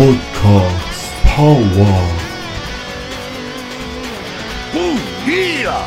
Podcast 0.00 1.12
Power. 1.26 1.60
Yeah! 5.26 5.86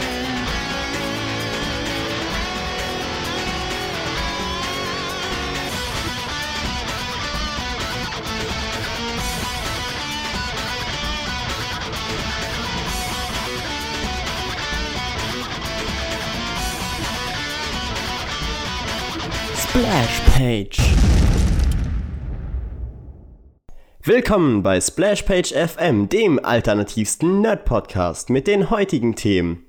Splash 19.56 20.20
Page. 20.38 21.03
Willkommen 24.06 24.64
bei 24.64 24.82
Splash 24.82 25.22
Page 25.22 25.54
FM, 25.54 26.10
dem 26.10 26.38
alternativsten 26.44 27.40
Nerd-Podcast 27.40 28.30
mit 28.30 28.48
den 28.48 28.70
heutigen 28.70 29.16
Themen. 29.16 29.66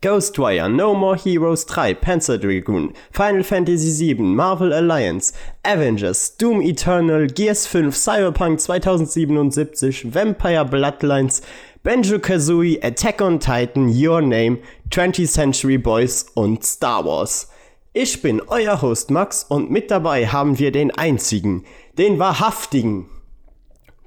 Ghostwire, 0.00 0.70
No 0.70 0.94
More 0.94 1.18
Heroes 1.18 1.66
3, 1.66 1.92
Panzer 1.92 2.38
Dragoon, 2.38 2.94
Final 3.12 3.44
Fantasy 3.44 4.14
VII, 4.16 4.22
Marvel 4.22 4.72
Alliance, 4.72 5.34
Avengers, 5.64 6.38
Doom 6.38 6.62
Eternal, 6.62 7.26
Gears 7.26 7.66
5, 7.66 7.94
Cyberpunk 7.94 8.58
2077, 8.58 10.14
Vampire 10.14 10.64
Bloodlines, 10.64 11.42
Banjo 11.82 12.18
Kazooie, 12.18 12.82
Attack 12.82 13.20
on 13.20 13.38
Titan, 13.38 13.90
Your 13.90 14.22
Name, 14.22 14.60
20th 14.88 15.30
Century 15.30 15.76
Boys 15.76 16.24
und 16.32 16.64
Star 16.64 17.04
Wars. 17.04 17.50
Ich 17.92 18.22
bin 18.22 18.40
euer 18.46 18.80
Host 18.80 19.10
Max 19.10 19.44
und 19.44 19.70
mit 19.70 19.90
dabei 19.90 20.26
haben 20.28 20.58
wir 20.58 20.72
den 20.72 20.90
einzigen, 20.90 21.64
den 21.98 22.18
wahrhaftigen, 22.18 23.10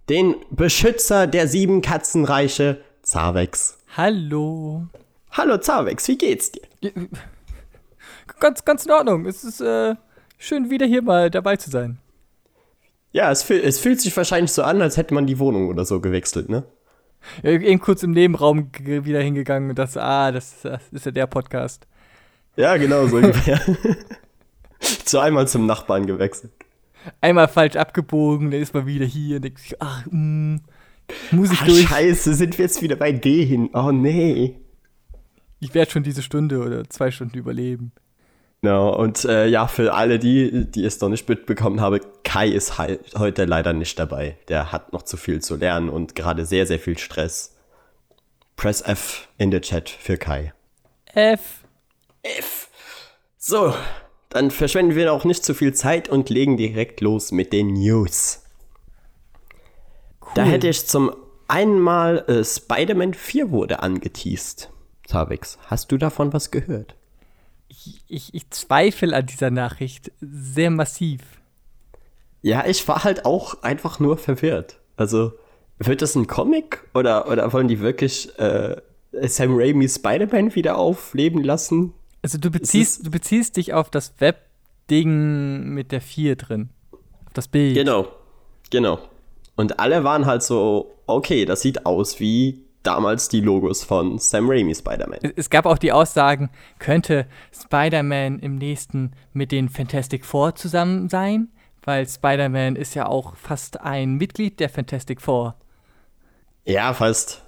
den 0.10 0.36
Beschützer 0.50 1.27
der 1.27 1.48
sieben 1.48 1.82
Katzenreiche, 1.82 2.82
Zavex. 3.02 3.77
Hallo. 3.96 4.88
Hallo 5.32 5.58
Zavex, 5.58 6.08
wie 6.08 6.18
geht's 6.18 6.52
dir? 6.52 6.62
Ganz, 8.40 8.64
ganz 8.64 8.86
in 8.86 8.91
Ordnung. 8.91 9.26
Es 9.26 9.44
ist 9.44 9.62
äh, 9.62 9.96
schön, 10.38 10.70
wieder 10.70 10.86
hier 10.86 11.02
mal 11.02 11.30
dabei 11.30 11.58
zu 11.58 11.70
sein. 11.70 11.98
Ja, 13.12 13.32
es, 13.32 13.44
fühl, 13.44 13.60
es 13.60 13.80
fühlt 13.80 13.99
sich 13.99 14.16
wahrscheinlich 14.16 14.52
so 14.52 14.64
an, 14.64 14.82
als 14.82 14.98
hätte 14.98 15.14
man 15.14 15.26
die 15.26 15.40
Wohnung 15.40 15.70
oder 15.70 15.86
so 15.86 15.99
gewechselt, 15.99 16.49
ne? 16.49 16.64
Ja, 17.42 17.52
eben 17.52 17.80
kurz 17.80 18.04
im 18.04 18.12
Nebenraum 18.12 18.70
wieder 18.80 19.21
hingegangen 19.21 19.70
und 19.70 19.80
dachte, 19.80 20.02
ah, 20.02 20.32
das, 20.32 20.62
das 20.62 20.82
ist 20.92 21.05
ja 21.05 21.12
der 21.12 21.27
Podcast. 21.27 21.88
Ja, 22.55 22.77
genau 22.77 23.08
so 23.08 23.18
ungefähr. 23.18 23.60
zu 25.05 25.20
einmal 25.20 25.48
zum 25.48 25.66
Nachbarn 25.66 26.05
gewechselt. 26.05 26.52
Einmal 27.21 27.48
falsch 27.48 27.76
abgebogen, 27.76 28.51
dann 28.51 28.62
ist 28.62 28.73
man 28.73 28.85
wieder 28.85 29.05
hier 29.05 29.40
denkt 29.40 29.59
sich, 29.59 29.81
ach, 29.81 30.05
mm, 30.09 30.57
muss 31.31 31.51
ich 31.51 31.62
Ah, 31.62 31.65
durch. 31.65 31.87
scheiße, 31.87 32.34
sind 32.34 32.57
wir 32.57 32.65
jetzt 32.65 32.81
wieder 32.81 32.95
bei 32.95 33.12
D 33.12 33.45
hin. 33.45 33.70
Oh 33.73 33.91
nee. 33.91 34.55
Ich 35.59 35.73
werde 35.73 35.90
schon 35.91 36.03
diese 36.03 36.21
Stunde 36.21 36.59
oder 36.59 36.90
zwei 36.90 37.09
Stunden 37.12 37.37
überleben. 37.37 37.91
Genau, 38.62 38.93
und 38.99 39.23
äh, 39.25 39.48
ja, 39.48 39.68
für 39.68 39.93
alle 39.93 40.20
die, 40.20 40.65
die 40.70 40.84
es 40.84 40.99
noch 40.99 41.09
nicht 41.09 41.29
mitbekommen 41.29 41.79
haben, 41.79 41.99
Kai 42.23 42.48
ist 42.49 42.77
halt 42.77 42.99
heute 43.18 43.45
leider 43.45 43.71
nicht 43.71 43.98
dabei. 43.99 44.37
Der 44.49 44.71
hat 44.71 44.91
noch 44.93 45.03
zu 45.03 45.15
viel 45.15 45.41
zu 45.41 45.55
lernen 45.55 45.90
und 45.90 46.15
gerade 46.15 46.43
sehr, 46.45 46.65
sehr 46.65 46.79
viel 46.79 46.98
Stress. 46.98 47.55
Press 48.55 48.81
F 48.81 49.27
in 49.37 49.51
der 49.51 49.62
Chat 49.62 49.90
für 49.90 50.18
Kai. 50.18 50.53
F. 51.13 51.63
F. 52.23 52.70
So, 53.37 53.73
dann 54.30 54.52
verschwenden 54.52 54.96
wir 54.96 55.14
auch 55.14 55.26
nicht 55.26 55.44
zu 55.44 55.54
viel 55.54 55.74
Zeit 55.74 56.10
und 56.10 56.30
legen 56.30 56.58
direkt 56.58 57.02
los 57.02 57.32
mit 57.32 57.54
den 57.54 57.74
News. 57.74 58.44
Da 60.36 60.44
hätte 60.44 60.68
ich 60.68 60.86
zum 60.86 61.12
einen 61.48 61.80
mal 61.80 62.26
äh, 62.28 62.44
Spider-Man 62.44 63.14
4 63.14 63.52
wurde 63.52 63.82
angeteased. 63.82 64.70
Zavix, 65.06 65.58
hast 65.68 65.92
du 65.92 65.98
davon 65.98 66.34
was 66.34 66.52
gehört? 66.52 66.96
Ich, 67.70 68.04
ich, 68.08 68.34
ich 68.34 68.50
zweifle 68.50 69.16
an 69.16 69.26
dieser 69.26 69.50
Nachricht 69.50 70.12
sehr 70.20 70.70
massiv. 70.70 71.22
Ja, 72.42 72.66
ich 72.66 72.86
war 72.88 73.04
halt 73.04 73.26
auch 73.26 73.64
einfach 73.64 74.00
nur 74.00 74.18
verwirrt. 74.18 74.80
Also, 74.98 75.34
wird 75.80 76.02
das 76.02 76.16
ein 76.16 76.28
Comic 76.28 76.84
oder, 76.94 77.30
oder 77.30 77.52
wollen 77.54 77.68
die 77.68 77.80
wirklich 77.80 78.38
äh, 78.40 78.76
Sam 79.12 79.56
Raimi 79.58 79.88
Spider-Man 79.88 80.56
wieder 80.56 80.78
aufleben 80.78 81.44
lassen? 81.44 81.94
Also 82.22 82.38
du 82.38 82.50
beziehst, 82.52 83.06
du 83.06 83.12
beziehst 83.12 83.58
dich 83.58 83.74
auf 83.74 83.90
das 83.90 84.14
Web-Ding 84.20 85.70
mit 85.70 85.92
der 85.92 86.02
4 86.02 86.36
drin. 86.36 86.70
Auf 86.92 87.34
das 87.34 87.48
Bild. 87.48 87.76
Genau, 87.76 88.08
genau. 88.70 89.00
Und 89.56 89.80
alle 89.80 90.04
waren 90.04 90.26
halt 90.26 90.44
so, 90.44 90.96
okay, 91.08 91.46
das 91.46 91.62
sieht 91.62 91.86
aus 91.86 92.20
wie 92.20 92.62
damals 92.84 93.28
die 93.28 93.42
Logos 93.42 93.84
von 93.84 94.18
Sam 94.20 94.50
Raimi 94.50 94.74
Spider-Man. 94.76 95.20
Es- 95.22 95.32
Es 95.36 95.50
gab 95.50 95.66
auch 95.66 95.78
die 95.78 95.92
Aussagen, 95.92 96.50
könnte 96.80 97.28
Spider-Man 97.52 98.40
im 98.40 98.56
nächsten 98.56 99.12
mit 99.34 99.52
den 99.52 99.68
Fantastic 99.70 100.26
Four 100.26 100.56
zusammen 100.56 101.10
sein? 101.10 101.50
Weil 101.84 102.08
Spider-Man 102.08 102.76
ist 102.76 102.96
ja 102.96 103.06
auch 103.08 103.36
fast 103.36 103.80
ein 103.82 104.16
Mitglied 104.16 104.60
der 104.60 104.70
Fantastic 104.70 105.22
Four. 105.22 105.56
Ja, 106.66 106.94
fast. 106.94 107.44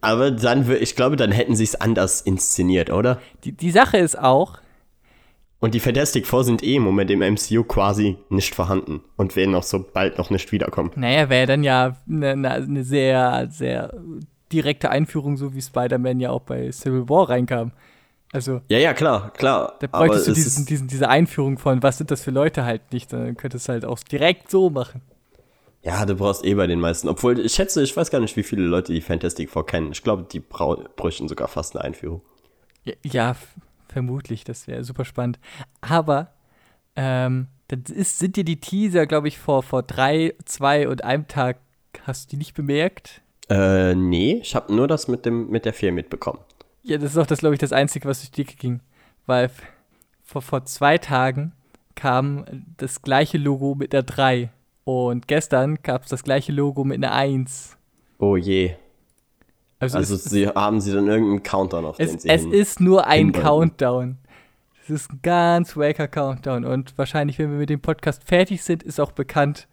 Aber 0.00 0.30
dann, 0.30 0.70
ich 0.80 0.94
glaube, 0.96 1.16
dann 1.16 1.32
hätten 1.32 1.56
sie 1.56 1.64
es 1.64 1.74
anders 1.80 2.20
inszeniert, 2.20 2.90
oder? 2.90 3.20
Die, 3.44 3.52
die 3.52 3.70
Sache 3.70 3.98
ist 3.98 4.18
auch, 4.18 4.58
Und 5.60 5.74
die 5.74 5.80
Fantastic 5.80 6.26
Four 6.26 6.44
sind 6.44 6.62
eh 6.62 6.76
im 6.76 6.84
Moment 6.84 7.10
im 7.10 7.20
MCU 7.20 7.64
quasi 7.64 8.16
nicht 8.28 8.54
vorhanden 8.54 9.02
und 9.16 9.34
werden 9.34 9.54
auch 9.56 9.64
so 9.64 9.84
bald 9.92 10.16
noch 10.18 10.30
nicht 10.30 10.52
wiederkommen. 10.52 10.92
naja, 10.94 11.28
wäre 11.28 11.46
dann 11.46 11.64
ja 11.64 11.96
eine 12.08 12.36
ne, 12.36 12.64
ne 12.66 12.84
sehr, 12.84 13.48
sehr 13.50 13.92
direkte 14.52 14.90
Einführung, 14.90 15.36
so 15.36 15.54
wie 15.54 15.60
Spider-Man 15.60 16.20
ja 16.20 16.30
auch 16.30 16.42
bei 16.42 16.70
Civil 16.70 17.08
War 17.08 17.28
reinkam. 17.28 17.72
Also, 18.32 18.60
Ja, 18.68 18.78
ja, 18.78 18.92
klar, 18.92 19.32
klar. 19.32 19.74
da 19.80 19.86
bräuchtest 19.86 20.28
du 20.28 20.32
es 20.32 20.44
diesen, 20.44 20.66
diesen, 20.66 20.86
diese 20.86 21.08
Einführung 21.08 21.58
von, 21.58 21.82
was 21.82 21.98
sind 21.98 22.10
das 22.10 22.22
für 22.22 22.30
Leute 22.30 22.64
halt 22.64 22.92
nicht, 22.92 23.12
dann 23.12 23.36
könntest 23.36 23.68
du 23.68 23.72
halt 23.72 23.84
auch 23.84 23.98
direkt 24.00 24.50
so 24.50 24.70
machen. 24.70 25.00
Ja, 25.88 26.04
du 26.04 26.16
brauchst 26.16 26.44
eh 26.44 26.54
bei 26.54 26.66
den 26.66 26.80
meisten. 26.80 27.08
Obwohl, 27.08 27.40
ich 27.40 27.54
schätze, 27.54 27.82
ich 27.82 27.96
weiß 27.96 28.10
gar 28.10 28.20
nicht, 28.20 28.36
wie 28.36 28.42
viele 28.42 28.66
Leute 28.66 28.92
die 28.92 29.00
Fantastic 29.00 29.48
Four 29.48 29.64
kennen. 29.64 29.90
Ich 29.90 30.02
glaube, 30.02 30.26
die 30.30 30.38
bräuchten 30.38 31.28
sogar 31.28 31.48
fast 31.48 31.74
eine 31.74 31.82
Einführung. 31.82 32.20
Ja, 33.02 33.34
vermutlich, 33.88 34.44
das 34.44 34.68
wäre 34.68 34.84
super 34.84 35.06
spannend. 35.06 35.38
Aber 35.80 36.34
ähm, 36.94 37.46
das 37.68 37.90
ist, 37.90 38.18
sind 38.18 38.36
dir 38.36 38.44
die 38.44 38.60
Teaser, 38.60 39.06
glaube 39.06 39.28
ich, 39.28 39.38
vor, 39.38 39.62
vor 39.62 39.82
drei, 39.82 40.34
zwei 40.44 40.86
und 40.88 41.04
einem 41.04 41.26
Tag, 41.26 41.58
hast 42.02 42.26
du 42.26 42.30
die 42.32 42.36
nicht 42.36 42.52
bemerkt? 42.52 43.22
Äh, 43.48 43.94
nee, 43.94 44.40
ich 44.42 44.54
habe 44.54 44.74
nur 44.74 44.88
das 44.88 45.08
mit, 45.08 45.24
dem, 45.24 45.48
mit 45.48 45.64
der 45.64 45.72
4 45.72 45.92
mitbekommen. 45.92 46.40
Ja, 46.82 46.98
das 46.98 47.12
ist 47.12 47.18
auch 47.18 47.26
das, 47.26 47.38
glaube 47.38 47.54
ich, 47.54 47.60
das 47.60 47.72
Einzige, 47.72 48.06
was 48.06 48.20
durch 48.20 48.30
die 48.30 48.44
Decke 48.44 48.58
ging. 48.58 48.80
Weil 49.24 49.50
vor, 50.22 50.42
vor 50.42 50.66
zwei 50.66 50.98
Tagen 50.98 51.52
kam 51.94 52.44
das 52.76 53.00
gleiche 53.00 53.38
Logo 53.38 53.74
mit 53.74 53.94
einer 53.94 54.02
3. 54.02 54.50
Und 54.88 55.28
gestern 55.28 55.82
gab 55.82 56.04
es 56.04 56.08
das 56.08 56.22
gleiche 56.22 56.50
Logo 56.50 56.82
mit 56.82 56.96
einer 56.96 57.12
1. 57.12 57.76
Oh 58.18 58.36
je. 58.36 58.74
Also, 59.80 59.98
Also 59.98 60.14
es, 60.14 60.24
sie, 60.24 60.48
haben 60.48 60.80
sie 60.80 60.92
dann 60.94 61.08
irgendeinen 61.08 61.42
Countdown 61.42 61.84
auf 61.84 61.96
es, 61.98 62.10
den 62.12 62.18
sie 62.20 62.28
es 62.30 62.40
hin- 62.42 62.52
ist 62.52 62.80
nur 62.80 63.06
ein. 63.06 63.32
Countdown. 63.32 64.16
Es 64.82 64.88
ist 64.88 65.12
ein 65.12 65.20
ganz 65.22 65.76
waker 65.76 66.08
Countdown. 66.08 66.64
Und 66.64 66.96
wahrscheinlich, 66.96 67.38
wenn 67.38 67.50
wir 67.50 67.58
mit 67.58 67.68
dem 67.68 67.80
Podcast 67.80 68.24
fertig 68.24 68.62
sind, 68.64 68.82
ist 68.82 68.98
auch 68.98 69.12
bekannt, 69.12 69.68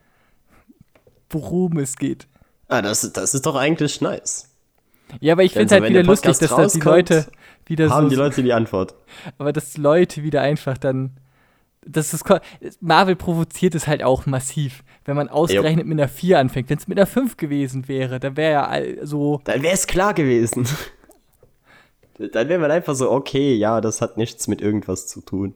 worum 1.30 1.78
es 1.78 1.96
geht. 1.96 2.28
Ah, 2.68 2.82
das, 2.82 3.10
das 3.14 3.34
ist 3.34 3.46
doch 3.46 3.56
eigentlich 3.56 4.02
nice. 4.02 4.52
Ja, 5.22 5.34
aber 5.34 5.44
ich 5.44 5.54
finde 5.54 5.70
so, 5.70 5.76
halt 5.76 5.84
wieder 5.86 6.02
der 6.02 6.04
lustig, 6.04 6.38
dass 6.40 6.50
das 6.50 6.74
die 6.74 6.80
Leute 6.82 7.28
wieder 7.68 7.90
Haben 7.90 8.06
so. 8.06 8.10
die 8.10 8.16
Leute 8.16 8.44
die 8.44 8.52
Antwort? 8.54 8.96
aber 9.38 9.54
dass 9.54 9.78
Leute 9.78 10.24
wieder 10.24 10.42
einfach 10.42 10.78
dann. 10.78 11.18
Das 11.88 12.14
ist, 12.16 12.26
Marvel 12.82 13.16
provoziert 13.16 13.76
es 13.76 13.88
halt 13.88 14.02
auch 14.04 14.26
massiv, 14.26 14.84
wenn 15.06 15.16
man 15.16 15.30
ausgerechnet 15.30 15.86
mit 15.86 16.00
einer 16.00 16.10
4 16.10 16.40
anfängt. 16.40 16.70
Wenn 16.70 16.78
es 16.78 16.88
mit 16.88 16.98
einer 16.98 17.06
5 17.06 17.38
gewesen 17.38 17.88
wäre, 17.88 18.20
dann 18.20 18.36
wäre 18.36 18.52
ja 18.52 19.06
so. 19.06 19.42
Dann 19.46 19.62
wäre 19.62 19.74
es 19.74 19.88
klar 19.88 20.14
gewesen. 20.14 20.68
Dann 22.18 22.48
wäre 22.48 22.60
man 22.60 22.72
einfach 22.72 22.96
so, 22.96 23.12
okay, 23.12 23.56
ja, 23.56 23.82
das 23.82 24.00
hat 24.00 24.16
nichts 24.16 24.48
mit 24.48 24.62
irgendwas 24.62 25.06
zu 25.06 25.20
tun. 25.20 25.54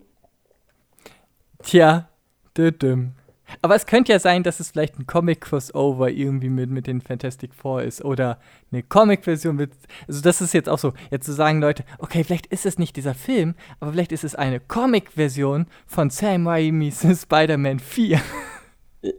Tja, 1.63 2.09
düdüm. 2.57 3.13
Aber 3.61 3.75
es 3.75 3.85
könnte 3.85 4.11
ja 4.11 4.19
sein, 4.19 4.43
dass 4.43 4.59
es 4.59 4.71
vielleicht 4.71 4.99
ein 4.99 5.07
Comic-Crossover 5.07 6.09
irgendwie 6.09 6.49
mit, 6.49 6.69
mit 6.69 6.85
den 6.85 7.01
Fantastic 7.01 7.55
Four 7.55 7.83
ist 7.83 8.03
oder 8.03 8.39
eine 8.71 8.83
Comic-Version 8.83 9.55
mit. 9.55 9.71
Also, 10.07 10.21
das 10.21 10.41
ist 10.41 10.53
jetzt 10.53 10.69
auch 10.69 10.77
so. 10.77 10.93
Jetzt 11.11 11.25
zu 11.25 11.33
sagen, 11.33 11.61
Leute, 11.61 11.83
okay, 11.97 12.23
vielleicht 12.23 12.47
ist 12.47 12.65
es 12.65 12.77
nicht 12.77 12.95
dieser 12.95 13.15
Film, 13.15 13.55
aber 13.79 13.93
vielleicht 13.93 14.11
ist 14.11 14.23
es 14.23 14.35
eine 14.35 14.59
Comic-Version 14.59 15.65
von 15.87 16.09
Sam 16.09 16.47
Raimi's 16.47 17.05
Spider-Man 17.21 17.79
4. 17.79 18.19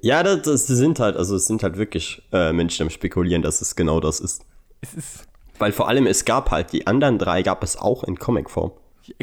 Ja, 0.02 0.22
das, 0.22 0.42
das 0.42 0.66
sind 0.66 1.00
halt, 1.00 1.16
also 1.16 1.36
es 1.36 1.46
sind 1.46 1.62
halt 1.62 1.76
wirklich 1.78 2.22
äh, 2.32 2.52
Menschen 2.52 2.84
am 2.84 2.90
Spekulieren, 2.90 3.42
dass 3.42 3.60
es 3.60 3.76
genau 3.76 4.00
das 4.00 4.20
ist. 4.20 4.44
Es 4.80 4.94
ist. 4.94 5.28
Weil 5.58 5.72
vor 5.72 5.88
allem 5.88 6.06
es 6.06 6.24
gab 6.24 6.50
halt, 6.50 6.72
die 6.72 6.86
anderen 6.86 7.18
drei 7.18 7.42
gab 7.42 7.62
es 7.62 7.76
auch 7.76 8.04
in 8.04 8.18
Comicform. 8.18 8.72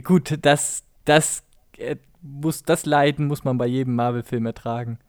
Gut, 0.03 0.37
das, 0.41 0.83
das 1.05 1.43
äh, 1.77 1.95
muss, 2.21 2.63
das 2.63 2.85
Leiden 2.85 3.27
muss 3.27 3.43
man 3.43 3.57
bei 3.57 3.67
jedem 3.67 3.95
Marvel-Film 3.95 4.45
ertragen. 4.45 4.99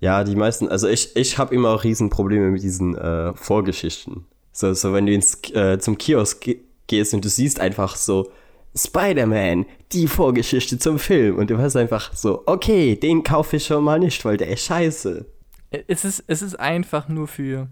Ja, 0.00 0.24
die 0.24 0.36
meisten, 0.36 0.68
also 0.68 0.88
ich, 0.88 1.14
ich 1.16 1.36
habe 1.36 1.54
immer 1.54 1.70
auch 1.70 1.84
Riesenprobleme 1.84 2.50
mit 2.50 2.62
diesen 2.62 2.96
äh, 2.96 3.34
Vorgeschichten. 3.34 4.26
So, 4.52 4.72
so 4.72 4.92
wenn 4.92 5.06
du 5.06 5.12
ins, 5.12 5.42
äh, 5.52 5.78
zum 5.78 5.98
Kiosk 5.98 6.40
ge 6.42 6.60
gehst 6.86 7.14
und 7.14 7.24
du 7.24 7.28
siehst 7.28 7.60
einfach 7.60 7.94
so 7.94 8.32
Spider-Man, 8.74 9.66
die 9.92 10.06
Vorgeschichte 10.06 10.78
zum 10.78 10.98
Film 10.98 11.36
und 11.36 11.50
du 11.50 11.58
hast 11.58 11.76
einfach 11.76 12.14
so, 12.14 12.42
okay, 12.46 12.96
den 12.96 13.22
kaufe 13.22 13.56
ich 13.56 13.66
schon 13.66 13.84
mal 13.84 13.98
nicht, 13.98 14.24
weil 14.24 14.36
der 14.36 14.48
ist 14.48 14.64
scheiße. 14.64 15.26
Es 15.70 16.04
ist, 16.04 16.24
es 16.26 16.42
ist 16.42 16.58
einfach 16.58 17.08
nur 17.08 17.28
für, 17.28 17.68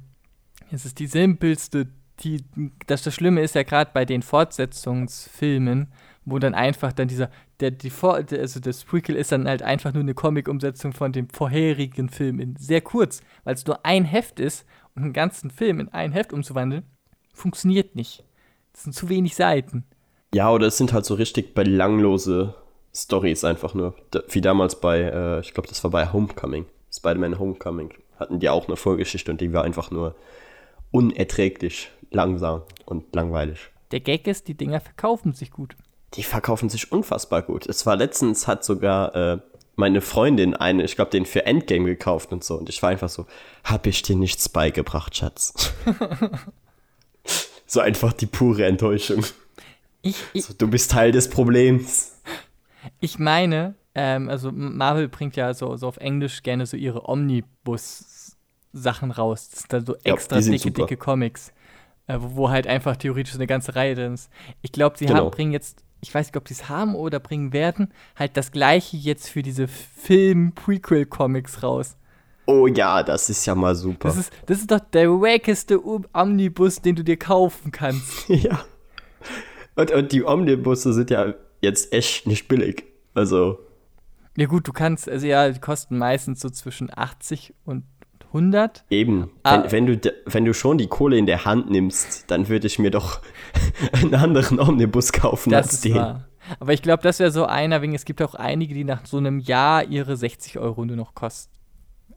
es 0.70 0.84
ist 0.84 0.98
die 0.98 1.06
simpelste, 1.06 1.88
die, 2.20 2.44
das, 2.86 3.02
das 3.02 3.14
Schlimme 3.14 3.42
ist 3.42 3.54
ja 3.54 3.62
gerade 3.62 3.90
bei 3.94 4.04
den 4.04 4.22
Fortsetzungsfilmen, 4.22 5.92
wo 6.24 6.38
dann 6.38 6.54
einfach 6.54 6.92
dann 6.92 7.08
dieser, 7.08 7.30
der, 7.60 7.70
die 7.70 7.90
Vor, 7.90 8.14
also 8.16 8.60
das 8.60 8.84
Prequel 8.84 9.16
ist 9.16 9.32
dann 9.32 9.48
halt 9.48 9.62
einfach 9.62 9.92
nur 9.92 10.02
eine 10.02 10.14
Comic-Umsetzung 10.14 10.92
von 10.92 11.12
dem 11.12 11.28
vorherigen 11.30 12.08
Film 12.08 12.40
in 12.40 12.56
sehr 12.56 12.80
kurz, 12.80 13.22
weil 13.44 13.54
es 13.54 13.66
nur 13.66 13.84
ein 13.84 14.04
Heft 14.04 14.40
ist 14.40 14.66
und 14.94 15.04
einen 15.04 15.12
ganzen 15.12 15.50
Film 15.50 15.80
in 15.80 15.88
ein 15.88 16.12
Heft 16.12 16.32
umzuwandeln, 16.32 16.84
funktioniert 17.32 17.94
nicht. 17.94 18.24
Das 18.72 18.82
sind 18.82 18.94
zu 18.94 19.08
wenig 19.08 19.34
Seiten. 19.34 19.84
Ja, 20.34 20.50
oder 20.50 20.66
es 20.66 20.76
sind 20.76 20.92
halt 20.92 21.04
so 21.04 21.14
richtig 21.14 21.54
belanglose 21.54 22.54
Stories 22.94 23.44
einfach 23.44 23.74
nur. 23.74 23.94
Wie 24.28 24.40
damals 24.40 24.80
bei, 24.80 25.00
äh, 25.00 25.40
ich 25.40 25.54
glaube, 25.54 25.68
das 25.68 25.82
war 25.84 25.90
bei 25.90 26.12
Homecoming. 26.12 26.66
Spider-Man 26.92 27.38
Homecoming. 27.38 27.94
Hatten 28.18 28.40
die 28.40 28.48
auch 28.48 28.66
eine 28.66 28.76
Vorgeschichte 28.76 29.30
und 29.30 29.40
die 29.40 29.52
war 29.52 29.64
einfach 29.64 29.90
nur 29.90 30.14
unerträglich 30.90 31.90
langsam 32.10 32.62
und 32.84 33.14
langweilig. 33.14 33.70
Der 33.90 34.00
Gag 34.00 34.26
ist, 34.26 34.48
die 34.48 34.54
Dinger 34.54 34.80
verkaufen 34.80 35.32
sich 35.32 35.50
gut. 35.50 35.76
Die 36.14 36.22
verkaufen 36.22 36.68
sich 36.68 36.90
unfassbar 36.90 37.42
gut. 37.42 37.66
Es 37.66 37.86
war 37.86 37.96
letztens, 37.96 38.46
hat 38.46 38.64
sogar 38.64 39.14
äh, 39.14 39.38
meine 39.76 40.00
Freundin 40.00 40.54
eine, 40.54 40.84
ich 40.84 40.96
glaube, 40.96 41.10
den 41.10 41.26
für 41.26 41.46
Endgame 41.46 41.84
gekauft 41.84 42.32
und 42.32 42.42
so. 42.42 42.56
Und 42.56 42.68
ich 42.68 42.82
war 42.82 42.90
einfach 42.90 43.08
so, 43.08 43.26
hab 43.64 43.86
ich 43.86 44.02
dir 44.02 44.16
nichts 44.16 44.48
beigebracht, 44.48 45.16
Schatz. 45.16 45.72
so 47.66 47.80
einfach 47.80 48.12
die 48.12 48.26
pure 48.26 48.64
Enttäuschung. 48.64 49.24
Ich, 50.02 50.22
ich, 50.32 50.44
so, 50.44 50.54
du 50.54 50.68
bist 50.68 50.90
Teil 50.90 51.12
des 51.12 51.28
Problems. 51.28 52.20
Ich 53.00 53.18
meine, 53.18 53.74
ähm, 53.94 54.28
also 54.28 54.52
Marvel 54.52 55.08
bringt 55.08 55.36
ja 55.36 55.54
so, 55.54 55.76
so 55.76 55.88
auf 55.88 55.96
Englisch 55.98 56.42
gerne 56.42 56.66
so 56.66 56.76
ihre 56.76 57.08
Omnibus-Sachen 57.08 59.10
raus. 59.10 59.48
Das 59.50 59.60
sind 59.60 59.72
dann 59.72 59.86
so 59.86 59.96
extra 60.04 60.38
ja, 60.38 60.42
dicke, 60.42 60.58
super. 60.58 60.82
dicke 60.82 60.96
Comics, 60.96 61.52
äh, 62.06 62.16
wo, 62.18 62.36
wo, 62.36 62.50
halt 62.50 62.66
einfach 62.66 62.96
theoretisch 62.96 63.34
eine 63.34 63.46
ganze 63.46 63.74
Reihe 63.74 63.94
drin 63.94 64.14
ist. 64.14 64.30
Ich 64.62 64.72
glaube, 64.72 64.98
sie 64.98 65.06
genau. 65.06 65.24
haben, 65.24 65.30
bringen 65.30 65.52
jetzt 65.52 65.82
ich 66.00 66.14
weiß 66.14 66.28
nicht, 66.28 66.36
ob 66.36 66.48
sie 66.48 66.54
es 66.54 66.68
haben 66.68 66.94
oder 66.94 67.20
bringen 67.20 67.52
werden, 67.52 67.92
halt 68.16 68.36
das 68.36 68.52
gleiche 68.52 68.96
jetzt 68.96 69.28
für 69.28 69.42
diese 69.42 69.66
Film-Prequel-Comics 69.66 71.62
raus. 71.62 71.96
Oh 72.46 72.66
ja, 72.66 73.02
das 73.02 73.28
ist 73.28 73.44
ja 73.46 73.54
mal 73.54 73.74
super. 73.74 74.08
Das 74.08 74.16
ist, 74.16 74.32
das 74.46 74.60
ist 74.60 74.70
doch 74.70 74.80
der 74.80 75.10
wackeste 75.10 75.80
Omnibus, 76.14 76.80
den 76.80 76.96
du 76.96 77.04
dir 77.04 77.18
kaufen 77.18 77.72
kannst. 77.72 78.10
ja. 78.28 78.64
Und, 79.78 79.92
und 79.92 80.10
die 80.10 80.24
Omnibusse 80.24 80.92
sind 80.92 81.10
ja 81.10 81.34
jetzt 81.60 81.92
echt 81.92 82.26
nicht 82.26 82.48
billig. 82.48 82.82
Also. 83.14 83.60
Ja, 84.36 84.46
gut, 84.46 84.66
du 84.66 84.72
kannst, 84.72 85.08
also 85.08 85.24
ja, 85.24 85.48
die 85.48 85.60
kosten 85.60 85.98
meistens 85.98 86.40
so 86.40 86.50
zwischen 86.50 86.90
80 86.92 87.54
und 87.64 87.84
100. 88.26 88.84
Eben. 88.90 89.30
Ah. 89.44 89.62
Wenn, 89.62 89.86
wenn, 89.86 90.00
du, 90.00 90.14
wenn 90.26 90.44
du 90.44 90.52
schon 90.52 90.78
die 90.78 90.88
Kohle 90.88 91.16
in 91.16 91.26
der 91.26 91.44
Hand 91.44 91.70
nimmst, 91.70 92.28
dann 92.28 92.48
würde 92.48 92.66
ich 92.66 92.80
mir 92.80 92.90
doch 92.90 93.20
einen 93.92 94.16
anderen 94.16 94.58
Omnibus 94.58 95.12
kaufen 95.12 95.50
das 95.50 95.68
als 95.68 95.80
den. 95.82 95.94
Wahr. 95.94 96.28
Aber 96.58 96.72
ich 96.72 96.82
glaube, 96.82 97.04
das 97.04 97.20
wäre 97.20 97.30
so 97.30 97.46
einer, 97.46 97.80
wegen 97.80 97.94
es 97.94 98.04
gibt 98.04 98.20
auch 98.20 98.34
einige, 98.34 98.74
die 98.74 98.84
nach 98.84 99.06
so 99.06 99.18
einem 99.18 99.38
Jahr 99.38 99.84
ihre 99.84 100.16
60 100.16 100.58
Euro 100.58 100.84
nur 100.86 100.96
noch 100.96 101.14
kosten. 101.14 101.54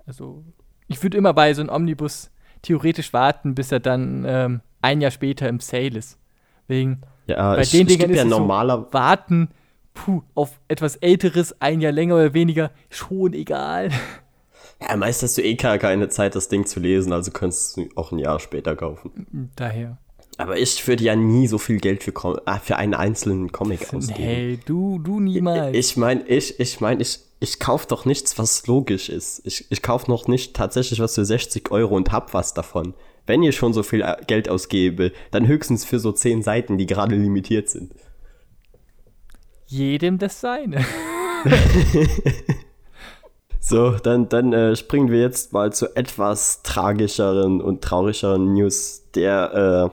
Also, 0.07 0.43
ich 0.87 1.03
würde 1.03 1.15
immer 1.15 1.35
bei 1.35 1.53
so 1.53 1.61
einem 1.61 1.69
Omnibus 1.69 2.31
theoretisch 2.63 3.13
warten, 3.13 3.53
bis 3.53 3.71
er 3.71 3.79
dann 3.79 4.25
ähm, 4.25 4.61
ein 4.81 4.99
Jahr 4.99 5.11
später 5.11 5.47
im 5.47 5.59
Sale 5.59 5.99
ist. 5.99 6.17
Wegen, 6.67 7.01
ja, 7.31 7.56
bei 7.56 7.62
ich, 7.62 7.72
den 7.72 7.88
Dingen 7.88 8.10
ist 8.10 8.18
ja 8.18 8.25
normaler 8.25 8.78
so, 8.78 8.94
warten, 8.94 9.50
puh, 9.94 10.22
auf 10.36 10.60
etwas 10.68 10.95
Älteres, 10.98 11.56
ein 11.62 11.81
Jahr 11.81 11.92
länger 11.92 12.16
oder 12.16 12.33
weniger, 12.33 12.72
schon 12.89 13.33
egal. 13.33 13.89
Ja, 14.81 14.95
meist 14.95 15.22
hast 15.22 15.38
du 15.38 15.44
eh 15.44 15.56
keine 15.56 16.10
Zeit, 16.10 16.36
das 16.36 16.48
Ding 16.48 16.66
zu 16.66 16.80
lesen, 16.80 17.13
also 17.13 17.31
könntest 17.31 17.78
du 17.78 17.89
auch 17.95 18.12
ein 18.12 18.19
Jahr 18.19 18.39
später 18.39 18.75
kaufen. 18.75 19.51
Daher. 19.56 19.98
Aber 20.38 20.57
ich 20.57 20.88
würde 20.88 21.04
ja 21.04 21.16
nie 21.16 21.48
so 21.48 21.60
viel 21.60 21.78
Geld 21.78 22.04
für, 22.04 22.13
ah, 22.45 22.57
für 22.57 22.78
einen 22.78 22.95
einzelnen 22.95 23.51
Comic 23.51 23.94
ausgeben. 23.94 24.24
Hey, 24.24 24.60
du, 24.66 24.98
du 24.98 25.19
niemals. 25.19 25.75
Ich 25.78 25.98
meine, 25.98 26.25
ich, 26.28 26.60
ich 26.60 26.80
meine, 26.80 27.01
ich, 27.01 27.19
ich 27.39 27.60
kaufe 27.60 27.88
doch 27.88 28.06
nichts, 28.06 28.39
was 28.39 28.66
logisch 28.66 29.10
ist. 29.10 29.42
Ich, 29.45 29.66
ich 29.69 29.81
kaufe 29.83 30.10
noch 30.10 30.28
nicht 30.28 30.56
tatsächlich 30.56 31.00
was 31.00 31.16
für 31.16 31.25
60 31.25 31.69
Euro 31.69 31.95
und 31.95 32.12
hab 32.12 32.33
was 32.33 32.56
davon. 32.56 32.95
Wenn 33.27 33.44
ihr 33.44 33.51
schon 33.51 33.73
so 33.73 33.83
viel 33.83 34.01
äh, 34.01 34.18
Geld 34.27 34.50
ausgebe, 34.50 35.12
dann 35.31 35.47
höchstens 35.47 35.85
für 35.85 36.00
so 36.00 36.12
10 36.12 36.41
Seiten, 36.41 36.77
die 36.77 36.85
gerade 36.85 37.15
limitiert 37.15 37.69
sind. 37.69 37.94
Jedem 39.68 40.18
das 40.18 40.41
seine. 40.41 40.83
So, 43.63 43.91
dann, 43.91 44.27
dann 44.27 44.53
äh, 44.53 44.75
springen 44.75 45.12
wir 45.12 45.21
jetzt 45.21 45.53
mal 45.53 45.71
zu 45.71 45.95
etwas 45.95 46.63
tragischeren 46.63 47.62
und 47.62 47.83
traurigeren 47.83 48.53
News. 48.53 49.03
Der 49.13 49.91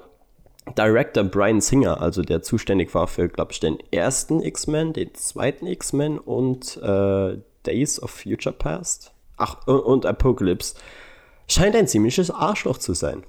äh, 0.67 0.73
Director 0.73 1.23
Brian 1.23 1.61
Singer, 1.61 2.01
also 2.01 2.23
der 2.23 2.43
zuständig 2.43 2.95
war 2.95 3.07
für, 3.07 3.29
glaube 3.29 3.53
ich, 3.53 3.61
den 3.61 3.79
ersten 3.91 4.43
X-Men, 4.43 4.95
den 4.95 5.15
zweiten 5.15 5.67
X-Men 5.67 6.19
und 6.19 6.79
äh, 6.79 7.37
Days 7.67 8.03
of 8.03 8.11
Future 8.11 8.55
Past. 8.55 9.13
Ach, 9.37 9.67
und, 9.67 9.81
und 9.81 10.07
Apocalypse. 10.07 10.75
Scheint 11.49 11.75
ein 11.75 11.87
ziemliches 11.87 12.31
Arschloch 12.31 12.79
zu 12.79 12.95
sein. 12.95 13.25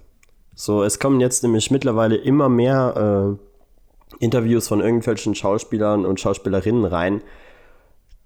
So, 0.53 0.83
es 0.83 0.99
kommen 0.99 1.21
jetzt 1.21 1.41
nämlich 1.43 1.71
mittlerweile 1.71 2.17
immer 2.17 2.49
mehr 2.49 3.37
äh, 3.39 4.23
Interviews 4.23 4.67
von 4.67 4.81
irgendwelchen 4.81 5.35
Schauspielern 5.35 6.05
und 6.05 6.19
Schauspielerinnen 6.19 6.85
rein, 6.85 7.21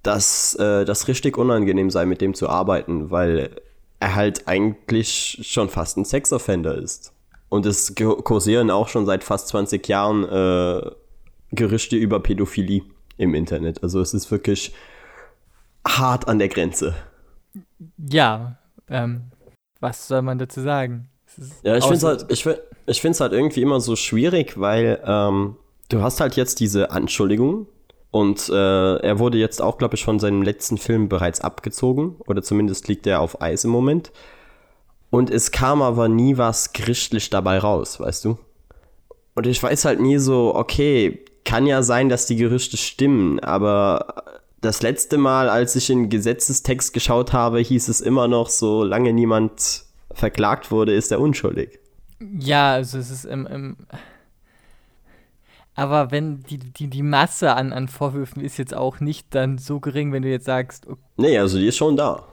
dass 0.01 0.56
äh, 0.56 0.84
das 0.86 1.07
richtig 1.07 1.38
unangenehm 1.38 1.90
sei, 1.90 2.06
mit 2.06 2.22
dem 2.22 2.34
zu 2.34 2.50
arbeiten, 2.50 3.12
weil 3.12 3.62
er 4.00 4.16
halt 4.16 4.48
eigentlich 4.48 5.40
schon 5.44 5.69
fast 5.69 5.98
ein 5.98 6.06
Sexoffender 6.06 6.75
ist. 6.75 7.13
Und 7.50 7.68
es 7.68 7.94
kursieren 7.96 8.72
auch 8.72 8.88
schon 8.88 9.06
seit 9.06 9.24
fast 9.24 9.50
20 9.50 9.88
Jahren 9.88 10.24
äh, 10.24 10.92
Gerüchte 11.51 11.96
über 11.96 12.19
Pädophilie 12.19 12.81
im 13.18 13.36
Internet. 13.36 13.84
Also 13.84 14.01
es 14.01 14.13
ist 14.16 14.31
wirklich 14.31 14.74
hart 15.88 16.28
an 16.28 16.39
der 16.39 16.48
Grenze. 16.48 16.96
Ja, 17.98 18.57
ähm, 18.89 19.25
was 19.84 20.08
soll 20.08 20.24
man 20.24 20.40
dazu 20.40 20.62
sagen? 20.62 21.10
Ja, 21.62 21.75
ich 21.75 21.84
finde 21.84 21.98
es 21.98 22.04
halt, 22.04 22.25
ich, 22.30 22.48
ich 22.88 23.02
find's 23.02 23.20
halt 23.20 23.34
irgendwie 23.34 23.62
immer 23.62 23.80
so 23.80 23.96
schwierig, 23.96 24.60
weil 24.60 25.02
ähm, 25.06 25.58
du 25.90 26.02
hast 26.02 26.20
halt 26.22 26.36
jetzt 26.36 26.60
diese 26.60 26.92
Anschuldigung 26.92 27.68
und 28.12 28.50
äh, 28.50 28.98
er 28.98 29.20
wurde 29.20 29.38
jetzt 29.38 29.62
auch, 29.62 29.78
glaube 29.78 29.96
ich, 29.96 30.04
von 30.04 30.20
seinem 30.20 30.42
letzten 30.42 30.78
Film 30.78 31.10
bereits 31.10 31.42
abgezogen. 31.42 32.16
Oder 32.28 32.44
zumindest 32.44 32.88
liegt 32.88 33.08
er 33.08 33.20
auf 33.20 33.42
Eis 33.42 33.63
im 33.63 33.72
Moment. 33.72 34.12
Und 35.10 35.32
es 35.32 35.52
kam 35.52 35.82
aber 35.82 36.08
nie 36.08 36.38
was 36.38 36.74
gerichtlich 36.74 37.30
dabei 37.30 37.58
raus, 37.58 38.00
weißt 38.00 38.25
du? 38.25 38.38
Und 39.36 39.48
ich 39.48 39.62
weiß 39.62 39.86
halt 39.86 40.00
nie 40.00 40.20
so, 40.20 40.54
okay, 40.56 41.25
kann 41.44 41.66
ja 41.66 41.82
sein, 41.82 42.08
dass 42.08 42.28
die 42.28 42.36
Gerüchte 42.36 42.78
stimmen, 42.78 43.40
aber 43.40 44.24
das 44.63 44.82
letzte 44.82 45.17
Mal, 45.17 45.50
als 45.50 45.75
ich 45.75 45.89
in 45.89 46.10
Gesetzestext 46.10 46.93
geschaut 46.93 47.34
habe, 47.34 47.60
hieß 47.60 47.89
es 47.89 48.01
immer 48.01 48.27
noch, 48.27 48.50
solange 48.50 49.13
niemand 49.13 49.84
verklagt 50.12 50.72
wurde, 50.72 50.93
ist 50.93 51.12
er 51.12 51.20
unschuldig. 51.20 51.79
Ja, 52.39 52.74
also 52.74 52.98
es 52.98 53.12
ist 53.12 53.25
im, 53.25 53.46
im 53.46 53.77
aber 55.75 56.12
wenn 56.12 56.43
die, 56.43 56.60
die, 56.60 56.88
die 56.88 57.01
Masse 57.01 57.55
an, 57.55 57.74
an 57.74 57.88
Vorwürfen 57.88 58.41
ist 58.41 58.58
jetzt 58.58 58.74
auch 58.74 59.00
nicht 59.00 59.34
dann 59.36 59.58
so 59.58 59.79
gering, 59.79 60.12
wenn 60.12 60.22
du 60.22 60.29
jetzt 60.29 60.46
sagst. 60.46 60.88
Okay. 60.88 61.01
Nee, 61.17 61.38
also 61.38 61.58
die 61.58 61.67
ist 61.67 61.77
schon 61.77 61.98
da. 61.98 62.27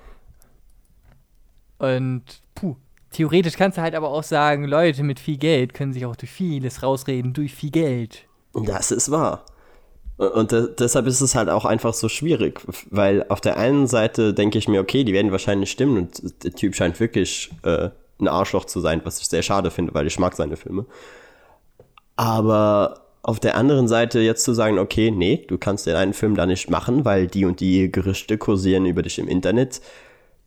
Und 1.79 2.23
puh, 2.55 2.77
theoretisch 3.11 3.57
kannst 3.57 3.79
du 3.79 3.83
halt 3.83 3.95
aber 3.95 4.11
auch 4.11 4.23
sagen, 4.23 4.65
Leute 4.67 5.03
mit 5.03 5.19
viel 5.19 5.39
Geld 5.39 5.73
können 5.73 5.95
sich 5.95 6.05
auch 6.05 6.17
durch 6.17 6.31
vieles 6.31 6.83
rausreden, 6.83 7.33
durch 7.33 7.55
viel 7.55 7.71
Geld. 7.71 8.27
Das 8.53 8.91
ist 8.91 9.11
wahr. 9.11 9.47
Und 10.21 10.55
deshalb 10.79 11.07
ist 11.07 11.23
es 11.23 11.35
halt 11.35 11.49
auch 11.49 11.65
einfach 11.65 11.95
so 11.95 12.11
schwierig, 12.11 12.61
weil 12.91 13.25
auf 13.31 13.41
der 13.41 13.57
einen 13.57 13.87
Seite 13.87 14.35
denke 14.35 14.59
ich 14.59 14.69
mir, 14.69 14.83
okay, 14.83 15.03
die 15.03 15.15
werden 15.15 15.33
wahrscheinlich 15.33 15.71
stimmen 15.71 15.97
und 15.97 16.45
der 16.45 16.53
Typ 16.53 16.75
scheint 16.75 17.01
wirklich 17.01 17.51
äh, 17.63 17.89
ein 18.21 18.29
Arschloch 18.29 18.67
zu 18.67 18.81
sein, 18.81 19.01
was 19.05 19.19
ich 19.19 19.29
sehr 19.29 19.41
schade 19.41 19.71
finde, 19.71 19.95
weil 19.95 20.07
ich 20.07 20.19
mag 20.19 20.37
seine 20.37 20.59
Filme. 20.59 20.85
Aber 22.17 23.07
auf 23.23 23.41
der 23.41 23.57
anderen 23.57 23.89
Seite 23.89 24.21
jetzt 24.21 24.45
zu 24.45 24.53
sagen, 24.53 24.79
okay, 24.79 25.11
nee, 25.11 25.47
du 25.49 25.57
kannst 25.57 25.87
dir 25.87 25.97
einen 25.97 26.13
Film 26.13 26.37
da 26.37 26.45
nicht 26.45 26.69
machen, 26.69 27.07
weil 27.07 27.27
die 27.27 27.47
und 27.47 27.61
die 27.61 27.91
Gerüchte 27.91 28.37
kursieren 28.37 28.85
über 28.85 29.01
dich 29.01 29.19
im 29.19 29.27
Internet, 29.27 29.81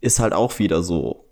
ist 0.01 0.19
halt 0.19 0.33
auch 0.33 0.59
wieder 0.59 0.83
so 0.83 1.25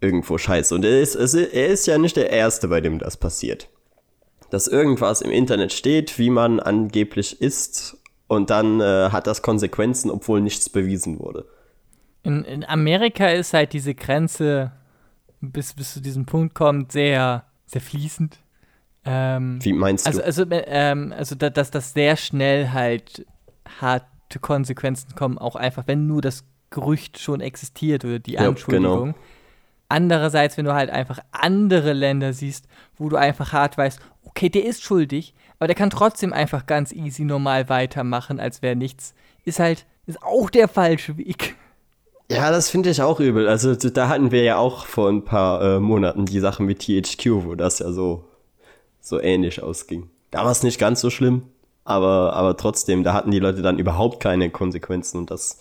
irgendwo 0.00 0.38
scheiße. 0.38 0.72
Und 0.72 0.84
er 0.84 1.00
ist, 1.00 1.16
er 1.16 1.66
ist 1.66 1.88
ja 1.88 1.98
nicht 1.98 2.16
der 2.16 2.30
Erste, 2.30 2.68
bei 2.68 2.80
dem 2.80 3.00
das 3.00 3.16
passiert. 3.16 3.68
Dass 4.50 4.66
irgendwas 4.66 5.20
im 5.20 5.30
Internet 5.30 5.72
steht, 5.72 6.18
wie 6.18 6.30
man 6.30 6.60
angeblich 6.60 7.40
ist, 7.40 7.98
und 8.28 8.50
dann 8.50 8.80
äh, 8.80 9.08
hat 9.10 9.26
das 9.26 9.42
Konsequenzen, 9.42 10.10
obwohl 10.10 10.40
nichts 10.40 10.68
bewiesen 10.68 11.18
wurde. 11.18 11.46
In, 12.22 12.44
in 12.44 12.64
Amerika 12.64 13.28
ist 13.28 13.54
halt 13.54 13.72
diese 13.72 13.94
Grenze, 13.94 14.72
bis, 15.40 15.72
bis 15.72 15.94
zu 15.94 16.00
diesem 16.00 16.26
Punkt 16.26 16.54
kommt, 16.54 16.92
sehr, 16.92 17.44
sehr 17.66 17.80
fließend. 17.80 18.38
Ähm, 19.04 19.58
Wie 19.62 19.72
meinst 19.72 20.06
also, 20.06 20.20
du? 20.20 20.26
also, 20.26 20.44
ähm, 20.50 21.14
also 21.16 21.34
da- 21.34 21.48
dass 21.50 21.70
das 21.70 21.94
sehr 21.94 22.16
schnell 22.16 22.70
halt 22.70 23.24
harte 23.80 24.38
Konsequenzen 24.40 25.14
kommen, 25.14 25.38
auch 25.38 25.56
einfach, 25.56 25.84
wenn 25.86 26.06
nur 26.06 26.20
das 26.20 26.44
Gerücht 26.70 27.18
schon 27.18 27.40
existiert 27.40 28.04
oder 28.04 28.18
die 28.18 28.32
Ja, 28.32 28.40
genau. 28.42 28.50
Anschuldigung. 28.50 29.14
Andererseits, 29.88 30.58
wenn 30.58 30.66
du 30.66 30.74
halt 30.74 30.90
einfach 30.90 31.20
andere 31.32 31.94
Länder 31.94 32.34
siehst, 32.34 32.66
wo 32.98 33.08
du 33.08 33.16
einfach 33.16 33.54
hart 33.54 33.78
weißt, 33.78 34.00
okay, 34.28 34.48
der 34.48 34.64
ist 34.64 34.82
schuldig, 34.82 35.34
aber 35.58 35.66
der 35.66 35.76
kann 35.76 35.90
trotzdem 35.90 36.32
einfach 36.32 36.66
ganz 36.66 36.92
easy 36.92 37.24
normal 37.24 37.68
weitermachen, 37.68 38.40
als 38.40 38.62
wäre 38.62 38.76
nichts, 38.76 39.14
ist 39.44 39.58
halt, 39.58 39.86
ist 40.06 40.22
auch 40.22 40.50
der 40.50 40.68
falsche 40.68 41.16
Weg. 41.16 41.56
Ja, 42.30 42.50
das 42.50 42.68
finde 42.68 42.90
ich 42.90 43.00
auch 43.00 43.20
übel. 43.20 43.48
Also 43.48 43.74
da 43.74 44.08
hatten 44.08 44.30
wir 44.30 44.42
ja 44.42 44.58
auch 44.58 44.84
vor 44.84 45.08
ein 45.08 45.24
paar 45.24 45.62
äh, 45.62 45.80
Monaten 45.80 46.26
die 46.26 46.40
Sache 46.40 46.62
mit 46.62 46.80
THQ, 46.80 47.44
wo 47.44 47.54
das 47.54 47.78
ja 47.78 47.90
so, 47.90 48.24
so 49.00 49.18
ähnlich 49.20 49.62
ausging. 49.62 50.10
Da 50.30 50.44
war 50.44 50.50
es 50.50 50.62
nicht 50.62 50.78
ganz 50.78 51.00
so 51.00 51.08
schlimm, 51.08 51.44
aber, 51.84 52.34
aber 52.34 52.56
trotzdem, 52.58 53.02
da 53.02 53.14
hatten 53.14 53.30
die 53.30 53.38
Leute 53.38 53.62
dann 53.62 53.78
überhaupt 53.78 54.20
keine 54.20 54.50
Konsequenzen 54.50 55.16
und 55.16 55.30
das, 55.30 55.58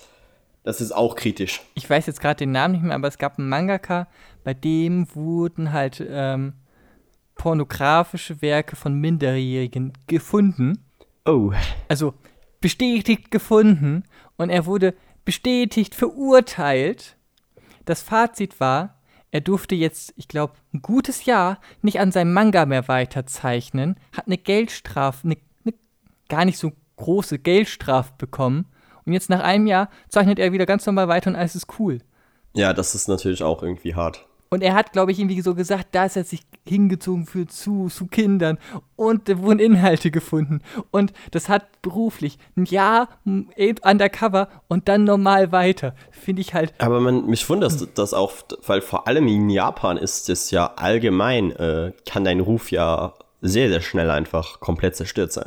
das 0.63 0.81
ist 0.81 0.91
auch 0.93 1.15
kritisch. 1.15 1.61
Ich 1.73 1.89
weiß 1.89 2.05
jetzt 2.05 2.19
gerade 2.19 2.39
den 2.39 2.51
Namen 2.51 2.73
nicht 2.73 2.83
mehr, 2.83 2.95
aber 2.95 3.07
es 3.07 3.17
gab 3.17 3.39
einen 3.39 3.47
Mangaka, 3.47 4.07
bei 4.43 4.53
dem 4.53 5.07
wurden 5.15 5.71
halt 5.71 6.05
ähm, 6.05 6.53
pornografische 7.37 8.41
Werke 8.41 8.75
von 8.75 8.93
Minderjährigen 8.93 9.93
gefunden. 10.07 10.83
Oh, 11.25 11.51
also 11.87 12.13
bestätigt 12.59 13.31
gefunden 13.31 14.03
und 14.37 14.49
er 14.49 14.65
wurde 14.65 14.93
bestätigt 15.25 15.95
verurteilt. 15.95 17.17
Das 17.85 18.01
Fazit 18.01 18.59
war, 18.59 19.01
er 19.31 19.41
durfte 19.41 19.75
jetzt, 19.75 20.13
ich 20.15 20.27
glaube, 20.27 20.53
ein 20.73 20.81
gutes 20.81 21.25
Jahr 21.25 21.59
nicht 21.81 21.99
an 21.99 22.11
seinem 22.11 22.33
Manga 22.33 22.65
mehr 22.65 22.87
weiterzeichnen, 22.87 23.99
hat 24.13 24.27
eine 24.27 24.37
Geldstrafe, 24.37 25.25
eine, 25.25 25.37
eine 25.63 25.73
gar 26.29 26.45
nicht 26.45 26.57
so 26.57 26.71
große 26.95 27.39
Geldstrafe 27.39 28.13
bekommen 28.17 28.65
und 29.05 29.13
jetzt 29.13 29.29
nach 29.29 29.41
einem 29.41 29.67
Jahr 29.67 29.89
zeichnet 30.09 30.39
er 30.39 30.51
wieder 30.53 30.65
ganz 30.65 30.85
normal 30.85 31.07
weiter 31.07 31.29
und 31.29 31.35
alles 31.35 31.55
ist 31.55 31.79
cool. 31.79 31.99
ja, 32.53 32.73
das 32.73 32.95
ist 32.95 33.07
natürlich 33.07 33.43
auch 33.43 33.61
irgendwie 33.61 33.95
hart. 33.95 34.25
Und 34.49 34.61
er 34.63 34.73
hat, 34.73 34.93
glaube 34.93 35.11
ich, 35.11 35.19
irgendwie 35.19 35.41
so 35.41 35.55
gesagt, 35.55 35.87
da 35.91 36.05
ist 36.05 36.15
er 36.15 36.23
sich 36.23 36.41
hingezogen 36.65 37.25
für 37.25 37.47
zu, 37.47 37.87
zu 37.87 38.07
Kindern. 38.07 38.57
Und 38.95 39.29
da 39.29 39.39
wurden 39.39 39.59
Inhalte 39.59 40.11
gefunden. 40.11 40.61
Und 40.91 41.13
das 41.31 41.49
hat 41.49 41.81
beruflich 41.81 42.37
ein 42.55 42.65
Jahr 42.65 43.09
undercover 43.25 44.49
und 44.67 44.87
dann 44.87 45.03
normal 45.03 45.51
weiter. 45.51 45.95
Finde 46.11 46.41
ich 46.41 46.53
halt. 46.53 46.73
Aber 46.79 46.99
man, 46.99 47.25
mich 47.25 47.49
wundert 47.49 47.97
das 47.97 48.13
auch, 48.13 48.33
weil 48.65 48.81
vor 48.81 49.07
allem 49.07 49.27
in 49.27 49.49
Japan 49.49 49.97
ist 49.97 50.29
es 50.29 50.51
ja 50.51 50.73
allgemein, 50.75 51.51
äh, 51.51 51.91
kann 52.09 52.23
dein 52.23 52.39
Ruf 52.39 52.71
ja 52.71 53.13
sehr, 53.41 53.69
sehr 53.69 53.81
schnell 53.81 54.09
einfach 54.09 54.59
komplett 54.59 54.95
zerstört 54.95 55.31
sein. 55.31 55.45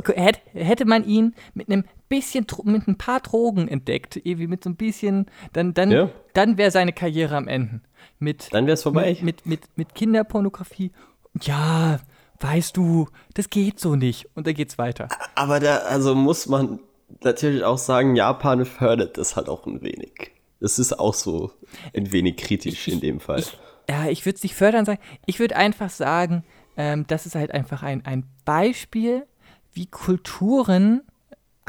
Hätte, 0.53 0.85
man 0.85 1.05
ihn 1.05 1.35
mit 1.55 1.69
einem 1.69 1.85
bisschen, 2.09 2.47
mit 2.65 2.87
ein 2.87 2.97
paar 2.97 3.21
Drogen 3.21 3.69
entdeckt, 3.69 4.17
irgendwie 4.17 4.47
mit 4.47 4.65
so 4.65 4.71
ein 4.71 4.77
bisschen, 4.77 5.27
dann, 5.53 5.75
dann, 5.75 5.91
Ja. 5.91 6.09
dann 6.35 6.57
wäre 6.57 6.71
seine 6.71 6.93
Karriere 6.93 7.37
am 7.37 7.49
Ende. 7.49 7.81
Mit, 8.21 8.53
Dann 8.53 8.67
wär's 8.67 8.83
vorbei. 8.83 9.19
Mit, 9.23 9.23
mit, 9.23 9.47
mit, 9.47 9.61
mit 9.77 9.95
Kinderpornografie. 9.95 10.93
Ja, 11.41 11.99
weißt 12.39 12.77
du, 12.77 13.09
das 13.35 13.49
geht 13.49 13.81
so 13.81 13.97
nicht. 13.97 14.29
Und 14.35 14.47
dann 14.47 14.55
geht's 14.55 14.79
weiter. 14.79 15.09
Aber 15.35 15.59
da, 15.59 15.79
also 15.79 16.15
muss 16.15 16.47
man 16.47 16.81
natürlich 17.23 17.65
auch 17.65 17.79
sagen, 17.79 18.17
Japan 18.17 18.65
fördert 18.65 19.19
das 19.19 19.37
halt 19.37 19.49
auch 19.49 19.67
ein 19.67 19.83
wenig. 19.83 20.33
Das 20.61 20.79
ist 20.79 20.99
auch 20.99 21.15
so 21.15 21.53
ein 21.97 22.13
wenig 22.13 22.37
kritisch 22.37 22.89
in 22.89 23.01
dem 23.01 23.21
Fall. 23.21 23.41
Ich, 23.41 23.59
ja, 23.89 24.07
ich 24.09 24.27
würde 24.27 24.37
es 24.37 24.43
nicht 24.43 24.55
fördern 24.55 24.85
sagen. 24.85 25.01
Ich 25.27 25.41
würde 25.41 25.57
einfach 25.57 25.91
sagen, 25.91 26.45
ähm, 26.77 27.07
das 27.07 27.27
ist 27.27 27.35
halt 27.35 27.53
einfach 27.53 27.83
ein, 27.83 28.05
ein 28.05 28.25
Beispiel, 28.45 29.27
wie 29.73 29.87
Kulturen 29.87 31.03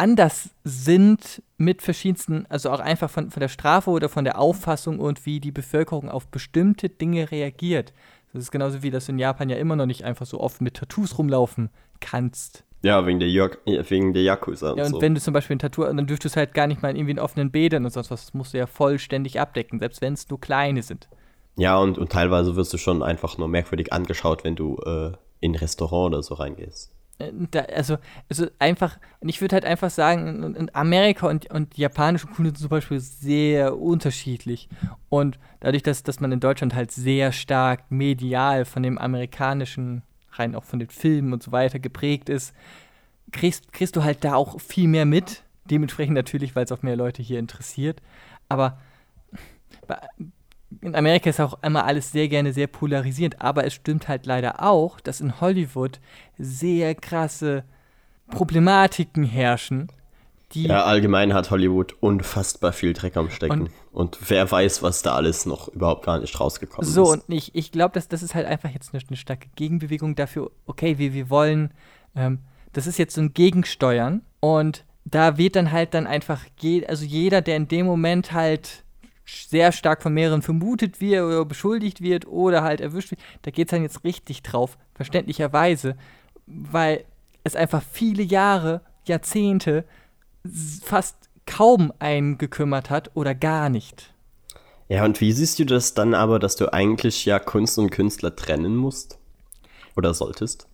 anders 0.01 0.49
sind 0.63 1.43
mit 1.57 1.81
verschiedensten, 1.83 2.45
also 2.49 2.71
auch 2.71 2.79
einfach 2.79 3.09
von, 3.09 3.29
von 3.29 3.39
der 3.39 3.49
Strafe 3.49 3.91
oder 3.91 4.09
von 4.09 4.23
der 4.25 4.39
Auffassung 4.39 4.99
und 4.99 5.25
wie 5.27 5.39
die 5.39 5.51
Bevölkerung 5.51 6.09
auf 6.09 6.27
bestimmte 6.27 6.89
Dinge 6.89 7.29
reagiert. 7.29 7.93
Das 8.33 8.41
ist 8.43 8.51
genauso 8.51 8.81
wie, 8.81 8.89
dass 8.89 9.05
du 9.05 9.11
in 9.11 9.19
Japan 9.19 9.49
ja 9.49 9.57
immer 9.57 9.75
noch 9.75 9.85
nicht 9.85 10.03
einfach 10.03 10.25
so 10.25 10.39
oft 10.39 10.59
mit 10.61 10.73
Tattoos 10.75 11.17
rumlaufen 11.17 11.69
kannst. 11.99 12.63
ja, 12.81 13.05
wegen 13.05 13.19
der, 13.19 13.29
Jak 13.29 13.59
wegen 13.65 14.13
der 14.13 14.23
Yakuza 14.23 14.71
und, 14.71 14.77
Ja, 14.79 14.85
und 14.85 14.91
so. 14.93 15.01
wenn 15.01 15.13
du 15.13 15.21
zum 15.21 15.33
Beispiel 15.35 15.55
ein 15.55 15.59
Tattoo, 15.59 15.83
dann 15.83 16.07
dürftest 16.07 16.35
du 16.35 16.39
halt 16.39 16.53
gar 16.55 16.65
nicht 16.65 16.81
mal 16.81 16.89
in 16.89 16.95
irgendwie 16.95 17.11
in 17.11 17.19
offenen 17.19 17.51
Bädern 17.51 17.85
und 17.85 17.91
sonst 17.91 18.09
was, 18.09 18.25
das 18.25 18.33
musst 18.33 18.53
du 18.53 18.57
ja 18.57 18.65
vollständig 18.67 19.39
abdecken, 19.39 19.79
selbst 19.79 20.01
wenn 20.01 20.13
es 20.13 20.27
nur 20.29 20.41
kleine 20.41 20.81
sind. 20.81 21.07
ja, 21.57 21.77
und, 21.77 21.99
und 21.99 22.11
teilweise 22.11 22.55
wirst 22.55 22.73
du 22.73 22.77
schon 22.79 23.03
einfach 23.03 23.37
nur 23.37 23.47
merkwürdig 23.47 23.93
angeschaut, 23.93 24.43
wenn 24.43 24.55
du 24.55 24.77
äh, 24.83 25.11
in 25.41 25.51
ein 25.51 25.55
Restaurant 25.55 26.13
oder 26.13 26.23
so 26.23 26.33
reingehst. 26.35 26.91
Da, 27.51 27.61
also, 27.61 27.97
also 28.29 28.47
einfach, 28.59 28.97
ich 29.21 29.41
würde 29.41 29.55
halt 29.55 29.65
einfach 29.65 29.89
sagen, 29.89 30.55
in, 30.55 30.73
Amerika 30.73 31.27
und, 31.27 31.49
und 31.51 31.77
die 31.77 31.81
japanische 31.81 32.27
sind 32.33 32.57
zum 32.57 32.69
Beispiel 32.69 32.99
sehr 32.99 33.77
unterschiedlich. 33.77 34.69
Und 35.09 35.39
dadurch, 35.59 35.83
dass, 35.83 36.03
dass 36.03 36.19
man 36.19 36.31
in 36.31 36.39
Deutschland 36.39 36.75
halt 36.75 36.91
sehr 36.91 37.31
stark 37.31 37.89
medial 37.89 38.65
von 38.65 38.83
dem 38.83 38.97
amerikanischen, 38.97 40.03
rein 40.33 40.55
auch 40.55 40.63
von 40.63 40.79
den 40.79 40.89
Filmen 40.89 41.33
und 41.33 41.43
so 41.43 41.51
weiter 41.51 41.79
geprägt 41.79 42.29
ist, 42.29 42.53
kriegst, 43.31 43.71
kriegst 43.73 43.95
du 43.95 44.03
halt 44.03 44.23
da 44.23 44.35
auch 44.35 44.59
viel 44.59 44.87
mehr 44.87 45.05
mit. 45.05 45.43
Dementsprechend 45.65 46.15
natürlich, 46.15 46.55
weil 46.55 46.65
es 46.65 46.71
auch 46.71 46.81
mehr 46.81 46.95
Leute 46.95 47.21
hier 47.21 47.39
interessiert. 47.39 48.01
Aber 48.49 48.77
in 50.81 50.95
Amerika 50.95 51.29
ist 51.29 51.39
auch 51.39 51.61
immer 51.61 51.85
alles 51.85 52.11
sehr 52.11 52.27
gerne 52.27 52.53
sehr 52.53 52.67
polarisierend, 52.67 53.41
aber 53.41 53.65
es 53.65 53.73
stimmt 53.73 54.07
halt 54.07 54.25
leider 54.25 54.63
auch, 54.63 54.99
dass 54.99 55.21
in 55.21 55.39
Hollywood 55.39 55.99
sehr 56.37 56.95
krasse 56.95 57.63
Problematiken 58.29 59.23
herrschen, 59.23 59.91
die 60.53 60.67
Ja, 60.67 60.83
allgemein 60.83 61.33
hat 61.33 61.51
Hollywood 61.51 61.95
unfassbar 61.99 62.73
viel 62.73 62.93
Dreck 62.93 63.15
am 63.15 63.29
Stecken. 63.29 63.69
Und, 63.91 64.17
wer 64.29 64.49
weiß, 64.49 64.83
was 64.83 65.01
da 65.01 65.15
alles 65.15 65.45
noch 65.45 65.67
überhaupt 65.69 66.05
gar 66.05 66.19
nicht 66.19 66.39
rausgekommen 66.39 66.89
so 66.89 67.13
ist. 67.13 67.23
und 67.27 67.33
ich, 67.33 67.55
ich 67.55 67.71
glaube, 67.71 67.93
dass 67.93 68.07
das 68.07 68.23
ist 68.23 68.35
halt 68.35 68.47
einfach 68.47 68.69
jetzt 68.69 68.93
eine, 68.93 69.03
eine 69.07 69.17
starke 69.17 69.49
Gegenbewegung 69.55 70.15
dafür, 70.15 70.51
okay, 70.65 70.97
wir, 70.97 71.13
wir 71.13 71.29
wollen, 71.29 71.73
ähm, 72.15 72.39
das 72.73 72.87
ist 72.87 72.97
jetzt 72.97 73.15
so 73.15 73.21
ein 73.21 73.33
Gegensteuern 73.33 74.21
und 74.39 74.85
da 75.05 75.37
wird 75.37 75.55
dann 75.55 75.71
halt 75.71 75.93
dann 75.93 76.07
einfach, 76.07 76.41
je, 76.59 76.85
also 76.85 77.05
jeder, 77.05 77.41
der 77.41 77.57
in 77.57 77.67
dem 77.67 77.85
Moment 77.85 78.33
halt 78.33 78.83
sehr 79.47 79.71
stark 79.71 80.01
von 80.01 80.13
mehreren 80.13 80.41
vermutet 80.41 81.01
wird 81.01 81.23
oder 81.23 81.45
beschuldigt 81.45 82.01
wird 82.01 82.27
oder 82.27 82.63
halt 82.63 82.81
erwischt 82.81 83.11
wird, 83.11 83.21
da 83.43 83.51
geht 83.51 83.67
es 83.67 83.71
dann 83.71 83.83
jetzt 83.83 84.03
richtig 84.03 84.43
drauf, 84.43 84.77
verständlicherweise, 84.93 85.95
weil 86.45 87.05
es 87.43 87.55
einfach 87.55 87.83
viele 87.83 88.23
Jahre, 88.23 88.81
Jahrzehnte 89.05 89.85
fast 90.83 91.15
kaum 91.45 91.91
einen 91.99 92.37
gekümmert 92.37 92.89
hat 92.89 93.11
oder 93.13 93.35
gar 93.35 93.69
nicht. 93.69 94.13
Ja, 94.87 95.05
und 95.05 95.21
wie 95.21 95.31
siehst 95.31 95.57
du 95.59 95.65
das 95.65 95.93
dann 95.93 96.13
aber, 96.13 96.37
dass 96.37 96.55
du 96.55 96.73
eigentlich 96.73 97.25
ja 97.25 97.39
Kunst 97.39 97.77
und 97.77 97.91
Künstler 97.91 98.35
trennen 98.35 98.75
musst? 98.75 99.19
Oder 99.95 100.13
solltest? 100.13 100.67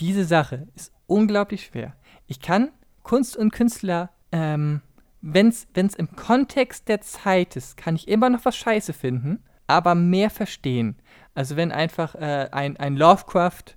Diese 0.00 0.24
Sache 0.24 0.68
ist 0.74 0.92
unglaublich 1.06 1.66
schwer. 1.66 1.94
Ich 2.26 2.40
kann 2.40 2.70
Kunst 3.02 3.36
und 3.36 3.52
Künstler, 3.52 4.10
ähm, 4.32 4.80
wenn 5.20 5.48
es 5.48 5.66
im 5.74 6.14
Kontext 6.14 6.88
der 6.88 7.00
Zeit 7.00 7.56
ist, 7.56 7.76
kann 7.76 7.96
ich 7.96 8.08
immer 8.08 8.30
noch 8.30 8.44
was 8.44 8.56
scheiße 8.56 8.92
finden, 8.92 9.42
aber 9.66 9.94
mehr 9.94 10.30
verstehen. 10.30 10.96
Also 11.34 11.56
wenn 11.56 11.72
einfach 11.72 12.14
äh, 12.14 12.48
ein, 12.52 12.76
ein 12.76 12.96
Lovecraft, 12.96 13.76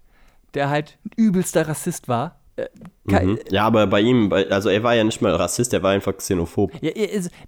der 0.54 0.70
halt 0.70 0.98
ein 1.06 1.12
übelster 1.16 1.68
Rassist 1.68 2.08
war, 2.08 2.40
äh, 2.56 2.68
Mhm. 3.04 3.40
Ja, 3.50 3.66
aber 3.66 3.88
bei 3.88 4.00
ihm, 4.02 4.32
also 4.32 4.70
er 4.70 4.84
war 4.84 4.94
ja 4.94 5.04
nicht 5.04 5.22
mal 5.22 5.34
Rassist, 5.34 5.74
er 5.74 5.82
war 5.82 5.92
einfach 5.92 6.16
xenophob. 6.16 6.72
ja, 6.82 6.92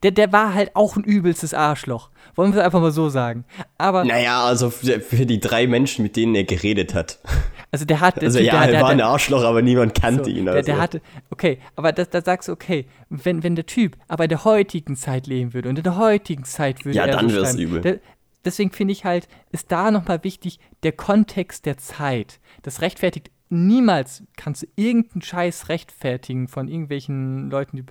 der, 0.01 0.11
der 0.11 0.31
war 0.31 0.53
halt 0.53 0.75
auch 0.75 0.95
ein 0.97 1.03
übelstes 1.03 1.53
Arschloch. 1.53 2.09
Wollen 2.35 2.53
wir 2.53 2.59
es 2.59 2.65
einfach 2.65 2.81
mal 2.81 2.91
so 2.91 3.09
sagen. 3.09 3.45
Aber, 3.77 4.03
Naja, 4.03 4.43
also 4.43 4.71
für 4.71 4.99
für 4.99 5.25
die 5.25 5.39
drei 5.39 5.67
Menschen, 5.67 6.03
mit 6.03 6.15
denen 6.15 6.33
er 6.33 6.43
geredet 6.43 6.93
hat. 6.95 7.19
also 7.73 7.85
der 7.85 7.99
hat... 8.01 8.17
der 8.17 8.23
Also 8.27 8.37
Typ, 8.37 8.47
ja, 8.47 8.53
der, 8.53 8.61
er 8.61 8.71
der, 8.71 8.81
war 8.81 8.95
der, 8.95 9.05
ein 9.05 9.11
Arschloch, 9.11 9.43
aber 9.43 9.61
niemand 9.63 9.95
kannte 9.99 10.25
So, 10.25 10.29
ihn. 10.29 10.45
der, 10.45 10.53
Also. 10.53 10.65
der 10.67 10.79
hatte, 10.79 11.01
okay, 11.31 11.57
aber 11.75 11.91
da, 11.91 12.05
da 12.05 12.21
sagst 12.21 12.47
du, 12.47 12.53
okay, 12.53 12.85
wenn, 13.09 13.41
wenn 13.43 13.55
der 13.55 13.65
Typ 13.65 13.97
aber 14.07 14.25
in 14.25 14.29
der 14.29 14.45
heutigen 14.45 14.95
Zeit 14.95 15.25
leben 15.27 15.53
würde 15.53 15.69
und 15.69 15.77
in 15.77 15.83
der 15.83 15.97
heutigen 15.97 16.43
Zeit 16.43 16.85
würde 16.85 16.97
Ja, 16.97 17.05
er 17.07 17.15
dann 17.15 17.29
so 17.29 17.35
wär's 17.35 17.49
schreiben, 17.49 17.63
übel. 17.63 17.81
Der, 17.81 17.99
deswegen 18.45 18.71
finde 18.71 18.91
ich 18.91 19.05
halt, 19.05 19.27
ist 19.51 19.71
da 19.71 19.89
nochmal 19.91 20.23
wichtig, 20.23 20.59
der 20.83 20.91
Kontext 20.91 21.65
der 21.65 21.77
Zeit. 21.77 22.39
Das 22.61 22.81
rechtfertigt, 22.81 23.31
niemals 23.49 24.23
kannst 24.37 24.61
du 24.63 24.67
irgendeinen 24.75 25.21
Scheiß 25.23 25.69
rechtfertigen 25.69 26.47
von 26.47 26.67
irgendwelchen 26.67 27.49
Leuten, 27.49 27.77
die, 27.77 27.83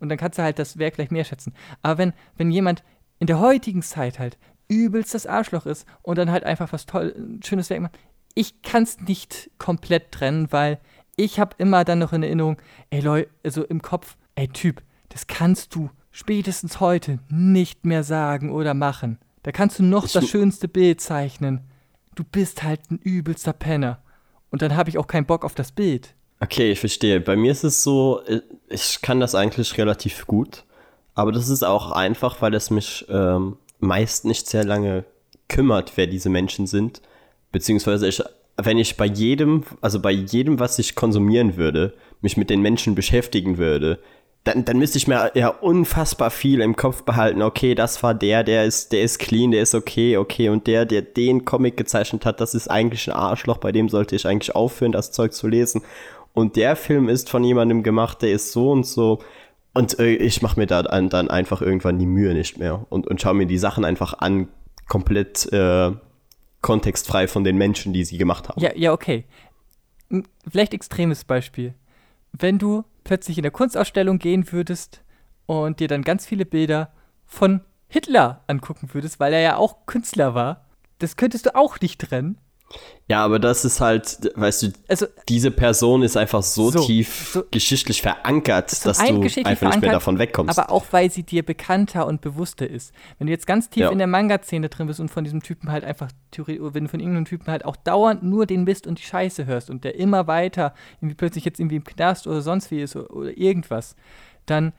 und 0.00 0.08
dann 0.10 0.18
kannst 0.18 0.38
du 0.38 0.42
halt 0.42 0.58
das 0.58 0.78
Werk 0.78 0.94
gleich 0.94 1.10
mehr 1.10 1.24
schätzen. 1.24 1.54
Aber 1.82 1.96
wenn, 1.98 2.12
wenn 2.36 2.50
jemand 2.50 2.82
in 3.18 3.26
der 3.26 3.38
heutigen 3.40 3.82
Zeit 3.82 4.18
halt 4.18 4.38
übelst 4.68 5.14
das 5.14 5.26
Arschloch 5.26 5.66
ist 5.66 5.86
und 6.02 6.16
dann 6.16 6.30
halt 6.30 6.44
einfach 6.44 6.72
was 6.72 6.86
toll, 6.86 7.14
schönes 7.44 7.70
Werk 7.70 7.80
macht, 7.80 7.98
ich 8.34 8.62
kann 8.62 8.82
es 8.84 9.00
nicht 9.00 9.50
komplett 9.58 10.12
trennen, 10.12 10.48
weil 10.50 10.78
ich 11.16 11.38
habe 11.38 11.54
immer 11.58 11.84
dann 11.84 11.98
noch 11.98 12.12
in 12.12 12.22
Erinnerung, 12.22 12.56
ey 12.90 13.00
Leute, 13.00 13.30
also 13.44 13.64
im 13.64 13.82
Kopf, 13.82 14.16
ey 14.36 14.48
Typ, 14.48 14.82
das 15.10 15.26
kannst 15.26 15.74
du 15.74 15.90
spätestens 16.10 16.80
heute 16.80 17.18
nicht 17.28 17.84
mehr 17.84 18.04
sagen 18.04 18.50
oder 18.50 18.74
machen. 18.74 19.18
Da 19.42 19.52
kannst 19.52 19.78
du 19.78 19.82
noch 19.82 20.06
Ich- 20.06 20.12
das 20.12 20.28
schönste 20.28 20.68
Bild 20.68 21.00
zeichnen. 21.00 21.60
Du 22.14 22.24
bist 22.24 22.62
halt 22.62 22.90
ein 22.90 22.98
übelster 22.98 23.52
Penner. 23.52 24.02
Und 24.50 24.62
dann 24.62 24.76
habe 24.76 24.90
ich 24.90 24.98
auch 24.98 25.06
keinen 25.06 25.26
Bock 25.26 25.44
auf 25.44 25.54
das 25.54 25.72
Bild. 25.72 26.14
Okay, 26.40 26.72
ich 26.72 26.80
verstehe. 26.80 27.20
Bei 27.20 27.36
mir 27.36 27.52
ist 27.52 27.64
es 27.64 27.82
so, 27.82 28.22
äh, 28.26 28.40
ich 28.68 29.00
kann 29.02 29.20
das 29.20 29.34
eigentlich 29.34 29.76
relativ 29.78 30.26
gut, 30.26 30.64
aber 31.14 31.32
das 31.32 31.48
ist 31.48 31.62
auch 31.62 31.92
einfach, 31.92 32.40
weil 32.42 32.54
es 32.54 32.70
mich 32.70 33.06
ähm, 33.08 33.56
meist 33.78 34.24
nicht 34.24 34.46
sehr 34.48 34.64
lange 34.64 35.04
kümmert, 35.48 35.92
wer 35.96 36.06
diese 36.06 36.28
Menschen 36.30 36.66
sind. 36.66 37.00
Beziehungsweise 37.52 38.08
ich, 38.08 38.22
wenn 38.56 38.78
ich 38.78 38.96
bei 38.96 39.06
jedem, 39.06 39.64
also 39.80 40.00
bei 40.00 40.10
jedem, 40.10 40.58
was 40.58 40.78
ich 40.78 40.94
konsumieren 40.94 41.56
würde, 41.56 41.94
mich 42.20 42.36
mit 42.36 42.50
den 42.50 42.60
Menschen 42.60 42.94
beschäftigen 42.94 43.58
würde, 43.58 43.98
dann, 44.44 44.64
dann 44.64 44.78
müsste 44.78 44.96
ich 44.96 45.06
mir 45.06 45.32
ja 45.34 45.48
unfassbar 45.48 46.30
viel 46.30 46.60
im 46.60 46.74
Kopf 46.74 47.02
behalten. 47.02 47.42
Okay, 47.42 47.74
das 47.74 48.02
war 48.02 48.14
der, 48.14 48.42
der 48.42 48.64
ist, 48.64 48.92
der 48.92 49.02
ist 49.02 49.18
clean, 49.18 49.50
der 49.50 49.62
ist 49.62 49.74
okay, 49.74 50.16
okay. 50.16 50.48
Und 50.48 50.66
der, 50.66 50.86
der 50.86 51.02
den 51.02 51.44
Comic 51.44 51.76
gezeichnet 51.76 52.24
hat, 52.24 52.40
das 52.40 52.54
ist 52.54 52.68
eigentlich 52.68 53.08
ein 53.08 53.16
Arschloch, 53.16 53.58
bei 53.58 53.70
dem 53.70 53.88
sollte 53.88 54.16
ich 54.16 54.26
eigentlich 54.26 54.54
aufhören, 54.54 54.92
das 54.92 55.12
Zeug 55.12 55.34
zu 55.34 55.46
lesen. 55.46 55.82
Und 56.32 56.56
der 56.56 56.76
Film 56.76 57.08
ist 57.08 57.28
von 57.28 57.44
jemandem 57.44 57.82
gemacht, 57.82 58.22
der 58.22 58.32
ist 58.32 58.52
so 58.52 58.70
und 58.70 58.86
so. 58.86 59.18
Und 59.74 59.98
äh, 59.98 60.14
ich 60.14 60.40
mache 60.42 60.58
mir 60.58 60.66
da 60.66 60.82
dann, 60.82 61.10
dann 61.10 61.28
einfach 61.28 61.60
irgendwann 61.60 61.98
die 61.98 62.06
Mühe 62.06 62.32
nicht 62.32 62.58
mehr 62.58 62.86
und, 62.88 63.06
und 63.06 63.20
schaue 63.20 63.34
mir 63.34 63.46
die 63.46 63.58
Sachen 63.58 63.84
einfach 63.84 64.14
an, 64.18 64.48
komplett 64.88 65.52
äh, 65.52 65.92
kontextfrei 66.60 67.28
von 67.28 67.44
den 67.44 67.56
Menschen, 67.56 67.92
die 67.92 68.04
sie 68.04 68.18
gemacht 68.18 68.48
haben. 68.48 68.60
Ja, 68.60 68.74
ja, 68.74 68.92
okay. 68.92 69.24
Ein 70.10 70.26
Vielleicht 70.48 70.74
extremes 70.74 71.24
Beispiel. 71.24 71.74
Wenn 72.32 72.58
du 72.58 72.84
plötzlich 73.04 73.38
in 73.38 73.42
der 73.42 73.50
Kunstausstellung 73.50 74.18
gehen 74.18 74.50
würdest 74.52 75.02
und 75.46 75.80
dir 75.80 75.88
dann 75.88 76.02
ganz 76.02 76.26
viele 76.26 76.44
Bilder 76.44 76.92
von 77.24 77.62
Hitler 77.88 78.44
angucken 78.46 78.90
würdest, 78.92 79.20
weil 79.20 79.32
er 79.32 79.40
ja 79.40 79.56
auch 79.56 79.86
Künstler 79.86 80.34
war, 80.34 80.66
das 80.98 81.16
könntest 81.16 81.46
du 81.46 81.54
auch 81.54 81.80
nicht 81.80 82.00
trennen. 82.00 82.38
Ja, 83.08 83.24
aber 83.24 83.40
das 83.40 83.64
ist 83.64 83.80
halt, 83.80 84.30
weißt 84.36 84.62
du, 84.62 84.72
Also, 84.86 85.06
diese 85.28 85.50
Person 85.50 86.02
ist 86.04 86.16
einfach 86.16 86.44
so, 86.44 86.70
So, 86.70 86.78
tief 86.86 87.30
so- 87.34 87.42
geschichtlich 87.50 88.02
verankert, 88.02 88.70
dass 88.86 88.98
du 88.98 89.02
einfach 89.44 89.70
nicht 89.72 89.80
mehr 89.82 89.90
davon 89.90 90.20
wegkommst. 90.20 90.56
aber 90.56 90.70
auch 90.70 90.84
weil 90.92 91.10
sie 91.10 91.24
dir 91.24 91.42
bekannter 91.44 92.06
und 92.06 92.20
bewusster 92.20 92.70
ist. 92.70 92.92
Wenn 93.18 93.26
du 93.26 93.32
jetzt 93.32 93.48
ganz 93.48 93.68
tief 93.68 93.82
Ja. 93.82 93.90
in 93.90 93.98
der 93.98 94.06
Manga-Szene 94.06 94.68
drin 94.68 94.86
bist 94.86 95.00
und 95.00 95.10
von 95.10 95.24
diesem 95.24 95.42
Typen 95.42 95.72
halt 95.72 95.82
einfach, 95.82 96.10
wenn 96.36 96.84
du 96.84 96.88
von 96.88 97.00
irgendeinem 97.00 97.24
Typen 97.24 97.48
halt 97.48 97.64
auch 97.64 97.74
dauernd 97.74 98.22
nur 98.22 98.46
den 98.46 98.62
Mist 98.62 98.86
und 98.86 99.00
die 99.00 99.02
Scheiße 99.04 99.44
hörst 99.44 99.70
und 99.70 99.82
der 99.82 99.96
immer 99.96 100.28
weiter 100.28 100.72
irgendwie 101.00 101.16
plötzlich 101.16 101.44
jetzt 101.44 101.58
irgendwie 101.58 101.76
im 101.76 101.84
Knast 101.84 102.28
oder 102.28 102.42
sonst 102.42 102.70
wie 102.70 102.80
ist 102.80 102.94
oder, 102.94 103.10
oder 103.12 103.36
irgendwas, 103.36 103.96
dann 104.46 104.72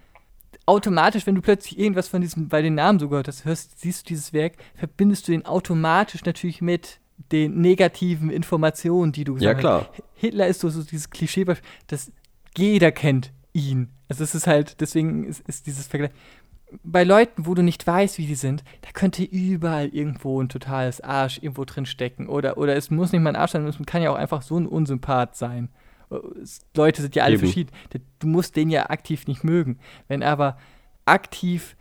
automatisch, 0.65 1.27
wenn 1.27 1.35
du 1.35 1.41
plötzlich 1.41 1.77
irgendwas 1.77 2.07
von 2.07 2.21
diesem, 2.21 2.47
bei 2.47 2.61
den 2.61 2.75
Namen 2.75 2.97
so 2.99 3.09
gehört 3.09 3.27
hast, 3.27 3.43
hörst, 3.43 3.77
siehst 3.81 4.03
du 4.05 4.07
dieses 4.13 4.31
Werk, 4.31 4.53
verbindest 4.75 5.27
du 5.27 5.33
den 5.33 5.45
automatisch 5.45 6.23
natürlich 6.23 6.61
mit 6.61 6.99
den 7.31 7.61
negativen 7.61 8.29
Informationen, 8.29 9.11
die 9.11 9.23
du 9.23 9.33
Ja, 9.33 9.53
gesagt 9.53 9.59
klar. 9.59 9.89
hast. 9.91 10.03
Hitler 10.15 10.47
ist 10.47 10.59
so, 10.61 10.69
so 10.69 10.83
dieses 10.83 11.09
Klischee, 11.09 11.45
das 11.87 12.11
jeder 12.57 12.91
kennt 12.91 13.31
ihn. 13.53 13.89
Also 14.07 14.23
es 14.23 14.35
ist 14.35 14.47
halt, 14.47 14.81
deswegen 14.81 15.23
ist, 15.25 15.41
ist 15.47 15.67
dieses 15.67 15.87
Vergleich. 15.87 16.11
Bei 16.83 17.03
Leuten, 17.03 17.45
wo 17.45 17.53
du 17.53 17.63
nicht 17.63 17.85
weißt, 17.85 18.17
wie 18.17 18.25
die 18.27 18.35
sind, 18.35 18.63
da 18.81 18.91
könnte 18.93 19.23
überall 19.23 19.89
irgendwo 19.89 20.41
ein 20.41 20.47
totales 20.47 21.01
Arsch 21.01 21.37
irgendwo 21.41 21.65
drin 21.65 21.85
stecken. 21.85 22.27
Oder, 22.27 22.57
oder 22.57 22.75
es 22.75 22.89
muss 22.89 23.11
nicht 23.11 23.21
mal 23.21 23.29
ein 23.31 23.35
Arsch 23.35 23.51
sein, 23.51 23.65
es 23.65 23.77
kann 23.85 24.01
ja 24.01 24.11
auch 24.11 24.15
einfach 24.15 24.41
so 24.41 24.57
ein 24.57 24.67
Unsympath 24.67 25.35
sein. 25.35 25.69
Leute 26.75 27.01
sind 27.01 27.15
ja 27.15 27.23
alle 27.23 27.35
Eben. 27.35 27.43
verschieden. 27.43 27.71
Du 28.19 28.27
musst 28.27 28.55
den 28.55 28.69
ja 28.69 28.89
aktiv 28.89 29.27
nicht 29.27 29.43
mögen. 29.43 29.79
Wenn 30.07 30.23
aber 30.23 30.57
aktiv 31.05 31.75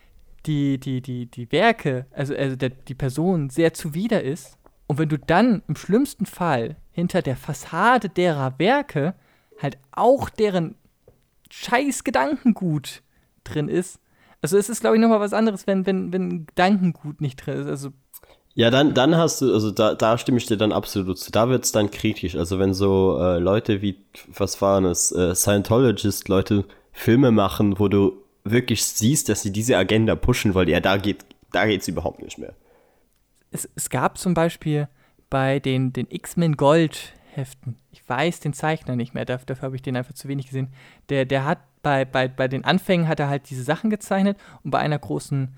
die, 0.47 0.79
die, 0.79 1.03
die, 1.03 1.27
die 1.27 1.51
Werke, 1.53 2.07
also, 2.13 2.35
also 2.35 2.57
der, 2.57 2.71
die 2.71 2.95
Person 2.95 3.51
sehr 3.51 3.75
zuwider 3.75 4.23
ist, 4.23 4.57
und 4.91 4.99
wenn 4.99 5.09
du 5.09 5.21
dann 5.21 5.63
im 5.69 5.77
schlimmsten 5.77 6.27
Fall 6.27 6.75
hinter 6.91 7.23
der 7.23 7.37
Fassade 7.37 8.09
derer 8.09 8.59
Werke 8.59 9.15
halt 9.63 9.79
auch 9.93 10.29
deren 10.29 10.75
scheiß 11.49 12.03
Gedankengut 12.03 13.01
drin 13.45 13.69
ist, 13.69 14.01
also 14.43 14.59
es 14.59 14.69
ist, 14.69 14.81
glaube 14.81 14.97
ich, 14.97 15.01
nochmal 15.01 15.21
was 15.21 15.33
anderes, 15.33 15.69
wenn, 15.69 15.87
wenn, 15.87 16.13
wenn 16.13 16.45
Gedankengut 16.45 17.21
nicht 17.21 17.37
drin 17.37 17.61
ist. 17.61 17.67
Also 17.69 17.91
Ja, 18.55 18.73
dann, 18.73 18.93
dann 18.93 19.15
hast 19.15 19.41
du, 19.43 19.55
also 19.55 19.71
da, 19.71 19.95
da 19.95 20.19
stimme 20.19 20.39
ich 20.39 20.47
dir 20.47 20.57
dann 20.57 20.73
absolut 20.73 21.21
zu. 21.21 21.31
Da 21.31 21.49
wird 21.49 21.65
es 21.65 21.71
dann 21.71 21.93
kritisch. 21.93 22.35
Also 22.35 22.59
wenn 22.59 22.75
so 22.75 23.17
äh, 23.21 23.39
Leute 23.39 23.83
wie, 23.83 23.97
was 24.27 24.61
waren 24.61 24.87
es, 24.87 25.13
äh, 25.13 25.37
Scientologist, 25.37 26.29
Leute 26.29 26.65
Filme 26.91 27.31
machen, 27.31 27.79
wo 27.79 27.87
du 27.87 28.25
wirklich 28.43 28.85
siehst, 28.85 29.29
dass 29.29 29.43
sie 29.43 29.53
diese 29.53 29.77
Agenda 29.77 30.17
pushen, 30.17 30.57
weil 30.57 30.69
ja, 30.69 30.81
da 30.81 30.97
geht, 30.97 31.25
da 31.53 31.67
geht's 31.67 31.87
überhaupt 31.87 32.23
nicht 32.25 32.39
mehr. 32.39 32.55
Es, 33.51 33.69
es 33.75 33.91
gab 33.91 34.19
zum 34.19 34.35
Beispiel 34.35 34.89
bei 35.29 35.61
den, 35.61 35.93
den 35.93 36.07
X-Men 36.11 36.57
Gold 36.57 37.15
Heften, 37.33 37.77
ich 37.93 38.07
weiß 38.09 38.41
den 38.41 38.53
Zeichner 38.53 38.97
nicht 38.97 39.15
mehr, 39.15 39.25
dafür, 39.25 39.47
dafür 39.47 39.67
habe 39.67 39.77
ich 39.77 39.83
den 39.83 39.97
einfach 39.97 40.15
zu 40.15 40.27
wenig 40.29 40.47
gesehen, 40.47 40.69
der, 41.09 41.25
der 41.25 41.45
hat 41.45 41.61
bei, 41.83 42.05
bei, 42.05 42.27
bei 42.29 42.49
den 42.49 42.65
Anfängen 42.65 43.07
hat 43.07 43.21
er 43.21 43.29
halt 43.29 43.49
diese 43.49 43.63
Sachen 43.63 43.89
gezeichnet 43.89 44.37
und 44.65 44.73
bei 44.73 44.81
einer 44.81 44.99
großen, 44.99 45.55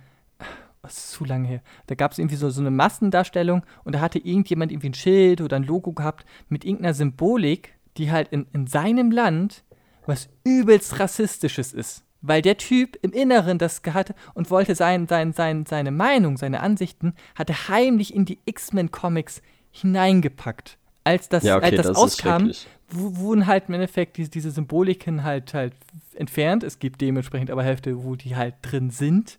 was 0.83 0.99
ist 0.99 1.11
zu 1.13 1.25
lange 1.25 1.49
her, 1.49 1.63
da 1.87 1.95
gab 1.95 2.13
es 2.13 2.19
irgendwie 2.19 2.37
so, 2.37 2.51
so 2.51 2.61
eine 2.61 2.71
Massendarstellung 2.71 3.65
und 3.85 3.95
da 3.95 4.01
hatte 4.01 4.19
irgendjemand 4.19 4.71
irgendwie 4.71 4.91
ein 4.91 4.95
Schild 4.95 5.41
oder 5.41 5.57
ein 5.57 5.65
Logo 5.65 5.93
gehabt 5.93 6.27
mit 6.49 6.65
irgendeiner 6.65 6.95
Symbolik, 6.95 7.75
die 7.97 8.13
halt 8.13 8.29
in, 8.29 8.47
in 8.53 8.67
seinem 8.67 9.11
Land 9.11 9.65
was 10.05 10.29
übelst 10.45 10.99
rassistisches 10.99 11.73
ist. 11.73 12.05
Weil 12.23 12.41
der 12.41 12.57
Typ 12.57 12.97
im 13.03 13.13
Inneren 13.13 13.59
das 13.59 13.83
hatte 13.93 14.15
und 14.35 14.51
wollte 14.51 14.75
sein, 14.75 15.07
sein, 15.09 15.33
sein, 15.33 15.67
seine 15.67 15.91
Meinung, 15.91 16.37
seine 16.37 16.61
Ansichten, 16.61 17.15
hatte 17.35 17.69
heimlich 17.69 18.15
in 18.15 18.25
die 18.25 18.39
X-Men-Comics 18.45 19.43
hineingepackt. 19.73 20.79
Als 21.05 21.29
das, 21.29 21.43
Ja, 21.43 21.57
okay, 21.57 21.67
als 21.67 21.77
das, 21.77 21.87
das 21.89 21.97
auskam, 21.97 22.53
wurden 22.89 23.47
halt 23.47 23.65
im 23.69 23.75
Endeffekt 23.75 24.17
diese, 24.17 24.31
diese 24.31 24.51
Symboliken 24.51 25.25
halt 25.25 25.53
halt 25.53 25.75
entfernt. 26.15 26.63
Es 26.63 26.79
gibt 26.79 27.01
dementsprechend 27.01 27.51
aber 27.51 27.65
Hälfte, 27.65 28.05
wo 28.05 28.15
die 28.15 28.37
halt 28.37 28.55
drin 28.63 28.91
sind. 28.91 29.39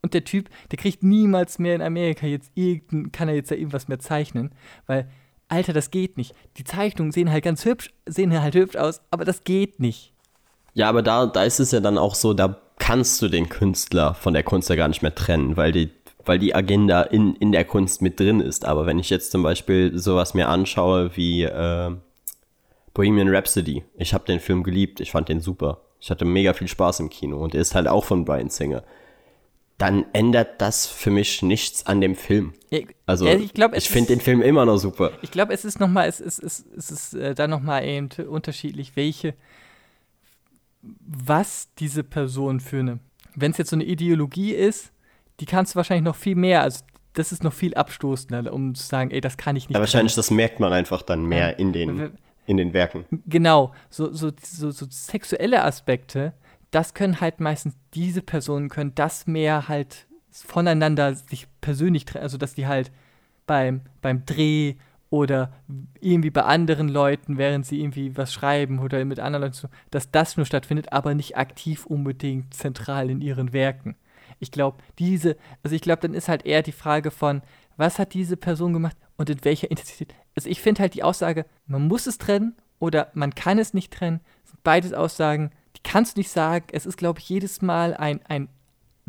Und 0.00 0.14
der 0.14 0.24
Typ, 0.24 0.48
der 0.70 0.78
kriegt 0.78 1.02
niemals 1.02 1.58
mehr 1.58 1.74
in 1.74 1.82
Amerika 1.82 2.26
jetzt 2.26 2.50
irgendein, 2.54 3.12
kann 3.12 3.28
er 3.28 3.34
jetzt 3.34 3.50
da 3.50 3.54
irgendwas 3.54 3.88
mehr 3.88 4.00
zeichnen, 4.00 4.50
weil, 4.86 5.08
Alter, 5.48 5.72
das 5.72 5.90
geht 5.90 6.16
nicht. 6.16 6.34
Die 6.56 6.64
Zeichnungen 6.64 7.12
sehen 7.12 7.30
halt 7.30 7.44
ganz 7.44 7.64
hübsch, 7.64 7.92
sehen 8.06 8.40
halt 8.40 8.54
hübsch 8.54 8.76
aus, 8.76 9.02
aber 9.10 9.24
das 9.24 9.44
geht 9.44 9.80
nicht. 9.80 10.11
Ja, 10.74 10.88
aber 10.88 11.02
da, 11.02 11.26
da 11.26 11.44
ist 11.44 11.60
es 11.60 11.70
ja 11.70 11.80
dann 11.80 11.98
auch 11.98 12.14
so, 12.14 12.32
da 12.34 12.56
kannst 12.78 13.20
du 13.22 13.28
den 13.28 13.48
Künstler 13.48 14.14
von 14.14 14.34
der 14.34 14.42
Kunst 14.42 14.68
ja 14.68 14.76
gar 14.76 14.88
nicht 14.88 15.02
mehr 15.02 15.14
trennen, 15.14 15.56
weil 15.56 15.72
die, 15.72 15.90
weil 16.24 16.38
die 16.38 16.54
Agenda 16.54 17.02
in, 17.02 17.34
in 17.36 17.52
der 17.52 17.64
Kunst 17.64 18.02
mit 18.02 18.18
drin 18.18 18.40
ist. 18.40 18.64
Aber 18.64 18.86
wenn 18.86 18.98
ich 18.98 19.10
jetzt 19.10 19.30
zum 19.30 19.42
Beispiel 19.42 19.96
sowas 19.98 20.34
mir 20.34 20.48
anschaue 20.48 21.16
wie 21.16 21.44
äh, 21.44 21.90
Bohemian 22.94 23.28
Rhapsody, 23.28 23.84
ich 23.96 24.14
habe 24.14 24.24
den 24.24 24.40
Film 24.40 24.62
geliebt, 24.62 25.00
ich 25.00 25.12
fand 25.12 25.28
den 25.28 25.40
super. 25.40 25.82
Ich 26.00 26.10
hatte 26.10 26.24
mega 26.24 26.52
viel 26.52 26.68
Spaß 26.68 27.00
im 27.00 27.10
Kino 27.10 27.38
und 27.38 27.54
er 27.54 27.60
ist 27.60 27.74
halt 27.74 27.86
auch 27.86 28.04
von 28.04 28.24
Brian 28.24 28.50
Singer. 28.50 28.82
Dann 29.78 30.04
ändert 30.12 30.60
das 30.60 30.86
für 30.86 31.10
mich 31.10 31.42
nichts 31.42 31.86
an 31.86 32.00
dem 32.00 32.16
Film. 32.16 32.54
Also 33.06 33.26
ich 33.26 33.52
ich 33.74 33.88
finde 33.88 34.08
den 34.08 34.20
Film 34.20 34.42
immer 34.42 34.64
noch 34.64 34.78
super. 34.78 35.12
Ich 35.22 35.30
glaube, 35.30 35.52
es 35.52 35.64
ist 35.64 35.78
nochmal, 35.78 36.08
es 36.08 36.20
ist, 36.20 36.42
es, 36.42 36.64
es 36.76 36.90
ist 36.90 37.14
äh, 37.14 37.34
da 37.34 37.46
nochmal 37.46 37.84
eben 37.84 38.08
unterschiedlich, 38.28 38.96
welche, 38.96 39.34
was 40.82 41.68
diese 41.78 42.04
Person 42.04 42.60
für 42.60 42.80
eine, 42.80 42.98
wenn 43.34 43.52
es 43.52 43.58
jetzt 43.58 43.70
so 43.70 43.76
eine 43.76 43.84
Ideologie 43.84 44.52
ist, 44.52 44.92
die 45.40 45.46
kannst 45.46 45.74
du 45.74 45.76
wahrscheinlich 45.76 46.04
noch 46.04 46.16
viel 46.16 46.34
mehr, 46.34 46.62
also 46.62 46.84
das 47.14 47.32
ist 47.32 47.44
noch 47.44 47.52
viel 47.52 47.74
abstoßender, 47.74 48.52
um 48.52 48.74
zu 48.74 48.84
sagen, 48.84 49.10
ey, 49.10 49.20
das 49.20 49.36
kann 49.36 49.56
ich 49.56 49.68
nicht. 49.68 49.74
Ja, 49.74 49.80
wahrscheinlich, 49.80 50.14
das 50.14 50.30
merkt 50.30 50.60
man 50.60 50.72
einfach 50.72 51.02
dann 51.02 51.24
mehr 51.24 51.58
in 51.58 51.72
den, 51.72 52.12
in 52.46 52.56
den 52.56 52.72
Werken. 52.72 53.04
Genau, 53.26 53.72
so, 53.90 54.12
so, 54.12 54.30
so, 54.42 54.70
so 54.70 54.86
sexuelle 54.88 55.62
Aspekte, 55.62 56.32
das 56.70 56.94
können 56.94 57.20
halt 57.20 57.40
meistens, 57.40 57.76
diese 57.94 58.22
Personen 58.22 58.68
können 58.68 58.94
das 58.94 59.26
mehr 59.26 59.68
halt 59.68 60.06
voneinander 60.30 61.14
sich 61.14 61.46
persönlich 61.60 62.06
trennen, 62.06 62.22
also 62.22 62.38
dass 62.38 62.54
die 62.54 62.66
halt 62.66 62.90
beim, 63.46 63.82
beim 64.00 64.24
Dreh 64.24 64.76
oder 65.12 65.52
irgendwie 66.00 66.30
bei 66.30 66.42
anderen 66.42 66.88
Leuten, 66.88 67.36
während 67.36 67.66
sie 67.66 67.82
irgendwie 67.82 68.16
was 68.16 68.32
schreiben 68.32 68.78
oder 68.78 69.04
mit 69.04 69.20
anderen 69.20 69.42
Leuten, 69.44 69.68
dass 69.90 70.10
das 70.10 70.38
nur 70.38 70.46
stattfindet, 70.46 70.90
aber 70.90 71.14
nicht 71.14 71.36
aktiv 71.36 71.84
unbedingt 71.84 72.54
zentral 72.54 73.10
in 73.10 73.20
ihren 73.20 73.52
Werken. 73.52 73.94
Ich 74.38 74.50
glaube, 74.50 74.78
diese, 74.98 75.36
also 75.62 75.76
ich 75.76 75.82
glaube, 75.82 76.00
dann 76.00 76.14
ist 76.14 76.28
halt 76.28 76.46
eher 76.46 76.62
die 76.62 76.72
Frage 76.72 77.10
von, 77.10 77.42
was 77.76 77.98
hat 77.98 78.14
diese 78.14 78.38
Person 78.38 78.72
gemacht 78.72 78.96
und 79.18 79.28
in 79.28 79.44
welcher 79.44 79.70
Intensität. 79.70 80.14
Also 80.34 80.48
ich 80.48 80.62
finde 80.62 80.80
halt 80.80 80.94
die 80.94 81.02
Aussage, 81.02 81.44
man 81.66 81.86
muss 81.88 82.06
es 82.06 82.16
trennen 82.16 82.56
oder 82.78 83.10
man 83.12 83.34
kann 83.34 83.58
es 83.58 83.74
nicht 83.74 83.92
trennen, 83.92 84.20
sind 84.44 84.62
beides 84.62 84.94
Aussagen, 84.94 85.50
die 85.76 85.82
kannst 85.82 86.16
du 86.16 86.20
nicht 86.20 86.30
sagen. 86.30 86.64
Es 86.72 86.86
ist, 86.86 86.96
glaube 86.96 87.20
ich, 87.20 87.28
jedes 87.28 87.60
Mal 87.60 87.92
ein, 87.92 88.20
ein 88.28 88.48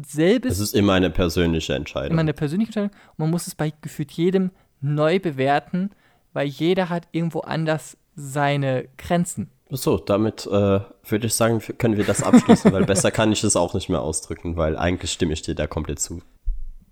selbes 0.06 0.54
Es 0.54 0.60
ist 0.60 0.76
immer 0.76 0.94
eine 0.94 1.10
persönliche 1.10 1.76
Entscheidung. 1.76 2.12
immer 2.12 2.22
eine 2.22 2.34
persönliche 2.34 2.70
Entscheidung 2.70 2.92
und 3.12 3.20
man 3.20 3.30
muss 3.30 3.48
es 3.48 3.56
bei 3.56 3.72
gefühlt 3.82 4.12
jedem 4.12 4.52
neu 4.84 5.20
bewerten, 5.20 5.92
weil 6.34 6.48
jeder 6.48 6.90
hat 6.90 7.08
irgendwo 7.12 7.40
anders 7.40 7.98
seine 8.16 8.86
Grenzen. 8.98 9.50
So, 9.70 9.98
damit 9.98 10.46
äh, 10.46 10.50
würde 10.50 11.26
ich 11.26 11.34
sagen, 11.34 11.60
können 11.80 11.98
wir 11.98 12.04
das 12.04 12.22
abschließen, 12.22 12.72
weil 12.72 12.86
besser 12.86 13.10
kann 13.10 13.32
ich 13.32 13.44
es 13.44 13.56
auch 13.56 13.74
nicht 13.74 13.90
mehr 13.90 14.02
ausdrücken, 14.02 14.56
weil 14.56 14.78
eigentlich 14.78 15.12
stimme 15.12 15.34
ich 15.34 15.42
dir 15.42 15.56
da 15.56 15.66
komplett 15.66 16.00
zu. 16.00 16.22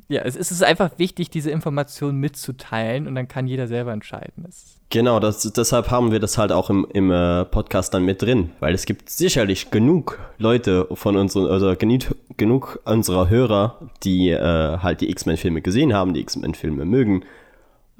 Ja, 0.08 0.24
es 0.24 0.36
ist 0.36 0.62
einfach 0.62 0.92
wichtig, 0.98 1.30
diese 1.30 1.52
Informationen 1.52 2.20
mitzuteilen 2.20 3.08
und 3.08 3.16
dann 3.16 3.30
kann 3.30 3.48
jeder 3.48 3.68
selber 3.68 3.94
entscheiden. 3.94 4.46
Genau, 4.90 5.22
das, 5.22 5.42
deshalb 5.54 5.90
haben 5.90 6.12
wir 6.12 6.20
das 6.20 6.38
halt 6.38 6.52
auch 6.52 6.70
im, 6.70 6.86
im 6.92 7.12
äh, 7.12 7.46
Podcast 7.46 7.94
dann 7.94 8.04
mit 8.04 8.22
drin, 8.22 8.52
weil 8.60 8.74
es 8.74 8.86
gibt 8.86 9.10
sicherlich 9.10 9.72
genug 9.72 10.20
Leute 10.38 10.86
von 10.92 11.16
unseren, 11.16 11.48
also 11.48 11.74
genug, 11.78 12.14
genug 12.36 12.82
unserer 12.84 13.30
Hörer, 13.30 13.78
die 14.04 14.32
äh, 14.32 14.80
halt 14.80 15.00
die 15.00 15.10
X-Men-Filme 15.12 15.62
gesehen 15.62 15.94
haben, 15.94 16.14
die 16.14 16.20
X-Men-Filme 16.20 16.84
mögen 16.84 17.24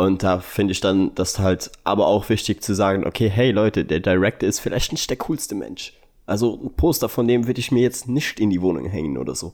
und 0.02 0.24
da 0.24 0.40
finde 0.40 0.72
ich 0.72 0.82
dann 0.82 1.14
das 1.14 1.38
halt 1.38 1.72
aber 1.84 2.08
auch 2.08 2.28
wichtig 2.30 2.64
zu 2.64 2.74
sagen, 2.74 3.06
okay, 3.06 3.30
hey 3.30 3.52
Leute, 3.52 3.86
der 3.86 4.00
Director 4.00 4.50
ist 4.50 4.60
vielleicht 4.60 4.92
nicht 4.92 5.08
der 5.12 5.18
coolste 5.18 5.54
Mensch. 5.54 5.94
Also 6.26 6.60
ein 6.60 6.74
Poster 6.74 7.08
von 7.08 7.28
dem 7.28 7.46
würde 7.46 7.60
ich 7.60 7.72
mir 7.72 7.84
jetzt 7.84 8.08
nicht 8.08 8.40
in 8.40 8.50
die 8.50 8.64
Wohnung 8.64 8.88
hängen 8.88 9.20
oder 9.20 9.36
so. 9.36 9.54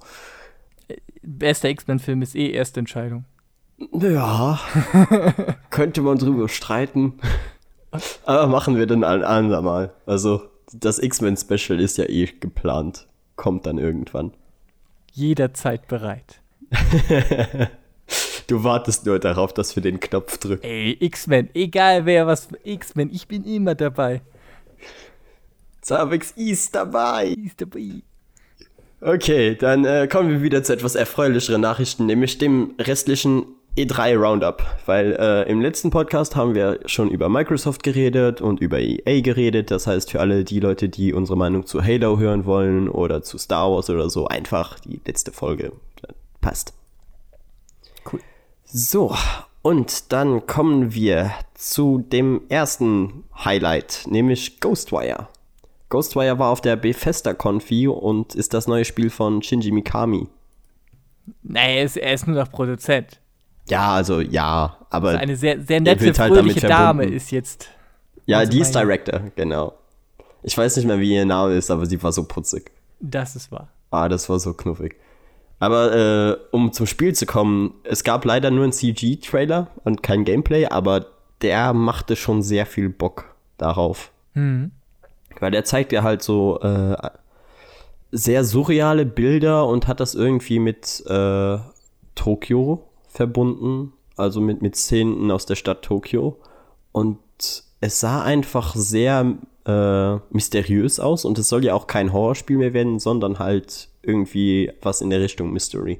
Bester 1.21 1.69
X-Men-Film 1.69 2.21
ist 2.21 2.33
eh 2.33 2.49
erste 2.49 2.79
Entscheidung. 2.79 3.25
Ja, 3.91 4.57
könnte 5.69 6.01
man 6.01 6.17
drüber 6.17 6.47
streiten. 6.47 7.19
Aber 8.25 8.47
machen 8.47 8.77
wir 8.77 8.87
dann 8.87 9.03
ein 9.03 9.25
andermal. 9.25 9.91
Also 10.05 10.43
das 10.71 10.97
X-Men-Special 10.97 11.81
ist 11.81 11.97
ja 11.97 12.05
eh 12.05 12.27
geplant. 12.39 13.05
Kommt 13.35 13.65
dann 13.65 13.79
irgendwann. 13.79 14.31
Jederzeit 15.11 15.89
bereit. 15.89 16.41
Du 18.47 18.63
wartest 18.63 19.05
nur 19.05 19.19
darauf, 19.19 19.53
dass 19.53 19.75
wir 19.75 19.83
den 19.83 19.99
Knopf 19.99 20.37
drücken. 20.37 20.63
Ey, 20.65 20.97
X-Men, 20.99 21.49
egal 21.53 22.05
wer 22.05 22.27
was, 22.27 22.47
X-Men, 22.63 23.09
ich 23.13 23.27
bin 23.27 23.43
immer 23.43 23.75
dabei. 23.75 24.21
Zavex 25.81 26.31
ist 26.31 26.73
dabei. 26.73 27.27
Ist 27.27 27.59
dabei. 27.61 28.01
Okay, 29.01 29.55
dann 29.55 29.85
äh, 29.85 30.07
kommen 30.07 30.29
wir 30.29 30.41
wieder 30.41 30.63
zu 30.63 30.73
etwas 30.73 30.95
erfreulicheren 30.95 31.61
Nachrichten, 31.61 32.05
nämlich 32.05 32.37
dem 32.37 32.73
restlichen 32.79 33.45
E3 33.77 34.17
Roundup. 34.17 34.65
Weil 34.85 35.15
äh, 35.19 35.49
im 35.51 35.61
letzten 35.61 35.89
Podcast 35.89 36.35
haben 36.35 36.55
wir 36.55 36.79
schon 36.85 37.09
über 37.09 37.29
Microsoft 37.29 37.83
geredet 37.83 38.41
und 38.41 38.59
über 38.59 38.79
EA 38.79 39.21
geredet. 39.21 39.71
Das 39.71 39.87
heißt, 39.87 40.11
für 40.11 40.19
alle 40.19 40.45
die 40.45 40.59
Leute, 40.59 40.89
die 40.89 41.13
unsere 41.13 41.37
Meinung 41.37 41.65
zu 41.65 41.83
Halo 41.83 42.17
hören 42.17 42.45
wollen 42.45 42.89
oder 42.89 43.21
zu 43.21 43.37
Star 43.37 43.69
Wars 43.69 43.89
oder 43.89 44.09
so, 44.09 44.27
einfach 44.27 44.79
die 44.79 44.99
letzte 45.05 45.31
Folge. 45.31 45.73
Passt. 46.41 46.76
So, 48.69 49.15
und 49.61 50.11
dann 50.11 50.45
kommen 50.45 50.93
wir 50.93 51.31
zu 51.53 51.99
dem 51.99 52.41
ersten 52.49 53.23
Highlight, 53.33 54.03
nämlich 54.09 54.59
Ghostwire. 54.59 55.29
Ghostwire 55.87 56.37
war 56.37 56.51
auf 56.51 56.59
der 56.59 56.75
Bethesda 56.75 57.33
Confi 57.33 57.87
und 57.87 58.35
ist 58.35 58.53
das 58.53 58.67
neue 58.67 58.83
Spiel 58.83 59.09
von 59.09 59.41
Shinji 59.41 59.71
Mikami. 59.71 60.27
Nee, 61.43 61.77
er 61.77 61.83
ist, 61.85 61.95
er 61.95 62.13
ist 62.13 62.27
nur 62.27 62.35
noch 62.35 62.51
Produzent. 62.51 63.21
Ja, 63.69 63.93
also 63.93 64.19
ja, 64.19 64.77
aber. 64.89 65.09
Also 65.09 65.21
eine 65.21 65.35
sehr, 65.37 65.61
sehr 65.61 65.79
nette, 65.79 66.05
halt 66.05 66.17
fröhliche 66.17 66.67
Dame 66.67 67.05
ist 67.05 67.31
jetzt. 67.31 67.69
Ja, 68.25 68.45
die 68.45 68.59
ist 68.59 68.75
Director, 68.75 69.31
genau. 69.37 69.73
Ich 70.43 70.57
weiß 70.57 70.75
nicht 70.75 70.85
mehr, 70.85 70.99
wie 70.99 71.13
ihr 71.13 71.25
Name 71.25 71.53
ist, 71.55 71.71
aber 71.71 71.85
sie 71.85 72.01
war 72.03 72.11
so 72.11 72.25
putzig. 72.25 72.71
Das 72.99 73.37
ist 73.37 73.49
wahr. 73.49 73.69
Ah, 73.91 74.09
das 74.09 74.27
war 74.27 74.39
so 74.39 74.53
knuffig. 74.53 74.97
Aber 75.59 75.95
äh, 75.95 76.37
um 76.51 76.71
zum 76.71 76.85
Spiel 76.85 77.15
zu 77.15 77.25
kommen, 77.25 77.73
es 77.83 78.03
gab 78.03 78.25
leider 78.25 78.51
nur 78.51 78.63
einen 78.63 78.73
CG-Trailer 78.73 79.67
und 79.83 80.03
kein 80.03 80.23
Gameplay, 80.23 80.67
aber 80.67 81.07
der 81.41 81.73
machte 81.73 82.15
schon 82.15 82.43
sehr 82.43 82.65
viel 82.65 82.89
Bock 82.89 83.35
darauf. 83.57 84.11
Mhm. 84.33 84.71
Weil 85.39 85.51
der 85.51 85.65
zeigt 85.65 85.91
ja 85.91 86.03
halt 86.03 86.21
so 86.21 86.59
äh, 86.61 86.95
sehr 88.11 88.43
surreale 88.43 89.05
Bilder 89.05 89.67
und 89.67 89.87
hat 89.87 89.99
das 89.99 90.15
irgendwie 90.15 90.59
mit 90.59 91.03
äh, 91.07 91.57
Tokio 92.15 92.83
verbunden, 93.07 93.93
also 94.15 94.41
mit, 94.41 94.61
mit 94.61 94.75
Szenen 94.75 95.31
aus 95.31 95.45
der 95.45 95.55
Stadt 95.55 95.83
Tokio. 95.83 96.37
Und 96.91 97.19
es 97.81 97.99
sah 97.99 98.23
einfach 98.23 98.75
sehr 98.75 99.35
äh, 99.65 100.15
mysteriös 100.31 100.99
aus 100.99 101.25
und 101.25 101.37
es 101.37 101.49
soll 101.49 101.65
ja 101.65 101.73
auch 101.73 101.87
kein 101.87 102.13
Horrorspiel 102.13 102.57
mehr 102.57 102.73
werden, 102.73 102.99
sondern 102.99 103.39
halt 103.39 103.89
irgendwie 104.07 104.71
was 104.81 105.01
in 105.01 105.09
der 105.09 105.21
Richtung 105.21 105.51
Mystery. 105.51 105.99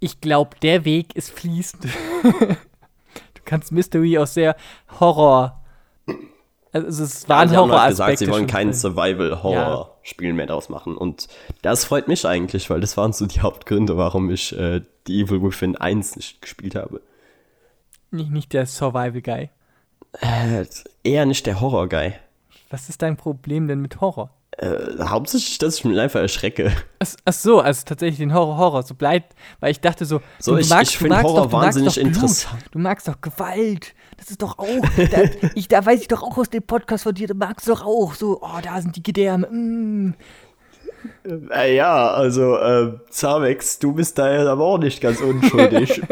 Ich 0.00 0.20
glaube, 0.20 0.56
der 0.60 0.84
Weg 0.84 1.16
ist 1.16 1.30
fließend. 1.30 1.84
du 2.22 3.40
kannst 3.44 3.72
Mystery 3.72 4.18
auch 4.18 4.26
sehr 4.26 4.56
Horror. 5.00 5.62
Also 6.72 7.04
es 7.04 7.28
war 7.28 7.40
ein 7.40 7.56
Horror. 7.56 7.80
Halt 7.80 7.90
gesagt, 7.90 8.18
sie 8.18 8.28
wollen 8.28 8.46
kein 8.46 8.72
Survival-Horror-Spiel 8.72 10.28
ja. 10.28 10.34
mehr 10.34 10.46
draus 10.46 10.68
machen. 10.68 10.96
Und 10.96 11.28
das 11.60 11.84
freut 11.84 12.08
mich 12.08 12.26
eigentlich, 12.26 12.70
weil 12.70 12.80
das 12.80 12.96
waren 12.96 13.12
so 13.12 13.26
die 13.26 13.40
Hauptgründe, 13.40 13.96
warum 13.96 14.30
ich 14.30 14.56
äh, 14.58 14.80
die 15.06 15.22
Evil 15.22 15.42
Within 15.42 15.76
1 15.76 16.16
nicht 16.16 16.42
gespielt 16.42 16.74
habe. 16.74 17.00
Nicht, 18.10 18.30
nicht 18.30 18.52
der 18.52 18.66
Survival-Guy. 18.66 19.50
Äh, 20.20 20.66
eher 21.04 21.26
nicht 21.26 21.46
der 21.46 21.60
Horror-Guy. 21.60 22.14
Was 22.70 22.88
ist 22.88 23.02
dein 23.02 23.16
Problem 23.16 23.68
denn 23.68 23.80
mit 23.80 24.00
Horror? 24.00 24.30
Äh, 24.58 24.98
hauptsächlich, 25.00 25.56
dass 25.58 25.78
ich 25.78 25.84
mich 25.84 25.98
einfach 25.98 26.20
erschrecke. 26.20 26.72
Ach, 26.98 27.08
ach, 27.24 27.32
so, 27.32 27.60
also 27.60 27.82
tatsächlich 27.86 28.18
den 28.18 28.34
Horror, 28.34 28.58
Horror, 28.58 28.82
so 28.82 28.94
bleibt, 28.94 29.34
weil 29.60 29.70
ich 29.70 29.80
dachte 29.80 30.04
so, 30.04 30.20
so 30.38 30.52
du, 30.52 30.58
ich, 30.58 30.68
magst, 30.68 30.92
ich 30.92 30.98
finde 30.98 31.22
Horror 31.22 31.44
doch, 31.44 31.52
wahnsinnig 31.52 31.98
interessant. 31.98 32.62
Du 32.70 32.78
magst 32.78 33.08
doch 33.08 33.18
Gewalt, 33.22 33.94
das 34.18 34.28
ist 34.30 34.42
doch 34.42 34.58
auch, 34.58 34.86
da, 35.10 35.22
ich, 35.54 35.68
da 35.68 35.84
weiß 35.84 36.02
ich 36.02 36.08
doch 36.08 36.22
auch 36.22 36.36
aus 36.36 36.50
dem 36.50 36.62
Podcast 36.62 37.04
von 37.04 37.14
dir, 37.14 37.28
du 37.28 37.34
magst 37.34 37.66
doch 37.66 37.82
auch 37.82 38.12
so, 38.12 38.40
oh, 38.42 38.60
da 38.62 38.80
sind 38.82 38.94
die 38.94 39.02
Gedärme, 39.02 39.48
mm. 39.48 40.14
Äh, 41.50 41.74
ja, 41.74 42.12
also, 42.12 42.56
äh, 42.58 42.92
Zavex, 43.10 43.78
du 43.78 43.92
bist 43.92 44.18
da 44.18 44.32
ja 44.32 44.50
aber 44.50 44.64
auch 44.64 44.78
nicht 44.78 45.00
ganz 45.00 45.20
unschuldig. 45.20 46.02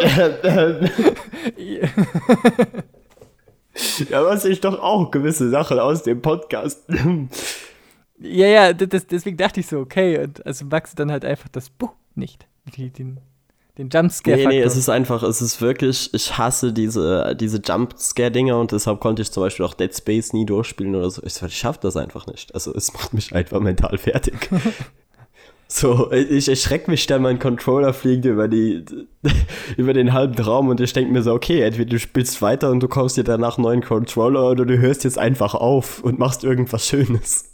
ja, 4.09 4.25
weiß 4.25 4.47
ich 4.47 4.61
doch 4.61 4.81
auch 4.81 5.11
gewisse 5.11 5.51
Sachen 5.51 5.79
aus 5.79 6.03
dem 6.03 6.23
Podcast. 6.23 6.85
Ja, 8.23 8.47
ja, 8.47 8.73
das, 8.73 9.07
deswegen 9.07 9.37
dachte 9.37 9.61
ich 9.61 9.67
so, 9.67 9.79
okay. 9.79 10.23
Und 10.23 10.45
also 10.45 10.65
Max 10.67 10.95
dann 10.95 11.11
halt 11.11 11.25
einfach 11.25 11.49
das 11.49 11.71
Buch 11.71 11.93
nicht. 12.15 12.47
Den, 12.77 13.19
den 13.79 13.89
Jumpscare. 13.89 14.37
Nee, 14.37 14.47
nee, 14.47 14.61
es 14.61 14.77
ist 14.77 14.89
einfach, 14.89 15.23
es 15.23 15.41
ist 15.41 15.61
wirklich, 15.63 16.13
ich 16.13 16.37
hasse 16.37 16.73
diese, 16.73 17.35
diese 17.35 17.61
Jumpscare-Dinger 17.65 18.59
und 18.59 18.73
deshalb 18.73 19.01
konnte 19.01 19.23
ich 19.23 19.33
zum 19.33 19.43
Beispiel 19.43 19.65
auch 19.65 19.75
Dead 19.75 19.95
Space 19.95 20.33
nie 20.33 20.45
durchspielen 20.45 20.95
oder 20.95 21.11
so. 21.11 21.23
Ich, 21.25 21.41
ich 21.41 21.57
schaff 21.57 21.79
das 21.79 21.97
einfach 21.97 22.27
nicht. 22.27 22.55
Also 22.55 22.75
es 22.75 22.93
macht 22.93 23.15
mich 23.15 23.35
einfach 23.35 23.61
mental 23.61 23.97
fertig. 23.99 24.51
so, 25.67 26.13
ich 26.13 26.49
erschrecke 26.49 26.91
mich 26.91 27.07
dann, 27.07 27.23
mein 27.23 27.39
Controller 27.39 27.95
fliegt 27.95 28.27
über 28.27 28.49
die, 28.49 28.85
über 29.79 29.95
den 29.95 30.13
halben 30.13 30.41
Raum 30.43 30.69
und 30.69 30.81
ich 30.81 30.93
denke 30.93 31.11
mir 31.11 31.23
so, 31.23 31.33
okay, 31.33 31.63
entweder 31.63 31.91
du 31.91 31.99
spielst 31.99 32.43
weiter 32.43 32.71
und 32.71 32.81
du 32.81 32.89
kaufst 32.89 33.17
dir 33.17 33.25
danach 33.25 33.57
einen 33.57 33.65
neuen 33.65 33.83
Controller 33.83 34.51
oder 34.51 34.67
du 34.67 34.79
hörst 34.79 35.05
jetzt 35.05 35.19
einfach 35.19 35.55
auf 35.55 36.05
und 36.05 36.19
machst 36.19 36.45
irgendwas 36.45 36.87
Schönes. 36.87 37.50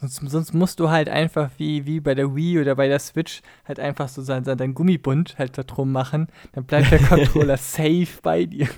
Sonst, 0.00 0.20
sonst, 0.30 0.54
musst 0.54 0.80
du 0.80 0.88
halt 0.88 1.10
einfach 1.10 1.50
wie, 1.58 1.84
wie 1.84 2.00
bei 2.00 2.14
der 2.14 2.34
Wii 2.34 2.60
oder 2.60 2.74
bei 2.74 2.88
der 2.88 2.98
Switch 2.98 3.42
halt 3.66 3.78
einfach 3.78 4.08
so 4.08 4.22
sein, 4.22 4.44
sein 4.44 4.56
dein 4.56 4.74
Gummibund 4.74 5.36
halt 5.38 5.58
da 5.58 5.62
drum 5.62 5.92
machen. 5.92 6.28
Dann 6.52 6.64
bleibt 6.64 6.90
der 6.90 6.98
Controller 7.08 7.58
safe 7.58 8.08
bei 8.22 8.46
dir. 8.46 8.68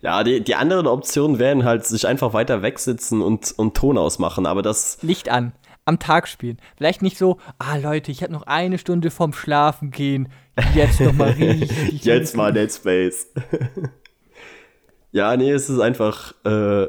Ja, 0.00 0.24
die, 0.24 0.42
die 0.42 0.54
anderen 0.54 0.86
Optionen 0.86 1.38
wären 1.38 1.64
halt 1.64 1.86
sich 1.86 2.06
einfach 2.06 2.32
weiter 2.32 2.62
wegsitzen 2.62 3.20
und, 3.20 3.52
und 3.56 3.76
Ton 3.76 3.98
ausmachen, 3.98 4.46
aber 4.46 4.62
das. 4.62 4.98
Licht 5.02 5.28
an, 5.28 5.52
am 5.84 5.98
Tag 5.98 6.26
spielen. 6.26 6.58
Vielleicht 6.76 7.02
nicht 7.02 7.18
so, 7.18 7.38
ah 7.58 7.76
Leute, 7.76 8.10
ich 8.10 8.22
hatte 8.22 8.32
noch 8.32 8.46
eine 8.46 8.78
Stunde 8.78 9.10
vorm 9.10 9.32
Schlafen 9.32 9.90
gehen. 9.90 10.28
Jetzt 10.74 11.00
noch 11.00 11.12
mal 11.12 11.30
richtig. 11.38 12.04
Jetzt 12.04 12.36
mal 12.36 12.52
Dead 12.52 12.72
Space. 12.72 13.28
ja, 15.12 15.36
nee, 15.36 15.50
es 15.50 15.68
ist 15.68 15.80
einfach. 15.80 16.34
Äh, 16.44 16.88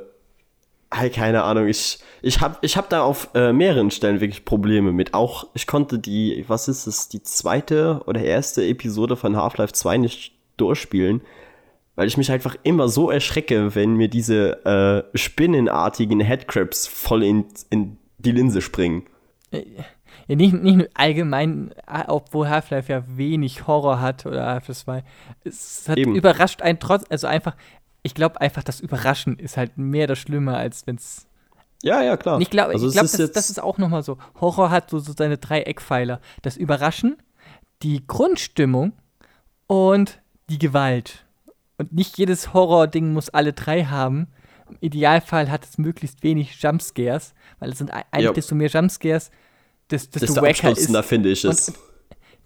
keine 1.12 1.44
Ahnung, 1.44 1.68
ich, 1.68 2.00
ich 2.22 2.42
habe 2.42 2.58
ich 2.62 2.78
hab 2.78 2.90
da 2.90 3.04
auf 3.04 3.30
äh, 3.34 3.54
mehreren 3.54 3.92
Stellen 3.92 4.22
wirklich 4.22 4.46
Probleme 4.46 4.92
mit. 4.92 5.14
Auch, 5.14 5.48
ich 5.54 5.68
konnte 5.68 6.00
die, 6.00 6.46
was 6.48 6.68
ist 6.68 6.88
es, 6.88 7.10
die 7.10 7.22
zweite 7.22 8.02
oder 8.06 8.22
erste 8.22 8.66
Episode 8.66 9.16
von 9.16 9.36
Half-Life 9.38 9.74
2 9.74 9.98
nicht 9.98 10.34
durchspielen, 10.58 11.22
weil 11.96 12.08
ich 12.08 12.18
mich 12.18 12.32
einfach 12.32 12.56
immer 12.64 12.90
so 12.90 13.10
erschrecke, 13.10 13.76
wenn 13.76 13.96
mir 13.96 14.08
diese 14.08 14.66
äh, 15.14 15.18
spinnenartigen 15.18 16.20
Headcrabs 16.20 16.88
voll 16.88 17.24
in, 17.24 17.46
in 17.70 17.98
die 18.18 18.32
Linse 18.32 18.62
springen. 18.62 19.04
Ja, 19.52 20.36
nicht, 20.36 20.54
nicht 20.54 20.76
nur 20.78 20.88
allgemein, 20.94 21.74
obwohl 22.08 22.50
Half-Life 22.50 22.92
ja 22.92 23.04
wenig 23.08 23.68
Horror 23.68 24.02
hat 24.02 24.26
oder 24.26 24.46
Half-Life 24.46 24.86
2. 24.86 25.04
Es 25.44 25.88
hat 25.88 25.98
Eben. 25.98 26.16
überrascht 26.16 26.62
einen 26.62 26.80
trotz, 26.80 27.04
also 27.10 27.28
einfach, 27.28 27.56
ich 28.06 28.14
glaube 28.14 28.40
einfach, 28.40 28.64
das 28.64 28.80
Überraschen 28.80 29.40
ist 29.40 29.58
halt 29.58 29.78
mehr 29.78 30.06
das 30.06 30.20
Schlimme, 30.20 30.56
als 30.56 30.86
wenn 30.86 30.96
es. 30.98 31.26
Ja, 31.82 32.02
ja, 32.04 32.18
klar. 32.18 32.40
ich 32.40 32.50
glaube, 32.50 32.74
also 32.74 32.90
glaub, 32.90 33.04
das, 33.04 33.32
das, 33.32 33.50
ist 33.50 33.62
auch 33.62 33.78
nochmal 33.78 34.04
so. 34.04 34.18
Horror 34.40 34.70
hat 34.70 34.90
so, 34.92 35.00
so 35.00 35.14
seine 35.18 35.38
drei 35.38 35.62
Eckpfeiler. 35.64 36.22
Das 36.42 36.56
Überraschen, 36.56 37.18
die 37.84 38.06
Grundstimmung 38.06 38.94
und 39.68 40.22
die 40.50 40.60
Gewalt. 40.60 41.26
Und 41.78 41.94
nicht 41.94 42.18
jedes 42.18 42.54
Horror-Ding 42.54 43.12
muss 43.12 43.30
alle 43.30 43.54
drei 43.54 43.86
haben, 43.86 44.28
Im 44.70 44.78
Idealfall 44.82 45.52
hat 45.52 45.64
es 45.64 45.78
möglichst 45.78 46.24
wenig 46.24 46.60
Jumpscares, 46.60 47.36
weil 47.60 47.72
es 47.72 47.78
sind 47.78 47.92
eigentlich 47.92 48.24
Ja. 48.24 48.34
desto 48.34 48.56
mehr 48.56 48.70
Jumpscares, 48.70 49.30
des- 49.92 50.10
desto, 50.10 50.26
Desto 50.26 50.42
wacker 50.42 50.72
ist 50.72 51.06
finde 51.06 51.30
ich 51.30 51.44
es. 51.46 51.70
Und- 51.70 51.78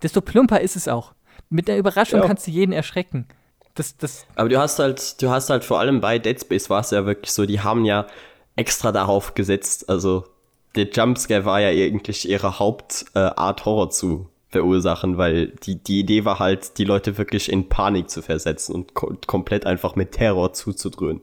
desto 0.02 0.20
plumper 0.20 0.60
ist 0.60 0.76
es 0.76 0.90
auch. 0.90 1.14
Mit 1.50 1.70
der 1.70 1.78
Überraschung 1.78 2.20
Ja. 2.20 2.28
kannst 2.28 2.46
du 2.46 2.52
jeden 2.52 2.74
erschrecken. 2.74 3.26
Das, 3.80 3.96
das, 3.96 4.26
Aber 4.36 4.50
du 4.50 4.60
hast 4.60 4.78
halt, 4.78 5.22
du 5.22 5.30
hast 5.30 5.50
halt 5.50 5.64
vor 5.64 5.80
allem 5.80 6.02
bei 6.02 6.20
Dead 6.20 6.38
Space 6.38 6.70
war 6.70 6.82
es 6.82 6.92
ja 6.92 7.06
wirklich 7.06 7.32
so, 7.32 7.46
die 7.46 7.62
haben 7.62 7.86
ja 7.86 8.08
extra 8.58 8.92
darauf 8.92 9.36
gesetzt, 9.36 9.88
also 9.90 10.26
der 10.76 10.90
Jumpscare 10.90 11.46
war 11.46 11.62
ja 11.62 11.70
eigentlich 11.70 12.28
ihre 12.28 12.60
Hauptart 12.60 13.06
äh, 13.16 13.64
Horror 13.64 13.90
zu 13.90 14.28
verursachen, 14.50 15.18
weil 15.18 15.54
die, 15.64 15.82
die 15.82 16.02
Idee 16.02 16.26
war 16.26 16.40
halt, 16.40 16.78
die 16.78 16.84
Leute 16.84 17.18
wirklich 17.18 17.50
in 17.50 17.70
Panik 17.70 18.10
zu 18.10 18.22
versetzen 18.22 18.76
und 18.76 18.96
ko 18.96 19.14
komplett 19.28 19.66
einfach 19.66 19.96
mit 19.96 20.12
Terror 20.12 20.52
zuzudröhnen. 20.52 21.22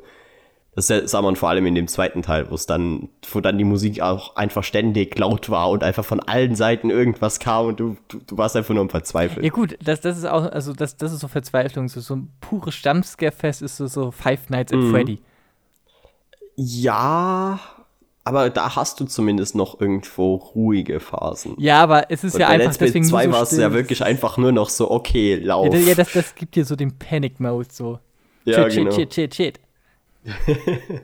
Das 0.76 0.88
sah 0.88 1.22
man 1.22 1.36
vor 1.36 1.48
allem 1.48 1.64
in 1.64 1.74
dem 1.74 1.88
zweiten 1.88 2.20
Teil, 2.20 2.50
wo 2.50 2.54
es 2.54 2.66
dann, 2.66 3.08
wo 3.32 3.40
dann 3.40 3.56
die 3.56 3.64
Musik 3.64 4.02
auch 4.02 4.36
einfach 4.36 4.62
ständig 4.62 5.18
laut 5.18 5.48
war 5.48 5.70
und 5.70 5.82
einfach 5.82 6.04
von 6.04 6.20
allen 6.20 6.54
Seiten 6.54 6.90
irgendwas 6.90 7.40
kam 7.40 7.66
und 7.66 7.80
du, 7.80 7.96
du, 8.08 8.18
du 8.18 8.36
warst 8.36 8.56
einfach 8.56 8.74
nur 8.74 8.82
am 8.82 8.90
Verzweifeln. 8.90 9.42
ja 9.42 9.50
gut, 9.50 9.78
das, 9.82 10.02
das 10.02 10.18
ist 10.18 10.26
auch, 10.26 10.44
also 10.52 10.74
das, 10.74 10.98
das 10.98 11.12
ist 11.14 11.20
so 11.20 11.28
Verzweiflung. 11.28 11.88
So, 11.88 12.00
so 12.00 12.16
ein 12.16 12.30
pures 12.42 12.76
Jumpscare-Fest 12.84 13.62
ist 13.62 13.78
so, 13.78 13.86
so 13.86 14.10
Five 14.10 14.50
Nights 14.50 14.70
at 14.72 14.78
Mhm. 14.78 14.90
Freddy. 14.90 15.18
Ja, 16.56 17.58
aber 18.24 18.50
da 18.50 18.76
hast 18.76 18.98
du 19.00 19.04
zumindest 19.04 19.54
noch 19.54 19.80
irgendwo 19.80 20.34
ruhige 20.34 21.00
Phasen. 21.00 21.54
Ja, 21.58 21.82
aber 21.82 22.10
es 22.10 22.24
ist 22.24 22.34
Und 22.34 22.40
ja 22.40 22.48
bei 22.48 22.54
einfach 22.54 22.74
Space 22.74 22.88
deswegen 22.88 23.04
2 23.04 23.24
nur 23.26 23.32
so 23.32 23.38
war 23.38 23.42
es 23.44 23.56
ja 23.56 23.72
wirklich 23.72 24.04
einfach 24.04 24.36
nur 24.36 24.52
noch 24.52 24.68
so, 24.68 24.90
okay, 24.90 25.36
lauf. 25.36 25.72
Ja, 25.72 25.80
ja 25.80 25.94
das, 25.94 26.12
das 26.12 26.34
gibt 26.34 26.56
dir 26.56 26.64
so 26.64 26.76
den 26.76 26.98
Panic-Mode 26.98 27.68
so. 27.70 27.98
Ja, 28.44 28.68
shit, 28.68 28.78
genau. 28.78 28.90
shit, 28.90 29.14
shit, 29.14 29.34
shit, 29.34 29.34
shit. 29.34 29.60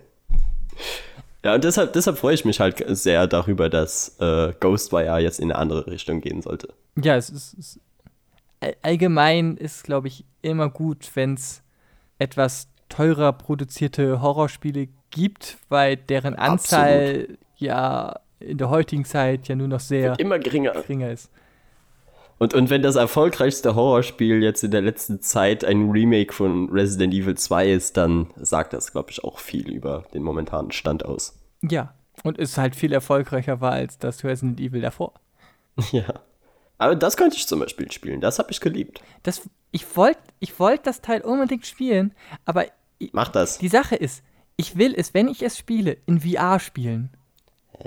Ja, 1.44 1.54
und 1.56 1.64
deshalb, 1.64 1.92
deshalb 1.92 2.18
freue 2.18 2.34
ich 2.34 2.44
mich 2.44 2.60
halt 2.60 2.84
sehr 2.96 3.26
darüber, 3.26 3.68
dass 3.68 4.16
äh, 4.20 4.52
Ghostwire 4.60 5.18
jetzt 5.18 5.40
in 5.40 5.50
eine 5.50 5.58
andere 5.58 5.88
Richtung 5.88 6.20
gehen 6.20 6.40
sollte. 6.40 6.68
Ja, 6.96 7.16
es 7.16 7.30
ist. 7.30 7.54
Es, 7.58 7.80
all- 8.60 8.76
allgemein 8.82 9.56
ist, 9.56 9.82
glaube 9.82 10.06
ich, 10.06 10.24
immer 10.40 10.70
gut, 10.70 11.10
wenn 11.14 11.34
es 11.34 11.62
etwas 12.20 12.68
teurer 12.88 13.32
produzierte 13.32 14.22
Horrorspiele 14.22 14.86
gibt, 15.10 15.58
weil 15.68 15.96
deren 15.96 16.36
Anzahl 16.36 17.36
ja 17.56 18.20
in 18.38 18.58
der 18.58 18.70
heutigen 18.70 19.04
Zeit 19.04 19.48
ja 19.48 19.56
nur 19.56 19.66
noch 19.68 19.80
sehr 19.80 20.18
Immer 20.20 20.38
geringer. 20.38 20.70
geringer 20.72 21.10
ist. 21.10 21.28
Und, 22.42 22.54
und 22.54 22.70
wenn 22.70 22.82
das 22.82 22.96
erfolgreichste 22.96 23.76
Horrorspiel 23.76 24.42
jetzt 24.42 24.64
in 24.64 24.72
der 24.72 24.80
letzten 24.80 25.20
Zeit 25.20 25.64
ein 25.64 25.90
Remake 25.92 26.32
von 26.32 26.68
Resident 26.70 27.14
Evil 27.14 27.36
2 27.36 27.70
ist, 27.70 27.96
dann 27.96 28.32
sagt 28.34 28.72
das, 28.72 28.90
glaube 28.90 29.12
ich, 29.12 29.22
auch 29.22 29.38
viel 29.38 29.70
über 29.70 30.06
den 30.12 30.24
momentanen 30.24 30.72
Stand 30.72 31.04
aus. 31.04 31.38
Ja. 31.62 31.94
Und 32.24 32.40
es 32.40 32.58
halt 32.58 32.74
viel 32.74 32.92
erfolgreicher 32.92 33.60
war 33.60 33.70
als 33.70 33.96
das 33.96 34.24
Resident 34.24 34.58
Evil 34.58 34.80
davor. 34.80 35.12
ja. 35.92 36.02
Aber 36.78 36.96
das 36.96 37.16
könnte 37.16 37.36
ich 37.36 37.46
zum 37.46 37.60
Beispiel 37.60 37.92
spielen. 37.92 38.20
Das 38.20 38.40
habe 38.40 38.50
ich 38.50 38.60
geliebt. 38.60 39.00
Das, 39.22 39.48
ich 39.70 39.96
wollte 39.96 40.18
ich 40.40 40.58
wollt 40.58 40.84
das 40.88 41.00
Teil 41.00 41.20
unbedingt 41.20 41.64
spielen, 41.64 42.12
aber 42.44 42.66
Mach 43.12 43.28
das. 43.28 43.58
die 43.58 43.68
Sache 43.68 43.94
ist, 43.94 44.24
ich 44.56 44.76
will 44.76 44.96
es, 44.96 45.14
wenn 45.14 45.28
ich 45.28 45.44
es 45.44 45.56
spiele, 45.56 45.98
in 46.06 46.18
VR 46.18 46.58
spielen. 46.58 47.10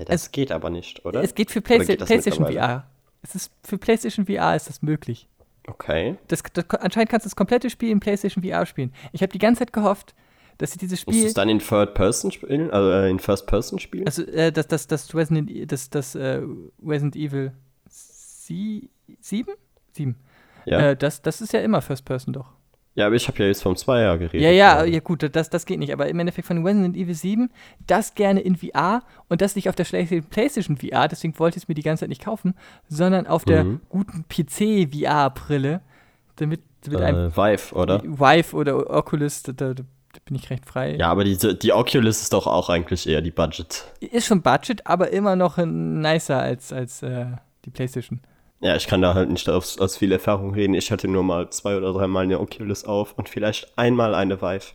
Das 0.05 0.31
geht 0.31 0.53
aber 0.53 0.69
nicht, 0.69 1.05
oder? 1.05 1.21
Es 1.21 1.35
geht 1.35 1.51
für 1.51 1.59
das 1.59 1.85
PlayStation? 2.05 2.47
VR. 2.47 2.87
Es 3.25 3.33
ist 3.33 3.51
für 3.63 3.77
PlayStation 3.79 4.27
VR 4.27 4.55
ist 4.55 4.69
das 4.69 4.81
möglich. 4.83 5.27
Okay. 5.67 6.15
Das, 6.27 6.43
das, 6.53 6.69
anscheinend 6.79 7.09
kannst 7.09 7.25
du 7.25 7.29
das 7.29 7.35
komplette 7.35 7.71
Spiel 7.71 7.89
in 7.89 7.99
PlayStation 7.99 8.43
VR 8.43 8.67
spielen. 8.67 8.93
Ich 9.13 9.21
habe 9.23 9.31
die 9.31 9.39
ganze 9.39 9.59
Zeit 9.59 9.73
gehofft, 9.73 10.13
dass 10.59 10.71
sie 10.71 10.77
dieses 10.77 11.05
Musst 11.05 11.15
du 11.15 11.19
Spiel, 11.19 11.27
es 11.27 11.33
dann 11.33 11.49
in 11.49 11.57
Third 11.59 11.95
Person 11.95 12.31
spielen? 12.31 12.69
Also 12.69 12.91
äh, 12.91 13.09
in 13.09 13.17
First 13.17 13.47
Person 13.47 13.79
spielen? 13.79 14.05
also 14.05 14.23
äh, 14.27 14.51
das, 14.51 14.67
das, 14.67 14.85
das 14.85 15.15
Resident, 15.15 15.49
E- 15.49 15.65
das, 15.65 15.89
das 15.89 16.13
äh, 16.13 16.41
Resident 16.85 17.15
Evil 17.15 17.51
sie, 17.89 18.89
7? 19.19 19.53
7. 19.93 20.15
ja. 20.65 20.91
Äh, 20.91 20.95
das, 20.95 21.23
das 21.23 21.41
ist 21.41 21.51
ja 21.51 21.61
immer 21.61 21.81
First 21.81 22.05
Person 22.05 22.33
doch. 22.33 22.51
Ja, 22.95 23.05
aber 23.07 23.15
ich 23.15 23.27
habe 23.27 23.37
ja 23.39 23.45
jetzt 23.47 23.61
vom 23.61 23.75
Zweier 23.75 24.17
geredet. 24.17 24.41
Ja, 24.41 24.49
ja, 24.51 24.83
ja 24.85 24.99
gut, 25.01 25.29
das, 25.35 25.49
das 25.49 25.65
geht 25.65 25.79
nicht. 25.79 25.93
Aber 25.93 26.07
im 26.07 26.17
Endeffekt 26.17 26.47
von 26.47 26.65
Resident 26.65 26.95
Evil 26.95 27.13
7, 27.13 27.49
das 27.87 28.15
gerne 28.15 28.39
in 28.39 28.55
VR 28.55 29.03
und 29.27 29.41
das 29.41 29.55
nicht 29.55 29.69
auf 29.69 29.75
der 29.75 29.83
schlechten 29.85 30.23
PlayStation 30.23 30.77
VR, 30.77 31.07
deswegen 31.07 31.37
wollte 31.37 31.57
ich 31.57 31.63
es 31.63 31.67
mir 31.67 31.75
die 31.75 31.81
ganze 31.83 32.01
Zeit 32.01 32.09
nicht 32.09 32.23
kaufen, 32.23 32.55
sondern 32.87 33.27
auf 33.27 33.43
der 33.45 33.65
Mhm. 33.65 33.81
guten 33.89 34.25
PC-VR-Brille, 34.29 35.81
damit 36.37 36.61
mit 36.87 37.01
einem 37.01 37.27
Äh, 37.31 37.35
Vive, 37.35 37.75
oder? 37.75 38.01
Vive 38.03 38.55
oder 38.55 38.89
Oculus, 38.89 39.43
da, 39.43 39.51
da, 39.53 39.73
bin 40.25 40.35
ich 40.35 40.49
recht 40.49 40.65
frei. 40.65 40.95
Ja, 40.95 41.09
aber 41.11 41.23
die, 41.23 41.37
die 41.59 41.73
Oculus 41.73 42.21
ist 42.21 42.31
doch 42.31 42.47
auch 42.47 42.69
eigentlich 42.69 43.07
eher 43.07 43.21
die 43.21 43.31
Budget. 43.31 43.85
Ist 43.99 44.27
schon 44.27 44.41
Budget, 44.41 44.85
aber 44.87 45.11
immer 45.11 45.35
noch 45.35 45.57
nicer 45.57 46.39
als, 46.39 46.71
als 46.71 47.01
äh, 47.03 47.25
die 47.65 47.71
PlayStation. 47.71 48.21
Ja, 48.65 48.75
ich 48.75 48.87
kann 48.87 49.01
da 49.01 49.13
halt 49.13 49.29
nicht 49.29 49.47
aus, 49.47 49.77
aus 49.79 49.97
viel 49.97 50.11
Erfahrung 50.11 50.53
reden. 50.53 50.73
Ich 50.73 50.91
hatte 50.91 51.07
nur 51.07 51.23
mal 51.23 51.49
zwei 51.51 51.77
oder 51.77 51.93
dreimal 51.93 52.23
eine 52.23 52.39
Oculus 52.39 52.83
auf 52.83 53.13
und 53.17 53.29
vielleicht 53.29 53.77
einmal 53.77 54.15
eine 54.15 54.41
Vive. 54.41 54.73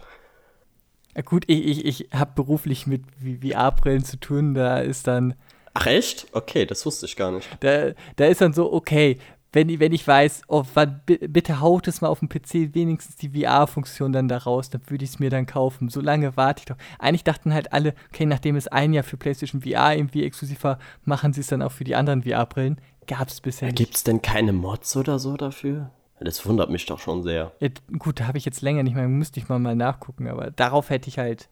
Ja, 1.17 1.23
gut, 1.23 1.45
ich, 1.49 1.67
ich, 1.67 1.85
ich 2.03 2.09
habe 2.15 2.33
beruflich 2.37 2.87
mit 2.87 3.03
VR-Brillen 3.21 4.05
zu 4.05 4.17
tun, 4.19 4.55
da 4.55 4.79
ist 4.79 5.07
dann 5.07 5.35
Ach 5.75 5.87
echt? 5.87 6.27
Okay, 6.33 6.67
das 6.67 6.85
wusste 6.87 7.07
ich 7.07 7.17
gar 7.17 7.31
nicht. 7.33 7.49
Da, 7.61 7.93
da 8.17 8.27
ist 8.27 8.41
dann 8.41 8.53
so, 8.53 8.73
okay, 8.73 9.19
wenn, 9.53 9.69
ich- 9.69 9.81
wenn 9.81 9.93
ich 9.93 10.07
weiß, 10.07 10.43
oh, 10.49 10.65
wann, 10.75 11.01
bi- 11.07 11.27
bitte 11.29 11.61
haut 11.61 11.89
es 11.89 12.01
mal 12.01 12.09
auf 12.09 12.21
dem 12.21 12.29
PC 12.29 12.75
wenigstens 12.75 13.17
die 13.17 13.31
VR-Funktion 13.31 14.13
dann 14.13 14.29
da 14.29 14.39
raus, 14.39 14.71
dann 14.71 14.83
würde 14.89 15.05
ich 15.05 15.11
es 15.11 15.19
mir 15.19 15.31
dann 15.31 15.47
kaufen. 15.47 15.89
So 15.89 16.01
lange 16.01 16.37
warte 16.37 16.61
ich 16.61 16.67
doch. 16.67 16.77
Eigentlich 17.01 17.25
dachten 17.25 17.53
halt 17.55 17.73
alle, 17.73 17.95
okay, 18.13 18.27
nachdem 18.27 18.55
es 18.57 18.69
ein 18.69 18.93
Jahr 18.93 19.05
für 19.05 19.17
PlayStation 19.17 19.63
VR 19.63 19.97
irgendwie 19.97 20.25
exklusiv 20.25 20.63
war, 20.65 20.79
machen 21.05 21.33
sie 21.33 21.41
es 21.41 21.49
dann 21.49 21.63
auch 21.63 21.73
für 21.73 21.85
die 21.85 21.97
anderen 21.97 22.23
VR-Brillen. 22.23 22.81
Gab 23.11 23.29
es 23.29 23.41
bisher 23.41 23.69
nicht. 23.69 23.77
Gibt 23.79 23.97
es 23.97 24.05
denn 24.05 24.23
keine 24.23 24.53
Mods 24.53 24.97
oder 24.97 25.19
so 25.19 25.37
dafür? 25.37 25.91
Das 26.21 26.47
wundert 26.47 26.71
mich 26.71 26.87
doch 26.87 26.99
schon 27.01 27.23
sehr. 27.23 27.53
Ja, 27.61 27.69
gut, 27.99 28.21
da 28.21 28.27
habe 28.27 28.39
ich 28.39 28.45
jetzt 28.45 28.61
länger 28.61 28.83
nicht 28.83 28.95
mehr, 28.95 29.09
müsste 29.09 29.41
ich 29.41 29.49
mal, 29.49 29.59
mal 29.59 29.75
nachgucken, 29.75 30.29
aber 30.29 30.51
darauf 30.51 30.91
hätte 30.91 31.09
ich 31.09 31.19
halt 31.19 31.49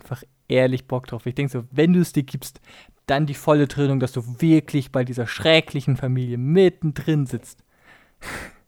einfach 0.00 0.22
ehrlich 0.48 0.86
Bock 0.88 1.06
drauf. 1.06 1.26
Ich 1.26 1.34
denke 1.34 1.50
so, 1.52 1.64
wenn 1.70 1.92
du 1.92 2.00
es 2.00 2.12
dir 2.12 2.24
gibst, 2.24 2.60
dann 3.06 3.26
die 3.26 3.34
volle 3.34 3.66
Trennung, 3.68 4.00
dass 4.00 4.12
du 4.12 4.40
wirklich 4.40 4.92
bei 4.92 5.04
dieser 5.04 5.26
schrecklichen 5.26 5.96
Familie 5.96 6.38
mittendrin 6.38 7.26
sitzt. 7.26 7.64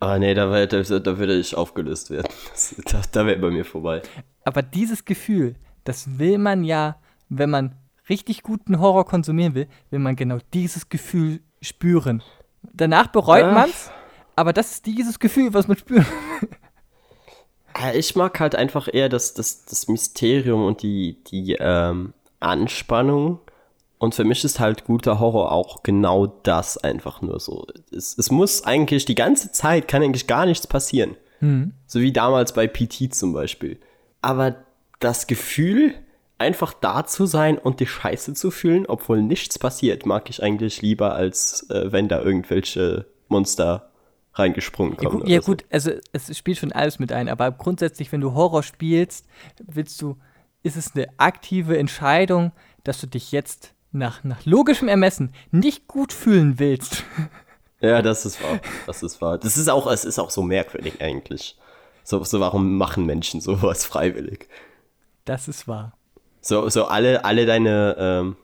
Ah 0.00 0.18
nee, 0.18 0.32
da, 0.34 0.50
wär- 0.50 0.66
da, 0.66 0.82
da 0.82 1.18
würde 1.18 1.36
ich 1.38 1.56
aufgelöst 1.56 2.10
werden. 2.10 2.28
Das, 2.52 2.74
da 2.86 3.02
da 3.12 3.26
wäre 3.26 3.38
bei 3.38 3.50
mir 3.50 3.64
vorbei. 3.64 4.00
Aber 4.44 4.62
dieses 4.62 5.04
Gefühl, 5.04 5.56
das 5.84 6.18
will 6.18 6.38
man 6.38 6.64
ja, 6.64 7.00
wenn 7.28 7.50
man 7.50 7.74
richtig 8.08 8.42
guten 8.42 8.78
Horror 8.80 9.04
konsumieren 9.04 9.54
will, 9.54 9.68
will 9.90 9.98
man 9.98 10.16
genau 10.16 10.38
dieses 10.54 10.88
Gefühl 10.88 11.40
spüren. 11.62 12.22
Danach 12.74 13.06
bereut 13.06 13.40
Ja. 13.42 13.52
man's, 13.52 13.90
aber 14.36 14.52
das 14.52 14.72
ist 14.72 14.86
dieses 14.86 15.18
Gefühl, 15.18 15.54
was 15.54 15.66
man 15.68 15.76
spürt. 15.78 16.06
Äh, 17.80 17.96
Ich 17.98 18.14
mag 18.16 18.38
halt 18.38 18.54
einfach 18.54 18.86
eher 18.92 19.08
das, 19.08 19.32
das, 19.34 19.64
das 19.64 19.88
Mysterium 19.88 20.64
und 20.66 20.82
die, 20.82 21.16
die 21.30 21.56
ähm, 21.58 22.12
Anspannung. 22.40 23.38
Und 23.98 24.14
für 24.14 24.24
mich 24.24 24.44
ist 24.44 24.60
halt 24.60 24.84
guter 24.84 25.20
Horror 25.20 25.52
auch 25.52 25.82
genau 25.82 26.26
das 26.26 26.76
einfach 26.76 27.22
nur 27.22 27.40
so. 27.40 27.66
Es, 27.92 28.18
es 28.18 28.30
muss 28.30 28.64
eigentlich 28.64 29.04
die 29.04 29.14
ganze 29.14 29.52
Zeit, 29.52 29.86
kann 29.88 30.02
eigentlich 30.02 30.26
gar 30.26 30.44
nichts 30.46 30.66
passieren. 30.66 31.16
So 31.88 31.98
wie 32.00 32.12
damals 32.12 32.52
bei 32.52 32.68
PT 32.68 33.12
zum 33.12 33.32
Beispiel. 33.32 33.80
Aber 34.20 34.54
das 35.00 35.26
Gefühl, 35.26 35.92
einfach 36.42 36.74
da 36.74 37.06
zu 37.06 37.26
sein 37.26 37.56
und 37.58 37.80
die 37.80 37.86
Scheiße 37.86 38.34
zu 38.34 38.50
fühlen, 38.50 38.86
obwohl 38.86 39.22
nichts 39.22 39.58
passiert, 39.58 40.04
mag 40.06 40.28
ich 40.30 40.42
eigentlich 40.42 40.82
lieber, 40.82 41.14
als 41.14 41.68
äh, 41.70 41.90
wenn 41.92 42.08
da 42.08 42.20
irgendwelche 42.20 43.06
Monster 43.28 43.90
reingesprungen 44.34 44.96
Ja, 45.00 45.08
kommen. 45.08 45.20
gut, 45.20 45.28
ja 45.28 45.40
so. 45.40 45.46
gut, 45.52 45.64
also 45.70 45.90
es 46.12 46.36
spielt 46.36 46.58
schon 46.58 46.72
alles 46.72 46.98
mit 46.98 47.12
ein, 47.12 47.28
aber 47.28 47.50
grundsätzlich, 47.50 48.12
wenn 48.12 48.20
du 48.20 48.34
Horror 48.34 48.62
spielst, 48.62 49.26
willst 49.66 50.00
du, 50.02 50.16
ist 50.62 50.76
es 50.76 50.94
eine 50.94 51.06
aktive 51.18 51.76
Entscheidung, 51.78 52.52
dass 52.84 53.00
du 53.00 53.06
dich 53.06 53.32
jetzt 53.32 53.74
nach, 53.90 54.24
nach 54.24 54.44
logischem 54.46 54.88
Ermessen 54.88 55.32
nicht 55.50 55.86
gut 55.88 56.12
fühlen 56.12 56.58
willst. 56.58 57.04
Ja, 57.84 58.00
das 58.00 58.24
ist 58.24 58.40
wahr. 58.40 58.60
Das 58.86 59.02
ist 59.02 59.20
wahr. 59.20 59.38
Das 59.38 59.56
ist 59.56 59.68
auch, 59.68 59.90
es 59.90 60.04
ist 60.04 60.20
auch 60.20 60.30
so 60.30 60.44
merkwürdig 60.44 61.02
eigentlich. 61.02 61.58
So, 62.04 62.22
so 62.22 62.38
warum 62.38 62.76
machen 62.76 63.06
Menschen 63.06 63.40
sowas 63.40 63.84
freiwillig? 63.84 64.48
Das 65.24 65.48
ist 65.48 65.66
wahr. 65.66 65.98
So, 66.42 66.68
so 66.68 66.86
alle, 66.86 67.24
alle 67.24 67.46
deine, 67.46 67.96
ähm, 67.98 68.36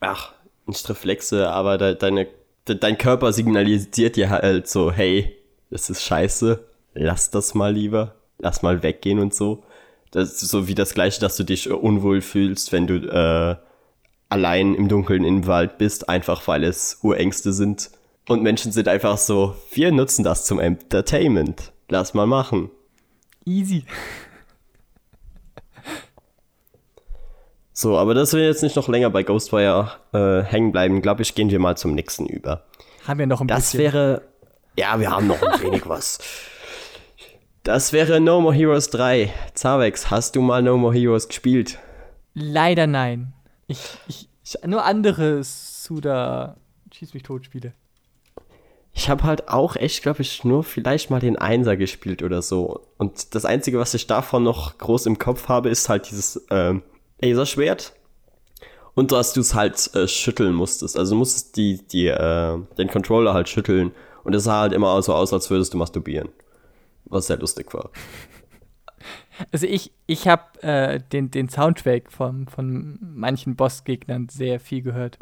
ach, 0.00 0.32
nicht 0.66 0.88
Reflexe, 0.88 1.48
aber 1.48 1.78
de, 1.78 1.96
deine, 1.96 2.28
de, 2.68 2.76
dein 2.76 2.98
Körper 2.98 3.32
signalisiert 3.32 4.16
dir 4.16 4.30
halt 4.30 4.68
so, 4.68 4.92
hey, 4.92 5.34
das 5.70 5.88
ist 5.88 6.02
scheiße, 6.02 6.62
lass 6.94 7.30
das 7.30 7.54
mal 7.54 7.72
lieber, 7.72 8.14
lass 8.38 8.62
mal 8.62 8.82
weggehen 8.82 9.18
und 9.18 9.34
so. 9.34 9.64
Das 10.10 10.42
ist 10.42 10.50
so 10.50 10.68
wie 10.68 10.74
das 10.74 10.92
gleiche, 10.92 11.20
dass 11.20 11.38
du 11.38 11.44
dich 11.44 11.70
unwohl 11.70 12.20
fühlst, 12.20 12.70
wenn 12.70 12.86
du 12.86 12.96
äh, 12.96 13.56
allein 14.28 14.74
im 14.74 14.88
Dunkeln 14.88 15.24
im 15.24 15.46
Wald 15.46 15.78
bist, 15.78 16.10
einfach 16.10 16.46
weil 16.46 16.64
es 16.64 16.98
Urängste 17.02 17.54
sind. 17.54 17.90
Und 18.28 18.42
Menschen 18.42 18.72
sind 18.72 18.88
einfach 18.88 19.16
so, 19.16 19.56
wir 19.72 19.90
nutzen 19.90 20.22
das 20.22 20.44
zum 20.44 20.60
Entertainment. 20.60 21.72
Lass 21.88 22.12
mal 22.12 22.26
machen. 22.26 22.70
Easy. 23.46 23.84
So, 27.82 27.98
aber 27.98 28.14
dass 28.14 28.32
wir 28.32 28.46
jetzt 28.46 28.62
nicht 28.62 28.76
noch 28.76 28.86
länger 28.86 29.10
bei 29.10 29.24
Ghostwire 29.24 29.90
äh, 30.12 30.42
hängen 30.44 30.70
bleiben, 30.70 31.02
glaube 31.02 31.22
ich, 31.22 31.34
gehen 31.34 31.50
wir 31.50 31.58
mal 31.58 31.76
zum 31.76 31.96
nächsten 31.96 32.26
über. 32.26 32.62
Haben 33.08 33.18
wir 33.18 33.26
noch 33.26 33.40
ein 33.40 33.48
Das 33.48 33.72
bisschen. 33.72 33.80
wäre. 33.80 34.22
Ja, 34.78 35.00
wir 35.00 35.10
haben 35.10 35.26
noch 35.26 35.42
ein 35.42 35.60
wenig 35.62 35.88
was. 35.88 36.20
Das 37.64 37.92
wäre 37.92 38.20
No 38.20 38.40
More 38.40 38.54
Heroes 38.54 38.90
3. 38.90 39.32
Zavex, 39.54 40.12
hast 40.12 40.36
du 40.36 40.42
mal 40.42 40.62
No 40.62 40.76
More 40.76 40.94
Heroes 40.94 41.26
gespielt? 41.26 41.80
Leider 42.34 42.86
nein. 42.86 43.32
Ich, 43.66 43.80
ich, 44.06 44.28
nur 44.64 44.84
andere 44.84 45.42
Suda 45.42 46.56
Schieß 46.92 47.14
mich 47.14 47.24
tot 47.24 47.44
Spiele. 47.44 47.72
Ich 48.92 49.10
habe 49.10 49.24
halt 49.24 49.48
auch 49.48 49.74
echt, 49.74 50.02
glaube 50.02 50.22
ich, 50.22 50.44
nur 50.44 50.62
vielleicht 50.62 51.10
mal 51.10 51.18
den 51.18 51.36
Einser 51.36 51.76
gespielt 51.76 52.22
oder 52.22 52.42
so. 52.42 52.82
Und 52.96 53.34
das 53.34 53.44
Einzige, 53.44 53.80
was 53.80 53.92
ich 53.94 54.06
davon 54.06 54.44
noch 54.44 54.78
groß 54.78 55.06
im 55.06 55.18
Kopf 55.18 55.48
habe, 55.48 55.68
ist 55.68 55.88
halt 55.88 56.08
dieses 56.08 56.46
ähm, 56.50 56.82
Laserschwert. 57.22 57.92
Und 58.94 59.10
dass 59.10 59.32
du 59.32 59.40
es 59.40 59.54
halt 59.54 59.94
äh, 59.94 60.06
schütteln 60.06 60.54
musstest. 60.54 60.98
Also 60.98 61.14
du 61.14 61.18
musstest 61.18 61.56
die, 61.56 61.80
die, 61.86 62.08
äh, 62.08 62.58
den 62.76 62.88
Controller 62.88 63.32
halt 63.32 63.48
schütteln. 63.48 63.92
Und 64.24 64.34
es 64.34 64.44
sah 64.44 64.60
halt 64.60 64.72
immer 64.72 65.00
so 65.02 65.14
aus, 65.14 65.32
als 65.32 65.48
würdest 65.50 65.72
du 65.72 65.78
masturbieren. 65.78 66.28
Was 67.06 67.26
sehr 67.26 67.38
lustig 67.38 67.72
war. 67.72 67.90
Also 69.50 69.66
ich, 69.66 69.92
ich 70.06 70.28
habe 70.28 70.62
äh, 70.62 71.00
den, 71.12 71.30
den 71.30 71.48
Soundtrack 71.48 72.12
von, 72.12 72.46
von 72.48 72.98
manchen 73.00 73.56
Bossgegnern 73.56 74.28
sehr 74.30 74.60
viel 74.60 74.82
gehört. 74.82 75.18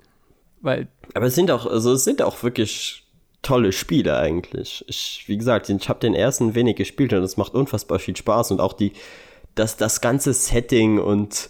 Weil 0.61 0.89
Aber 1.15 1.27
es 1.27 1.35
sind 1.35 1.51
auch, 1.51 1.67
also 1.67 1.93
es 1.93 2.05
sind 2.05 2.23
auch 2.23 2.43
wirklich 2.43 3.07
tolle 3.43 3.73
Spiele 3.73 4.19
eigentlich. 4.19 4.85
Ich, 4.89 5.25
wie 5.27 5.39
gesagt, 5.39 5.69
ich 5.69 5.89
habe 5.89 6.01
den 6.01 6.15
ersten 6.15 6.55
wenig 6.55 6.77
gespielt 6.77 7.13
und 7.13 7.23
es 7.23 7.37
macht 7.37 7.55
unfassbar 7.55 7.99
viel 7.99 8.17
Spaß 8.17 8.51
und 8.51 8.61
auch 8.61 8.75
die, 8.75 8.93
das, 9.55 9.77
das 9.77 10.01
ganze 10.01 10.35
Setting 10.35 10.99
und 10.99 11.49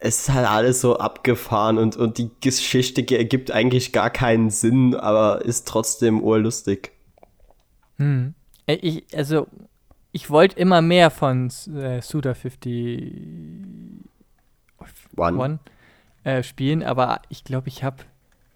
es 0.00 0.20
ist 0.20 0.34
halt 0.34 0.48
alles 0.48 0.80
so 0.80 0.96
abgefahren 0.98 1.76
und, 1.76 1.96
und 1.96 2.16
die 2.16 2.30
Geschichte 2.40 3.06
ergibt 3.16 3.50
eigentlich 3.50 3.92
gar 3.92 4.08
keinen 4.08 4.48
Sinn, 4.50 4.94
aber 4.94 5.44
ist 5.44 5.68
trotzdem 5.68 6.22
urlustig. 6.22 6.92
Hm. 7.96 8.34
Ich, 8.66 9.04
also, 9.14 9.46
ich 10.12 10.30
wollte 10.30 10.58
immer 10.58 10.80
mehr 10.80 11.10
von 11.10 11.48
äh, 11.74 12.00
Suda 12.00 12.30
51 12.30 13.12
One. 15.16 15.58
äh, 16.24 16.42
spielen, 16.42 16.82
aber 16.82 17.20
ich 17.28 17.44
glaube, 17.44 17.68
ich 17.68 17.84
habe 17.84 17.98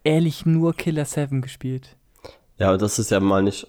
ehrlich 0.03 0.47
nur 0.47 0.75
Killer 0.75 1.05
7 1.05 1.43
gespielt. 1.43 1.97
Ja, 2.59 2.69
aber 2.69 2.79
das 2.79 2.99
ist 2.99 3.11
ja 3.11 3.21
mal 3.21 3.43
nicht. 3.43 3.67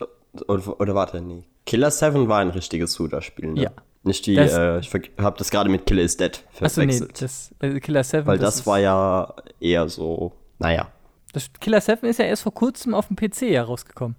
Oder, 0.48 0.80
oder 0.80 0.96
warte, 0.96 1.20
nee. 1.20 1.44
Killer 1.66 1.92
7 1.92 2.30
war 2.30 2.40
ein 2.40 2.52
richtiges 2.52 2.94
Suda-Spiel, 2.94 3.54
ne? 3.54 3.64
Ja. 3.64 3.72
Nicht 4.06 4.26
die, 4.28 4.36
Das- 4.36 4.54
äh, 4.54 4.80
ich 4.80 4.94
habe 5.18 5.38
das 5.38 5.50
gerade 5.52 5.70
mit 5.70 5.86
Killer 5.86 6.04
is 6.04 6.16
Dead 6.16 6.32
Achso, 6.62 6.82
nee, 6.82 6.94
verwechselt. 6.94 7.22
das 7.22 7.54
äh, 7.60 7.80
Killer 7.80 8.04
7. 8.04 8.26
weil 8.28 8.38
das, 8.38 8.58
ist- 8.58 8.68
war 8.68 8.80
ja 8.80 9.34
eher 9.60 9.90
so, 9.90 10.32
naja. 10.60 10.88
Das 11.34 11.52
Killer 11.60 11.82
7 11.82 12.06
ist 12.08 12.20
ja 12.20 12.26
erst 12.26 12.44
vor 12.44 12.54
kurzem 12.54 12.94
auf 12.94 13.08
dem 13.08 13.16
PC 13.18 13.42
herausgekommen. 13.52 14.16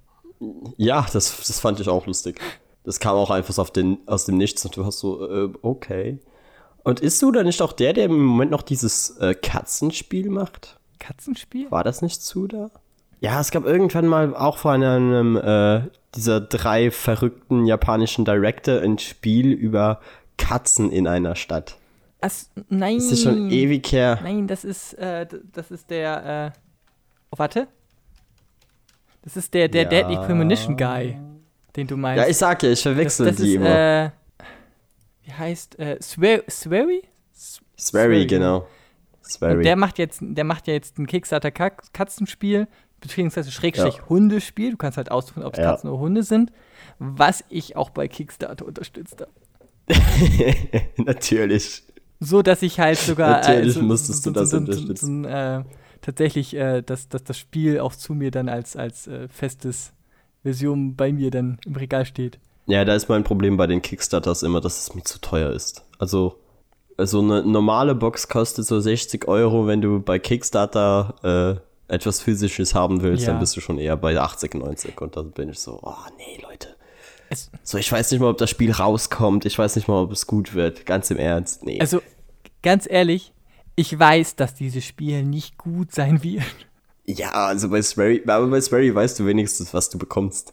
Ja, 0.77 1.07
das, 1.13 1.39
das 1.47 1.61
fand 1.61 1.81
ich 1.81 1.89
auch 1.89 2.05
lustig. 2.07 2.41
Das 2.85 3.01
kam 3.01 3.15
auch 3.17 3.31
einfach 3.31 3.55
so 3.55 3.63
auf 3.63 3.71
den, 3.71 3.99
aus 4.07 4.27
dem 4.27 4.37
Nichts 4.37 4.65
und 4.67 4.77
du 4.77 4.85
hast 4.85 4.99
so, 4.99 5.27
äh, 5.31 5.53
okay. 5.63 6.19
Und 6.85 7.01
ist 7.01 7.19
Suda 7.19 7.43
nicht 7.43 7.63
auch 7.63 7.73
der, 7.73 7.95
der 7.95 8.05
im 8.05 8.23
Moment 8.25 8.51
noch 8.51 8.63
dieses 8.63 9.17
äh, 9.19 9.35
Katzenspiel 9.35 10.29
macht? 10.31 10.79
Katzenspiel? 10.99 11.71
War 11.71 11.85
das 11.85 12.03
nicht 12.03 12.23
Suda? 12.23 12.71
Ja, 13.21 13.41
es 13.41 13.51
gab 13.51 13.65
irgendwann 13.65 14.07
mal 14.07 14.35
auch 14.37 14.59
von 14.59 14.83
einem 14.83 15.37
äh, 15.37 15.83
dieser 16.15 16.41
drei 16.41 16.91
verrückten 16.91 17.67
japanischen 17.67 18.25
Director 18.25 18.81
ein 18.81 18.99
Spiel 18.99 19.53
über 19.53 20.01
Katzen 20.37 20.91
in 20.93 21.07
einer 21.09 21.35
Stadt. 21.35 21.79
As, 22.21 22.51
nein. 22.69 22.97
Das 22.97 23.13
ist 23.13 23.23
schon 23.23 23.51
ewig 23.51 23.91
her. 23.93 24.19
Nein, 24.23 24.47
das 24.47 24.65
ist, 24.65 24.95
äh, 24.95 25.27
das 25.53 25.71
ist 25.71 25.91
der, 25.91 26.53
äh, 26.55 26.59
oh, 27.31 27.39
warte. 27.39 27.69
Das 29.23 29.37
ist 29.37 29.53
der, 29.55 29.69
der 29.69 29.83
Ja. 29.85 29.89
Deadly 29.89 30.17
Premonition 30.17 30.77
Guy, 30.77 31.19
den 31.75 31.87
du 31.87 31.97
meinst. 31.97 32.23
Ja, 32.23 32.29
ich 32.31 32.37
sag 32.37 32.63
ja, 32.63 32.71
ich 32.71 32.79
das, 32.79 32.83
verwechsel 32.83 33.27
das 33.27 33.37
die 33.37 33.49
ist, 33.51 33.55
immer. 33.57 34.05
äh, 34.05 34.11
wie 35.25 35.33
heißt, 35.33 35.79
äh, 35.79 35.99
Swear, 36.01 36.41
Swery? 36.49 37.03
S- 37.35 37.61
Swery, 37.79 38.27
genau. 38.27 38.59
Und 38.59 38.67
Swery. 39.31 39.63
der 39.63 39.77
macht 39.77 39.99
jetzt, 39.99 40.21
der 40.23 40.45
macht 40.45 40.69
ja 40.69 40.75
jetzt 40.75 40.99
ein 40.99 41.07
Kickstarter-Katzenspiel, 41.07 42.69
beziehungsweise 43.01 43.51
Schrägstrich 43.51 43.97
Ja. 43.97 44.09
Hundespiel. 44.09 44.73
Du 44.73 44.77
kannst 44.77 44.97
halt 44.97 45.11
aussuchen, 45.11 45.43
ob 45.43 45.55
es 45.55 45.59
Ja. 45.59 45.71
Katzen 45.73 45.91
oder 45.91 45.99
Hunde 46.01 46.23
sind, 46.23 46.53
was 46.99 47.45
ich 47.49 47.77
auch 47.77 47.91
bei 47.91 48.09
Kickstarter 48.09 48.67
unterstützt 48.67 49.21
habe. 49.21 49.31
Natürlich. 50.97 51.83
So, 52.21 52.43
dass 52.43 52.63
ich 52.63 52.81
halt 52.81 52.99
sogar 52.99 53.41
Natürlich 53.41 53.75
so, 53.75 53.83
musstest 53.83 54.25
du 54.27 54.31
das 54.31 54.51
so, 54.51 54.57
unterstützen. 54.59 55.25
So, 55.25 55.29
äh, 55.29 55.65
tatsächlich, 56.01 56.55
äh, 56.57 56.83
dass, 56.83 57.09
dass 57.09 57.25
das 57.25 57.39
Spiel 57.39 57.81
auch 57.81 57.95
zu 57.95 58.15
mir 58.15 58.31
dann 58.31 58.49
als, 58.49 58.77
als 58.77 59.07
äh, 59.07 59.29
festes 59.29 59.93
Version 60.43 60.97
bei 60.97 61.13
mir 61.13 61.31
dann 61.31 61.59
im 61.67 61.77
Regal 61.77 62.07
steht. 62.07 62.39
Ja, 62.67 62.85
da 62.85 62.95
ist 62.95 63.09
mein 63.09 63.23
Problem 63.23 63.57
bei 63.57 63.67
den 63.67 63.83
Kickstarters 63.83 64.43
immer, 64.43 64.61
dass 64.61 64.81
es 64.81 64.95
mir 64.95 65.03
zu 65.05 65.21
teuer 65.21 65.53
ist. 65.53 65.85
Also, 65.99 66.41
so 66.99 67.21
eine 67.21 67.43
normale 67.43 67.95
Box 67.95 68.29
kostet 68.29 68.65
so 68.65 68.81
60 68.81 69.29
Euro, 69.29 69.67
wenn 69.67 69.83
du 69.83 70.01
bei 70.01 70.19
Kickstarter 70.19 71.61
äh, 71.61 71.61
etwas 71.89 72.21
Physisches 72.21 72.75
haben 72.75 73.03
willst, 73.03 73.25
Ja. 73.27 73.33
dann 73.33 73.41
bist 73.41 73.57
du 73.57 73.61
schon 73.61 73.79
eher 73.79 73.97
bei 73.97 74.19
80, 74.19 74.55
90 74.55 75.01
und 75.01 75.17
dann 75.17 75.31
bin 75.33 75.49
ich 75.49 75.59
so, 75.59 75.79
oh 75.83 75.95
nee, 76.17 76.41
Leute. 76.43 76.77
Es, 77.29 77.51
So, 77.63 77.79
ich 77.79 77.91
weiß 77.91 78.11
nicht 78.11 78.21
mal, 78.21 78.31
ob 78.31 78.39
das 78.39 78.51
Spiel 78.51 78.73
rauskommt, 78.73 79.45
ich 79.45 79.59
weiß 79.59 79.77
nicht 79.77 79.89
mal, 79.89 80.03
ob 80.03 80.13
es 80.13 80.27
gut 80.27 80.55
wird, 80.55 80.87
ganz 80.87 81.11
im 81.11 81.17
Ernst, 81.19 81.65
nee. 81.65 81.81
also, 81.81 82.01
ganz 82.63 82.87
ehrlich, 82.89 83.33
ich 83.75 83.99
weiß, 83.99 84.37
dass 84.37 84.55
dieses 84.55 84.85
Spiel 84.85 85.23
nicht 85.23 85.59
gut 85.59 85.93
sein 85.93 86.23
wird. 86.23 86.45
ja, 87.05 87.31
also 87.31 87.69
bei 87.69 87.83
Swery, 87.83 88.23
aber 88.27 88.47
bei 88.49 88.61
Swery 88.61 88.95
weißt 88.95 89.19
du 89.21 89.27
wenigstens, 89.27 89.75
was 89.75 89.91
du 89.91 89.99
bekommst. 89.99 90.53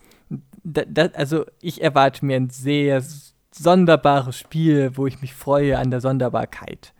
Da, 0.63 0.83
da, 0.87 1.07
also, 1.13 1.45
ich 1.61 1.81
erwarte 1.81 2.25
mir 2.25 2.37
ein 2.37 2.49
sehr 2.49 3.03
sonderbares 3.51 4.37
Spiel, 4.37 4.91
wo 4.95 5.05
ich 5.07 5.21
mich 5.21 5.33
freue 5.33 5.77
an 5.77 5.91
der 5.91 6.01
Sonderbarkeit. 6.01 6.93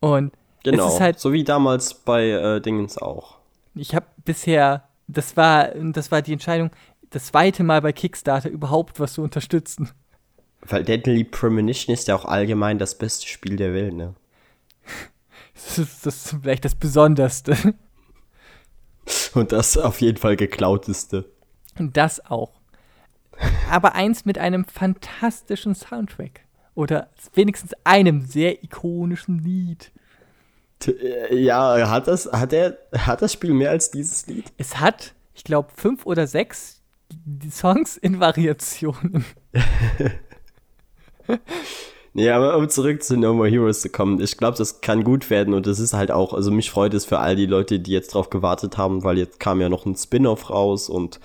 Und 0.00 0.32
Genau, 0.64 0.86
es 0.86 0.94
ist 0.94 1.00
halt 1.00 1.20
so 1.20 1.32
wie 1.32 1.44
damals 1.44 1.94
bei 1.94 2.28
äh, 2.30 2.60
Dingens 2.60 2.98
auch. 2.98 3.36
Ich 3.74 3.94
habe 3.94 4.06
bisher, 4.24 4.88
das 5.08 5.36
war, 5.36 5.68
das 5.68 6.10
war 6.10 6.22
die 6.22 6.32
Entscheidung, 6.32 6.70
das 7.10 7.26
zweite 7.26 7.62
Mal 7.62 7.80
bei 7.80 7.92
Kickstarter 7.92 8.48
überhaupt 8.48 9.00
was 9.00 9.14
zu 9.14 9.22
unterstützen. 9.22 9.90
Weil 10.62 10.84
Deadly 10.84 11.24
Premonition 11.24 11.92
ist 11.92 12.08
ja 12.08 12.14
auch 12.16 12.24
allgemein 12.24 12.78
das 12.78 12.96
beste 12.96 13.26
Spiel 13.26 13.56
der 13.56 13.74
Welt, 13.74 13.94
ne? 13.94 14.14
Das 15.54 15.78
ist, 15.78 16.04
das 16.04 16.16
ist 16.16 16.36
vielleicht 16.42 16.64
das 16.64 16.74
Besonderste. 16.74 17.56
Und 19.34 19.52
das 19.52 19.78
auf 19.78 20.00
jeden 20.00 20.18
Fall 20.18 20.34
geklauteste. 20.34 21.30
Und 21.78 21.96
das 21.96 22.24
auch. 22.24 22.60
Aber 23.70 23.94
eins 23.94 24.24
mit 24.24 24.36
einem 24.36 24.64
fantastischen 24.64 25.76
Soundtrack. 25.76 26.40
Oder 26.74 27.08
wenigstens 27.34 27.72
einem 27.84 28.22
sehr 28.22 28.64
ikonischen 28.64 29.38
Lied. 29.38 29.92
Äh, 30.88 31.36
Ja, 31.36 31.88
hat 31.90 32.08
das, 32.08 32.30
hat 32.32 32.52
er, 32.52 32.78
hat 32.96 33.22
das 33.22 33.32
Spiel 33.32 33.52
mehr 33.54 33.70
als 33.70 33.90
dieses 33.90 34.26
Lied? 34.26 34.46
Es 34.58 34.78
hat, 34.80 35.14
ich 35.34 35.44
glaube, 35.44 35.68
fünf 35.74 36.06
oder 36.06 36.26
sechs 36.26 36.82
Songs 37.50 37.96
in 37.96 38.20
Variationen. 38.20 39.24
Nee, 42.16 42.30
aber 42.30 42.56
um 42.56 42.68
zurück 42.68 43.02
zu 43.02 43.16
No 43.16 43.34
More 43.34 43.48
Heroes 43.48 43.80
zu 43.80 43.88
kommen, 43.88 44.20
ich 44.20 44.36
glaube, 44.36 44.56
das 44.56 44.80
kann 44.80 45.02
gut 45.02 45.30
werden 45.30 45.52
und 45.52 45.66
das 45.66 45.80
ist 45.80 45.94
halt 45.94 46.12
auch, 46.12 46.32
also 46.32 46.52
mich 46.52 46.70
freut 46.70 46.94
es 46.94 47.04
für 47.04 47.18
all 47.18 47.34
die 47.34 47.46
Leute, 47.46 47.80
die 47.80 47.90
jetzt 47.90 48.14
drauf 48.14 48.30
gewartet 48.30 48.78
haben, 48.78 49.02
weil 49.02 49.18
jetzt 49.18 49.40
kam 49.40 49.60
ja 49.60 49.68
noch 49.68 49.84
ein 49.84 49.96
Spin-off 49.96 50.48
raus 50.48 50.88
und 50.88 51.18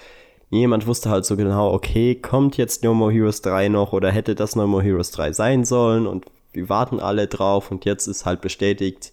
niemand 0.49 0.87
wusste 0.87 1.11
halt 1.11 1.25
so 1.25 1.37
genau, 1.37 1.71
okay, 1.71 2.15
kommt 2.15 2.57
jetzt 2.57 2.83
No 2.83 2.95
More 2.95 3.11
Heroes 3.11 3.43
3 3.43 3.69
noch 3.69 3.93
oder 3.93 4.09
hätte 4.09 4.33
das 4.33 4.55
No 4.55 4.65
More 4.65 4.81
Heroes 4.81 5.11
3 5.11 5.31
sein 5.31 5.63
sollen 5.63 6.07
und 6.07 6.25
wir 6.53 6.69
warten 6.69 6.99
alle 6.99 7.27
drauf 7.27 7.69
und 7.69 7.85
jetzt 7.85 8.07
ist 8.07 8.25
halt 8.25 8.41
bestätigt 8.41 9.11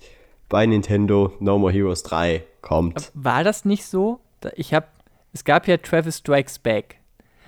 bei 0.49 0.67
Nintendo, 0.67 1.33
No 1.41 1.59
More 1.59 1.73
Heroes 1.73 2.03
3 2.05 2.45
kommt. 2.63 3.11
War 3.15 3.45
das 3.45 3.65
nicht 3.65 3.85
so? 3.87 4.21
Da- 4.41 4.51
Ich 4.57 4.73
habe, 4.75 4.87
es 5.33 5.45
gab 5.45 5.67
ja 5.69 5.77
Travis 5.79 6.19
Strikes 6.19 6.59
Back. 6.59 6.97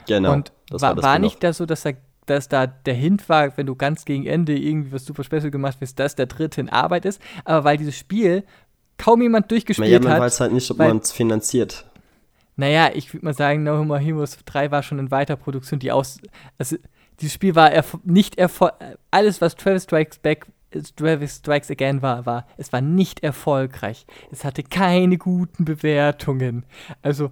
Genau. 0.06 0.32
Und 0.32 0.52
das 0.70 0.82
war, 0.82 0.94
das 0.94 1.04
war 1.04 1.12
Spin-off. 1.14 1.32
nicht 1.32 1.42
das 1.42 1.56
so, 1.58 1.66
dass, 1.66 1.82
da, 1.82 1.90
dass 2.26 2.48
da 2.48 2.66
der 2.66 2.94
Hint 2.94 3.28
war, 3.28 3.56
wenn 3.56 3.66
du 3.66 3.74
ganz 3.76 4.04
gegen 4.04 4.26
Ende 4.26 4.56
irgendwie 4.58 4.92
was 4.92 5.04
super 5.04 5.22
special 5.24 5.50
gemacht 5.50 5.78
hast, 5.80 5.94
dass 5.98 6.14
der 6.16 6.26
dritte 6.26 6.60
in 6.60 6.68
Arbeit 6.68 7.04
ist, 7.04 7.20
aber 7.44 7.64
weil 7.64 7.76
dieses 7.76 7.96
Spiel 7.96 8.44
kaum 8.96 9.22
jemand 9.22 9.50
durchgespielt 9.50 9.88
Ja, 9.90 10.00
man 10.00 10.12
hat. 10.12 10.20
weiß 10.20 10.40
halt 10.40 10.52
nicht, 10.52 10.70
ob 10.70 10.78
man 10.78 10.98
es 10.98 11.12
finanziert. 11.12 11.84
Naja, 12.56 12.90
ich 12.92 13.12
würde 13.14 13.24
mal 13.24 13.34
sagen, 13.34 13.62
No 13.62 13.84
More 13.84 14.00
Heroes 14.00 14.36
3 14.44 14.70
war 14.72 14.82
schon 14.82 14.98
in 14.98 15.10
Weiterproduktion, 15.12 15.78
die 15.78 15.92
aus. 15.92 16.18
Also, 16.58 16.76
dieses 17.20 17.32
Spiel 17.34 17.54
war 17.54 17.70
erfo- 17.70 18.00
nicht 18.02 18.36
erfolg. 18.38 18.72
Alles, 19.12 19.40
was 19.40 19.54
Travis 19.54 19.84
Strikes 19.84 20.18
Back. 20.18 20.46
Travis 20.96 21.36
Strikes 21.36 21.70
Again 21.70 22.02
war, 22.02 22.26
war, 22.26 22.46
es 22.56 22.72
war 22.72 22.80
nicht 22.80 23.22
erfolgreich. 23.22 24.06
Es 24.30 24.44
hatte 24.44 24.62
keine 24.62 25.16
guten 25.16 25.64
Bewertungen. 25.64 26.64
Also, 27.02 27.30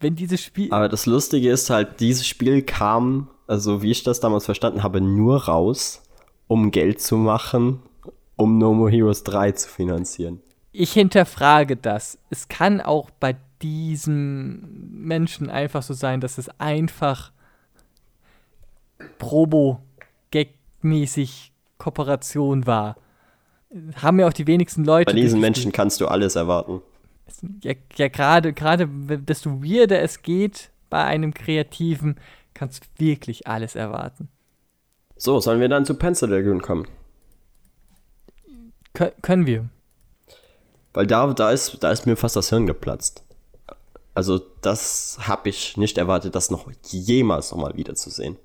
wenn 0.00 0.16
dieses 0.16 0.42
Spiel. 0.42 0.72
Aber 0.72 0.88
das 0.88 1.06
Lustige 1.06 1.50
ist 1.50 1.70
halt, 1.70 2.00
dieses 2.00 2.26
Spiel 2.26 2.62
kam, 2.62 3.28
also 3.46 3.82
wie 3.82 3.90
ich 3.90 4.02
das 4.02 4.20
damals 4.20 4.46
verstanden 4.46 4.82
habe, 4.82 5.00
nur 5.00 5.44
raus, 5.44 6.02
um 6.48 6.70
Geld 6.70 7.00
zu 7.00 7.16
machen 7.16 7.82
um 8.40 8.58
No 8.58 8.72
More 8.72 8.90
Heroes 8.90 9.22
3 9.24 9.52
zu 9.52 9.68
finanzieren. 9.68 10.40
Ich 10.72 10.94
hinterfrage 10.94 11.76
das. 11.76 12.16
Es 12.30 12.48
kann 12.48 12.80
auch 12.80 13.10
bei 13.10 13.36
diesem 13.60 14.88
Menschen 14.90 15.50
einfach 15.50 15.82
so 15.82 15.92
sein, 15.92 16.22
dass 16.22 16.38
es 16.38 16.48
einfach 16.58 17.32
Probo-Gag-mäßig 19.18 21.49
Kooperation 21.80 22.66
war. 22.66 22.96
Haben 23.96 24.20
ja 24.20 24.28
auch 24.28 24.32
die 24.32 24.46
wenigsten 24.46 24.84
Leute. 24.84 25.12
Bei 25.12 25.20
diesen 25.20 25.40
Menschen 25.40 25.72
kannst 25.72 26.00
du 26.00 26.06
alles 26.06 26.36
erwarten. 26.36 26.82
Ja, 27.62 27.74
ja 27.96 28.08
gerade, 28.08 28.52
gerade, 28.52 28.86
desto 28.86 29.62
weirder 29.62 30.00
es 30.00 30.22
geht 30.22 30.70
bei 30.90 31.04
einem 31.04 31.34
Kreativen, 31.34 32.20
kannst 32.54 32.84
du 32.84 33.04
wirklich 33.04 33.46
alles 33.46 33.74
erwarten. 33.74 34.28
So, 35.16 35.38
sollen 35.40 35.60
wir 35.60 35.68
dann 35.68 35.84
zu 35.84 35.94
Pencil 35.94 36.28
Dragoon 36.28 36.62
kommen? 36.62 36.86
Kön 38.92 39.10
können 39.22 39.46
wir. 39.46 39.68
Weil 40.92 41.06
da, 41.06 41.32
da, 41.32 41.50
ist, 41.52 41.82
da 41.82 41.92
ist 41.92 42.06
mir 42.06 42.16
fast 42.16 42.36
das 42.36 42.48
Hirn 42.48 42.66
geplatzt. 42.66 43.22
Also, 44.14 44.40
das 44.60 45.18
habe 45.20 45.48
ich 45.48 45.76
nicht 45.76 45.96
erwartet, 45.96 46.34
das 46.34 46.50
noch 46.50 46.68
jemals 46.88 47.52
nochmal 47.52 47.76
wiederzusehen. 47.76 48.36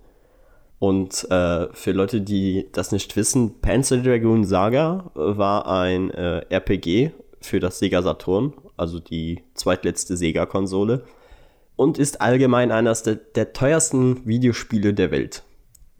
Und 0.79 1.29
äh, 1.31 1.67
für 1.73 1.91
Leute, 1.91 2.21
die 2.21 2.67
das 2.71 2.91
nicht 2.91 3.15
wissen, 3.15 3.61
Pencil 3.61 4.03
Dragoon 4.03 4.43
Saga 4.43 5.09
war 5.13 5.67
ein 5.67 6.11
äh, 6.11 6.45
RPG 6.49 7.11
für 7.39 7.59
das 7.59 7.79
Sega 7.79 8.01
Saturn, 8.01 8.53
also 8.75 8.99
die 8.99 9.43
zweitletzte 9.53 10.17
Sega-Konsole, 10.17 11.03
und 11.75 11.97
ist 11.97 12.21
allgemein 12.21 12.71
eines 12.71 13.03
der, 13.03 13.15
der 13.15 13.53
teuersten 13.53 14.25
Videospiele 14.25 14.93
der 14.93 15.11
Welt. 15.11 15.43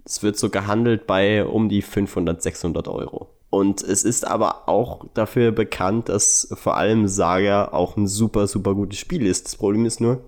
Es 0.04 0.24
wird 0.24 0.38
so 0.38 0.50
gehandelt 0.50 1.08
bei 1.08 1.46
um 1.46 1.70
die 1.70 1.82
500, 1.82 2.42
600 2.42 2.88
Euro. 2.88 3.30
Und 3.50 3.82
es 3.82 4.04
ist 4.04 4.28
aber 4.28 4.68
auch 4.68 5.06
dafür 5.14 5.52
bekannt, 5.52 6.10
dass 6.10 6.50
vor 6.56 6.76
allem 6.76 7.08
Saga 7.08 7.70
auch 7.70 7.96
ein 7.96 8.08
super, 8.08 8.48
super 8.48 8.76
gutes 8.76 9.00
Spiel 9.00 9.26
ist. 9.26 9.46
Das 9.46 9.56
Problem 9.56 9.86
ist 9.86 10.02
nur, 10.02 10.22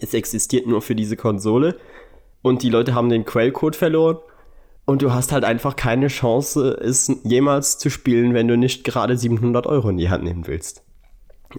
es 0.00 0.14
existiert 0.14 0.66
nur 0.66 0.82
für 0.82 0.94
diese 0.94 1.16
Konsole 1.16 1.76
und 2.42 2.62
die 2.62 2.70
Leute 2.70 2.94
haben 2.94 3.08
den 3.08 3.24
Quellcode 3.24 3.76
verloren 3.76 4.18
und 4.84 5.02
du 5.02 5.12
hast 5.12 5.32
halt 5.32 5.44
einfach 5.44 5.76
keine 5.76 6.08
Chance, 6.08 6.78
es 6.80 7.12
jemals 7.22 7.78
zu 7.78 7.90
spielen, 7.90 8.34
wenn 8.34 8.48
du 8.48 8.56
nicht 8.56 8.84
gerade 8.84 9.16
700 9.16 9.66
Euro 9.66 9.88
in 9.88 9.98
die 9.98 10.10
Hand 10.10 10.24
nehmen 10.24 10.46
willst. 10.46 10.82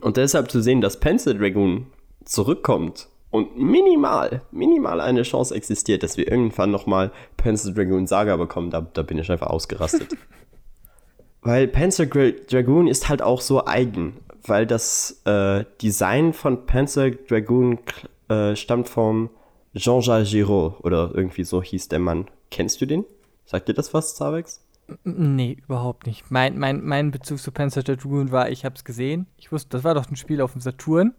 Und 0.01 0.17
deshalb 0.17 0.51
zu 0.51 0.61
sehen, 0.61 0.81
dass 0.81 0.99
Pencil 0.99 1.37
Dragoon 1.37 1.87
zurückkommt 2.25 3.09
und 3.29 3.57
minimal, 3.57 4.41
minimal 4.51 4.99
eine 5.01 5.23
Chance 5.23 5.55
existiert, 5.55 6.03
dass 6.03 6.17
wir 6.17 6.29
irgendwann 6.29 6.71
nochmal 6.71 7.11
Pencil 7.37 7.73
Dragoon 7.73 8.07
Saga 8.07 8.35
bekommen, 8.35 8.69
da, 8.69 8.81
da 8.81 9.01
bin 9.01 9.17
ich 9.17 9.31
einfach 9.31 9.47
ausgerastet. 9.47 10.09
weil 11.41 11.67
Pencil 11.67 12.07
Dragoon 12.49 12.87
ist 12.87 13.09
halt 13.09 13.21
auch 13.21 13.41
so 13.41 13.65
eigen, 13.65 14.17
weil 14.45 14.67
das 14.67 15.21
äh, 15.25 15.63
Design 15.81 16.33
von 16.33 16.65
Pencil 16.65 17.17
Dragoon 17.27 17.79
äh, 18.29 18.55
stammt 18.55 18.89
von 18.89 19.29
Jean-Jacques 19.75 20.29
Giraud 20.31 20.83
oder 20.83 21.11
irgendwie 21.13 21.43
so 21.43 21.61
hieß 21.61 21.87
der 21.87 21.99
Mann. 21.99 22.27
Kennst 22.49 22.81
du 22.81 22.85
den? 22.85 23.05
Sagt 23.45 23.67
dir 23.67 23.73
das 23.73 23.93
was, 23.93 24.15
Zavex? 24.15 24.61
Nee, 25.03 25.57
überhaupt 25.65 26.05
nicht. 26.05 26.29
Mein, 26.29 26.57
mein, 26.57 26.83
mein 26.83 27.11
Bezug 27.11 27.39
zu 27.39 27.51
Panzer 27.51 27.83
Dragoon 27.83 28.31
war, 28.31 28.49
ich 28.49 28.65
hab's 28.65 28.83
gesehen. 28.83 29.27
Ich 29.37 29.51
wusste, 29.51 29.69
das 29.69 29.83
war 29.83 29.93
doch 29.93 30.09
ein 30.09 30.15
Spiel 30.15 30.41
auf 30.41 30.51
dem 30.51 30.61
Saturn. 30.61 31.13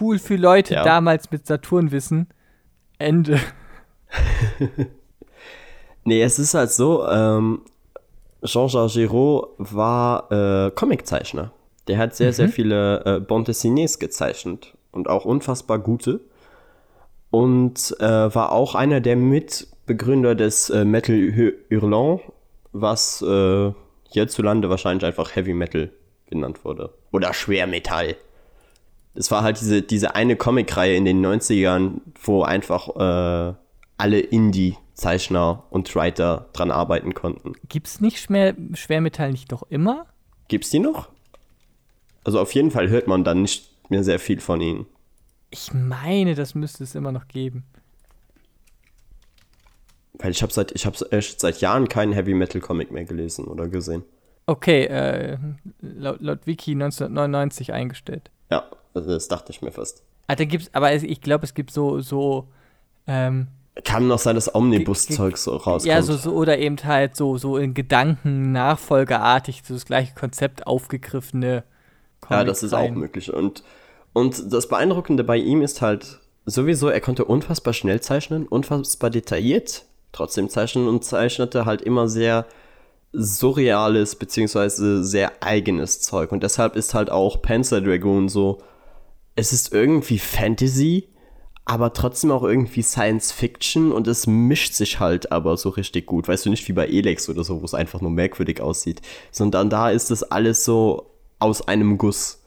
Cool 0.00 0.18
für 0.18 0.36
Leute 0.36 0.74
ja. 0.74 0.84
damals 0.84 1.30
mit 1.30 1.46
Saturn-Wissen. 1.46 2.28
Ende. 2.98 3.40
nee, 6.04 6.22
es 6.22 6.38
ist 6.38 6.54
halt 6.54 6.70
so, 6.70 7.06
ähm, 7.06 7.62
Jean-Jacques 8.44 8.94
Giraud 8.94 9.48
war 9.58 10.32
äh, 10.32 10.70
Comiczeichner. 10.70 11.52
Der 11.86 11.98
hat 11.98 12.14
sehr, 12.14 12.28
mhm. 12.28 12.34
sehr 12.34 12.48
viele 12.48 13.04
äh, 13.04 13.20
Bande 13.20 13.52
Dessinés 13.52 13.98
gezeichnet 13.98 14.74
und 14.92 15.08
auch 15.08 15.24
unfassbar 15.24 15.78
gute 15.78 16.20
und 17.30 17.96
äh, 18.00 18.34
war 18.34 18.52
auch 18.52 18.74
einer 18.74 19.00
der 19.00 19.16
Mitbegründer 19.16 20.34
des 20.34 20.70
äh, 20.70 20.84
Metal 20.84 21.32
Hurlant, 21.70 22.22
was 22.72 23.22
äh, 23.22 23.72
hierzulande 24.10 24.70
wahrscheinlich 24.70 25.04
einfach 25.04 25.34
Heavy 25.34 25.54
Metal 25.54 25.90
genannt 26.26 26.64
wurde. 26.64 26.94
Oder 27.12 27.34
Schwermetall. 27.34 28.16
Es 29.14 29.30
war 29.30 29.42
halt 29.42 29.60
diese, 29.60 29.82
diese 29.82 30.14
eine 30.14 30.36
Comicreihe 30.36 30.94
in 30.94 31.04
den 31.04 31.24
90ern, 31.24 32.00
wo 32.22 32.42
einfach 32.42 32.88
äh, 32.96 33.54
alle 33.96 34.20
Indie-Zeichner 34.20 35.64
und 35.70 35.94
Writer 35.94 36.48
dran 36.52 36.70
arbeiten 36.70 37.14
konnten. 37.14 37.54
Gibt's 37.68 38.00
nicht 38.00 38.20
Schwer 38.20 38.54
Schwermetall 38.74 39.32
nicht 39.32 39.50
noch 39.50 39.64
immer? 39.70 40.06
Gibt's 40.46 40.70
die 40.70 40.78
noch? 40.78 41.08
Also 42.24 42.40
auf 42.40 42.52
jeden 42.52 42.70
Fall 42.70 42.88
hört 42.88 43.08
man 43.08 43.24
dann 43.24 43.42
nicht 43.42 43.70
mehr 43.90 44.04
sehr 44.04 44.18
viel 44.18 44.40
von 44.40 44.60
ihnen. 44.60 44.86
Ich 45.50 45.72
meine, 45.72 46.34
das 46.34 46.54
müsste 46.54 46.84
es 46.84 46.94
immer 46.94 47.12
noch 47.12 47.28
geben. 47.28 47.64
Weil 50.14 50.32
ich 50.32 50.42
habe 50.42 50.52
seit 50.52 50.72
ich 50.72 50.84
echt 51.12 51.40
seit 51.40 51.60
Jahren 51.60 51.88
keinen 51.88 52.12
Heavy 52.12 52.34
Metal 52.34 52.60
Comic 52.60 52.90
mehr 52.90 53.04
gelesen 53.04 53.46
oder 53.46 53.68
gesehen. 53.68 54.02
Okay, 54.46 54.84
äh, 54.86 55.38
laut, 55.80 56.20
laut 56.20 56.46
Wiki 56.46 56.72
1999 56.72 57.72
eingestellt. 57.72 58.30
Ja, 58.50 58.64
also 58.94 59.10
das 59.10 59.28
dachte 59.28 59.52
ich 59.52 59.62
mir 59.62 59.70
fast. 59.70 60.02
Alter, 60.26 60.46
gibt's, 60.46 60.70
aber 60.72 60.92
ich 60.92 61.20
glaube, 61.20 61.44
es 61.44 61.54
gibt 61.54 61.70
so 61.70 62.00
so 62.00 62.48
ähm, 63.06 63.48
kann 63.84 64.08
noch 64.08 64.18
sein, 64.18 64.34
dass 64.34 64.54
Omnibus-Zeug 64.54 65.36
so 65.36 65.52
rauskommt. 65.56 65.84
Ja, 65.84 66.02
so, 66.02 66.16
so, 66.16 66.32
oder 66.32 66.58
eben 66.58 66.76
halt 66.84 67.14
so, 67.16 67.36
so 67.38 67.56
in 67.56 67.74
Gedanken 67.74 68.52
nachfolgeartig 68.52 69.62
so 69.64 69.74
das 69.74 69.86
gleiche 69.86 70.14
Konzept 70.14 70.66
aufgegriffene 70.66 71.62
Comics 72.20 72.30
Ja, 72.38 72.44
das 72.44 72.62
ist 72.62 72.72
rein. 72.72 72.92
auch 72.92 72.96
möglich. 72.96 73.32
Und 73.32 73.62
und 74.18 74.52
das 74.52 74.68
Beeindruckende 74.68 75.22
bei 75.22 75.36
ihm 75.36 75.62
ist 75.62 75.80
halt 75.80 76.18
sowieso, 76.44 76.88
er 76.88 77.00
konnte 77.00 77.24
unfassbar 77.24 77.72
schnell 77.72 78.00
zeichnen, 78.00 78.46
unfassbar 78.46 79.10
detailliert 79.10 79.84
trotzdem 80.10 80.48
zeichnen 80.48 80.88
und 80.88 81.04
zeichnete 81.04 81.64
halt 81.66 81.82
immer 81.82 82.08
sehr 82.08 82.46
surreales 83.12 84.16
beziehungsweise 84.16 85.04
sehr 85.04 85.42
eigenes 85.42 86.00
Zeug. 86.00 86.32
Und 86.32 86.42
deshalb 86.42 86.74
ist 86.74 86.94
halt 86.94 87.10
auch 87.10 87.40
Panzer 87.42 87.80
Dragoon 87.80 88.28
so, 88.28 88.58
es 89.36 89.52
ist 89.52 89.72
irgendwie 89.72 90.18
Fantasy, 90.18 91.08
aber 91.64 91.92
trotzdem 91.92 92.32
auch 92.32 92.42
irgendwie 92.42 92.82
Science 92.82 93.30
Fiction 93.30 93.92
und 93.92 94.08
es 94.08 94.26
mischt 94.26 94.74
sich 94.74 94.98
halt 94.98 95.30
aber 95.30 95.56
so 95.56 95.68
richtig 95.68 96.06
gut. 96.06 96.26
Weißt 96.26 96.46
du, 96.46 96.50
nicht 96.50 96.66
wie 96.66 96.72
bei 96.72 96.88
Elex 96.88 97.28
oder 97.28 97.44
so, 97.44 97.60
wo 97.60 97.64
es 97.64 97.74
einfach 97.74 98.00
nur 98.00 98.10
merkwürdig 98.10 98.60
aussieht, 98.60 99.00
sondern 99.30 99.70
da 99.70 99.90
ist 99.90 100.10
das 100.10 100.24
alles 100.24 100.64
so 100.64 101.10
aus 101.38 101.68
einem 101.68 101.98
Guss. 101.98 102.37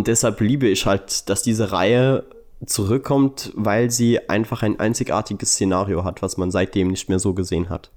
Und 0.00 0.06
deshalb 0.06 0.40
liebe 0.40 0.66
ich 0.66 0.86
halt, 0.86 1.28
dass 1.28 1.42
diese 1.42 1.72
Reihe 1.72 2.24
zurückkommt, 2.64 3.52
weil 3.54 3.90
sie 3.90 4.30
einfach 4.30 4.62
ein 4.62 4.80
einzigartiges 4.80 5.52
Szenario 5.52 6.04
hat, 6.04 6.22
was 6.22 6.38
man 6.38 6.50
seitdem 6.50 6.88
nicht 6.88 7.10
mehr 7.10 7.18
so 7.18 7.34
gesehen 7.34 7.68
hat. 7.68 7.90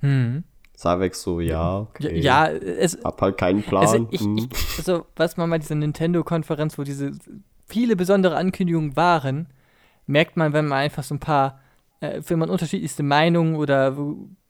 Hm. 0.00 0.42
Savex 0.74 1.22
so, 1.22 1.38
ja, 1.38 1.82
okay. 1.82 2.18
Ja, 2.18 2.48
es, 2.48 2.98
hab 3.04 3.22
halt 3.22 3.38
keinen 3.38 3.62
Plan. 3.62 3.82
Also, 3.82 4.08
ich, 4.10 4.22
hm. 4.22 4.38
ich, 4.38 4.48
also 4.78 5.06
was 5.14 5.36
man 5.36 5.48
bei 5.50 5.58
dieser 5.58 5.76
Nintendo-Konferenz, 5.76 6.78
wo 6.78 6.82
diese 6.82 7.12
viele 7.68 7.94
besondere 7.94 8.34
Ankündigungen 8.34 8.96
waren, 8.96 9.46
merkt 10.08 10.36
man, 10.36 10.52
wenn 10.52 10.66
man 10.66 10.78
einfach 10.78 11.04
so 11.04 11.14
ein 11.14 11.20
paar, 11.20 11.60
äh, 12.00 12.22
wenn 12.26 12.40
man 12.40 12.50
unterschiedlichste 12.50 13.04
Meinungen 13.04 13.54
oder 13.54 13.96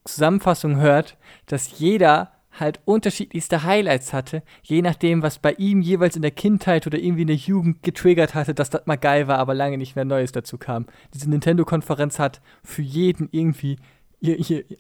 Zusammenfassungen 0.07 0.81
hört, 0.81 1.19
dass 1.45 1.79
jeder 1.79 2.33
halt 2.59 2.81
unterschiedlichste 2.85 3.63
Highlights 3.65 4.13
hatte, 4.13 4.43
je 4.63 4.83
nachdem, 4.83 5.23
was 5.23 5.39
bei 5.39 5.53
ihm 5.53 5.83
jeweils 5.83 6.17
in 6.17 6.23
der 6.23 6.31
Kindheit 6.31 6.87
oder 6.87 6.99
irgendwie 6.99 7.23
in 7.23 7.29
der 7.29 7.37
Jugend 7.37 7.83
getriggert 7.83 8.35
hatte, 8.35 8.55
dass 8.55 8.71
das 8.71 8.87
mal 8.87 8.97
geil 8.97 9.29
war, 9.29 9.39
aber 9.39 9.55
lange 9.55 9.79
nicht 9.79 9.97
mehr 9.97 10.05
Neues 10.05 10.33
dazu 10.33 10.59
kam. 10.59 10.87
Diese 11.13 11.29
Nintendo-Konferenz 11.29 12.19
hat 12.19 12.41
für 12.63 12.83
jeden 12.83 13.29
irgendwie 13.33 13.77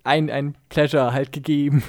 ein, 0.05 0.31
ein 0.31 0.57
Pleasure 0.68 1.12
halt 1.12 1.33
gegeben. 1.33 1.83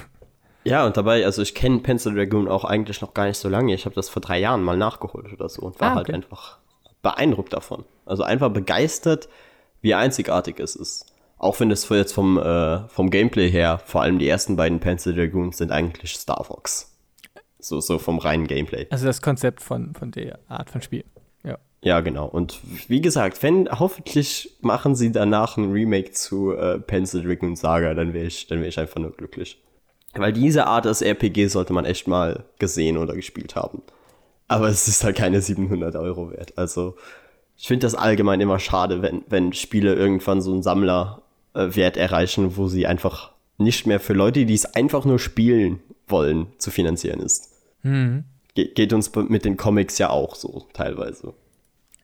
Ja, 0.64 0.84
und 0.84 0.96
dabei, 0.96 1.24
also 1.24 1.42
ich 1.42 1.54
kenne 1.54 1.78
Pencil 1.78 2.14
Dragoon 2.14 2.48
auch 2.48 2.64
eigentlich 2.64 3.00
noch 3.00 3.14
gar 3.14 3.26
nicht 3.26 3.38
so 3.38 3.48
lange. 3.48 3.72
Ich 3.72 3.84
habe 3.84 3.94
das 3.94 4.08
vor 4.08 4.20
drei 4.20 4.40
Jahren 4.40 4.64
mal 4.64 4.76
nachgeholt 4.76 5.32
oder 5.32 5.48
so 5.48 5.62
und 5.62 5.80
war 5.80 5.92
ah, 5.92 5.94
halt 5.94 6.08
okay. 6.08 6.14
halt 6.14 6.24
einfach 6.24 6.58
beeindruckt 7.02 7.52
davon. 7.52 7.84
Also 8.04 8.24
einfach 8.24 8.50
begeistert, 8.50 9.28
wie 9.80 9.94
einzigartig 9.94 10.58
es 10.58 10.74
ist. 10.74 11.06
Auch 11.38 11.60
wenn 11.60 11.70
es 11.70 11.88
jetzt 11.88 12.12
vom, 12.12 12.38
äh, 12.38 12.88
vom 12.88 13.10
Gameplay 13.10 13.50
her, 13.50 13.78
vor 13.84 14.02
allem 14.02 14.18
die 14.18 14.28
ersten 14.28 14.56
beiden 14.56 14.80
Pencil 14.80 15.14
Dragoons 15.14 15.58
sind 15.58 15.70
eigentlich 15.70 16.14
Star 16.14 16.44
Fox. 16.44 16.96
So, 17.58 17.80
so 17.80 17.98
vom 17.98 18.18
reinen 18.18 18.46
Gameplay. 18.46 18.86
Also 18.90 19.06
das 19.06 19.20
Konzept 19.20 19.60
von, 19.60 19.94
von 19.94 20.10
der 20.12 20.38
Art 20.48 20.70
von 20.70 20.80
Spiel. 20.80 21.04
Ja. 21.42 21.58
Ja, 21.82 22.00
genau. 22.00 22.26
Und 22.26 22.60
wie 22.88 23.00
gesagt, 23.00 23.42
wenn 23.42 23.68
hoffentlich 23.68 24.56
machen 24.60 24.94
sie 24.94 25.12
danach 25.12 25.56
ein 25.56 25.72
Remake 25.72 26.12
zu 26.12 26.52
äh, 26.52 26.78
Pencil 26.78 27.22
Dragoon 27.22 27.56
Saga, 27.56 27.92
dann 27.94 28.14
wäre 28.14 28.26
ich, 28.26 28.48
wär 28.48 28.62
ich 28.62 28.78
einfach 28.78 29.00
nur 29.00 29.12
glücklich. 29.12 29.60
Weil 30.14 30.32
diese 30.32 30.66
Art 30.66 30.86
des 30.86 31.02
RPG 31.02 31.48
sollte 31.48 31.74
man 31.74 31.84
echt 31.84 32.08
mal 32.08 32.44
gesehen 32.58 32.96
oder 32.96 33.14
gespielt 33.14 33.56
haben. 33.56 33.82
Aber 34.48 34.68
es 34.68 34.88
ist 34.88 35.04
halt 35.04 35.16
keine 35.16 35.42
700 35.42 35.96
Euro 35.96 36.30
wert. 36.30 36.56
Also 36.56 36.94
ich 37.56 37.66
finde 37.66 37.86
das 37.86 37.94
allgemein 37.94 38.40
immer 38.40 38.58
schade, 38.58 39.02
wenn, 39.02 39.24
wenn 39.28 39.52
Spiele 39.52 39.94
irgendwann 39.94 40.40
so 40.40 40.52
einen 40.52 40.62
Sammler 40.62 41.22
Wert 41.56 41.96
erreichen, 41.96 42.56
wo 42.56 42.68
sie 42.68 42.86
einfach 42.86 43.32
nicht 43.58 43.86
mehr 43.86 44.00
für 44.00 44.12
Leute, 44.12 44.44
die 44.44 44.54
es 44.54 44.66
einfach 44.74 45.04
nur 45.04 45.18
spielen, 45.18 45.80
wollen, 46.06 46.46
zu 46.58 46.70
finanzieren 46.70 47.20
ist. 47.20 47.52
Hm. 47.82 48.24
Ge 48.54 48.72
geht 48.74 48.92
uns 48.92 49.14
mit 49.14 49.44
den 49.44 49.56
Comics 49.56 49.98
ja 49.98 50.10
auch 50.10 50.34
so, 50.34 50.66
teilweise. 50.72 51.34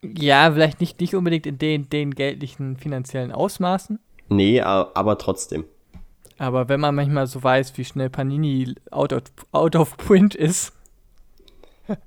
Ja, 0.03 0.51
vielleicht 0.53 0.81
nicht, 0.81 1.01
nicht 1.01 1.15
unbedingt 1.15 1.47
in 1.47 1.59
den, 1.59 1.89
den 1.89 2.15
geldlichen 2.15 2.77
finanziellen 2.77 3.33
Ausmaßen. 3.33 3.99
Nee, 4.29 4.61
aber 4.61 5.19
trotzdem. 5.19 5.65
Aber 6.39 6.69
wenn 6.69 6.81
man 6.81 6.95
manchmal 6.95 7.27
so 7.27 7.43
weiß, 7.43 7.77
wie 7.79 7.85
schnell 7.85 8.11
Panini 8.11 8.75
out 8.91 9.13
of, 9.13 9.23
out 9.53 9.77
of 9.77 9.97
print 9.97 10.35
ist 10.35 10.73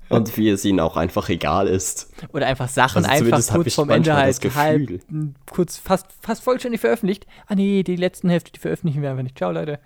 Und 0.10 0.38
wie 0.38 0.50
es 0.50 0.66
ihnen 0.66 0.80
auch 0.80 0.98
einfach 0.98 1.30
egal 1.30 1.68
ist. 1.68 2.12
oder 2.34 2.48
einfach 2.48 2.68
Sachen 2.68 3.06
Also 3.06 3.26
einfach 3.26 3.54
kurz 3.54 3.74
vorm 3.76 3.90
Ende 3.90 4.14
halt 4.14 4.56
halb, 4.56 5.02
kurz 5.50 5.78
fast, 5.78 6.08
fast 6.22 6.44
vollständig 6.44 6.82
veröffentlicht. 6.82 7.26
Ah 7.48 7.56
nee, 7.56 7.84
die 7.84 7.96
letzten 7.96 8.30
Hälfte, 8.30 8.52
die 8.52 8.60
veröffentlichen 8.60 9.02
wir 9.02 9.12
einfach 9.12 9.24
nicht. 9.24 9.38
Ciao, 9.38 9.52
Leute. 9.52 9.80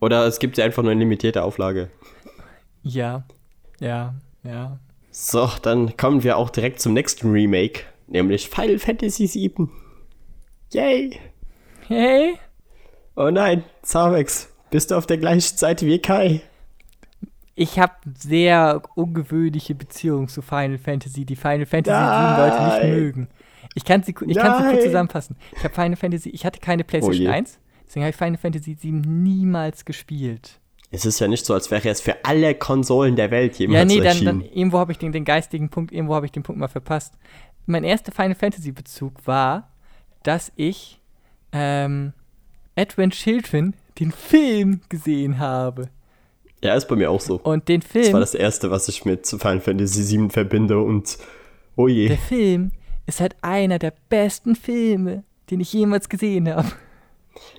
Oder 0.00 0.26
es 0.26 0.38
gibt 0.38 0.56
ja 0.58 0.64
einfach 0.64 0.82
nur 0.82 0.92
eine 0.92 1.00
limitierte 1.00 1.42
Auflage. 1.42 1.90
Ja, 2.82 3.24
ja, 3.80 4.14
ja. 4.44 4.78
So, 5.10 5.50
dann 5.62 5.96
kommen 5.96 6.22
wir 6.22 6.36
auch 6.36 6.50
direkt 6.50 6.80
zum 6.80 6.92
nächsten 6.94 7.30
Remake, 7.30 7.82
nämlich 8.06 8.48
Final 8.48 8.78
Fantasy 8.78 9.28
VII. 9.28 9.68
Yay! 10.72 11.18
Hey, 11.88 12.38
Oh 13.20 13.30
nein, 13.30 13.64
Zavex, 13.82 14.48
bist 14.70 14.92
du 14.92 14.94
auf 14.94 15.06
der 15.06 15.16
gleichen 15.16 15.56
Seite 15.56 15.86
wie 15.86 15.98
Kai? 15.98 16.40
Ich 17.58 17.78
habe 17.78 17.94
sehr 18.16 18.80
ungewöhnliche 18.94 19.74
Beziehungen 19.74 20.28
zu 20.28 20.42
Final 20.42 20.78
Fantasy, 20.78 21.24
die 21.24 21.34
Final 21.34 21.66
Fantasy 21.66 21.96
7 21.96 22.36
Leute 22.36 22.64
nicht 22.64 22.82
Nein. 22.82 22.90
mögen. 22.90 23.28
Ich 23.74 23.84
kann 23.84 24.02
sie, 24.04 24.14
ich 24.26 24.36
kann 24.36 24.56
sie 24.58 24.62
kurz 24.64 24.76
Nein. 24.76 24.82
zusammenfassen. 24.84 25.36
Ich 25.56 25.64
habe 25.64 25.74
Final 25.74 25.96
Fantasy, 25.96 26.30
ich 26.30 26.46
hatte 26.46 26.60
keine 26.60 26.84
PlayStation 26.84 27.26
je. 27.26 27.28
1, 27.28 27.58
deswegen 27.84 28.04
habe 28.04 28.10
ich 28.10 28.16
Final 28.16 28.38
Fantasy 28.38 28.74
7 28.74 29.00
niemals 29.22 29.84
gespielt. 29.84 30.60
Es 30.92 31.04
ist 31.04 31.18
ja 31.18 31.26
nicht 31.26 31.44
so, 31.44 31.52
als 31.52 31.70
wäre 31.70 31.86
es 31.88 32.00
für 32.00 32.24
alle 32.24 32.54
Konsolen 32.54 33.16
der 33.16 33.30
Welt 33.32 33.56
jemals 33.56 33.80
Ja, 33.80 33.84
nee, 33.84 33.96
dann, 33.96 34.06
erschienen. 34.06 34.40
dann 34.40 34.48
irgendwo 34.52 34.78
habe 34.78 34.92
ich 34.92 34.98
den, 34.98 35.10
den 35.10 35.24
geistigen 35.24 35.68
Punkt, 35.68 35.92
irgendwo 35.92 36.14
habe 36.14 36.26
ich 36.26 36.32
den 36.32 36.44
Punkt 36.44 36.60
mal 36.60 36.68
verpasst. 36.68 37.14
Mein 37.66 37.82
erster 37.82 38.12
Final 38.12 38.36
Fantasy 38.36 38.70
Bezug 38.70 39.26
war, 39.26 39.68
dass 40.22 40.52
ich 40.54 41.00
ähm, 41.52 42.12
Advent 42.76 43.14
Children, 43.14 43.74
den 43.98 44.12
Film, 44.12 44.80
gesehen 44.88 45.40
habe. 45.40 45.90
Ja, 46.62 46.74
ist 46.74 46.88
bei 46.88 46.96
mir 46.96 47.10
auch 47.10 47.20
so. 47.20 47.40
Und 47.42 47.68
den 47.68 47.80
Das 47.80 47.90
Film, 47.90 48.12
war 48.14 48.20
das 48.20 48.34
erste, 48.34 48.70
was 48.70 48.88
ich 48.88 49.04
mit 49.04 49.26
Final 49.26 49.60
Fantasy 49.60 50.18
VII 50.18 50.28
verbinde 50.30 50.78
und 50.80 51.18
oh 51.76 51.86
je. 51.88 52.08
der 52.08 52.18
Film 52.18 52.72
ist 53.06 53.20
halt 53.20 53.36
einer 53.42 53.78
der 53.78 53.92
besten 54.08 54.56
Filme, 54.56 55.22
den 55.50 55.60
ich 55.60 55.72
jemals 55.72 56.08
gesehen 56.08 56.48
habe. 56.52 56.68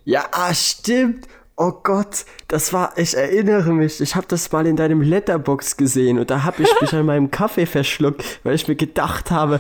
Ja, 0.04 0.26
ah, 0.32 0.54
stimmt. 0.54 1.28
Oh 1.56 1.72
Gott, 1.84 2.26
das 2.48 2.72
war, 2.72 2.98
ich 2.98 3.16
erinnere 3.18 3.74
mich, 3.74 4.00
ich 4.00 4.16
habe 4.16 4.26
das 4.30 4.50
mal 4.52 4.66
in 4.66 4.76
deinem 4.78 5.02
Letterbox 5.02 5.76
gesehen 5.76 6.18
und 6.20 6.30
da 6.30 6.44
habe 6.44 6.64
ich 6.64 6.70
mich 6.82 6.94
an 6.94 7.06
meinem 7.06 7.32
Kaffee 7.32 7.66
verschluckt, 7.66 8.40
weil 8.44 8.56
ich 8.56 8.68
mir 8.68 8.76
gedacht 8.76 9.30
habe, 9.32 9.60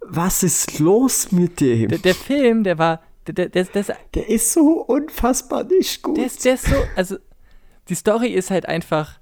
was 0.00 0.42
ist 0.44 0.78
los 0.78 1.32
mit 1.32 1.60
dem? 1.60 1.88
Der, 1.88 1.98
der 1.98 2.14
Film, 2.14 2.62
der 2.62 2.78
war, 2.78 3.02
der, 3.26 3.34
der, 3.34 3.48
der, 3.48 3.64
der, 3.64 3.80
ist- 3.80 3.92
Der 4.14 4.28
ist 4.28 4.52
so 4.52 4.82
unfassbar 4.86 5.64
nicht 5.64 6.02
gut. 6.02 6.18
der, 6.18 6.26
ist, 6.26 6.44
der 6.44 6.54
ist 6.54 6.66
so, 6.66 6.76
also 6.94 7.16
die 7.88 7.94
Story 7.94 8.28
ist 8.28 8.50
halt 8.50 8.66
einfach, 8.66 9.18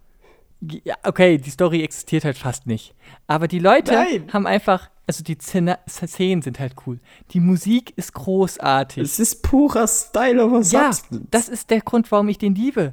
ja, 0.60 0.94
okay, 1.04 1.38
die 1.38 1.50
Story 1.50 1.82
existiert 1.82 2.24
halt 2.24 2.38
fast 2.38 2.66
nicht. 2.66 2.94
Aber 3.26 3.48
die 3.48 3.58
Leute 3.58 3.92
Nein. 3.92 4.28
haben 4.32 4.46
einfach, 4.46 4.90
also 5.06 5.24
die 5.24 5.36
Szene- 5.38 5.78
Szenen 5.88 6.42
sind 6.42 6.60
halt 6.60 6.74
cool. 6.86 7.00
Die 7.32 7.40
Musik 7.40 7.92
ist 7.96 8.12
großartig. 8.14 9.02
es 9.02 9.18
ist 9.18 9.42
purer 9.42 9.88
Style 9.88 10.44
over 10.44 10.60
ja, 10.62 10.92
Substance. 10.92 11.26
das 11.30 11.48
ist 11.48 11.70
der 11.70 11.80
Grund, 11.80 12.10
warum 12.12 12.28
ich 12.28 12.38
den 12.38 12.54
liebe. 12.54 12.92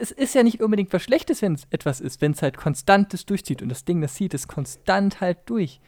Es 0.00 0.10
ist 0.10 0.34
ja 0.34 0.42
nicht 0.42 0.62
unbedingt 0.62 0.92
was 0.94 1.02
Schlechtes, 1.02 1.42
wenn 1.42 1.52
es 1.54 1.66
etwas 1.70 2.00
ist, 2.00 2.22
wenn 2.22 2.32
es 2.32 2.40
halt 2.40 2.56
konstantes 2.56 3.26
durchzieht. 3.26 3.60
Und 3.60 3.68
das 3.68 3.84
Ding, 3.84 4.00
das 4.00 4.14
zieht 4.14 4.32
es 4.32 4.48
konstant 4.48 5.20
halt 5.20 5.38
durch. 5.44 5.80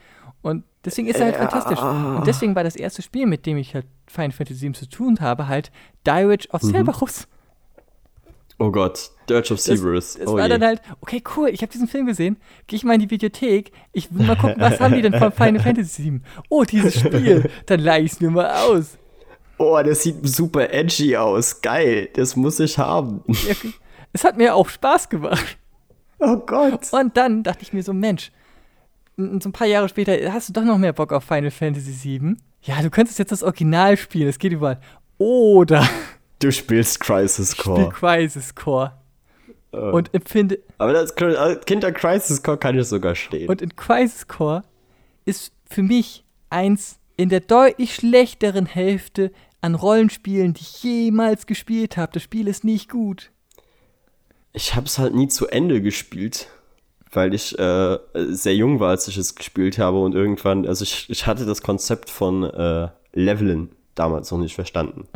Und 0.42 0.64
deswegen 0.84 1.08
ist 1.08 1.18
er 1.18 1.26
halt 1.26 1.36
Ja. 1.36 1.48
fantastisch. 1.48 1.80
Und 1.80 2.26
deswegen 2.26 2.54
war 2.54 2.62
das 2.62 2.76
erste 2.76 3.00
Spiel, 3.00 3.24
mit 3.24 3.46
dem 3.46 3.56
ich 3.56 3.74
halt 3.74 3.86
Final 4.06 4.32
Fantasy 4.32 4.60
7 4.60 4.74
zu 4.74 4.86
tun 4.86 5.20
habe, 5.20 5.48
halt 5.48 5.72
Dirge 6.06 6.46
of 6.50 6.60
Cerberus. 6.60 7.26
Oh 8.58 8.70
Gott, 8.70 9.10
Dirge 9.28 9.52
of 9.52 9.58
Das, 9.58 9.64
Cerberus. 9.64 10.16
es 10.16 10.26
oh 10.26 10.34
war 10.34 10.44
je. 10.44 10.48
dann 10.48 10.62
halt, 10.64 10.80
okay, 11.00 11.22
cool, 11.36 11.48
ich 11.48 11.62
habe 11.62 11.72
diesen 11.72 11.88
Film 11.88 12.06
gesehen, 12.06 12.36
gehe 12.66 12.76
ich 12.76 12.84
mal 12.84 12.94
in 12.94 13.00
die 13.00 13.10
Videothek, 13.10 13.72
ich 13.92 14.12
will 14.14 14.26
mal 14.26 14.36
gucken, 14.36 14.56
was 14.58 14.80
haben 14.80 14.94
die 14.94 15.02
denn 15.02 15.14
von 15.18 15.32
Final 15.32 15.60
Fantasy 15.62 16.02
7? 16.02 16.22
Oh, 16.48 16.64
dieses 16.64 16.98
Spiel, 17.00 17.50
dann 17.66 17.80
leih 17.80 18.02
ich 18.02 18.12
es 18.12 18.20
mir 18.20 18.30
mal 18.30 18.50
aus. 18.50 18.98
oh, 19.58 19.80
das 19.84 20.02
sieht 20.02 20.26
super 20.26 20.70
edgy 20.72 21.16
aus. 21.16 21.60
Geil, 21.60 22.08
das 22.14 22.36
muss 22.36 22.60
ich 22.60 22.78
haben. 22.78 23.22
Okay. 23.28 23.72
Es 24.12 24.24
hat 24.24 24.36
mir 24.36 24.54
auch 24.54 24.68
Spaß 24.68 25.08
gemacht. 25.08 25.58
Oh 26.18 26.36
Gott. 26.38 26.90
Und 26.92 27.16
dann 27.16 27.42
dachte 27.42 27.62
ich 27.62 27.72
mir 27.74 27.82
so, 27.82 27.92
Mensch, 27.92 28.32
so 29.18 29.48
ein 29.48 29.52
paar 29.52 29.66
Jahre 29.66 29.88
später 29.88 30.32
hast 30.32 30.48
du 30.48 30.52
doch 30.54 30.64
noch 30.64 30.78
mehr 30.78 30.92
Bock 30.94 31.12
auf 31.12 31.24
Final 31.24 31.50
Fantasy 31.50 31.92
7. 31.92 32.36
Ja, 32.62 32.80
du 32.82 32.90
könntest 32.90 33.18
jetzt 33.18 33.32
das 33.32 33.42
Original 33.42 33.96
spielen, 33.96 34.28
es 34.28 34.38
geht 34.38 34.52
überall. 34.52 34.80
Oder 35.18 35.86
Du 36.38 36.52
spielst 36.52 37.00
Crisis 37.00 37.52
Spiel 37.52 37.74
Core. 37.74 37.88
Crisis 37.90 38.54
Core. 38.54 38.92
Äh. 39.72 39.78
Und 39.78 40.12
empfinde, 40.14 40.58
Aber 40.78 40.92
das 40.92 41.14
Kinder 41.14 41.92
Crisis 41.92 42.42
Core 42.42 42.58
kann 42.58 42.78
ich 42.78 42.86
sogar 42.86 43.14
stehen. 43.14 43.48
Und 43.48 43.62
in 43.62 43.74
Crisis 43.74 44.26
Core 44.26 44.62
ist 45.24 45.52
für 45.64 45.82
mich 45.82 46.24
eins 46.50 46.98
in 47.16 47.28
der 47.28 47.40
deutlich 47.40 47.94
schlechteren 47.94 48.66
Hälfte 48.66 49.32
an 49.60 49.74
Rollenspielen, 49.74 50.54
die 50.54 50.62
ich 50.62 50.82
jemals 50.82 51.46
gespielt 51.46 51.96
habe. 51.96 52.12
Das 52.12 52.22
Spiel 52.22 52.48
ist 52.48 52.64
nicht 52.64 52.90
gut. 52.90 53.30
Ich 54.52 54.74
habe 54.74 54.86
es 54.86 54.98
halt 54.98 55.14
nie 55.14 55.28
zu 55.28 55.48
Ende 55.48 55.80
gespielt, 55.80 56.48
weil 57.10 57.34
ich 57.34 57.58
äh, 57.58 57.98
sehr 58.14 58.54
jung 58.54 58.80
war, 58.80 58.90
als 58.90 59.08
ich 59.08 59.16
es 59.16 59.34
gespielt 59.34 59.78
habe 59.78 60.00
und 60.00 60.14
irgendwann, 60.14 60.66
also 60.66 60.82
ich, 60.82 61.10
ich 61.10 61.26
hatte 61.26 61.46
das 61.46 61.62
Konzept 61.62 62.10
von 62.10 62.44
äh, 62.44 62.88
Leveln 63.12 63.75
damals 63.96 64.30
noch 64.30 64.38
nicht 64.38 64.54
verstanden. 64.54 65.08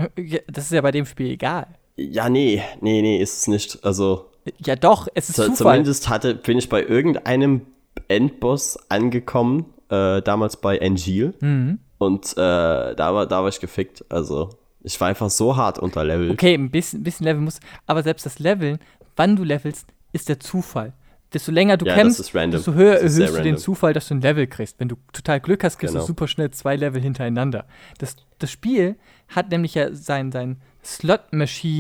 Das 0.49 0.64
ist 0.64 0.72
ja 0.72 0.81
bei 0.81 0.91
dem 0.91 1.07
Spiel 1.07 1.31
egal. 1.31 1.68
Ja, 1.97 2.28
nee, 2.28 2.62
nee, 2.81 3.03
nee, 3.03 3.18
ist 3.20 3.43
es 3.43 3.47
nicht. 3.49 3.85
Also 3.85 4.31
Ja 4.64 4.74
doch, 4.74 5.07
es 5.14 5.28
ist 5.28 5.37
zu, 5.37 5.43
Zufall. 5.43 5.74
zumindest 5.74 6.09
hatte, 6.09 6.35
bin 6.35 6.59
ich 6.59 6.68
bei 6.68 6.83
irgendeinem 6.83 7.62
Endboss 8.09 8.78
angekommen, 8.89 9.66
äh, 9.91 10.22
damals 10.22 10.57
bei 10.57 10.81
Angel. 10.81 11.35
Mhm. 11.41 11.78
Und 11.99 12.33
äh, 12.33 12.95
da, 12.95 13.14
war, 13.14 13.26
da 13.26 13.43
war 13.43 13.49
ich 13.49 13.61
gefickt. 13.61 14.05
Also 14.09 14.51
ich 14.83 14.99
war 15.01 15.09
einfach 15.09 15.31
so 15.31 15.57
hart 15.57 15.78
unter 15.78 16.03
Level. 16.05 16.31
Okay, 16.31 16.55
ein 16.55 16.70
bisschen, 16.70 17.01
ein 17.01 17.05
bisschen 17.05 17.24
Level 17.24 17.43
muss, 17.43 17.61
aber 17.87 18.03
selbst 18.03 18.24
das 18.24 18.39
Leveln, 18.39 18.78
wann 19.16 19.37
du 19.37 19.45
levelst, 19.45 19.87
ist 20.12 20.28
der 20.28 20.41
Zufall. 20.41 20.95
Desto 21.33 21.53
länger 21.53 21.76
du 21.76 21.87
Ja, 21.87 21.95
kämpfst, 21.95 22.35
desto 22.35 22.74
höher 22.74 22.97
erhöhst 22.97 23.37
du 23.37 23.43
den. 23.43 23.57
Zufall, 23.57 23.93
dass 23.93 24.09
du 24.09 24.14
ein 24.14 24.20
Level 24.20 24.47
kriegst. 24.49 24.81
Wenn 24.81 24.89
du 24.89 24.97
total 25.12 25.39
Glück 25.41 25.62
hast, 25.62 25.78
kriegst 25.78 25.95
Genau. 25.95 26.03
du 26.03 26.07
super 26.09 26.26
schnell 26.26 26.51
zwei 26.51 26.74
Level 26.76 27.01
hintereinander. 27.01 27.66
Das, 27.99 28.16
das 28.41 28.51
Spiel 28.51 28.97
hat 29.28 29.51
nämlich 29.51 29.74
ja 29.74 29.95
sein, 29.95 30.33
sein 30.33 30.61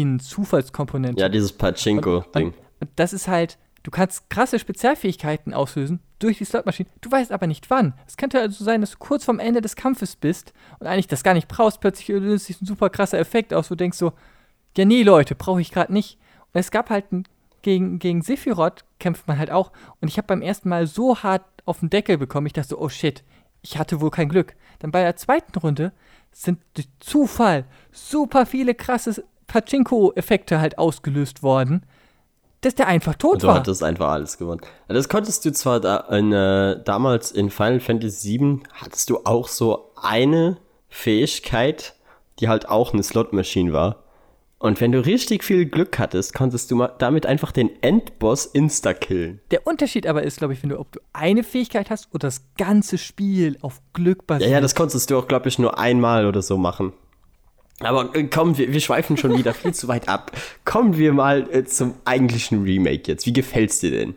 Slot-Machine-Zufallskomponente. 0.00 1.20
Ja, 1.20 1.28
dieses 1.28 1.52
Pachinko-Ding. 1.52 2.54
Das 2.96 3.12
ist 3.12 3.28
halt, 3.28 3.58
du 3.82 3.90
kannst 3.90 4.30
krasse 4.30 4.58
Spezialfähigkeiten 4.58 5.54
auslösen 5.54 6.00
durch 6.18 6.38
die 6.38 6.44
Slotmaschine. 6.44 6.88
Du 7.00 7.10
weißt 7.10 7.32
aber 7.32 7.46
nicht 7.46 7.70
wann. 7.70 7.94
Es 8.06 8.16
könnte 8.16 8.40
also 8.40 8.64
sein, 8.64 8.80
dass 8.80 8.92
du 8.92 8.98
kurz 8.98 9.24
vorm 9.24 9.38
Ende 9.38 9.60
des 9.60 9.76
Kampfes 9.76 10.16
bist 10.16 10.52
und 10.78 10.86
eigentlich 10.86 11.08
das 11.08 11.22
gar 11.22 11.34
nicht 11.34 11.48
brauchst. 11.48 11.80
Plötzlich 11.80 12.08
löst 12.08 12.46
sich 12.46 12.60
ein 12.60 12.66
super 12.66 12.90
krasser 12.90 13.18
Effekt 13.18 13.54
aus, 13.54 13.68
du 13.68 13.74
denkst 13.74 13.98
so, 13.98 14.12
ja 14.76 14.84
nee 14.84 15.02
Leute, 15.02 15.34
brauche 15.34 15.60
ich 15.60 15.70
gerade 15.72 15.92
nicht. 15.92 16.18
Und 16.52 16.60
es 16.60 16.70
gab 16.70 16.90
halt 16.90 17.12
ein, 17.12 17.24
gegen, 17.62 17.98
gegen 17.98 18.22
Sephiroth 18.22 18.84
kämpft 18.98 19.26
man 19.28 19.38
halt 19.38 19.50
auch. 19.50 19.70
Und 20.00 20.08
ich 20.08 20.16
habe 20.18 20.26
beim 20.26 20.42
ersten 20.42 20.68
Mal 20.68 20.86
so 20.86 21.22
hart 21.22 21.44
auf 21.66 21.80
den 21.80 21.90
Deckel 21.90 22.18
bekommen, 22.18 22.46
ich 22.46 22.52
dachte 22.52 22.68
so, 22.70 22.78
oh 22.78 22.88
shit, 22.88 23.22
ich 23.62 23.78
hatte 23.78 24.00
wohl 24.00 24.10
kein 24.10 24.28
Glück. 24.28 24.54
Dann 24.78 24.90
bei 24.90 25.02
der 25.02 25.16
zweiten 25.16 25.58
Runde 25.58 25.92
sind 26.32 26.60
durch 26.74 26.88
Zufall 27.00 27.64
super 27.92 28.46
viele 28.46 28.74
krasse 28.74 29.24
Pachinko-Effekte 29.46 30.60
halt 30.60 30.78
ausgelöst 30.78 31.42
worden, 31.42 31.84
dass 32.62 32.74
der 32.74 32.86
einfach 32.88 33.14
tot 33.14 33.42
Du 33.42 33.46
war. 33.48 33.54
hattest 33.56 33.82
einfach 33.82 34.08
alles 34.10 34.38
gewonnen. 34.38 34.60
Ja, 34.88 34.94
Das 34.94 35.08
konntest 35.08 35.44
du 35.44 35.52
zwar 35.52 35.80
da 35.80 35.96
in, 36.10 36.32
äh, 36.32 36.82
damals 36.84 37.30
in 37.32 37.50
Final 37.50 37.80
Fantasy 37.80 38.38
VII, 38.38 38.60
hattest 38.74 39.10
du 39.10 39.20
auch 39.24 39.48
so 39.48 39.90
eine 40.00 40.58
Fähigkeit, 40.88 41.94
die 42.38 42.48
halt 42.48 42.68
auch 42.68 42.92
eine 42.92 43.02
Slot-Machine 43.02 43.72
war. 43.72 43.99
Und 44.62 44.78
wenn 44.82 44.92
du 44.92 45.02
richtig 45.04 45.42
viel 45.42 45.64
Glück 45.64 45.98
hattest, 45.98 46.34
konntest 46.34 46.70
du 46.70 46.86
damit 46.98 47.24
einfach 47.24 47.50
den 47.50 47.70
Endboss 47.82 48.44
insta-killen. 48.44 49.40
Der 49.50 49.66
Unterschied 49.66 50.06
aber 50.06 50.22
ist, 50.22 50.36
glaube 50.36 50.52
ich, 50.52 50.62
wenn 50.62 50.68
du, 50.68 50.78
ob 50.78 50.92
du 50.92 51.00
eine 51.14 51.42
Fähigkeit 51.44 51.88
hast 51.88 52.08
oder 52.10 52.28
das 52.28 52.42
ganze 52.58 52.98
Spiel 52.98 53.56
auf 53.62 53.80
Glück 53.94 54.18
Ja, 54.20 54.24
basiert. 54.26 54.50
ja, 54.50 54.60
das 54.60 54.74
konntest 54.74 55.10
du 55.10 55.16
auch, 55.18 55.26
glaube 55.28 55.48
ich, 55.48 55.58
nur 55.58 55.78
einmal 55.78 56.26
oder 56.26 56.42
so 56.42 56.58
machen. 56.58 56.92
Aber 57.78 58.14
äh, 58.14 58.24
komm, 58.24 58.58
wir, 58.58 58.70
wir 58.70 58.80
schweifen 58.80 59.16
schon 59.16 59.34
wieder 59.38 59.54
viel 59.54 59.72
zu 59.72 59.88
weit 59.88 60.10
ab. 60.10 60.32
Kommen 60.66 60.98
wir 60.98 61.14
mal 61.14 61.48
äh, 61.50 61.64
zum 61.64 61.94
eigentlichen 62.04 62.62
Remake 62.62 63.04
jetzt. 63.10 63.24
Wie 63.24 63.32
gefällt's 63.32 63.80
dir 63.80 63.90
denn? 63.90 64.14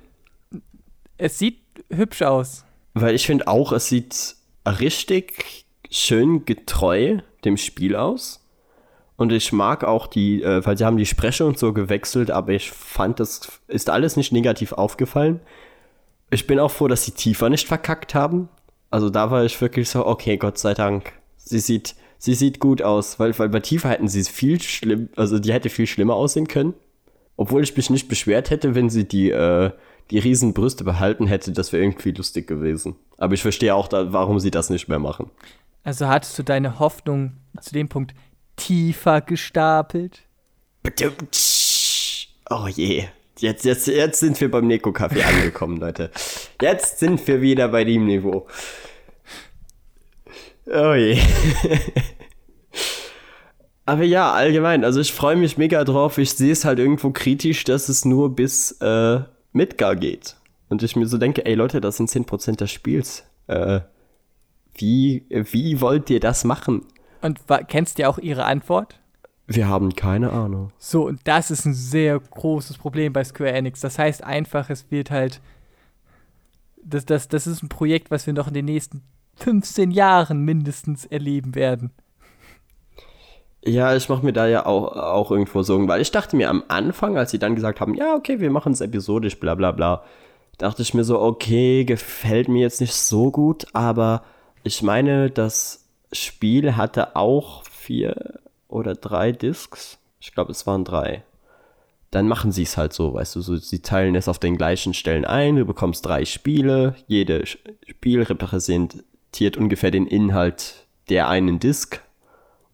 es 1.17 1.39
sieht 1.39 1.59
hübsch 1.89 2.21
aus. 2.21 2.65
Weil 2.93 3.15
ich 3.15 3.25
finde 3.25 3.47
auch, 3.47 3.71
es 3.71 3.87
sieht 3.87 4.35
richtig 4.67 5.65
schön 5.89 6.43
getreu 6.43 7.19
dem 7.45 7.55
Spiel 7.55 7.95
aus. 7.95 8.42
Und 9.15 9.31
ich 9.31 9.51
mag 9.51 9.83
auch 9.83 10.07
die, 10.07 10.41
äh, 10.41 10.65
weil 10.65 10.77
sie 10.77 10.85
haben 10.85 10.97
die 10.97 11.05
Sprecher 11.05 11.45
und 11.45 11.59
so 11.59 11.71
gewechselt, 11.73 12.31
aber 12.31 12.53
ich 12.53 12.71
fand, 12.71 13.19
das 13.19 13.61
ist 13.67 13.89
alles 13.89 14.17
nicht 14.17 14.31
negativ 14.31 14.73
aufgefallen. 14.73 15.39
Ich 16.31 16.47
bin 16.47 16.59
auch 16.59 16.71
froh, 16.71 16.87
dass 16.87 17.05
sie 17.05 17.11
tiefer 17.11 17.49
nicht 17.49 17.67
verkackt 17.67 18.15
haben. 18.15 18.49
Also 18.89 19.09
da 19.09 19.29
war 19.29 19.43
ich 19.45 19.59
wirklich 19.61 19.89
so, 19.89 20.05
okay, 20.05 20.37
Gott 20.37 20.57
sei 20.57 20.73
Dank. 20.73 21.13
Sie 21.37 21.59
sieht, 21.59 21.95
sie 22.17 22.33
sieht 22.33 22.59
gut 22.59 22.81
aus, 22.81 23.19
weil, 23.19 23.37
weil 23.37 23.49
bei 23.49 23.59
Tiefer 23.59 23.89
hätten 23.89 24.07
sie 24.07 24.19
es 24.19 24.29
viel 24.29 24.59
schlimm, 24.61 25.09
also 25.15 25.39
die 25.39 25.53
hätte 25.53 25.69
viel 25.69 25.87
schlimmer 25.87 26.15
aussehen 26.15 26.47
können. 26.47 26.73
Obwohl 27.35 27.63
ich 27.63 27.75
mich 27.75 27.89
nicht 27.89 28.07
beschwert 28.07 28.49
hätte, 28.49 28.75
wenn 28.75 28.89
sie 28.89 29.07
die, 29.07 29.31
äh, 29.31 29.71
die 30.11 30.19
riesen 30.19 30.53
Brüste 30.53 30.83
behalten 30.83 31.27
hätte, 31.27 31.51
das 31.51 31.71
wäre 31.71 31.83
irgendwie 31.83 32.11
lustig 32.11 32.47
gewesen. 32.47 32.95
Aber 33.17 33.33
ich 33.33 33.41
verstehe 33.41 33.73
auch, 33.73 33.87
da, 33.87 34.13
warum 34.13 34.39
sie 34.39 34.51
das 34.51 34.69
nicht 34.69 34.87
mehr 34.87 34.99
machen. 34.99 35.29
Also 35.83 36.07
hattest 36.07 36.37
du 36.39 36.43
deine 36.43 36.79
Hoffnung 36.79 37.33
zu 37.59 37.73
dem 37.73 37.89
Punkt 37.89 38.13
tiefer 38.55 39.21
gestapelt? 39.21 40.23
Oh 42.49 42.67
je. 42.67 43.05
Jetzt, 43.39 43.65
jetzt, 43.65 43.87
jetzt 43.87 44.19
sind 44.19 44.39
wir 44.39 44.49
beim 44.51 44.67
Neko-Café 44.67 45.23
angekommen, 45.27 45.77
Leute. 45.77 46.11
Jetzt 46.61 46.99
sind 46.99 47.25
wir 47.27 47.41
wieder 47.41 47.67
bei 47.67 47.83
dem 47.83 48.05
Niveau. 48.05 48.47
Oh 50.67 50.93
je. 50.93 51.17
Aber 53.85 54.03
ja, 54.03 54.31
allgemein, 54.31 54.85
also 54.85 55.01
ich 55.01 55.11
freue 55.11 55.35
mich 55.35 55.57
mega 55.57 55.83
drauf. 55.83 56.17
Ich 56.17 56.31
sehe 56.33 56.53
es 56.53 56.63
halt 56.63 56.79
irgendwo 56.79 57.11
kritisch, 57.11 57.65
dass 57.65 57.89
es 57.89 58.05
nur 58.05 58.33
bis 58.33 58.71
äh, 58.79 59.19
Midgar 59.51 59.97
geht. 59.97 60.37
Und 60.69 60.83
ich 60.83 60.95
mir 60.95 61.05
so 61.05 61.17
denke, 61.17 61.45
ey 61.45 61.55
Leute, 61.55 61.81
das 61.81 61.97
sind 61.97 62.09
10% 62.09 62.55
des 62.55 62.71
Spiels. 62.71 63.25
Äh, 63.47 63.81
wie, 64.75 65.25
wie 65.29 65.81
wollt 65.81 66.09
ihr 66.09 66.21
das 66.21 66.45
machen? 66.45 66.85
Und 67.23 67.39
kennst 67.69 67.97
du 67.97 68.07
auch 68.07 68.19
ihre 68.19 68.43
Antwort? 68.43 68.99
Wir 69.47 69.67
haben 69.67 69.95
keine 69.95 70.31
Ahnung. 70.31 70.71
So, 70.77 71.07
und 71.07 71.21
das 71.23 71.51
ist 71.51 71.65
ein 71.65 71.73
sehr 71.73 72.19
großes 72.19 72.77
Problem 72.77 73.13
bei 73.13 73.23
Square 73.23 73.53
Enix. 73.53 73.79
Das 73.79 73.97
heißt 73.97 74.23
einfach, 74.23 74.69
es 74.69 74.91
wird 74.91 75.09
halt. 75.09 75.41
Das, 76.83 77.05
das, 77.05 77.29
das 77.29 77.47
ist 77.47 77.63
ein 77.63 77.69
Projekt, 77.69 78.11
was 78.11 78.27
wir 78.27 78.33
noch 78.33 78.49
in 78.49 78.53
den 78.53 78.65
nächsten 78.65 79.03
15 79.37 79.91
Jahren 79.91 80.43
mindestens 80.43 81.05
erleben 81.05 81.55
werden. 81.55 81.91
Ja, 83.65 83.95
ich 83.95 84.09
mache 84.09 84.25
mir 84.25 84.33
da 84.33 84.45
ja 84.47 84.65
auch, 84.65 84.91
auch 84.91 85.31
irgendwo 85.31 85.63
Sorgen, 85.63 85.87
weil 85.87 86.01
ich 86.01 86.11
dachte 86.11 86.35
mir 86.35 86.49
am 86.49 86.65
Anfang, 86.67 87.17
als 87.17 87.31
sie 87.31 87.39
dann 87.39 87.55
gesagt 87.55 87.79
haben, 87.79 87.95
ja, 87.95 88.15
okay, 88.15 88.41
wir 88.41 88.51
machen 88.51 88.73
es 88.73 88.81
episodisch, 88.81 89.39
bla 89.39 89.55
bla 89.55 89.71
bla, 89.71 90.03
dachte 90.57 90.81
ich 90.81 90.93
mir 90.93 91.05
so, 91.05 91.21
okay, 91.21 91.85
gefällt 91.85 92.49
mir 92.49 92.59
jetzt 92.59 92.81
nicht 92.81 92.93
so 92.93 93.31
gut, 93.31 93.65
aber 93.71 94.23
ich 94.63 94.81
meine, 94.81 95.29
das 95.29 95.82
Spiel 96.13 96.75
hatte 96.75 97.15
auch 97.15 97.63
vier 97.65 98.39
oder 98.67 98.95
drei 98.95 99.31
Discs. 99.31 99.99
Ich 100.19 100.33
glaube, 100.33 100.51
es 100.51 100.65
waren 100.65 100.85
drei. 100.85 101.23
Dann 102.11 102.27
machen 102.27 102.51
sie 102.51 102.63
es 102.63 102.77
halt 102.77 102.93
so, 102.93 103.13
weißt 103.13 103.35
du, 103.35 103.41
so, 103.41 103.55
sie 103.57 103.81
teilen 103.81 104.15
es 104.15 104.27
auf 104.27 104.39
den 104.39 104.55
gleichen 104.55 104.93
Stellen 104.93 105.25
ein, 105.25 105.55
du 105.55 105.65
bekommst 105.65 106.05
drei 106.05 106.25
Spiele, 106.25 106.95
jede 107.07 107.45
Spiel 107.45 108.21
repräsentiert 108.21 109.57
ungefähr 109.57 109.89
den 109.89 110.05
Inhalt 110.05 110.85
der 111.09 111.27
einen 111.27 111.59
Disc 111.59 112.01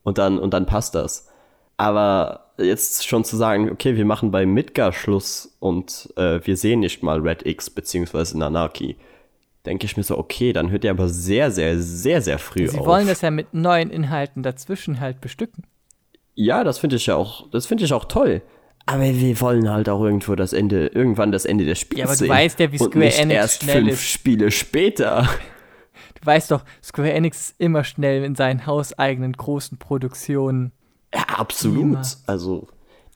und 0.03 0.17
dann, 0.17 0.39
und 0.39 0.53
dann 0.53 0.65
passt 0.65 0.95
das. 0.95 1.29
Aber 1.77 2.51
jetzt 2.57 3.07
schon 3.07 3.23
zu 3.23 3.37
sagen, 3.37 3.71
okay, 3.71 3.95
wir 3.95 4.05
machen 4.05 4.31
bei 4.31 4.45
Midgar 4.45 4.91
Schluss 4.91 5.55
und 5.59 6.09
äh, 6.17 6.41
wir 6.43 6.57
sehen 6.57 6.81
nicht 6.81 7.03
mal 7.03 7.21
Red 7.21 7.45
X 7.45 7.69
beziehungsweise 7.69 8.37
Nanaki, 8.37 8.97
denke 9.65 9.85
ich 9.85 9.97
mir 9.97 10.03
so, 10.03 10.17
okay, 10.17 10.53
dann 10.53 10.71
hört 10.71 10.85
er 10.85 10.91
aber 10.91 11.09
sehr, 11.09 11.51
sehr, 11.51 11.79
sehr, 11.79 12.21
sehr 12.21 12.39
früh 12.39 12.67
Sie 12.67 12.77
auf. 12.77 12.83
Sie 12.83 12.89
wollen 12.89 13.07
das 13.07 13.21
ja 13.21 13.31
mit 13.31 13.53
neuen 13.53 13.89
Inhalten 13.89 14.43
dazwischen 14.43 14.99
halt 14.99 15.21
bestücken. 15.21 15.63
Ja, 16.35 16.63
das 16.63 16.79
finde 16.79 16.95
ich 16.95 17.05
ja 17.07 17.15
auch, 17.15 17.49
das 17.51 17.65
finde 17.65 17.83
ich 17.83 17.93
auch 17.93 18.05
toll. 18.05 18.41
Aber 18.85 19.03
wir 19.03 19.41
wollen 19.41 19.69
halt 19.69 19.87
auch 19.89 20.01
irgendwo 20.01 20.35
das 20.35 20.53
Ende, 20.53 20.87
irgendwann 20.87 21.31
das 21.31 21.45
Ende 21.45 21.65
des 21.65 21.77
Spiels 21.79 21.99
Ja, 21.99 22.05
aber 22.05 22.15
sehen. 22.15 22.27
du 22.27 22.33
weißt 22.33 22.59
ja, 22.59 22.71
wie 22.71 22.77
Square 22.77 22.91
und 22.93 22.99
nicht 22.99 23.19
Enix 23.19 23.35
erst 23.35 23.63
schnell 23.63 23.75
fünf 23.75 23.91
ist. 23.91 24.03
Spiele 24.03 24.51
später. 24.51 25.29
Du 26.21 26.25
weißt 26.25 26.51
doch, 26.51 26.65
Square 26.83 27.13
Enix 27.13 27.51
ist 27.51 27.55
immer 27.59 27.85
schnell 27.85 28.25
in 28.25 28.35
seinen 28.35 28.65
hauseigenen 28.65 29.31
großen 29.31 29.77
Produktionen. 29.77 30.73
Ja, 31.13 31.21
absolut. 31.37 31.83
Immer. 31.83 32.01
Also, 32.27 32.67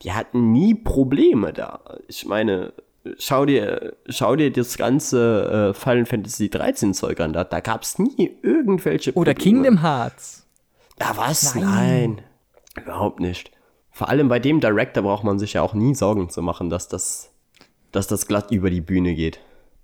die 0.02 0.12
hatten 0.12 0.52
nie 0.52 0.74
Probleme 0.74 1.52
da. 1.52 1.80
Ich 2.08 2.24
meine, 2.24 2.72
schau 3.18 3.46
dir, 3.46 3.96
schau 4.08 4.36
dir 4.36 4.52
das 4.52 4.76
ganze 4.76 5.72
äh, 5.72 5.74
Final 5.74 6.06
Fantasy 6.06 6.48
13 6.50 6.94
Zeug 6.94 7.20
an. 7.20 7.32
Da, 7.32 7.44
da 7.44 7.60
gab 7.60 7.82
es 7.82 7.98
nie 7.98 8.36
irgendwelche 8.42 9.12
Probleme. 9.12 9.32
Oder 9.32 9.42
Kingdom 9.42 9.82
Hearts. 9.82 10.46
Ja, 11.00 11.16
was? 11.16 11.54
Nein. 11.54 11.64
Nein. 11.64 12.22
Überhaupt 12.84 13.20
nicht. 13.20 13.50
Vor 13.90 14.08
allem 14.08 14.28
bei 14.28 14.38
dem 14.38 14.60
Director 14.60 15.02
braucht 15.02 15.24
man 15.24 15.38
sich 15.38 15.52
ja 15.52 15.62
auch 15.62 15.74
nie 15.74 15.94
Sorgen 15.94 16.28
zu 16.28 16.42
machen, 16.42 16.70
dass 16.70 16.88
das, 16.88 17.32
dass 17.92 18.06
das 18.06 18.26
glatt 18.26 18.50
über 18.50 18.70
die 18.70 18.80
Bühne 18.80 19.14
geht. 19.14 19.38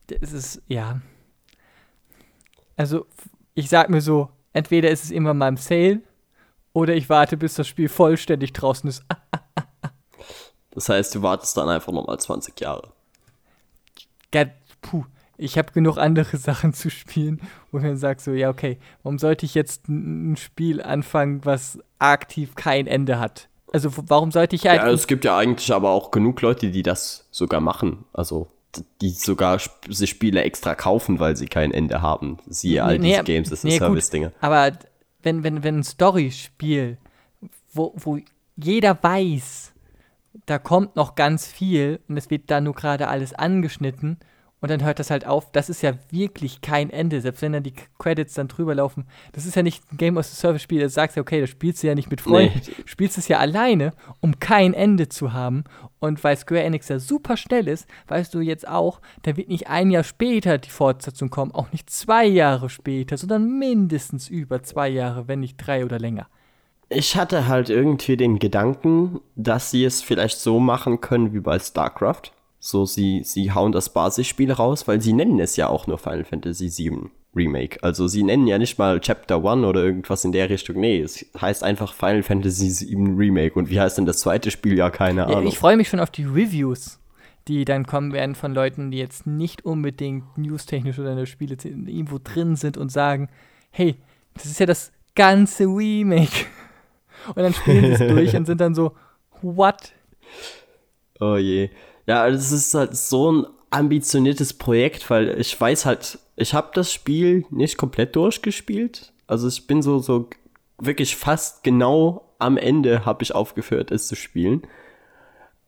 Das 0.09 0.33
ist, 0.33 0.63
ja. 0.67 1.01
Also, 2.77 3.07
ich 3.55 3.69
sag 3.69 3.89
mir 3.89 4.01
so, 4.01 4.31
entweder 4.53 4.91
ist 4.91 5.05
es 5.05 5.11
immer 5.11 5.35
mal 5.35 5.49
im 5.49 5.57
Sale 5.57 6.01
oder 6.73 6.95
ich 6.95 7.09
warte, 7.09 7.37
bis 7.37 7.55
das 7.55 7.69
Spiel 7.69 7.89
vollständig 7.89 8.53
draußen 8.53 8.89
ist. 8.89 9.05
Das 10.73 10.89
heißt, 10.89 11.17
du 11.17 11.23
wartest 11.23 11.57
dann 11.57 11.69
einfach 11.69 11.93
nochmal 11.93 12.21
20 12.21 12.59
Jahre. 12.61 12.93
Ja, 14.35 14.45
puh, 14.83 15.05
ich 15.37 15.57
habe 15.57 15.73
genug 15.73 15.99
andere 15.99 16.37
Sachen 16.39 16.73
zu 16.73 16.91
spielen, 16.91 17.41
wo 17.71 17.79
ich 17.79 17.85
dann 17.85 17.97
sage 17.97 18.21
so, 18.21 18.33
ja, 18.33 18.51
okay, 18.51 18.79
warum 19.03 19.19
sollte 19.19 19.47
ich 19.47 19.55
jetzt 19.55 19.89
ein 19.89 20.37
Spiel 20.37 20.83
anfangen, 20.83 21.45
was 21.45 21.79
aktiv 21.99 22.55
kein 22.55 22.87
Ende 22.87 23.19
hat? 23.19 23.49
Also 23.73 23.91
warum 24.09 24.33
sollte 24.33 24.57
ich 24.57 24.67
halt 24.67 24.83
Ja, 24.83 24.89
es 24.89 25.07
gibt 25.07 25.25
ja 25.25 25.37
eigentlich 25.37 25.73
aber 25.73 25.91
auch 25.91 26.11
genug 26.11 26.43
Leute, 26.43 26.71
die 26.71 26.83
das 26.83 27.29
sogar 27.31 27.61
machen. 27.61 28.05
Also, 28.13 28.49
die 29.01 29.11
sogar 29.11 29.57
sp 29.63 29.87
sich 29.89 30.11
Spiele 30.11 30.43
extra 30.43 30.75
kaufen, 30.75 31.21
weil 31.21 31.37
sie 31.37 31.47
kein 31.47 31.73
Ende 31.73 32.03
haben. 32.03 32.39
Siehe 32.49 32.85
all 32.85 32.99
diese 32.99 33.23
Games 33.23 33.53
as 33.53 33.65
a 33.65 33.69
nee, 33.69 33.79
gut, 33.79 33.87
Service-Dinge. 33.87 34.33
Aber 34.41 34.73
wenn, 35.23 35.45
wenn, 35.45 35.63
wenn 35.63 35.79
ein 35.79 35.85
Story-Spiel, 35.85 36.99
wo, 37.73 37.93
wo 37.97 38.19
jeder 38.57 39.01
weiß, 39.01 39.70
da 40.47 40.59
kommt 40.59 40.97
noch 40.97 41.15
ganz 41.15 41.47
viel 41.47 42.01
und 42.09 42.17
es 42.17 42.31
wird 42.31 42.51
da 42.51 42.61
nur 42.61 42.75
gerade 42.75 43.09
alles 43.09 43.35
angeschnitten 43.35 44.19
und 44.61 44.71
dann 44.71 44.85
hört 44.85 44.99
das 44.99 45.11
halt 45.11 45.27
auf, 45.27 45.51
das 45.53 45.71
ist 45.71 45.81
ja 45.83 45.95
wirklich 46.11 46.61
kein 46.61 46.91
Ende, 46.91 47.23
selbst 47.23 47.41
wenn 47.41 47.53
dann 47.55 47.63
die 47.63 47.73
Credits 47.99 48.35
dann 48.35 48.47
drüber 48.49 48.75
laufen. 48.75 49.07
Das 49.33 49.47
ist 49.47 49.57
ja 49.57 49.63
nicht 49.63 49.83
ein 49.91 49.97
Game 49.97 50.19
as 50.19 50.31
a 50.33 50.35
Service 50.35 50.61
Spiel, 50.63 50.81
da 50.81 50.89
sagst 50.91 51.17
du, 51.17 51.21
okay, 51.23 51.41
das 51.41 51.49
spielst 51.49 51.83
du 51.83 51.87
ja 51.87 51.95
nicht 51.95 52.11
mit 52.11 52.21
Freunden, 52.21 52.61
Nee. 52.67 52.75
du 52.77 52.87
spielst 52.87 53.17
es 53.17 53.27
ja 53.27 53.39
alleine, 53.39 53.93
um 54.21 54.39
kein 54.39 54.75
Ende 54.75 55.09
zu 55.09 55.33
haben. 55.33 55.65
Und 55.99 56.23
weil 56.25 56.37
Square 56.37 56.63
Enix 56.63 56.89
ja 56.89 56.99
super 56.99 57.39
schnell 57.39 57.69
ist, 57.69 57.89
weißt 58.09 58.35
du 58.35 58.41
jetzt 58.41 58.69
auch, 58.69 59.01
da 59.23 59.37
wird 59.37 59.49
nicht 59.49 59.69
ein 59.69 59.91
Jahr 59.91 60.05
später 60.05 60.59
die 60.59 60.71
Fortsetzung 60.71 61.31
kommen, 61.31 61.53
auch 61.53 61.73
nicht 61.73 61.89
zwei 61.89 62.27
Jahre 62.27 62.69
später, 62.69 63.17
sondern 63.17 63.59
mindestens 63.59 64.29
über 64.29 64.63
zwei 64.63 64.89
Jahre, 64.91 65.27
wenn 65.27 65.41
nicht 65.41 65.57
drei 65.57 65.87
oder 65.87 65.99
länger. 65.99 66.29
Ich 66.93 67.17
hatte 67.17 67.47
halt 67.47 67.71
irgendwie 67.71 68.17
den 68.17 68.39
Gedanken, 68.41 69.21
dass 69.37 69.71
sie 69.71 69.85
es 69.85 70.03
vielleicht 70.03 70.39
so 70.39 70.59
machen 70.59 71.01
können 71.01 71.33
wie 71.33 71.41
bei 71.41 71.59
StarCraft. 71.59 72.33
So, 72.59 72.85
sie, 72.85 73.23
sie 73.25 73.53
hauen 73.53 73.73
das 73.73 73.93
Basisspiel 73.93 74.53
raus, 74.53 74.87
weil 74.89 75.01
sie 75.01 75.13
nennen 75.13 75.39
es 75.41 75.57
ja 75.57 75.69
auch 75.69 75.87
nur 75.87 75.99
Final 75.99 76.25
Fantasy 76.25 76.69
VII 76.69 77.11
Remake. 77.35 77.79
Also 77.83 78.09
sie 78.09 78.25
nennen 78.25 78.47
ja 78.49 78.59
nicht 78.59 78.77
mal 78.77 78.99
Chapter 79.01 79.37
1 79.37 79.65
oder 79.65 79.85
irgendwas 79.85 80.25
in 80.25 80.33
der 80.33 80.51
Richtung. 80.51 80.81
Nee, 80.81 81.01
es 81.01 81.25
heißt 81.41 81.63
einfach 81.63 81.95
Final 81.95 82.25
Fantasy 82.25 82.87
VII 82.89 83.15
Remake. 83.17 83.57
Und 83.59 83.71
wie 83.71 83.81
heißt 83.81 83.97
denn 83.97 84.05
das 84.05 84.19
zweite 84.19 84.51
Spiel? 84.51 84.77
Ja, 84.77 84.91
keine 84.91 85.21
Ja, 85.23 85.27
Ahnung. 85.29 85.47
ich 85.47 85.59
freue 85.59 85.77
mich 85.77 85.89
schon 85.89 86.01
auf 86.01 86.11
die 86.11 86.25
Reviews, 86.25 86.99
die 87.47 87.65
dann 87.65 87.87
kommen 87.87 88.13
werden 88.13 88.35
von 88.35 88.53
Leuten, 88.53 88.91
die 88.91 88.99
jetzt 88.99 89.29
nicht 89.29 89.65
unbedingt 89.65 90.37
newstechnisch 90.37 90.99
oder 90.99 91.13
in 91.13 91.19
der 91.19 91.27
Spiele 91.27 91.57
irgendwo 91.65 92.19
drin 92.23 92.57
sind 92.57 92.77
und 92.77 92.91
sagen, 92.91 93.29
hey, 93.71 93.95
das 94.35 94.47
ist 94.47 94.59
ja 94.59 94.67
das 94.67 94.91
ganze 95.15 95.65
Remake. 95.67 96.47
Und 97.29 97.37
dann 97.37 97.55
spielen 97.55 97.85
sie 97.85 98.05
es 98.05 98.13
durch 98.13 98.37
und 98.37 98.47
sind 98.47 98.61
dann 98.61 98.75
so, 98.75 98.93
what? 99.43 99.93
Oh 101.21 101.37
je. 101.37 101.71
Ja, 102.07 102.27
es 102.29 102.53
ist 102.53 102.75
halt 102.75 102.97
so 102.97 103.33
ein 103.33 103.47
ambitioniertes 103.71 104.55
Projekt, 104.55 105.09
weil 105.11 105.39
ich 105.41 105.59
weiß 105.59 105.87
halt, 105.87 106.19
ich 106.37 106.55
habe 106.55 106.71
das 106.75 106.93
Spiel 106.93 107.45
nicht 107.51 107.77
komplett 107.77 108.17
durchgespielt. 108.17 109.13
Also 109.27 109.47
ich 109.49 109.67
bin 109.67 109.83
so, 109.83 109.99
so 109.99 110.29
wirklich 110.79 111.17
fast 111.17 111.63
genau 111.63 112.25
am 112.39 112.57
Ende 112.57 113.05
habe 113.05 113.23
ich 113.23 113.35
aufgehört, 113.35 113.91
es 113.91 114.09
zu 114.09 114.17
spielen. 114.17 114.63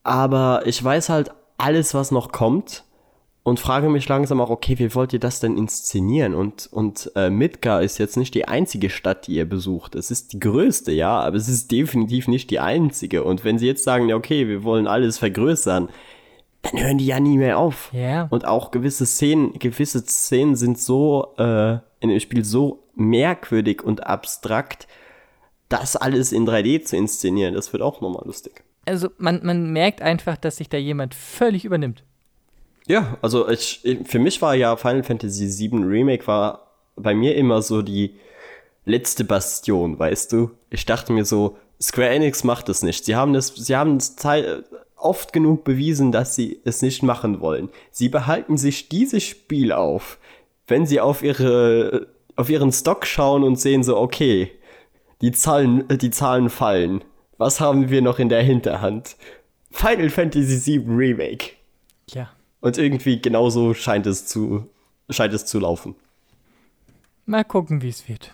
Aber 0.03 0.62
ich 0.66 0.82
weiß 0.82 1.11
halt 1.11 1.30
alles, 1.59 1.94
was 1.94 2.11
noch 2.11 2.32
kommt 2.32 2.84
und 3.45 3.59
frage 3.59 3.88
mich 3.88 4.09
langsam 4.09 4.40
auch, 4.40 4.51
okay, 4.51 4.78
wie 4.78 4.95
wollt 4.95 5.12
ihr 5.12 5.18
das 5.18 5.40
denn 5.40 5.59
inszenieren? 5.59 6.34
Und, 6.34 6.68
und 6.70 7.11
äh, 7.16 7.28
Midgar 7.28 7.82
ist 7.82 7.99
jetzt 7.99 8.16
nicht 8.16 8.34
die 8.34 8.47
einzige 8.47 8.88
Stadt, 8.88 9.26
die 9.26 9.34
ihr 9.34 9.49
besucht. 9.49 9.97
Es 9.97 10.12
ist 10.12 10.32
die 10.32 10.38
größte, 10.38 10.93
ja, 10.93 11.18
aber 11.20 11.36
es 11.36 11.49
ist 11.49 11.72
definitiv 11.72 12.28
nicht 12.28 12.51
die 12.51 12.61
einzige. 12.61 13.24
Und 13.24 13.45
wenn 13.45 13.59
sie 13.59 13.66
jetzt 13.66 13.82
sagen, 13.82 14.09
ja, 14.09 14.16
okay, 14.16 14.47
wir 14.47 14.62
wollen 14.62 14.86
alles 14.86 15.18
vergrößern, 15.18 15.88
dann 16.62 16.80
hören 16.80 16.99
die 16.99 17.07
ja 17.07 17.18
nie 17.18 17.36
mehr 17.36 17.59
auf. 17.59 17.90
Ja. 17.93 18.28
Und 18.30 18.47
auch 18.47 18.70
gewisse 18.70 19.07
Szenen, 19.07 19.59
gewisse 19.59 20.05
Szenen 20.07 20.55
sind 20.55 20.78
so 20.78 21.34
äh, 21.36 21.78
in 21.99 22.11
dem 22.11 22.20
Spiel 22.20 22.45
so 22.45 22.84
merkwürdig 22.95 23.82
und 23.82 24.07
abstrakt, 24.07 24.86
das 25.68 25.97
alles 25.97 26.30
in 26.30 26.47
3D 26.47 26.84
zu 26.84 26.97
inszenieren, 26.97 27.55
das 27.55 27.72
wird 27.72 27.82
auch 27.82 28.01
nochmal 28.01 28.22
lustig. 28.26 28.62
Also 28.84 29.09
man, 29.18 29.40
man 29.43 29.72
merkt 29.72 30.03
einfach, 30.03 30.36
dass 30.36 30.59
sich 30.59 30.68
da 30.68 30.76
jemand 30.76 31.14
völlig 31.14 31.64
übernimmt. 31.64 32.05
Ja, 32.86 33.16
also 33.22 33.48
ich, 33.48 33.80
für 34.04 34.18
mich 34.18 34.42
war 34.42 34.54
ja 34.54 34.76
Final 34.76 35.04
Fantasy 35.04 35.70
VII 35.70 35.84
Remake 35.84 36.26
war 36.26 36.66
bei 36.96 37.14
mir 37.14 37.36
immer 37.36 37.62
so 37.62 37.82
die 37.82 38.16
letzte 38.84 39.24
Bastion, 39.24 39.98
weißt 39.98 40.32
du? 40.32 40.50
Ich 40.70 40.84
dachte 40.84 41.12
mir 41.12 41.24
so, 41.24 41.56
Square 41.80 42.10
Enix 42.10 42.44
macht 42.44 42.68
das 42.68 42.82
nicht. 42.82 43.04
Sie 43.04 43.16
haben 43.16 43.32
das, 43.32 43.48
sie 43.48 43.76
haben 43.76 43.96
es 43.96 44.16
oft 44.96 45.32
genug 45.32 45.64
bewiesen, 45.64 46.12
dass 46.12 46.36
sie 46.36 46.60
es 46.64 46.82
nicht 46.82 47.02
machen 47.02 47.40
wollen. 47.40 47.70
Sie 47.90 48.08
behalten 48.08 48.56
sich 48.56 48.88
dieses 48.88 49.22
Spiel 49.22 49.72
auf, 49.72 50.18
wenn 50.68 50.86
sie 50.86 51.00
auf 51.00 51.22
ihre, 51.22 52.06
auf 52.36 52.48
ihren 52.48 52.72
Stock 52.72 53.04
schauen 53.04 53.42
und 53.42 53.56
sehen 53.56 53.82
so, 53.82 53.96
okay, 53.98 54.50
die 55.20 55.32
Zahlen, 55.32 55.86
die 55.88 56.10
Zahlen 56.10 56.50
fallen. 56.50 57.02
Was 57.36 57.60
haben 57.60 57.90
wir 57.90 58.02
noch 58.02 58.18
in 58.20 58.28
der 58.28 58.42
Hinterhand? 58.42 59.16
Final 59.70 60.10
Fantasy 60.10 60.64
VII 60.64 60.84
Remake. 60.88 61.50
Ja. 62.10 62.30
Und 62.62 62.78
irgendwie 62.78 63.20
genauso 63.20 63.74
scheint 63.74 64.06
es 64.06 64.26
zu, 64.26 64.68
scheint 65.10 65.34
es 65.34 65.44
zu 65.44 65.58
laufen. 65.58 65.96
Mal 67.26 67.44
gucken, 67.44 67.82
wie 67.82 67.88
es 67.88 68.08
wird. 68.08 68.32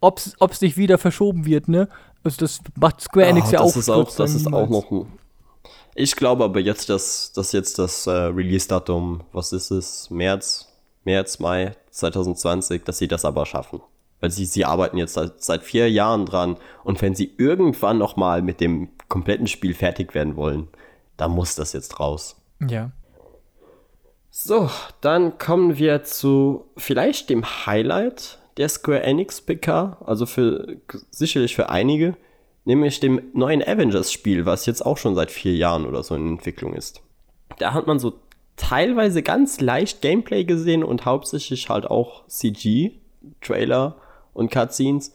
Ob 0.00 0.20
es 0.50 0.60
nicht 0.60 0.76
wieder 0.76 0.98
verschoben 0.98 1.44
wird, 1.44 1.68
ne? 1.68 1.88
Also 2.22 2.38
das 2.38 2.60
macht 2.76 3.00
Square 3.00 3.26
Enix 3.26 3.48
oh, 3.48 3.52
ja 3.52 3.62
das 3.62 3.74
auch. 3.74 3.76
Ist 3.76 3.90
auch 3.90 4.16
das 4.16 4.34
ist 4.34 4.46
auch 4.46 4.68
noch 4.68 4.90
ein. 4.90 5.06
Ich 5.96 6.16
glaube 6.16 6.44
aber 6.44 6.60
jetzt, 6.60 6.88
dass, 6.88 7.32
dass 7.32 7.52
jetzt 7.52 7.78
das 7.78 8.06
äh, 8.06 8.10
Release-Datum, 8.10 9.24
was 9.32 9.52
ist 9.52 9.70
es? 9.70 10.10
März, 10.10 10.68
März, 11.04 11.38
Mai 11.38 11.76
2020, 11.90 12.84
dass 12.84 12.98
sie 12.98 13.08
das 13.08 13.24
aber 13.24 13.46
schaffen. 13.46 13.80
Weil 14.20 14.30
sie, 14.30 14.44
sie 14.44 14.64
arbeiten 14.64 14.96
jetzt 14.96 15.14
seit, 15.14 15.42
seit 15.42 15.62
vier 15.62 15.90
Jahren 15.90 16.24
dran 16.24 16.56
und 16.84 17.02
wenn 17.02 17.14
sie 17.14 17.34
irgendwann 17.36 17.98
nochmal 17.98 18.42
mit 18.42 18.60
dem 18.60 18.90
kompletten 19.08 19.46
Spiel 19.48 19.74
fertig 19.74 20.14
werden 20.14 20.36
wollen, 20.36 20.68
dann 21.16 21.32
muss 21.32 21.56
das 21.56 21.72
jetzt 21.72 21.98
raus. 22.00 22.36
Ja. 22.68 22.92
So, 24.36 24.68
dann 25.00 25.38
kommen 25.38 25.78
wir 25.78 26.02
zu 26.02 26.64
vielleicht 26.76 27.30
dem 27.30 27.44
Highlight 27.66 28.40
der 28.56 28.68
Square 28.68 29.04
Enix 29.04 29.40
PK, 29.40 29.96
also 30.04 30.26
für 30.26 30.76
sicherlich 31.12 31.54
für 31.54 31.70
einige, 31.70 32.16
nämlich 32.64 32.98
dem 32.98 33.22
neuen 33.32 33.62
Avengers-Spiel, 33.62 34.44
was 34.44 34.66
jetzt 34.66 34.84
auch 34.84 34.98
schon 34.98 35.14
seit 35.14 35.30
vier 35.30 35.54
Jahren 35.54 35.86
oder 35.86 36.02
so 36.02 36.16
in 36.16 36.26
Entwicklung 36.26 36.74
ist. 36.74 37.00
Da 37.58 37.74
hat 37.74 37.86
man 37.86 38.00
so 38.00 38.14
teilweise 38.56 39.22
ganz 39.22 39.60
leicht 39.60 40.02
Gameplay 40.02 40.42
gesehen 40.42 40.82
und 40.82 41.04
hauptsächlich 41.04 41.68
halt 41.68 41.86
auch 41.86 42.26
CG, 42.26 42.90
und 44.32 44.50
Cutscenes. 44.50 45.14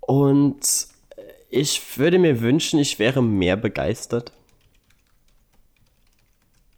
Und 0.00 0.60
ich 1.50 1.98
würde 1.98 2.18
mir 2.18 2.40
wünschen, 2.40 2.80
ich 2.80 2.98
wäre 2.98 3.22
mehr 3.22 3.58
begeistert. 3.58 4.32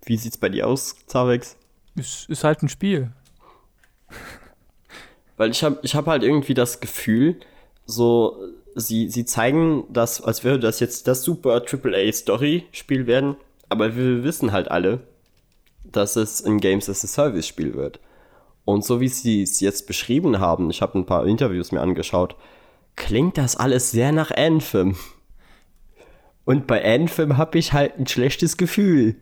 Wie 0.06 0.16
sieht's 0.16 0.38
bei 0.38 0.48
dir 0.48 0.66
aus, 0.68 0.96
Zavex? 1.06 1.56
Ist, 1.96 2.30
ist 2.30 2.44
halt 2.44 2.62
ein 2.62 2.68
Spiel. 2.68 3.12
Weil 5.36 5.50
ich 5.50 5.62
habe 5.62 5.78
ich 5.82 5.94
hab 5.94 6.06
halt 6.06 6.22
irgendwie 6.22 6.54
das 6.54 6.80
Gefühl, 6.80 7.40
so, 7.84 8.38
sie, 8.74 9.08
sie 9.08 9.24
zeigen 9.24 9.84
das, 9.90 10.22
als 10.22 10.44
würde 10.44 10.60
das 10.60 10.80
jetzt 10.80 11.08
das 11.08 11.22
super 11.22 11.62
AAA-Story-Spiel 11.62 13.06
werden, 13.06 13.36
aber 13.68 13.96
wir 13.96 14.22
wissen 14.22 14.52
halt 14.52 14.70
alle, 14.70 15.00
dass 15.84 16.16
es 16.16 16.44
ein 16.44 16.58
Games 16.58 16.88
as 16.88 17.04
a 17.04 17.08
Service-Spiel 17.08 17.74
wird. 17.74 18.00
Und 18.64 18.84
so 18.84 19.00
wie 19.00 19.08
sie 19.08 19.42
es 19.42 19.60
jetzt 19.60 19.86
beschrieben 19.86 20.40
haben, 20.40 20.70
ich 20.70 20.82
habe 20.82 20.98
ein 20.98 21.06
paar 21.06 21.26
Interviews 21.26 21.72
mir 21.72 21.80
angeschaut, 21.80 22.36
klingt 22.94 23.38
das 23.38 23.56
alles 23.56 23.90
sehr 23.90 24.12
nach 24.12 24.30
Anthem. 24.30 24.96
Und 26.44 26.66
bei 26.66 26.84
Anthem 26.84 27.36
habe 27.36 27.58
ich 27.58 27.72
halt 27.72 27.98
ein 27.98 28.06
schlechtes 28.06 28.56
Gefühl. 28.56 29.16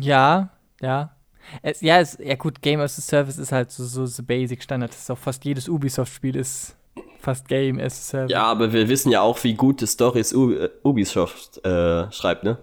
Ja, 0.00 0.50
ja. 0.80 1.14
Es, 1.62 1.80
ja, 1.80 1.98
es, 1.98 2.18
ja 2.22 2.36
gut, 2.36 2.62
Game 2.62 2.80
as 2.80 2.98
a 2.98 3.02
Service 3.02 3.38
ist 3.38 3.52
halt 3.52 3.70
so, 3.70 3.84
so, 3.84 4.06
so 4.06 4.22
Basic 4.22 4.62
Standard. 4.62 4.90
Das 4.90 5.00
ist 5.00 5.10
auch 5.10 5.18
fast 5.18 5.44
jedes 5.44 5.68
Ubisoft-Spiel 5.68 6.36
ist 6.36 6.76
fast 7.18 7.48
Game 7.48 7.78
as 7.78 7.98
a 7.98 8.02
Service. 8.02 8.32
Ja, 8.32 8.44
aber 8.44 8.72
wir 8.72 8.88
wissen 8.88 9.10
ja 9.10 9.22
auch, 9.22 9.42
wie 9.44 9.54
gute 9.54 9.86
Stories 9.86 10.32
äh, 10.32 10.68
Ubisoft 10.82 11.64
äh, 11.64 12.10
schreibt, 12.12 12.44
ne? 12.44 12.58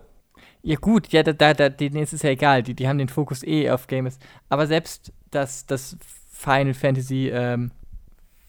Ja 0.61 0.75
gut, 0.75 1.07
ja, 1.09 1.23
da, 1.23 1.31
da, 1.31 1.53
da, 1.53 1.69
denen 1.69 1.97
ist 1.97 2.13
es 2.13 2.21
ja 2.21 2.31
egal. 2.31 2.63
Die, 2.63 2.73
die 2.73 2.87
haben 2.87 2.97
den 2.97 3.09
Fokus 3.09 3.43
eh 3.43 3.69
auf 3.71 3.87
Games. 3.87 4.19
Aber 4.49 4.67
selbst 4.67 5.13
das, 5.31 5.65
das 5.65 5.97
Final 6.31 6.73
Fantasy 6.73 7.29
ähm, 7.29 7.71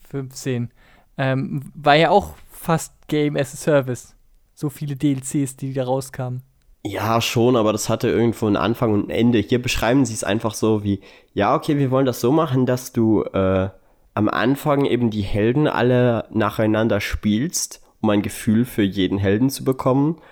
15 0.08 0.70
ähm, 1.18 1.70
war 1.74 1.94
ja 1.94 2.10
auch 2.10 2.34
fast 2.50 2.92
Game 3.06 3.36
as 3.36 3.54
a 3.54 3.56
Service. 3.56 4.16
So 4.54 4.68
viele 4.68 4.96
DLCs, 4.96 5.56
die 5.56 5.72
da 5.72 5.84
rauskamen. 5.84 6.42
Ja, 6.82 7.20
schon, 7.20 7.56
aber 7.56 7.72
das 7.72 7.90
hatte 7.90 8.08
irgendwo 8.08 8.46
einen 8.46 8.56
Anfang 8.56 8.94
und 8.94 9.08
ein 9.08 9.10
Ende. 9.10 9.38
Hier 9.38 9.60
beschreiben 9.60 10.06
sie 10.06 10.14
es 10.14 10.24
einfach 10.24 10.54
so 10.54 10.82
wie, 10.82 11.00
ja, 11.34 11.54
okay, 11.54 11.76
wir 11.76 11.90
wollen 11.90 12.06
das 12.06 12.20
so 12.20 12.32
machen, 12.32 12.64
dass 12.64 12.92
du 12.92 13.22
äh, 13.22 13.68
am 14.14 14.28
Anfang 14.28 14.86
eben 14.86 15.10
die 15.10 15.22
Helden 15.22 15.66
alle 15.68 16.24
nacheinander 16.30 17.00
spielst, 17.00 17.82
um 18.00 18.08
ein 18.08 18.22
Gefühl 18.22 18.64
für 18.64 18.82
jeden 18.82 19.18
Helden 19.18 19.50
zu 19.50 19.62
bekommen. 19.62 20.22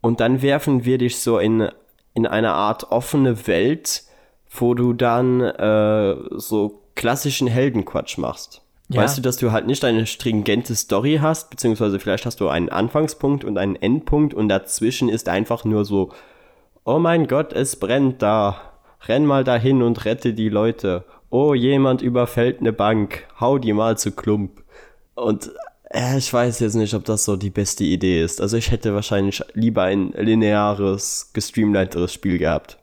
Und 0.00 0.18
dann 0.18 0.42
werfen 0.42 0.84
wir 0.84 0.98
dich 0.98 1.20
so 1.20 1.38
in, 1.38 1.68
in 2.14 2.26
eine 2.26 2.52
Art 2.52 2.90
offene 2.90 3.46
Welt, 3.46 4.02
wo 4.50 4.74
du 4.74 4.94
dann 4.94 5.40
äh, 5.40 6.16
so 6.32 6.82
klassischen 6.96 7.46
Heldenquatsch 7.46 8.18
machst. 8.18 8.61
Ja. 8.92 9.02
Weißt 9.02 9.16
du, 9.16 9.22
dass 9.22 9.38
du 9.38 9.52
halt 9.52 9.66
nicht 9.66 9.84
eine 9.84 10.06
stringente 10.06 10.74
Story 10.74 11.18
hast, 11.22 11.50
beziehungsweise 11.50 11.98
vielleicht 11.98 12.26
hast 12.26 12.40
du 12.40 12.48
einen 12.48 12.68
Anfangspunkt 12.68 13.44
und 13.44 13.56
einen 13.56 13.76
Endpunkt 13.76 14.34
und 14.34 14.48
dazwischen 14.48 15.08
ist 15.08 15.28
einfach 15.28 15.64
nur 15.64 15.84
so, 15.84 16.12
oh 16.84 16.98
mein 16.98 17.26
Gott, 17.26 17.52
es 17.52 17.76
brennt 17.76 18.22
da. 18.22 18.60
Renn 19.06 19.26
mal 19.26 19.44
dahin 19.44 19.82
und 19.82 20.04
rette 20.04 20.34
die 20.34 20.48
Leute. 20.48 21.04
Oh, 21.30 21.54
jemand 21.54 22.02
überfällt 22.02 22.60
eine 22.60 22.72
Bank. 22.72 23.26
Hau 23.40 23.58
die 23.58 23.72
mal 23.72 23.96
zu 23.96 24.12
Klump. 24.12 24.62
Und 25.14 25.50
äh, 25.90 26.18
ich 26.18 26.32
weiß 26.32 26.60
jetzt 26.60 26.74
nicht, 26.74 26.94
ob 26.94 27.04
das 27.04 27.24
so 27.24 27.36
die 27.36 27.50
beste 27.50 27.84
Idee 27.84 28.22
ist. 28.22 28.40
Also 28.40 28.56
ich 28.56 28.70
hätte 28.70 28.94
wahrscheinlich 28.94 29.42
lieber 29.54 29.84
ein 29.84 30.12
lineares, 30.12 31.30
gestreamliteres 31.32 32.12
Spiel 32.12 32.38
gehabt. 32.38 32.78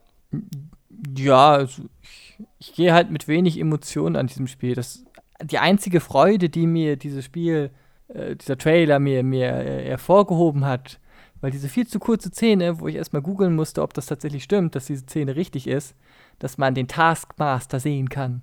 Ja, 1.16 1.52
also 1.52 1.82
ich, 2.02 2.46
ich 2.58 2.74
gehe 2.74 2.92
halt 2.92 3.10
mit 3.10 3.28
wenig 3.28 3.58
Emotionen 3.58 4.16
an 4.16 4.26
diesem 4.26 4.46
Spiel. 4.46 4.74
Das 4.74 5.04
die 5.42 5.58
einzige 5.58 6.00
Freude, 6.00 6.48
die 6.48 6.66
mir 6.66 6.96
dieses 6.96 7.24
Spiel, 7.24 7.70
äh, 8.08 8.36
dieser 8.36 8.58
Trailer 8.58 8.98
mir, 8.98 9.22
mir 9.22 9.48
äh, 9.48 9.88
hervorgehoben 9.88 10.64
hat, 10.64 11.00
weil 11.40 11.50
diese 11.50 11.68
viel 11.68 11.86
zu 11.86 11.98
kurze 11.98 12.28
Szene, 12.28 12.80
wo 12.80 12.88
ich 12.88 12.96
erstmal 12.96 13.22
googeln 13.22 13.54
musste, 13.54 13.82
ob 13.82 13.94
das 13.94 14.06
tatsächlich 14.06 14.44
stimmt, 14.44 14.74
dass 14.74 14.86
diese 14.86 15.02
Szene 15.02 15.36
richtig 15.36 15.66
ist, 15.66 15.94
dass 16.38 16.58
man 16.58 16.74
den 16.74 16.88
Taskmaster 16.88 17.80
sehen 17.80 18.08
kann. 18.08 18.42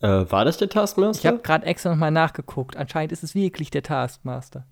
Äh, 0.00 0.30
war 0.30 0.44
das 0.44 0.58
der 0.58 0.68
Taskmaster? 0.68 1.20
Ich 1.20 1.26
habe 1.26 1.42
gerade 1.42 1.66
extra 1.66 1.90
nochmal 1.90 2.10
nachgeguckt. 2.10 2.76
Anscheinend 2.76 3.12
ist 3.12 3.22
es 3.22 3.34
wirklich 3.34 3.70
der 3.70 3.82
Taskmaster. 3.82 4.66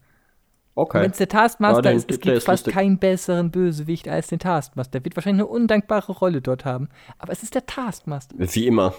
Okay. 0.75 1.03
Wenn 1.03 1.11
es 1.11 1.19
der 1.19 1.29
Taskmaster 1.29 1.91
ja, 1.91 1.97
ist, 1.97 2.11
es 2.11 2.21
gibt 2.21 2.43
fast 2.43 2.67
lustig. 2.67 2.75
keinen 2.75 2.99
besseren 2.99 3.51
Bösewicht 3.51 4.09
als 4.09 4.29
den 4.29 4.39
Taskmaster. 4.39 4.93
Der 4.93 5.05
wird 5.05 5.17
wahrscheinlich 5.17 5.43
eine 5.43 5.51
undankbare 5.51 6.13
Rolle 6.13 6.41
dort 6.41 6.65
haben. 6.65 6.89
Aber 7.19 7.33
es 7.33 7.43
ist 7.43 7.55
der 7.55 7.67
Taskmaster. 7.67 8.35
Wie 8.39 8.67
immer. 8.67 8.95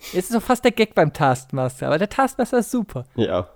Es 0.00 0.30
ist 0.30 0.34
doch 0.34 0.42
fast 0.42 0.64
der 0.64 0.72
Gag 0.72 0.94
beim 0.94 1.12
Taskmaster, 1.12 1.86
aber 1.86 1.98
der 1.98 2.08
Taskmaster 2.08 2.58
ist 2.58 2.70
super. 2.70 3.04
Ja. 3.16 3.48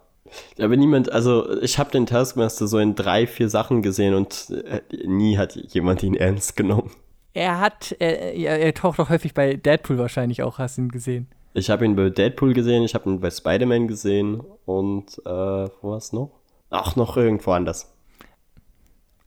Aber 0.59 0.77
niemand, 0.77 1.13
also 1.13 1.61
ich 1.61 1.79
habe 1.79 1.91
den 1.91 2.07
Taskmaster 2.07 2.67
so 2.67 2.79
in 2.79 2.95
drei, 2.95 3.27
vier 3.27 3.49
Sachen 3.49 3.83
gesehen 3.83 4.15
und 4.15 4.51
äh, 4.51 4.81
nie 5.07 5.37
hat 5.39 5.55
jemand 5.55 6.03
ihn 6.03 6.15
ernst 6.15 6.57
genommen. 6.57 6.91
Er 7.35 7.61
hat, 7.61 7.95
er, 7.99 8.35
er 8.35 8.75
taucht 8.75 9.01
auch 9.01 9.11
häufig 9.11 9.35
bei 9.35 9.55
Deadpool 9.55 9.99
wahrscheinlich 9.99 10.43
auch, 10.43 10.59
hast 10.59 10.79
du 10.79 10.83
ihn 10.83 10.91
gesehen. 10.91 11.29
Ich 11.53 11.69
habe 11.71 11.85
ihn 11.85 11.97
bei 11.97 12.11
Deadpool 12.11 12.55
gesehen, 12.55 12.85
ich 12.85 12.95
habe 12.95 13.11
ihn 13.11 13.21
bei 13.21 13.31
Spider-Man 13.31 13.89
gesehen 13.89 14.41
und 14.67 15.19
äh, 15.25 15.29
wo 15.29 15.91
war 15.91 15.99
es 15.99 16.13
noch? 16.13 16.31
Ach, 16.71 16.97
noch 16.97 17.17
irgendwo 17.17 17.53
anders. 17.53 17.93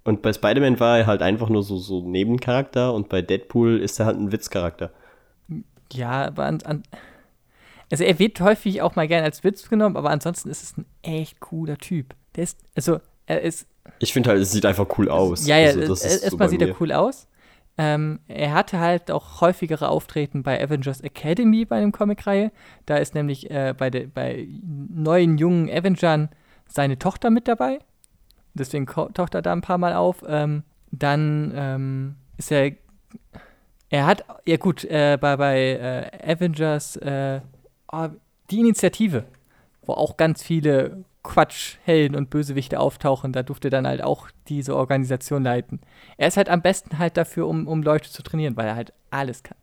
Und 0.03 0.22
bei 0.22 0.32
Spider-Man 0.32 0.80
war 0.80 0.99
er 0.99 1.05
halt 1.05 1.22
einfach 1.22 1.49
nur 1.49 1.63
so, 1.63 1.78
so 1.78 2.01
Nebencharakter 2.01 2.93
und 2.93 3.09
bei 3.09 3.22
Deadpool 3.22 3.80
ist 3.80 3.99
er 3.99 4.05
halt 4.05 4.18
ein 4.18 4.32
Witzcharakter. 4.32 4.91
Ja, 5.94 6.26
aber 6.26 6.46
an, 6.46 6.62
an, 6.64 6.84
also 7.92 8.04
er 8.04 8.20
wird 8.20 8.40
häufig 8.42 8.82
auch 8.82 8.96
mal 8.96 9.08
gerne 9.08 9.26
als 9.26 9.44
Witz 9.44 9.70
genommen, 9.70 9.96
aber 9.98 10.10
ansonsten 10.10 10.50
ist 10.50 10.64
es 10.64 10.78
ein 10.78 10.86
echt 11.02 11.40
cooler 11.40 11.78
Typ. 11.78 12.16
Der 12.36 12.44
ist, 12.44 12.60
also 12.76 13.00
er 13.26 13.42
ist. 13.42 13.68
Ich 14.00 14.14
finde 14.14 14.30
halt, 14.30 14.42
es 14.42 14.52
sieht 14.52 14.66
einfach 14.66 14.88
cool 14.98 15.10
aus. 15.10 15.48
Ja, 15.48 15.58
ja, 15.58 15.70
also, 15.70 15.94
erstmal 16.06 16.50
so 16.50 16.52
sieht 16.52 16.62
er 16.62 16.80
cool 16.82 16.92
aus. 16.92 17.28
Ähm, 17.78 18.20
er 18.28 18.54
hatte 18.54 18.80
halt 18.80 19.12
auch 19.12 19.40
häufigere 19.40 19.90
Auftreten 19.90 20.42
bei 20.42 20.62
Avengers 20.62 21.02
Academy 21.02 21.64
bei 21.64 21.80
dem 21.80 21.92
Comicreihe. 21.92 22.52
Da 22.86 22.98
ist 22.98 23.14
nämlich 23.14 23.52
äh, 23.52 23.76
bei, 23.78 23.90
de, 23.90 24.08
bei 24.08 24.48
neuen 24.64 25.38
jungen 25.38 25.70
Avengers 25.70 26.30
seine 26.68 26.98
Tochter 26.98 27.30
mit 27.30 27.48
dabei. 27.48 27.80
Deswegen 28.56 28.88
taucht 28.88 29.36
er 29.36 29.42
da 29.44 29.54
ein 29.54 29.62
paar 29.62 29.78
Mal 29.78 29.94
auf. 29.94 30.24
Ähm, 30.28 30.64
dann 30.92 31.54
ähm, 31.56 32.16
ist 32.38 32.52
er 32.52 32.72
er 33.90 34.06
hat, 34.06 34.26
ja 34.46 34.58
gut, 34.58 34.84
äh, 34.86 35.18
bei, 35.20 35.38
bei 35.38 36.12
äh, 36.24 36.34
Avengers 36.34 36.98
äh, 36.98 37.42
oh, 37.92 38.10
die 38.52 38.60
Initiative, 38.60 39.26
wo 39.82 39.94
auch 39.94 40.18
ganz 40.18 40.44
viele 40.44 41.04
Quatschhelden 41.24 42.18
und 42.18 42.30
Bösewichte 42.30 42.80
auftauchen, 42.80 43.34
da 43.34 43.44
durfte 43.44 43.68
er 43.68 43.72
dann 43.72 43.88
halt 43.88 44.02
auch 44.02 44.30
diese 44.48 44.76
Organisation 44.76 45.44
leiten. 45.44 45.82
Er 46.18 46.30
ist 46.30 46.38
halt 46.38 46.50
am 46.50 46.62
besten 46.62 47.00
halt 47.00 47.18
dafür, 47.18 47.48
um, 47.48 47.68
um 47.68 47.84
Leute 47.84 48.10
zu 48.10 48.24
trainieren, 48.24 48.56
weil 48.56 48.68
er 48.68 48.76
halt 48.76 48.94
alles 49.10 49.44
kann. 49.44 49.58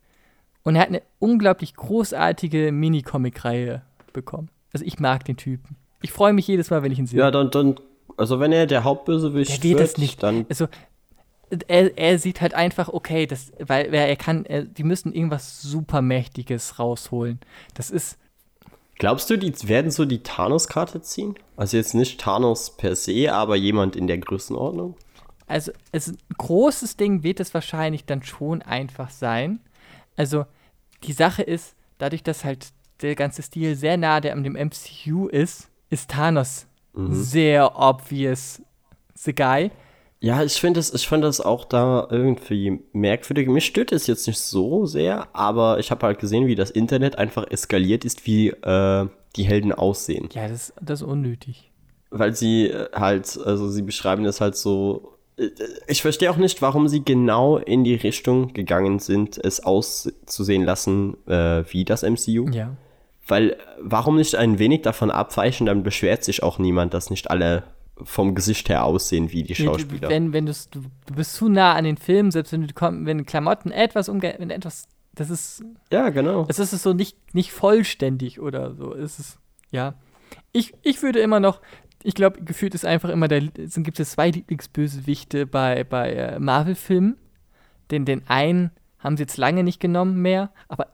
Und 0.63 0.75
er 0.75 0.81
hat 0.81 0.89
eine 0.89 1.01
unglaublich 1.19 1.75
großartige 1.75 2.71
Mini-Comic-Reihe 2.71 3.83
bekommen. 4.13 4.49
Also 4.73 4.85
ich 4.85 4.99
mag 4.99 5.25
den 5.25 5.37
Typen. 5.37 5.75
Ich 6.01 6.11
freue 6.11 6.33
mich 6.33 6.47
jedes 6.47 6.69
Mal, 6.69 6.83
wenn 6.83 6.91
ich 6.91 6.99
ihn 6.99 7.07
sehe. 7.07 7.19
Ja, 7.19 7.31
dann, 7.31 7.49
dann, 7.51 7.75
also 8.17 8.39
wenn 8.39 8.51
er 8.51 8.65
der 8.65 8.83
Hauptbösewicht 8.83 9.63
der 9.63 9.71
wird, 9.71 9.81
das 9.81 9.97
nicht. 9.97 10.21
dann 10.21 10.45
Also 10.49 10.67
er, 11.67 11.97
er 11.97 12.19
sieht 12.19 12.41
halt 12.41 12.53
einfach, 12.53 12.89
okay, 12.89 13.25
das, 13.27 13.51
weil 13.59 13.93
er 13.93 14.15
kann, 14.15 14.45
er, 14.45 14.63
die 14.63 14.83
müssen 14.83 15.13
irgendwas 15.13 15.61
supermächtiges 15.61 16.79
rausholen. 16.79 17.39
Das 17.73 17.91
ist, 17.91 18.17
Glaubst 18.97 19.29
du, 19.29 19.37
die 19.37 19.53
werden 19.67 19.91
so 19.91 20.05
die 20.05 20.23
Thanos-Karte 20.23 21.01
ziehen? 21.01 21.35
Also 21.57 21.75
jetzt 21.75 21.95
nicht 21.95 22.21
Thanos 22.21 22.77
per 22.77 22.95
se, 22.95 23.33
aber 23.33 23.57
jemand 23.57 23.97
in 23.97 24.07
der 24.07 24.17
Größenordnung? 24.19 24.95
also 25.47 25.71
es, 25.91 26.09
ein 26.09 26.17
großes 26.37 26.97
Ding 26.97 27.23
wird 27.23 27.39
es 27.39 27.53
wahrscheinlich 27.53 28.05
dann 28.05 28.23
schon 28.23 28.61
einfach 28.61 29.09
sein. 29.09 29.59
Also 30.15 30.45
die 31.03 31.13
Sache 31.13 31.43
ist, 31.43 31.75
dadurch, 31.97 32.23
dass 32.23 32.43
halt 32.43 32.67
der 33.01 33.15
ganze 33.15 33.41
Stil 33.41 33.75
sehr 33.75 33.97
nah 33.97 34.21
der 34.21 34.33
an 34.33 34.43
dem 34.43 34.53
MCU 34.53 35.27
ist, 35.27 35.69
ist 35.89 36.11
Thanos 36.11 36.67
sehr 36.93 37.77
obvious 37.77 38.61
the 39.15 39.35
guy. 39.35 39.69
Ja, 40.21 40.43
ich 40.43 40.53
finde 40.53 40.79
das, 40.79 40.93
ich 40.93 41.07
find 41.07 41.23
das 41.23 41.41
auch 41.41 41.65
da 41.65 42.07
irgendwie 42.09 42.79
merkwürdig. 42.93 43.47
Mich 43.47 43.65
stört 43.65 43.91
es 43.91 44.07
jetzt 44.07 44.25
nicht 44.27 44.39
so 44.39 44.85
sehr, 44.85 45.27
aber 45.33 45.77
ich 45.79 45.91
habe 45.91 46.05
halt 46.05 46.19
gesehen, 46.19 46.47
wie 46.47 46.55
das 46.55 46.71
Internet 46.71 47.17
einfach 47.17 47.45
eskaliert 47.49 48.05
ist, 48.05 48.25
wie 48.25 48.49
äh, 48.49 49.07
die 49.35 49.43
Helden 49.43 49.71
aussehen. 49.71 50.29
Ja, 50.33 50.47
das, 50.47 50.73
das 50.81 51.01
ist 51.01 51.07
unnötig. 51.07 51.69
Weil 52.09 52.33
sie 52.35 52.67
äh, 52.67 52.87
halt, 52.93 53.37
also 53.45 53.69
sie 53.69 53.81
beschreiben 53.81 54.23
das 54.23 54.41
halt 54.41 54.55
so. 54.55 55.17
äh, 55.37 55.49
Ich 55.87 56.01
verstehe 56.01 56.31
auch 56.31 56.37
nicht, 56.37 56.61
warum 56.61 56.87
sie 56.87 57.03
genau 57.03 57.57
in 57.57 57.83
die 57.83 57.95
Richtung 57.95 58.53
gegangen 58.53 58.99
sind, 58.99 59.37
es 59.37 59.63
auszusehen 59.63 60.63
lassen 60.63 61.17
äh, 61.27 61.63
wie 61.69 61.83
das 61.83 62.03
MCU. 62.03 62.49
Ja. 62.51 62.75
Weil, 63.27 63.57
warum 63.79 64.15
nicht 64.15 64.35
ein 64.35 64.59
wenig 64.59 64.83
davon 64.83 65.11
abweichen, 65.11 65.65
dann 65.65 65.83
beschwert 65.83 66.23
sich 66.23 66.41
auch 66.41 66.57
niemand, 66.57 66.93
dass 66.93 67.09
nicht 67.09 67.29
alle 67.29 67.63
vom 68.03 68.35
Gesicht 68.35 68.69
her 68.69 68.83
aussehen 68.83 69.31
wie 69.31 69.43
die 69.43 69.55
Schauspieler. 69.55 70.09
Wenn, 70.09 70.33
wenn 70.33 70.45
du, 70.45 70.53
du 70.71 71.13
bist 71.15 71.33
zu 71.33 71.47
nah 71.47 71.73
an 71.73 71.85
den 71.85 71.97
Film, 71.97 72.31
selbst 72.31 72.51
wenn 72.51 72.67
du 72.67 72.73
wenn 73.05 73.25
Klamotten 73.25 73.71
etwas 73.71 74.09
umge 74.09 74.35
wenn 74.37 74.49
etwas, 74.49 74.87
das 75.13 75.29
ist, 75.29 75.63
ja, 75.91 76.09
genau. 76.09 76.45
es 76.49 76.59
ist 76.59 76.71
so 76.71 76.93
nicht, 76.93 77.17
nicht 77.33 77.51
vollständig 77.51 78.41
oder 78.41 78.73
so. 78.75 78.93
Es 78.93 79.19
ist, 79.19 79.39
ja. 79.71 79.95
Ich, 80.51 80.73
ich 80.81 81.01
würde 81.01 81.19
immer 81.19 81.39
noch, 81.39 81.61
ich 82.03 82.15
glaube, 82.15 82.43
gefühlt 82.43 82.75
ist 82.75 82.85
einfach 82.85 83.09
immer 83.09 83.27
der, 83.27 83.49
es 83.57 83.75
gibt 83.75 83.99
es 83.99 84.11
zwei 84.11 84.29
Lieblingsbösewichte 84.29 85.47
bei, 85.47 85.83
bei 85.83 86.11
äh, 86.11 86.39
Marvel-Filmen. 86.39 87.17
Den, 87.91 88.05
den 88.05 88.27
einen 88.27 88.71
haben 88.99 89.15
sie 89.15 89.23
jetzt 89.23 89.37
lange 89.37 89.63
nicht 89.63 89.79
genommen 89.79 90.21
mehr, 90.21 90.51
aber 90.67 90.87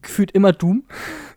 gefühlt 0.00 0.30
immer 0.30 0.52
Doom. 0.52 0.84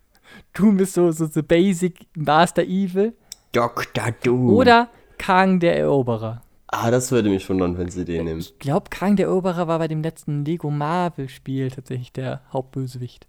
Doom 0.53 0.79
ist 0.79 0.93
so, 0.93 1.11
so 1.11 1.25
the 1.25 1.41
basic 1.41 2.07
Master 2.15 2.63
Evil. 2.63 3.15
Dr. 3.51 4.11
Doom. 4.23 4.53
Oder 4.53 4.89
Kang 5.17 5.59
der 5.59 5.77
Eroberer. 5.77 6.41
Ah, 6.67 6.89
das 6.89 7.11
würde 7.11 7.29
mich 7.29 7.47
wundern, 7.49 7.77
wenn 7.77 7.89
sie 7.89 8.05
den 8.05 8.25
nehmen. 8.25 8.39
Ich 8.39 8.57
glaube, 8.59 8.89
Kang 8.89 9.15
der 9.17 9.27
Eroberer 9.27 9.67
war 9.67 9.77
bei 9.79 9.87
dem 9.89 10.01
letzten 10.01 10.45
Lego 10.45 10.69
Marvel-Spiel 10.71 11.69
tatsächlich 11.69 12.13
der 12.13 12.41
Hauptbösewicht. 12.53 13.27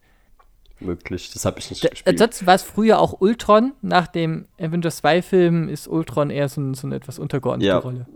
Wirklich, 0.80 1.32
das 1.32 1.44
habe 1.44 1.58
ich 1.58 1.70
nicht 1.70 1.82
Der, 1.82 1.90
gespielt. 1.90 2.14
ansonsten 2.14 2.46
war 2.46 2.54
es 2.54 2.62
früher 2.62 2.98
auch 3.00 3.20
Ultron. 3.20 3.72
Nach 3.82 4.06
dem 4.06 4.46
Avengers 4.60 5.02
2-Film 5.02 5.68
ist 5.68 5.86
Ultron 5.88 6.30
eher 6.30 6.48
so, 6.48 6.60
ein- 6.60 6.74
so 6.74 6.86
eine 6.86 6.96
etwas 6.96 7.18
untergeordnete 7.18 7.68
Ja. 7.68 7.78
Rolle. 7.78 8.06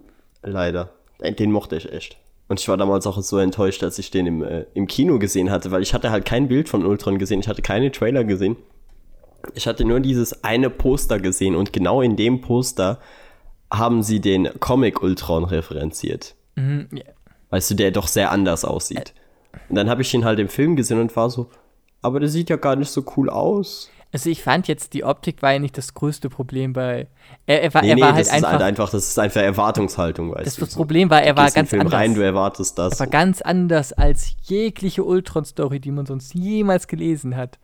Leider. 0.42 0.90
Den, 1.22 1.36
den 1.36 1.52
mochte 1.52 1.76
ich 1.76 1.92
echt. 1.92 2.18
Und 2.48 2.60
ich 2.60 2.68
war 2.68 2.76
damals 2.76 3.06
auch 3.06 3.20
so 3.22 3.38
enttäuscht, 3.38 3.82
als 3.82 3.98
ich 3.98 4.10
den 4.12 4.26
im, 4.26 4.42
äh, 4.44 4.66
im 4.74 4.86
Kino 4.86 5.18
gesehen 5.18 5.50
hatte, 5.50 5.70
weil 5.72 5.82
ich 5.82 5.94
hatte 5.94 6.10
halt 6.10 6.24
kein 6.24 6.46
Bild 6.48 6.68
von 6.68 6.84
Ultron 6.86 7.18
gesehen, 7.18 7.40
ich 7.40 7.48
hatte 7.48 7.62
keine 7.62 7.90
Trailer 7.90 8.22
gesehen. 8.24 8.56
Ich 9.54 9.66
hatte 9.66 9.84
nur 9.84 10.00
dieses 10.00 10.44
eine 10.44 10.70
Poster 10.70 11.18
gesehen 11.18 11.54
und 11.54 11.72
genau 11.72 12.00
in 12.02 12.16
dem 12.16 12.40
Poster 12.40 12.98
haben 13.72 14.02
sie 14.02 14.20
den 14.20 14.48
Comic 14.60 15.02
Ultron 15.02 15.44
referenziert. 15.44 16.34
Mhm, 16.56 16.88
ja. 16.92 17.04
Weißt 17.50 17.70
du, 17.70 17.74
der 17.74 17.90
doch 17.90 18.08
sehr 18.08 18.30
anders 18.30 18.64
aussieht. 18.64 19.14
Und 19.68 19.76
dann 19.76 19.88
habe 19.88 20.02
ich 20.02 20.12
ihn 20.14 20.24
halt 20.24 20.38
im 20.38 20.48
Film 20.48 20.76
gesehen 20.76 21.00
und 21.00 21.14
war 21.16 21.30
so, 21.30 21.50
aber 22.02 22.20
der 22.20 22.28
sieht 22.28 22.50
ja 22.50 22.56
gar 22.56 22.76
nicht 22.76 22.90
so 22.90 23.04
cool 23.16 23.30
aus. 23.30 23.90
Also 24.12 24.30
ich 24.30 24.42
fand 24.42 24.68
jetzt, 24.68 24.94
die 24.94 25.04
Optik 25.04 25.42
war 25.42 25.52
ja 25.52 25.58
nicht 25.58 25.76
das 25.76 25.92
größte 25.92 26.30
Problem 26.30 26.72
bei. 26.72 27.08
Er, 27.44 27.62
er 27.64 27.74
war, 27.74 27.82
Nee, 27.82 27.90
er 27.90 27.94
nee, 27.96 28.00
war 28.02 28.08
das 28.10 28.16
halt 28.16 28.26
ist 28.26 28.32
einfach. 28.32 28.50
halt 28.52 28.62
einfach, 28.62 28.90
das 28.90 29.08
ist 29.08 29.18
einfach 29.18 29.40
Erwartungshaltung, 29.42 30.30
weißt 30.32 30.46
das, 30.46 30.54
du. 30.54 30.60
das 30.64 30.74
Problem 30.74 31.10
war, 31.10 31.22
er 31.22 31.34
Du 31.34 31.42
war 31.42 31.50
ganz 31.50 31.70
Film 31.70 31.80
anders. 31.82 31.94
rein, 32.00 32.14
du 32.14 32.20
erwartest 32.22 32.78
das. 32.78 32.94
Er 32.94 33.00
war 33.00 33.06
ganz 33.08 33.42
anders 33.42 33.92
als 33.92 34.34
jegliche 34.44 35.02
Ultron-Story, 35.04 35.80
die 35.80 35.90
man 35.90 36.06
sonst 36.06 36.34
jemals 36.34 36.86
gelesen 36.86 37.36
hat. 37.36 37.58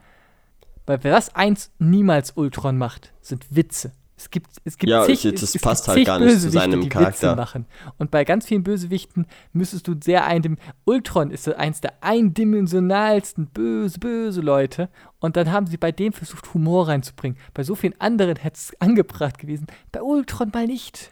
Weil 0.87 1.03
was 1.05 1.35
eins 1.35 1.71
niemals 1.79 2.33
Ultron 2.33 2.77
macht, 2.79 3.13
sind 3.21 3.47
Witze. 3.51 3.93
Es 4.17 4.31
gibt, 4.31 4.51
es 4.65 4.79
gibt 4.79 4.89
Ja, 4.91 5.05
zig, 5.05 5.25
es- 5.25 5.41
das 5.41 5.55
es 5.55 5.61
passt 5.63 5.85
gibt 5.87 5.97
halt 5.97 6.07
gar 6.07 6.19
nicht 6.21 6.41
zu 6.41 6.51
seinem 6.51 6.89
Charakter. 6.89 7.31
Witze 7.31 7.37
machen. 7.37 7.67
Und 7.99 8.11
bei 8.13 8.25
ganz 8.25 8.47
vielen 8.47 8.63
Bösewichten 8.63 9.27
müsstest 9.53 9.89
du 9.89 9.95
sehr 10.01 10.25
einem. 10.27 10.59
Ultron 10.85 11.31
ist 11.33 11.49
eins 11.49 11.81
der 11.81 11.95
eindimensionalsten 12.03 13.47
böse, 13.47 13.99
böse 13.99 14.41
Leute. 14.41 14.89
Und 15.19 15.37
dann 15.37 15.51
haben 15.51 15.67
sie 15.67 15.77
bei 15.77 15.93
dem 15.93 16.13
versucht, 16.13 16.55
Humor 16.55 16.89
reinzubringen. 16.89 17.39
Bei 17.55 17.63
so 17.65 17.75
vielen 17.75 18.01
anderen 18.01 18.37
hätte 18.37 18.57
es 18.57 18.73
angebracht 18.81 19.39
gewesen. 19.39 19.67
Bei 19.91 20.03
Ultron 20.03 20.51
mal 20.53 20.67
nicht. 20.67 21.11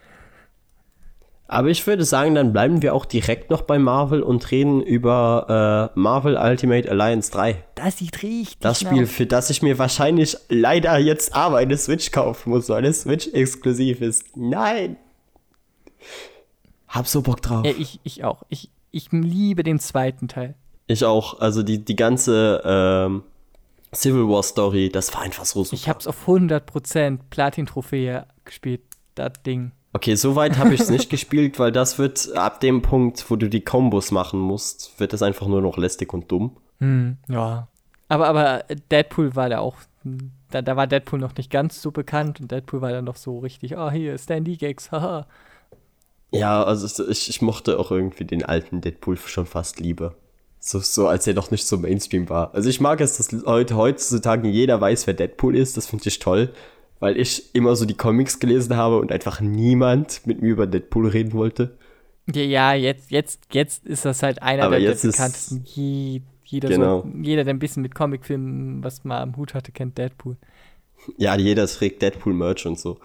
Aber 1.53 1.67
ich 1.67 1.85
würde 1.85 2.05
sagen, 2.05 2.37
dann 2.37 2.53
bleiben 2.53 2.81
wir 2.81 2.95
auch 2.95 3.05
direkt 3.05 3.51
noch 3.51 3.63
bei 3.63 3.77
Marvel 3.77 4.23
und 4.23 4.53
reden 4.53 4.81
über 4.81 5.91
äh, 5.97 5.99
Marvel 5.99 6.37
Ultimate 6.37 6.89
Alliance 6.89 7.33
3. 7.33 7.65
Das 7.75 7.99
sieht 7.99 8.23
richtig 8.23 8.61
Das 8.61 8.79
Spiel, 8.79 9.03
aus. 9.03 9.11
für 9.11 9.27
das 9.27 9.51
ich 9.51 9.61
mir 9.61 9.77
wahrscheinlich 9.77 10.37
leider 10.49 10.97
jetzt 10.99 11.35
aber 11.35 11.57
eine 11.57 11.77
Switch 11.77 12.13
kaufen 12.13 12.51
muss, 12.51 12.69
weil 12.69 12.85
es 12.85 13.01
Switch 13.03 13.27
exklusiv 13.33 14.01
ist. 14.01 14.37
Nein! 14.37 14.97
Hab 16.87 17.09
so 17.09 17.21
Bock 17.21 17.43
drauf. 17.43 17.67
Ja, 17.67 17.73
ich, 17.77 17.99
ich 18.05 18.23
auch. 18.23 18.45
Ich, 18.49 18.71
ich 18.93 19.11
liebe 19.11 19.65
den 19.65 19.81
zweiten 19.81 20.29
Teil. 20.29 20.55
Ich 20.87 21.05
auch. 21.05 21.41
Also 21.41 21.65
die, 21.65 21.85
die 21.85 21.97
ganze 21.97 22.63
ähm, 22.65 23.25
Civil 23.93 24.29
War 24.29 24.45
Story, 24.45 24.89
das 24.89 25.13
war 25.15 25.23
einfach 25.23 25.45
so 25.45 25.65
super. 25.65 25.75
Ich 25.75 25.89
hab's 25.89 26.07
auf 26.07 26.29
100% 26.29 27.19
Platin-Trophäe 27.29 28.27
gespielt, 28.45 28.83
das 29.17 29.33
Ding. 29.45 29.73
Okay, 29.93 30.15
so 30.15 30.37
weit 30.37 30.57
habe 30.59 30.75
ich 30.75 30.81
es 30.81 30.91
nicht 30.91 31.11
gespielt, 31.11 31.59
weil 31.59 31.73
das 31.73 31.99
wird 31.99 32.33
ab 32.37 32.61
dem 32.61 32.83
Punkt, 32.83 33.29
wo 33.29 33.37
du 33.37 33.49
die 33.49 33.63
Kombos 33.63 34.11
machen 34.13 34.39
musst, 34.39 34.99
wird 34.99 35.13
das 35.13 35.23
einfach 35.23 35.47
nur 35.47 35.61
noch 35.61 35.77
lästig 35.77 36.13
und 36.13 36.31
dumm. 36.31 36.57
Hm, 36.79 37.17
ja. 37.29 37.69
Aber, 38.09 38.29
aber 38.29 38.65
Deadpool 38.91 39.35
war 39.37 39.49
da 39.49 39.59
auch, 39.59 39.77
da, 40.51 40.63
da 40.63 40.77
war 40.77 40.87
Deadpool 40.87 41.19
noch 41.19 41.37
nicht 41.37 41.51
ganz 41.51 41.83
so 41.83 41.91
bekannt 41.91 42.41
und 42.41 42.51
Deadpool 42.51 42.81
war 42.81 42.93
dann 42.93 43.05
noch 43.05 43.17
so 43.17 43.39
richtig, 43.39 43.77
ah, 43.77 43.91
hier, 43.91 44.17
Standy 44.19 44.57
Gags, 44.57 44.91
haha. 44.93 45.27
Ja, 46.33 46.63
also 46.63 47.09
ich, 47.09 47.29
ich 47.29 47.43
mochte 47.43 47.79
auch 47.79 47.91
irgendwie 47.91 48.25
den 48.25 48.45
alten 48.45 48.81
Deadpool 48.81 49.17
schon 49.17 49.47
fast 49.47 49.81
lieber. 49.81 50.15
So, 50.61 50.79
so 50.79 51.09
als 51.09 51.27
er 51.27 51.35
noch 51.35 51.51
nicht 51.51 51.67
so 51.67 51.79
Mainstream 51.79 52.29
war. 52.29 52.55
Also 52.55 52.69
ich 52.69 52.81
mag 52.81 53.01
es, 53.01 53.17
dass 53.17 53.33
heute 53.47 53.77
heutzutage 53.77 54.49
jeder 54.49 54.81
weiß, 54.81 55.07
wer 55.07 55.15
Deadpool 55.15 55.57
ist. 55.57 55.77
Das 55.77 55.87
finde 55.87 56.09
ich 56.09 56.19
toll, 56.19 56.53
weil 57.01 57.17
ich 57.19 57.55
immer 57.55 57.75
so 57.77 57.85
die 57.85 57.97
Comics 57.97 58.39
gelesen 58.39 58.77
habe 58.77 58.99
und 58.99 59.11
einfach 59.11 59.41
niemand 59.41 60.27
mit 60.27 60.41
mir 60.43 60.49
über 60.51 60.67
Deadpool 60.67 61.09
reden 61.09 61.33
wollte. 61.33 61.77
Ja, 62.33 62.75
jetzt, 62.75 63.11
jetzt, 63.11 63.43
jetzt 63.53 63.87
ist 63.87 64.05
das 64.05 64.23
halt 64.23 64.41
einer 64.43 64.65
Aber 64.65 64.79
der, 64.79 64.93
ist- 64.93 65.03
bekanntesten. 65.03 65.65
Je, 65.65 66.23
jeder, 66.45 66.69
Genau. 66.69 67.01
so, 67.03 67.09
jeder, 67.23 67.45
der 67.45 67.55
ein 67.55 67.59
bisschen 67.59 67.83
mit 67.83 67.95
Comicfilmen 67.95 68.85
was 68.85 69.03
mal 69.05 69.21
am 69.23 69.37
Hut 69.37 69.55
hatte, 69.55 69.73
kennt 69.73 69.99
Deadpool. 69.99 70.37
Ja, 71.17 71.35
jeder 71.37 71.67
trägt 71.67 72.03
Deadpool-Merch 72.03 72.67
und 72.67 72.79
so. 72.79 72.99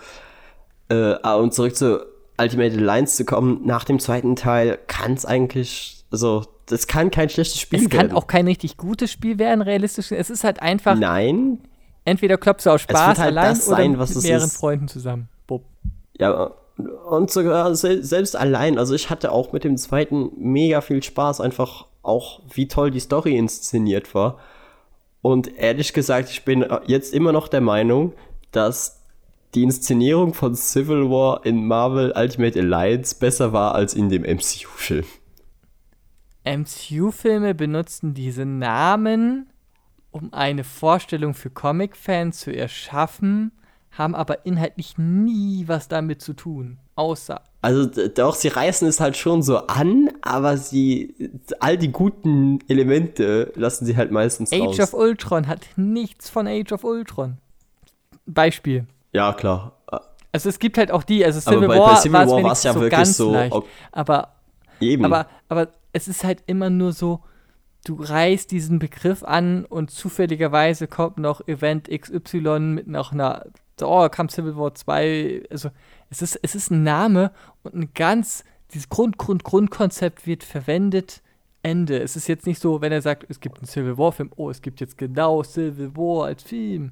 Äh, 0.89 1.15
ah, 1.23 1.35
und 1.35 1.53
zurück 1.53 1.75
zu 1.75 2.05
Ultimate 2.37 2.75
Alliance 2.77 3.15
zu 3.15 3.25
kommen, 3.25 3.61
nach 3.65 3.85
dem 3.85 3.97
zweiten 3.99 4.35
Teil 4.35 4.77
kann 4.87 5.13
es 5.13 5.25
eigentlich, 5.25 6.03
also, 6.11 6.45
das 6.65 6.87
kann 6.87 7.09
kein 7.09 7.29
schlechtes 7.29 7.59
Spiel 7.61 7.79
Es 7.83 7.89
kann 7.89 8.01
werden. 8.01 8.11
auch 8.13 8.27
kein 8.27 8.45
richtig 8.47 8.75
gutes 8.77 9.11
Spiel 9.11 9.39
werden, 9.39 9.61
realistisch. 9.61 10.11
Es 10.11 10.29
ist 10.29 10.43
halt 10.43 10.61
einfach, 10.61 10.97
Nein, 10.97 11.59
entweder 12.05 12.37
klopfst 12.37 12.65
du 12.65 12.69
aus 12.71 12.81
Spaß 12.81 13.19
halt 13.19 13.19
allein 13.19 13.49
das 13.49 13.67
oder 13.67 13.77
sein, 13.77 13.99
was 13.99 14.15
mit 14.15 14.23
mehreren 14.23 14.47
ist. 14.47 14.57
Freunden 14.57 14.87
zusammen. 14.87 15.27
Bob. 15.45 15.65
Ja, 16.17 16.51
und 17.09 17.31
sogar 17.31 17.75
sel 17.75 18.03
selbst 18.03 18.35
allein, 18.35 18.77
also 18.77 18.95
ich 18.95 19.09
hatte 19.09 19.31
auch 19.31 19.51
mit 19.51 19.63
dem 19.63 19.77
zweiten 19.77 20.31
mega 20.37 20.81
viel 20.81 21.03
Spaß, 21.03 21.41
einfach 21.41 21.87
auch 22.03 22.41
wie 22.53 22.67
toll 22.67 22.91
die 22.91 22.99
Story 22.99 23.37
inszeniert 23.37 24.13
war. 24.13 24.39
Und 25.21 25.57
ehrlich 25.57 25.93
gesagt, 25.93 26.29
ich 26.29 26.45
bin 26.45 26.65
jetzt 26.85 27.13
immer 27.13 27.31
noch 27.31 27.47
der 27.47 27.61
Meinung, 27.61 28.13
dass 28.51 29.01
die 29.55 29.63
Inszenierung 29.63 30.33
von 30.33 30.53
Civil 30.53 31.09
War 31.09 31.45
in 31.45 31.65
Marvel 31.65 32.13
Ultimate 32.15 32.59
Alliance 32.59 33.15
besser 33.17 33.53
war 33.53 33.73
als 33.73 33.93
in 33.93 34.09
dem 34.09 34.23
MCU-Film. 34.23 35.05
MCU-Filme 36.43 37.55
benutzen 37.55 38.13
diese 38.13 38.45
Namen, 38.45 39.49
um 40.15 40.31
eine 40.33 40.63
Vorstellung 40.63 41.33
für 41.33 41.49
Comic-Fans 41.49 42.39
zu 42.39 42.55
erschaffen, 42.55 43.51
haben 43.91 44.15
aber 44.15 44.45
inhaltlich 44.45 44.97
nie 44.97 45.65
was 45.67 45.89
damit 45.89 46.21
zu 46.21 46.31
tun. 46.33 46.77
Außer. 46.95 47.41
Also 47.61 47.85
doch, 47.85 48.35
sie 48.35 48.47
reißen 48.47 48.87
es 48.87 49.01
halt 49.01 49.17
schon 49.17 49.41
so 49.41 49.57
an, 49.67 50.09
aber 50.21 50.55
sie 50.57 51.13
all 51.59 51.77
die 51.77 51.91
guten 51.91 52.59
Elemente 52.69 53.51
lassen 53.55 53.85
sie 53.85 53.97
halt 53.97 54.11
meistens 54.11 54.53
Age 54.53 54.61
raus. 54.61 54.79
of 54.79 54.93
Ultron 54.93 55.47
hat 55.47 55.65
nichts 55.75 56.29
von 56.29 56.47
Age 56.47 56.71
of 56.71 56.85
Ultron. 56.85 57.37
Beispiel. 58.25 58.85
Ja, 59.11 59.33
klar. 59.33 59.73
Also 60.31 60.47
es 60.49 60.59
gibt 60.59 60.77
halt 60.77 60.91
auch 60.91 61.03
die, 61.03 61.25
also 61.25 61.39
Aber 61.49 61.55
Civil 61.57 61.67
bei- 61.67 61.79
War, 61.79 61.89
bei 61.95 61.99
Civil 61.99 62.13
war 62.13 62.23
es 62.25 62.31
War 62.31 62.43
war's 62.43 62.63
ja 62.63 62.73
so 62.73 62.79
wirklich 62.81 63.13
so, 63.13 63.33
leicht. 63.33 63.55
Aber, 63.91 64.29
Eben. 64.79 65.03
aber, 65.05 65.27
aber 65.49 65.67
es 65.91 66.07
ist 66.07 66.23
halt 66.23 66.41
immer 66.45 66.69
nur 66.69 66.93
so, 66.93 67.19
du 67.85 67.95
reißt 68.01 68.51
diesen 68.51 68.79
Begriff 68.79 69.23
an 69.23 69.63
und 69.63 69.91
zufälligerweise 69.91 70.87
kommt 70.87 71.17
noch 71.17 71.47
Event 71.47 71.87
XY 71.89 72.59
mit 72.59 72.87
noch 72.87 73.13
einer, 73.13 73.45
oh, 73.81 74.09
kam 74.09 74.27
Civil 74.27 74.57
War 74.57 74.75
2, 74.75 75.43
also 75.49 75.69
es 76.09 76.21
ist, 76.21 76.39
es 76.41 76.55
ist 76.55 76.71
ein 76.71 76.83
Name 76.83 77.31
und 77.63 77.75
ein 77.75 77.89
ganz, 77.93 78.43
dieses 78.73 78.89
Grund, 78.89 79.17
Grund, 79.17 79.43
Grundkonzept 79.43 80.27
wird 80.27 80.43
verwendet, 80.43 81.21
Ende. 81.61 81.99
Es 81.99 82.15
ist 82.15 82.27
jetzt 82.27 82.45
nicht 82.45 82.61
so, 82.61 82.81
wenn 82.81 82.91
er 82.91 83.01
sagt, 83.01 83.25
es 83.29 83.39
gibt 83.39 83.57
einen 83.57 83.67
Civil 83.67 83.97
War 83.97 84.11
Film, 84.11 84.31
oh, 84.35 84.49
es 84.49 84.61
gibt 84.61 84.81
jetzt 84.81 84.97
genau 84.97 85.43
Civil 85.43 85.95
War 85.95 86.25
als 86.25 86.43
Film. 86.43 86.91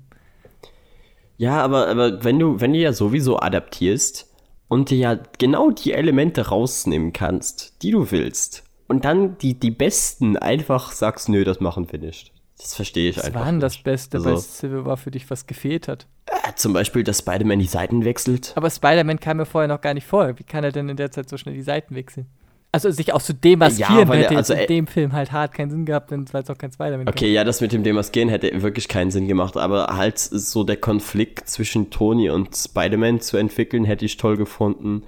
Ja, 1.38 1.62
aber, 1.64 1.88
aber 1.88 2.24
wenn 2.24 2.40
du, 2.40 2.60
wenn 2.60 2.74
du 2.74 2.80
ja 2.80 2.94
sowieso 2.94 3.40
adaptierst 3.40 4.32
und 4.68 4.90
dir 4.90 4.98
ja 4.98 5.20
genau 5.38 5.72
die 5.72 5.94
Elemente 5.94 6.48
rausnehmen 6.48 7.14
kannst, 7.14 7.84
die 7.84 7.92
du 7.92 8.12
willst, 8.12 8.64
und 8.88 9.06
dann 9.06 9.38
die, 9.38 9.54
die 9.60 9.72
besten 9.72 10.38
einfach 10.38 10.92
sagst, 10.92 11.30
nö, 11.30 11.44
das 11.44 11.60
machen 11.60 11.92
wir 11.92 12.00
nicht. 12.00 12.32
Das 12.58 12.76
verstehe 12.76 13.10
ich 13.10 13.18
Was 13.18 13.26
einfach. 13.26 13.42
war 13.42 13.46
denn 13.52 13.60
das. 13.60 13.78
Beste 13.80 14.18
Also, 14.18 14.30
bei 14.30 14.38
Civil 14.38 14.86
War 14.86 14.98
für 14.98 15.12
dich, 15.12 15.30
was 15.30 15.48
gefehlt 15.48 15.88
hat? 15.88 16.08
äh, 16.28 16.54
zum 16.56 16.72
Beispiel, 16.74 17.04
dass 17.04 17.20
Spider-Man 17.20 17.60
die 17.60 17.66
Seiten 17.66 18.06
wechselt. 18.06 18.54
Aber 18.56 18.70
Spider-Man 18.70 19.20
kam 19.20 19.38
mir 19.38 19.46
vorher 19.46 19.68
noch 19.68 19.82
gar 19.82 19.94
nicht 19.94 20.08
vor. 20.08 20.38
Wie 20.38 20.44
kann 20.44 20.64
er 20.64 20.72
denn 20.72 20.88
in 20.88 20.96
der 20.98 21.12
Zeit 21.12 21.28
so 21.30 21.38
schnell 21.38 21.56
die 21.56 21.64
Seiten 21.64 21.96
wechseln? 21.96 22.28
Also 22.72 22.90
sich 22.90 23.14
auch 23.14 23.22
zu 23.22 23.34
demaskieren, 23.34 24.00
Ja, 24.00 24.08
weil 24.08 24.24
hätte 24.24 24.36
also, 24.38 24.54
in 24.54 24.66
dem 24.68 24.88
Film 24.88 25.14
halt 25.14 25.32
hart 25.32 25.54
keinen 25.54 25.70
Sinn 25.70 25.86
gehabt, 25.86 26.10
wenn 26.10 26.24
es 26.24 26.50
auch 26.50 26.58
kein 26.58 26.72
Spider-Man 26.72 27.08
Okay, 27.08 27.32
ja, 27.32 27.44
das 27.44 27.62
mit 27.62 27.72
dem 27.72 27.84
Demaskieren 27.84 28.30
hätte 28.30 28.62
wirklich 28.64 28.88
keinen 28.88 29.12
Sinn 29.12 29.28
gemacht, 29.28 29.58
aber 29.58 29.96
halt 29.96 30.18
so 30.18 30.64
der 30.64 30.78
Konflikt 30.78 31.48
zwischen 31.50 31.92
Tony 31.92 32.32
und 32.32 32.56
Spider-Man 32.56 33.20
zu 33.20 33.38
entwickeln, 33.38 33.86
hätte 33.86 34.06
ich 34.06 34.18
toll 34.18 34.38
gefunden. 34.38 35.04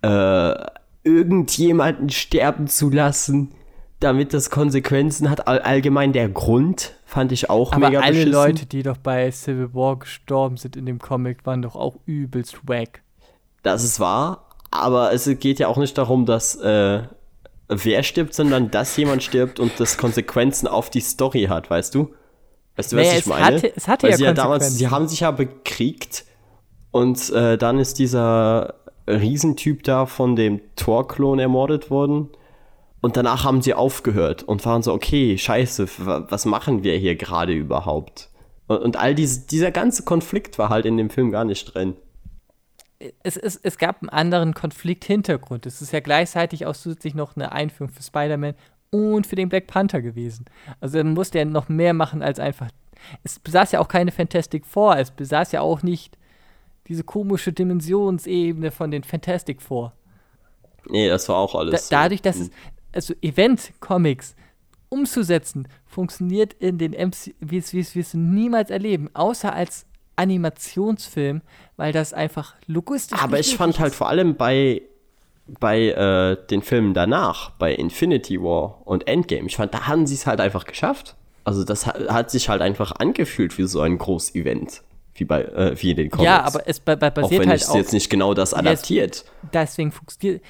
Äh, 0.00 0.54
irgendjemanden 1.04 2.08
sterben 2.10 2.66
zu 2.66 2.90
lassen, 2.90 3.52
damit 4.00 4.34
das 4.34 4.50
Konsequenzen 4.50 5.30
hat. 5.30 5.46
All, 5.46 5.60
allgemein 5.60 6.12
der 6.12 6.28
Grund 6.28 6.92
fand 7.04 7.32
ich 7.32 7.48
auch 7.50 7.72
Aber 7.72 7.86
mega 7.88 8.00
alle 8.00 8.10
beschissen. 8.12 8.32
Leute, 8.32 8.66
die 8.66 8.82
doch 8.82 8.96
bei 8.96 9.30
Civil 9.30 9.72
War 9.74 9.98
gestorben 9.98 10.56
sind 10.56 10.76
in 10.76 10.86
dem 10.86 10.98
Comic, 10.98 11.46
waren 11.46 11.62
doch 11.62 11.76
auch 11.76 11.96
übelst 12.06 12.66
wack. 12.66 13.02
Das 13.62 13.84
ist 13.84 14.00
wahr, 14.00 14.48
aber 14.70 15.12
es 15.12 15.28
geht 15.38 15.58
ja 15.58 15.68
auch 15.68 15.78
nicht 15.78 15.96
darum, 15.96 16.26
dass 16.26 16.56
äh, 16.56 17.02
wer 17.68 18.02
stirbt, 18.02 18.34
sondern 18.34 18.70
dass 18.70 18.96
jemand 18.96 19.22
stirbt 19.22 19.58
und 19.60 19.72
das 19.78 19.96
Konsequenzen 19.96 20.66
auf 20.68 20.90
die 20.90 21.00
Story 21.00 21.44
hat, 21.48 21.70
weißt 21.70 21.94
du? 21.94 22.12
Weißt 22.76 22.92
du, 22.92 22.96
was 22.96 23.06
Naja, 23.06 23.18
ich 23.18 23.26
meine? 23.26 23.44
hatte- 23.56 23.72
es 23.76 23.88
hatte 23.88 24.02
Weil 24.02 24.10
ja 24.10 24.16
sie 24.16 24.24
ja 24.24 24.32
damals, 24.34 24.74
sie 24.76 24.88
haben 24.88 25.06
sich 25.08 25.20
ja 25.20 25.30
bekriegt 25.30 26.24
und 26.90 27.30
äh, 27.30 27.56
dann 27.56 27.78
ist 27.78 27.98
dieser 27.98 28.74
Riesentyp 29.06 29.82
da 29.82 30.06
von 30.06 30.36
dem 30.36 30.60
Thor-Klon 30.76 31.38
ermordet 31.38 31.90
worden. 31.90 32.28
Und 33.00 33.18
danach 33.18 33.44
haben 33.44 33.60
sie 33.60 33.74
aufgehört 33.74 34.42
und 34.42 34.64
waren 34.64 34.82
so, 34.82 34.92
okay, 34.94 35.36
scheiße, 35.36 35.88
wa- 35.98 36.26
was 36.30 36.46
machen 36.46 36.84
wir 36.84 36.96
hier 36.96 37.16
gerade 37.16 37.52
überhaupt? 37.52 38.30
Und, 38.66 38.78
und 38.78 38.96
all 38.96 39.14
diese, 39.14 39.46
dieser 39.46 39.70
ganze 39.70 40.04
Konflikt 40.04 40.58
war 40.58 40.70
halt 40.70 40.86
in 40.86 40.96
dem 40.96 41.10
Film 41.10 41.30
gar 41.30 41.44
nicht 41.44 41.74
drin. 41.74 41.96
Es, 43.22 43.36
es, 43.36 43.56
es 43.56 43.76
gab 43.76 44.00
einen 44.00 44.08
anderen 44.08 44.54
Konflikthintergrund. 44.54 45.66
Es 45.66 45.82
ist 45.82 45.92
ja 45.92 46.00
gleichzeitig 46.00 46.64
auch 46.64 46.74
zusätzlich 46.74 47.14
noch 47.14 47.36
eine 47.36 47.52
Einführung 47.52 47.92
für 47.92 48.02
Spider-Man 48.02 48.54
und 48.90 49.26
für 49.26 49.36
den 49.36 49.50
Black 49.50 49.66
Panther 49.66 50.00
gewesen. 50.00 50.46
Also 50.80 50.96
er 50.96 51.04
musste 51.04 51.38
ja 51.38 51.44
noch 51.44 51.68
mehr 51.68 51.92
machen 51.92 52.22
als 52.22 52.38
einfach. 52.38 52.68
Es 53.22 53.38
besaß 53.38 53.72
ja 53.72 53.80
auch 53.80 53.88
keine 53.88 54.12
Fantastic 54.12 54.64
Four. 54.64 54.96
Es 54.96 55.10
besaß 55.10 55.52
ja 55.52 55.60
auch 55.60 55.82
nicht 55.82 56.16
diese 56.88 57.04
komische 57.04 57.52
Dimensionsebene 57.52 58.70
von 58.70 58.90
den 58.90 59.04
Fantastic 59.04 59.62
Four. 59.62 59.92
Nee, 60.88 61.08
das 61.08 61.28
war 61.28 61.36
auch 61.36 61.52
Da, 61.52 61.58
alles. 61.60 61.88
so. 61.88 61.94
dadurch, 61.94 62.22
dass 62.22 62.36
es, 62.36 62.50
also 62.92 63.14
Event-Comics 63.22 64.36
umzusetzen, 64.90 65.66
funktioniert 65.86 66.52
in 66.54 66.78
den 66.78 66.92
MC, 66.92 67.34
wie 67.40 67.56
es, 67.58 67.72
wie 67.72 68.00
es, 68.00 68.14
niemals 68.14 68.70
erleben, 68.70 69.10
außer 69.14 69.52
als 69.52 69.86
Animationsfilm, 70.16 71.42
weil 71.76 71.92
das 71.92 72.12
einfach 72.12 72.54
logistisch 72.66 73.20
Aber 73.20 73.40
ich 73.40 73.56
fand 73.56 73.80
halt 73.80 73.92
ist. 73.92 73.96
vor 73.98 74.08
allem 74.08 74.36
bei, 74.36 74.82
bei 75.58 75.88
äh, 75.88 76.36
den 76.46 76.62
Filmen 76.62 76.94
danach, 76.94 77.50
bei 77.50 77.74
Infinity 77.74 78.40
War 78.40 78.86
und 78.86 79.08
Endgame, 79.08 79.46
ich 79.46 79.56
fand, 79.56 79.74
da 79.74 79.88
haben 79.88 80.06
sie 80.06 80.14
es 80.14 80.26
halt 80.26 80.40
einfach 80.40 80.64
geschafft. 80.66 81.16
Also 81.42 81.64
das 81.64 81.86
hat, 81.86 82.08
hat 82.08 82.30
sich 82.30 82.48
halt 82.48 82.62
einfach 82.62 82.92
angefühlt 82.92 83.58
wie 83.58 83.64
so 83.64 83.80
ein 83.80 83.98
Groß-Event, 83.98 84.82
wie 85.14 85.24
bei 85.24 85.42
äh, 85.44 85.80
wie 85.80 85.90
in 85.90 85.96
den 85.96 86.10
Comics. 86.10 86.24
Ja, 86.26 86.42
aber 86.44 86.68
es 86.68 86.80
ba 86.80 86.94
ba 86.96 87.08
auch 87.08 87.10
basiert 87.12 87.42
wenn 87.42 87.48
halt 87.50 87.60
es 87.60 87.68
auch, 87.68 87.76
jetzt 87.76 87.92
nicht 87.92 88.10
genau 88.10 88.34
das 88.34 88.52
adaptiert. 88.54 89.24
deswegen 89.52 89.92
funktioniert. 89.92 90.42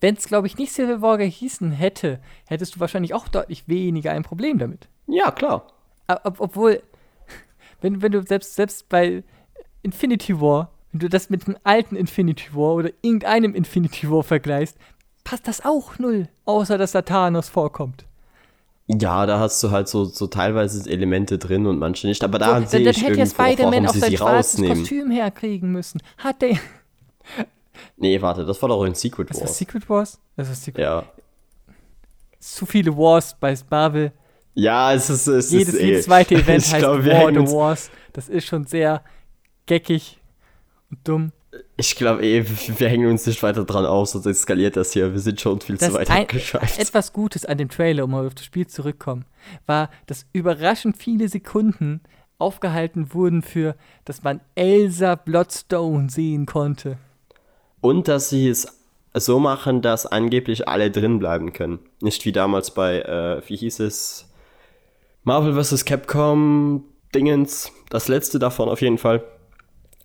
Wenn 0.00 0.14
es, 0.14 0.26
glaube 0.28 0.46
ich, 0.46 0.56
nicht 0.58 0.72
Civil 0.72 1.02
War 1.02 1.18
gehießen 1.18 1.72
hätte, 1.72 2.20
hättest 2.46 2.76
du 2.76 2.80
wahrscheinlich 2.80 3.14
auch 3.14 3.26
deutlich 3.28 3.66
weniger 3.66 4.12
ein 4.12 4.22
Problem 4.22 4.58
damit. 4.58 4.88
Ja, 5.08 5.30
klar. 5.32 5.66
Ob, 6.06 6.20
ob- 6.24 6.40
obwohl, 6.40 6.82
wenn, 7.80 8.00
wenn 8.00 8.12
du 8.12 8.22
selbst, 8.22 8.54
selbst 8.54 8.88
bei 8.88 9.24
Infinity 9.82 10.40
War, 10.40 10.70
wenn 10.92 11.00
du 11.00 11.08
das 11.08 11.30
mit 11.30 11.46
dem 11.46 11.56
alten 11.64 11.96
Infinity 11.96 12.54
War 12.54 12.74
oder 12.74 12.90
irgendeinem 13.02 13.54
Infinity 13.54 14.08
War 14.10 14.22
vergleichst, 14.22 14.78
passt 15.24 15.48
das 15.48 15.64
auch 15.64 15.98
null, 15.98 16.28
außer 16.44 16.78
dass 16.78 16.92
da 16.92 17.02
Thanos 17.02 17.48
vorkommt. 17.48 18.06
Ja, 18.90 19.26
da 19.26 19.38
hast 19.38 19.62
du 19.62 19.70
halt 19.70 19.86
so, 19.86 20.06
so 20.06 20.26
teilweise 20.28 20.88
Elemente 20.90 21.36
drin 21.36 21.66
und 21.66 21.78
manche 21.78 22.06
nicht. 22.06 22.24
Aber 22.24 22.38
So, 22.38 22.44
da 22.44 22.52
dann, 22.54 22.66
sehe 22.66 22.80
ich 22.88 23.02
hätte 23.02 23.18
ja 23.18 23.24
irgendwo 23.24 23.42
auch, 23.42 23.46
Spider-Man 23.46 23.88
sie 23.88 23.98
sein 24.00 24.16
schwarzes 24.16 24.54
rausnehmen. 24.54 24.78
Kostüm 24.78 25.10
herkriegen 25.10 25.70
müssen. 25.72 26.00
Hat 26.18 26.42
der. 26.42 26.56
Nee, 27.96 28.20
warte, 28.20 28.44
das 28.44 28.60
war 28.60 28.68
doch 28.70 28.84
in 28.84 28.94
Secret 28.94 29.30
Was 29.30 29.36
war 29.36 29.46
Wars. 29.46 29.58
Secret 29.58 29.88
Wars? 29.88 30.20
Das 30.36 30.50
ist 30.50 30.64
Secret 30.64 30.82
Ja. 30.82 31.04
Zu 32.40 32.66
viele 32.66 32.96
Wars 32.96 33.36
bei 33.38 33.54
Marvel. 33.70 34.12
Ja, 34.54 34.92
es 34.92 35.10
ist. 35.10 35.26
Es 35.28 35.50
Jedes, 35.50 35.74
ist 35.74 35.80
eh, 35.80 35.86
jedes 35.86 36.04
zweite 36.06 36.34
Event 36.36 36.62
heißt 36.62 36.78
glaub, 36.78 37.04
War 37.04 37.32
the 37.32 37.52
Wars. 37.52 37.90
Das 38.12 38.28
ist 38.28 38.46
schon 38.46 38.66
sehr 38.66 39.02
geckig 39.66 40.18
und 40.90 41.06
dumm. 41.06 41.32
Ich 41.80 41.94
glaube 41.94 42.26
eh, 42.26 42.44
wir 42.44 42.88
hängen 42.88 43.08
uns 43.08 43.24
nicht 43.24 43.40
weiter 43.42 43.64
dran 43.64 43.86
auf, 43.86 44.08
sonst 44.08 44.26
eskaliert 44.26 44.76
das 44.76 44.92
hier. 44.92 45.12
Wir 45.12 45.20
sind 45.20 45.40
schon 45.40 45.60
viel 45.60 45.76
Das 45.76 45.88
zu 45.90 45.94
weit 45.94 46.10
abgeschweift. 46.10 46.78
etwas 46.78 47.12
Gutes 47.12 47.46
an 47.46 47.56
dem 47.56 47.68
Trailer, 47.68 48.04
um 48.04 48.10
mal 48.10 48.26
auf 48.26 48.34
das 48.34 48.44
Spiel 48.44 48.66
zurückzukommen, 48.66 49.24
war, 49.66 49.88
dass 50.06 50.26
überraschend 50.32 50.96
viele 50.96 51.28
Sekunden 51.28 52.00
aufgehalten 52.38 53.14
wurden 53.14 53.42
für, 53.42 53.76
dass 54.04 54.24
man 54.24 54.40
Elsa 54.56 55.14
Bloodstone 55.14 56.10
sehen 56.10 56.46
konnte. 56.46 56.98
Und 57.80 58.08
dass 58.08 58.28
sie 58.28 58.48
es 58.48 58.66
so 59.14 59.38
machen, 59.38 59.80
dass 59.80 60.04
angeblich 60.04 60.66
alle 60.66 60.90
drin 60.90 61.20
bleiben 61.20 61.52
können. 61.52 61.78
Nicht 62.00 62.24
wie 62.24 62.32
damals 62.32 62.72
bei, 62.72 63.02
äh, 63.02 63.40
wie 63.48 63.56
hieß 63.56 63.78
es? 63.80 64.28
Marvel 65.22 65.62
vs. 65.62 65.84
Capcom 65.84 66.84
Dingens. 67.14 67.70
Das 67.88 68.08
letzte 68.08 68.40
davon 68.40 68.68
auf 68.68 68.80
jeden 68.82 68.98
Fall. 68.98 69.22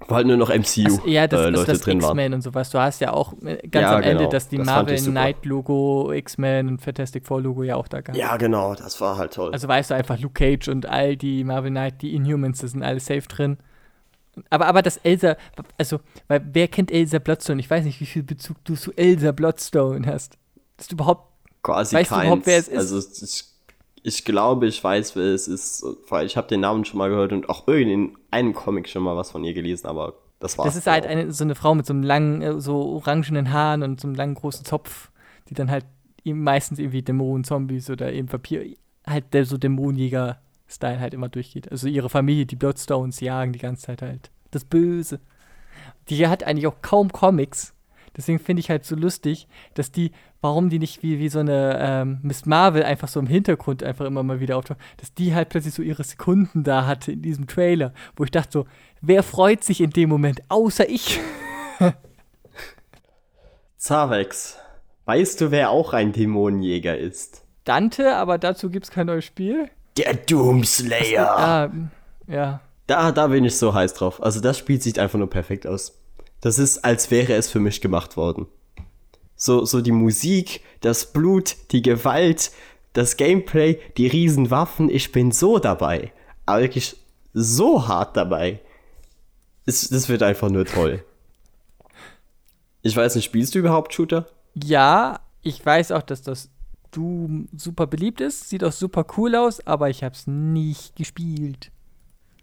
Wo 0.07 0.15
halt 0.15 0.27
nur 0.27 0.37
noch 0.37 0.49
MCU 0.49 0.83
Also, 0.85 1.01
ja, 1.07 1.27
das 1.27 1.39
äh, 1.41 1.43
ist 1.49 1.55
Leute 1.55 1.71
das 1.73 1.81
drin 1.81 2.01
waren. 2.01 2.11
X-Men 2.11 2.33
und 2.33 2.41
sowas. 2.41 2.69
Du 2.69 2.79
hast 2.79 3.01
ja 3.01 3.13
auch 3.13 3.33
äh, 3.43 3.57
ganz 3.67 3.83
Ja, 3.83 3.95
am 3.95 4.03
Ende, 4.03 4.17
genau. 4.19 4.29
dass 4.29 4.47
die 4.49 4.57
Das 4.57 4.65
Marvel. 4.65 4.97
Knight 4.99 5.45
Logo, 5.45 6.11
X-Men 6.11 6.67
und 6.67 6.81
Fantastic 6.81 7.25
Four 7.25 7.41
Logo 7.41 7.63
ja 7.63 7.75
auch 7.75 7.87
da 7.87 8.01
gab. 8.01 8.15
Ja, 8.15 8.37
genau, 8.37 8.75
das 8.75 8.99
war 9.01 9.17
halt 9.17 9.33
toll. 9.33 9.51
Also 9.53 9.67
weißt 9.67 9.91
du 9.91 9.95
einfach, 9.95 10.19
Luke 10.19 10.33
Cage 10.33 10.67
und 10.69 10.85
all 10.87 11.15
die 11.15 11.43
Marvel 11.43 11.71
Knight, 11.71 12.01
die 12.01 12.15
Inhumans, 12.15 12.59
das 12.59 12.71
sind 12.71 12.83
alle 12.83 12.99
safe 12.99 13.21
drin. 13.27 13.57
Aber, 14.49 14.65
aber 14.65 14.81
das 14.81 14.97
Elsa, 14.97 15.35
also, 15.77 15.99
weil 16.27 16.41
wer 16.53 16.67
kennt 16.67 16.91
Elsa 16.91 17.19
Bloodstone? 17.19 17.59
Ich 17.59 17.69
weiß 17.69 17.85
nicht, 17.85 18.01
wie 18.01 18.05
viel 18.07 18.23
Bezug 18.23 18.57
du 18.65 18.75
zu 18.75 18.91
Elsa 18.95 19.31
Bloodstone 19.31 20.07
hast. 20.07 20.37
Dass 20.77 20.87
du 20.87 20.95
überhaupt, 20.95 21.31
Quasi 21.61 21.95
weißt 21.95 22.09
du 22.11 22.15
keins. 22.15 22.25
überhaupt, 22.25 22.45
wer 22.47 22.57
es 22.57 22.67
ist? 22.67 22.77
Also 22.77 22.97
ich, 22.99 23.45
ich 24.03 24.25
glaube, 24.25 24.67
ich 24.67 24.83
weiß, 24.83 25.15
wer 25.15 25.33
es 25.33 25.47
ist, 25.47 25.85
weil 26.09 26.25
ich 26.25 26.35
habe 26.35 26.47
den 26.47 26.59
Namen 26.59 26.83
schon 26.83 26.97
mal 26.97 27.09
gehört 27.09 27.31
und 27.31 27.49
auch 27.49 27.67
irgendwie 27.67 27.93
in 27.93 28.17
einem 28.31 28.53
Comic 28.53 28.89
schon 28.89 29.01
mal 29.01 29.15
was 29.15 29.31
von 29.31 29.43
ihr 29.43 29.53
gelesen, 29.53 29.87
aber 29.87 30.15
das 30.39 30.57
war's. 30.57 30.67
das 30.67 30.75
ist 30.75 30.87
halt 30.87 31.07
eine, 31.07 31.31
so 31.31 31.45
eine 31.45 31.55
Frau 31.55 31.73
mit 31.73 31.85
so 31.85 31.93
einem 31.93 32.03
langen, 32.03 32.41
äh, 32.41 32.59
so 32.59 32.75
orangenen 32.75 33.53
Haaren 33.53 33.81
und 33.81 34.01
so 34.01 34.07
einem 34.07 34.15
langen 34.15 34.35
großen 34.35 34.65
Zopf, 34.65 35.09
die 35.49 35.53
dann 35.53 35.71
halt 35.71 35.85
meistens 36.25 36.79
irgendwie 36.79 37.01
Dämonen, 37.01 37.45
Zombies 37.45 37.89
oder 37.89 38.11
eben 38.11 38.31
Vampir, 38.31 38.65
halt 39.07 39.33
der 39.33 39.45
so 39.45 39.57
Dämonenjäger-Style 39.57 40.99
halt 40.99 41.13
immer 41.13 41.29
durchgeht. 41.29 41.71
Also 41.71 41.87
ihre 41.87 42.09
Familie, 42.09 42.45
die 42.45 42.57
Bloodstones, 42.57 43.21
jagen 43.21 43.53
die 43.53 43.59
ganze 43.59 43.83
Zeit 43.85 44.01
halt. 44.01 44.31
Das 44.51 44.65
Böse. 44.65 45.21
Die 46.09 46.27
hat 46.27 46.43
eigentlich 46.43 46.67
auch 46.67 46.81
kaum 46.81 47.11
Comics. 47.11 47.73
Deswegen 48.15 48.39
finde 48.39 48.59
ich 48.59 48.69
halt 48.69 48.85
so 48.85 48.95
lustig, 48.95 49.47
dass 49.73 49.91
die, 49.91 50.11
warum 50.41 50.69
die 50.69 50.79
nicht 50.79 51.01
wie, 51.03 51.19
wie 51.19 51.29
so 51.29 51.39
eine 51.39 51.77
ähm, 51.79 52.19
Miss 52.21 52.45
Marvel 52.45 52.83
einfach 52.83 53.07
so 53.07 53.19
im 53.19 53.27
Hintergrund 53.27 53.83
einfach 53.83 54.05
immer 54.05 54.23
mal 54.23 54.39
wieder 54.39 54.57
auftaucht, 54.57 54.79
dass 54.97 55.13
die 55.13 55.33
halt 55.33 55.49
plötzlich 55.49 55.73
so 55.73 55.81
ihre 55.81 56.03
Sekunden 56.03 56.63
da 56.63 56.85
hatte 56.85 57.11
in 57.11 57.21
diesem 57.21 57.47
Trailer, 57.47 57.93
wo 58.15 58.23
ich 58.23 58.31
dachte 58.31 58.51
so, 58.51 58.65
wer 59.01 59.23
freut 59.23 59.63
sich 59.63 59.81
in 59.81 59.89
dem 59.89 60.09
Moment, 60.09 60.43
außer 60.49 60.87
ich? 60.87 61.19
Zavex, 63.77 64.57
weißt 65.05 65.41
du, 65.41 65.51
wer 65.51 65.71
auch 65.71 65.93
ein 65.93 66.13
Dämonenjäger 66.13 66.97
ist? 66.97 67.43
Dante, 67.63 68.15
aber 68.15 68.37
dazu 68.37 68.69
gibt 68.69 68.85
es 68.85 68.91
kein 68.91 69.07
neues 69.07 69.25
Spiel. 69.25 69.69
Der 69.97 70.13
Doomslayer. 70.13 71.37
Ah, 71.37 71.71
ja. 72.27 72.61
Da, 72.87 73.11
da 73.11 73.27
bin 73.27 73.45
ich 73.45 73.57
so 73.57 73.73
heiß 73.73 73.93
drauf. 73.93 74.21
Also 74.21 74.41
das 74.41 74.57
Spiel 74.57 74.81
sieht 74.81 74.99
einfach 74.99 75.19
nur 75.19 75.29
perfekt 75.29 75.65
aus. 75.65 76.02
Das 76.43 76.59
ist, 76.59 76.79
als 76.79 77.09
wäre 77.09 77.35
es 77.35 77.49
für 77.49 77.61
mich 77.61 77.79
gemacht 77.79 78.17
worden. 78.17 78.47
So, 79.37 79.63
so 79.63 79.79
die 79.79 79.93
Musik, 79.93 80.59
das 80.81 81.13
Blut, 81.13 81.55
die 81.71 81.81
Gewalt, 81.81 82.51
das 82.91 83.15
Gameplay, 83.15 83.79
die 83.95 84.07
Riesenwaffen, 84.07 84.89
ich 84.89 85.13
bin 85.13 85.31
so 85.31 85.57
dabei. 85.57 86.11
Aber 86.45 86.63
wirklich 86.63 86.97
so 87.31 87.87
hart 87.87 88.17
dabei. 88.17 88.59
Es, 89.65 89.87
das 89.87 90.09
wird 90.09 90.21
einfach 90.21 90.49
nur 90.49 90.65
toll. 90.65 91.05
Ich 92.81 92.93
weiß 92.93 93.15
nicht, 93.15 93.23
spielst 93.23 93.55
du 93.55 93.59
überhaupt 93.59 93.93
Shooter? 93.93 94.27
Ja, 94.53 95.21
ich 95.43 95.65
weiß 95.65 95.93
auch, 95.93 96.03
dass 96.03 96.23
das 96.23 96.49
Doom 96.91 97.47
super 97.55 97.87
beliebt 97.87 98.19
ist. 98.19 98.49
Sieht 98.49 98.65
auch 98.65 98.73
super 98.73 99.05
cool 99.15 99.35
aus, 99.35 99.65
aber 99.65 99.89
ich 99.89 100.03
habe 100.03 100.13
es 100.13 100.27
nicht 100.27 100.97
gespielt. 100.97 101.71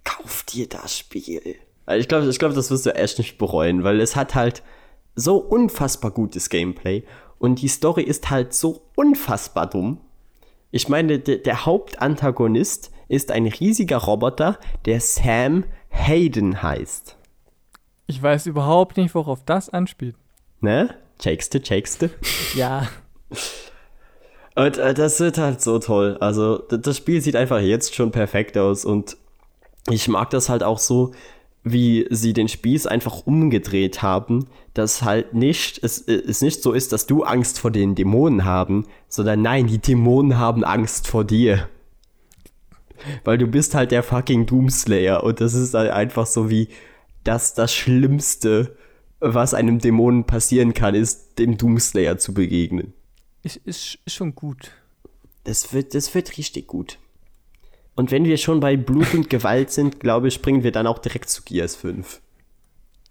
Kauf 0.04 0.44
dir 0.44 0.66
das 0.70 0.96
Spiel. 0.96 1.58
Ich 1.88 2.08
glaube, 2.08 2.28
ich 2.28 2.38
glaub, 2.38 2.54
das 2.54 2.70
wirst 2.70 2.86
du 2.86 2.94
echt 2.94 3.18
nicht 3.18 3.38
bereuen, 3.38 3.84
weil 3.84 4.00
es 4.00 4.16
hat 4.16 4.34
halt 4.34 4.62
so 5.16 5.38
unfassbar 5.38 6.10
gutes 6.10 6.48
Gameplay 6.48 7.04
und 7.38 7.62
die 7.62 7.68
Story 7.68 8.02
ist 8.02 8.30
halt 8.30 8.54
so 8.54 8.82
unfassbar 8.96 9.68
dumm. 9.68 10.00
Ich 10.70 10.88
meine, 10.88 11.18
der, 11.18 11.38
der 11.38 11.66
Hauptantagonist 11.66 12.92
ist 13.08 13.32
ein 13.32 13.46
riesiger 13.46 13.96
Roboter, 13.96 14.58
der 14.84 15.00
Sam 15.00 15.64
Hayden 15.88 16.62
heißt. 16.62 17.16
Ich 18.06 18.22
weiß 18.22 18.46
überhaupt 18.46 18.96
nicht, 18.96 19.14
worauf 19.14 19.44
das 19.44 19.68
anspielt. 19.68 20.16
Ne? 20.60 20.94
Checkste, 21.18 21.60
checkste. 21.60 22.10
Ja. 22.54 22.88
Und 24.56 24.78
äh, 24.78 24.94
das 24.94 25.20
wird 25.20 25.38
halt 25.38 25.60
so 25.60 25.78
toll. 25.78 26.16
Also, 26.20 26.58
das 26.58 26.96
Spiel 26.96 27.20
sieht 27.20 27.36
einfach 27.36 27.60
jetzt 27.60 27.94
schon 27.94 28.10
perfekt 28.10 28.58
aus 28.58 28.84
und 28.84 29.16
ich 29.88 30.08
mag 30.08 30.30
das 30.30 30.48
halt 30.48 30.62
auch 30.62 30.78
so, 30.78 31.12
wie 31.62 32.06
sie 32.10 32.32
den 32.32 32.48
Spieß 32.48 32.86
einfach 32.86 33.26
umgedreht 33.26 34.02
haben, 34.02 34.46
dass 34.72 35.02
halt 35.02 35.34
nicht, 35.34 35.82
es, 35.82 36.00
es 36.00 36.40
nicht 36.40 36.62
so 36.62 36.72
ist, 36.72 36.92
dass 36.92 37.06
du 37.06 37.22
Angst 37.22 37.58
vor 37.58 37.70
den 37.70 37.94
Dämonen 37.94 38.44
haben, 38.44 38.86
sondern 39.08 39.42
nein, 39.42 39.66
die 39.66 39.78
Dämonen 39.78 40.38
haben 40.38 40.64
Angst 40.64 41.06
vor 41.06 41.24
dir. 41.24 41.68
Weil 43.24 43.38
du 43.38 43.46
bist 43.46 43.74
halt 43.74 43.90
der 43.92 44.02
fucking 44.02 44.46
Doomslayer 44.46 45.22
und 45.22 45.40
das 45.40 45.54
ist 45.54 45.74
halt 45.74 45.90
einfach 45.90 46.26
so 46.26 46.50
wie 46.50 46.68
das, 47.24 47.54
das 47.54 47.74
Schlimmste, 47.74 48.76
was 49.20 49.52
einem 49.52 49.78
Dämonen 49.78 50.24
passieren 50.24 50.72
kann, 50.72 50.94
ist 50.94 51.38
dem 51.38 51.58
Doomslayer 51.58 52.18
zu 52.18 52.32
begegnen. 52.32 52.94
Ist, 53.42 53.56
ist, 53.56 53.98
ist 54.04 54.14
schon 54.14 54.34
gut. 54.34 54.72
Das 55.44 55.72
wird, 55.72 55.94
das 55.94 56.14
wird 56.14 56.36
richtig 56.38 56.66
gut. 56.66 56.98
Und 57.94 58.10
wenn 58.10 58.24
wir 58.24 58.36
schon 58.36 58.60
bei 58.60 58.76
Blut 58.76 59.14
und 59.14 59.30
Gewalt 59.30 59.70
sind, 59.70 60.00
glaube 60.00 60.28
ich, 60.28 60.34
springen 60.34 60.62
wir 60.62 60.72
dann 60.72 60.86
auch 60.86 60.98
direkt 60.98 61.28
zu 61.28 61.42
Gears 61.42 61.76
5. 61.76 62.20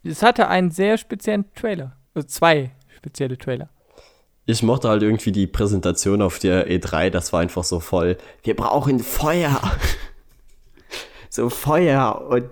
Es 0.04 0.24
hatte 0.24 0.48
einen 0.48 0.72
sehr 0.72 0.98
speziellen 0.98 1.46
Trailer. 1.54 1.98
Also 2.14 2.28
zwei 2.28 2.72
spezielle 2.96 3.38
Trailer. 3.38 3.70
Ich 4.46 4.64
mochte 4.64 4.90
halt 4.90 5.04
irgendwie 5.04 5.32
die 5.32 5.46
Präsentation 5.46 6.22
auf 6.22 6.40
der 6.40 6.68
E3, 6.70 7.12
das 7.12 7.32
war 7.34 7.42
einfach 7.42 7.64
so 7.64 7.80
voll. 7.80 8.18
Wir 8.42 8.56
brauchen 8.56 9.00
Feuer. 9.00 9.62
so 11.30 11.50
Feuer 11.50 12.26
und 12.30 12.50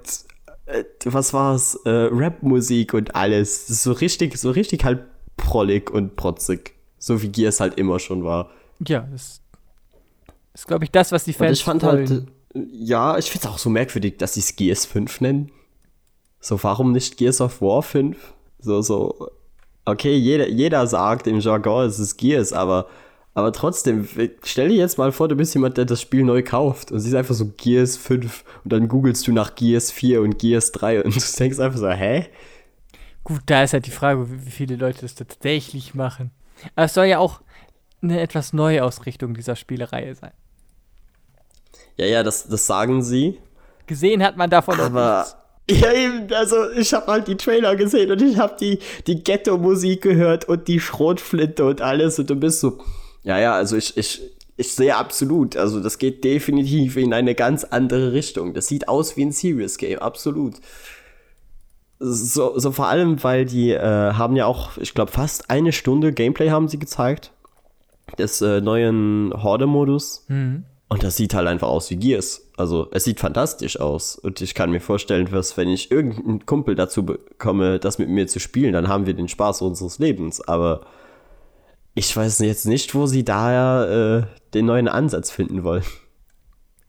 äh, 0.68 0.84
was 1.06 1.34
war's? 1.34 1.76
Äh, 1.86 1.90
Rap-Musik 1.90 2.94
und 2.94 3.16
alles. 3.16 3.68
So 3.68 3.94
richtig, 3.94 4.38
so 4.38 4.52
richtig 4.52 4.84
halt 4.84 5.00
prollig 5.38 5.90
und 5.90 6.16
protzig. 6.16 6.76
So 7.00 7.22
wie 7.22 7.30
Gears 7.30 7.60
halt 7.60 7.80
immer 7.80 8.00
schon 8.00 8.24
war. 8.24 8.52
Ja, 8.86 9.08
das 9.12 9.42
ist, 10.58 10.68
glaube 10.68 10.86
ich, 10.86 10.92
das, 10.92 11.12
was 11.12 11.24
die 11.24 11.34
Fans 11.34 11.50
Und 11.50 11.54
ich 11.54 11.64
fand 11.64 11.84
wollen. 11.84 12.10
halt, 12.10 12.28
ja, 12.72 13.18
ich 13.18 13.30
finde 13.30 13.48
es 13.48 13.54
auch 13.54 13.58
so 13.60 13.70
merkwürdig, 13.70 14.18
dass 14.18 14.34
sie 14.34 14.40
es 14.40 14.56
Gears 14.56 14.86
5 14.86 15.22
nennen. 15.22 15.52
So, 16.40 16.62
warum 16.64 16.92
nicht 16.92 17.18
Gears 17.18 17.42
of 17.42 17.62
War 17.62 17.84
5? 17.84 18.34
So, 18.60 18.82
so, 18.82 19.30
okay, 19.86 20.16
jeder, 20.16 20.50
jeder 20.50 20.88
sagt 20.88 21.28
im 21.28 21.40
Jargon, 21.40 21.86
es 21.86 22.00
ist 22.00 22.18
Gears, 22.18 22.54
aber, 22.54 22.88
aber 23.36 23.54
trotzdem, 23.54 24.08
stell 24.44 24.70
dir 24.70 24.78
jetzt 24.78 24.98
mal 24.98 25.12
vor, 25.12 25.28
du 25.28 25.36
bist 25.36 25.54
jemand, 25.54 25.78
der 25.78 25.86
das 25.86 26.02
Spiel 26.02 26.24
neu 26.24 26.42
kauft 26.42 26.92
und 26.92 27.00
siehst 27.02 27.16
einfach 27.16 27.36
so 27.36 27.52
Gears 27.56 27.96
5 27.96 28.44
und 28.64 28.74
dann 28.74 28.88
googelst 28.88 29.28
du 29.28 29.34
nach 29.34 29.54
Gears 29.54 29.92
4 29.92 30.22
und 30.22 30.40
Gears 30.40 30.72
3 30.72 31.04
und 31.04 31.16
du 31.16 31.38
denkst 31.38 31.60
einfach 31.60 31.78
so, 31.80 31.90
hä? 31.90 32.28
Gut, 33.24 33.42
da 33.46 33.62
ist 33.62 33.74
halt 33.74 33.86
die 33.86 33.92
Frage, 33.92 34.32
wie 34.32 34.46
wie 34.46 34.52
viele 34.52 34.76
Leute 34.76 35.02
das 35.02 35.14
tatsächlich 35.14 35.94
machen. 35.94 36.32
Aber 36.76 36.86
es 36.86 36.96
soll 36.96 37.06
ja 37.06 37.20
auch 37.20 37.42
eine 38.02 38.20
etwas 38.22 38.54
neue 38.54 38.84
Ausrichtung 38.84 39.36
dieser 39.36 39.56
Spielereihe 39.56 40.16
sein. 40.16 40.32
Ja, 41.98 42.06
ja, 42.06 42.24
das, 42.24 42.48
das 42.48 42.68
sagen 42.68 43.04
sie, 43.04 43.40
Gesehen 43.88 44.22
hat 44.22 44.36
man 44.36 44.50
davon 44.50 44.80
Aber 44.80 45.26
nichts. 45.68 45.82
ja, 45.82 45.94
eben, 45.94 46.32
also 46.34 46.70
ich 46.72 46.94
habe 46.94 47.08
halt 47.08 47.28
die 47.28 47.38
Trailer 47.38 47.76
gesehen 47.78 48.12
und 48.12 48.22
ich 48.22 48.38
habe 48.38 48.56
die, 48.60 48.80
die 49.08 49.24
Ghetto-Musik 49.24 50.02
gehört 50.02 50.46
und 50.46 50.68
die 50.68 50.82
Schrotflinte 50.82 51.66
und 51.66 51.82
alles 51.82 52.20
und 52.20 52.30
du 52.30 52.36
bist 52.36 52.60
so, 52.60 52.80
ja, 53.24 53.40
ja, 53.40 53.54
also 53.54 53.78
ich, 53.78 53.96
ich, 53.98 54.22
ich 54.58 54.74
sehe 54.74 54.96
absolut, 54.96 55.56
also 55.56 55.80
das 55.80 55.98
geht 55.98 56.24
definitiv 56.26 56.98
in 56.98 57.14
eine 57.14 57.34
ganz 57.34 57.64
andere 57.64 58.12
Richtung. 58.12 58.54
Das 58.54 58.68
sieht 58.68 58.90
aus 58.90 59.16
wie 59.16 59.24
ein 59.24 59.32
Serious 59.32 59.78
Game, 59.78 60.00
absolut. 60.00 60.56
So, 62.00 62.60
so 62.60 62.72
vor 62.72 62.88
allem, 62.88 63.24
weil 63.24 63.46
die 63.46 63.72
äh, 63.72 63.80
haben 64.14 64.36
ja 64.36 64.46
auch, 64.46 64.78
ich 64.78 64.94
glaube, 64.94 65.12
fast 65.12 65.50
eine 65.50 65.72
Stunde 65.72 66.12
Gameplay 66.12 66.50
haben 66.50 66.68
sie 66.68 66.78
gezeigt. 66.78 67.32
Des 68.18 68.42
äh, 68.42 68.62
neuen 68.62 69.34
Horde-Modus. 69.36 70.26
Und 70.90 71.04
das 71.04 71.18
sieht 71.18 71.34
halt 71.34 71.48
einfach 71.48 71.68
aus 71.68 71.90
wie 71.90 71.98
Gears. 71.98 72.50
Also 72.56 72.88
es 72.92 73.04
sieht 73.04 73.20
fantastisch 73.20 73.80
aus. 73.80 74.16
Und 74.16 74.40
ich 74.42 74.54
kann 74.54 74.72
mir 74.72 74.80
vorstellen, 74.80 75.30
dass 75.30 75.58
wenn 75.58 75.68
ich 75.68 75.92
irgendeinen 75.92 76.46
Kumpel 76.46 76.76
dazu 76.76 77.06
bekomme, 77.06 77.80
das 77.80 78.00
mit 78.00 78.10
mir 78.10 78.28
zu 78.28 78.40
spielen, 78.40 78.74
dann 78.74 78.88
haben 78.88 79.06
wir 79.06 79.14
den 79.14 79.28
Spaß 79.28 79.62
unseres 79.64 80.00
Lebens. 80.00 80.40
Aber 80.40 80.86
ich 81.94 82.16
weiß 82.16 82.40
jetzt 82.40 82.66
nicht, 82.66 82.96
wo 82.96 83.06
sie 83.06 83.26
da 83.26 84.20
äh, 84.20 84.24
den 84.54 84.66
neuen 84.66 84.88
Ansatz 84.88 85.30
finden 85.30 85.64
wollen. 85.64 85.84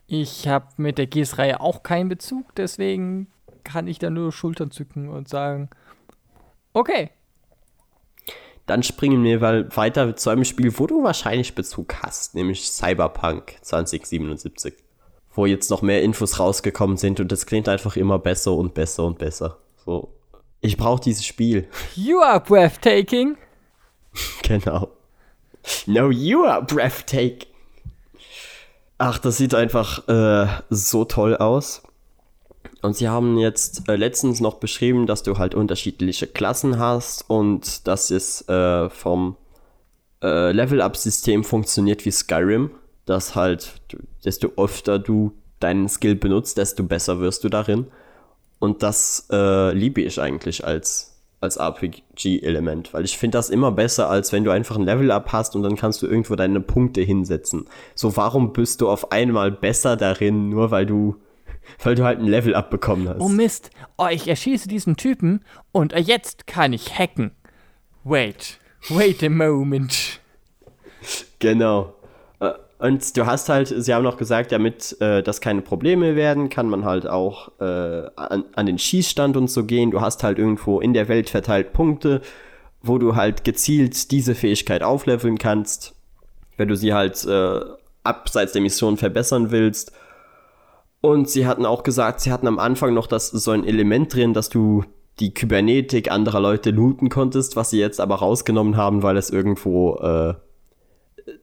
Ich 0.07 0.47
habe 0.47 0.67
mit 0.77 0.97
der 0.97 1.07
Gears-Reihe 1.07 1.61
auch 1.61 1.83
keinen 1.83 2.09
Bezug, 2.09 2.55
deswegen 2.55 3.27
kann 3.63 3.87
ich 3.87 3.99
da 3.99 4.09
nur 4.09 4.33
Schultern 4.33 4.71
zücken 4.71 5.11
und 5.11 5.29
sagen, 5.29 5.69
okay, 6.73 7.11
Dann 8.69 8.83
springen 8.83 9.25
wir 9.25 9.41
mal 9.41 9.75
weiter 9.77 10.14
zu 10.14 10.29
einem 10.29 10.45
Spiel, 10.45 10.79
wo 10.79 10.87
du 10.87 11.03
wahrscheinlich 11.03 11.55
Bezug 11.55 12.03
hast, 12.03 12.35
nämlich 12.35 12.71
Cyberpunk 12.71 13.57
2077. 13.62 14.74
Wo 15.32 15.47
jetzt 15.47 15.70
noch 15.70 15.81
mehr 15.81 16.03
Infos 16.03 16.39
rausgekommen 16.39 16.99
sind 16.99 17.19
und 17.19 17.32
es 17.32 17.47
klingt 17.47 17.66
einfach 17.66 17.97
immer 17.97 18.19
besser 18.19 18.53
und 18.53 18.74
besser 18.74 19.05
und 19.05 19.19
besser. 19.19 19.57
So, 19.86 20.12
ich 20.61 20.77
brauche 20.77 21.01
dieses 21.01 21.24
Spiel. 21.24 21.66
you 21.97 22.20
are 22.20 22.40
breathtaking. 22.40 23.36
Genau. 24.43 24.89
No, 25.86 26.11
you 26.11 26.45
are 26.45 26.62
breathtaking. 26.62 27.49
Ach, 28.99 29.19
das 29.19 29.36
sieht 29.36 29.55
einfach 29.55 30.09
äh, 30.09 30.47
so 30.70 31.05
toll 31.05 31.36
aus. 31.36 31.82
Und 32.83 32.97
sie 32.97 33.09
haben 33.09 33.39
jetzt 33.39 33.89
äh, 33.89 33.97
letztens 33.97 34.41
noch 34.41 34.55
beschrieben, 34.55 35.07
dass 35.07 35.23
du 35.23 35.39
halt 35.39 35.55
unterschiedliche 35.55 36.27
Klassen 36.27 36.79
hast 36.79 37.29
und 37.29 37.87
dass 37.89 38.11
es 38.11 38.49
äh, 38.49 38.89
vom 38.89 39.37
äh, 40.23 40.53
Level-Up-System 40.53 41.45
funktioniert 41.45 42.05
wie 42.05 42.11
Skyrim. 42.11 42.71
Dass 43.05 43.35
halt, 43.35 43.81
desto 44.25 44.53
öfter 44.57 44.99
du 44.99 45.33
deinen 45.61 45.89
Skill 45.89 46.15
benutzt, 46.15 46.59
desto 46.59 46.85
besser 46.85 47.21
wirst 47.21 47.45
du 47.45 47.49
darin. 47.49 47.87
Und 48.59 48.83
das 48.83 49.27
äh, 49.31 49.73
liebe 49.73 50.01
ich 50.03 50.21
eigentlich 50.21 50.65
als, 50.65 51.17
als 51.41 51.57
RPG-Element, 51.57 52.93
weil 52.93 53.05
ich 53.05 53.17
finde 53.17 53.39
das 53.39 53.51
immer 53.51 53.71
besser, 53.71 54.11
als 54.11 54.33
wenn 54.33 54.45
du 54.45 54.51
einfach 54.51 54.77
ein 54.77 54.85
Level-Up 54.85 55.33
hast 55.33 55.55
und 55.55 55.63
dann 55.63 55.77
kannst 55.77 56.03
du 56.03 56.07
irgendwo 56.07 56.35
deine 56.35 56.61
Punkte 56.61 57.01
hinsetzen. 57.01 57.67
So, 57.95 58.17
warum 58.17 58.53
bist 58.53 58.81
du 58.81 58.89
auf 58.89 59.13
einmal 59.13 59.53
besser 59.53 59.97
darin, 59.97 60.49
nur 60.49 60.71
weil 60.71 60.87
du, 60.87 61.17
weil 61.82 61.95
du 61.95 62.05
halt 62.05 62.19
ein 62.19 62.27
Level-Up 62.27 62.70
bekommen 62.70 63.09
hast? 63.09 63.20
Oh 63.20 63.28
Mist, 63.28 63.70
oh, 63.97 64.09
ich 64.11 64.28
erschieße 64.28 64.69
diesen 64.69 64.97
Typen 64.97 65.45
und 65.73 65.93
jetzt 65.93 66.47
kann 66.47 66.73
ich 66.73 66.99
hacken. 66.99 67.32
Wait, 68.05 68.59
wait 68.89 69.23
a 69.23 69.28
moment. 69.28 70.20
Genau. 71.39 71.95
Äh, 72.40 72.53
Und 72.78 73.16
du 73.16 73.27
hast 73.27 73.49
halt, 73.49 73.69
sie 73.69 73.95
haben 73.95 74.05
noch 74.05 74.16
gesagt, 74.16 74.53
damit 74.53 75.01
äh, 75.01 75.23
das 75.23 75.40
keine 75.40 75.62
Probleme 75.62 76.16
werden, 76.16 76.49
kann 76.49 76.69
man 76.69 76.85
halt 76.85 77.07
auch 77.07 77.53
äh, 77.61 78.09
an, 78.16 78.45
an 78.55 78.66
den 78.66 78.78
Schießstand 78.78 79.36
und 79.36 79.49
so 79.49 79.65
gehen. 79.65 79.90
Du 79.90 80.01
hast 80.01 80.23
halt 80.23 80.39
irgendwo 80.39 80.81
in 80.81 80.93
der 80.93 81.09
Welt 81.09 81.31
verteilt 81.31 81.73
Punkte 81.73 82.23
wo 82.82 82.99
du 82.99 83.16
halt 83.16 83.45
gezielt 83.45 84.11
diese 84.11 84.35
Fähigkeit 84.35 84.82
aufleveln 84.82 85.39
kannst, 85.39 85.95
wenn 86.57 86.69
du 86.69 86.77
sie 86.77 86.93
halt 86.93 87.24
äh, 87.24 87.61
abseits 88.05 88.53
der 88.53 88.62
Mission 88.62 88.97
verbessern 88.97 89.51
willst. 89.51 89.93
Und 91.01 91.29
sie 91.31 91.47
hatten 91.47 91.65
auch 91.65 91.83
gesagt, 91.85 92.20
sie 92.20 92.33
hatten 92.33 92.47
am 92.49 92.59
Anfang 92.59 92.93
noch 92.95 93.07
das, 93.07 93.29
so 93.29 93.51
ein 93.53 93.65
Element 93.65 94.12
drin, 94.15 94.35
dass 94.35 94.49
du 94.49 94.85
die 95.20 95.33
Kybernetik 95.35 96.11
anderer 96.11 96.41
Leute 96.41 96.70
looten 96.70 97.09
konntest, 97.09 97.57
was 97.57 97.70
sie 97.70 97.79
jetzt 97.79 98.01
aber 98.01 98.16
rausgenommen 98.16 98.77
haben, 98.77 99.03
weil 99.03 99.16
es 99.16 99.31
irgendwo 99.31 99.97
äh, 99.97 100.35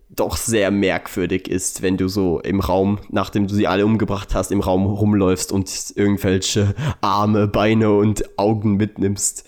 doch 0.10 0.38
sehr 0.38 0.72
merkwürdig 0.72 1.48
ist, 1.50 1.82
wenn 1.82 1.98
du 1.98 2.08
so 2.08 2.40
im 2.40 2.60
Raum, 2.60 3.00
nachdem 3.10 3.48
du 3.48 3.54
sie 3.54 3.68
alle 3.68 3.86
umgebracht 3.86 4.34
hast, 4.34 4.52
im 4.52 4.62
Raum 4.62 4.86
rumläufst 4.86 5.52
und 5.52 5.70
irgendwelche 5.96 6.74
Arme, 7.02 7.48
Beine 7.48 7.92
und 7.92 8.38
Augen 8.38 8.76
mitnimmst. 8.76 9.46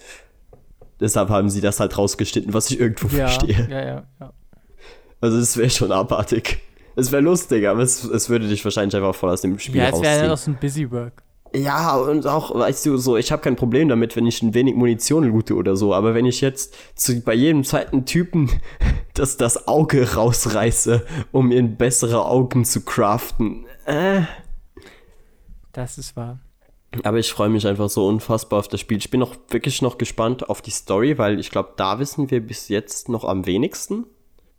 Deshalb 0.99 1.29
haben 1.29 1.49
sie 1.49 1.61
das 1.61 1.79
halt 1.79 1.97
rausgeschnitten, 1.97 2.53
was 2.53 2.69
ich 2.71 2.79
irgendwo 2.79 3.15
Ja, 3.15 3.27
verstehe. 3.27 3.67
ja, 3.69 3.85
ja, 3.85 4.03
ja. 4.19 4.33
Also 5.21 5.37
es 5.37 5.55
wäre 5.57 5.69
schon 5.69 5.91
abartig. 5.91 6.59
Es 6.97 7.11
wäre 7.11 7.21
lustig, 7.21 7.67
aber 7.67 7.81
es, 7.81 8.03
es 8.03 8.27
würde 8.27 8.47
dich 8.47 8.63
wahrscheinlich 8.65 8.95
einfach 8.95 9.13
voll 9.13 9.29
aus 9.29 9.41
dem 9.41 9.59
Spiel 9.59 9.75
Ja, 9.75 9.89
es 9.89 10.01
wäre 10.01 10.23
ja 10.23 10.29
rausziehen. 10.29 10.29
noch 10.29 10.37
so 10.37 10.51
ein 10.51 10.57
Busy 10.59 10.91
Work. 10.91 11.23
Ja, 11.53 11.95
und 11.95 12.25
auch, 12.25 12.53
weißt 12.55 12.87
du, 12.87 12.97
so, 12.97 13.17
ich 13.17 13.31
habe 13.31 13.41
kein 13.41 13.55
Problem 13.55 13.87
damit, 13.87 14.15
wenn 14.15 14.25
ich 14.25 14.41
ein 14.41 14.53
wenig 14.53 14.75
Munition 14.75 15.23
loote 15.23 15.53
oder 15.55 15.75
so, 15.75 15.93
aber 15.93 16.15
wenn 16.15 16.25
ich 16.25 16.41
jetzt 16.41 16.75
zu, 16.95 17.21
bei 17.21 17.35
jedem 17.35 17.63
zweiten 17.63 18.05
Typen 18.05 18.49
das, 19.13 19.37
das 19.37 19.67
Auge 19.67 20.15
rausreiße, 20.15 21.05
um 21.31 21.49
mir 21.49 21.61
bessere 21.63 22.25
Augen 22.25 22.65
zu 22.65 22.81
craften, 22.81 23.65
äh. 23.85 24.21
Das 25.71 25.99
ist 25.99 26.15
wahr. 26.15 26.39
Aber 27.03 27.19
ich 27.19 27.31
freue 27.31 27.49
mich 27.49 27.67
einfach 27.67 27.89
so 27.89 28.07
unfassbar 28.07 28.59
auf 28.59 28.67
das 28.67 28.79
Spiel. 28.79 28.97
Ich 28.97 29.11
bin 29.11 29.21
auch 29.21 29.35
wirklich 29.49 29.83
noch 29.83 29.99
gespannt 29.99 30.49
auf 30.49 30.63
die 30.63 30.71
Story, 30.71 31.19
weil 31.19 31.39
ich 31.39 31.51
glaube, 31.51 31.73
da 31.77 31.99
wissen 31.99 32.31
wir 32.31 32.41
bis 32.41 32.69
jetzt 32.69 33.07
noch 33.07 33.23
am 33.23 33.45
wenigsten. 33.45 34.05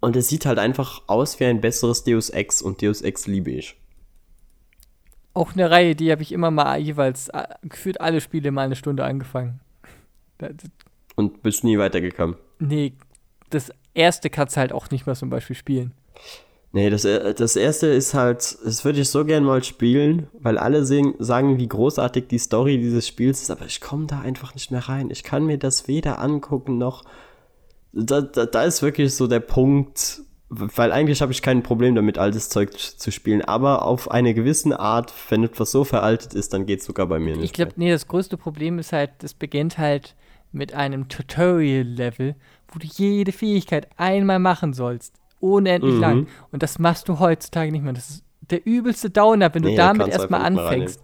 Und 0.01 0.17
es 0.17 0.29
sieht 0.29 0.47
halt 0.47 0.59
einfach 0.59 1.03
aus 1.07 1.41
wie 1.41 1.45
ein 1.45 1.61
besseres 1.61 2.05
Deus 2.05 2.31
Ex 2.31 2.63
und 2.63 2.83
Deus 2.83 3.03
Ex 3.03 3.27
liebe 3.27 3.51
ich. 3.51 3.77
Auch 5.35 5.53
eine 5.55 5.71
Reihe, 5.71 5.95
die 5.95 6.11
habe 6.11 6.23
ich 6.23 6.33
immer 6.33 6.51
mal 6.51 6.79
jeweils 6.79 7.29
äh, 7.29 7.47
gefühlt 7.63 8.01
alle 8.01 8.21
Spiele 8.21 8.51
mal 8.51 8.63
eine 8.63 8.77
Stunde 8.77 9.05
angefangen. 9.05 9.61
Und 11.17 11.43
bist 11.43 11.65
nie 11.65 11.79
weitergekommen. 11.79 12.37
Nee, 12.61 12.95
das 13.51 13.73
erste 13.95 14.31
kannst 14.31 14.57
du 14.57 14.61
halt 14.61 14.73
auch 14.73 14.91
nicht 14.91 15.07
mehr 15.07 15.17
zum 15.17 15.31
Beispiel 15.31 15.57
spielen. 15.57 15.93
Nee, 16.73 16.91
das, 16.91 17.05
äh, 17.05 17.35
das 17.35 17.57
erste 17.57 17.87
ist 17.87 18.15
halt, 18.15 18.59
das 18.65 18.85
würde 18.85 19.01
ich 19.01 19.09
so 19.09 19.25
gern 19.25 19.45
mal 19.45 19.65
spielen, 19.65 20.29
weil 20.35 20.59
alle 20.59 20.85
sehen, 20.85 21.15
sagen, 21.19 21.59
wie 21.59 21.69
großartig 21.69 22.27
die 22.29 22.39
Story 22.39 22.79
dieses 22.79 23.09
Spiels 23.09 23.43
ist, 23.43 23.51
aber 23.51 23.65
ich 23.65 23.81
komme 23.81 24.07
da 24.07 24.21
einfach 24.21 24.55
nicht 24.55 24.71
mehr 24.71 24.89
rein. 24.89 25.11
Ich 25.11 25.23
kann 25.23 25.47
mir 25.47 25.59
das 25.59 25.89
weder 25.89 26.19
angucken 26.19 26.79
noch. 26.79 27.05
Da, 28.01 28.21
da, 28.21 28.47
da 28.47 28.63
ist 28.65 28.83
wirklich 28.83 29.15
so 29.15 29.27
der 29.27 29.41
Punkt, 29.41 30.23
weil 30.51 30.93
eigentlich 30.93 31.21
habe 31.21 31.33
ich 31.33 31.43
kein 31.43 31.63
Problem 31.63 31.95
damit, 31.95 32.17
altes 32.17 32.49
Zeug 32.49 32.73
zu 32.79 33.11
spielen, 33.11 33.43
aber 33.43 33.85
auf 33.85 34.11
eine 34.11 34.35
gewisse 34.35 34.79
Art, 34.79 35.13
wenn 35.31 35.43
etwas 35.45 35.73
so 35.73 35.85
veraltet 35.85 36.33
ist, 36.35 36.53
dann 36.53 36.65
geht 36.65 36.81
es 36.81 36.87
sogar 36.87 37.07
bei 37.07 37.19
mir 37.19 37.35
nicht. 37.37 37.45
Ich 37.45 37.53
glaube, 37.53 37.73
nee, 37.77 37.91
das 37.91 38.07
größte 38.07 38.37
Problem 38.37 38.79
ist 38.79 38.93
halt, 38.93 39.11
das 39.19 39.35
beginnt 39.35 39.79
halt 39.79 40.15
mit 40.53 40.73
einem 40.75 41.09
Tutorial-Level, 41.09 42.35
wo 42.69 42.79
du 42.79 42.87
jede 42.87 43.33
Fähigkeit 43.33 43.89
einmal 43.97 44.39
machen 44.39 44.73
sollst. 44.73 45.15
Unendlich 45.41 45.95
Mhm. 45.95 46.01
lang. 46.01 46.27
Und 46.51 46.63
das 46.63 46.79
machst 46.79 47.09
du 47.09 47.19
heutzutage 47.19 47.71
nicht 47.71 47.83
mehr. 47.85 47.93
Das 47.93 48.09
ist 48.11 48.25
der 48.51 48.65
übelste 48.67 49.11
Downer, 49.11 49.55
wenn 49.55 49.63
du 49.63 49.69
Nee, 49.69 49.77
da 49.77 49.89
damit 49.89 50.07
du 50.07 50.11
erstmal 50.11 50.43
anfängst. 50.43 51.03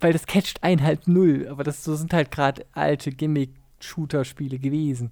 Weil 0.00 0.12
das 0.12 0.26
catcht 0.26 0.62
einen 0.62 0.82
halt 0.82 1.08
null. 1.08 1.48
Aber 1.50 1.64
das 1.64 1.82
so 1.84 1.94
sind 1.94 2.12
halt 2.12 2.30
gerade 2.30 2.64
alte 2.72 3.10
Gimmick-Shooter-Spiele 3.10 4.58
gewesen. 4.58 5.10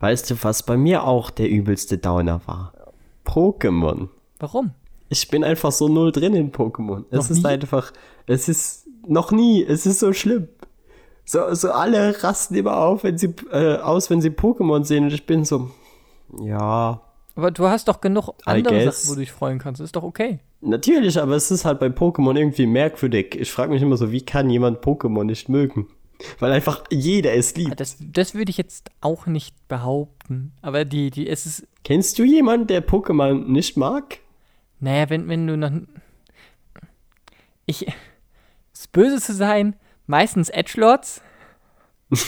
Weißt 0.00 0.30
du, 0.30 0.36
was 0.42 0.62
bei 0.62 0.76
mir 0.76 1.04
auch 1.04 1.30
der 1.30 1.48
übelste 1.48 1.98
Downer 1.98 2.40
war? 2.46 2.72
Pokémon. 3.26 4.08
Warum? 4.38 4.70
Ich 5.10 5.28
bin 5.28 5.44
einfach 5.44 5.72
so 5.72 5.88
null 5.88 6.10
drin 6.12 6.34
in 6.34 6.52
Pokémon. 6.52 7.04
Es 7.10 7.28
Noch 7.28 7.30
ist 7.30 7.42
nie? 7.44 7.46
einfach, 7.46 7.92
es 8.26 8.48
ist 8.48 8.86
noch 9.06 9.30
nie, 9.30 9.62
es 9.62 9.86
ist 9.86 10.00
so 10.00 10.12
schlimm. 10.12 10.48
So, 11.24 11.52
so 11.54 11.70
alle 11.70 12.22
rasten 12.22 12.54
immer 12.54 12.78
auf, 12.78 13.04
wenn 13.04 13.18
sie, 13.18 13.34
äh, 13.52 13.76
aus, 13.76 14.08
wenn 14.10 14.20
sie 14.20 14.30
Pokémon 14.30 14.84
sehen 14.84 15.04
und 15.04 15.12
ich 15.12 15.26
bin 15.26 15.44
so, 15.44 15.70
ja, 16.42 17.00
Aber 17.36 17.50
du 17.50 17.68
hast 17.68 17.88
doch 17.88 18.00
genug 18.00 18.30
andere. 18.44 18.90
Sachen, 18.90 19.10
wo 19.10 19.14
du 19.14 19.20
dich 19.20 19.32
freuen 19.32 19.58
kannst. 19.58 19.80
ist 19.80 19.94
doch 19.96 20.02
okay. 20.02 20.40
natürlich, 20.60 21.20
aber 21.20 21.36
es 21.36 21.50
ist 21.50 21.64
halt 21.64 21.78
bei 21.78 21.86
Pokémon 21.88 22.36
irgendwie 22.36 22.66
merkwürdig. 22.66 23.36
Ich 23.38 23.52
frage 23.52 23.70
mich 23.72 23.82
immer 23.82 23.96
so, 23.96 24.10
wie 24.12 24.22
kann 24.22 24.48
jemand 24.48 24.82
Pokémon 24.82 25.24
nicht 25.24 25.48
mögen? 25.48 25.88
Weil 26.38 26.52
einfach 26.52 26.84
jeder 26.90 27.32
es 27.34 27.54
liebt. 27.56 27.80
Das, 27.80 27.96
das 28.00 28.34
würde 28.34 28.50
ich 28.50 28.56
jetzt 28.56 28.90
auch 29.00 29.26
nicht 29.26 29.54
behaupten. 29.68 30.52
Aber 30.62 30.84
die, 30.84 31.10
die, 31.10 31.28
es 31.28 31.46
ist, 31.46 31.66
Kennst 31.84 32.18
du 32.18 32.24
jemanden, 32.24 32.66
der 32.66 32.86
Pokémon 32.86 33.46
nicht 33.46 33.76
mag? 33.76 34.18
Naja, 34.80 35.08
wenn, 35.10 35.28
wenn 35.28 35.46
du 35.46 35.56
noch. 35.56 35.70
Ich. 37.66 37.86
Ist 38.72 38.92
böse 38.92 39.20
zu 39.20 39.34
sein, 39.34 39.76
meistens 40.06 40.48
Edgelords. 40.48 41.22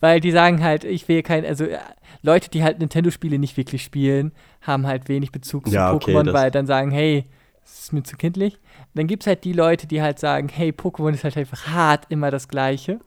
Weil 0.00 0.20
die 0.20 0.30
sagen 0.32 0.62
halt, 0.62 0.84
ich 0.84 1.06
will 1.08 1.22
kein. 1.22 1.44
Also 1.44 1.64
äh, 1.64 1.78
Leute, 2.22 2.50
die 2.50 2.62
halt 2.62 2.78
Nintendo-Spiele 2.78 3.38
nicht 3.38 3.56
wirklich 3.56 3.82
spielen, 3.82 4.32
haben 4.62 4.86
halt 4.86 5.08
wenig 5.08 5.30
Bezug 5.32 5.66
zu 5.68 5.74
Ja, 5.74 5.92
Pokémon, 5.92 6.24
das- 6.24 6.34
weil 6.34 6.50
dann 6.50 6.66
sagen, 6.66 6.90
hey, 6.90 7.24
das 7.62 7.80
ist 7.80 7.92
mir 7.92 8.02
zu 8.02 8.16
kindlich. 8.16 8.58
Dann 8.96 9.06
gibt 9.06 9.22
es 9.22 9.26
halt 9.26 9.44
die 9.44 9.52
Leute, 9.52 9.86
die 9.86 10.02
halt 10.02 10.18
sagen, 10.18 10.48
hey, 10.48 10.70
Pokémon 10.70 11.12
ist 11.12 11.24
halt 11.24 11.36
einfach 11.36 11.66
hart 11.66 12.06
immer 12.08 12.30
das 12.30 12.48
Gleiche. 12.48 13.00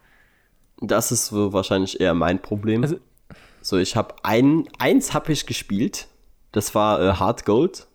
Das 0.82 1.12
ist 1.12 1.28
so 1.28 1.52
wahrscheinlich 1.52 2.00
eher 2.00 2.14
mein 2.14 2.42
Problem. 2.42 2.84
Also- 2.84 2.98
so, 3.62 3.78
ich 3.78 3.96
habe 3.96 4.16
ein, 4.24 4.68
eins 4.78 5.14
habe 5.14 5.32
ich 5.32 5.46
gespielt. 5.46 6.08
Das 6.52 6.74
war 6.76 7.02
äh, 7.02 7.14
Hard 7.14 7.46
Gold. 7.46 7.88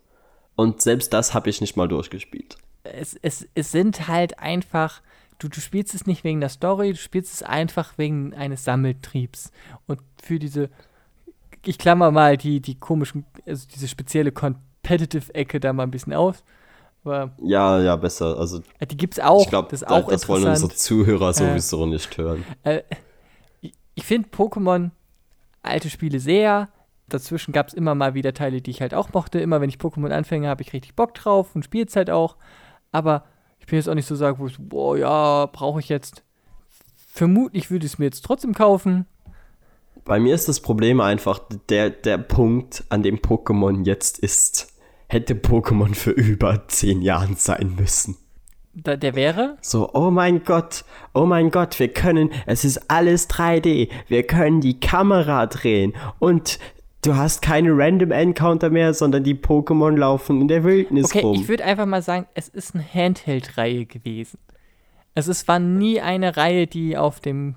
Und 0.55 0.81
selbst 0.81 1.11
das 1.11 1.33
habe 1.33 1.49
ich 1.49 1.59
nicht 1.59 1.75
mal 1.75 1.87
durchgespielt. 1.87 2.57
es, 2.83 3.15
es, 3.21 3.47
es 3.55 3.71
sind 3.71 4.07
halt 4.07 4.39
einfach, 4.39 5.01
du, 5.39 5.49
du 5.49 5.59
spielst 5.59 5.95
es 5.95 6.05
nicht 6.05 6.23
wegen 6.23 6.39
der 6.39 6.49
Story, 6.49 6.91
du 6.91 6.97
spielst 6.97 7.33
es 7.33 7.43
einfach 7.43 7.97
wegen 7.97 8.33
eines 8.33 8.63
Sammeltriebs. 8.63 9.51
Und 9.87 9.99
für 10.21 10.39
diese, 10.39 10.69
ich 11.65 11.77
klammer 11.77 12.11
mal 12.11 12.37
die, 12.37 12.61
die 12.61 12.75
komischen, 12.75 13.25
also 13.45 13.67
diese 13.73 13.87
spezielle 13.87 14.31
Competitive-Ecke 14.31 15.59
da 15.59 15.73
mal 15.73 15.83
ein 15.83 15.91
bisschen 15.91 16.13
aus. 16.13 16.43
Aber 17.05 17.31
Ja, 17.41 17.79
ja, 17.81 17.95
besser. 17.95 18.37
Also 18.37 18.61
äh, 18.79 18.87
die 18.87 18.97
gibt's 18.97 19.19
auch, 19.19 19.43
ich 19.43 19.49
glaube, 19.49 19.69
das 19.71 19.83
auch 19.83 20.09
das 20.09 20.27
wollen 20.27 20.45
unsere. 20.45 20.73
Zuhörer 20.73 21.33
sowieso 21.33 21.85
nicht 21.85 22.17
hören. 22.17 22.43
Äh, 22.63 22.81
ich 23.61 23.73
ich 23.93 24.03
finde 24.03 24.29
Pokémon 24.29 24.91
alte 25.61 25.89
Spiele 25.89 26.19
sehr. 26.19 26.69
Dazwischen 27.07 27.51
gab 27.53 27.67
es 27.67 27.73
immer 27.73 27.95
mal 27.95 28.13
wieder 28.15 28.33
Teile, 28.33 28.61
die 28.61 28.71
ich 28.71 28.81
halt 28.81 28.93
auch 28.93 29.13
mochte. 29.13 29.39
Immer 29.39 29.61
wenn 29.61 29.69
ich 29.69 29.77
Pokémon 29.77 30.11
anfange, 30.11 30.47
habe 30.47 30.63
ich 30.63 30.73
richtig 30.73 30.95
Bock 30.95 31.13
drauf 31.13 31.55
und 31.55 31.63
spiele 31.63 31.85
es 31.85 31.95
halt 31.95 32.09
auch. 32.09 32.35
Aber 32.91 33.23
ich 33.59 33.67
bin 33.67 33.77
jetzt 33.77 33.87
auch 33.87 33.93
nicht 33.95 34.07
so 34.07 34.15
sagen, 34.15 34.39
wo 34.39 34.47
ich 34.47 34.57
boah, 34.59 34.97
ja, 34.97 35.45
brauche 35.47 35.79
ich 35.79 35.89
jetzt. 35.89 36.23
Vermutlich 37.07 37.71
würde 37.71 37.85
ich 37.85 37.93
es 37.93 37.99
mir 37.99 38.05
jetzt 38.05 38.25
trotzdem 38.25 38.53
kaufen. 38.53 39.05
Bei 40.03 40.19
mir 40.19 40.35
ist 40.35 40.47
das 40.47 40.59
Problem 40.59 40.99
einfach, 40.99 41.39
der, 41.69 41.89
der 41.89 42.17
Punkt, 42.17 42.83
an 42.89 43.01
dem 43.01 43.17
Pokémon 43.17 43.85
jetzt 43.85 44.19
ist, 44.19 44.74
hätte 45.07 45.33
Pokémon 45.35 45.93
für 45.95 46.11
über 46.11 46.67
zehn 46.67 47.01
Jahren 47.01 47.35
sein 47.35 47.75
müssen. 47.77 48.17
Da, 48.73 48.97
der 48.97 49.15
wäre. 49.15 49.57
So, 49.61 49.89
oh 49.93 50.11
mein 50.11 50.43
Gott, 50.43 50.83
oh 51.13 51.25
mein 51.25 51.49
Gott, 51.49 51.79
wir 51.79 51.87
können, 51.87 52.31
es 52.45 52.65
ist 52.65 52.89
alles 52.91 53.29
3D, 53.29 53.89
wir 54.09 54.23
können 54.23 54.59
die 54.59 54.79
Kamera 54.81 55.45
drehen 55.45 55.93
und 56.19 56.59
du 57.01 57.15
hast 57.15 57.41
keine 57.41 57.69
Random 57.71 58.11
Encounter 58.11 58.69
mehr, 58.69 58.93
sondern 58.93 59.23
die 59.23 59.35
Pokémon 59.35 59.95
laufen 59.95 60.41
in 60.41 60.49
der 60.49 60.65
Wildnis 60.65 61.05
Okay, 61.05 61.21
rum. 61.21 61.35
ich 61.35 61.47
würde 61.47 61.63
einfach 61.63 61.85
mal 61.85 62.01
sagen, 62.01 62.25
es 62.33 62.49
ist 62.49 62.75
eine 62.75 62.83
Handheld-Reihe 62.83 63.85
gewesen. 63.85 64.39
Es 65.13 65.47
war 65.47 65.59
nie 65.59 66.01
eine 66.01 66.35
Reihe, 66.35 66.67
die 66.67 66.97
auf 66.97 67.21
dem, 67.21 67.55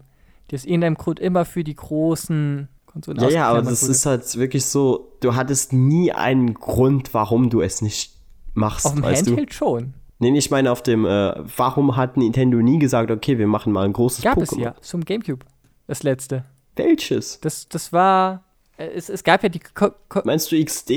die 0.50 0.54
aus 0.54 0.64
irgendeinem 0.64 0.94
Grund 0.94 1.18
immer 1.18 1.44
für 1.44 1.64
die 1.64 1.74
großen 1.74 2.68
Konsolen 2.88 3.20
Ja, 3.20 3.28
ja, 3.28 3.48
aber 3.48 3.62
das 3.62 3.82
wurde. 3.82 3.92
ist 3.92 4.06
halt 4.06 4.36
wirklich 4.36 4.64
so, 4.66 5.12
du 5.20 5.34
hattest 5.34 5.72
nie 5.72 6.12
einen 6.12 6.54
Grund, 6.54 7.14
warum 7.14 7.50
du 7.50 7.60
es 7.60 7.82
nicht 7.82 8.16
machst, 8.54 8.86
Auf 8.86 8.94
dem 8.94 9.04
Handheld 9.04 9.54
schon. 9.54 9.92
du? 10.18 10.30
Nee, 10.30 10.36
ich 10.36 10.50
meine 10.50 10.72
auf 10.72 10.82
dem, 10.82 11.04
äh, 11.06 11.34
warum 11.56 11.94
hat 11.96 12.16
Nintendo 12.16 12.58
nie 12.58 12.78
gesagt, 12.80 13.10
okay, 13.12 13.38
wir 13.38 13.46
machen 13.46 13.72
mal 13.72 13.84
ein 13.84 13.92
großes 13.92 14.24
Gab 14.24 14.36
Pokémon? 14.38 14.42
es 14.42 14.58
ja, 14.58 14.74
zum 14.80 15.04
Gamecube. 15.04 15.46
Das 15.86 16.02
letzte. 16.02 16.44
Welches? 16.74 17.38
Das, 17.40 17.68
das 17.68 17.92
war. 17.92 18.42
äh, 18.76 18.86
Es, 18.88 19.08
es 19.08 19.22
gab 19.22 19.42
ja 19.44 19.48
die. 19.48 19.60
Ko 19.60 19.90
Ko 20.08 20.20
Meinst 20.24 20.50
du 20.50 20.62
XD? 20.64 20.90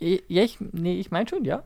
ja, 0.00 0.42
ich, 0.42 0.58
nee, 0.72 0.98
ich 0.98 1.10
meine 1.10 1.28
schon, 1.28 1.44
ja. 1.44 1.62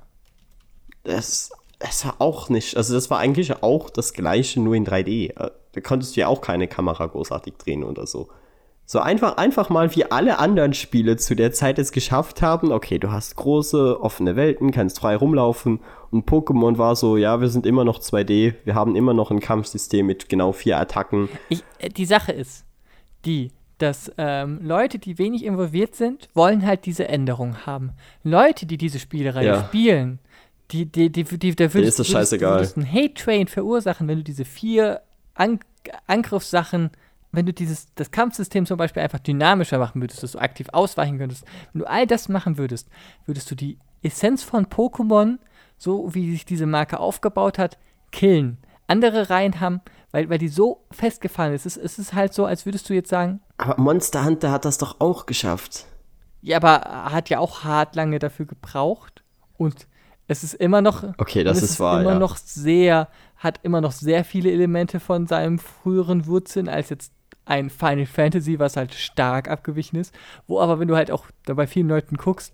Das, 1.05 1.51
das 1.79 2.05
war 2.05 2.17
auch 2.21 2.49
nicht, 2.49 2.77
also 2.77 2.95
das 2.95 3.09
war 3.11 3.19
eigentlich 3.19 3.63
auch 3.63 3.91
das 3.91 4.13
gleiche, 4.13 4.61
nur 4.61 4.75
in 4.75 4.85
3D. 4.87 5.31
Äh, 5.37 5.51
Da 5.73 5.81
konntest 5.81 6.17
du 6.17 6.21
ja 6.21 6.27
auch 6.29 6.41
keine 6.41 6.67
Kamera 6.69 7.07
großartig 7.07 7.55
drehen 7.59 7.85
oder 7.85 8.07
so. 8.07 8.29
So 8.91 9.01
einfach, 9.01 9.37
einfach 9.37 9.69
mal 9.69 9.95
wie 9.95 10.11
alle 10.11 10.39
anderen 10.39 10.73
Spiele 10.73 11.19
zu 11.19 11.37
der 11.37 11.53
Zeit 11.53 11.79
es 11.79 11.93
geschafft 11.93 12.41
haben. 12.41 12.73
Okay, 12.73 12.99
du 12.99 13.13
hast 13.13 13.37
große, 13.37 14.01
offene 14.01 14.35
Welten, 14.35 14.71
kannst 14.71 15.01
frei 15.01 15.15
rumlaufen. 15.15 15.81
Und 16.11 16.27
Pokémon 16.27 16.79
war 16.79 16.97
so, 16.97 17.19
ja, 17.19 17.39
wir 17.43 17.51
sind 17.51 17.67
immer 17.67 17.85
noch 17.85 18.01
2D, 18.01 18.55
wir 18.65 18.75
haben 18.75 18.97
immer 18.97 19.13
noch 19.13 19.31
ein 19.31 19.41
Kampfsystem 19.41 20.07
mit 20.07 20.31
genau 20.31 20.53
vier 20.53 20.79
Attacken. 20.79 21.29
Ich, 21.51 21.63
äh, 21.81 21.91
die 21.91 22.07
Sache 22.07 22.33
ist, 22.33 22.65
die 23.27 23.51
dass 23.77 24.11
ähm, 24.19 24.59
Leute, 24.63 24.99
die 24.99 25.19
wenig 25.19 25.45
involviert 25.45 25.95
sind, 25.95 26.31
wollen 26.35 26.67
halt 26.67 26.85
diese 26.85 27.07
Änderung 27.07 27.67
haben. 27.67 27.93
Leute, 28.25 28.67
die 28.67 28.77
diese 28.77 28.99
Spielerei 28.99 29.45
Ja. 29.45 29.65
spielen, 29.65 30.19
die, 30.73 30.87
die, 30.87 31.11
die, 31.11 31.23
die, 31.25 31.55
da 31.55 31.73
würdest, 31.73 31.77
ist 31.77 31.99
das 32.01 32.09
würdest, 32.09 32.13
scheißegal. 32.13 32.55
würdest 32.55 32.77
einen 32.77 32.93
Hate-Train 32.93 33.47
verursachen, 33.49 34.09
wenn 34.09 34.17
du 34.17 34.25
diese 34.25 34.45
vier 34.45 35.03
An 35.35 35.61
Angriffssachen, 36.07 36.91
wenn 37.33 37.47
du 37.47 37.53
dieses, 37.53 37.95
das 37.95 38.11
Kampfsystem 38.11 38.67
zum 38.67 38.77
Beispiel 38.79 39.03
einfach 39.03 39.19
dynamischer 39.19 39.79
machen 39.79 40.01
würdest, 40.01 40.23
dass 40.23 40.33
du 40.33 40.39
aktiv 40.39 40.69
ausweichen 40.73 41.19
könntest. 41.19 41.45
Wenn 41.73 41.81
du 41.81 41.89
all 41.89 42.07
das 42.07 42.29
machen 42.29 42.59
würdest, 42.59 42.89
würdest 43.27 43.51
du 43.51 43.55
die 43.55 43.79
Essenz 44.03 44.43
von 44.43 44.67
Pokémon, 44.67 45.39
so 45.77 46.15
wie 46.15 46.31
sich 46.31 46.45
diese 46.45 46.67
Marke 46.67 46.99
aufgebaut 47.01 47.59
hat, 47.59 47.79
killen. 48.11 48.59
Andere 48.87 49.29
Reihen 49.29 49.61
haben, 49.61 49.83
weil, 50.11 50.31
weil 50.31 50.39
die 50.39 50.49
so 50.49 50.85
festgefahren 50.91 51.53
ist. 51.53 51.67
Es, 51.67 51.77
ist. 51.77 51.85
es 51.85 51.99
ist 51.99 52.15
halt 52.15 52.33
so, 52.33 52.47
als 52.47 52.65
würdest 52.65 52.89
du 52.89 52.95
jetzt 52.95 53.11
sagen, 53.11 53.41
Aber 53.59 53.81
Monster 53.81 54.25
Hunter 54.25 54.51
hat 54.51 54.65
das 54.65 54.79
doch 54.79 55.01
auch 55.01 55.27
geschafft. 55.27 55.85
ja, 56.41 56.57
aber 56.57 56.77
er 56.77 57.13
hat 57.13 57.29
ja 57.29 57.39
auch 57.41 57.65
hart 57.65 57.95
lange 57.95 58.19
dafür 58.19 58.47
gebraucht. 58.47 59.23
Und 59.59 59.87
es 60.29 60.45
ist 60.45 60.55
immer 60.55 60.81
noch. 60.81 61.05
Okay, 61.19 61.45
das 61.45 61.59
es 61.59 61.73
ist 61.73 61.81
wahr, 61.81 62.01
immer 62.01 62.13
ja. 62.13 62.19
noch 62.19 62.37
sehr, 62.37 63.09
hat 63.37 63.61
immer 63.63 63.81
noch 63.81 63.93
sehr 63.93 64.25
viele 64.25 64.51
Elemente 64.51 65.01
von 65.01 65.27
seinem 65.27 65.59
früheren 65.59 66.27
Wurzeln 66.27 66.69
als 66.69 66.89
jetzt 66.91 67.13
ein 67.49 67.71
Final 67.71 68.07
Fantasy, 68.07 68.59
was 68.59 68.77
halt 68.77 68.95
stark 68.95 69.49
abgewichen 69.49 69.99
ist. 69.99 70.15
Wo 70.47 70.61
aber, 70.61 70.79
wenn 70.79 70.89
du 70.89 70.97
halt 70.97 71.11
auch 71.11 71.27
bei 71.47 71.67
vielen 71.67 71.89
Leuten 71.89 72.17
guckst, 72.17 72.53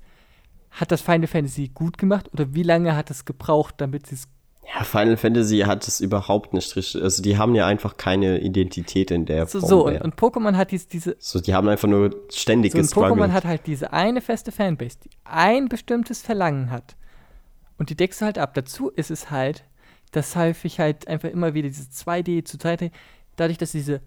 hat 0.71 0.91
das 0.91 1.03
Final 1.03 1.27
Fantasy 1.27 1.71
gut 1.73 1.99
gemacht 1.99 2.31
oder 2.33 2.55
wie 2.55 2.63
lange 2.63 2.97
hat 2.97 3.11
es 3.11 3.25
gebraucht, 3.25 3.75
damit 3.79 4.07
sie 4.07 4.15
es 4.17 4.29
Ja, 4.75 4.85
Final 4.85 5.17
Fantasy 5.17 5.61
hat 5.61 5.87
es 5.87 6.01
überhaupt 6.01 6.53
nicht 6.53 6.75
richtig. 6.77 7.03
Also 7.03 7.23
die 7.23 7.39
haben 7.39 7.55
ja 7.55 7.67
einfach 7.67 7.97
keine 7.97 8.41
Identität 8.41 9.11
in 9.11 9.27
der 9.27 9.47
so, 9.47 9.61
Form 9.61 9.69
so 9.69 9.87
und, 9.87 10.01
und 10.01 10.15
Pokémon 10.17 10.57
hat 10.57 10.71
dies, 10.71 10.87
diese 10.87 11.17
so, 11.19 11.41
die 11.41 11.55
haben 11.55 11.69
einfach 11.69 11.89
nur 11.89 12.15
ständig 12.33 12.73
so 12.73 12.79
Pokémon 12.79 13.33
hat 13.33 13.45
halt 13.45 13.67
diese 13.67 13.93
eine 13.93 14.21
feste 14.21 14.53
Fanbase, 14.53 14.99
die 15.05 15.11
ein 15.25 15.69
bestimmtes 15.69 16.23
Verlangen 16.23 16.71
hat. 16.71 16.97
Und 17.79 17.91
die 17.91 17.97
deckst 17.97 18.21
du 18.21 18.27
halt 18.27 18.39
ab. 18.39 18.55
Dazu 18.55 18.91
ist 18.91 19.11
es 19.11 19.31
halt, 19.33 19.65
dass 20.13 20.37
häufig 20.37 20.79
halt 20.79 21.09
einfach 21.09 21.29
immer 21.29 21.55
wieder 21.55 21.69
diese 21.69 21.91
2D 21.91 22.45
zu 22.45 22.57
3D, 22.57 22.93
dadurch, 23.37 23.59
dass 23.59 23.73
diese, 23.73 24.01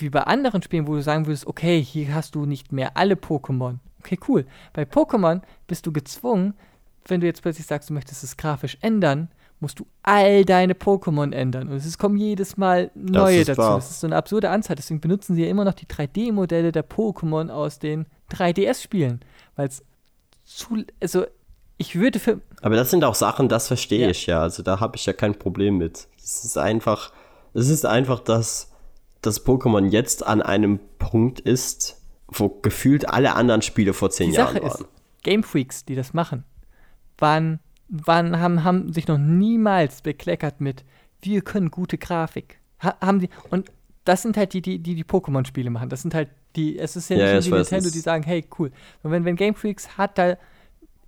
wie 0.00 0.10
bei 0.10 0.22
anderen 0.22 0.62
Spielen, 0.62 0.86
wo 0.86 0.94
du 0.94 1.02
sagen 1.02 1.26
würdest, 1.26 1.46
okay, 1.46 1.82
hier 1.82 2.14
hast 2.14 2.34
du 2.34 2.46
nicht 2.46 2.72
mehr 2.72 2.96
alle 2.96 3.14
Pokémon. 3.14 3.76
Okay, 4.00 4.18
cool. 4.28 4.46
Bei 4.72 4.82
Pokémon 4.82 5.40
bist 5.66 5.86
du 5.86 5.92
gezwungen, 5.92 6.54
wenn 7.06 7.20
du 7.20 7.26
jetzt 7.26 7.42
plötzlich 7.42 7.66
sagst, 7.66 7.90
du 7.90 7.94
möchtest 7.94 8.22
es 8.24 8.36
grafisch 8.36 8.78
ändern, 8.80 9.28
musst 9.60 9.78
du 9.78 9.86
all 10.02 10.44
deine 10.44 10.74
Pokémon 10.74 11.32
ändern. 11.32 11.68
Und 11.68 11.76
es 11.76 11.98
kommen 11.98 12.16
jedes 12.16 12.56
Mal 12.56 12.90
neue 12.94 13.44
dazu. 13.44 13.58
wahr. 13.58 13.76
Das 13.76 13.90
ist 13.90 14.00
so 14.00 14.06
eine 14.06 14.16
absurde 14.16 14.50
Anzahl. 14.50 14.76
Deswegen 14.76 15.00
benutzen 15.00 15.34
sie 15.36 15.44
ja 15.44 15.48
immer 15.50 15.64
noch 15.64 15.74
die 15.74 15.86
3D-Modelle 15.86 16.72
der 16.72 16.86
Pokémon 16.86 17.50
aus 17.50 17.78
den 17.78 18.06
3DS-Spielen. 18.30 19.20
Weil 19.56 19.68
es 19.68 19.82
zu. 20.44 20.84
Also, 21.00 21.24
ich 21.78 21.96
würde 21.96 22.18
für. 22.18 22.40
Aber 22.62 22.76
das 22.76 22.90
sind 22.90 23.04
auch 23.04 23.14
Sachen, 23.14 23.48
das 23.48 23.68
verstehe 23.68 24.02
Ja. 24.02 24.10
ich 24.10 24.26
ja. 24.26 24.40
Also 24.42 24.62
da 24.62 24.80
habe 24.80 24.96
ich 24.96 25.06
ja 25.06 25.12
kein 25.12 25.34
Problem 25.38 25.78
mit. 25.78 26.08
Es 26.18 26.44
ist 26.44 26.58
einfach, 26.58 27.12
es 27.54 27.68
ist 27.68 27.86
einfach, 27.86 28.20
dass 29.26 29.36
das 29.36 29.46
Pokémon 29.46 29.88
jetzt 29.88 30.26
an 30.26 30.42
einem 30.42 30.80
Punkt 30.98 31.40
ist, 31.40 32.02
wo 32.28 32.48
gefühlt 32.48 33.08
alle 33.08 33.34
anderen 33.34 33.62
Spiele 33.62 33.92
vor 33.92 34.10
zehn 34.10 34.30
Die 34.30 34.36
Jahren 34.36 34.54
Sache 34.54 34.62
waren. 34.64 34.80
ist, 34.80 34.88
Game 35.22 35.42
Freaks, 35.42 35.84
die 35.84 35.94
das 35.94 36.12
machen, 36.12 36.44
waren, 37.18 37.60
waren, 37.88 38.38
haben, 38.38 38.64
haben 38.64 38.92
sich 38.92 39.08
noch 39.08 39.18
niemals 39.18 40.02
bekleckert 40.02 40.60
mit, 40.60 40.84
wir 41.22 41.42
können 41.42 41.70
gute 41.70 41.98
Grafik. 41.98 42.60
Ha, 42.82 42.96
haben 43.00 43.20
die, 43.20 43.30
und 43.50 43.70
das 44.04 44.22
sind 44.22 44.36
halt 44.36 44.52
die, 44.52 44.60
die 44.60 44.78
die, 44.78 44.94
die 44.94 45.04
Pokémon-Spiele 45.04 45.70
machen. 45.70 45.88
Das 45.88 46.02
sind 46.02 46.14
halt 46.14 46.28
die, 46.56 46.78
es 46.78 46.96
ist 46.96 47.08
ja 47.08 47.16
nicht 47.16 47.26
ja, 47.26 47.40
die 47.40 47.50
Nintendo, 47.50 47.90
die 47.90 48.00
sagen, 48.00 48.22
hey, 48.22 48.44
cool. 48.58 48.70
Und 49.02 49.10
wenn, 49.10 49.24
wenn 49.24 49.36
Game 49.36 49.54
Freaks 49.54 49.96
hat 49.96 50.18
da, 50.18 50.36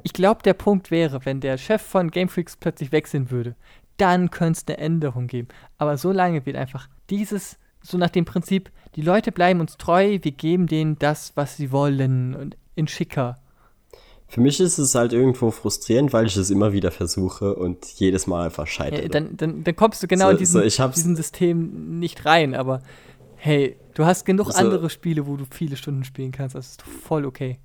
ich 0.03 0.13
glaube, 0.13 0.43
der 0.43 0.55
Punkt 0.55 0.91
wäre, 0.91 1.25
wenn 1.25 1.41
der 1.41 1.59
Chef 1.59 1.83
von 1.83 2.11
Game 2.11 2.29
Freaks 2.29 2.57
plötzlich 2.57 2.93
wechseln 2.93 3.31
würde, 3.31 3.55
dann 3.99 4.31
könnte 4.31 4.61
es 4.61 4.69
eine 4.69 4.79
Änderung 4.79 5.27
geben. 5.27 5.49
Aber 5.79 5.97
so 5.99 6.13
lange 6.13 6.47
wird 6.47 6.57
einfach 6.57 6.89
dieses, 7.11 7.59
so 7.87 7.99
nach 7.99 8.11
dem 8.11 8.25
Prinzip, 8.25 8.71
die 8.95 9.03
Leute 9.03 9.33
bleiben 9.33 9.61
uns 9.61 9.77
treu, 9.77 10.19
wir 10.23 10.33
geben 10.33 10.67
denen 10.67 10.99
das, 10.99 11.33
was 11.37 11.57
sie 11.57 11.71
wollen 11.73 12.35
und 12.35 12.57
in 12.75 12.89
schicker. 12.89 13.37
Für 14.29 14.41
mich 14.41 14.59
ist 14.59 14.79
es 14.79 14.95
halt 14.97 15.13
irgendwo 15.13 15.51
frustrierend, 15.53 16.13
weil 16.13 16.27
ich 16.27 16.37
es 16.37 16.51
immer 16.51 16.73
wieder 16.73 16.91
versuche 16.91 17.55
und 17.55 17.87
jedes 17.95 18.27
Mal 18.27 18.47
einfach 18.47 18.67
scheitere. 18.67 19.03
Ja, 19.03 19.09
dann, 19.09 19.37
dann, 19.37 19.63
dann 19.63 19.77
kommst 19.77 20.03
du 20.03 20.09
genau 20.09 20.27
So- 20.27 20.31
in 20.33 20.39
diesen, 20.39 20.69
so, 20.71 20.89
diesen 20.89 21.15
System 21.17 22.01
nicht 22.01 22.25
rein, 22.27 22.55
aber 22.55 22.83
hey, 23.37 23.77
du 23.95 24.05
hast 24.05 24.25
genug 24.25 24.53
So- 24.53 24.59
andere 24.59 24.91
Spiele, 24.91 25.27
wo 25.29 25.37
du 25.37 25.45
viele 25.49 25.77
Stunden 25.77 26.03
spielen 26.03 26.33
kannst, 26.33 26.57
das 26.57 26.71
ist 26.71 26.83
voll 26.83 27.25
okay. 27.25 27.59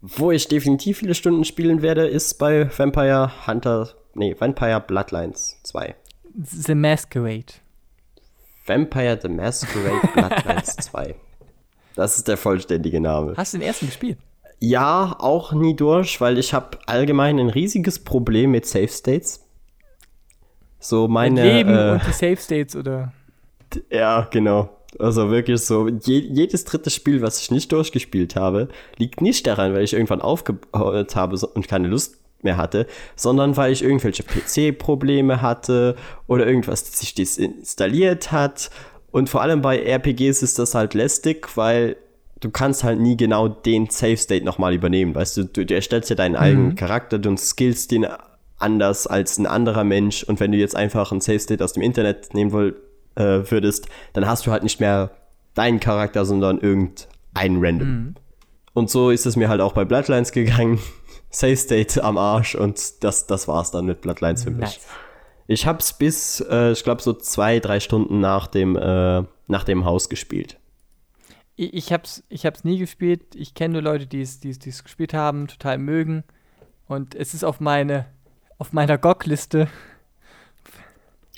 Wo 0.00 0.30
ich 0.30 0.48
definitiv 0.48 0.98
viele 0.98 1.14
Stunden 1.14 1.44
spielen 1.44 1.82
werde, 1.82 2.06
ist 2.06 2.38
bei 2.38 2.70
Vampire 2.76 3.46
Hunter, 3.46 3.90
nee, 4.14 4.34
Vampire 4.38 4.80
Bloodlines 4.80 5.58
2. 5.64 5.94
The 6.42 6.74
Masquerade. 6.74 7.54
Vampire 8.66 9.18
the 9.20 9.28
Masquerade 9.28 10.08
Bloodlines 10.14 10.76
2. 10.76 11.14
Das 11.96 12.16
ist 12.16 12.28
der 12.28 12.36
vollständige 12.36 13.00
Name. 13.00 13.34
Hast 13.36 13.54
du 13.54 13.58
den 13.58 13.66
ersten 13.66 13.86
gespielt? 13.86 14.18
Ja, 14.58 15.16
auch 15.18 15.52
nie 15.52 15.76
durch, 15.76 16.20
weil 16.20 16.38
ich 16.38 16.54
habe 16.54 16.78
allgemein 16.86 17.38
ein 17.38 17.50
riesiges 17.50 17.98
Problem 18.02 18.52
mit 18.52 18.66
Safe 18.66 18.88
States. 18.88 19.46
So 20.78 21.08
meine. 21.08 21.42
Dein 21.42 21.56
Leben 21.56 21.74
äh, 21.74 21.90
und 21.92 22.06
die 22.06 22.12
Save 22.12 22.36
States 22.36 22.74
oder 22.74 23.12
Ja, 23.90 24.26
genau. 24.30 24.70
Also 24.98 25.30
wirklich 25.30 25.60
so, 25.60 25.88
je, 25.88 26.18
jedes 26.18 26.64
dritte 26.64 26.88
Spiel, 26.90 27.20
was 27.20 27.40
ich 27.40 27.50
nicht 27.50 27.72
durchgespielt 27.72 28.36
habe, 28.36 28.68
liegt 28.96 29.20
nicht 29.20 29.46
daran, 29.46 29.74
weil 29.74 29.82
ich 29.82 29.92
irgendwann 29.92 30.20
aufgehört 30.20 31.16
habe 31.16 31.36
und 31.54 31.66
keine 31.66 31.88
Lust 31.88 32.23
mehr 32.44 32.56
hatte, 32.56 32.86
sondern 33.16 33.56
weil 33.56 33.72
ich 33.72 33.82
irgendwelche 33.82 34.22
PC-Probleme 34.22 35.42
hatte 35.42 35.96
oder 36.26 36.46
irgendwas 36.46 36.84
das 36.84 37.00
sich 37.00 37.14
desinstalliert 37.14 38.32
hat. 38.32 38.70
Und 39.10 39.30
vor 39.30 39.42
allem 39.42 39.62
bei 39.62 39.78
RPGs 39.78 40.42
ist 40.42 40.58
das 40.58 40.74
halt 40.74 40.94
lästig, 40.94 41.56
weil 41.56 41.96
du 42.40 42.50
kannst 42.50 42.84
halt 42.84 43.00
nie 43.00 43.16
genau 43.16 43.48
den 43.48 43.88
Save 43.88 44.16
State 44.16 44.44
nochmal 44.44 44.74
übernehmen. 44.74 45.14
Weißt 45.14 45.36
du, 45.36 45.44
du, 45.44 45.64
du 45.64 45.74
erstellst 45.74 46.10
ja 46.10 46.16
deinen 46.16 46.36
eigenen 46.36 46.74
Charakter, 46.74 47.18
du 47.18 47.36
skillst 47.36 47.90
den 47.90 48.06
anders 48.58 49.06
als 49.06 49.38
ein 49.38 49.46
anderer 49.46 49.84
Mensch. 49.84 50.22
Und 50.24 50.40
wenn 50.40 50.52
du 50.52 50.58
jetzt 50.58 50.76
einfach 50.76 51.10
einen 51.10 51.20
Save 51.20 51.38
State 51.38 51.64
aus 51.64 51.72
dem 51.72 51.82
Internet 51.82 52.34
nehmen 52.34 52.52
woll, 52.52 52.76
äh, 53.14 53.42
würdest, 53.50 53.86
dann 54.12 54.26
hast 54.26 54.46
du 54.46 54.50
halt 54.50 54.62
nicht 54.62 54.80
mehr 54.80 55.10
deinen 55.54 55.80
Charakter, 55.80 56.24
sondern 56.24 56.58
irgendeinen 56.58 57.64
Random. 57.64 58.14
Und 58.72 58.90
so 58.90 59.10
ist 59.10 59.24
es 59.24 59.36
mir 59.36 59.48
halt 59.48 59.60
auch 59.60 59.72
bei 59.72 59.84
Bloodlines 59.84 60.32
gegangen. 60.32 60.80
Save 61.34 61.56
State 61.56 62.02
am 62.04 62.16
Arsch 62.16 62.54
und 62.54 63.02
das, 63.02 63.26
das 63.26 63.48
war's 63.48 63.72
dann 63.72 63.86
mit 63.86 64.00
Bloodlines 64.02 64.44
für 64.44 64.52
mich. 64.52 64.60
Nice. 64.60 64.80
Ich 65.46 65.66
hab's 65.66 65.92
bis, 65.92 66.40
äh, 66.48 66.70
ich 66.70 66.84
glaube, 66.84 67.02
so 67.02 67.12
zwei, 67.12 67.58
drei 67.58 67.80
Stunden 67.80 68.20
nach 68.20 68.46
dem, 68.46 68.76
äh, 68.76 69.24
nach 69.48 69.64
dem 69.64 69.84
Haus 69.84 70.08
gespielt. 70.08 70.58
Ich, 71.56 71.74
ich 71.74 71.92
hab's, 71.92 72.22
ich 72.28 72.46
hab's 72.46 72.62
nie 72.62 72.78
gespielt. 72.78 73.34
Ich 73.34 73.54
kenne 73.54 73.74
nur 73.74 73.82
Leute, 73.82 74.06
die 74.06 74.20
es, 74.22 74.40
gespielt 74.82 75.12
haben, 75.12 75.48
total 75.48 75.78
mögen. 75.78 76.22
Und 76.86 77.16
es 77.16 77.34
ist 77.34 77.44
auf 77.44 77.58
meine, 77.58 78.06
auf 78.58 78.72
meiner 78.72 78.96
GOG-Liste. 78.96 79.68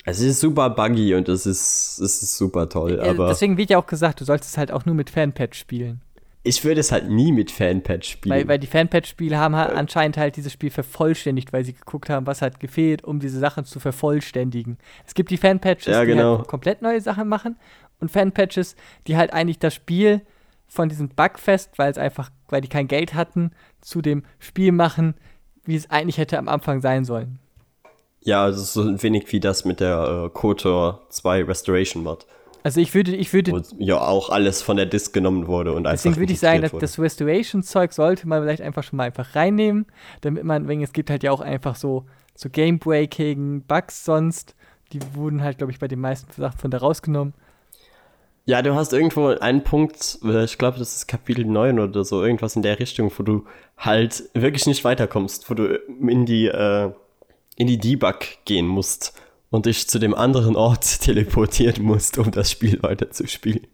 Es 0.05 0.21
ist 0.21 0.39
super 0.39 0.69
buggy 0.69 1.15
und 1.15 1.27
es 1.27 1.45
ist, 1.45 1.99
es 1.99 2.21
ist 2.21 2.37
super 2.37 2.69
toll, 2.69 2.99
Äh, 2.99 3.09
aber 3.09 3.29
Deswegen 3.29 3.57
wird 3.57 3.71
ja 3.71 3.79
auch 3.79 3.87
gesagt, 3.87 4.21
du 4.21 4.25
sollst 4.25 4.45
es 4.45 4.57
halt 4.57 4.71
auch 4.71 4.85
nur 4.85 4.95
mit 4.95 5.09
Fanpatch 5.09 5.57
spielen. 5.57 6.01
Ich 6.47 6.63
würde 6.63 6.79
es 6.79 6.91
halt 6.91 7.09
nie 7.09 7.31
mit 7.31 7.51
Fanpatch 7.51 8.09
spielen. 8.09 8.35
Weil, 8.35 8.47
weil 8.47 8.59
die 8.59 8.67
Fanpatch-Spiele 8.67 9.37
haben 9.37 9.55
halt 9.55 9.71
anscheinend 9.71 10.17
halt 10.17 10.35
dieses 10.37 10.51
Spiel 10.53 10.69
vervollständigt, 10.71 11.53
weil 11.53 11.63
sie 11.65 11.73
geguckt 11.73 12.09
haben, 12.09 12.25
was 12.25 12.41
hat 12.41 12.59
gefehlt, 12.59 13.03
um 13.03 13.19
diese 13.19 13.39
Sachen 13.39 13.65
zu 13.65 13.79
vervollständigen. 13.79 14.77
Es 15.05 15.13
gibt 15.13 15.29
die 15.29 15.37
Fanpatches, 15.37 15.93
Ja, 15.93 16.01
die 16.01 16.07
genau. 16.11 16.37
halt 16.39 16.47
komplett 16.47 16.81
neue 16.81 17.01
Sachen 17.01 17.27
machen 17.27 17.57
und 17.99 18.11
Fanpatches, 18.11 18.75
die 19.07 19.17
halt 19.17 19.33
eigentlich 19.33 19.59
das 19.59 19.73
Spiel 19.75 20.21
von 20.67 20.89
diesem 20.89 21.09
Bugfest, 21.09 21.77
weil 21.77 21.91
es 21.91 21.97
einfach, 21.97 22.29
weil 22.49 22.61
die 22.61 22.67
kein 22.67 22.87
Geld 22.87 23.13
hatten, 23.13 23.51
zu 23.81 24.01
dem 24.01 24.23
Spiel 24.39 24.71
machen, 24.71 25.13
wie 25.65 25.75
es 25.75 25.89
eigentlich 25.89 26.17
hätte 26.17 26.37
am 26.37 26.47
Anfang 26.47 26.81
sein 26.81 27.05
sollen. 27.05 27.39
ja, 28.21 28.47
es 28.49 28.57
ist 28.57 28.73
so 28.73 28.81
ein 28.81 29.01
wenig 29.01 29.31
wie 29.31 29.39
das 29.39 29.63
mit 29.63 29.79
der 29.79 30.25
äh, 30.25 30.29
KOTOR 30.29 31.05
2 31.09 31.43
Restoration 31.43 32.03
Mod. 32.03 32.25
Also 32.63 32.81
ich 32.81 32.93
würde, 32.93 33.15
ich 33.15 33.31
würde 33.33 33.51
Wo 33.51 33.61
ja 33.77 33.99
auch 33.99 34.29
alles 34.29 34.61
von 34.61 34.77
der 34.77 34.85
Disk 34.85 35.13
genommen 35.13 35.47
wurde 35.47 35.73
und 35.73 35.87
einfach 35.87 36.03
Deswegen 36.03 36.17
würde 36.17 36.33
ich 36.33 36.39
sagen, 36.39 36.61
dass 36.61 36.71
integriert 36.71 36.83
das 36.83 36.99
Restoration-Zeug 36.99 37.93
sollte 37.93 38.27
man 38.27 38.43
vielleicht 38.43 38.61
einfach 38.61 38.83
schon 38.83 38.97
mal 38.97 39.03
einfach 39.03 39.35
reinnehmen, 39.35 39.85
damit 40.21 40.43
man, 40.43 40.67
wenn 40.67 40.81
es 40.81 40.93
gibt 40.93 41.09
halt 41.09 41.23
ja 41.23 41.31
auch 41.31 41.41
einfach 41.41 41.75
so, 41.75 42.05
so 42.35 42.49
Game-Breaking, 42.49 43.63
Bugs 43.63 44.03
sonst, 44.03 44.55
die 44.91 44.99
wurden 45.13 45.43
halt, 45.43 45.57
glaube 45.57 45.71
ich, 45.71 45.79
bei 45.79 45.87
den 45.87 45.99
meisten 45.99 46.31
Sachen 46.31 46.59
von 46.59 46.71
da 46.71 46.79
rausgenommen. 46.79 47.33
Ja, 48.45 48.61
du 48.61 48.75
hast 48.75 48.93
irgendwo 48.93 49.27
einen 49.27 49.63
Punkt, 49.63 50.19
äh, 50.23 50.45
ich 50.45 50.57
glaube, 50.57 50.79
das 50.79 50.95
ist 50.95 51.07
Kapitel 51.07 51.45
9 51.45 51.79
oder 51.79 52.05
so, 52.05 52.23
irgendwas 52.23 52.55
in 52.55 52.61
der 52.61 52.79
Richtung, 52.79 53.11
wo 53.17 53.23
du 53.23 53.45
halt 53.77 54.23
wirklich 54.33 54.65
nicht 54.67 54.85
weiterkommst, 54.85 55.49
wo 55.49 55.53
du 55.53 55.75
in 55.75 56.25
die, 56.25 56.47
äh, 56.47 56.91
in 57.57 57.67
die 57.67 57.77
Debug 57.77 58.19
gehen 58.45 58.65
musst 58.65 59.21
und 59.49 59.65
dich 59.65 59.87
zu 59.87 59.99
dem 59.99 60.13
anderen 60.13 60.55
Ort 60.55 61.01
teleportieren 61.01 61.83
musst, 61.83 62.17
um 62.17 62.31
das 62.31 62.51
Spiel 62.51 62.81
weiterzuspielen. 62.81 63.67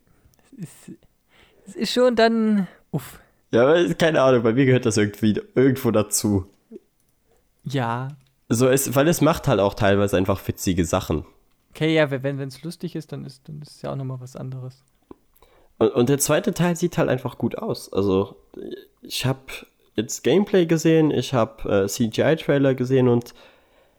Es 1.65 1.75
ist 1.75 1.93
schon 1.93 2.15
dann. 2.15 2.67
Uff. 2.91 3.19
Ja, 3.51 3.63
aber 3.63 3.93
keine 3.93 4.21
Ahnung, 4.21 4.43
bei 4.43 4.53
mir 4.53 4.65
gehört 4.65 4.85
das 4.85 4.97
irgendwie 4.97 5.39
irgendwo 5.55 5.91
dazu. 5.91 6.47
Ja. 7.63 8.09
So, 8.49 8.67
es, 8.67 8.95
weil 8.95 9.07
es 9.07 9.21
macht 9.21 9.47
halt 9.47 9.59
auch 9.59 9.73
teilweise 9.73 10.17
einfach 10.17 10.45
witzige 10.47 10.85
Sachen. 10.85 11.25
Okay, 11.71 11.95
ja, 11.95 12.11
wenn 12.11 12.39
es 12.39 12.61
lustig 12.63 12.95
ist, 12.95 13.11
dann 13.11 13.25
ist, 13.25 13.47
dann 13.47 13.61
ist 13.61 13.77
es 13.77 13.81
ja 13.81 13.91
auch 13.91 13.95
nochmal 13.95 14.19
was 14.19 14.35
anderes. 14.35 14.83
Und, 15.79 15.91
und 15.93 16.09
der 16.09 16.19
zweite 16.19 16.53
Teil 16.53 16.75
sieht 16.75 16.97
halt 16.97 17.09
einfach 17.09 17.37
gut 17.37 17.57
aus. 17.57 17.91
Also, 17.91 18.35
ich 19.01 19.25
habe 19.25 19.39
jetzt 19.95 20.23
Gameplay 20.23 20.65
gesehen, 20.65 21.11
ich 21.11 21.33
habe 21.33 21.83
äh, 21.83 21.87
CGI-Trailer 21.87 22.75
gesehen 22.75 23.07
und 23.07 23.33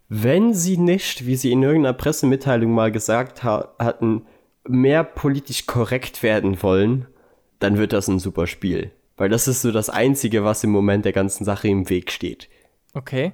wenn 0.09 0.55
sie 0.55 0.77
nicht, 0.77 1.27
wie 1.27 1.37
sie 1.37 1.53
in 1.53 1.63
irgendeiner 1.63 1.95
Pressemitteilung 1.95 2.73
mal 2.73 2.93
gesagt 2.93 3.43
ha 3.43 3.75
hatten, 3.79 4.27
mehr 4.67 5.05
politisch 5.05 5.67
korrekt 5.67 6.23
werden 6.23 6.63
wollen, 6.63 7.07
dann 7.59 7.79
wird 7.79 7.93
das 7.93 8.09
ein 8.09 8.19
super 8.19 8.47
Spiel. 8.47 8.91
Weil 9.17 9.29
das 9.29 9.49
ist 9.49 9.63
so 9.63 9.71
das 9.71 9.91
Einzige, 9.91 10.45
was 10.45 10.65
im 10.65 10.71
Moment 10.71 11.05
der 11.05 11.13
ganzen 11.13 11.45
Sache 11.45 11.69
im 11.69 11.89
Weg 11.89 12.11
steht. 12.11 12.49
Okay. 12.95 13.33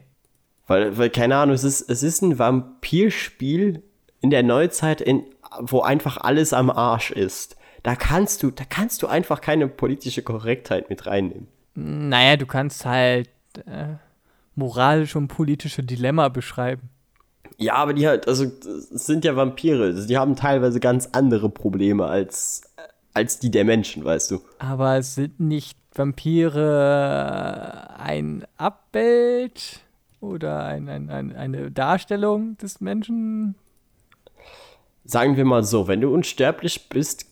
Weil, 0.67 0.97
weil 0.99 1.11
keine 1.11 1.37
Ahnung, 1.37 1.55
es 1.55 1.65
ist, 1.65 1.89
es 1.89 2.03
ist 2.03 2.23
ein 2.23 2.39
Vampirspiel 2.39 3.83
in 4.21 4.31
der 4.31 4.43
Neuzeit, 4.43 5.01
in, 5.01 5.25
wo 5.61 5.81
einfach 5.81 6.19
alles 6.19 6.53
am 6.53 6.71
Arsch 6.71 7.11
ist. 7.11 7.57
Da 7.83 7.97
kannst 7.97 8.43
du, 8.43 8.51
da 8.51 8.65
kannst 8.69 9.03
du 9.03 9.07
einfach 9.07 9.41
keine 9.41 9.67
politische 9.67 10.23
Korrektheit 10.23 10.91
mit 10.91 11.07
reinnehmen. 11.07 11.49
Naja, 11.75 12.37
du 12.37 12.47
kannst 12.47 12.85
halt 12.85 13.31
äh, 13.67 13.95
moralische 14.61 15.19
und 15.19 15.27
politische 15.29 15.83
Dilemma 15.83 16.29
beschreiben. 16.29 16.91
Ja, 17.57 17.75
aber 17.75 17.93
die 17.95 18.07
halt, 18.07 18.29
also 18.29 18.45
es 18.45 19.07
sind 19.07 19.25
ja 19.25 19.35
Vampire. 19.35 19.85
Also 19.85 20.07
die 20.07 20.17
haben 20.17 20.37
teilweise 20.37 20.79
ganz 20.81 21.09
andere 21.13 21.51
Probleme 21.51 22.07
als, 22.07 22.63
als 23.13 23.41
die 23.41 23.51
der 23.51 23.65
Menschen, 23.65 24.05
weißt 24.05 24.31
du. 24.31 24.41
Aber 24.59 25.03
sind 25.03 25.41
nicht 25.41 25.77
Vampire 25.95 26.61
ein 27.99 28.47
Abbild 28.57 29.81
oder 30.21 30.65
ein, 30.65 30.89
ein, 30.89 31.11
ein, 31.11 31.35
eine 31.35 31.71
Darstellung 31.71 32.57
des 32.59 32.81
Menschen? 32.81 33.57
Sagen 35.05 35.37
wir 35.37 35.45
mal 35.45 35.65
so, 35.65 35.89
wenn 35.89 36.01
du 36.01 36.15
unsterblich 36.15 36.89
bist, 36.89 37.27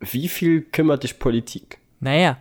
wie 0.00 0.28
viel 0.28 0.62
kümmert 0.62 1.02
dich 1.02 1.18
Politik? 1.18 1.78
Naja, 2.00 2.38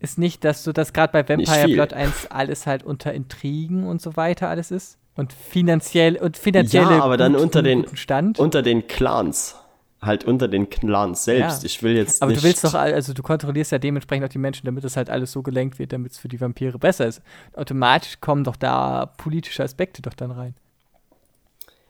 ist 0.00 0.18
nicht, 0.18 0.44
dass 0.44 0.64
du 0.64 0.72
das 0.72 0.92
gerade 0.92 1.12
bei 1.12 1.28
Vampire. 1.28 1.68
Plot 1.68 1.92
1 1.92 2.26
alles 2.30 2.66
halt 2.66 2.82
unter 2.82 3.12
Intrigen 3.12 3.86
und 3.86 4.02
so 4.02 4.16
weiter 4.16 4.48
alles 4.48 4.70
ist? 4.70 4.98
Und 5.16 5.32
finanziell 5.32 6.16
und 6.16 6.36
finanzielle 6.36 6.90
Ja, 6.96 7.02
aber 7.02 7.16
dann 7.16 7.32
guten- 7.32 7.44
unter 7.44 7.62
den, 7.62 7.86
Stand? 7.96 8.38
unter 8.38 8.62
den 8.62 8.86
Clans. 8.86 9.56
Halt 10.00 10.24
unter 10.24 10.48
den 10.48 10.70
Clans 10.70 11.24
selbst. 11.24 11.62
Ja. 11.62 11.66
Ich 11.66 11.82
will 11.82 11.94
jetzt 11.94 12.22
aber 12.22 12.32
du 12.32 12.42
willst 12.42 12.64
doch, 12.64 12.72
also 12.72 13.12
du 13.12 13.22
kontrollierst 13.22 13.70
ja 13.72 13.78
dementsprechend 13.78 14.24
auch 14.24 14.30
die 14.30 14.38
Menschen, 14.38 14.64
damit 14.64 14.82
das 14.82 14.96
halt 14.96 15.10
alles 15.10 15.30
so 15.30 15.42
gelenkt 15.42 15.78
wird, 15.78 15.92
damit 15.92 16.12
es 16.12 16.18
für 16.18 16.28
die 16.28 16.40
Vampire 16.40 16.78
besser 16.78 17.06
ist. 17.06 17.20
Automatisch 17.52 18.18
kommen 18.22 18.42
doch 18.44 18.56
da 18.56 19.04
politische 19.04 19.62
Aspekte 19.62 20.00
doch 20.00 20.14
dann 20.14 20.30
rein. 20.30 20.54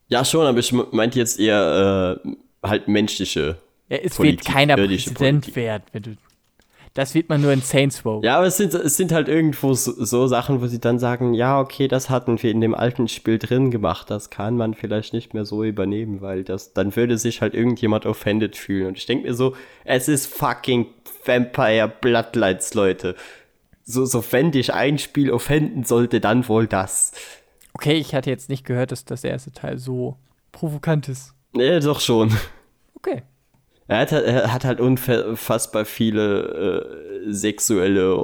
Ja, 0.08 0.24
schon, 0.24 0.44
aber 0.44 0.58
ich 0.58 0.72
meinte 0.72 1.20
jetzt 1.20 1.38
eher 1.38 2.18
äh, 2.24 2.30
halt 2.66 2.88
menschliche. 2.88 3.58
Ja, 3.88 3.98
es 3.98 4.16
Politik, 4.16 4.44
wird 4.46 4.54
keiner 4.56 4.74
Präsident 4.74 5.54
werden, 5.54 5.84
wenn 5.92 6.02
du. 6.02 6.16
Das 7.00 7.14
wird 7.14 7.30
man 7.30 7.40
nur 7.40 7.50
in 7.50 7.62
Saints 7.62 8.04
Row. 8.04 8.22
Ja, 8.22 8.36
aber 8.36 8.48
es 8.48 8.58
sind, 8.58 8.74
es 8.74 8.98
sind 8.98 9.10
halt 9.10 9.26
irgendwo 9.26 9.72
so, 9.72 10.04
so 10.04 10.26
Sachen, 10.26 10.60
wo 10.60 10.66
sie 10.66 10.80
dann 10.80 10.98
sagen, 10.98 11.32
ja, 11.32 11.58
okay, 11.58 11.88
das 11.88 12.10
hatten 12.10 12.42
wir 12.42 12.50
in 12.50 12.60
dem 12.60 12.74
alten 12.74 13.08
Spiel 13.08 13.38
drin 13.38 13.70
gemacht, 13.70 14.10
das 14.10 14.28
kann 14.28 14.58
man 14.58 14.74
vielleicht 14.74 15.14
nicht 15.14 15.32
mehr 15.32 15.46
so 15.46 15.64
übernehmen, 15.64 16.20
weil 16.20 16.44
das, 16.44 16.74
dann 16.74 16.94
würde 16.94 17.16
sich 17.16 17.40
halt 17.40 17.54
irgendjemand 17.54 18.04
offended 18.04 18.54
fühlen. 18.54 18.88
Und 18.88 18.98
ich 18.98 19.06
denke 19.06 19.26
mir 19.26 19.32
so, 19.32 19.56
es 19.86 20.08
ist 20.08 20.26
fucking 20.26 20.88
Vampire 21.24 21.88
Bloodlines, 21.88 22.74
Leute. 22.74 23.16
So, 23.82 24.04
so 24.04 24.22
wenn 24.30 24.50
dich 24.52 24.74
ein 24.74 24.98
Spiel 24.98 25.30
offenden 25.30 25.84
sollte, 25.84 26.20
dann 26.20 26.46
wohl 26.50 26.66
das. 26.66 27.12
Okay, 27.72 27.94
ich 27.94 28.14
hatte 28.14 28.28
jetzt 28.28 28.50
nicht 28.50 28.66
gehört, 28.66 28.92
dass 28.92 29.06
das 29.06 29.24
erste 29.24 29.52
Teil 29.52 29.78
so 29.78 30.18
provokant 30.52 31.08
ist. 31.08 31.32
Nee, 31.54 31.80
doch 31.80 32.00
schon. 32.00 32.30
Okay. 32.96 33.22
Er 33.90 33.98
hat, 33.98 34.12
er 34.12 34.52
hat 34.52 34.64
halt 34.64 34.80
unfassbar 34.80 35.84
viele 35.84 37.24
äh, 37.26 37.32
sexuelle 37.32 38.14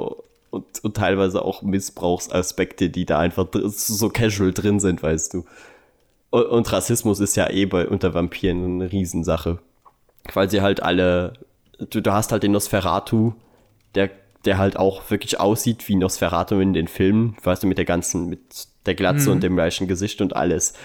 und, 0.49 0.65
und 0.81 0.95
teilweise 0.95 1.43
auch 1.43 1.61
Missbrauchsaspekte, 1.61 2.89
die 2.89 3.05
da 3.05 3.19
einfach 3.19 3.47
so 3.65 4.07
casual 4.07 4.53
drin 4.53 4.79
sind, 4.79 5.03
weißt 5.03 5.33
du. 5.33 5.45
Und, 6.29 6.45
und 6.45 6.71
Rassismus 6.71 7.19
ist 7.19 7.35
ja 7.35 7.49
eh 7.49 7.65
bei 7.65 7.85
unter 7.85 8.13
Vampiren 8.13 8.63
eine 8.63 8.91
Riesensache. 8.93 9.59
Weil 10.33 10.49
sie 10.49 10.61
halt 10.61 10.81
alle. 10.81 11.33
Du, 11.89 12.01
du 12.01 12.13
hast 12.13 12.31
halt 12.31 12.43
den 12.43 12.53
Nosferatu, 12.53 13.33
der, 13.93 14.09
der 14.45 14.57
halt 14.59 14.77
auch 14.77 15.11
wirklich 15.11 15.37
aussieht 15.37 15.89
wie 15.89 15.95
Nosferatu 15.95 16.61
in 16.61 16.71
den 16.71 16.87
Filmen, 16.87 17.35
weißt 17.43 17.63
du, 17.63 17.67
mit 17.67 17.77
der 17.77 17.83
ganzen, 17.83 18.29
mit 18.29 18.39
der 18.85 18.95
Glatze 18.95 19.31
und 19.31 19.43
dem 19.43 19.59
reichen 19.59 19.89
Gesicht 19.89 20.21
und 20.21 20.33
alles. 20.33 20.75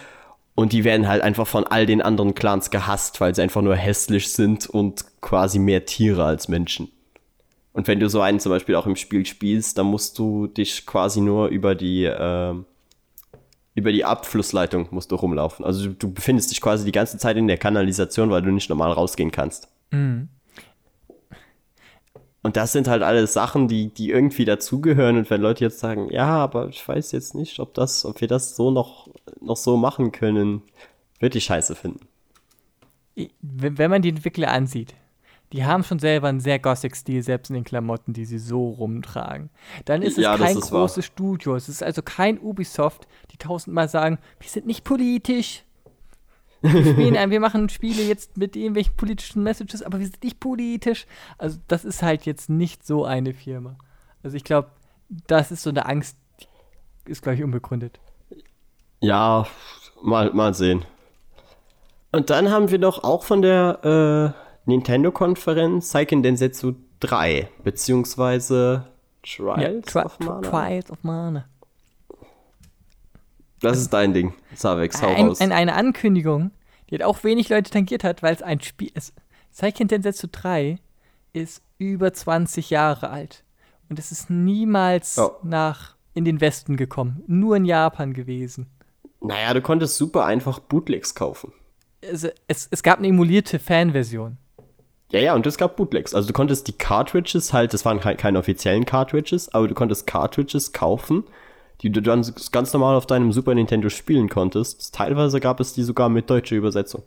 Und 0.54 0.72
die 0.72 0.84
werden 0.84 1.08
halt 1.08 1.22
einfach 1.22 1.46
von 1.46 1.64
all 1.64 1.86
den 1.86 2.02
anderen 2.02 2.34
Clans 2.34 2.70
gehasst, 2.70 3.20
weil 3.20 3.34
sie 3.34 3.42
einfach 3.42 3.62
nur 3.62 3.76
hässlich 3.76 4.32
sind 4.32 4.68
und 4.68 5.04
quasi 5.22 5.58
mehr 5.58 5.86
Tiere 5.86 6.24
als 6.24 6.48
Menschen. 6.48 6.90
Und 7.72 7.88
wenn 7.88 8.00
du 8.00 8.08
so 8.08 8.20
einen 8.20 8.38
zum 8.38 8.50
Beispiel 8.50 8.74
auch 8.74 8.86
im 8.86 8.96
Spiel 8.96 9.24
spielst, 9.24 9.78
dann 9.78 9.86
musst 9.86 10.18
du 10.18 10.46
dich 10.46 10.84
quasi 10.84 11.22
nur 11.22 11.48
über 11.48 11.74
die, 11.74 12.04
ähm, 12.04 12.66
über 13.74 13.92
die 13.92 14.04
Abflussleitung 14.04 14.88
musst 14.90 15.10
du 15.10 15.14
rumlaufen. 15.14 15.64
Also 15.64 15.88
du, 15.88 16.12
befindest 16.12 16.50
dich 16.50 16.60
quasi 16.60 16.84
die 16.84 16.92
ganze 16.92 17.16
Zeit 17.16 17.38
in 17.38 17.48
der 17.48 17.56
Kanalisation, 17.56 18.30
weil 18.30 18.42
du 18.42 18.50
nicht 18.50 18.68
normal 18.68 18.92
rausgehen 18.92 19.30
kannst. 19.30 19.68
Und 22.42 22.56
das 22.56 22.72
sind 22.72 22.88
halt 22.88 23.02
alles 23.02 23.32
Sachen, 23.32 23.68
die, 23.68 23.88
die 23.94 24.10
irgendwie 24.10 24.44
dazugehören. 24.44 25.16
Und 25.16 25.30
wenn 25.30 25.40
Leute 25.40 25.64
jetzt 25.64 25.78
sagen, 25.78 26.08
ja, 26.10 26.26
aber 26.26 26.68
ich 26.68 26.86
weiß 26.86 27.12
jetzt 27.12 27.34
nicht, 27.34 27.60
ob 27.60 27.74
das, 27.74 28.04
ob 28.04 28.20
wir 28.20 28.28
das 28.28 28.56
so 28.56 28.70
noch, 28.70 29.08
noch 29.40 29.56
so 29.56 29.76
machen 29.76 30.10
können, 30.10 30.62
würde 31.20 31.38
ich 31.38 31.44
scheiße 31.44 31.76
finden. 31.76 32.00
Wenn 33.42 33.90
man 33.90 34.02
die 34.02 34.08
Entwickler 34.08 34.50
ansieht, 34.50 34.94
die 35.52 35.64
haben 35.66 35.84
schon 35.84 35.98
selber 35.98 36.28
einen 36.28 36.40
sehr 36.40 36.58
Gothic-Stil, 36.58 37.22
selbst 37.22 37.50
in 37.50 37.54
den 37.54 37.64
Klamotten, 37.64 38.14
die 38.14 38.24
sie 38.24 38.38
so 38.38 38.70
rumtragen. 38.70 39.50
Dann 39.84 40.00
ist 40.00 40.16
es 40.16 40.24
Ja, 40.24 40.36
kein 40.38 40.56
ist 40.56 40.72
wahr. 40.72 40.80
großes 40.80 41.04
Studio. 41.04 41.54
Es 41.54 41.68
ist 41.68 41.82
also 41.82 42.00
kein 42.02 42.38
Ubisoft, 42.40 43.06
die 43.30 43.36
tausendmal 43.36 43.88
sagen, 43.88 44.18
wir 44.40 44.48
sind 44.48 44.66
nicht 44.66 44.82
politisch. 44.82 45.64
Wir, 46.62 46.84
spielen, 46.92 47.16
ein- 47.16 47.30
wir 47.30 47.40
machen 47.40 47.68
Spiele 47.68 48.02
jetzt 48.02 48.36
mit 48.36 48.56
irgendwelchen 48.56 48.96
politischen 48.96 49.42
Messages, 49.42 49.82
aber 49.82 49.98
wir 49.98 50.06
sind 50.06 50.22
nicht 50.24 50.40
politisch. 50.40 51.06
Also 51.38 51.58
das 51.68 51.84
ist 51.84 52.02
halt 52.02 52.24
jetzt 52.24 52.48
nicht 52.48 52.86
so 52.86 53.04
eine 53.04 53.34
Firma. 53.34 53.76
Also 54.22 54.36
ich 54.36 54.44
glaube, 54.44 54.70
das 55.26 55.50
ist 55.50 55.62
so 55.62 55.70
eine 55.70 55.86
Angst, 55.86 56.16
die 57.06 57.10
ist, 57.10 57.22
glaube 57.22 57.36
ich, 57.36 57.44
unbegründet. 57.44 57.98
Ja, 59.00 59.46
mal, 60.02 60.32
mal 60.32 60.54
sehen. 60.54 60.84
Und 62.12 62.30
dann 62.30 62.50
haben 62.50 62.70
wir 62.70 62.78
noch 62.78 63.02
auch 63.04 63.24
von 63.24 63.42
der 63.42 64.34
äh, 64.66 64.70
Nintendo-Konferenz 64.70 65.90
Seiken 65.90 66.22
Densetsu 66.22 66.74
3, 67.00 67.48
beziehungsweise 67.64 68.86
Trials 69.22 69.86
Tri- 69.86 70.04
of 70.04 70.18
Mana. 70.20 70.40
Trials 70.48 70.90
of 70.90 71.02
Mana. 71.02 71.44
Das 73.62 73.78
ist 73.78 73.90
dein 73.92 74.12
Ding, 74.12 74.34
Savex, 74.54 75.00
hau 75.02 75.08
ein, 75.08 75.28
raus. 75.28 75.40
ein, 75.40 75.52
eine 75.52 75.74
Ankündigung, 75.74 76.50
die 76.90 76.94
hat 76.96 77.02
auch 77.02 77.22
wenig 77.24 77.48
Leute 77.48 77.70
tangiert 77.70 78.04
hat, 78.04 78.22
weil 78.22 78.34
es 78.34 78.42
ein 78.42 78.60
Spiel 78.60 78.90
ist. 78.94 79.14
Seiken 79.50 79.88
Densetsu 79.88 80.26
3 80.30 80.78
ist 81.32 81.62
über 81.78 82.12
20 82.12 82.70
Jahre 82.70 83.10
alt. 83.10 83.44
Und 83.88 83.98
es 83.98 84.10
ist 84.12 84.30
niemals 84.30 85.18
Oh. 85.18 85.32
nach 85.42 85.96
in 86.14 86.24
den 86.24 86.40
Westen 86.40 86.76
gekommen. 86.76 87.22
Nur 87.26 87.56
in 87.56 87.64
Japan 87.64 88.12
gewesen. 88.14 88.66
naja, 89.20 89.54
du 89.54 89.60
konntest 89.62 89.96
super 89.96 90.24
einfach 90.26 90.58
Bootlegs 90.58 91.14
kaufen. 91.14 91.52
Also, 92.04 92.28
es, 92.48 92.66
es 92.70 92.82
gab 92.82 92.98
eine 92.98 93.08
emulierte 93.08 93.58
Fanversion. 93.60 94.36
Ja, 95.12 95.20
ja, 95.20 95.34
und 95.34 95.46
es 95.46 95.56
gab 95.58 95.76
Bootlegs. 95.76 96.14
Also 96.14 96.26
du 96.28 96.32
konntest 96.32 96.66
die 96.68 96.72
Cartridges 96.72 97.52
halt, 97.52 97.72
das 97.74 97.84
waren 97.84 98.00
ke- 98.00 98.16
keine 98.16 98.38
offiziellen 98.38 98.86
Cartridges, 98.86 99.52
aber 99.54 99.68
du 99.68 99.74
konntest 99.74 100.06
Cartridges 100.06 100.72
kaufen, 100.72 101.24
die 101.82 101.90
du 101.90 102.00
dann 102.00 102.24
ganz 102.52 102.72
normal 102.72 102.96
auf 102.96 103.06
deinem 103.06 103.32
Super 103.32 103.54
Nintendo 103.54 103.88
spielen 103.88 104.28
konntest. 104.28 104.94
Teilweise 104.94 105.40
gab 105.40 105.60
es 105.60 105.72
die 105.74 105.82
sogar 105.82 106.08
mit 106.08 106.30
deutscher 106.30 106.56
Übersetzung. 106.56 107.02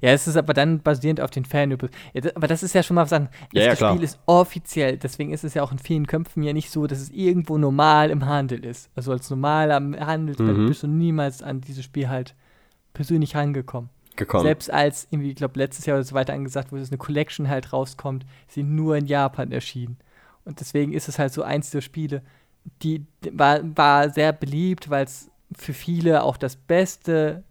Ja, 0.00 0.10
es 0.10 0.26
ist 0.26 0.36
aber 0.36 0.52
dann 0.52 0.80
basierend 0.80 1.20
auf 1.20 1.30
den 1.30 1.44
Fan. 1.44 1.70
Ja, 1.70 1.76
aber 2.34 2.46
das 2.48 2.62
ist 2.62 2.74
ja 2.74 2.82
schon 2.82 2.96
mal 2.96 3.02
was 3.02 3.12
an. 3.12 3.28
Ja, 3.52 3.62
ja, 3.62 3.68
das 3.70 3.78
klar. 3.78 3.92
Spiel 3.92 4.04
ist 4.04 4.18
offiziell. 4.26 4.96
Deswegen 4.96 5.32
ist 5.32 5.44
es 5.44 5.54
ja 5.54 5.62
auch 5.62 5.70
in 5.70 5.78
vielen 5.78 6.06
Köpfen 6.06 6.42
ja 6.42 6.52
nicht 6.52 6.70
so, 6.70 6.86
dass 6.86 6.98
es 6.98 7.10
irgendwo 7.10 7.56
normal 7.56 8.10
im 8.10 8.26
Handel 8.26 8.64
ist. 8.64 8.90
Also 8.96 9.12
als 9.12 9.30
normaler 9.30 9.76
Handelsmensch 9.76 10.58
Mhm. 10.58 10.66
bist 10.66 10.82
du 10.82 10.86
niemals 10.88 11.42
an 11.42 11.60
dieses 11.60 11.84
Spiel 11.84 12.08
halt 12.08 12.34
persönlich 12.94 13.36
rangekommen. 13.36 13.90
Gekommen. 14.16 14.42
Selbst 14.44 14.70
als 14.70 15.06
irgendwie, 15.10 15.30
ich 15.30 15.36
glaube, 15.36 15.58
letztes 15.58 15.86
Jahr 15.86 15.96
oder 15.96 16.04
so 16.04 16.14
weiter 16.14 16.32
angesagt 16.34 16.70
wurde, 16.72 16.82
dass 16.82 16.90
eine 16.90 16.98
Collection 16.98 17.48
halt 17.48 17.72
rauskommt, 17.72 18.26
sie 18.48 18.62
nur 18.62 18.96
in 18.96 19.06
Japan 19.06 19.52
erschienen. 19.52 19.96
Und 20.44 20.60
deswegen 20.60 20.92
ist 20.92 21.08
es 21.08 21.18
halt 21.18 21.32
so 21.32 21.42
eins 21.42 21.70
der 21.70 21.80
Spiele, 21.80 22.22
die 22.82 23.06
war, 23.32 23.60
war 23.76 24.10
sehr 24.10 24.32
beliebt, 24.32 24.90
weil 24.90 25.04
es 25.04 25.30
für 25.56 25.72
viele 25.74 26.22
auch 26.22 26.36
das 26.36 26.56
beste, 26.56 27.42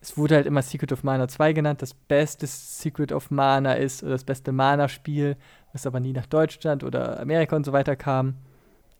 es 0.00 0.16
wurde 0.16 0.34
halt 0.36 0.46
immer 0.46 0.62
Secret 0.62 0.92
of 0.92 1.02
Mana 1.04 1.28
2 1.28 1.52
genannt, 1.52 1.82
das 1.82 1.94
beste 1.94 2.46
Secret 2.46 3.12
of 3.12 3.30
Mana 3.30 3.74
ist 3.74 4.02
oder 4.02 4.12
das 4.12 4.24
beste 4.24 4.52
Mana-Spiel, 4.52 5.36
was 5.72 5.86
aber 5.86 6.00
nie 6.00 6.12
nach 6.12 6.26
Deutschland 6.26 6.84
oder 6.84 7.20
Amerika 7.20 7.56
und 7.56 7.64
so 7.64 7.72
weiter 7.72 7.96
kam. 7.96 8.34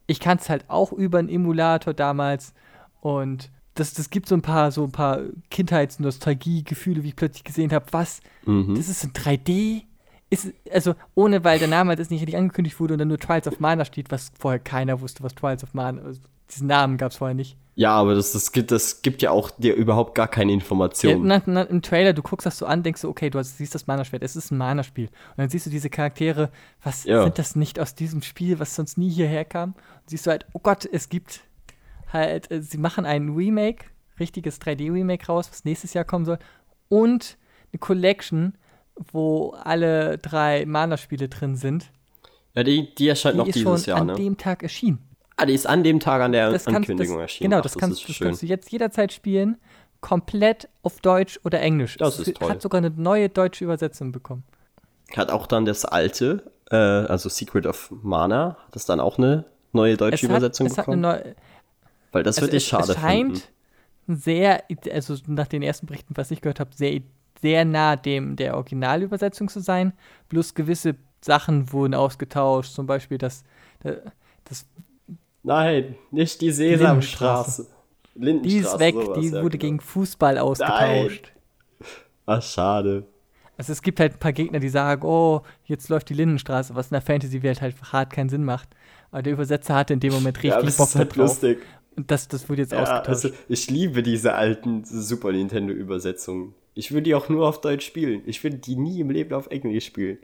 Ich 0.07 0.19
kannte 0.19 0.43
es 0.43 0.49
halt 0.49 0.65
auch 0.69 0.91
über 0.91 1.19
einen 1.19 1.29
Emulator 1.29 1.93
damals 1.93 2.53
und 3.01 3.51
das, 3.73 3.93
das 3.93 4.09
gibt 4.09 4.29
so 4.29 4.35
ein 4.35 4.41
paar, 4.41 4.71
so 4.71 4.83
ein 4.85 4.91
paar 4.91 5.19
Kindheitsnostalgie-Gefühle, 5.49 7.03
wie 7.03 7.09
ich 7.09 7.15
plötzlich 7.15 7.43
gesehen 7.43 7.71
habe, 7.73 7.85
was, 7.91 8.21
Mhm. 8.45 8.75
das 8.75 8.89
ist 8.89 9.03
in 9.03 9.11
3D? 9.13 9.83
Ist, 10.35 10.53
also 10.71 10.95
ohne, 11.15 11.43
weil 11.43 11.59
der 11.59 11.67
Name 11.67 11.89
halt 11.89 11.99
jetzt 11.99 12.11
nicht 12.11 12.21
richtig 12.21 12.37
angekündigt 12.37 12.79
wurde 12.79 12.93
und 12.93 12.99
dann 12.99 13.07
nur 13.07 13.17
Trials 13.19 13.47
of 13.47 13.59
Mana 13.59 13.85
steht, 13.85 14.11
was 14.11 14.31
vorher 14.37 14.59
keiner 14.59 15.01
wusste, 15.01 15.23
was 15.23 15.33
Trials 15.35 15.63
of 15.63 15.73
Mana 15.73 16.01
ist. 16.09 16.21
Diesen 16.51 16.67
Namen 16.67 16.97
gab 16.97 17.11
es 17.11 17.17
vorher 17.17 17.33
nicht. 17.33 17.57
Ja, 17.77 17.91
aber 17.91 18.15
das, 18.15 18.31
das, 18.31 18.51
gibt, 18.53 18.71
das 18.71 19.01
gibt 19.01 19.21
ja 19.21 19.31
auch 19.31 19.49
dir 19.51 19.75
überhaupt 19.75 20.15
gar 20.15 20.27
keine 20.29 20.51
Ja, 20.51 20.55
Informationen. 20.55 21.27
na, 21.27 21.41
na, 21.45 21.63
Im 21.63 21.81
Trailer, 21.81 22.13
du 22.13 22.21
guckst 22.21 22.45
das 22.45 22.57
so 22.57 22.65
an, 22.65 22.83
denkst 22.83 23.01
du, 23.01 23.09
okay, 23.09 23.29
du 23.29 23.37
hast, 23.39 23.57
siehst 23.57 23.75
das 23.75 23.85
Mana-Schwert, 23.87 24.23
es 24.23 24.35
ist 24.37 24.51
ein 24.51 24.57
Mana-Spiel. 24.57 25.07
Und 25.07 25.37
dann 25.37 25.49
siehst 25.49 25.65
du 25.65 25.69
diese 25.69 25.89
Charaktere, 25.89 26.51
was 26.83 27.03
Ja. 27.03 27.23
sind 27.23 27.37
das 27.37 27.55
nicht 27.57 27.79
aus 27.79 27.93
diesem 27.95 28.21
Spiel, 28.21 28.59
was 28.59 28.75
sonst 28.75 28.97
nie 28.97 29.09
hierher 29.09 29.43
kam? 29.43 29.71
Und 29.73 30.09
siehst 30.09 30.25
du 30.25 30.31
halt, 30.31 30.45
oh 30.53 30.59
Gott, 30.63 30.87
es 30.89 31.09
gibt 31.09 31.41
halt, 32.13 32.49
äh, 32.51 32.61
sie 32.61 32.77
machen 32.77 33.05
ein 33.05 33.29
Remake, 33.35 33.85
richtiges 34.19 34.61
3D-Remake 34.61 35.25
raus, 35.25 35.49
was 35.51 35.65
nächstes 35.65 35.93
Jahr 35.93 36.05
kommen 36.05 36.23
soll. 36.25 36.39
Und 36.87 37.37
eine 37.73 37.79
Collection, 37.79 38.53
wo 39.11 39.51
alle 39.63 40.17
drei 40.17 40.65
Mana-Spiele 40.65 41.27
drin 41.29 41.55
sind. 41.55 41.91
Ja, 42.53 42.63
die, 42.63 42.93
die 42.95 43.07
erscheint 43.09 43.35
Die 43.35 43.39
noch 43.39 43.47
ist 43.47 43.55
dieses 43.55 43.83
schon 43.85 43.89
Jahr, 43.91 44.01
an 44.01 44.07
ne? 44.07 44.15
dem 44.15 44.37
Tag 44.37 44.63
erschienen. 44.63 44.99
Ah, 45.37 45.45
die 45.45 45.53
ist 45.53 45.67
an 45.67 45.83
dem 45.83 45.99
Tag 45.99 46.21
an 46.21 46.31
der 46.31 46.51
Das 46.51 46.63
kannst, 46.65 46.77
Ankündigung 46.77 47.15
das, 47.17 47.23
erschienen. 47.23 47.49
Genau, 47.49 47.59
Ach, 47.59 47.63
das, 47.63 47.77
kannst, 47.77 48.01
ist 48.01 48.09
das 48.09 48.19
kannst 48.19 48.41
du 48.41 48.45
jetzt 48.45 48.71
jederzeit 48.71 49.11
spielen, 49.11 49.57
komplett 49.99 50.69
auf 50.81 51.01
Deutsch 51.01 51.39
oder 51.43 51.59
Englisch. 51.59 51.97
Das 51.97 52.19
ist 52.19 52.35
toll. 52.37 52.49
hat 52.49 52.61
sogar 52.61 52.77
eine 52.79 52.91
neue 52.91 53.27
deutsche 53.27 53.65
Übersetzung 53.65 54.11
bekommen. 54.13 54.43
Hat 55.15 55.29
auch 55.31 55.45
dann 55.47 55.65
das 55.65 55.83
alte, 55.83 56.49
äh, 56.71 56.75
also 56.77 57.27
Secret 57.27 57.65
of 57.65 57.91
Mana, 58.01 58.57
hat 58.65 58.75
das 58.75 58.85
dann 58.85 59.01
auch 59.01 59.17
eine 59.17 59.43
neue 59.73 59.97
deutsche 59.97 60.15
Es 60.25 60.29
Übersetzung 60.29 60.67
hat 60.67 60.77
eine 60.77 60.83
bekommen? 60.85 61.01
neue, 61.01 61.35
Weil 62.13 62.23
das 62.23 62.37
es, 62.37 62.41
würde 62.41 62.55
ich 62.55 62.65
schade 62.65 62.93
es 62.93 62.97
scheint 62.99 63.49
finden. 64.07 64.21
sehr, 64.21 64.63
also 64.93 65.15
nach 65.27 65.47
den 65.47 65.61
ersten 65.61 65.85
Berichten, 65.87 66.15
was 66.15 66.31
ich 66.31 66.39
gehört 66.39 66.61
habe, 66.61 66.69
sehr, 66.73 67.01
sehr 67.45 67.63
nah 67.63 67.95
dem 67.95 68.35
der 68.35 68.55
Originalübersetzung 68.55 69.49
zu 69.49 69.59
sein. 69.59 69.93
Bloß 70.29 70.55
gewisse 70.55 70.95
Sachen 71.21 71.71
wurden 71.71 71.93
ausgetauscht, 71.93 72.73
zum 72.73 72.87
Beispiel 72.87 73.19
das, 73.19 73.43
das 74.45 74.65
Nein, 75.43 75.95
nicht 76.09 76.41
die 76.41 76.49
Sesamstraße. 76.51 77.67
Lindenstraße. 78.15 78.49
die 78.49 78.57
ist 78.57 78.79
weg, 78.79 78.95
sowas, 78.95 79.19
die 79.19 79.27
ja, 79.27 79.43
wurde 79.43 79.59
genau. 79.59 79.69
gegen 79.73 79.79
Fußball 79.79 80.39
ausgetauscht. 80.39 81.33
Ach, 82.25 82.41
schade. 82.41 83.05
Also 83.57 83.71
es 83.73 83.83
gibt 83.83 83.99
halt 83.99 84.13
ein 84.13 84.19
paar 84.19 84.33
Gegner, 84.33 84.59
die 84.59 84.69
sagen, 84.69 85.03
oh, 85.05 85.43
jetzt 85.65 85.87
läuft 85.89 86.09
die 86.09 86.15
Lindenstraße, 86.15 86.73
was 86.73 86.87
in 86.87 86.95
der 86.95 87.01
Fantasy-Welt 87.01 87.61
halt 87.61 87.75
hart 87.93 88.11
keinen 88.11 88.29
Sinn 88.29 88.43
macht. 88.43 88.69
Aber 89.11 89.21
der 89.21 89.33
Übersetzer 89.33 89.75
hatte 89.75 89.93
in 89.93 89.99
dem 89.99 90.13
Moment 90.13 90.37
richtig 90.37 90.49
ja, 90.49 90.61
das 90.63 90.77
Bock 90.77 90.87
ist 90.87 90.95
halt 90.95 91.11
drauf. 91.11 91.17
lustig. 91.17 91.59
Und 91.95 92.09
das, 92.09 92.27
das 92.27 92.49
wurde 92.49 92.63
jetzt 92.63 92.73
Ja, 92.73 92.81
ausgetauscht. 92.81 93.07
also 93.09 93.29
ich 93.47 93.69
liebe 93.69 94.01
diese 94.01 94.33
alten 94.33 94.83
Super 94.83 95.31
Nintendo-Übersetzungen. 95.31 96.55
Ich 96.75 96.91
würde 96.91 97.03
die 97.03 97.15
auch 97.15 97.29
nur 97.29 97.47
auf 97.47 97.61
Deutsch 97.61 97.85
spielen. 97.85 98.21
Ich 98.25 98.43
würde 98.43 98.57
die 98.57 98.75
nie 98.75 98.99
im 98.99 99.09
Leben 99.09 99.33
auf 99.33 99.47
Englisch 99.47 99.85
spielen. 99.85 100.19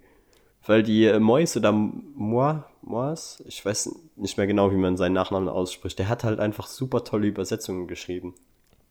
Weil 0.65 0.83
die 0.83 1.05
äh, 1.05 1.19
Mois 1.19 1.57
oder 1.57 1.71
Moi, 1.71 2.61
Mois, 2.81 3.43
ich 3.47 3.65
weiß 3.65 3.95
nicht 4.17 4.37
mehr 4.37 4.45
genau, 4.45 4.71
wie 4.71 4.75
man 4.75 4.97
seinen 4.97 5.13
Nachnamen 5.13 5.49
ausspricht, 5.49 5.97
der 5.97 6.09
hat 6.09 6.23
halt 6.23 6.39
einfach 6.39 6.67
super 6.67 7.03
tolle 7.03 7.27
Übersetzungen 7.27 7.87
geschrieben. 7.87 8.35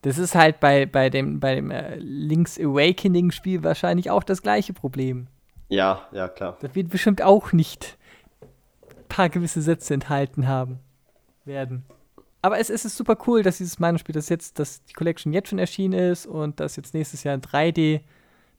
Das 0.03 0.19
ist 0.19 0.35
halt 0.35 0.59
bei, 0.59 0.87
bei 0.87 1.11
dem, 1.11 1.39
bei 1.39 1.55
dem 1.55 1.71
äh, 1.71 1.97
Link's 1.97 2.59
Awakening-Spiel 2.59 3.63
wahrscheinlich 3.63 4.11
auch 4.11 4.25
das 4.25 4.43
gleiche 4.43 4.73
Problem. 4.73 5.29
Ja, 5.69 6.09
ja, 6.13 6.27
klar. 6.29 6.57
Das 6.61 6.75
wird 6.75 6.89
bestimmt 6.89 7.23
auch 7.23 7.53
nicht 7.53 7.99
ein 8.41 9.09
paar 9.09 9.29
gewisse 9.29 9.63
Sätze 9.63 9.95
enthalten 9.95 10.49
haben 10.49 10.81
werden. 11.45 11.85
Aber 12.43 12.59
es, 12.59 12.71
es 12.71 12.85
ist 12.85 12.97
super 12.97 13.17
cool, 13.27 13.43
dass 13.43 13.59
dieses 13.59 13.79
Mana-Spiel, 13.79 14.15
das 14.15 14.29
jetzt, 14.29 14.59
dass 14.59 14.83
die 14.85 14.95
Collection 14.95 15.33
jetzt 15.33 15.49
schon 15.49 15.59
erschienen 15.59 15.99
ist 15.99 16.27
und 16.27 16.61
das 16.61 16.77
jetzt 16.77 16.95
nächstes 16.95 17.23
Jahr 17.23 17.35
in 17.35 17.43
3D, 17.43 18.01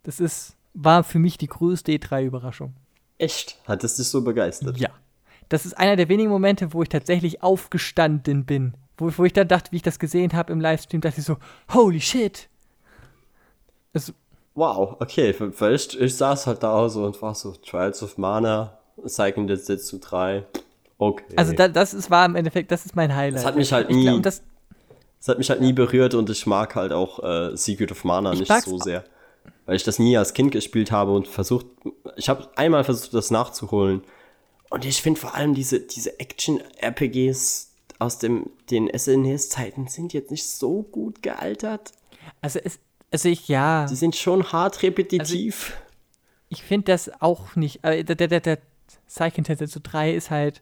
das 0.04 0.20
ist, 0.20 0.56
war 0.74 1.04
für 1.04 1.20
mich 1.20 1.38
die 1.38 1.48
größte 1.48 1.92
E3-Überraschung. 1.92 2.74
Echt? 3.18 3.58
Hat 3.68 3.84
es 3.84 3.96
dich 3.96 4.08
so 4.08 4.24
begeistert? 4.24 4.78
Ja. 4.78 4.90
Das 5.50 5.66
ist 5.66 5.78
einer 5.78 5.96
der 5.96 6.10
wenigen 6.10 6.30
Momente, 6.30 6.74
wo 6.74 6.82
ich 6.84 6.90
tatsächlich 6.90 7.44
aufgestanden 7.44 8.46
bin. 8.46 8.74
Wo, 8.98 9.12
wo 9.18 9.26
ich 9.26 9.34
dann 9.34 9.48
dachte, 9.48 9.72
wie 9.72 9.78
ich 9.78 9.82
das 9.82 10.00
gesehen 10.00 10.34
habe 10.34 10.54
im 10.54 10.62
Livestream, 10.62 11.02
dachte 11.02 11.20
ich 11.20 11.26
so, 11.26 11.38
holy 11.74 12.00
shit. 12.00 12.50
Es, 13.94 14.14
Wow, 14.54 14.98
okay. 15.00 15.32
Ich, 15.32 16.00
ich 16.00 16.16
saß 16.16 16.48
halt 16.48 16.64
da 16.64 16.90
so 16.90 17.06
und 17.06 17.22
war 17.22 17.36
so, 17.36 17.54
Trials 17.54 18.04
of 18.04 18.18
Mana, 18.18 18.78
Cycling 19.08 19.48
Dead 19.48 19.60
Setsu 19.60 19.98
3. 20.00 20.46
Okay. 21.04 21.34
also 21.36 21.52
da, 21.54 21.68
das 21.68 21.96
ist, 21.96 22.12
war 22.12 22.26
im 22.28 22.36
Endeffekt, 22.36 22.72
das 22.72 22.86
ist 22.86 22.96
mein 22.96 23.16
Highlight. 23.16 23.40
Das 23.40 23.46
hat 23.46 23.56
mich 23.56 23.74
halt 23.74 23.90
ich 23.90 23.96
nie- 23.96 24.04
glaub, 24.04 24.22
das, 24.22 24.44
Das 25.18 25.30
hat 25.30 25.40
mich 25.40 25.50
halt 25.50 25.60
nie 25.60 25.74
berührt 25.74 26.14
und 26.14 26.30
ich 26.30 26.46
mag 26.46 26.76
halt 26.76 26.92
auch 26.92 27.24
äh, 27.24 27.58
Secret 27.58 27.92
of 27.92 28.04
Mana 28.04 28.34
Ich 28.34 28.40
nicht 28.42 28.62
so 28.62 28.78
sehr. 28.78 29.04
Weil 29.66 29.76
ich 29.78 29.84
das 29.84 29.98
nie 29.98 30.16
als 30.16 30.36
Kind 30.36 30.52
gespielt 30.52 30.92
habe 30.92 31.12
und 31.14 31.28
versucht, 31.28 31.66
ich 32.18 32.30
habe 32.30 32.48
einmal 32.56 32.84
versucht, 32.84 33.16
das 33.16 33.32
nachzuholen. 33.32 34.04
Und 34.70 34.86
ich 34.86 35.02
finde 35.02 35.20
vor 35.20 35.34
allem 35.34 35.56
diese, 35.56 35.80
diese 35.80 36.20
Action-RPGs 36.20 37.72
aus 37.98 38.20
dem, 38.20 38.52
den 38.70 38.88
SNES-Zeiten 38.96 39.88
sind 39.88 40.14
jetzt 40.14 40.30
nicht 40.30 40.48
so 40.48 40.84
gut 40.84 41.24
gealtert. 41.24 41.92
also, 42.42 42.60
es, 42.64 42.78
also 43.12 43.28
ich, 43.28 43.48
ja. 43.48 43.86
Die 43.88 43.96
sind 43.96 44.16
schon 44.16 44.52
hart 44.52 44.84
repetitiv. 44.84 45.74
ich 46.50 46.62
finde 46.62 46.92
das 46.92 47.12
auch 47.22 47.56
nicht. 47.56 47.84
äh, 47.84 48.04
Der, 48.04 48.16
der, 48.16 48.40
der, 48.40 48.58
Psyche 49.08 49.44
Tetsu 49.44 49.80
3 49.84 50.14
ist 50.14 50.30
halt 50.30 50.62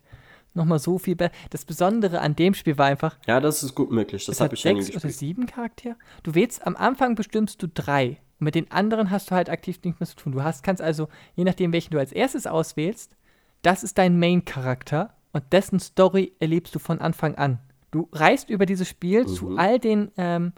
nochmal 0.54 0.80
so 0.80 0.98
viel 0.98 1.16
besser. 1.16 1.32
Das 1.50 1.66
Besondere 1.66 2.22
an 2.22 2.36
dem 2.36 2.54
Spiel 2.54 2.78
war 2.78 2.88
einfach, 2.88 3.18
ja, 3.28 3.40
das 3.40 3.64
ist 3.64 3.76
gut 3.76 3.92
möglich. 3.92 4.26
Das 4.26 4.40
habe 4.40 4.52
hat 4.52 4.54
ich 4.54 4.64
ja 4.64 4.74
nie 4.74 4.82
sechs 4.82 4.98
oder 5.04 5.12
sieben 5.12 5.46
Charaktere. 5.46 5.96
Du 6.24 6.36
wählst, 6.36 6.66
am 6.66 6.76
Anfang 6.76 7.16
bestimmst 7.16 7.62
du 7.62 7.68
drei. 7.68 8.20
Und 8.40 8.46
mit 8.46 8.56
den 8.56 8.72
anderen 8.72 9.12
hast 9.12 9.32
du 9.32 9.36
halt 9.36 9.50
aktiv 9.50 9.80
nichts 9.84 10.00
mehr 10.00 10.08
zu 10.08 10.16
tun. 10.16 10.32
Du 10.32 10.44
hast, 10.44 10.64
kannst 10.64 10.82
also, 10.82 11.10
je 11.36 11.44
nachdem, 11.44 11.74
welchen 11.74 11.92
du 11.92 12.00
als 12.00 12.12
erstes 12.12 12.48
auswählst, 12.48 13.16
das 13.62 13.84
ist 13.84 13.98
dein 13.98 14.18
Main-Charakter 14.20 15.14
und 15.34 15.44
dessen 15.52 15.80
Story 15.80 16.34
erlebst 16.40 16.74
du 16.74 16.80
von 16.80 17.00
Anfang 17.00 17.36
an. 17.36 17.60
Du 17.92 18.08
reist 18.12 18.50
über 18.50 18.66
dieses 18.66 18.88
Spiel 18.88 19.26
zu 19.26 19.58
all 19.58 19.80
den, 19.80 20.12
ähm, 20.18 20.54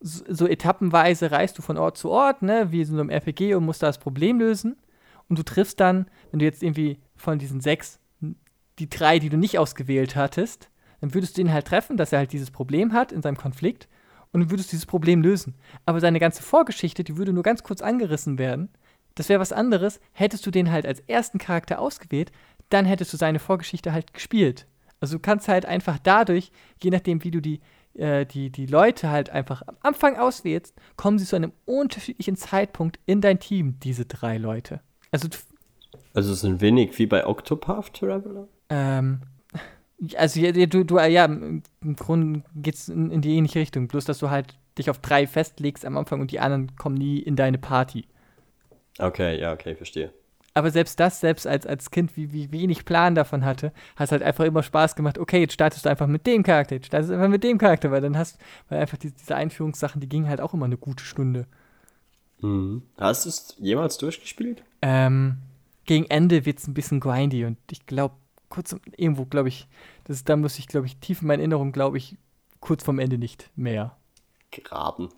so, 0.00 0.24
so 0.28 0.46
etappenweise 0.46 1.30
reist 1.30 1.58
du 1.58 1.62
von 1.62 1.76
Ort 1.76 1.98
zu 1.98 2.10
Ort, 2.10 2.42
ne, 2.42 2.72
wie 2.72 2.84
so 2.84 2.94
einem 2.94 3.10
RPG 3.10 3.54
und 3.54 3.64
musst 3.64 3.82
da 3.82 3.86
das 3.86 3.98
Problem 3.98 4.38
lösen. 4.38 4.76
Und 5.28 5.38
du 5.38 5.44
triffst 5.44 5.78
dann, 5.78 6.06
wenn 6.30 6.40
du 6.40 6.44
jetzt 6.44 6.62
irgendwie 6.62 6.98
von 7.14 7.38
diesen 7.38 7.60
sechs 7.60 7.99
die 8.78 8.88
drei, 8.88 9.18
die 9.18 9.28
du 9.28 9.36
nicht 9.36 9.58
ausgewählt 9.58 10.16
hattest, 10.16 10.70
dann 11.00 11.14
würdest 11.14 11.36
du 11.36 11.42
ihn 11.42 11.52
halt 11.52 11.66
treffen, 11.66 11.96
dass 11.96 12.12
er 12.12 12.20
halt 12.20 12.32
dieses 12.32 12.50
Problem 12.50 12.92
hat 12.92 13.12
in 13.12 13.22
seinem 13.22 13.36
Konflikt 13.36 13.88
und 14.32 14.40
dann 14.40 14.50
würdest 14.50 14.72
dieses 14.72 14.86
Problem 14.86 15.22
lösen. 15.22 15.54
Aber 15.86 16.00
seine 16.00 16.20
ganze 16.20 16.42
Vorgeschichte, 16.42 17.04
die 17.04 17.16
würde 17.16 17.32
nur 17.32 17.42
ganz 17.42 17.62
kurz 17.62 17.82
angerissen 17.82 18.38
werden. 18.38 18.68
Das 19.14 19.28
wäre 19.28 19.40
was 19.40 19.52
anderes, 19.52 20.00
hättest 20.12 20.46
du 20.46 20.50
den 20.50 20.70
halt 20.70 20.86
als 20.86 21.00
ersten 21.00 21.38
Charakter 21.38 21.80
ausgewählt, 21.80 22.30
dann 22.68 22.84
hättest 22.84 23.12
du 23.12 23.16
seine 23.16 23.40
Vorgeschichte 23.40 23.92
halt 23.92 24.14
gespielt. 24.14 24.66
Also 25.00 25.16
du 25.16 25.22
kannst 25.22 25.48
halt 25.48 25.66
einfach 25.66 25.98
dadurch, 25.98 26.52
je 26.82 26.90
nachdem, 26.90 27.24
wie 27.24 27.30
du 27.30 27.40
die, 27.40 27.60
äh, 27.94 28.24
die, 28.26 28.50
die 28.50 28.66
Leute 28.66 29.10
halt 29.10 29.30
einfach 29.30 29.62
am 29.66 29.76
Anfang 29.80 30.16
auswählst, 30.16 30.76
kommen 30.96 31.18
sie 31.18 31.24
zu 31.24 31.36
einem 31.36 31.52
unterschiedlichen 31.64 32.36
Zeitpunkt 32.36 33.00
in 33.06 33.20
dein 33.20 33.40
Team, 33.40 33.80
diese 33.80 34.04
drei 34.04 34.38
Leute. 34.38 34.80
Also 35.10 35.28
Also 36.14 36.46
ein 36.46 36.60
wenig 36.60 36.98
wie 36.98 37.06
bei 37.06 37.26
Octopath 37.26 37.94
Traveler. 37.94 38.46
Ähm, 38.70 39.20
also 40.16 40.40
ja, 40.40 40.52
du, 40.52 40.84
du, 40.84 40.96
äh, 40.96 41.10
ja, 41.10 41.26
im 41.26 41.62
Grunde 41.96 42.42
geht's 42.54 42.88
in, 42.88 43.10
in 43.10 43.20
die 43.20 43.36
ähnliche 43.36 43.60
Richtung, 43.60 43.88
bloß 43.88 44.06
dass 44.06 44.18
du 44.18 44.30
halt 44.30 44.54
dich 44.78 44.88
auf 44.88 44.98
drei 44.98 45.26
festlegst 45.26 45.84
am 45.84 45.98
Anfang 45.98 46.20
und 46.20 46.30
die 46.30 46.40
anderen 46.40 46.74
kommen 46.76 46.96
nie 46.96 47.18
in 47.18 47.36
deine 47.36 47.58
Party. 47.58 48.06
Okay, 48.98 49.38
ja, 49.38 49.52
okay, 49.52 49.74
verstehe. 49.74 50.12
Aber 50.52 50.70
selbst 50.70 50.98
das, 50.98 51.20
selbst 51.20 51.46
als, 51.46 51.66
als 51.66 51.90
Kind, 51.90 52.16
wie, 52.16 52.32
wie 52.32 52.50
wenig 52.50 52.84
Plan 52.84 53.14
davon 53.14 53.44
hatte, 53.44 53.72
hat 53.94 54.06
es 54.06 54.12
halt 54.12 54.22
einfach 54.22 54.44
immer 54.44 54.62
Spaß 54.62 54.96
gemacht, 54.96 55.18
okay, 55.18 55.40
jetzt 55.40 55.52
startest 55.52 55.84
du 55.84 55.90
einfach 55.90 56.08
mit 56.08 56.26
dem 56.26 56.42
Charakter, 56.42 56.74
jetzt 56.74 56.86
startest 56.86 57.10
du 57.10 57.14
einfach 57.14 57.28
mit 57.28 57.44
dem 57.44 57.58
Charakter, 57.58 57.90
weil 57.90 58.00
dann 58.00 58.18
hast, 58.18 58.38
weil 58.68 58.80
einfach 58.80 58.98
die, 58.98 59.12
diese 59.12 59.36
Einführungssachen, 59.36 60.00
die 60.00 60.08
gingen 60.08 60.28
halt 60.28 60.40
auch 60.40 60.52
immer 60.52 60.64
eine 60.64 60.76
gute 60.76 61.04
Stunde. 61.04 61.46
Mhm. 62.40 62.82
Hast 62.98 63.26
du 63.26 63.28
es 63.28 63.56
jemals 63.58 63.98
durchgespielt? 63.98 64.62
Ähm, 64.82 65.36
gegen 65.84 66.06
Ende 66.06 66.44
wird 66.46 66.58
es 66.58 66.66
ein 66.66 66.74
bisschen 66.74 67.00
grindy 67.00 67.44
und 67.44 67.58
ich 67.70 67.86
glaube, 67.86 68.14
kurz 68.50 68.76
irgendwo, 68.96 69.24
glaube 69.24 69.48
ich, 69.48 69.66
das, 70.04 70.24
da 70.24 70.36
muss 70.36 70.58
ich, 70.58 70.68
glaube 70.68 70.86
ich, 70.86 70.98
tief 70.98 71.22
in 71.22 71.28
meiner 71.28 71.40
Erinnerung, 71.40 71.72
glaube 71.72 71.96
ich, 71.96 72.16
kurz 72.60 72.84
vorm 72.84 72.98
Ende 72.98 73.16
nicht 73.16 73.48
mehr. 73.56 73.96
Graben. 74.50 75.08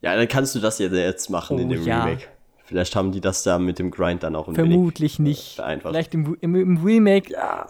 Ja, 0.00 0.16
dann 0.16 0.26
kannst 0.28 0.54
du 0.54 0.58
das 0.58 0.78
ja 0.80 0.88
jetzt 0.88 1.30
machen 1.30 1.58
in 1.58 1.68
Oh, 1.68 1.72
dem 1.74 1.84
ja. 1.84 2.04
Remake. 2.04 2.26
Vielleicht 2.64 2.96
haben 2.96 3.12
die 3.12 3.20
das 3.20 3.44
da 3.44 3.58
mit 3.58 3.78
dem 3.78 3.90
Grind 3.90 4.22
dann 4.22 4.36
auch 4.36 4.46
ein 4.48 4.56
wenig 4.56 4.70
Vermutlich 4.72 5.18
nicht. 5.18 5.54
vereinfacht. 5.54 5.92
Vielleicht 5.94 6.14
im, 6.14 6.36
im, 6.40 6.54
im 6.54 6.76
Remake 6.84 7.32
Ja, 7.32 7.66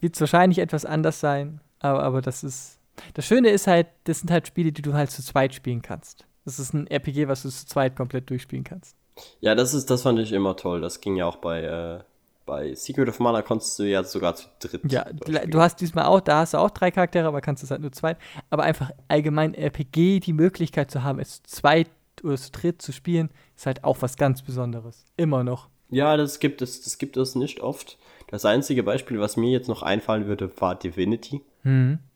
wird 0.00 0.14
es 0.14 0.20
wahrscheinlich 0.20 0.58
etwas 0.60 0.84
anders 0.86 1.20
sein, 1.20 1.60
aber, 1.80 2.02
aber 2.02 2.22
das 2.22 2.42
ist. 2.44 2.78
Das 3.14 3.26
Schöne 3.26 3.50
ist 3.50 3.66
halt, 3.66 3.88
das 4.04 4.20
sind 4.20 4.30
halt 4.30 4.46
Spiele, 4.46 4.70
die 4.72 4.80
du 4.82 4.94
halt 4.94 5.10
zu 5.10 5.22
zweit 5.22 5.52
spielen 5.52 5.82
kannst. 5.82 6.24
Das 6.44 6.58
ist 6.58 6.72
ein 6.72 6.86
RPG, 6.86 7.26
was 7.28 7.42
du 7.42 7.48
zu 7.50 7.66
zweit 7.66 7.96
komplett 7.96 8.30
durchspielen 8.30 8.64
kannst. 8.64 8.96
Ja, 9.40 9.54
das 9.54 9.74
ist, 9.74 9.90
das 9.90 10.02
fand 10.02 10.18
ich 10.20 10.32
immer 10.32 10.56
toll. 10.56 10.80
Das 10.80 11.00
ging 11.00 11.16
ja 11.16 11.26
auch 11.26 11.36
bei, 11.36 11.62
äh, 11.62 12.00
bei 12.46 12.74
Secret 12.74 13.08
of 13.08 13.20
Mana 13.20 13.42
konntest 13.42 13.78
du 13.78 13.84
ja 13.84 14.04
sogar 14.04 14.34
zu 14.36 14.46
dritt. 14.58 14.90
Ja, 14.90 15.04
du 15.12 15.60
hast 15.60 15.80
diesmal 15.80 16.04
auch, 16.04 16.20
da 16.20 16.40
hast 16.40 16.54
du 16.54 16.58
auch 16.58 16.70
drei 16.70 16.90
Charaktere, 16.90 17.26
aber 17.26 17.40
kannst 17.40 17.62
es 17.62 17.70
halt 17.70 17.80
nur 17.80 17.92
zweit. 17.92 18.18
Aber 18.50 18.62
einfach 18.64 18.90
allgemein 19.08 19.54
RPG 19.54 20.20
die 20.20 20.32
Möglichkeit 20.32 20.90
zu 20.90 21.02
haben, 21.02 21.18
es 21.18 21.42
zu 21.42 21.60
zweit 21.60 21.90
oder 22.22 22.36
zu 22.36 22.50
dritt 22.52 22.80
zu 22.80 22.92
spielen, 22.92 23.30
ist 23.56 23.66
halt 23.66 23.84
auch 23.84 23.98
was 24.00 24.16
ganz 24.16 24.42
Besonderes. 24.42 25.04
Immer 25.16 25.44
noch. 25.44 25.68
Ja, 25.90 26.16
das 26.16 26.38
gibt 26.38 26.62
es, 26.62 26.82
das 26.82 26.98
gibt 26.98 27.16
es 27.16 27.34
nicht 27.34 27.60
oft. 27.60 27.98
Das 28.28 28.44
einzige 28.44 28.82
Beispiel, 28.82 29.20
was 29.20 29.36
mir 29.36 29.50
jetzt 29.50 29.68
noch 29.68 29.82
einfallen 29.82 30.26
würde, 30.26 30.50
war 30.60 30.74
Divinity. 30.74 31.42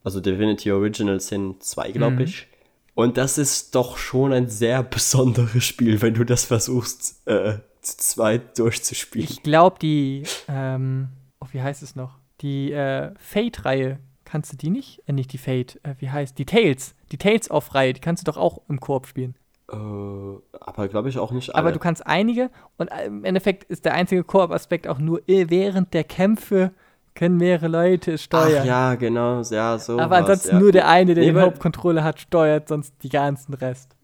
Also 0.03 0.19
Divinity 0.21 0.71
Original 0.71 1.19
Sin 1.19 1.55
2, 1.59 1.91
glaube 1.91 2.23
ich. 2.23 2.47
Und 2.93 3.17
das 3.17 3.37
ist 3.37 3.73
doch 3.75 3.97
schon 3.97 4.31
ein 4.31 4.47
sehr 4.47 4.83
besonderes 4.97 5.63
Spiel, 5.63 6.01
wenn 6.01 6.13
du 6.13 6.23
das 6.23 6.45
versuchst, 6.45 7.25
äh, 7.27 7.59
zu 7.81 7.97
zweit 7.97 8.57
durchzuspielen. 8.57 9.27
Ich 9.29 9.43
glaube, 9.43 9.77
die, 9.79 10.23
ähm, 10.47 11.09
oh, 11.39 11.47
wie 11.51 11.61
heißt 11.61 11.83
es 11.83 11.95
noch? 11.95 12.17
Die 12.41 12.71
äh, 12.71 13.11
Fate-Reihe, 13.17 13.99
kannst 14.25 14.53
du 14.53 14.57
die 14.57 14.69
nicht? 14.69 15.01
Äh, 15.07 15.13
nicht 15.13 15.33
die 15.33 15.37
Fate, 15.37 15.79
äh, 15.83 15.95
wie 15.99 16.09
heißt 16.09 16.37
Die 16.37 16.45
Tales. 16.45 16.95
Die 17.11 17.17
Tales-Off-Reihe, 17.17 17.93
die 17.93 18.01
kannst 18.01 18.25
du 18.25 18.31
doch 18.31 18.37
auch 18.37 18.61
im 18.69 18.79
Koop 18.79 19.07
spielen. 19.07 19.35
Äh, 19.71 19.75
aber 19.75 20.87
glaube 20.87 21.09
ich 21.09 21.17
auch 21.17 21.31
nicht 21.31 21.53
alle. 21.53 21.59
Aber 21.59 21.71
du 21.71 21.79
kannst 21.79 22.05
einige 22.05 22.49
und 22.77 22.87
äh, 22.87 23.05
im 23.05 23.23
Endeffekt 23.23 23.65
ist 23.65 23.85
der 23.85 23.93
einzige 23.93 24.23
Koop-Aspekt 24.23 24.87
auch 24.87 24.99
nur 24.99 25.27
äh, 25.27 25.49
während 25.49 25.93
der 25.93 26.03
Kämpfe 26.03 26.71
können 27.15 27.37
mehrere 27.37 27.67
Leute 27.67 28.17
steuern. 28.17 28.61
Ach 28.61 28.65
ja, 28.65 28.95
genau, 28.95 29.41
ja, 29.41 29.77
so. 29.77 29.99
Aber 29.99 30.17
ansonsten 30.17 30.57
nur 30.57 30.71
der 30.71 30.87
eine, 30.87 31.13
der 31.15 31.25
Nee, 31.25 31.31
den 31.31 31.41
Hauptcontroller 31.41 32.03
hat, 32.03 32.19
steuert 32.19 32.69
sonst 32.69 32.93
die 33.03 33.09
ganzen 33.09 33.53
Rest. 33.53 33.95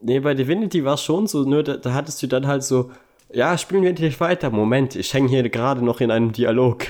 Nee, 0.00 0.20
bei 0.20 0.34
Divinity 0.34 0.84
war 0.84 0.94
es 0.94 1.02
schon 1.02 1.26
so, 1.26 1.42
nur 1.42 1.62
da, 1.62 1.76
da 1.76 1.94
hattest 1.94 2.22
du 2.22 2.26
dann 2.26 2.46
halt 2.46 2.62
so, 2.62 2.90
ja, 3.32 3.58
spielen 3.58 3.82
wir 3.82 3.90
endlich 3.90 4.20
weiter. 4.20 4.50
Moment, 4.50 4.94
ich 4.94 5.12
hänge 5.12 5.28
hier 5.28 5.48
gerade 5.48 5.84
noch 5.84 6.00
in 6.00 6.10
einem 6.10 6.32
Dialog. 6.32 6.86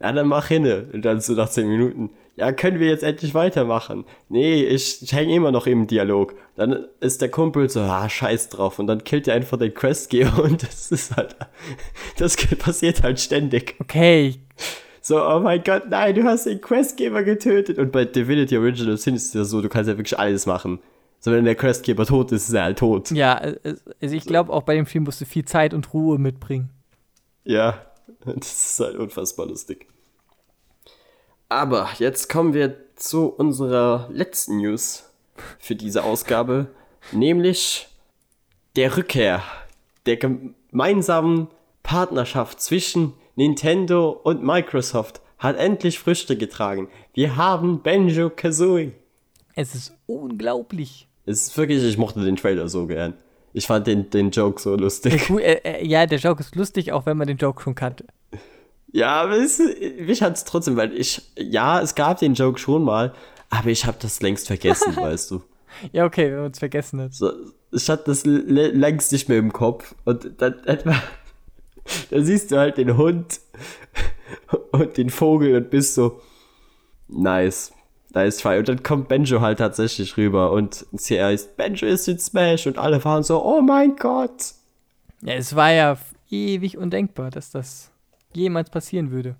Ja, 0.00 0.12
dann 0.12 0.26
mach 0.26 0.48
hinne. 0.48 0.88
Und 0.92 1.04
dann 1.04 1.20
so 1.20 1.34
nach 1.34 1.48
10 1.48 1.68
Minuten. 1.68 2.10
Ja, 2.36 2.50
können 2.50 2.80
wir 2.80 2.88
jetzt 2.88 3.04
endlich 3.04 3.32
weitermachen? 3.32 4.04
Nee, 4.28 4.64
ich, 4.64 5.02
ich 5.02 5.12
hänge 5.12 5.34
immer 5.34 5.52
noch 5.52 5.68
im 5.68 5.86
Dialog. 5.86 6.34
Dann 6.56 6.86
ist 6.98 7.22
der 7.22 7.30
Kumpel 7.30 7.70
so, 7.70 7.80
ah, 7.80 8.08
scheiß 8.08 8.48
drauf. 8.48 8.80
Und 8.80 8.88
dann 8.88 9.04
killt 9.04 9.28
er 9.28 9.34
einfach 9.34 9.56
den 9.56 9.72
Questgeber 9.72 10.42
und 10.42 10.64
das 10.64 10.90
ist 10.90 11.16
halt, 11.16 11.36
das 12.18 12.36
passiert 12.58 13.04
halt 13.04 13.20
ständig. 13.20 13.76
Okay, 13.80 14.34
So, 15.00 15.22
oh 15.22 15.38
mein 15.38 15.62
Gott, 15.62 15.84
nein, 15.90 16.14
du 16.14 16.24
hast 16.24 16.46
den 16.46 16.60
Questgeber 16.60 17.22
getötet. 17.22 17.78
Und 17.78 17.92
bei 17.92 18.04
Divinity 18.04 18.56
Original 18.56 18.96
Sin 18.96 19.14
ist 19.14 19.28
es 19.28 19.34
ja 19.34 19.44
so, 19.44 19.62
du 19.62 19.68
kannst 19.68 19.88
ja 19.88 19.96
wirklich 19.96 20.18
alles 20.18 20.46
machen. 20.46 20.80
So, 21.24 21.32
wenn 21.32 21.46
der 21.46 21.54
Questgeber 21.54 22.04
tot 22.04 22.32
ist, 22.32 22.50
ist 22.50 22.54
er 22.54 22.64
halt 22.64 22.78
tot. 22.80 23.10
ja, 23.10 23.42
äh, 23.42 23.76
also 24.02 24.14
ich 24.14 24.26
glaube, 24.26 24.52
auch 24.52 24.62
bei 24.62 24.74
dem 24.74 24.84
Film 24.84 25.04
musst 25.04 25.22
du 25.22 25.24
viel 25.24 25.46
Zeit 25.46 25.72
und 25.72 25.94
Ruhe 25.94 26.18
mitbringen. 26.18 26.68
Ja, 27.44 27.80
das 28.26 28.72
ist 28.72 28.80
halt 28.80 28.96
unfassbar 28.96 29.46
lustig. 29.46 29.86
Aber 31.48 31.88
jetzt 31.98 32.28
kommen 32.28 32.52
wir 32.52 32.76
zu 32.96 33.28
unserer 33.28 34.10
letzten 34.12 34.58
News 34.58 35.14
für 35.58 35.74
diese 35.74 36.04
Ausgabe, 36.04 36.66
nämlich 37.12 37.88
der 38.76 38.94
Rückkehr 38.94 39.42
der 40.04 40.18
gemeinsamen 40.18 41.48
Partnerschaft 41.82 42.60
zwischen 42.60 43.14
Nintendo 43.34 44.10
und 44.10 44.44
Microsoft 44.44 45.22
hat 45.38 45.56
endlich 45.56 45.98
Früchte 45.98 46.36
getragen. 46.36 46.90
Wir 47.14 47.36
haben 47.36 47.80
Banjo 47.80 48.28
Kazooie. 48.28 48.92
Es 49.54 49.74
ist 49.74 49.96
unglaublich. 50.04 51.08
Es 51.26 51.48
ist 51.48 51.56
wirklich, 51.56 51.82
ich 51.82 51.98
mochte 51.98 52.20
den 52.22 52.36
Trailer 52.36 52.68
so 52.68 52.86
gern. 52.86 53.14
Ich 53.52 53.66
fand 53.66 53.86
den, 53.86 54.10
den 54.10 54.30
Joke 54.30 54.60
so 54.60 54.74
lustig. 54.74 55.30
Äh, 55.30 55.60
äh, 55.64 55.86
ja, 55.86 56.06
der 56.06 56.18
Joke 56.18 56.40
ist 56.40 56.56
lustig, 56.56 56.92
auch 56.92 57.06
wenn 57.06 57.16
man 57.16 57.28
den 57.28 57.36
Joke 57.36 57.62
schon 57.62 57.74
kannte. 57.74 58.04
Ja, 58.92 59.22
aber 59.22 59.38
es, 59.38 59.60
mich 59.98 60.22
hat 60.22 60.36
es 60.36 60.44
trotzdem, 60.44 60.76
weil 60.76 60.92
ich, 60.92 61.22
ja, 61.36 61.80
es 61.80 61.94
gab 61.94 62.18
den 62.18 62.34
Joke 62.34 62.58
schon 62.58 62.84
mal, 62.84 63.12
aber 63.50 63.68
ich 63.68 63.86
habe 63.86 63.96
das 64.00 64.20
längst 64.22 64.46
vergessen, 64.46 64.96
weißt 64.96 65.30
du. 65.30 65.42
Ja, 65.92 66.04
okay, 66.04 66.30
wenn 66.30 66.42
man 66.42 66.50
es 66.50 66.58
vergessen 66.58 67.00
hat. 67.00 67.14
So, 67.14 67.32
ich 67.72 67.88
hatte 67.88 68.04
das 68.06 68.24
längst 68.24 69.12
nicht 69.12 69.28
mehr 69.28 69.38
im 69.38 69.52
Kopf 69.52 69.94
und 70.04 70.40
dann 70.40 70.58
etwa, 70.64 70.94
da 72.10 72.20
siehst 72.20 72.52
du 72.52 72.58
halt 72.58 72.76
den 72.76 72.96
Hund 72.96 73.40
und 74.72 74.96
den 74.96 75.10
Vogel 75.10 75.56
und 75.56 75.70
bist 75.70 75.94
so, 75.94 76.20
nice, 77.08 77.72
nice 78.14 78.38
try. 78.38 78.58
Und 78.58 78.68
dann 78.68 78.82
kommt 78.82 79.08
Benjo 79.08 79.40
halt 79.40 79.58
tatsächlich 79.58 80.16
rüber 80.16 80.52
und 80.52 80.86
sie 80.92 81.22
heißt, 81.22 81.56
Benjo 81.56 81.86
ist 81.86 82.08
in 82.08 82.18
Smash 82.18 82.66
und 82.66 82.78
alle 82.78 83.04
waren 83.04 83.22
so, 83.22 83.44
oh 83.44 83.60
mein 83.60 83.96
Gott. 83.96 84.54
Ja, 85.22 85.34
es 85.34 85.54
war 85.56 85.72
ja 85.72 85.96
ewig 86.30 86.76
undenkbar, 86.78 87.30
dass 87.30 87.50
das 87.50 87.90
jemals 88.32 88.70
passieren 88.70 89.10
würde. 89.10 89.36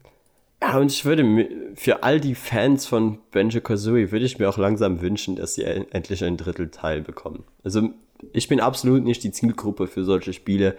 Ja, 0.62 0.78
und 0.78 0.90
ich 0.90 1.04
würde 1.04 1.24
mir, 1.24 1.48
für 1.74 2.02
all 2.04 2.20
die 2.20 2.34
Fans 2.34 2.86
von 2.86 3.18
Banjo 3.32 3.60
Kazooie 3.60 4.10
würde 4.12 4.24
ich 4.24 4.38
mir 4.38 4.48
auch 4.48 4.56
langsam 4.56 5.02
wünschen, 5.02 5.36
dass 5.36 5.54
sie 5.54 5.64
en- 5.64 5.90
endlich 5.92 6.24
ein 6.24 6.36
Drittel 6.38 6.70
Teil 6.70 7.02
bekommen. 7.02 7.44
Also, 7.64 7.90
ich 8.32 8.48
bin 8.48 8.60
absolut 8.60 9.04
nicht 9.04 9.22
die 9.24 9.30
Zielgruppe 9.30 9.86
für 9.88 10.04
solche 10.04 10.32
Spiele, 10.32 10.76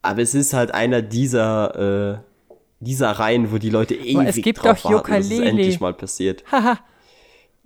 aber 0.00 0.22
es 0.22 0.34
ist 0.34 0.54
halt 0.54 0.72
einer 0.72 1.02
dieser, 1.02 2.14
äh, 2.14 2.56
dieser 2.80 3.10
Reihen, 3.10 3.52
wo 3.52 3.58
die 3.58 3.68
Leute 3.68 3.96
ewig 3.96 4.28
es 4.28 4.36
gibt 4.36 4.62
drauf 4.62 4.84
warten, 4.84 5.12
dass 5.12 5.26
es 5.26 5.38
endlich 5.38 5.80
mal 5.80 5.92
passiert. 5.92 6.44
Haha, 6.50 6.78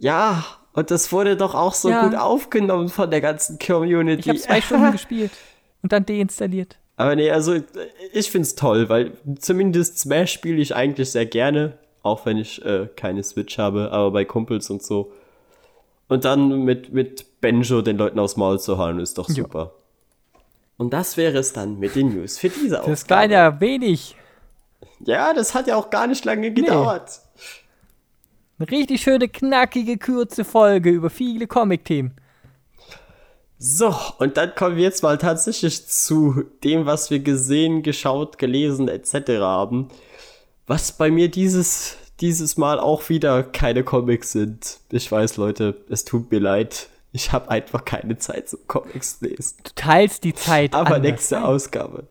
Ja, 0.03 0.45
und 0.73 0.91
das 0.91 1.13
wurde 1.13 1.37
doch 1.37 1.55
auch 1.55 1.75
so 1.75 1.89
Ja. 1.91 2.05
gut 2.05 2.17
aufgenommen 2.17 2.89
von 2.89 3.11
der 3.11 3.21
ganzen 3.21 3.59
Community. 3.59 4.21
ich 4.23 4.29
habe 4.29 4.39
zwei 4.41 4.61
Stunden 4.61 4.93
gespielt 4.93 5.31
und 5.83 5.93
dann 5.93 6.05
deinstalliert. 6.05 6.77
Aber 6.97 7.15
nee, 7.17 7.31
also 7.31 7.55
ich 8.13 8.31
find's 8.31 8.55
toll, 8.57 8.89
weil 8.89 9.13
zumindest 9.39 9.99
Smash 10.01 10.33
spiele 10.33 10.61
ich 10.61 10.75
eigentlich 10.75 11.11
sehr 11.13 11.25
gerne, 11.27 11.79
auch 12.03 12.27
wenn 12.27 12.37
ich 12.37 12.65
äh, 12.65 12.89
keine 12.97 13.23
Switch 13.23 13.59
habe, 13.59 13.91
aber 13.93 14.11
bei 14.11 14.25
Kumpels 14.25 14.71
und 14.71 14.83
so. 14.83 15.13
Und 16.09 16.25
dann 16.25 16.65
mit, 16.65 16.93
mit 16.93 17.41
Benjo 17.41 17.81
den 17.81 17.97
Leuten 17.97 18.19
aufs 18.19 18.37
Maul 18.37 18.59
zu 18.61 18.79
hauen, 18.79 18.99
ist 18.99 19.19
doch 19.19 19.29
Ja. 19.29 19.37
super. 19.37 19.73
Und 20.79 20.93
das 20.93 21.17
wäre 21.17 21.39
es 21.39 21.53
dann 21.53 21.79
mit 21.79 21.95
den 21.95 22.15
News 22.15 22.39
für 22.39 22.49
diese 22.49 22.83
Das 22.85 23.09
war 23.09 23.25
ja 23.31 23.61
wenig. 23.61 24.17
Ja, 25.05 25.33
das 25.33 25.55
hat 25.55 25.69
ja 25.69 25.77
auch 25.77 25.91
gar 25.91 26.07
nicht 26.09 26.25
lange 26.25 26.51
gedauert. 26.53 27.21
Eine 28.63 28.71
richtig 28.71 29.03
schöne, 29.03 29.29
knackige, 29.29 29.99
kurze 29.99 30.45
Folge 30.45 30.91
über 30.91 31.11
viele 31.11 31.49
Comic-Themen. 31.49 32.13
So, 33.59 33.93
und 34.19 34.37
dann 34.37 34.55
kommen 34.55 34.77
wir 34.77 34.85
jetzt 34.85 35.03
mal 35.03 35.19
tatsächlich 35.19 35.89
zu 35.89 36.45
dem, 36.63 36.87
was 36.87 37.11
wir 37.11 37.19
gesehen, 37.19 37.83
geschaut, 37.83 38.39
gelesen 38.39 38.87
etc. 38.87 39.41
haben. 39.41 39.89
Was 40.69 40.93
bei 40.93 41.11
mir 41.11 41.29
dieses, 41.29 41.97
dieses 42.21 42.57
Mal 42.57 42.79
auch 42.79 43.09
wieder 43.09 43.43
keine 43.43 43.83
Comics 43.83 44.31
sind. 44.31 44.79
Ich 44.91 45.11
weiß, 45.11 45.39
Leute, 45.39 45.77
es 45.89 46.05
tut 46.05 46.31
mir 46.31 46.39
leid. 46.39 46.89
Ich 47.11 47.33
habe 47.33 47.51
einfach 47.51 47.85
keine 47.85 48.17
Zeit 48.19 48.49
zum 48.49 48.61
Comics 48.69 49.21
lesen. 49.23 49.57
Du 49.65 49.71
teilst 49.75 50.23
die 50.23 50.35
Zeit 50.35 50.73
Aber 50.73 50.95
anders 50.95 51.03
nächste. 51.03 51.43
Ausgabe. 51.45 52.05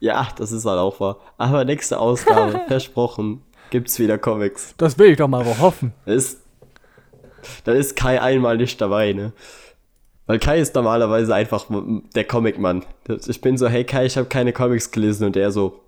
Ja, 0.00 0.26
das 0.38 0.50
ist 0.50 0.64
halt 0.64 0.80
auch 0.80 0.98
wahr. 0.98 1.20
Aber 1.38 1.64
nächste 1.64 2.00
Ausgabe, 2.00 2.62
versprochen, 2.66 3.42
gibt's 3.74 3.98
wieder 3.98 4.18
Comics. 4.18 4.72
Das 4.78 4.96
will 5.00 5.10
ich 5.10 5.16
doch 5.16 5.26
mal 5.26 5.44
hoffen. 5.58 5.92
Ist, 6.06 6.38
da 7.64 7.72
ist 7.72 7.96
Kai 7.96 8.22
einmal 8.22 8.56
nicht 8.56 8.80
dabei, 8.80 9.12
ne? 9.12 9.32
Weil 10.26 10.38
Kai 10.38 10.60
ist 10.60 10.76
normalerweise 10.76 11.34
einfach 11.34 11.66
der 12.14 12.22
Comicmann. 12.22 12.84
Ich 13.26 13.40
bin 13.40 13.58
so, 13.58 13.66
hey 13.66 13.82
Kai, 13.82 14.06
ich 14.06 14.16
habe 14.16 14.28
keine 14.28 14.52
Comics 14.52 14.92
gelesen 14.92 15.24
und 15.26 15.36
er 15.36 15.50
so, 15.50 15.80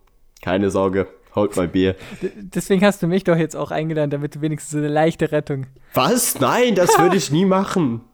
keine 0.43 0.73
Sorge, 0.73 1.07
holt 1.37 1.55
mal 1.55 1.69
Bier. 1.69 1.95
Deswegen 2.35 2.85
hast 2.85 3.05
du 3.05 3.07
mich 3.07 3.23
doch 3.23 3.37
jetzt 3.37 3.55
auch 3.55 3.71
eingeladen, 3.71 4.11
damit 4.11 4.35
du 4.35 4.41
wenigstens 4.41 4.73
so 4.73 4.79
eine 4.79 4.89
leichte 4.89 5.31
Rettung. 5.31 5.69
Was? 5.95 6.41
Nein, 6.41 6.75
das 6.75 6.99
würde 6.99 7.17
ich 7.17 7.31
nie 7.31 7.45
machen. 7.45 8.01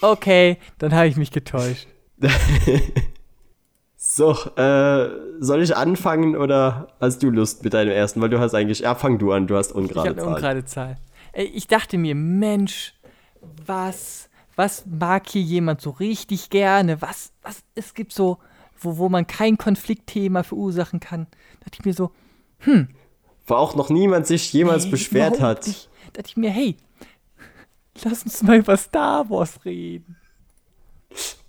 Okay, 0.00 0.58
dann 0.78 0.94
habe 0.94 1.08
ich 1.08 1.16
mich 1.16 1.32
getäuscht. 1.32 1.88
So, 4.14 4.32
äh, 4.56 5.08
soll 5.40 5.62
ich 5.62 5.74
anfangen 5.74 6.36
oder 6.36 6.88
hast 7.00 7.22
du 7.22 7.30
Lust 7.30 7.64
mit 7.64 7.72
deinem 7.72 7.92
ersten? 7.92 8.20
Weil 8.20 8.28
du 8.28 8.40
hast 8.40 8.52
eigentlich, 8.52 8.80
ja, 8.80 8.94
fang 8.94 9.18
du 9.18 9.32
an, 9.32 9.46
du 9.46 9.56
hast 9.56 9.70
Ich 9.70 9.74
ungerade 9.74 10.00
habe 10.00 10.08
eine 10.10 10.16
Zahlen. 10.20 10.34
ungerade 10.34 10.64
Zahl. 10.66 10.96
Ey, 11.32 11.46
ich 11.46 11.66
dachte 11.66 11.96
mir, 11.96 12.14
Mensch, 12.14 12.92
was, 13.64 14.28
was 14.54 14.84
mag 14.84 15.30
hier 15.30 15.40
jemand 15.40 15.80
so 15.80 15.88
richtig 15.88 16.50
gerne? 16.50 17.00
Was, 17.00 17.32
was, 17.40 17.62
es 17.74 17.94
gibt 17.94 18.12
so, 18.12 18.36
wo, 18.78 18.98
wo 18.98 19.08
man 19.08 19.26
kein 19.26 19.56
Konfliktthema 19.56 20.42
verursachen 20.42 21.00
kann. 21.00 21.26
Da 21.30 21.64
dachte 21.64 21.78
ich 21.80 21.84
mir 21.86 21.94
so, 21.94 22.10
Wo 23.46 23.54
auch 23.54 23.74
noch 23.76 23.88
niemand 23.88 24.26
sich 24.26 24.52
jemals 24.52 24.84
nee, 24.84 24.90
beschwert 24.90 25.40
hat. 25.40 25.66
Nicht. 25.66 25.88
Da 26.08 26.20
dachte 26.20 26.28
ich 26.28 26.36
mir, 26.36 26.50
hey, 26.50 26.76
lass 28.04 28.24
uns 28.24 28.42
mal 28.42 28.58
über 28.58 28.76
Star 28.76 29.30
Wars 29.30 29.64
reden. 29.64 30.18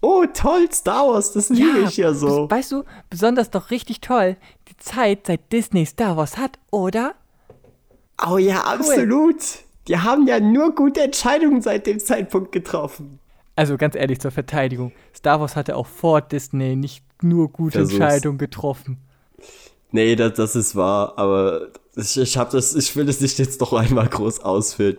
Oh, 0.02 0.26
toll, 0.34 0.68
Star 0.72 1.08
Wars, 1.08 1.32
das 1.32 1.50
liebe 1.50 1.86
ich 1.88 1.98
ja 1.98 2.14
so. 2.14 2.50
Weißt 2.50 2.72
du, 2.72 2.84
besonders 3.10 3.50
doch 3.50 3.72
richtig 3.72 4.02
toll, 4.02 4.36
die 4.68 4.78
Zeit, 4.78 5.28
seit 5.28 5.52
Disney 5.52 5.86
Star 5.86 6.18
Wars 6.18 6.38
hat, 6.38 6.60
oder? 6.72 7.16
Oh 8.26 8.38
ja, 8.38 8.62
absolut. 8.62 9.38
Die 9.88 9.98
haben 9.98 10.28
ja 10.28 10.40
nur 10.40 10.76
gute 10.76 11.02
Entscheidungen 11.02 11.62
seit 11.62 11.88
dem 11.88 12.00
Zeitpunkt 12.00 12.52
getroffen. 12.52 13.20
Also 13.56 13.78
ganz 13.78 13.96
ehrlich 13.96 14.20
zur 14.20 14.32
Verteidigung, 14.32 14.92
Star 15.16 15.40
Wars 15.40 15.56
hatte 15.56 15.76
auch 15.76 15.88
vor 15.88 16.22
Disney 16.22 16.76
nicht 16.76 17.04
nur 17.22 17.50
gute 17.50 17.80
Versuch's. 17.80 18.00
Entscheidungen 18.00 18.38
getroffen. 18.38 18.98
Nee, 19.92 20.16
das, 20.16 20.34
das 20.34 20.56
ist 20.56 20.76
wahr, 20.76 21.14
aber 21.18 21.68
ich, 21.96 22.18
ich, 22.18 22.38
hab 22.38 22.50
das, 22.50 22.74
ich 22.76 22.96
will 22.96 23.06
das 23.06 23.22
nicht 23.22 23.38
jetzt 23.38 23.62
noch 23.62 23.74
einmal 23.74 24.08
groß 24.08 24.40
ausführen. 24.40 24.98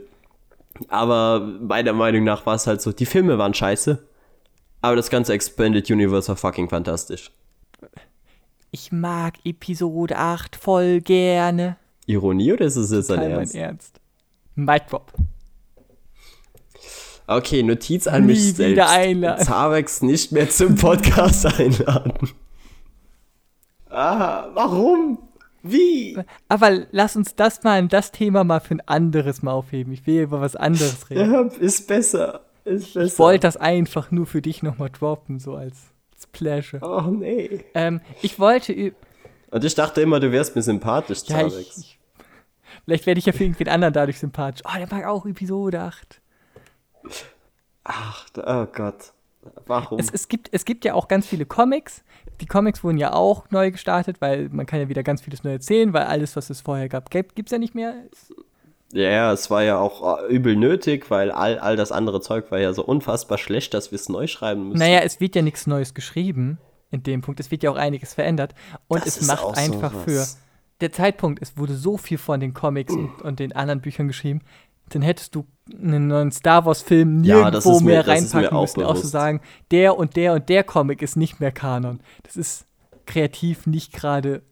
Aber 0.88 1.40
meiner 1.40 1.92
Meinung 1.92 2.24
nach 2.24 2.46
war 2.46 2.54
es 2.54 2.66
halt 2.66 2.80
so, 2.80 2.92
die 2.92 3.06
Filme 3.06 3.38
waren 3.38 3.54
scheiße, 3.54 4.06
aber 4.84 4.96
das 4.96 5.08
ganze 5.08 5.32
Expanded 5.32 5.90
Universe 5.90 6.28
war 6.28 6.36
fucking 6.36 6.68
fantastisch. 6.68 7.30
Ich 8.70 8.92
mag 8.92 9.34
Episode 9.44 10.16
8 10.18 10.56
voll 10.56 11.00
gerne. 11.00 11.76
Ironie 12.06 12.52
oder 12.52 12.66
ist 12.66 12.76
es 12.76 12.90
jetzt 12.90 13.10
ein 13.10 13.16
Teil 13.18 13.28
mein 13.30 13.38
Ernst? 13.38 13.54
Ernst. 13.54 14.00
Mic 14.56 14.82
Drop. 14.90 15.12
Okay, 17.26 17.62
Notiz 17.62 18.06
an 18.06 18.26
Nie 18.26 18.32
mich 18.32 18.54
selbst. 18.54 18.82
einladen. 18.86 19.42
Zarex 19.44 20.02
nicht 20.02 20.32
mehr 20.32 20.50
zum 20.50 20.74
Podcast 20.74 21.46
einladen. 21.58 22.12
Ah, 23.88 24.48
warum? 24.52 25.18
Wie? 25.62 26.18
Aber 26.48 26.86
lass 26.90 27.16
uns 27.16 27.34
das 27.36 27.62
mal, 27.62 27.88
das 27.88 28.12
Thema 28.12 28.44
mal 28.44 28.60
für 28.60 28.74
ein 28.74 28.82
anderes 28.86 29.42
Mal 29.42 29.52
aufheben. 29.52 29.94
Ich 29.94 30.06
will 30.06 30.20
über 30.20 30.42
was 30.42 30.56
anderes 30.56 31.08
reden. 31.08 31.32
Ja, 31.32 31.40
ist 31.58 31.86
besser. 31.88 32.43
Ich 32.64 33.18
wollte 33.18 33.46
das 33.46 33.56
einfach 33.56 34.10
nur 34.10 34.26
für 34.26 34.40
dich 34.40 34.62
nochmal 34.62 34.90
droppen, 34.90 35.38
so 35.38 35.54
als, 35.54 35.92
als 36.12 36.26
Pleasure. 36.28 36.82
Oh 36.82 37.10
nee. 37.10 37.64
Ähm, 37.74 38.00
ich 38.22 38.38
wollte, 38.38 38.94
Und 39.50 39.64
ich 39.64 39.74
dachte 39.74 40.00
immer, 40.00 40.20
du 40.20 40.32
wärst 40.32 40.56
mir 40.56 40.62
sympathisch, 40.62 41.22
ja, 41.26 41.46
ich, 41.46 41.76
ich, 41.76 41.98
vielleicht 42.84 43.06
werde 43.06 43.18
ich 43.18 43.26
ja 43.26 43.32
für 43.32 43.44
irgendwen 43.44 43.68
anderen 43.68 43.92
dadurch 43.92 44.18
sympathisch. 44.18 44.62
Oh, 44.64 44.78
der 44.78 44.88
mag 44.90 45.04
auch 45.04 45.26
Episode 45.26 45.80
8. 45.80 46.20
Ach, 47.84 48.26
oh 48.36 48.66
Gott. 48.72 49.12
Warum? 49.66 49.98
Es, 49.98 50.10
es, 50.10 50.28
gibt, 50.28 50.48
es 50.52 50.64
gibt 50.64 50.86
ja 50.86 50.94
auch 50.94 51.06
ganz 51.06 51.26
viele 51.26 51.44
Comics. 51.44 52.02
Die 52.40 52.46
Comics 52.46 52.82
wurden 52.82 52.98
ja 52.98 53.12
auch 53.12 53.50
neu 53.50 53.70
gestartet, 53.70 54.20
weil 54.20 54.48
man 54.48 54.64
kann 54.66 54.80
ja 54.80 54.88
wieder 54.88 55.02
ganz 55.02 55.20
vieles 55.20 55.44
neu 55.44 55.52
erzählen, 55.52 55.92
weil 55.92 56.04
alles, 56.04 56.34
was 56.34 56.50
es 56.50 56.62
vorher 56.62 56.88
gab, 56.88 57.10
gibt 57.10 57.34
es 57.38 57.50
ja 57.50 57.58
nicht 57.58 57.74
mehr. 57.74 57.94
Ja, 58.94 59.10
ja, 59.10 59.32
es 59.32 59.50
war 59.50 59.62
ja 59.64 59.78
auch 59.78 60.20
äh, 60.22 60.26
übel 60.32 60.54
nötig, 60.56 61.10
weil 61.10 61.32
all, 61.32 61.58
all 61.58 61.74
das 61.76 61.90
andere 61.90 62.20
Zeug 62.20 62.50
war 62.52 62.60
ja 62.60 62.72
so 62.72 62.84
unfassbar 62.84 63.38
schlecht, 63.38 63.74
dass 63.74 63.90
wir 63.90 63.96
es 63.96 64.08
neu 64.08 64.26
schreiben 64.28 64.68
müssen. 64.68 64.78
Naja, 64.78 65.00
es 65.00 65.18
wird 65.20 65.34
ja 65.34 65.42
nichts 65.42 65.66
Neues 65.66 65.94
geschrieben 65.94 66.58
in 66.92 67.02
dem 67.02 67.20
Punkt. 67.20 67.40
Es 67.40 67.50
wird 67.50 67.64
ja 67.64 67.70
auch 67.72 67.76
einiges 67.76 68.14
verändert. 68.14 68.54
Und 68.86 69.04
Das 69.04 69.16
es 69.20 69.26
macht 69.26 69.56
einfach 69.58 69.92
für. 70.04 70.10
sowas. 70.10 70.38
Der 70.80 70.92
Zeitpunkt, 70.92 71.42
es 71.42 71.56
wurde 71.56 71.74
so 71.74 71.96
viel 71.96 72.18
von 72.18 72.38
den 72.38 72.54
Comics 72.54 72.92
und, 72.94 73.20
und 73.22 73.40
den 73.40 73.52
anderen 73.52 73.80
Büchern 73.80 74.06
geschrieben, 74.06 74.42
dann 74.90 75.02
hättest 75.02 75.34
du 75.34 75.44
einen 75.76 76.06
neuen 76.08 76.30
Star 76.30 76.64
Wars-Film 76.66 77.24
Ja, 77.24 77.36
nirgendwo 77.50 77.72
ist 77.72 77.80
mir- 77.80 77.86
mehr 77.94 78.06
reinpacken 78.06 78.60
müssen, 78.60 78.82
auch 78.84 78.94
zu 78.94 79.00
bewusst. 79.00 79.10
sagen, 79.10 79.40
der 79.72 79.96
und 79.98 80.14
der 80.14 80.34
und 80.34 80.48
der 80.48 80.62
Comic 80.62 81.02
ist 81.02 81.16
nicht 81.16 81.40
mehr 81.40 81.52
Kanon. 81.52 82.00
Das 82.22 82.36
ist 82.36 82.66
kreativ 83.06 83.66
nicht 83.66 83.92
gerade 83.92 84.42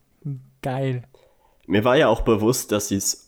geil. 0.62 1.05
Mir 1.66 1.85
war 1.85 1.97
ja 1.97 2.09
auch 2.09 2.23
bewusst, 2.23 2.73
dass 2.73 2.89
sie 2.89 2.97
es 2.97 3.22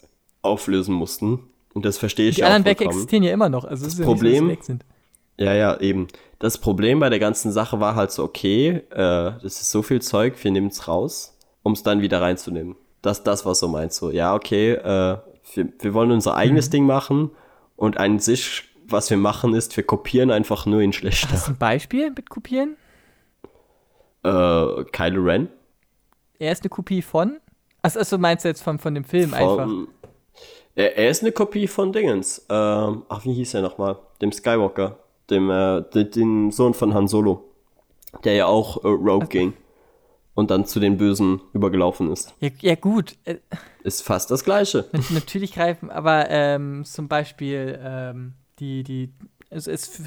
auflösen 0.45 0.95
mussten. 0.95 1.41
Und 1.73 1.85
das 1.85 1.99
verstehe 1.99 2.29
ich 2.29 2.37
Die 2.37 2.43
ja 2.43 2.47
anderen 2.49 2.63
auch 2.63 2.67
Werke 2.67 2.85
vollkommen. 2.85 2.99
existieren 3.03 3.23
ja 3.25 3.33
immer 3.33 3.49
noch. 3.49 3.65
Also 3.65 3.87
es 3.87 3.95
ist 3.95 3.99
ja 3.99 4.05
Problem- 4.05 4.47
nicht 4.47 4.61
dass 4.61 4.67
sie 4.67 4.73
weg 4.73 4.83
sind. 4.83 4.85
Ja, 5.37 5.53
ja, 5.55 5.81
eben. 5.81 6.07
Das 6.39 6.59
Problem 6.59 7.01
bei 7.01 7.09
der 7.11 7.19
ganzen 7.19 7.51
Sache 7.51 7.81
war 7.81 7.97
halt 7.97 8.13
so, 8.13 8.23
okay, 8.23 8.83
äh, 8.91 9.33
das 9.43 9.43
ist 9.61 9.71
so 9.71 9.83
viel 9.83 10.01
Zeug, 10.01 10.35
wir 10.45 10.51
nehmen 10.53 10.69
es 10.69 10.87
raus, 10.87 11.37
um 11.65 11.73
es 11.73 11.83
dann 11.83 12.03
wieder 12.03 12.21
reinzunehmen. 12.21 12.77
Das, 13.03 13.25
das 13.25 13.45
war 13.45 13.55
so 13.57 13.67
meinst 13.67 13.97
so. 13.97 14.11
Ja, 14.11 14.35
okay, 14.35 14.73
äh, 14.75 15.19
wir, 15.55 15.69
wir 15.81 15.95
wollen 15.95 16.13
unser 16.13 16.33
Mhm. 16.33 16.39
eigenes 16.39 16.71
Ding 16.71 16.87
machen 16.87 17.31
und 17.77 17.99
an 17.99 18.21
sich, 18.21 18.63
was 18.87 19.11
wir 19.11 19.17
machen, 19.17 19.55
ist, 19.55 19.77
wir 19.77 19.83
kopieren 19.85 20.31
einfach 20.31 20.67
nur 20.67 20.81
in 20.83 20.91
Hast 20.93 20.99
schlechter. 20.99 21.37
du 21.37 21.51
ein 21.53 21.59
Beispiel 21.59 22.11
mit 22.11 22.31
Kopieren? 22.31 22.77
Äh, 24.23 24.85
Kylo 24.93 25.23
Ren? 25.23 25.49
Er 26.39 26.53
ist 26.53 26.63
eine 26.63 26.71
Kopie 26.71 27.03
von? 27.03 27.39
Achso, 27.83 27.99
also 27.99 28.19
meinst 28.19 28.45
du 28.45 28.49
jetzt 28.49 28.63
von, 28.63 28.79
von 28.79 28.95
dem 28.95 29.05
Film 29.05 29.35
einfach? 29.35 29.69
Er, 30.75 30.97
er 30.97 31.11
ist 31.11 31.23
eine 31.23 31.33
Kopie 31.33 31.67
von 31.69 31.93
Dingens. 31.93 32.45
Ähm, 32.49 33.03
ach, 33.09 33.25
wie 33.25 33.33
hieß 33.35 33.55
er 33.55 33.63
nochmal? 33.63 33.97
Dem 34.21 34.33
Skywalker. 34.33 34.99
Dem, 35.31 35.51
äh, 35.51 35.83
den, 35.95 36.11
den 36.11 36.51
Sohn 36.51 36.75
von 36.75 36.93
Han 36.95 37.09
Solo. 37.09 37.45
Der 38.25 38.35
ja 38.35 38.47
auch 38.47 38.83
äh, 38.85 38.89
Rogue 38.89 39.29
ging. 39.29 39.55
Und 40.35 40.51
dann 40.51 40.67
zu 40.67 40.81
den 40.81 40.97
Bösen 40.97 41.41
übergelaufen 41.53 42.11
ist. 42.13 42.35
Ja, 42.41 42.49
ja 42.61 42.75
gut, 42.75 43.15
äh, 43.25 43.37
Ist 43.85 44.03
fast 44.03 44.33
das 44.33 44.43
gleiche. 44.43 44.85
nat- 44.93 45.11
natürlich 45.13 45.53
greifen, 45.55 45.91
aber 45.91 46.29
ähm, 46.29 46.85
zum 46.85 47.07
Beispiel 47.07 47.79
ähm, 47.81 48.33
die, 48.59 48.83
die, 48.83 49.13
es, 49.51 49.69
es, 49.69 50.03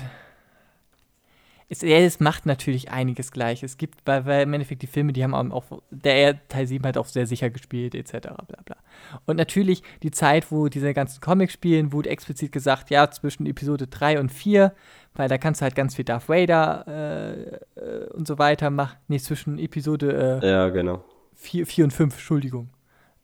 es, 1.69 1.83
es 1.83 2.19
macht 2.19 2.45
natürlich 2.45 2.91
einiges 2.91 3.31
gleich. 3.31 3.61
Es 3.61 3.77
gibt, 3.77 3.99
weil, 4.05 4.25
weil 4.25 4.43
im 4.43 4.53
Endeffekt 4.53 4.81
die 4.81 4.87
Filme, 4.87 5.11
die 5.11 5.23
haben 5.23 5.33
auch, 5.33 5.65
der 5.91 6.47
Teil 6.47 6.65
7 6.65 6.85
hat 6.85 6.97
auch 6.97 7.05
sehr 7.05 7.27
sicher 7.27 7.49
gespielt, 7.49 7.93
etc. 7.93 8.29
Bla 8.47 8.61
bla. 8.63 8.77
Und 9.25 9.35
natürlich 9.35 9.83
die 10.01 10.11
Zeit, 10.11 10.49
wo 10.51 10.69
diese 10.69 10.93
ganzen 10.93 11.19
Comics 11.19 11.53
spielen, 11.53 11.91
wurde 11.91 12.09
explizit 12.09 12.53
gesagt, 12.53 12.89
ja, 12.89 13.11
zwischen 13.11 13.45
Episode 13.45 13.87
3 13.87 14.19
und 14.19 14.31
4, 14.31 14.73
weil 15.13 15.27
da 15.27 15.37
kannst 15.37 15.59
du 15.59 15.63
halt 15.63 15.75
ganz 15.75 15.95
viel 15.95 16.05
Darth 16.05 16.29
Vader 16.29 16.85
äh, 16.87 17.79
äh, 17.79 18.09
und 18.13 18.27
so 18.27 18.39
weiter 18.39 18.69
machen. 18.69 18.97
Nee, 19.09 19.19
zwischen 19.19 19.59
Episode 19.59 20.39
äh, 20.41 20.49
Ja, 20.49 20.69
genau. 20.69 21.03
4, 21.35 21.65
4 21.67 21.83
und 21.85 21.91
5, 21.91 22.13
Entschuldigung. 22.13 22.69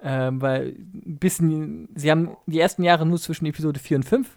Ähm, 0.01 0.41
weil 0.41 0.75
ein 0.93 1.17
bisschen, 1.17 1.87
sie 1.95 2.11
haben 2.11 2.35
die 2.45 2.59
ersten 2.59 2.83
Jahre 2.83 3.05
nur 3.05 3.19
zwischen 3.19 3.45
Episode 3.45 3.79
4 3.79 3.97
und 3.97 4.03
5 4.03 4.29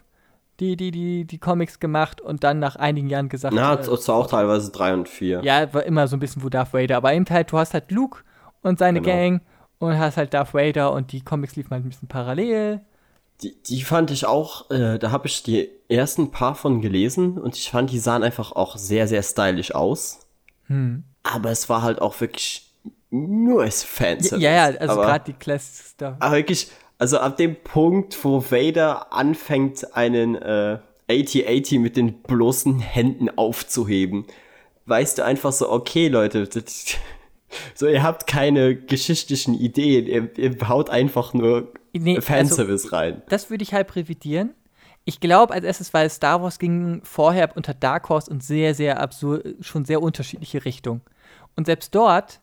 die, 0.59 0.75
die, 0.75 0.91
die, 0.91 1.25
die 1.25 1.37
Comics 1.37 1.79
gemacht 1.79 2.19
und 2.21 2.43
dann 2.43 2.59
nach 2.59 2.75
einigen 2.75 3.09
Jahren 3.09 3.29
gesagt, 3.29 3.53
Na, 3.55 3.75
äh, 3.75 3.79
es 3.79 4.07
war 4.07 4.15
auch 4.15 4.27
teilweise 4.27 4.71
drei 4.71 4.93
und 4.93 5.07
vier. 5.07 5.41
ja, 5.43 5.71
war 5.73 5.83
immer 5.83 6.07
so 6.07 6.15
ein 6.15 6.19
bisschen 6.19 6.43
wo 6.43 6.49
Darth 6.49 6.73
Vader, 6.73 6.97
aber 6.97 7.13
eben 7.13 7.25
halt, 7.29 7.51
du 7.51 7.57
hast 7.57 7.73
halt 7.73 7.91
Luke 7.91 8.21
und 8.61 8.79
seine 8.79 9.01
Genau. 9.01 9.15
Gang 9.15 9.41
und 9.79 9.97
hast 9.99 10.17
halt 10.17 10.33
Darth 10.33 10.53
Vader 10.53 10.91
und 10.93 11.11
die 11.11 11.21
Comics 11.21 11.55
liefen 11.55 11.71
halt 11.71 11.85
ein 11.85 11.89
bisschen 11.89 12.07
parallel. 12.07 12.81
Die, 13.43 13.55
die 13.67 13.83
fand 13.83 14.09
ich 14.09 14.25
auch, 14.25 14.71
äh, 14.71 14.97
da 14.97 15.11
habe 15.11 15.27
ich 15.27 15.43
die 15.43 15.69
ersten 15.89 16.31
paar 16.31 16.55
von 16.55 16.81
gelesen 16.81 17.37
und 17.37 17.55
ich 17.55 17.69
fand, 17.69 17.91
die 17.91 17.99
sahen 17.99 18.23
einfach 18.23 18.51
auch 18.51 18.77
sehr, 18.77 19.07
sehr 19.07 19.21
stylisch 19.21 19.75
aus. 19.75 20.21
Hm. 20.65 21.03
Aber 21.21 21.51
es 21.51 21.69
war 21.69 21.83
halt 21.83 22.01
auch 22.01 22.19
wirklich 22.19 22.73
nur 23.11 23.61
als 23.61 23.83
Ja, 23.83 23.87
Fanservice. 23.87 24.43
ja, 24.43 24.63
also 24.65 24.93
aber, 24.93 25.05
gerade 25.05 25.25
die 25.25 25.33
Classic 25.33 25.85
Stuff. 25.85 26.15
aber 26.19 26.35
wirklich, 26.35 26.71
also 26.97 27.19
ab 27.19 27.37
dem 27.37 27.55
Punkt, 27.63 28.23
wo 28.23 28.41
Vader 28.51 29.13
anfängt, 29.13 29.95
einen 29.95 30.35
äh, 30.35 30.79
8080 31.09 31.79
mit 31.79 31.95
den 31.97 32.21
bloßen 32.21 32.79
Händen 32.79 33.29
aufzuheben, 33.37 34.25
weißt 34.85 35.17
du 35.19 35.25
einfach 35.25 35.51
so, 35.51 35.71
okay, 35.71 36.07
Leute, 36.07 36.47
das, 36.47 36.95
so, 37.75 37.87
ihr 37.87 38.03
habt 38.03 38.27
keine 38.27 38.75
geschichtlichen 38.75 39.53
Ideen, 39.53 40.05
ihr, 40.07 40.37
ihr 40.37 40.67
haut 40.69 40.89
einfach 40.89 41.33
nur 41.33 41.71
Nee, 41.93 42.15
also- 42.17 42.27
Fanservice 42.27 42.91
rein. 42.91 43.21
Das 43.29 43.49
würde 43.49 43.63
ich 43.63 43.73
halb 43.73 43.95
revidieren. 43.95 44.53
Ich 45.05 45.21
glaube 45.21 45.53
als 45.53 45.63
erstes, 45.63 45.93
weil 45.93 46.09
Star 46.09 46.41
Wars 46.43 46.59
ging 46.59 46.99
vorher 47.03 47.55
unter 47.55 47.73
Dark 47.73 48.09
Horse 48.09 48.29
und 48.29 48.43
sehr, 48.43 48.75
sehr 48.75 48.99
absurd, 48.99 49.55
schon 49.61 49.85
sehr 49.85 50.01
unterschiedliche 50.01 50.65
Richtungen. 50.65 51.01
Und 51.55 51.65
selbst 51.65 51.95
dort, 51.95 52.41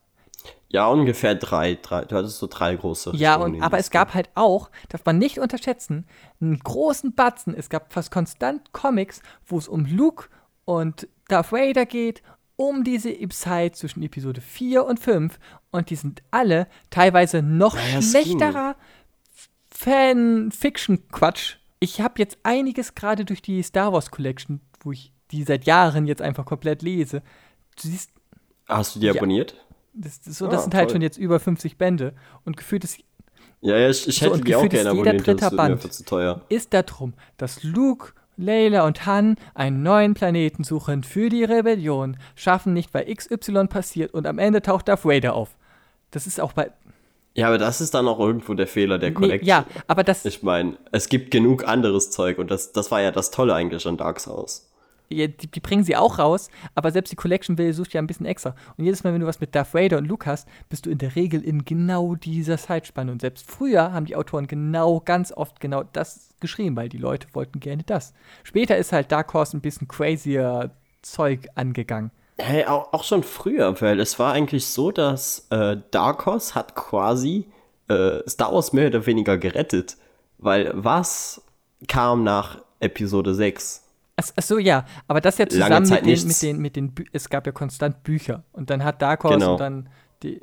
Ja, 0.74 0.88
ungefähr 0.88 1.36
drei, 1.36 1.78
drei. 1.80 2.04
Du 2.04 2.16
hattest 2.16 2.38
so 2.38 2.48
drei 2.48 2.74
große. 2.74 3.12
ja, 3.14 3.36
und, 3.36 3.62
aber 3.62 3.78
es 3.78 3.92
gab 3.92 4.12
halt 4.12 4.28
auch, 4.34 4.70
darf 4.88 5.04
man 5.04 5.18
nicht 5.18 5.38
unterschätzen, 5.38 6.04
einen 6.40 6.58
großen 6.58 7.14
Batzen. 7.14 7.54
Es 7.54 7.68
gab 7.68 7.92
fast 7.92 8.10
konstant 8.10 8.72
Comics, 8.72 9.22
wo 9.46 9.56
es 9.56 9.68
um 9.68 9.86
Luke 9.86 10.26
und 10.64 11.06
Darth 11.28 11.52
Vader 11.52 11.86
geht, 11.86 12.24
um 12.56 12.82
diese 12.82 13.16
Zeit 13.28 13.76
zwischen 13.76 14.02
Episode 14.02 14.40
4 14.40 14.84
und 14.84 14.98
5. 14.98 15.38
Und 15.70 15.90
die 15.90 15.94
sind 15.94 16.24
alle 16.32 16.66
teilweise 16.90 17.40
noch 17.40 17.76
ging. 17.76 18.02
schlechterer 18.02 18.74
Fan-Fiction-Quatsch. 19.70 21.56
Ich 21.78 22.00
habe 22.00 22.14
jetzt 22.18 22.38
einiges 22.42 22.96
gerade 22.96 23.24
durch 23.24 23.42
die 23.42 23.62
Star 23.62 23.92
Wars 23.92 24.10
Collection, 24.10 24.60
wo 24.80 24.90
ich 24.90 25.12
die 25.30 25.44
seit 25.44 25.66
Jahren 25.66 26.06
jetzt 26.08 26.20
einfach 26.20 26.46
komplett 26.46 26.82
lese. 26.82 27.22
Du 27.80 27.88
siehst, 27.88 28.10
Hast 28.66 28.96
du 28.96 29.00
die 29.00 29.06
Ja. 29.06 29.12
abonniert? 29.14 29.63
Das, 29.94 30.20
das, 30.20 30.38
so, 30.38 30.46
das 30.46 30.60
Ah, 30.60 30.62
sind 30.64 30.74
halt 30.74 30.88
toll. 30.88 30.94
schon 30.96 31.02
jetzt 31.02 31.18
über 31.18 31.40
50 31.40 31.78
Bände. 31.78 32.14
Und 32.44 32.56
gefühlt 32.56 32.84
ist 32.84 32.98
Ja, 33.60 33.76
ja, 33.76 33.88
ich, 33.90 34.06
ich 34.08 34.18
So, 34.18 34.26
hätte 34.26 34.34
und 34.34 34.48
die 34.48 34.54
auch 34.56 34.68
gerne 34.68 34.92
jeder 34.92 35.12
abonniert, 35.12 35.26
dritte 35.26 35.36
das 35.40 35.52
ist 35.52 35.52
mir 35.52 35.76
Band. 35.76 35.92
zu 35.92 36.04
teuer. 36.04 36.40
ist 36.48 36.74
darum, 36.74 37.14
dass 37.36 37.62
Luke, 37.62 38.12
Layla 38.36 38.84
und 38.86 39.06
Han 39.06 39.36
einen 39.54 39.82
neuen 39.82 40.14
Planeten 40.14 40.64
suchen 40.64 41.04
für 41.04 41.28
die 41.28 41.44
Rebellion, 41.44 42.16
schaffen 42.34 42.72
nicht, 42.72 42.92
weil 42.92 43.12
XY 43.14 43.66
passiert 43.68 44.12
und 44.12 44.26
am 44.26 44.38
Ende 44.38 44.60
taucht 44.62 44.88
Darth 44.88 45.04
Vader 45.04 45.34
auf. 45.34 45.50
Das 46.10 46.26
ist 46.26 46.40
auch 46.40 46.52
bei. 46.52 46.70
Ja, 47.36 47.48
aber 47.48 47.58
das 47.58 47.80
ist 47.80 47.94
dann 47.94 48.06
auch 48.06 48.20
irgendwo 48.20 48.54
der 48.54 48.66
Fehler 48.68 48.98
der 48.98 49.10
Nee, 49.10 49.14
Collection. 49.14 49.46
ja, 49.48 49.64
aber 49.88 50.04
das. 50.04 50.24
Ich 50.24 50.42
meine, 50.44 50.76
es 50.92 51.08
gibt 51.08 51.30
genug 51.32 51.66
anderes 51.66 52.10
Zeug 52.12 52.38
und 52.38 52.50
das, 52.50 52.72
das 52.72 52.90
war 52.92 53.00
ja 53.02 53.10
das 53.10 53.30
Tolle 53.32 53.54
eigentlich 53.54 53.86
an 53.86 53.96
Dark 53.96 54.20
Souls. 54.20 54.70
Die, 55.14 55.46
die 55.46 55.60
bringen 55.60 55.84
sie 55.84 55.96
auch 55.96 56.18
raus, 56.18 56.48
aber 56.74 56.90
selbst 56.90 57.10
die 57.10 57.16
Collection 57.16 57.58
will 57.58 57.72
sucht 57.72 57.92
ja 57.92 58.00
ein 58.00 58.06
bisschen 58.06 58.26
extra. 58.26 58.54
Und 58.76 58.84
jedes 58.84 59.04
Mal, 59.04 59.12
wenn 59.12 59.20
du 59.20 59.26
was 59.26 59.40
mit 59.40 59.54
Darth 59.54 59.74
Vader 59.74 59.98
und 59.98 60.06
Luke 60.06 60.26
hast, 60.26 60.48
bist 60.68 60.86
du 60.86 60.90
in 60.90 60.98
der 60.98 61.16
Regel 61.16 61.42
in 61.42 61.64
genau 61.64 62.14
dieser 62.14 62.58
Zeitspanne. 62.58 63.12
Und 63.12 63.20
selbst 63.20 63.50
früher 63.50 63.92
haben 63.92 64.06
die 64.06 64.16
Autoren 64.16 64.46
genau, 64.46 65.00
ganz 65.00 65.32
oft 65.32 65.60
genau 65.60 65.82
das 65.82 66.34
geschrieben, 66.40 66.76
weil 66.76 66.88
die 66.88 66.98
Leute 66.98 67.28
wollten 67.32 67.60
gerne 67.60 67.82
das. 67.84 68.12
Später 68.42 68.76
ist 68.76 68.92
halt 68.92 69.12
Dark 69.12 69.32
Horse 69.34 69.56
ein 69.56 69.60
bisschen 69.60 69.88
crazier 69.88 70.70
Zeug 71.02 71.48
angegangen. 71.54 72.10
Hey, 72.36 72.64
auch, 72.64 72.92
auch 72.92 73.04
schon 73.04 73.22
früher, 73.22 73.80
weil 73.80 74.00
es 74.00 74.18
war 74.18 74.32
eigentlich 74.32 74.66
so, 74.66 74.90
dass 74.90 75.46
äh, 75.50 75.76
Dark 75.92 76.26
Horse 76.26 76.54
hat 76.54 76.74
quasi 76.74 77.46
äh, 77.88 78.28
Star 78.28 78.52
Wars 78.52 78.72
mehr 78.72 78.88
oder 78.88 79.06
weniger 79.06 79.38
gerettet. 79.38 79.96
Weil 80.38 80.72
was 80.74 81.42
kam 81.86 82.24
nach 82.24 82.58
Episode 82.80 83.34
6? 83.34 83.83
Ach, 84.16 84.24
so, 84.42 84.58
ja, 84.58 84.84
aber 85.08 85.20
das 85.20 85.38
ja 85.38 85.48
zusammen 85.48 85.88
mit 85.88 86.06
den, 86.06 86.26
mit 86.28 86.42
den, 86.42 86.58
mit 86.58 86.76
den, 86.76 86.94
Bü 86.94 87.04
es 87.12 87.28
gab 87.28 87.46
ja 87.46 87.52
konstant 87.52 88.02
Bücher 88.04 88.44
und 88.52 88.70
dann 88.70 88.84
hat 88.84 89.02
Dark 89.02 89.24
Horse 89.24 89.38
Genau. 89.38 89.52
und 89.54 89.58
dann 89.60 89.88
die, 90.22 90.40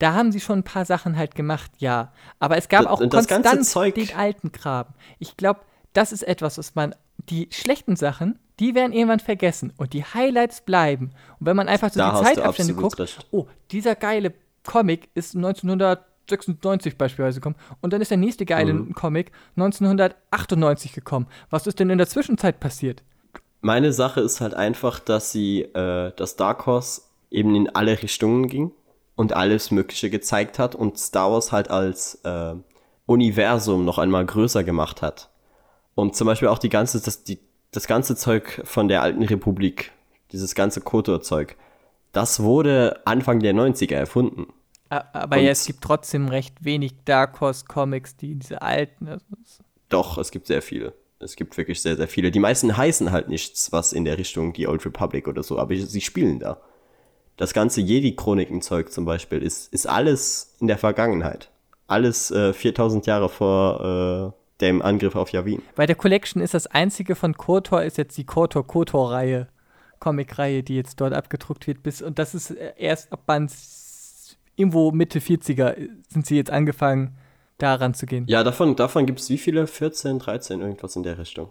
da 0.00 0.14
haben 0.14 0.32
sie 0.32 0.40
schon 0.40 0.58
ein 0.60 0.62
paar 0.64 0.84
Sachen 0.84 1.16
halt 1.16 1.34
gemacht, 1.36 1.70
ja. 1.78 2.12
Aber 2.40 2.56
es 2.56 2.68
gab 2.68 2.82
Das- 2.82 2.90
auch 2.90 2.98
konstant 3.08 3.64
Zeug- 3.64 3.94
den 3.94 4.12
alten 4.16 4.50
Kram. 4.50 4.86
Ich 5.20 5.36
glaube, 5.36 5.60
das 5.92 6.10
ist 6.10 6.22
etwas, 6.22 6.58
was 6.58 6.74
man, 6.74 6.94
die 7.28 7.48
schlechten 7.52 7.94
Sachen, 7.94 8.38
die 8.58 8.74
werden 8.74 8.92
irgendwann 8.92 9.20
vergessen 9.20 9.72
und 9.76 9.92
die 9.92 10.02
Highlights 10.04 10.62
bleiben. 10.62 11.12
Und 11.38 11.46
wenn 11.46 11.56
man 11.56 11.68
einfach 11.68 11.92
so 11.92 12.00
Da 12.00 12.18
die 12.18 12.24
Zeitabstände 12.24 12.74
guckt, 12.74 12.98
recht. 12.98 13.24
oh, 13.30 13.46
dieser 13.70 13.94
geile 13.94 14.34
Comic 14.64 15.08
ist 15.14 15.36
1996 15.36 16.96
beispielsweise 16.98 17.40
gekommen 17.40 17.56
und 17.80 17.92
dann 17.92 18.00
ist 18.00 18.10
der 18.10 18.18
nächste 18.18 18.44
geile 18.46 18.72
Mhm. 18.72 18.94
Comic 18.94 19.30
1998 19.56 20.92
gekommen. 20.92 21.26
Was 21.50 21.66
ist 21.66 21.78
denn 21.78 21.90
in 21.90 21.98
der 21.98 22.08
Zwischenzeit 22.08 22.58
passiert? 22.60 23.02
Meine 23.62 23.92
Sache 23.92 24.20
ist 24.20 24.40
halt 24.40 24.54
einfach, 24.54 24.98
dass 24.98 25.30
sie, 25.32 25.62
äh, 25.62 26.12
dass 26.16 26.36
Dark 26.36 26.66
Horse 26.66 27.02
eben 27.30 27.54
in 27.54 27.70
alle 27.74 28.02
Richtungen 28.02 28.48
ging 28.48 28.72
und 29.14 29.32
alles 29.32 29.70
Mögliche 29.70 30.10
gezeigt 30.10 30.58
hat 30.58 30.74
und 30.74 30.98
Star 30.98 31.30
Wars 31.30 31.52
halt 31.52 31.70
als 31.70 32.16
äh, 32.24 32.54
Universum 33.06 33.84
noch 33.84 33.98
einmal 33.98 34.26
größer 34.26 34.64
gemacht 34.64 35.00
hat. 35.00 35.30
Und 35.94 36.16
zum 36.16 36.26
Beispiel 36.26 36.48
auch 36.48 36.58
die 36.58 36.70
ganze, 36.70 37.00
das, 37.00 37.22
die, 37.22 37.38
das 37.70 37.86
ganze 37.86 38.16
Zeug 38.16 38.62
von 38.64 38.88
der 38.88 39.02
alten 39.02 39.22
Republik, 39.22 39.92
dieses 40.32 40.56
ganze 40.56 40.80
Kotor-Zeug, 40.80 41.56
das 42.10 42.40
wurde 42.42 43.00
Anfang 43.04 43.40
der 43.40 43.54
90er 43.54 43.94
erfunden. 43.94 44.46
Aber 44.88 45.36
Und- 45.36 45.44
ja, 45.44 45.50
es 45.50 45.66
gibt 45.66 45.82
trotzdem 45.82 46.28
recht 46.28 46.64
wenig 46.64 46.94
Dark 47.04 47.40
Horse 47.40 47.64
Comics, 47.66 48.16
die 48.16 48.34
diese 48.34 48.60
alten. 48.60 49.08
also 49.08 49.24
Doch, 49.88 50.18
es 50.18 50.30
gibt 50.32 50.48
sehr 50.48 50.62
viele. 50.62 50.94
Es 51.22 51.36
gibt 51.36 51.56
wirklich 51.56 51.80
sehr, 51.80 51.96
sehr 51.96 52.08
viele. 52.08 52.30
Die 52.30 52.40
meisten 52.40 52.76
heißen 52.76 53.12
halt 53.12 53.28
nichts, 53.28 53.72
was 53.72 53.92
in 53.92 54.04
der 54.04 54.18
Richtung 54.18 54.52
die 54.52 54.66
Old 54.66 54.84
Republic 54.84 55.28
oder 55.28 55.42
so, 55.42 55.58
aber 55.58 55.76
sie 55.76 56.00
spielen 56.00 56.38
da. 56.38 56.60
Das 57.36 57.54
ganze 57.54 57.80
Jedi-Chroniken-Zeug 57.80 58.92
zum 58.92 59.04
Beispiel 59.04 59.42
ist, 59.42 59.72
ist 59.72 59.86
alles 59.86 60.54
in 60.60 60.66
der 60.66 60.78
Vergangenheit. 60.78 61.50
Alles 61.86 62.30
äh, 62.30 62.52
4000 62.52 63.06
Jahre 63.06 63.28
vor 63.28 64.34
äh, 64.60 64.60
dem 64.60 64.82
Angriff 64.82 65.16
auf 65.16 65.30
Yavin. 65.30 65.62
Bei 65.74 65.86
der 65.86 65.96
Collection 65.96 66.42
ist 66.42 66.54
das 66.54 66.66
einzige 66.66 67.14
von 67.14 67.36
KOTOR 67.36 67.82
ist 67.82 67.98
jetzt 67.98 68.16
die 68.16 68.24
KOTOR 68.24 68.66
KOTOR 68.66 69.12
Reihe, 69.12 69.48
Comic-Reihe, 69.98 70.62
die 70.62 70.76
jetzt 70.76 71.00
dort 71.00 71.12
abgedruckt 71.12 71.66
wird. 71.66 71.82
Bis, 71.82 72.02
und 72.02 72.18
das 72.18 72.34
ist 72.34 72.52
äh, 72.52 72.72
erst 72.76 73.12
ab 73.12 73.26
Band 73.26 73.52
irgendwo 74.56 74.92
Mitte 74.92 75.18
40er 75.18 75.76
äh, 75.76 75.88
sind 76.08 76.26
sie 76.26 76.36
jetzt 76.36 76.50
angefangen, 76.50 77.16
daran 77.62 77.94
zu 77.94 78.06
gehen. 78.06 78.24
Ja, 78.28 78.42
davon, 78.44 78.76
davon 78.76 79.06
gibt 79.06 79.20
es 79.20 79.30
wie 79.30 79.38
viele? 79.38 79.66
14, 79.66 80.18
13, 80.18 80.60
irgendwas 80.60 80.96
in 80.96 81.02
der 81.02 81.18
Richtung. 81.18 81.48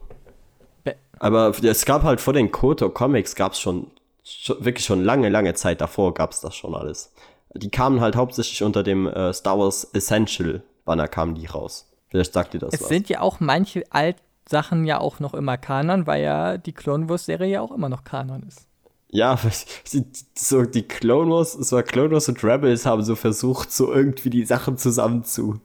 Be- 0.83 0.95
Aber 1.19 1.53
es 1.63 1.85
gab 1.85 2.03
halt 2.03 2.21
vor 2.21 2.33
den 2.33 2.51
Koto-Comics 2.51 3.35
gab 3.35 3.53
es 3.53 3.59
schon, 3.59 3.87
schon, 4.23 4.63
wirklich 4.63 4.85
schon 4.85 5.03
lange, 5.03 5.29
lange 5.29 5.53
Zeit 5.53 5.81
davor 5.81 6.13
gab 6.13 6.31
es 6.31 6.41
das 6.41 6.55
schon 6.55 6.75
alles. 6.75 7.11
Die 7.53 7.69
kamen 7.69 7.99
halt 8.01 8.15
hauptsächlich 8.15 8.63
unter 8.63 8.83
dem 8.83 9.07
äh, 9.07 9.33
Star 9.33 9.59
Wars 9.59 9.83
Essential 9.93 10.63
Banner 10.85 11.07
kamen 11.07 11.35
die 11.35 11.45
raus. 11.45 11.87
Vielleicht 12.09 12.33
sagt 12.33 12.53
ihr 12.53 12.59
das 12.59 12.73
Es 12.73 12.81
was. 12.81 12.89
sind 12.89 13.07
ja 13.09 13.21
auch 13.21 13.39
manche 13.39 13.83
Alt-Sachen 13.91 14.85
ja 14.85 14.99
auch 14.99 15.19
noch 15.19 15.33
immer 15.33 15.57
Kanon, 15.57 16.07
weil 16.07 16.23
ja 16.23 16.57
die 16.57 16.73
Clone 16.73 17.07
Wars-Serie 17.09 17.49
ja 17.49 17.61
auch 17.61 17.71
immer 17.71 17.87
noch 17.89 18.03
Kanon 18.03 18.43
ist. 18.47 18.67
Ja, 19.09 19.37
so 20.35 20.63
die 20.63 20.83
Clone 20.83 21.29
Wars, 21.31 21.55
es 21.55 21.71
war 21.73 21.83
Clone 21.83 22.11
Wars 22.11 22.29
und 22.29 22.43
Rebels 22.43 22.85
haben 22.85 23.03
so 23.03 23.15
versucht, 23.15 23.71
so 23.71 23.93
irgendwie 23.93 24.29
die 24.29 24.45
Sachen 24.45 24.77
zusammen 24.77 25.23
zu, 25.25 25.59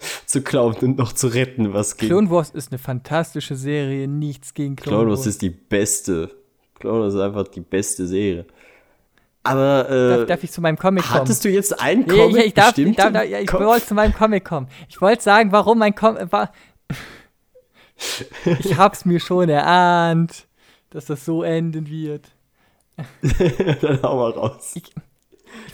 zu 0.26 0.42
klauen 0.42 0.74
und 0.76 0.98
noch 0.98 1.12
zu 1.12 1.28
retten, 1.28 1.72
was 1.72 1.96
ging. 1.96 2.08
Clone 2.08 2.30
Wars 2.30 2.50
ist 2.50 2.72
eine 2.72 2.78
fantastische 2.78 3.56
Serie, 3.56 4.08
nichts 4.08 4.54
gegen 4.54 4.76
Clone, 4.76 4.96
Clone 4.96 5.10
Wars. 5.10 5.20
Wars 5.20 5.26
ist 5.26 5.42
die 5.42 5.50
beste. 5.50 6.30
Clone 6.78 7.02
Wars 7.02 7.14
ist 7.14 7.20
einfach 7.20 7.48
die 7.48 7.60
beste 7.60 8.06
Serie. 8.06 8.46
Aber 9.42 9.88
äh, 9.88 10.08
darf, 10.16 10.26
darf 10.26 10.44
ich 10.44 10.52
zu 10.52 10.60
meinem 10.60 10.76
Comic 10.76 11.04
kommen? 11.04 11.20
hattest 11.20 11.44
du 11.44 11.48
jetzt 11.48 11.80
einen 11.80 12.06
Ja, 12.06 12.14
Comic 12.14 12.36
ja, 12.36 12.44
ich 12.44 12.54
darf, 12.54 12.76
ich, 12.76 12.96
darf, 12.96 13.14
ja, 13.14 13.38
ich 13.38 13.52
wollte 13.52 13.86
zu 13.86 13.94
meinem 13.94 14.12
Comic 14.12 14.44
kommen. 14.44 14.68
Ich 14.88 15.00
wollte 15.00 15.22
sagen, 15.22 15.50
warum 15.52 15.78
mein 15.78 15.94
Comic 15.94 16.30
war. 16.32 16.52
Ich 18.46 18.78
hab's 18.78 19.04
mir 19.04 19.20
schon 19.20 19.50
erahnt, 19.50 20.46
dass 20.88 21.04
das 21.04 21.26
so 21.26 21.42
enden 21.42 21.90
wird. 21.90 22.30
Dann 23.82 24.02
hau 24.02 24.16
mal 24.16 24.30
raus. 24.30 24.72
Ich 24.74 24.94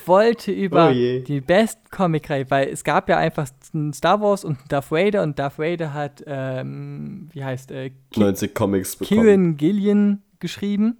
wollte 0.04 0.52
über 0.52 0.90
Oh 0.90 0.92
die 0.92 1.40
besten 1.40 1.88
Comic-Reihe, 1.90 2.50
weil 2.50 2.68
es 2.68 2.84
gab 2.84 3.08
ja 3.08 3.16
einfach 3.18 3.48
ein 3.74 3.92
Star 3.92 4.20
Wars 4.20 4.44
und 4.44 4.58
ein 4.60 4.68
Darth 4.68 4.90
Vader 4.90 5.22
und 5.22 5.38
Darth 5.38 5.58
Vader 5.58 5.92
hat, 5.94 6.22
ähm, 6.26 7.28
wie 7.32 7.44
heißt, 7.44 7.70
äh, 7.70 7.90
Ki 8.10 8.20
90 8.20 8.54
Comics 8.54 8.96
bekommen. 8.96 9.20
Kieran 9.22 9.56
Gillian 9.56 10.22
geschrieben 10.40 10.98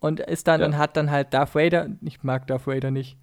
und 0.00 0.20
ist 0.20 0.46
dann 0.48 0.60
Ja. 0.60 0.66
und 0.66 0.76
hat 0.78 0.96
dann 0.96 1.10
halt 1.10 1.32
Darth 1.34 1.54
Vader, 1.54 1.88
ich 2.02 2.22
mag 2.22 2.46
Darth 2.46 2.66
Vader 2.66 2.90
nicht, 2.90 3.16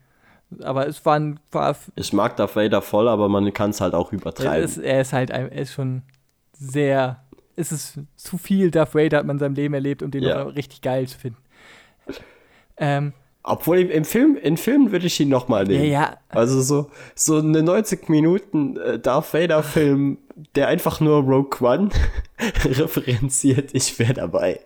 aber 0.63 0.87
es 0.87 1.05
war, 1.05 1.15
ein, 1.17 1.39
war 1.51 1.75
Ich 1.95 2.11
mag 2.13 2.35
Darth 2.37 2.55
Vader 2.55 2.81
voll, 2.81 3.07
aber 3.07 3.29
man 3.29 3.53
kann 3.53 3.69
es 3.69 3.79
halt 3.81 3.93
auch 3.93 4.11
Er 4.11 4.17
übertreiben. 4.19 4.63
ist, 4.63 4.77
er 4.77 5.01
ist 5.01 5.13
halt, 5.13 5.31
ein- 5.31 5.49
er 5.51 5.61
ist 5.61 5.73
schon 5.73 6.01
sehr, 6.53 7.23
es 7.55 7.71
ist 7.71 7.99
zu 8.15 8.37
viel 8.37 8.69
Darth 8.71 8.93
Vader 8.95 9.19
hat 9.19 9.25
man 9.25 9.35
in 9.37 9.39
seinem 9.39 9.55
Leben 9.55 9.73
erlebt, 9.73 10.03
um 10.03 10.11
den 10.11 10.23
Ja. 10.23 10.43
noch 10.43 10.55
richtig 10.55 10.81
geil 10.81 11.07
zu 11.07 11.17
finden. 11.17 11.37
Ähm, 12.77 13.13
Obwohl 13.43 13.79
im, 13.79 14.05
Film, 14.05 14.35
in 14.37 14.55
Filmen 14.57 14.91
würde 14.91 15.07
ich 15.07 15.19
ihn 15.19 15.29
nochmal 15.29 15.69
ja, 15.71 15.79
nehmen. 15.79 15.91
ja, 15.91 16.17
Also 16.29 16.61
so, 16.61 16.91
so 17.15 17.37
eine 17.39 17.63
90 17.63 18.07
Minuten 18.09 18.77
äh, 18.77 18.99
Darth 18.99 19.33
Vader 19.33 19.63
Film, 19.63 20.19
der 20.55 20.67
einfach 20.67 20.99
nur 20.99 21.23
Rogue 21.23 21.59
One 21.67 21.89
referenziert, 22.65 23.71
ich 23.73 23.97
wäre 23.99 24.13
dabei. 24.13 24.59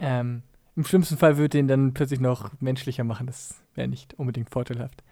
ähm, 0.00 0.42
im 0.76 0.84
schlimmsten 0.84 1.16
Fall 1.18 1.36
würde 1.36 1.58
ihn 1.58 1.68
dann 1.68 1.94
plötzlich 1.94 2.20
noch 2.20 2.50
menschlicher 2.60 3.04
machen, 3.04 3.26
das 3.26 3.54
wäre 3.74 3.88
nicht 3.88 4.14
unbedingt 4.18 4.50
vorteilhaft. 4.50 5.02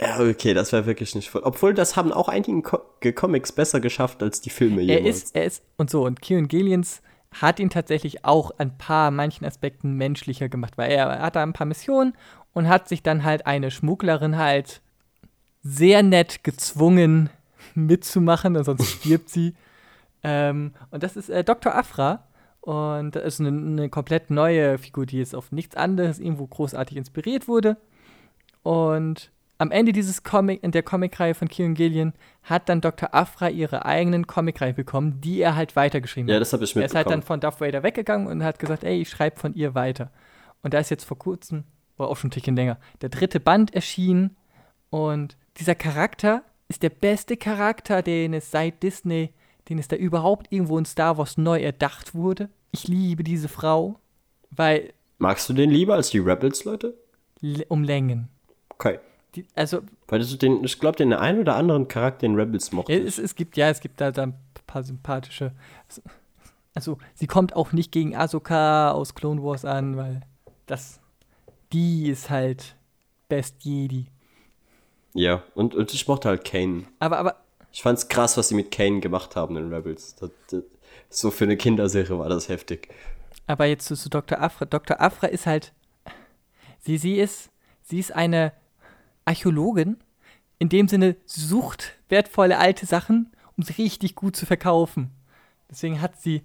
Ja, 0.00 0.18
okay, 0.20 0.54
das 0.54 0.72
wäre 0.72 0.86
wirklich 0.86 1.14
nicht 1.14 1.30
voll. 1.30 1.42
Obwohl, 1.44 1.74
das 1.74 1.96
haben 1.96 2.12
auch 2.12 2.28
einige 2.28 2.62
Co 2.62 2.80
Comics 3.14 3.52
besser 3.52 3.80
geschafft 3.80 4.22
als 4.22 4.40
die 4.40 4.50
Filme 4.50 4.80
Er 4.82 5.00
jemals. 5.00 5.16
ist, 5.24 5.36
er 5.36 5.44
ist, 5.44 5.62
und 5.76 5.90
so, 5.90 6.04
und 6.06 6.20
Kieran 6.22 6.48
Gillians 6.48 7.02
hat 7.40 7.58
ihn 7.58 7.70
tatsächlich 7.70 8.24
auch 8.24 8.50
ein 8.58 8.76
paar, 8.76 9.10
manchen 9.10 9.44
Aspekten 9.44 9.94
menschlicher 9.94 10.48
gemacht, 10.48 10.76
weil 10.76 10.90
er, 10.90 11.06
er 11.06 11.22
hatte 11.22 11.40
ein 11.40 11.52
paar 11.52 11.66
Missionen 11.66 12.14
und 12.52 12.68
hat 12.68 12.88
sich 12.88 13.02
dann 13.02 13.24
halt 13.24 13.46
eine 13.46 13.70
Schmugglerin 13.70 14.36
halt 14.36 14.80
sehr 15.62 16.02
nett 16.02 16.44
gezwungen 16.44 17.30
mitzumachen, 17.74 18.56
und 18.56 18.64
sonst 18.64 18.86
stirbt 18.86 19.28
sie. 19.28 19.54
Ähm, 20.24 20.70
und 20.92 21.02
das 21.02 21.16
ist 21.16 21.30
äh, 21.30 21.42
Dr. 21.42 21.74
Afra. 21.74 22.22
Und 22.60 23.16
das 23.16 23.24
ist 23.24 23.40
eine, 23.40 23.48
eine 23.48 23.88
komplett 23.88 24.30
neue 24.30 24.78
Figur, 24.78 25.04
die 25.04 25.18
jetzt 25.18 25.34
auf 25.34 25.50
nichts 25.50 25.74
anderes 25.74 26.20
irgendwo 26.20 26.46
großartig 26.46 26.96
inspiriert 26.96 27.48
wurde. 27.48 27.76
Und 28.62 29.32
am 29.62 29.70
Ende 29.70 29.92
dieses 29.92 30.24
Comic, 30.24 30.62
in 30.64 30.72
der 30.72 30.82
Comicreihe 30.82 31.34
von 31.34 31.46
Kieran 31.46 31.74
Gillian, 31.74 32.12
hat 32.42 32.68
dann 32.68 32.80
Dr. 32.80 33.14
Afra 33.14 33.48
ihre 33.48 33.84
eigenen 33.86 34.26
Comicreihe 34.26 34.74
bekommen, 34.74 35.20
die 35.20 35.40
er 35.40 35.54
halt 35.54 35.76
weitergeschrieben 35.76 36.28
ja, 36.28 36.34
hat. 36.34 36.40
das 36.40 36.52
habe 36.52 36.64
ich 36.64 36.74
Er 36.74 36.84
ist 36.84 36.94
halt 36.96 37.06
dann 37.06 37.18
mitbekommen. 37.20 37.22
von 37.22 37.40
Darth 37.40 37.60
Vader 37.60 37.82
weggegangen 37.84 38.26
und 38.26 38.42
hat 38.42 38.58
gesagt, 38.58 38.82
ey, 38.82 39.00
ich 39.00 39.08
schreibe 39.08 39.38
von 39.38 39.54
ihr 39.54 39.74
weiter. 39.76 40.10
Und 40.62 40.74
da 40.74 40.78
ist 40.80 40.90
jetzt 40.90 41.04
vor 41.04 41.16
kurzem, 41.16 41.62
oder 41.96 42.08
auch 42.08 42.16
schon 42.16 42.28
ein 42.28 42.30
Tickchen 42.32 42.56
länger, 42.56 42.78
der 43.02 43.08
dritte 43.08 43.38
Band 43.38 43.72
erschienen. 43.72 44.36
Und 44.90 45.36
dieser 45.58 45.76
Charakter 45.76 46.42
ist 46.68 46.82
der 46.82 46.90
beste 46.90 47.36
Charakter, 47.36 48.02
den 48.02 48.34
es 48.34 48.50
seit 48.50 48.82
Disney, 48.82 49.32
den 49.68 49.78
es 49.78 49.86
da 49.86 49.94
überhaupt 49.94 50.50
irgendwo 50.50 50.76
in 50.76 50.84
Star 50.84 51.18
Wars 51.18 51.38
neu 51.38 51.60
erdacht 51.62 52.16
wurde. 52.16 52.48
Ich 52.72 52.88
liebe 52.88 53.22
diese 53.22 53.48
Frau, 53.48 54.00
weil 54.50 54.92
Magst 55.18 55.48
du 55.48 55.52
den 55.52 55.70
lieber 55.70 55.94
als 55.94 56.10
die 56.10 56.18
Rebels, 56.18 56.64
Leute? 56.64 56.98
um 57.68 57.84
Längen. 57.84 58.28
Okay. 58.70 58.98
Die, 59.34 59.46
also 59.54 59.80
Weil 60.08 60.20
du 60.20 60.36
den, 60.36 60.62
ich 60.64 60.78
glaube, 60.78 60.96
den 60.96 61.12
einen 61.12 61.40
oder 61.40 61.56
anderen 61.56 61.88
Charakter 61.88 62.26
in 62.26 62.34
Rebels 62.34 62.72
mochte. 62.72 62.92
Es, 62.92 63.18
es 63.18 63.34
gibt, 63.34 63.56
ja, 63.56 63.70
es 63.70 63.80
gibt 63.80 64.00
da, 64.00 64.10
da 64.10 64.24
ein 64.24 64.34
paar 64.66 64.82
sympathische. 64.82 65.52
Also, 66.74 66.98
sie 67.14 67.26
kommt 67.26 67.54
auch 67.54 67.72
nicht 67.72 67.92
gegen 67.92 68.16
Ahsoka 68.16 68.90
aus 68.92 69.14
Clone 69.14 69.42
Wars 69.42 69.64
an, 69.64 69.96
weil 69.96 70.20
das. 70.66 71.00
Die 71.72 72.08
ist 72.10 72.28
halt 72.28 72.76
Best 73.28 73.64
Jedi. 73.64 74.06
Ja, 75.14 75.42
und, 75.54 75.74
und 75.74 75.92
ich 75.94 76.06
mochte 76.06 76.28
halt 76.28 76.44
Kane. 76.44 76.84
Aber, 76.98 77.18
aber, 77.18 77.36
Ich 77.72 77.82
fand's 77.82 78.08
krass, 78.08 78.36
was 78.36 78.48
sie 78.48 78.54
mit 78.54 78.70
Kane 78.70 79.00
gemacht 79.00 79.36
haben 79.36 79.56
in 79.56 79.72
Rebels. 79.72 80.14
Das, 80.16 80.30
das, 80.50 80.62
so 81.08 81.30
für 81.30 81.44
eine 81.44 81.56
Kinderserie 81.56 82.18
war 82.18 82.28
das 82.28 82.48
heftig. 82.50 82.88
aber 83.46 83.64
jetzt 83.66 83.86
zu, 83.86 83.96
zu 83.96 84.10
Dr. 84.10 84.40
Afra. 84.40 84.66
Dr. 84.66 85.00
Afra 85.00 85.26
ist 85.28 85.46
halt. 85.46 85.72
Sie, 86.80 86.98
sie 86.98 87.18
ist. 87.18 87.50
Sie 87.82 87.98
ist 87.98 88.14
eine 88.14 88.52
Archäologin. 89.24 89.98
In 90.58 90.68
dem 90.68 90.88
Sinne, 90.88 91.16
sie 91.24 91.40
sucht 91.40 91.98
wertvolle 92.08 92.58
alte 92.58 92.86
Sachen, 92.86 93.32
um 93.56 93.64
sie 93.64 93.74
richtig 93.74 94.14
gut 94.14 94.36
zu 94.36 94.46
verkaufen. 94.46 95.10
Deswegen 95.70 96.00
hat 96.00 96.20
sie. 96.20 96.42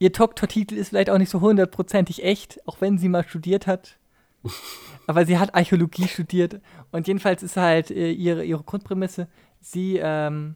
Ihr 0.00 0.10
Doktortitel 0.10 0.76
ist 0.76 0.90
vielleicht 0.90 1.10
auch 1.10 1.18
nicht 1.18 1.30
so 1.30 1.40
hundertprozentig 1.40 2.22
echt, 2.22 2.60
auch 2.66 2.80
wenn 2.80 2.98
sie 2.98 3.08
mal 3.08 3.26
studiert 3.26 3.66
hat. 3.66 3.98
Aber 5.08 5.26
sie 5.26 5.38
hat 5.38 5.54
Archäologie 5.54 6.06
studiert 6.06 6.60
und 6.92 7.08
jedenfalls 7.08 7.42
ist 7.42 7.56
halt 7.56 7.90
äh, 7.90 8.12
ihre, 8.12 8.44
ihre 8.44 8.62
Grundprämisse, 8.62 9.26
sie, 9.60 9.98
ähm, 10.00 10.54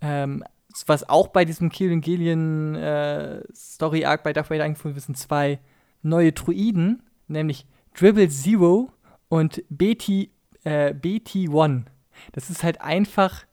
ähm, 0.00 0.42
was 0.86 1.08
auch 1.08 1.28
bei 1.28 1.44
diesem 1.44 1.68
Kieran 1.68 2.00
Gillian 2.00 2.74
äh, 2.76 3.42
Story 3.54 4.04
Arc 4.04 4.22
bei 4.22 4.32
Darth 4.32 4.50
Vader 4.50 4.64
eingeführt 4.64 4.94
wird, 4.94 5.04
sind 5.04 5.18
zwei 5.18 5.58
neue 6.02 6.32
Druiden, 6.32 7.02
nämlich 7.28 7.66
Dribble 7.94 8.28
Zero 8.28 8.90
und 9.28 9.62
BT, 9.68 10.30
äh, 10.64 10.92
BT1. 10.94 11.84
Das 12.32 12.50
ist 12.50 12.62
halt 12.62 12.80
einfach, 12.80 13.44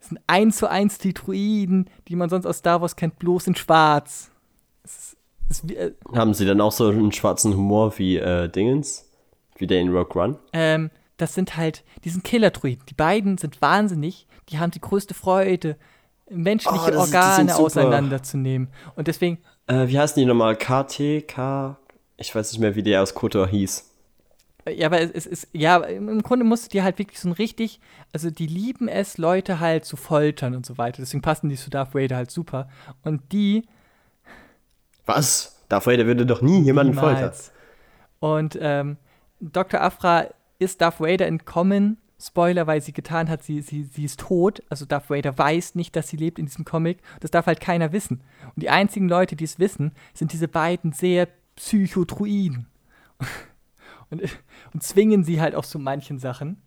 das 0.00 0.08
sind 0.08 0.20
eins 0.26 0.56
zu 0.56 0.68
eins 0.68 0.98
die 0.98 1.14
Druiden, 1.14 1.88
die 2.08 2.16
man 2.16 2.28
sonst 2.30 2.46
aus 2.46 2.58
Star 2.58 2.80
Wars 2.80 2.96
kennt, 2.96 3.18
bloß 3.18 3.46
in 3.48 3.54
schwarz. 3.54 4.30
Es 4.84 5.16
ist, 5.50 5.64
es, 5.64 5.70
äh, 5.70 5.92
Haben 6.14 6.34
sie 6.34 6.46
dann 6.46 6.60
auch 6.60 6.72
so 6.72 6.88
einen 6.88 7.12
schwarzen 7.12 7.54
Humor 7.54 7.98
wie 7.98 8.16
äh, 8.16 8.48
Dingens? 8.48 9.04
Wie 9.56 9.66
der 9.66 9.80
in 9.80 9.88
Rogue 9.94 10.22
One? 10.22 10.38
ähm, 10.52 10.90
das 11.16 11.34
sind 11.34 11.56
halt, 11.56 11.82
die 12.04 12.10
sind 12.10 12.22
Killer-Druiden. 12.22 12.86
Die 12.88 12.94
beiden 12.94 13.38
sind 13.38 13.60
wahnsinnig, 13.60 14.28
die 14.50 14.60
haben 14.60 14.70
die 14.70 14.80
größte 14.80 15.14
Freude, 15.14 15.76
menschliche 16.30 16.94
Oh, 16.94 17.00
Organe 17.00 17.56
auseinanderzunehmen. 17.56 18.68
Und 18.94 19.08
deswegen, 19.08 19.38
Äh, 19.66 19.88
wie 19.88 19.98
heißen 19.98 20.20
die 20.20 20.26
nochmal? 20.26 20.54
KT, 20.56 21.26
K. 21.26 21.76
Ich 22.18 22.32
weiß 22.34 22.52
nicht 22.52 22.60
mehr, 22.60 22.76
wie 22.76 22.82
der 22.84 23.02
aus 23.02 23.14
Kotor 23.14 23.48
hieß. 23.48 23.87
Ja, 24.68 24.86
aber 24.86 25.00
es, 25.00 25.26
ist, 25.26 25.48
ja, 25.52 25.76
im 25.78 26.22
Grunde 26.22 26.44
musst 26.44 26.66
du 26.66 26.68
dir 26.70 26.84
halt 26.84 26.98
wirklich 26.98 27.20
so 27.20 27.28
ein 27.28 27.32
richtig, 27.32 27.80
also 28.12 28.30
die 28.30 28.46
lieben 28.46 28.88
es, 28.88 29.18
Leute 29.18 29.60
halt 29.60 29.84
zu 29.84 29.96
foltern 29.96 30.54
und 30.54 30.66
so 30.66 30.78
weiter. 30.78 30.98
Deswegen 31.02 31.22
passen 31.22 31.48
die 31.48 31.56
zu 31.56 31.70
Darth 31.70 31.94
Vader 31.94 32.16
halt 32.16 32.30
super. 32.30 32.68
Und 33.02 33.32
die 33.32 33.66
Was? 35.06 35.64
Darth 35.68 35.86
Vader 35.86 36.06
würde 36.06 36.26
doch 36.26 36.42
nie 36.42 36.62
jemanden 36.62 36.94
foltern. 36.94 37.32
Und 38.20 38.58
ähm, 38.60 38.96
Dr. 39.40 39.80
Afra 39.80 40.26
ist 40.58 40.80
Darth 40.80 41.00
Vader 41.00 41.26
entkommen. 41.26 41.98
Spoiler, 42.20 42.66
weil 42.66 42.80
sie 42.80 42.92
getan 42.92 43.28
hat, 43.28 43.44
sie, 43.44 43.60
sie, 43.60 43.84
sie 43.84 44.04
ist 44.04 44.18
tot. 44.18 44.60
Also 44.68 44.86
Darth 44.86 45.08
Vader 45.08 45.38
weiß 45.38 45.76
nicht, 45.76 45.94
dass 45.94 46.08
sie 46.08 46.16
lebt 46.16 46.40
in 46.40 46.46
diesem 46.46 46.64
Comic. 46.64 46.98
Das 47.20 47.30
darf 47.30 47.46
halt 47.46 47.60
keiner 47.60 47.92
wissen. 47.92 48.22
Und 48.56 48.62
die 48.62 48.70
einzigen 48.70 49.08
Leute, 49.08 49.36
die 49.36 49.44
es 49.44 49.60
wissen, 49.60 49.92
sind 50.14 50.32
diese 50.32 50.48
beiden 50.48 50.92
sehr 50.92 51.28
Psychodruiden. 51.54 52.66
Und, 54.10 54.22
und 54.72 54.82
zwingen 54.82 55.24
sie 55.24 55.40
halt 55.40 55.54
auch 55.54 55.66
zu 55.66 55.78
manchen 55.78 56.18
Sachen. 56.18 56.62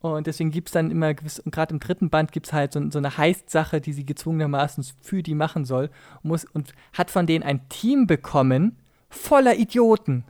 Und 0.00 0.26
deswegen 0.26 0.50
gibt 0.50 0.68
es 0.68 0.72
dann 0.72 0.90
immer 0.90 1.14
gewiss, 1.14 1.40
und 1.40 1.52
gerade 1.52 1.72
im 1.72 1.80
dritten 1.80 2.10
Band 2.10 2.30
gibt 2.30 2.46
es 2.46 2.52
halt 2.52 2.72
so, 2.72 2.90
so 2.90 2.98
eine 2.98 3.16
Heist-Sache, 3.16 3.80
die 3.80 3.92
sie 3.92 4.06
gezwungenermaßen 4.06 4.84
für 5.00 5.22
die 5.22 5.34
machen 5.34 5.64
soll. 5.64 5.90
Und, 6.22 6.28
muss, 6.28 6.44
und 6.44 6.72
hat 6.92 7.10
von 7.10 7.26
denen 7.26 7.44
ein 7.44 7.68
Team 7.68 8.06
bekommen, 8.06 8.78
voller 9.08 9.56
Idioten. 9.56 10.24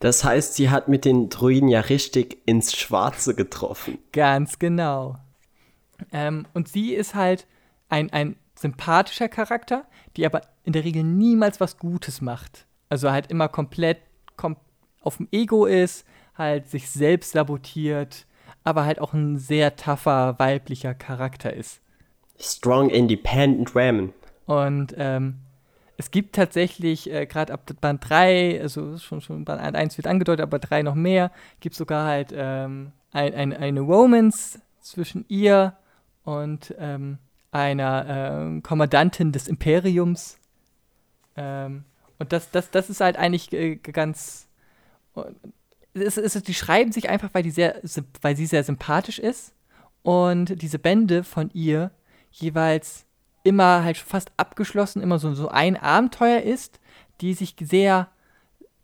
Das 0.00 0.24
heißt, 0.24 0.54
sie 0.54 0.70
hat 0.70 0.88
mit 0.88 1.04
den 1.04 1.28
Druiden 1.28 1.68
ja 1.68 1.80
richtig 1.80 2.38
ins 2.46 2.74
Schwarze 2.74 3.34
getroffen. 3.34 3.98
Ganz 4.12 4.58
genau. 4.58 5.16
Ähm, 6.12 6.46
und 6.54 6.68
sie 6.68 6.94
ist 6.94 7.14
halt 7.14 7.46
ein, 7.88 8.10
ein 8.12 8.36
sympathischer 8.54 9.28
Charakter, 9.28 9.86
die 10.16 10.26
aber 10.26 10.42
in 10.64 10.72
der 10.72 10.84
Regel 10.84 11.04
niemals 11.04 11.60
was 11.60 11.78
Gutes 11.78 12.20
macht. 12.20 12.66
Also 12.88 13.10
halt 13.10 13.30
immer 13.30 13.48
komplett 13.48 13.98
kom 14.36 14.56
auf 15.06 15.18
dem 15.18 15.28
Ego 15.32 15.66
ist, 15.66 16.04
halt 16.36 16.68
sich 16.68 16.90
selbst 16.90 17.32
sabotiert, 17.32 18.26
aber 18.64 18.84
halt 18.84 19.00
auch 19.00 19.12
ein 19.12 19.38
sehr 19.38 19.76
tougher 19.76 20.38
weiblicher 20.38 20.94
Charakter 20.94 21.52
ist. 21.52 21.80
Strong 22.38 22.90
Independent 22.90 23.74
Women. 23.74 24.12
Und 24.46 24.94
ähm, 24.98 25.36
es 25.96 26.10
gibt 26.10 26.34
tatsächlich, 26.34 27.10
äh, 27.10 27.26
gerade 27.26 27.52
ab 27.52 27.62
Band 27.80 28.08
3, 28.08 28.60
also 28.60 28.98
schon, 28.98 29.20
schon 29.20 29.44
Band 29.44 29.60
1 29.74 29.96
wird 29.96 30.06
angedeutet, 30.06 30.42
aber 30.42 30.58
3 30.58 30.82
noch 30.82 30.94
mehr, 30.94 31.30
gibt 31.60 31.72
es 31.74 31.78
sogar 31.78 32.06
halt 32.06 32.32
ähm, 32.36 32.92
ein, 33.12 33.34
ein, 33.34 33.52
eine 33.52 33.80
Romance 33.80 34.60
zwischen 34.80 35.24
ihr 35.28 35.76
und 36.24 36.74
ähm, 36.78 37.18
einer 37.50 38.06
ähm, 38.08 38.62
Kommandantin 38.62 39.32
des 39.32 39.48
Imperiums. 39.48 40.38
Ähm, 41.36 41.84
und 42.18 42.32
das, 42.32 42.50
das, 42.50 42.70
das 42.70 42.90
ist 42.90 43.00
halt 43.00 43.16
eigentlich 43.16 43.52
äh, 43.52 43.76
ganz. 43.76 44.45
Es, 45.94 46.16
es, 46.16 46.34
die 46.42 46.54
schreiben 46.54 46.92
sich 46.92 47.08
einfach, 47.08 47.30
weil, 47.32 47.42
die 47.42 47.50
sehr, 47.50 47.80
weil 48.20 48.36
sie 48.36 48.46
sehr 48.46 48.64
sympathisch 48.64 49.18
ist 49.18 49.54
und 50.02 50.60
diese 50.60 50.78
Bände 50.78 51.24
von 51.24 51.50
ihr 51.54 51.90
jeweils 52.30 53.06
immer 53.44 53.82
halt 53.82 53.96
fast 53.96 54.30
abgeschlossen, 54.36 55.02
immer 55.02 55.18
so, 55.18 55.34
so 55.34 55.48
ein 55.48 55.76
Abenteuer 55.76 56.42
ist, 56.42 56.80
die 57.20 57.32
sich 57.32 57.54
sehr 57.60 58.08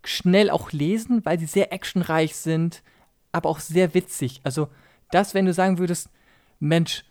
schnell 0.04 0.50
auch 0.50 0.72
lesen, 0.72 1.24
weil 1.24 1.38
sie 1.38 1.46
sehr 1.46 1.72
actionreich 1.72 2.36
sind, 2.36 2.82
aber 3.30 3.48
auch 3.48 3.60
sehr 3.60 3.94
witzig. 3.94 4.40
Also 4.44 4.68
das, 5.10 5.34
wenn 5.34 5.46
du 5.46 5.52
sagen 5.52 5.78
würdest, 5.78 6.08
Mensch, 6.60 7.04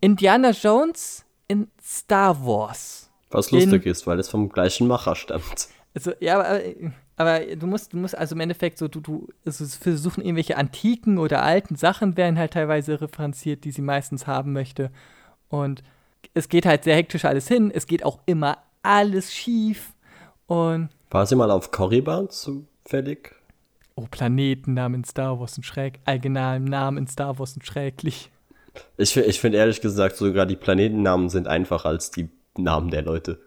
Indiana 0.00 0.50
Jones 0.50 1.24
in 1.48 1.68
Star 1.82 2.44
Wars. 2.44 3.10
Was 3.30 3.52
In- 3.52 3.60
lustig 3.60 3.86
ist, 3.86 4.06
weil 4.06 4.18
es 4.18 4.28
vom 4.28 4.48
gleichen 4.48 4.86
Macher 4.88 5.14
stammt. 5.14 5.68
Also, 5.94 6.12
ja, 6.20 6.40
aber, 6.40 6.60
aber 7.20 7.40
du 7.40 7.66
musst, 7.66 7.92
du 7.92 7.98
musst 7.98 8.16
also 8.16 8.34
im 8.34 8.40
Endeffekt 8.40 8.78
so, 8.78 8.88
du, 8.88 9.00
du 9.00 9.28
also 9.44 9.66
versuchen 9.66 10.22
irgendwelche 10.22 10.56
antiken 10.56 11.18
oder 11.18 11.42
alten 11.42 11.76
Sachen 11.76 12.16
werden 12.16 12.38
halt 12.38 12.54
teilweise 12.54 13.00
referenziert, 13.00 13.64
die 13.64 13.72
sie 13.72 13.82
meistens 13.82 14.26
haben 14.26 14.52
möchte. 14.52 14.90
Und 15.48 15.82
es 16.32 16.48
geht 16.48 16.64
halt 16.64 16.84
sehr 16.84 16.96
hektisch 16.96 17.24
alles 17.26 17.46
hin. 17.46 17.70
Es 17.74 17.86
geht 17.86 18.04
auch 18.04 18.20
immer 18.24 18.58
alles 18.82 19.34
schief. 19.34 19.92
Und, 20.46 20.88
War 21.10 21.26
sie 21.26 21.36
mal 21.36 21.50
auf 21.50 21.70
Korriban 21.70 22.30
zufällig? 22.30 23.34
oh, 23.96 24.06
Planetennamen 24.10 25.00
in 25.00 25.04
Star 25.04 25.38
Wars 25.38 25.54
sind 25.54 25.64
schräg. 25.64 26.00
Allgemein 26.04 26.64
Namen 26.64 26.98
in 26.98 27.06
Star 27.06 27.38
Wars 27.38 27.52
sind 27.52 27.64
schrecklich. 27.64 28.30
Ich, 28.96 29.16
ich 29.16 29.40
finde 29.40 29.58
ehrlich 29.58 29.80
gesagt, 29.80 30.16
sogar 30.16 30.46
die 30.46 30.56
Planetennamen 30.56 31.28
sind 31.28 31.48
einfacher 31.48 31.88
als 31.88 32.10
die 32.10 32.28
Namen 32.56 32.90
der 32.90 33.02
Leute. 33.02 33.38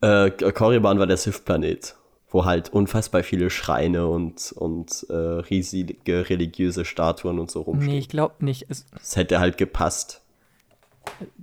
Äh, 0.00 0.30
Korriban 0.30 0.98
war 0.98 1.06
der 1.06 1.16
Sith-Planet, 1.16 1.94
wo 2.32 2.44
halt 2.44 2.70
unfassbar 2.70 3.22
viele 3.22 3.50
Schreine 3.50 4.06
und, 4.08 4.52
und 4.52 5.06
äh, 5.10 5.14
riesige 5.14 6.28
religiöse 6.30 6.84
Statuen 6.84 7.38
und 7.38 7.50
so 7.50 7.60
rumstehen. 7.62 7.92
Nee, 7.92 7.98
ich 7.98 8.08
glaube 8.08 8.44
nicht. 8.44 8.66
Es, 8.68 8.86
Das 8.90 9.16
hätte 9.16 9.38
halt 9.38 9.58
gepasst. 9.58 10.22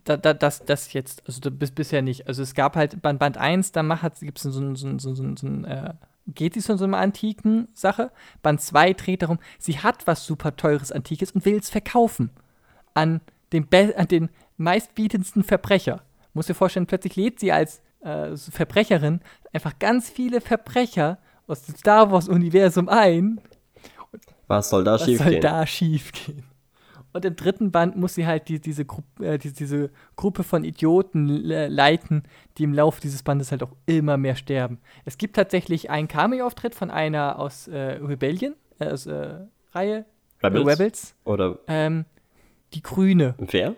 da, 0.05 0.17
da, 0.17 0.33
das, 0.33 0.65
das 0.65 0.93
jetzt, 0.93 1.23
also 1.27 1.39
da, 1.41 1.49
bis, 1.49 1.71
bisher 1.71 2.01
nicht. 2.01 2.27
Also 2.27 2.41
es 2.41 2.53
gab 2.53 2.75
halt 2.75 3.01
Band, 3.01 3.19
Band 3.19 3.37
1, 3.37 3.71
da 3.71 3.81
gibt 4.21 4.37
es 4.37 4.43
so, 4.43 4.59
ein- 4.59 4.75
so, 4.75 4.87
ein- 4.87 4.99
so, 4.99 5.09
ein- 5.09 5.15
so, 5.15 5.23
ein- 5.23 5.37
so 5.37 5.47
ein, 5.47 5.65
äh, 5.65 5.93
geht 6.27 6.53
sie 6.53 6.59
so 6.61 6.73
in 6.73 6.79
so 6.79 6.85
eine 6.85 6.97
antiken 6.97 7.67
Sache. 7.73 8.11
Band 8.41 8.61
2 8.61 8.93
dreht 8.93 9.21
darum, 9.23 9.39
sie 9.57 9.79
hat 9.79 10.07
was 10.07 10.25
super 10.25 10.55
teures 10.55 10.91
Antikes 10.91 11.31
und 11.31 11.45
will 11.45 11.57
es 11.57 11.69
verkaufen 11.69 12.29
an 12.93 13.21
den, 13.51 13.67
be 13.67 13.93
an 13.97 14.07
den 14.07 14.29
meistbietendsten 14.57 15.43
Verbrecher. 15.43 16.01
Muss 16.33 16.45
dir 16.47 16.53
vorstellen, 16.53 16.85
plötzlich 16.85 17.15
lädt 17.15 17.39
sie 17.39 17.51
als 17.51 17.81
äh, 18.01 18.35
so 18.35 18.51
Verbrecherin 18.51 19.21
einfach 19.53 19.77
ganz 19.79 20.09
viele 20.09 20.41
Verbrecher 20.41 21.17
aus 21.47 21.63
dem 21.63 21.75
Star 21.75 22.11
Wars-Universum 22.11 22.89
ein 22.89 23.41
Was 24.47 24.69
soll 24.69 24.83
da 24.83 24.93
was 24.93 25.05
schief 25.05 25.19
soll 25.19 25.31
gehen? 25.31 25.41
da 25.41 25.65
schiefgehen? 25.65 26.43
Und 27.11 27.25
im 27.25 27.35
dritten 27.35 27.71
Band 27.71 27.95
muss 27.95 28.13
sie 28.13 28.27
halt 28.27 28.49
die, 28.49 28.59
diese, 28.61 28.85
Gru 28.85 29.01
äh, 29.19 29.39
die, 29.39 29.51
diese 29.51 29.89
Gruppe 30.15 30.43
von 30.43 30.63
Idioten 30.63 31.27
le 31.27 31.67
leiten, 31.67 32.23
die 32.57 32.63
im 32.63 32.73
Laufe 32.73 33.01
dieses 33.01 33.23
Bandes 33.23 33.51
halt 33.51 33.63
auch 33.63 33.71
immer 33.87 34.17
mehr 34.17 34.35
sterben. 34.35 34.79
Es 35.05 35.17
gibt 35.17 35.35
tatsächlich 35.35 35.89
einen 35.89 36.07
Cameo-Auftritt 36.07 36.75
von 36.75 36.91
einer 36.91 37.39
aus 37.39 37.67
äh, 37.67 37.77
Rebellion, 37.77 38.53
äh, 38.77 38.89
aus 38.89 39.07
äh, 39.07 39.39
Reihe 39.71 40.05
Rebels? 40.43 40.61
Rebels. 40.61 40.79
Rebels 40.79 41.15
Oder 41.25 41.59
ähm, 41.67 42.05
die 42.73 42.83
Grüne. 42.83 43.35
wer? 43.39 43.75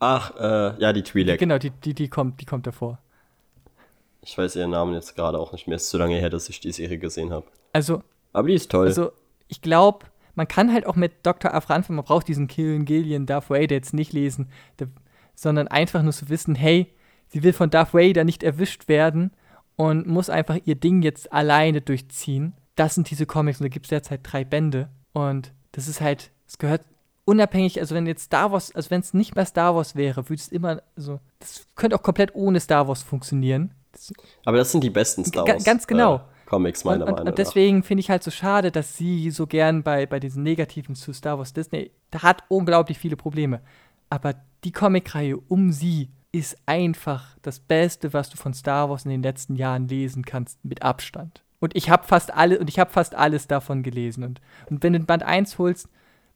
Ach, 0.00 0.34
äh, 0.36 0.80
ja, 0.80 0.92
die 0.92 1.02
Twi'lek. 1.02 1.38
Genau, 1.38 1.58
die, 1.58 1.70
die, 1.70 1.94
die, 1.94 2.08
kommt, 2.08 2.40
die 2.40 2.44
kommt 2.44 2.66
davor. 2.66 2.98
Ich 4.22 4.36
weiß 4.36 4.56
ihren 4.56 4.70
Namen 4.70 4.94
jetzt 4.94 5.16
gerade 5.16 5.38
auch 5.38 5.52
nicht 5.52 5.66
mehr. 5.66 5.76
Es 5.76 5.84
ist 5.84 5.90
zu 5.90 5.98
lange 5.98 6.16
her, 6.16 6.30
dass 6.30 6.48
ich 6.48 6.60
die 6.60 6.72
Serie 6.72 6.98
gesehen 6.98 7.32
habe. 7.32 7.46
Also, 7.72 8.02
Aber 8.32 8.48
die 8.48 8.54
ist 8.54 8.70
toll. 8.70 8.86
Also, 8.86 9.12
ich 9.48 9.60
glaube, 9.62 10.06
man 10.34 10.46
kann 10.46 10.72
halt 10.72 10.86
auch 10.86 10.94
mit 10.94 11.12
Dr. 11.24 11.52
Afra 11.52 11.74
anfangen, 11.74 11.96
man 11.96 12.04
braucht 12.04 12.28
diesen 12.28 12.46
Killen 12.46 12.84
Gillian 12.84 13.26
Darth 13.26 13.50
Vader 13.50 13.74
jetzt 13.74 13.94
nicht 13.94 14.12
lesen, 14.12 14.50
der, 14.78 14.88
sondern 15.34 15.66
einfach 15.68 16.02
nur 16.02 16.12
zu 16.12 16.28
wissen, 16.28 16.54
hey, 16.54 16.94
sie 17.28 17.42
will 17.42 17.52
von 17.52 17.70
Darth 17.70 17.94
Vader 17.94 18.24
nicht 18.24 18.42
erwischt 18.42 18.88
werden 18.88 19.32
und 19.76 20.06
muss 20.06 20.30
einfach 20.30 20.58
ihr 20.64 20.74
Ding 20.74 21.02
jetzt 21.02 21.32
alleine 21.32 21.80
durchziehen. 21.80 22.54
Das 22.76 22.94
sind 22.94 23.10
diese 23.10 23.26
Comics 23.26 23.60
und 23.60 23.64
da 23.64 23.68
gibt 23.68 23.86
es 23.86 23.90
derzeit 23.90 24.20
drei 24.22 24.44
Bände 24.44 24.90
und 25.12 25.52
das 25.72 25.88
ist 25.88 26.00
halt, 26.00 26.30
es 26.46 26.58
gehört 26.58 26.82
unabhängig, 27.28 27.78
also 27.78 27.94
wenn 27.94 28.06
jetzt 28.06 28.24
Star 28.24 28.52
Wars, 28.52 28.74
also 28.74 28.90
wenn 28.90 29.00
es 29.00 29.12
nicht 29.12 29.36
mehr 29.36 29.44
Star 29.44 29.76
Wars 29.76 29.94
wäre, 29.94 30.30
würde 30.30 30.40
es 30.40 30.48
immer 30.48 30.82
so, 30.96 31.20
das 31.40 31.66
könnte 31.76 31.94
auch 31.94 32.02
komplett 32.02 32.34
ohne 32.34 32.58
Star 32.58 32.88
Wars 32.88 33.02
funktionieren. 33.02 33.74
Das, 33.92 34.12
Aber 34.46 34.56
das 34.56 34.72
sind 34.72 34.82
die 34.82 34.88
besten 34.88 35.26
Star 35.26 35.46
Wars 35.46 35.62
ganz 35.62 35.86
genau. 35.86 36.16
äh, 36.16 36.20
Comics, 36.46 36.84
meiner 36.84 37.04
und, 37.04 37.12
Meinung 37.12 37.28
und 37.28 37.38
deswegen 37.38 37.82
finde 37.82 38.00
ich 38.00 38.08
halt 38.08 38.22
so 38.22 38.30
schade, 38.30 38.72
dass 38.72 38.96
sie 38.96 39.30
so 39.30 39.46
gern 39.46 39.82
bei, 39.82 40.06
bei 40.06 40.18
diesen 40.18 40.42
Negativen 40.42 40.94
zu 40.94 41.12
Star 41.12 41.36
Wars 41.36 41.52
Disney, 41.52 41.90
da 42.10 42.22
hat 42.22 42.44
unglaublich 42.48 42.98
viele 42.98 43.16
Probleme. 43.16 43.60
Aber 44.08 44.34
die 44.64 44.72
Comicreihe 44.72 45.36
um 45.36 45.70
sie 45.70 46.08
ist 46.32 46.56
einfach 46.64 47.36
das 47.42 47.60
Beste, 47.60 48.14
was 48.14 48.30
du 48.30 48.38
von 48.38 48.54
Star 48.54 48.88
Wars 48.88 49.04
in 49.04 49.10
den 49.10 49.22
letzten 49.22 49.54
Jahren 49.54 49.86
lesen 49.86 50.24
kannst, 50.24 50.64
mit 50.64 50.82
Abstand. 50.82 51.42
Und 51.60 51.76
ich 51.76 51.90
habe 51.90 52.04
fast 52.04 52.32
alle 52.32 52.58
und 52.58 52.70
ich 52.70 52.78
habe 52.78 52.90
fast 52.90 53.14
alles 53.14 53.48
davon 53.48 53.82
gelesen. 53.82 54.24
Und, 54.24 54.40
und 54.70 54.82
wenn 54.82 54.94
du 54.94 55.00
Band 55.00 55.24
1 55.24 55.58
holst, 55.58 55.88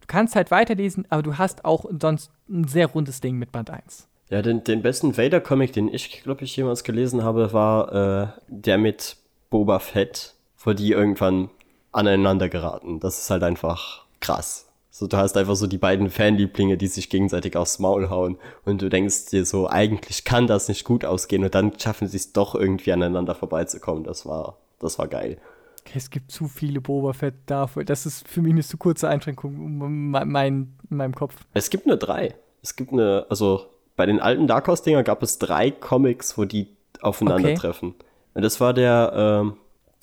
du 0.03 0.07
kannst 0.07 0.37
halt 0.37 0.51
weiterlesen, 0.51 1.07
aber 1.09 1.23
du 1.23 1.39
hast 1.39 1.65
auch 1.65 1.87
sonst 2.01 2.31
ein 2.51 2.69
sehr 2.69 2.87
rundes 2.87 3.21
Ding 3.21 3.37
mit 3.39 3.51
Band 3.53 3.71
1. 3.71 4.09
Ja, 4.29 4.43
den, 4.43 4.65
den 4.65 4.83
besten 4.83 5.17
Vader-Comic, 5.17 5.73
den 5.73 5.93
ich, 5.93 6.23
glaube 6.23 6.45
ich, 6.45 6.57
jemals 6.57 6.85
gelesen 6.85 7.23
habe, 7.23 7.53
war 7.53 7.93
äh, 7.93 8.27
der 8.49 8.79
mit 8.79 9.17
Boba 9.51 9.79
Fett, 9.79 10.35
wo 10.59 10.73
die 10.73 10.93
irgendwann 10.93 11.51
aneinander 11.93 12.49
geraten. 12.49 13.01
Das 13.01 13.19
ist 13.19 13.31
halt 13.31 13.43
einfach 13.43 14.05
krass. 14.21 14.69
So, 14.91 15.07
du 15.07 15.17
hast 15.17 15.37
einfach 15.37 15.57
so 15.57 15.67
die 15.67 15.79
beiden 15.79 16.11
Fanlieblinge, 16.11 16.77
die 16.77 16.87
sich 16.87 17.09
gegenseitig 17.09 17.57
aufs 17.57 17.79
Maul 17.79 18.11
hauen 18.11 18.39
und 18.65 18.83
du 18.83 18.91
denkst 18.91 19.27
dir 19.31 19.45
so, 19.45 19.69
eigentlich 19.69 20.25
kann 20.25 20.47
das 20.47 20.69
nicht 20.69 20.85
gut 20.85 21.05
ausgehen 21.05 21.45
und 21.45 21.55
dann 21.55 21.79
schaffen 21.79 22.09
sie 22.09 22.19
es 22.19 22.33
doch 22.33 22.55
irgendwie 22.55 22.93
aneinander 22.93 23.35
vorbeizukommen. 23.35 24.05
Das 24.05 24.27
war, 24.27 24.59
das 24.81 24.99
war 24.99 25.09
geil. 25.09 25.39
Okay, 25.85 25.99
es 25.99 26.11
gibt 26.11 26.31
zu 26.31 26.49
viele 26.49 26.81
Boba 26.81 27.13
Fett 27.13 27.35
dafür. 27.47 27.85
Das 27.85 28.07
ist 28.07 28.27
für 28.29 28.41
mich 28.41 28.53
eine 28.53 28.63
zu 28.63 28.77
kurze 28.77 29.09
Einschränkung 29.09 29.55
in 29.55 30.11
mein, 30.11 30.77
in 30.91 30.97
meinem 30.97 31.15
Kopf. 31.15 31.37
Es 31.55 31.71
gibt 31.71 31.87
nur 31.87 31.97
drei. 31.97 32.35
Es 32.63 32.77
gibt 32.77 32.93
eine, 32.93 33.27
also 33.29 33.67
bei 33.97 34.07
den 34.07 34.21
alten 34.21 34.47
Dark 34.47 34.69
Horse-Dinger 34.69 35.03
gab 35.03 35.23
es 35.23 35.39
drei 35.39 35.71
Comics, 35.71 36.39
wo 36.39 36.45
die 36.45 36.69
aufeinandertreffen. 37.01 37.91
Okay. 37.91 38.05
Und 38.35 38.43
das 38.43 38.61
war 38.61 38.73
der, 38.73 39.13
ähm, 39.15 39.57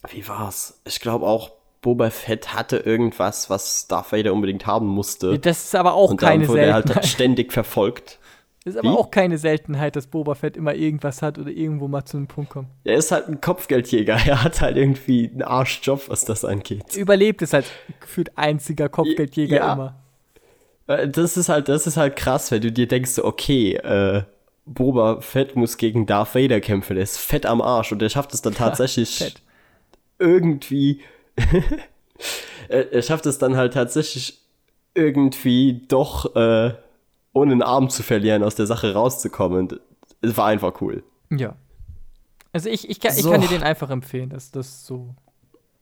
wie 0.10 0.27
war's? 0.27 0.81
Ich 0.85 0.99
glaube 0.99 1.26
auch 1.26 1.51
Boba 1.81 2.10
Fett 2.10 2.53
hatte 2.53 2.77
irgendwas, 2.77 3.49
was 3.49 3.88
Darth 3.88 4.11
Vader 4.11 4.34
unbedingt 4.34 4.65
haben 4.65 4.88
musste. 4.88 5.39
Das 5.39 5.64
ist 5.64 5.76
aber 5.76 5.93
auch 5.93 6.11
und 6.11 6.18
keine 6.18 6.43
dann 6.43 6.49
wurde. 6.49 6.61
Er 6.61 6.73
halt 6.73 7.06
ständig 7.07 7.53
verfolgt. 7.53 8.19
Das 8.69 8.75
ist 8.75 8.85
aber 8.85 8.93
Wie? 8.93 8.99
auch 8.99 9.09
keine 9.09 9.39
Seltenheit, 9.39 9.95
dass 9.95 10.05
Boba 10.05 10.35
Fett 10.35 10.55
immer 10.55 10.75
irgendwas 10.75 11.23
hat 11.23 11.39
oder 11.39 11.49
irgendwo 11.49 11.87
mal 11.87 12.05
zu 12.05 12.17
einem 12.17 12.27
Punkt 12.27 12.51
kommt. 12.51 12.67
Er 12.83 12.97
ist 12.97 13.11
halt 13.11 13.27
ein 13.27 13.41
Kopfgeldjäger. 13.41 14.15
Er 14.27 14.43
hat 14.43 14.61
halt 14.61 14.77
irgendwie 14.77 15.27
einen 15.27 15.41
Arschjob, 15.41 16.07
was 16.07 16.23
das 16.23 16.45
angeht. 16.45 16.95
Überlebt 16.95 17.41
ist 17.41 17.53
halt 17.53 17.65
gefühlt 17.99 18.37
einziger 18.37 18.87
Kopfgeldjäger 18.87 19.55
ja. 19.55 19.73
immer. 19.73 19.95
Äh, 20.85 21.07
das 21.07 21.35
ist 21.35 21.49
halt, 21.49 21.67
das 21.67 21.87
ist 21.87 21.97
halt 21.97 22.15
krass, 22.15 22.51
wenn 22.51 22.61
du 22.61 22.71
dir 22.71 22.87
denkst, 22.87 23.17
okay, 23.17 23.73
äh, 23.73 24.21
Boba 24.67 25.21
Fett 25.21 25.55
muss 25.55 25.77
gegen 25.77 26.05
Darth 26.05 26.35
Vader 26.35 26.61
kämpfen. 26.61 26.93
Der 26.93 27.03
ist 27.03 27.17
fett 27.17 27.47
am 27.47 27.61
Arsch 27.61 27.91
und 27.91 28.03
er 28.03 28.09
schafft 28.09 28.35
es 28.35 28.43
dann 28.43 28.53
tatsächlich 28.53 29.33
irgendwie 30.19 31.01
er, 32.69 32.93
er, 32.93 33.01
schafft 33.01 33.25
es 33.25 33.39
dann 33.39 33.57
halt 33.57 33.73
tatsächlich 33.73 34.41
irgendwie 34.93 35.85
doch 35.87 36.35
äh, 36.35 36.73
ohne 37.40 37.53
einen 37.53 37.61
Arm 37.61 37.90
zu 37.90 38.03
verlieren 38.03 38.44
aus 38.44 38.56
der 38.56 38.68
Sache 38.68 38.94
rauszukommen. 38.94 39.80
Es 40.22 40.38
war 40.38 40.48
einfach 40.48 40.82
cool. 40.82 41.03
Ja. 41.30 41.56
Also 42.52 42.70
ich, 42.70 42.90
ich, 42.90 42.99
kann, 42.99 43.14
so. 43.14 43.20
ich 43.20 43.32
kann 43.32 43.41
dir 43.41 43.48
den 43.48 43.64
einfach 43.64 43.90
empfehlen, 43.90 44.30
dass 44.30 44.52
das 44.52 44.86
so. 44.86 45.16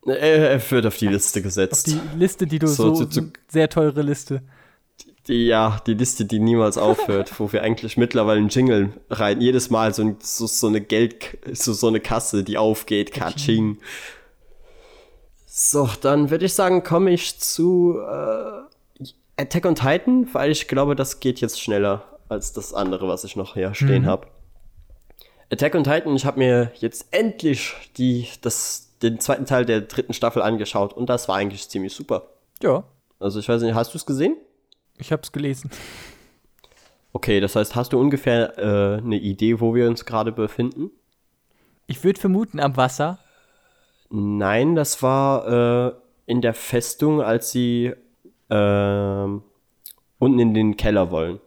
Er, 0.06 0.52
er 0.52 0.72
wird 0.72 0.86
auf 0.86 0.98
die 0.98 1.08
Liste 1.08 1.42
gesetzt. 1.42 1.88
Auf 1.88 1.94
die 1.94 2.18
Liste, 2.18 2.48
die 2.48 2.60
du 2.60 2.68
so, 2.68 2.94
so 2.94 3.06
zu, 3.06 3.22
zu, 3.22 3.32
sehr 3.48 3.70
teure 3.70 4.02
Liste. 4.02 4.42
Die, 5.28 5.48
ja, 5.48 5.82
die 5.86 5.94
Liste, 5.94 6.24
die 6.24 6.40
niemals 6.40 6.78
aufhört, 6.78 7.40
wo 7.40 7.52
wir 7.52 7.62
eigentlich 7.62 7.98
mittlerweile 7.98 8.40
einen 8.40 8.50
Jingle 8.50 8.94
rein, 9.10 9.42
jedes 9.42 9.70
Mal 9.70 9.94
so, 9.94 10.16
so, 10.20 10.48
so 10.48 10.68
eine 10.68 10.80
Geld, 10.80 11.38
so, 11.52 11.74
so 11.74 11.88
eine 11.88 12.00
Kasse, 12.00 12.44
die 12.44 12.58
aufgeht, 12.58 13.12
Katsching. 13.12 13.78
So, 15.46 15.90
dann 16.02 16.30
würde 16.30 16.46
ich 16.46 16.54
sagen, 16.54 16.84
komme 16.84 17.12
ich 17.12 17.40
zu 17.40 17.98
äh, 18.00 18.67
Attack 19.38 19.66
on 19.66 19.76
Titan, 19.76 20.28
weil 20.34 20.52
ich 20.52 20.68
glaube, 20.68 20.96
das 20.96 21.20
geht 21.20 21.40
jetzt 21.42 21.62
schneller 21.62 22.04
als 22.30 22.54
das 22.54 22.74
andere, 22.74 23.08
was 23.08 23.24
ich 23.24 23.36
noch 23.36 23.54
hier 23.54 23.74
stehen 23.74 24.04
mhm. 24.04 24.08
habe. 24.08 24.28
Attack 25.52 25.76
on 25.76 25.84
Titan, 25.84 26.16
ich 26.16 26.26
habe 26.26 26.40
mir 26.40 26.72
jetzt 26.76 27.08
endlich 27.12 27.74
die, 27.98 28.28
das, 28.42 28.98
den 29.02 29.20
zweiten 29.20 29.46
Teil 29.46 29.66
der 29.66 29.82
dritten 29.82 30.14
Staffel 30.14 30.42
angeschaut 30.42 30.94
und 30.94 31.08
das 31.08 31.28
war 31.30 31.38
eigentlich 31.38 31.70
ziemlich 31.70 31.94
super. 31.94 32.28
Ja. 32.62 32.84
Also 33.20 33.40
ich 33.40 33.48
weiß 33.48 33.62
nicht, 33.62 33.76
hast 33.76 33.94
du 33.94 33.98
es 33.98 34.06
gesehen? 34.06 34.36
Ich 34.98 35.12
habe 35.12 35.22
es 35.22 35.32
gelesen. 35.32 35.72
Okay, 37.14 37.40
das 37.40 37.56
heißt, 37.56 37.76
hast 37.76 37.94
du 37.94 38.00
ungefähr 38.00 38.58
äh, 38.58 38.98
eine 38.98 39.18
Idee, 39.18 39.60
wo 39.62 39.74
wir 39.74 39.88
uns 39.88 40.06
gerade 40.06 40.32
befinden? 40.32 40.92
Ich 41.86 42.04
würde 42.04 42.20
vermuten 42.20 42.60
am 42.60 42.76
Wasser, 42.76 43.20
Nein, 44.10 44.76
das 44.76 45.04
war 45.04 45.48
äh, 45.48 45.94
in 46.26 46.42
der 46.42 46.54
Festung, 46.54 47.22
als 47.22 47.52
sie 47.52 47.94
äh, 48.50 49.28
unten 50.20 50.40
in 50.40 50.54
den 50.54 50.78
Keller 50.78 51.12
wollen. 51.12 51.40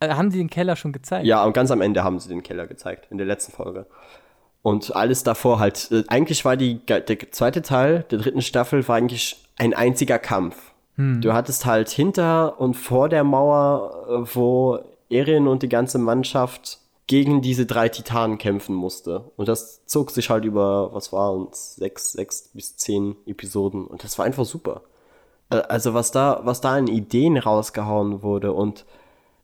Also 0.00 0.16
haben 0.16 0.30
sie 0.30 0.38
den 0.38 0.50
Keller 0.50 0.76
schon 0.76 0.92
gezeigt? 0.92 1.26
Ja, 1.26 1.44
und 1.44 1.52
ganz 1.52 1.70
am 1.70 1.80
Ende 1.80 2.04
haben 2.04 2.18
sie 2.18 2.28
den 2.28 2.42
Keller 2.42 2.66
gezeigt, 2.66 3.08
in 3.10 3.18
der 3.18 3.26
letzten 3.26 3.52
Folge. 3.52 3.86
Und 4.62 4.94
alles 4.94 5.22
davor 5.22 5.58
halt, 5.58 5.90
äh, 5.92 6.04
eigentlich 6.08 6.44
war 6.44 6.56
die, 6.56 6.84
der 6.86 7.06
zweite 7.30 7.62
Teil 7.62 8.04
der 8.10 8.18
dritten 8.18 8.42
Staffel 8.42 8.86
war 8.88 8.96
eigentlich 8.96 9.44
ein 9.56 9.74
einziger 9.74 10.18
Kampf. 10.18 10.72
Hm. 10.96 11.20
Du 11.20 11.32
hattest 11.32 11.66
halt 11.66 11.88
hinter 11.88 12.60
und 12.60 12.74
vor 12.74 13.08
der 13.08 13.24
Mauer, 13.24 14.06
äh, 14.08 14.34
wo 14.34 14.78
Erin 15.08 15.46
und 15.46 15.62
die 15.62 15.68
ganze 15.68 15.98
Mannschaft 15.98 16.80
gegen 17.06 17.40
diese 17.40 17.66
drei 17.66 17.88
Titanen 17.88 18.38
kämpfen 18.38 18.74
musste. 18.74 19.30
Und 19.36 19.48
das 19.48 19.86
zog 19.86 20.10
sich 20.10 20.28
halt 20.30 20.44
über, 20.44 20.92
was 20.92 21.12
waren 21.12 21.48
sechs, 21.52 22.12
sechs 22.12 22.50
bis 22.52 22.76
zehn 22.76 23.14
Episoden. 23.26 23.86
Und 23.86 24.02
das 24.02 24.18
war 24.18 24.24
einfach 24.24 24.44
super. 24.44 24.82
Äh, 25.50 25.56
also 25.56 25.94
was 25.94 26.10
da, 26.10 26.40
was 26.44 26.60
da 26.60 26.74
an 26.74 26.86
Ideen 26.86 27.36
rausgehauen 27.36 28.22
wurde 28.22 28.52
und 28.52 28.84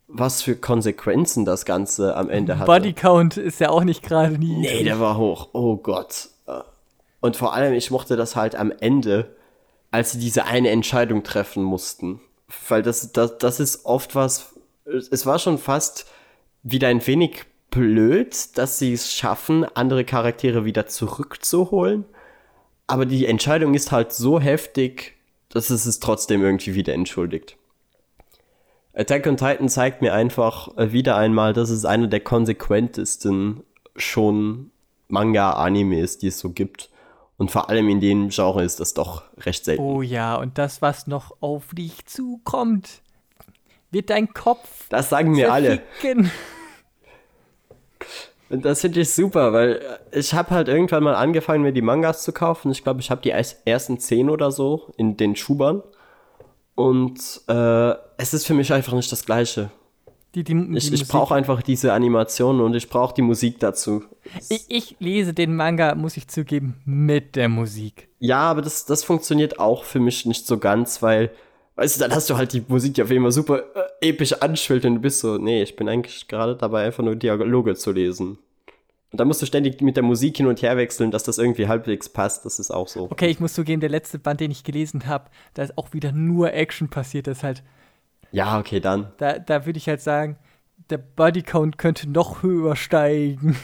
was 0.07 0.41
für 0.41 0.55
Konsequenzen 0.55 1.45
das 1.45 1.65
Ganze 1.65 2.15
am 2.15 2.29
Ende 2.29 2.57
hatte. 2.57 2.65
Bodycount 2.65 3.37
ist 3.37 3.59
ja 3.59 3.69
auch 3.69 3.83
nicht 3.83 4.03
gerade 4.03 4.37
nie. 4.37 4.57
Nee, 4.57 4.83
der 4.83 4.99
war 4.99 5.17
hoch. 5.17 5.49
Oh 5.53 5.77
Gott. 5.77 6.29
Äh, 6.47 6.61
und 7.21 7.35
vor 7.35 7.53
allem, 7.53 7.73
ich 7.73 7.89
mochte 7.89 8.15
das 8.15 8.35
halt 8.35 8.55
am 8.55 8.71
Ende, 8.71 9.35
als 9.91 10.11
sie 10.11 10.19
diese 10.19 10.45
eine 10.45 10.69
Entscheidung 10.69 11.23
treffen 11.23 11.63
mussten. 11.63 12.19
Weil 12.67 12.83
das, 12.83 13.11
das, 13.13 13.37
das 13.37 13.59
ist 13.59 13.85
oft 13.85 14.15
was, 14.15 14.53
es 14.85 15.25
war 15.25 15.39
schon 15.39 15.57
fast 15.57 16.05
wieder 16.61 16.89
ein 16.89 17.05
wenig 17.07 17.45
blöd, 17.71 18.57
dass 18.57 18.77
sie 18.77 18.93
es 18.93 19.11
schaffen, 19.11 19.65
andere 19.73 20.05
Charaktere 20.05 20.65
wieder 20.65 20.85
zurückzuholen. 20.85 22.05
Aber 22.85 23.05
die 23.05 23.25
Entscheidung 23.25 23.73
ist 23.73 23.91
halt 23.91 24.13
so 24.13 24.39
heftig, 24.39 25.15
dass 25.53 25.69
es 25.69 25.85
es 25.85 25.99
trotzdem 25.99 26.41
irgendwie 26.41 26.73
wieder 26.73 26.93
entschuldigt. 26.93 27.57
Attack 28.95 29.27
on 29.27 29.37
Titan 29.37 29.69
zeigt 29.69 30.01
mir 30.01 30.13
einfach 30.13 30.75
äh, 30.77 30.91
wieder 30.91 31.15
einmal, 31.15 31.53
dass 31.53 31.69
es 31.69 31.85
einer 31.85 32.07
der 32.07 32.19
konsequentesten 32.19 33.63
schon 33.95 34.71
Manga-Animes, 35.07 36.17
die 36.17 36.27
es 36.27 36.39
so 36.39 36.49
gibt. 36.49 36.89
Und 37.37 37.51
vor 37.51 37.69
allem 37.69 37.89
in 37.89 37.99
dem 37.99 38.29
Genre 38.29 38.63
ist 38.63 38.79
das 38.79 38.93
doch 38.93 39.23
recht 39.37 39.65
selten. 39.65 39.83
Oh 39.83 40.01
ja, 40.01 40.35
und 40.35 40.57
das, 40.57 40.81
was 40.81 41.07
noch 41.07 41.35
auf 41.39 41.73
dich 41.73 42.05
zukommt, 42.05 43.01
wird 43.91 44.09
dein 44.09 44.33
Kopf. 44.33 44.87
Das 44.89 45.09
sagen 45.09 45.31
mir 45.31 45.51
alle. 45.51 45.81
Und 48.53 48.65
das 48.65 48.81
finde 48.81 49.01
ich 49.01 49.09
super, 49.09 49.51
weil 49.51 49.81
ich 50.11 50.35
habe 50.35 50.51
halt 50.51 50.67
irgendwann 50.67 51.01
mal 51.01 51.15
angefangen, 51.15 51.63
mir 51.63 51.73
die 51.73 51.81
Mangas 51.81 52.21
zu 52.21 52.31
kaufen. 52.31 52.69
Ich 52.69 52.83
glaube, 52.83 52.99
ich 52.99 53.09
habe 53.09 53.19
die 53.19 53.31
ersten 53.31 53.97
zehn 53.97 54.29
oder 54.29 54.51
so 54.51 54.93
in 54.95 55.17
den 55.17 55.35
Schubern. 55.35 55.81
Und 56.75 57.19
äh, 57.47 57.93
es 58.17 58.35
ist 58.35 58.45
für 58.45 58.53
mich 58.53 58.71
einfach 58.71 58.93
nicht 58.93 59.11
das 59.11 59.25
Gleiche. 59.25 59.71
Die, 60.35 60.43
die, 60.43 60.53
die 60.53 60.77
ich, 60.77 60.93
ich 60.93 61.07
brauche 61.07 61.33
einfach 61.33 61.63
diese 61.63 61.93
Animationen 61.93 62.61
und 62.61 62.75
ich 62.75 62.89
brauche 62.89 63.15
die 63.15 63.23
Musik 63.23 63.57
dazu. 63.57 64.03
Ich, 64.49 64.65
ich, 64.67 64.95
lese 64.99 65.33
den 65.33 65.55
Manga, 65.55 65.95
muss 65.95 66.15
ich 66.15 66.27
zugeben, 66.27 66.79
mit 66.85 67.35
der 67.35 67.49
Musik. 67.49 68.07
Ja, 68.19 68.41
aber 68.41 68.61
das, 68.61 68.85
das 68.85 69.03
funktioniert 69.03 69.57
auch 69.57 69.83
für 69.83 69.99
mich 69.99 70.27
nicht 70.27 70.45
so 70.45 70.59
ganz, 70.59 71.01
weil, 71.01 71.31
weißt 71.77 71.95
du, 71.95 72.01
dann 72.01 72.13
hast 72.13 72.29
du 72.29 72.37
halt 72.37 72.53
die 72.53 72.63
Musik, 72.67 72.93
die 72.93 73.01
auf 73.01 73.09
jeden 73.09 73.23
Fall 73.23 73.31
super 73.31 73.63
äh, 74.01 74.09
episch 74.09 74.33
anschwillt 74.33 74.85
und 74.85 74.93
du 74.93 75.01
bist 75.01 75.21
so, 75.21 75.39
nee, 75.39 75.63
ich 75.63 75.75
bin 75.75 75.89
eigentlich 75.89 76.27
gerade 76.27 76.55
dabei, 76.55 76.85
einfach 76.85 77.03
nur 77.03 77.15
Dialoge 77.15 77.73
zu 77.73 77.91
lesen. 77.91 78.37
Und 79.13 79.19
da 79.19 79.25
musst 79.25 79.43
du 79.43 79.45
ständig 79.45 79.79
mit 79.79 79.95
der 79.95 80.01
Musik 80.01 80.37
hin 80.37 80.47
und 80.47 80.63
her 80.63 80.75
wechseln, 80.75 81.11
dass 81.11 81.21
das 81.21 81.37
irgendwie 81.37 81.67
halbwegs 81.67 82.09
passt. 82.09 82.45
Das 82.45 82.57
ist 82.57 82.71
auch 82.71 82.87
so. 82.87 83.11
Okay, 83.11 83.27
ich 83.27 83.39
muss 83.39 83.53
zugeben, 83.53 83.79
der 83.79 83.91
letzte 83.91 84.17
Band, 84.17 84.39
den 84.39 84.49
ich 84.49 84.63
gelesen 84.63 85.05
habe, 85.05 85.29
da 85.53 85.61
ist 85.61 85.77
auch 85.77 85.93
wieder 85.93 86.11
nur 86.11 86.51
Action 86.51 86.89
passiert. 86.89 87.27
Das 87.27 87.37
ist 87.37 87.43
halt. 87.43 87.63
Ja, 88.31 88.57
okay, 88.57 88.79
dann. 88.79 89.13
Da, 89.17 89.37
da 89.37 89.67
würde 89.67 89.77
ich 89.77 89.87
halt 89.87 90.01
sagen, 90.01 90.37
der 90.89 90.97
Bodycount 90.97 91.77
könnte 91.77 92.09
noch 92.09 92.41
höher 92.41 92.75
steigen. 92.75 93.55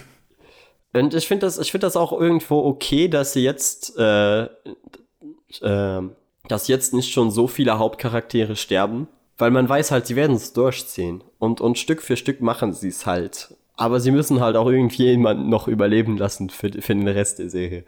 Und 0.94 1.16
ich 1.16 1.28
finde 1.28 1.48
das, 1.48 1.68
find 1.68 1.84
das 1.84 1.98
auch 1.98 2.12
irgendwo 2.12 2.64
okay, 2.66 3.08
dass 3.08 3.34
sie 3.34 3.44
jetzt, 3.44 3.98
äh, 3.98 4.44
äh, 4.44 6.02
dass 6.48 6.68
jetzt 6.68 6.94
nicht 6.94 7.12
schon 7.12 7.32
so 7.32 7.48
viele 7.48 7.80
Hauptcharaktere 7.80 8.56
sterben. 8.56 9.08
Weil 9.40 9.50
man 9.50 9.68
weiß 9.68 9.90
halt, 9.90 10.06
sie 10.06 10.16
werden 10.16 10.36
es 10.36 10.54
durchziehen. 10.54 11.24
Und, 11.40 11.60
und 11.60 11.80
Stück 11.80 12.04
für 12.04 12.18
Stück 12.18 12.40
machen 12.40 12.74
sie 12.74 12.90
es 12.90 13.08
halt. 13.08 13.56
Aber 13.80 14.02
sie 14.02 14.12
müssen 14.12 14.42
halt 14.42 14.58
auch 14.58 14.68
irgendwie 14.68 15.06
jemanden 15.06 15.48
noch 15.48 15.70
überleben 15.70 16.18
lassen 16.18 16.50
für, 16.50 16.70
für 16.70 16.94
den 16.94 17.08
Rest 17.08 17.40
der 17.40 17.50
Serie. 17.50 17.86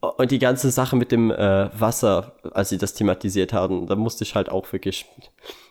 Und 0.00 0.32
die 0.32 0.40
ganze 0.40 0.72
Sache 0.72 0.96
mit 0.96 1.12
dem 1.12 1.30
äh, 1.30 1.70
Wasser, 1.80 2.32
als 2.50 2.70
sie 2.70 2.78
das 2.78 2.94
thematisiert 2.94 3.52
haben, 3.52 3.86
da 3.86 3.94
musste 3.94 4.24
ich 4.24 4.34
halt 4.34 4.48
auch 4.48 4.72
wirklich. 4.72 5.06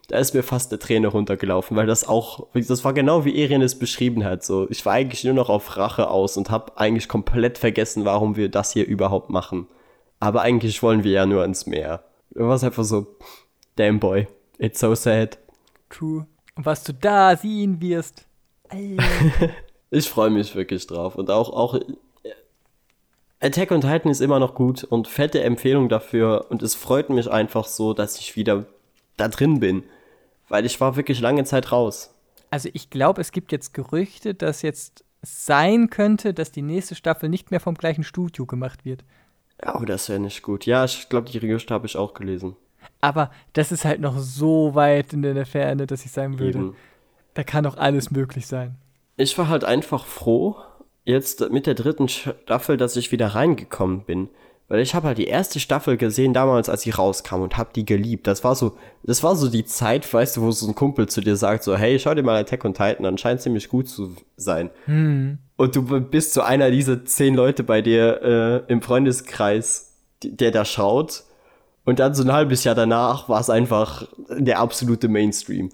da 0.07 0.19
ist 0.19 0.33
mir 0.33 0.43
fast 0.43 0.71
eine 0.71 0.79
Träne 0.79 1.09
runtergelaufen, 1.09 1.75
weil 1.75 1.85
das 1.85 2.07
auch, 2.07 2.47
das 2.53 2.85
war 2.85 2.93
genau 2.93 3.25
wie 3.25 3.43
Erin 3.43 3.61
es 3.61 3.77
beschrieben 3.77 4.23
hat. 4.23 4.41
So, 4.45 4.69
ich 4.69 4.85
war 4.85 4.93
eigentlich 4.93 5.25
nur 5.25 5.33
noch 5.33 5.49
auf 5.49 5.75
Rache 5.75 6.09
aus 6.09 6.37
und 6.37 6.49
habe 6.49 6.77
eigentlich 6.77 7.09
komplett 7.09 7.57
vergessen, 7.57 8.05
warum 8.05 8.37
wir 8.37 8.47
das 8.47 8.71
hier 8.71 8.87
überhaupt 8.87 9.31
machen. 9.31 9.67
Aber 10.21 10.43
eigentlich 10.43 10.81
wollen 10.81 11.03
wir 11.03 11.11
ja 11.11 11.25
nur 11.25 11.43
ins 11.43 11.65
Meer. 11.65 12.05
Du 12.33 12.47
warst 12.47 12.63
einfach 12.63 12.85
so, 12.85 13.17
damn 13.75 13.99
boy, 13.99 14.29
it's 14.59 14.79
so 14.79 14.95
sad. 14.95 15.37
True. 15.89 16.25
Und 16.55 16.65
was 16.65 16.85
du 16.85 16.93
da 16.93 17.35
sehen 17.35 17.81
wirst. 17.81 18.25
Ich 19.93 20.09
freue 20.09 20.29
mich 20.29 20.55
wirklich 20.55 20.87
drauf. 20.87 21.15
Und 21.15 21.29
auch, 21.29 21.49
auch 21.49 21.75
äh, 21.75 21.83
Attack 23.41 23.71
on 23.71 23.81
Titan 23.81 24.09
ist 24.09 24.21
immer 24.21 24.39
noch 24.39 24.55
gut 24.55 24.85
und 24.85 25.09
fette 25.09 25.43
Empfehlung 25.43 25.89
dafür. 25.89 26.45
Und 26.49 26.63
es 26.63 26.75
freut 26.75 27.09
mich 27.09 27.29
einfach 27.29 27.65
so, 27.65 27.93
dass 27.93 28.17
ich 28.17 28.37
wieder 28.37 28.65
da 29.17 29.27
drin 29.27 29.59
bin. 29.59 29.83
Weil 30.47 30.65
ich 30.65 30.79
war 30.79 30.95
wirklich 30.95 31.19
lange 31.19 31.43
Zeit 31.43 31.73
raus. 31.73 32.15
Also 32.51 32.69
ich 32.71 32.89
glaube, 32.89 33.19
es 33.19 33.33
gibt 33.33 33.51
jetzt 33.51 33.73
Gerüchte, 33.73 34.33
dass 34.33 34.61
jetzt 34.61 35.03
sein 35.21 35.89
könnte, 35.89 36.33
dass 36.33 36.51
die 36.51 36.61
nächste 36.61 36.95
Staffel 36.95 37.27
nicht 37.27 37.51
mehr 37.51 37.59
vom 37.59 37.75
gleichen 37.75 38.05
Studio 38.05 38.45
gemacht 38.45 38.85
wird. 38.85 39.03
Ja, 39.61 39.77
oh, 39.79 39.83
das 39.83 40.07
wäre 40.07 40.19
nicht 40.21 40.41
gut. 40.41 40.65
Ja, 40.65 40.85
ich 40.85 41.09
glaube, 41.09 41.29
die 41.29 41.39
Gerüchte 41.39 41.73
habe 41.73 41.85
ich 41.85 41.97
auch 41.97 42.13
gelesen. 42.13 42.55
Aber 43.01 43.29
das 43.53 43.71
ist 43.71 43.83
halt 43.83 43.99
noch 43.99 44.17
so 44.17 44.73
weit 44.73 45.11
in 45.13 45.21
der 45.21 45.45
Ferne, 45.45 45.85
dass 45.85 46.05
ich 46.05 46.11
sagen 46.11 46.39
würde, 46.39 46.59
Eben. 46.59 46.75
Da 47.33 47.43
kann 47.43 47.63
doch 47.63 47.77
alles 47.77 48.11
möglich 48.11 48.47
sein. 48.47 48.75
Ich 49.17 49.37
war 49.37 49.47
halt 49.47 49.63
einfach 49.63 50.05
froh, 50.05 50.57
jetzt 51.03 51.49
mit 51.51 51.67
der 51.67 51.75
dritten 51.75 52.07
Staffel, 52.07 52.77
dass 52.77 52.95
ich 52.95 53.11
wieder 53.11 53.27
reingekommen 53.27 54.03
bin. 54.03 54.29
Weil 54.67 54.79
ich 54.79 54.95
habe 54.95 55.07
halt 55.07 55.17
die 55.17 55.27
erste 55.27 55.59
Staffel 55.59 55.97
gesehen 55.97 56.33
damals, 56.33 56.69
als 56.69 56.83
sie 56.83 56.91
rauskam 56.91 57.41
und 57.41 57.57
habe 57.57 57.71
die 57.75 57.83
geliebt. 57.83 58.25
Das 58.25 58.45
war 58.45 58.55
so, 58.55 58.77
das 59.03 59.21
war 59.21 59.35
so 59.35 59.49
die 59.49 59.65
Zeit, 59.65 60.11
weißt 60.13 60.37
du, 60.37 60.43
wo 60.43 60.51
so 60.51 60.65
ein 60.65 60.75
Kumpel 60.75 61.09
zu 61.09 61.19
dir 61.19 61.35
sagt, 61.35 61.63
so, 61.63 61.75
hey, 61.75 61.99
schau 61.99 62.13
dir 62.13 62.23
mal 62.23 62.39
Attack 62.39 62.63
on 62.63 62.73
Titan 62.73 63.05
an, 63.05 63.17
scheint 63.17 63.41
ziemlich 63.41 63.67
gut 63.67 63.89
zu 63.89 64.15
sein. 64.37 64.69
Und 65.57 65.75
du 65.75 65.83
bist 65.99 66.31
so 66.33 66.39
einer 66.39 66.71
dieser 66.71 67.03
zehn 67.03 67.35
Leute 67.35 67.63
bei 67.65 67.81
dir 67.81 68.63
äh, 68.67 68.71
im 68.71 68.81
Freundeskreis, 68.81 69.97
der 70.23 70.51
da 70.51 70.63
schaut. 70.63 71.25
Und 71.83 71.99
dann 71.99 72.13
so 72.13 72.23
ein 72.23 72.31
halbes 72.31 72.63
Jahr 72.63 72.75
danach 72.75 73.27
war 73.27 73.41
es 73.41 73.49
einfach 73.49 74.07
der 74.29 74.59
absolute 74.59 75.09
Mainstream. 75.09 75.69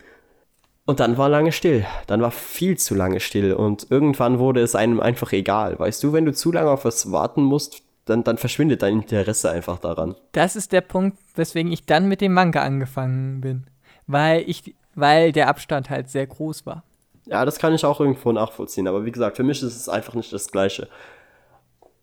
Und 0.88 1.02
dann 1.02 1.18
war 1.18 1.28
lange 1.28 1.52
still. 1.52 1.86
Dann 2.08 2.22
war 2.22 2.32
viel 2.32 2.78
zu 2.78 2.96
lange 2.96 3.20
still. 3.20 3.54
Und 3.54 3.88
irgendwann 3.92 4.40
wurde 4.40 4.62
es 4.62 4.74
einem 4.74 5.02
einfach 5.02 5.34
egal. 5.34 5.78
Weißt 5.78 6.02
du, 6.02 6.14
wenn 6.14 6.24
du 6.24 6.34
zu 6.34 6.52
lange 6.54 6.72
auf 6.72 6.86
was 6.86 7.12
warten 7.12 7.44
musst, 7.44 7.84
dann, 8.06 8.24
dann 8.24 8.38
verschwindet 8.38 8.82
dein 8.82 8.94
Interesse 8.94 9.52
einfach 9.52 9.80
daran. 9.80 10.16
Das 10.32 10.56
ist 10.56 10.72
der 10.72 10.80
Punkt, 10.80 11.18
weswegen 11.36 11.74
ich 11.74 11.86
dann 11.86 12.08
mit 12.08 12.22
dem 12.22 12.34
Manga 12.34 12.64
angefangen 12.64 13.42
bin. 13.42 13.68
Weil 14.08 14.50
ich, 14.50 14.76
weil 14.96 15.34
der 15.34 15.50
Abstand 15.50 15.90
halt 15.90 16.10
sehr 16.10 16.26
groß 16.26 16.66
war. 16.66 16.84
Ja, 17.26 17.44
das 17.44 17.60
kann 17.60 17.74
ich 17.74 17.84
auch 17.84 18.00
irgendwo 18.00 18.32
nachvollziehen. 18.32 18.88
Aber 18.88 19.04
wie 19.04 19.12
gesagt, 19.12 19.36
für 19.36 19.44
mich 19.44 19.62
ist 19.62 19.76
es 19.76 19.90
einfach 19.90 20.14
nicht 20.14 20.32
das 20.32 20.50
Gleiche. 20.54 20.88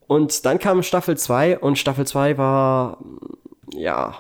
Und 0.07 0.45
dann 0.45 0.59
kam 0.59 0.83
Staffel 0.83 1.17
2 1.17 1.59
und 1.59 1.79
Staffel 1.79 2.07
2 2.07 2.37
war, 2.37 2.99
ja, 3.73 4.17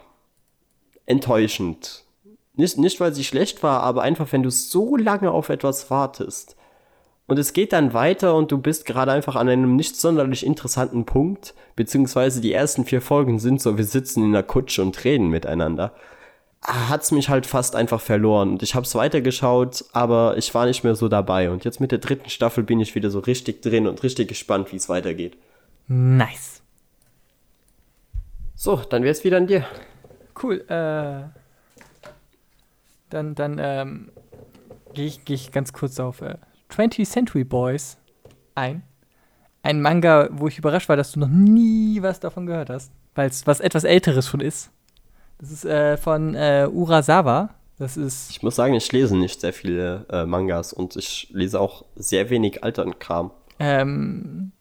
enttäuschend. 1.04 2.03
Nicht, 2.56 2.78
nicht, 2.78 3.00
weil 3.00 3.12
sie 3.12 3.24
schlecht 3.24 3.62
war, 3.62 3.82
aber 3.82 4.02
einfach, 4.02 4.30
wenn 4.32 4.42
du 4.42 4.50
so 4.50 4.96
lange 4.96 5.30
auf 5.30 5.48
etwas 5.48 5.90
wartest. 5.90 6.56
Und 7.26 7.38
es 7.38 7.52
geht 7.52 7.72
dann 7.72 7.94
weiter 7.94 8.34
und 8.36 8.52
du 8.52 8.58
bist 8.58 8.84
gerade 8.84 9.10
einfach 9.10 9.34
an 9.34 9.48
einem 9.48 9.76
nicht 9.76 9.96
sonderlich 9.96 10.44
interessanten 10.44 11.06
Punkt, 11.06 11.54
beziehungsweise 11.74 12.40
die 12.40 12.52
ersten 12.52 12.84
vier 12.84 13.00
Folgen 13.00 13.38
sind 13.38 13.62
so, 13.62 13.78
wir 13.78 13.84
sitzen 13.84 14.22
in 14.22 14.32
der 14.32 14.42
Kutsche 14.42 14.82
und 14.82 15.02
reden 15.04 15.28
miteinander. 15.28 15.92
Hat's 16.62 17.12
mich 17.12 17.28
halt 17.28 17.46
fast 17.46 17.76
einfach 17.76 18.00
verloren. 18.00 18.50
Und 18.50 18.62
ich 18.62 18.74
hab's 18.74 18.94
weitergeschaut, 18.94 19.84
aber 19.92 20.36
ich 20.36 20.54
war 20.54 20.66
nicht 20.66 20.84
mehr 20.84 20.94
so 20.94 21.08
dabei. 21.08 21.50
Und 21.50 21.64
jetzt 21.64 21.80
mit 21.80 21.92
der 21.92 21.98
dritten 21.98 22.30
Staffel 22.30 22.62
bin 22.62 22.80
ich 22.80 22.94
wieder 22.94 23.10
so 23.10 23.18
richtig 23.18 23.62
drin 23.62 23.86
und 23.86 24.02
richtig 24.02 24.28
gespannt, 24.28 24.70
wie 24.72 24.76
es 24.76 24.88
weitergeht. 24.88 25.36
Nice. 25.88 26.62
So, 28.54 28.76
dann 28.76 29.02
wär's 29.02 29.24
wieder 29.24 29.38
an 29.38 29.46
dir. 29.46 29.66
Cool. 30.42 30.64
Äh, 30.68 31.24
dann 33.10 33.34
dann 33.34 33.58
ähm, 33.60 34.10
gehe 34.94 35.06
ich, 35.06 35.24
geh 35.24 35.34
ich 35.34 35.52
ganz 35.52 35.72
kurz 35.72 36.00
auf 36.00 36.20
äh, 36.20 36.36
20th 36.70 37.06
Century 37.08 37.44
Boys 37.44 37.98
ein. 38.54 38.82
Ein 39.62 39.80
Manga, 39.80 40.28
wo 40.32 40.48
ich 40.48 40.58
überrascht 40.58 40.88
war, 40.88 40.96
dass 40.96 41.12
du 41.12 41.20
noch 41.20 41.28
nie 41.28 42.02
was 42.02 42.20
davon 42.20 42.46
gehört 42.46 42.70
hast. 42.70 42.92
Weil 43.14 43.28
es 43.28 43.46
was 43.46 43.60
etwas 43.60 43.84
Älteres 43.84 44.28
schon 44.28 44.40
ist. 44.40 44.70
Das 45.38 45.50
ist 45.50 45.64
äh, 45.64 45.96
von 45.96 46.34
äh, 46.34 46.68
Urasawa. 46.70 47.50
Das 47.78 47.96
ist. 47.96 48.30
Ich 48.30 48.42
muss 48.42 48.56
sagen, 48.56 48.74
ich 48.74 48.90
lese 48.92 49.16
nicht 49.16 49.40
sehr 49.40 49.52
viele 49.52 50.06
äh, 50.10 50.26
Mangas 50.26 50.72
und 50.72 50.96
ich 50.96 51.28
lese 51.32 51.60
auch 51.60 51.84
sehr 51.96 52.30
wenig 52.30 52.62
alten 52.62 52.98
Kram. 52.98 53.32
Ähm, 53.58 54.52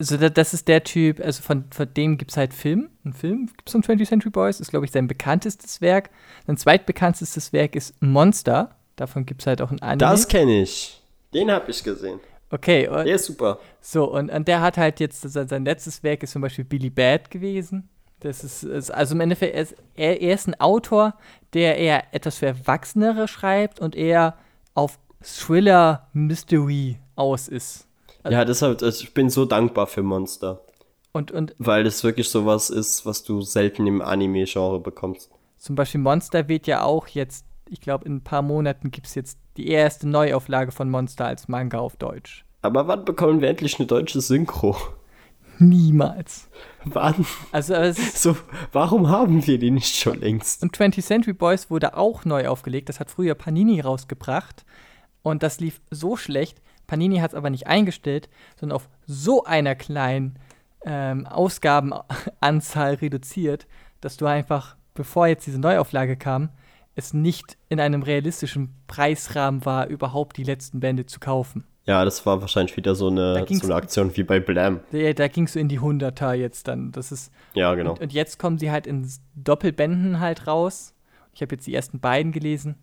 also 0.00 0.16
da, 0.16 0.30
das 0.30 0.54
ist 0.54 0.66
der 0.66 0.82
Typ, 0.82 1.20
also 1.20 1.42
von, 1.42 1.66
von 1.70 1.92
dem 1.92 2.16
gibt 2.16 2.30
es 2.30 2.38
halt 2.38 2.54
Film. 2.54 2.88
Ein 3.04 3.12
Film 3.12 3.46
gibt 3.46 3.68
es 3.68 3.72
von 3.72 3.82
20th 3.82 4.08
Century 4.08 4.30
Boys, 4.30 4.58
ist, 4.58 4.70
glaube 4.70 4.86
ich, 4.86 4.92
sein 4.92 5.06
bekanntestes 5.06 5.82
Werk. 5.82 6.08
Sein 6.46 6.56
zweitbekanntestes 6.56 7.52
Werk 7.52 7.76
ist 7.76 7.94
Monster. 8.00 8.74
Davon 8.96 9.26
gibt 9.26 9.42
es 9.42 9.46
halt 9.46 9.60
auch 9.60 9.70
ein 9.70 9.80
Anime. 9.82 9.98
Das 9.98 10.26
kenne 10.26 10.62
ich. 10.62 11.02
Den 11.34 11.50
habe 11.50 11.70
ich 11.70 11.84
gesehen. 11.84 12.18
okay, 12.50 12.88
und, 12.88 13.04
Der 13.04 13.16
ist 13.16 13.26
super. 13.26 13.58
so, 13.82 14.10
und, 14.10 14.30
und 14.30 14.48
der 14.48 14.62
hat 14.62 14.78
halt 14.78 15.00
jetzt, 15.00 15.20
sein, 15.20 15.46
sein 15.46 15.66
letztes 15.66 16.02
Werk 16.02 16.22
ist 16.22 16.32
zum 16.32 16.40
Beispiel 16.40 16.64
Billy 16.64 16.88
Bad 16.88 17.30
gewesen. 17.30 17.86
Das 18.20 18.42
ist, 18.42 18.62
ist 18.62 18.90
also 18.90 19.14
im 19.14 19.20
Endeffekt, 19.20 19.54
er 19.54 19.62
ist, 19.62 19.74
er, 19.96 20.22
er 20.22 20.34
ist 20.34 20.48
ein 20.48 20.58
Autor, 20.60 21.14
der 21.52 21.76
eher 21.76 22.14
etwas 22.14 22.38
für 22.38 22.46
Erwachsenere 22.46 23.28
schreibt 23.28 23.80
und 23.80 23.94
eher 23.94 24.34
auf 24.72 24.98
Thriller 25.22 26.08
Mystery 26.14 26.98
aus 27.16 27.48
ist. 27.48 27.86
Ja, 28.28 28.44
deshalb, 28.44 28.82
also 28.82 29.04
ich 29.04 29.14
bin 29.14 29.30
so 29.30 29.44
dankbar 29.44 29.86
für 29.86 30.02
Monster. 30.02 30.60
Und, 31.12 31.32
und 31.32 31.54
Weil 31.58 31.84
das 31.84 32.04
wirklich 32.04 32.28
sowas 32.28 32.70
ist, 32.70 33.04
was 33.06 33.24
du 33.24 33.40
selten 33.40 33.86
im 33.86 34.00
Anime-Genre 34.00 34.80
bekommst. 34.80 35.30
Zum 35.58 35.74
Beispiel 35.74 36.00
Monster 36.00 36.48
wird 36.48 36.66
ja 36.66 36.82
auch 36.82 37.08
jetzt, 37.08 37.44
ich 37.68 37.80
glaube, 37.80 38.04
in 38.04 38.16
ein 38.16 38.24
paar 38.24 38.42
Monaten 38.42 38.90
gibt 38.90 39.06
es 39.06 39.14
jetzt 39.14 39.38
die 39.56 39.68
erste 39.68 40.08
Neuauflage 40.08 40.72
von 40.72 40.88
Monster 40.90 41.26
als 41.26 41.48
Manga 41.48 41.78
auf 41.78 41.96
Deutsch. 41.96 42.44
Aber 42.62 42.86
wann 42.86 43.04
bekommen 43.04 43.40
wir 43.40 43.48
endlich 43.48 43.78
eine 43.78 43.86
deutsche 43.86 44.20
Synchro? 44.20 44.76
Niemals. 45.58 46.48
Wann? 46.84 47.26
Also, 47.52 47.74
es 47.74 48.22
So, 48.22 48.36
warum 48.72 49.08
haben 49.08 49.46
wir 49.46 49.58
die 49.58 49.70
nicht 49.70 49.94
schon 49.94 50.20
längst? 50.20 50.62
und 50.62 50.74
20th 50.76 51.02
Century 51.02 51.34
Boys 51.34 51.70
wurde 51.70 51.96
auch 51.96 52.24
neu 52.24 52.48
aufgelegt. 52.48 52.88
Das 52.88 53.00
hat 53.00 53.10
früher 53.10 53.34
Panini 53.34 53.80
rausgebracht. 53.80 54.64
Und 55.22 55.42
das 55.42 55.60
lief 55.60 55.82
so 55.90 56.16
schlecht. 56.16 56.62
Panini 56.90 57.18
hat 57.18 57.30
es 57.30 57.36
aber 57.36 57.50
nicht 57.50 57.68
eingestellt, 57.68 58.28
sondern 58.58 58.74
auf 58.74 58.88
so 59.06 59.44
einer 59.44 59.76
kleinen 59.76 60.40
ähm, 60.84 61.24
Ausgabenanzahl 61.24 62.94
reduziert, 62.94 63.68
dass 64.00 64.16
du 64.16 64.26
einfach, 64.26 64.74
bevor 64.94 65.28
jetzt 65.28 65.46
diese 65.46 65.60
Neuauflage 65.60 66.16
kam, 66.16 66.48
es 66.96 67.14
nicht 67.14 67.56
in 67.68 67.78
einem 67.78 68.02
realistischen 68.02 68.74
Preisrahmen 68.88 69.64
war, 69.64 69.86
überhaupt 69.86 70.36
die 70.36 70.42
letzten 70.42 70.80
Bände 70.80 71.06
zu 71.06 71.20
kaufen. 71.20 71.62
Ja, 71.86 72.04
das 72.04 72.26
war 72.26 72.40
wahrscheinlich 72.40 72.76
wieder 72.76 72.96
so 72.96 73.06
eine, 73.06 73.46
so 73.48 73.66
eine 73.66 73.76
Aktion 73.76 74.16
wie 74.16 74.24
bei 74.24 74.40
Blam. 74.40 74.80
Da, 74.90 75.12
da 75.12 75.28
ging 75.28 75.44
es 75.44 75.52
so 75.52 75.60
in 75.60 75.68
die 75.68 75.78
Hunderter 75.78 76.34
jetzt 76.34 76.66
dann. 76.66 76.90
Das 76.90 77.12
ist, 77.12 77.32
Ja, 77.54 77.72
genau. 77.76 77.92
und, 77.92 78.00
und 78.00 78.12
jetzt 78.12 78.40
kommen 78.40 78.58
sie 78.58 78.72
halt 78.72 78.88
in 78.88 79.08
Doppelbänden 79.36 80.18
halt 80.18 80.48
raus. 80.48 80.92
Ich 81.34 81.40
habe 81.40 81.54
jetzt 81.54 81.68
die 81.68 81.74
ersten 81.74 82.00
beiden 82.00 82.32
gelesen. 82.32 82.74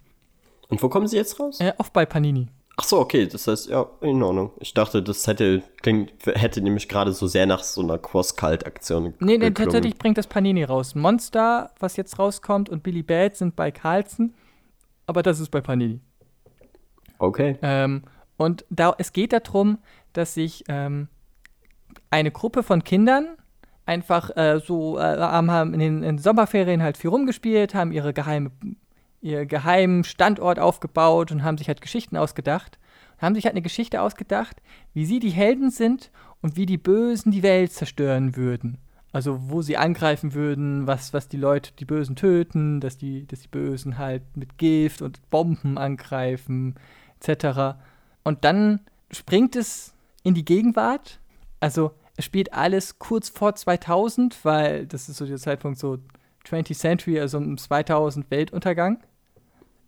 Und 0.70 0.82
wo 0.82 0.88
kommen 0.88 1.10
sie 1.10 1.18
jetzt 1.18 1.42
raus? 1.42 1.60
Äh, 1.60 1.74
auch 1.78 1.90
bei 1.90 2.06
Panini. 2.06 2.48
Ach 2.80 2.84
so, 2.84 3.00
okay, 3.00 3.26
das 3.26 3.48
heißt, 3.48 3.70
ja, 3.70 3.88
in 4.02 4.22
Ordnung. 4.22 4.52
Ich 4.60 4.74
dachte, 4.74 5.02
das 5.02 5.26
hätte, 5.26 5.64
klingt, 5.82 6.12
hätte 6.26 6.62
nämlich 6.62 6.88
gerade 6.88 7.12
so 7.12 7.26
sehr 7.26 7.48
nach 7.48 7.64
so 7.64 7.82
einer 7.82 7.98
Cross-Cult-Aktion 7.98 9.16
Nee, 9.20 9.40
nee, 9.40 9.50
tatsächlich 9.50 9.98
bringt 9.98 10.20
das 10.20 10.28
Panini 10.28 10.64
raus. 10.64 10.94
Monster, 10.94 11.72
was 11.80 11.98
jetzt 11.98 12.20
rauskommt, 12.20 12.70
und 12.70 12.84
Billy 12.84 13.02
Bad 13.02 13.36
sind 13.36 13.56
bei 13.56 13.72
Carlson. 13.72 14.36
Aber 15.08 15.24
das 15.24 15.40
ist 15.40 15.50
bei 15.50 15.60
Panini. 15.60 16.02
Okay. 17.18 17.58
Ähm, 17.64 18.04
und 18.38 18.64
da, 18.70 18.94
es 19.00 19.12
geht 19.12 19.34
darum, 19.34 19.80
dass 20.14 20.36
sich 20.36 20.64
ähm, 20.68 21.08
eine 22.12 22.30
Gruppe 22.30 22.62
von 22.62 22.84
Kindern 22.84 23.38
einfach 23.88 24.36
äh, 24.38 24.60
so 24.60 25.00
äh, 25.00 25.18
haben 25.18 25.50
haben 25.50 25.74
in 25.74 25.80
den 25.80 25.96
in 25.98 26.02
den 26.04 26.18
Sommerferien 26.20 26.84
halt 26.84 26.98
viel 26.98 27.10
rumgespielt, 27.10 27.74
haben 27.74 27.92
ihre 27.92 28.14
geheime, 28.14 28.52
ihr 29.22 29.46
geheimen 29.46 30.04
Standort 30.04 30.60
aufgebaut 30.60 31.32
und 31.32 31.44
haben 31.44 31.58
sich 31.58 31.68
halt 31.68 31.82
Geschichten 31.82 32.18
ausgedacht. 32.18 32.78
Und 33.16 33.22
haben 33.24 33.36
sich 33.36 33.46
halt 33.46 33.54
eine 33.54 33.62
Geschichte 33.62 34.02
ausgedacht, 34.02 34.62
wie 34.94 35.06
sie 35.06 35.20
die 35.20 35.32
Helden 35.32 35.72
sind 35.72 36.12
und 36.42 36.56
wie 36.56 36.66
die 36.66 36.78
Bösen 36.78 37.32
die 37.32 37.44
Welt 37.44 37.72
zerstören 37.72 38.36
würden. 38.36 38.78
Also 39.12 39.50
wo 39.50 39.62
sie 39.62 39.78
angreifen 39.78 40.34
würden, 40.34 40.86
was, 40.86 41.14
was 41.14 41.28
die 41.28 41.38
Leute, 41.38 41.72
die 41.80 41.86
Bösen 41.86 42.16
töten, 42.16 42.80
dass 42.80 42.98
die, 42.98 43.26
dass 43.26 43.42
die 43.42 43.48
Bösen 43.48 43.98
halt 43.98 44.24
mit 44.36 44.58
Gift 44.58 45.02
und 45.02 45.28
Bomben 45.30 45.78
angreifen, 45.78 46.76
etc. 47.20 47.78
Und 48.24 48.44
dann 48.44 48.82
springt 49.12 49.56
es 49.56 49.94
in 50.24 50.36
die 50.36 50.46
Gegenwart. 50.46 51.20
Also 51.60 51.92
es 52.18 52.26
spielt 52.26 52.54
alles 52.54 53.00
kurz 53.00 53.30
vor 53.30 53.56
2000, 53.56 54.44
weil 54.44 54.86
das 54.86 55.08
ist 55.08 55.18
so 55.18 55.26
der 55.26 55.38
Zeitpunkt 55.38 55.80
so 55.80 56.00
20th 56.50 56.78
Century, 56.78 57.20
also 57.20 57.38
um 57.38 57.58
2000 57.58 58.30
Weltuntergang. 58.32 59.00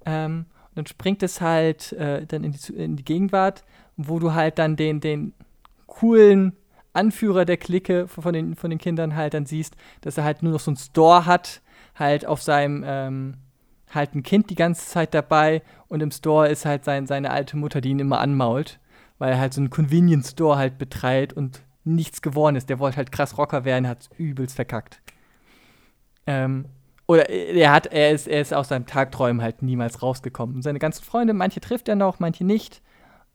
Ähm, 0.06 0.46
und 0.70 0.78
dann 0.78 0.86
springt 0.86 1.24
es 1.24 1.42
halt 1.42 1.94
äh, 1.94 2.26
dann 2.26 2.44
in 2.44 2.52
die, 2.52 2.74
in 2.74 2.96
die 2.96 3.06
Gegenwart, 3.06 3.64
wo 3.98 4.20
du 4.20 4.34
halt 4.34 4.60
dann 4.60 4.76
den, 4.76 5.00
den 5.00 5.34
coolen 5.88 6.54
Anführer 6.94 7.46
der 7.46 7.58
Clique 7.58 8.08
von 8.08 8.34
den, 8.34 8.56
von 8.56 8.70
den 8.70 8.80
Kindern 8.80 9.16
halt 9.16 9.34
dann 9.34 9.46
siehst, 9.46 9.76
dass 10.02 10.18
er 10.18 10.24
halt 10.24 10.44
nur 10.44 10.54
noch 10.54 10.60
so 10.60 10.72
einen 10.72 10.78
Store 10.78 11.26
hat, 11.26 11.62
halt 11.96 12.26
auf 12.26 12.42
seinem, 12.42 12.84
ähm, 12.86 13.36
halt 13.94 14.16
ein 14.16 14.24
Kind 14.24 14.50
die 14.50 14.56
ganze 14.56 14.88
Zeit 14.88 15.14
dabei 15.14 15.62
und 15.88 16.02
im 16.02 16.12
Store 16.12 16.48
ist 16.48 16.66
halt 16.66 16.86
sein, 16.86 17.08
seine 17.08 17.32
alte 17.32 17.58
Mutter, 17.58 17.82
die 17.82 17.90
ihn 17.90 18.00
immer 18.00 18.20
anmault, 18.20 18.80
weil 19.18 19.32
er 19.32 19.40
halt 19.40 19.54
so 19.54 19.62
einen 19.62 19.70
Convenience 19.70 20.32
Store 20.32 20.58
halt 20.58 20.78
betreibt 20.78 21.34
und 21.34 21.62
nichts 21.84 22.22
geworden 22.22 22.56
ist. 22.56 22.70
Der 22.70 22.80
wollte 22.80 22.98
halt 22.98 23.12
krass 23.12 23.38
Rocker 23.38 23.66
werden, 23.66 23.88
hat 23.88 24.10
übelst 24.18 24.56
verkackt. 24.56 25.02
Ähm, 26.30 26.66
oder 27.08 27.28
er 27.28 27.72
hat, 27.72 27.88
er 27.88 28.12
ist, 28.12 28.28
er 28.28 28.40
ist 28.40 28.54
aus 28.54 28.68
seinem 28.68 28.86
Tagträumen 28.86 29.42
halt 29.42 29.64
niemals 29.64 30.04
rausgekommen. 30.04 30.58
Und 30.58 30.62
seine 30.62 30.78
ganzen 30.78 31.04
Freunde, 31.04 31.34
manche 31.34 31.60
trifft 31.60 31.90
er 31.90 31.96
noch, 31.96 32.20
manche 32.20 32.46
nicht. 32.46 32.84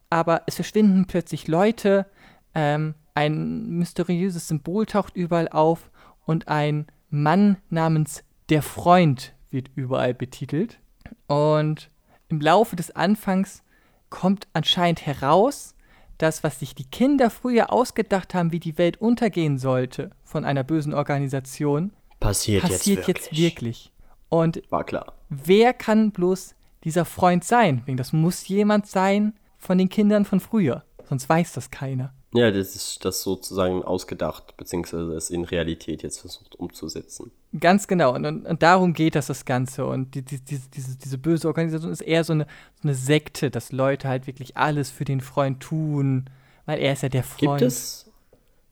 Aber 0.09 0.43
es 0.45 0.55
verschwinden 0.55 1.05
plötzlich 1.05 1.49
Leute, 1.49 2.05
ähm, 2.53 2.95
ein 3.13 3.67
mysteriöses 3.67 4.47
Symbol 4.47 4.85
taucht 4.85 5.17
überall 5.17 5.49
auf 5.49 5.91
und 6.25 6.47
ein 6.47 6.87
Mann 7.09 7.57
namens 7.69 8.23
der 8.47 8.61
Freund 8.61 9.33
wird 9.49 9.71
überall 9.75 10.13
betitelt. 10.13 10.79
Und 11.27 11.89
im 12.29 12.39
Laufe 12.39 12.77
des 12.77 12.95
Anfangs 12.95 13.61
kommt 14.09 14.47
anscheinend 14.53 15.05
heraus, 15.05 15.75
dass 16.17 16.45
was 16.45 16.59
sich 16.59 16.75
die 16.75 16.89
Kinder 16.89 17.29
früher 17.29 17.73
ausgedacht 17.73 18.33
haben, 18.33 18.53
wie 18.53 18.61
die 18.61 18.77
Welt 18.77 19.01
untergehen 19.01 19.57
sollte 19.57 20.11
von 20.23 20.45
einer 20.45 20.63
bösen 20.63 20.93
Organisation, 20.93 21.91
Passiert, 22.25 22.63
passiert 22.63 23.07
jetzt, 23.07 23.31
jetzt 23.31 23.37
wirklich. 23.37 23.91
Und 24.29 24.61
War 24.69 24.83
klar. 24.83 25.13
wer 25.29 25.73
kann 25.73 26.11
bloß 26.11 26.55
dieser 26.83 27.05
Freund 27.05 27.43
sein? 27.43 27.83
Wegen 27.85 27.97
Das 27.97 28.13
muss 28.13 28.47
jemand 28.47 28.87
sein 28.87 29.33
von 29.57 29.77
den 29.77 29.89
Kindern 29.89 30.25
von 30.25 30.39
früher. 30.39 30.83
Sonst 31.07 31.29
weiß 31.29 31.53
das 31.53 31.71
keiner. 31.71 32.13
Ja, 32.33 32.51
das 32.51 32.75
ist 32.75 33.05
das 33.05 33.21
sozusagen 33.21 33.81
ausgedacht, 33.81 34.57
beziehungsweise 34.57 35.13
es 35.13 35.29
in 35.29 35.45
Realität 35.45 36.03
jetzt 36.03 36.19
versucht 36.19 36.55
umzusetzen. 36.55 37.31
Ganz 37.57 37.87
genau. 37.87 38.13
Und, 38.13 38.25
und, 38.25 38.45
und 38.45 38.61
darum 38.61 38.93
geht 38.93 39.15
das, 39.15 39.27
das 39.27 39.45
Ganze. 39.45 39.85
Und 39.85 40.15
die, 40.15 40.21
die, 40.21 40.39
diese, 40.39 40.69
diese, 40.69 40.97
diese 40.97 41.17
böse 41.17 41.47
Organisation 41.47 41.93
ist 41.93 42.01
eher 42.01 42.25
so 42.25 42.33
eine, 42.33 42.45
so 42.81 42.89
eine 42.89 42.95
Sekte, 42.95 43.49
dass 43.49 43.71
Leute 43.71 44.09
halt 44.09 44.27
wirklich 44.27 44.57
alles 44.57 44.91
für 44.91 45.05
den 45.05 45.21
Freund 45.21 45.61
tun. 45.61 46.25
Weil 46.65 46.79
er 46.79 46.93
ist 46.93 47.03
ja 47.03 47.09
der 47.09 47.23
Freund. 47.23 47.59
Gibt 47.59 47.71
es, 47.71 48.11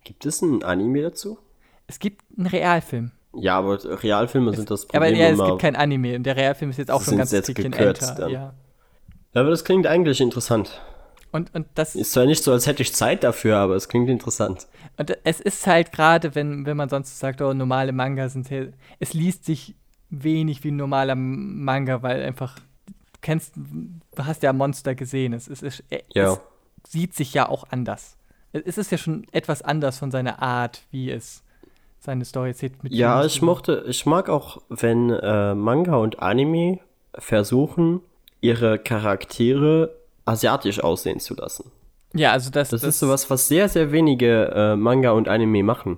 gibt 0.04 0.26
es 0.26 0.42
ein 0.42 0.64
Anime 0.64 1.02
dazu? 1.02 1.38
Es 1.88 2.00
gibt 2.00 2.22
einen 2.38 2.48
Realfilm. 2.48 3.12
Ja, 3.36 3.58
aber 3.58 3.80
Realfilme 4.04 4.54
sind 4.56 4.70
das 4.70 4.84
Aber 4.90 5.06
Problem 5.06 5.16
ja, 5.16 5.30
es 5.30 5.44
gibt 5.44 5.60
kein 5.60 5.76
Anime. 5.76 6.16
Und 6.16 6.24
der 6.24 6.36
Realfilm 6.36 6.72
ist 6.72 6.78
jetzt 6.78 6.92
auch 6.92 7.02
schon 7.02 7.18
ganz 7.18 7.32
gekürzt 7.32 7.76
älter. 7.80 8.16
dann. 8.16 8.30
Ja. 8.32 8.54
Aber 9.34 9.50
das 9.50 9.64
klingt 9.66 9.88
eigentlich 9.88 10.22
interessant. 10.22 10.82
Und, 11.32 11.54
und 11.56 11.66
das 11.74 11.96
Ist 11.96 12.12
zwar 12.12 12.28
nicht 12.28 12.44
so, 12.44 12.52
als 12.52 12.68
hätte 12.68 12.84
ich 12.84 12.94
Zeit 12.94 13.24
dafür, 13.24 13.58
aber 13.58 13.76
es 13.76 13.90
klingt 13.90 14.08
interessant. 14.08 14.68
Und 14.98 15.18
es 15.24 15.40
ist 15.40 15.66
halt 15.66 15.92
gerade, 15.92 16.36
wenn, 16.36 16.68
wenn 16.68 16.78
man 16.78 16.90
sonst 16.90 17.18
sagt, 17.18 17.42
oh, 17.42 17.54
normale 17.56 17.92
Manga 17.92 18.30
sind 18.30 18.48
sehr, 18.48 18.68
es 19.00 19.16
liest 19.16 19.46
sich 19.46 19.74
wenig 20.12 20.64
wie 20.64 20.70
ein 20.70 20.76
normaler 20.76 21.16
Manga, 21.16 22.04
weil 22.04 22.22
einfach, 22.22 22.60
du 22.86 23.20
kennst, 23.22 23.56
du 23.56 24.26
hast 24.26 24.44
ja 24.44 24.54
Monster 24.54 24.94
gesehen, 24.94 25.34
es, 25.34 25.48
es, 25.48 25.64
es, 25.64 25.84
Ja. 26.14 26.34
es 26.84 26.92
sieht 26.92 27.16
sich 27.16 27.34
ja 27.34 27.50
auch 27.50 27.66
anders. 27.72 28.16
Es 28.52 28.78
ist 28.78 28.92
ja 28.92 29.00
schon 29.00 29.26
etwas 29.32 29.64
anders 29.64 29.98
von 29.98 30.12
seiner 30.12 30.40
Art, 30.40 30.84
wie 30.92 31.10
es 31.10 31.43
seine 32.04 32.26
Story 32.26 32.50
erzählt. 32.50 32.84
Mit 32.84 32.94
Ja, 32.94 33.24
ich 33.24 33.42
mochte, 33.42 33.86
ich 33.88 34.06
mag 34.06 34.30
auch, 34.30 34.62
wenn 34.70 35.10
äh, 35.10 35.56
Manga 35.56 35.96
und 35.96 36.20
Anime 36.20 36.80
versuchen, 37.16 38.02
ihre 38.42 38.78
Charaktere 38.78 39.96
asiatisch 40.26 40.84
aussehen 40.84 41.20
zu 41.20 41.34
lassen. 41.36 41.72
Ja, 42.14 42.32
also 42.32 42.52
das, 42.52 42.70
Das, 42.70 42.84
ist 42.84 43.00
sowas, 43.00 43.30
was 43.30 43.48
sehr, 43.48 43.70
sehr 43.70 43.92
wenige 43.92 44.52
äh, 44.54 44.76
Manga 44.76 45.12
und 45.12 45.28
Anime 45.28 45.64
machen. 45.64 45.98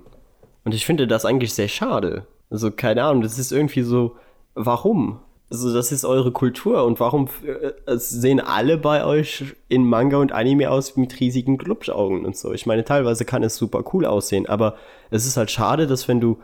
Und 0.64 0.74
ich 0.74 0.86
finde 0.86 1.06
das 1.06 1.24
eigentlich 1.24 1.52
sehr 1.54 1.68
schade. 1.68 2.26
Also, 2.50 2.70
keine 2.70 3.02
Ahnung, 3.02 3.22
das 3.22 3.38
ist 3.38 3.52
irgendwie 3.52 3.82
so, 3.82 4.16
warum? 4.54 5.20
Also, 5.48 5.72
das 5.72 5.92
ist 5.92 6.04
eure 6.04 6.32
Kultur 6.32 6.84
und 6.84 6.98
warum 6.98 7.28
äh, 7.44 7.96
sehen 7.96 8.40
alle 8.40 8.78
bei 8.78 9.04
euch 9.04 9.54
in 9.68 9.84
Manga 9.84 10.16
und 10.16 10.32
Anime 10.32 10.70
aus 10.70 10.96
mit 10.96 11.20
riesigen 11.20 11.56
Glubschaugen 11.56 12.26
und 12.26 12.36
so? 12.36 12.52
Ich 12.52 12.66
meine, 12.66 12.84
teilweise 12.84 13.24
kann 13.24 13.44
es 13.44 13.56
super 13.56 13.84
cool 13.92 14.06
aussehen, 14.06 14.46
aber 14.46 14.76
es 15.10 15.24
ist 15.24 15.36
halt 15.36 15.50
schade, 15.50 15.86
dass 15.86 16.08
wenn 16.08 16.20
du 16.20 16.38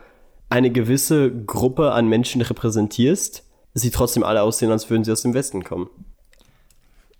eine 0.49 0.71
gewisse 0.71 1.31
Gruppe 1.45 1.91
an 1.91 2.07
Menschen 2.07 2.41
repräsentierst, 2.41 3.43
sie 3.73 3.91
trotzdem 3.91 4.23
alle 4.23 4.41
aussehen, 4.43 4.71
als 4.71 4.89
würden 4.89 5.03
sie 5.03 5.11
aus 5.11 5.23
dem 5.23 5.33
Westen 5.33 5.63
kommen. 5.63 5.89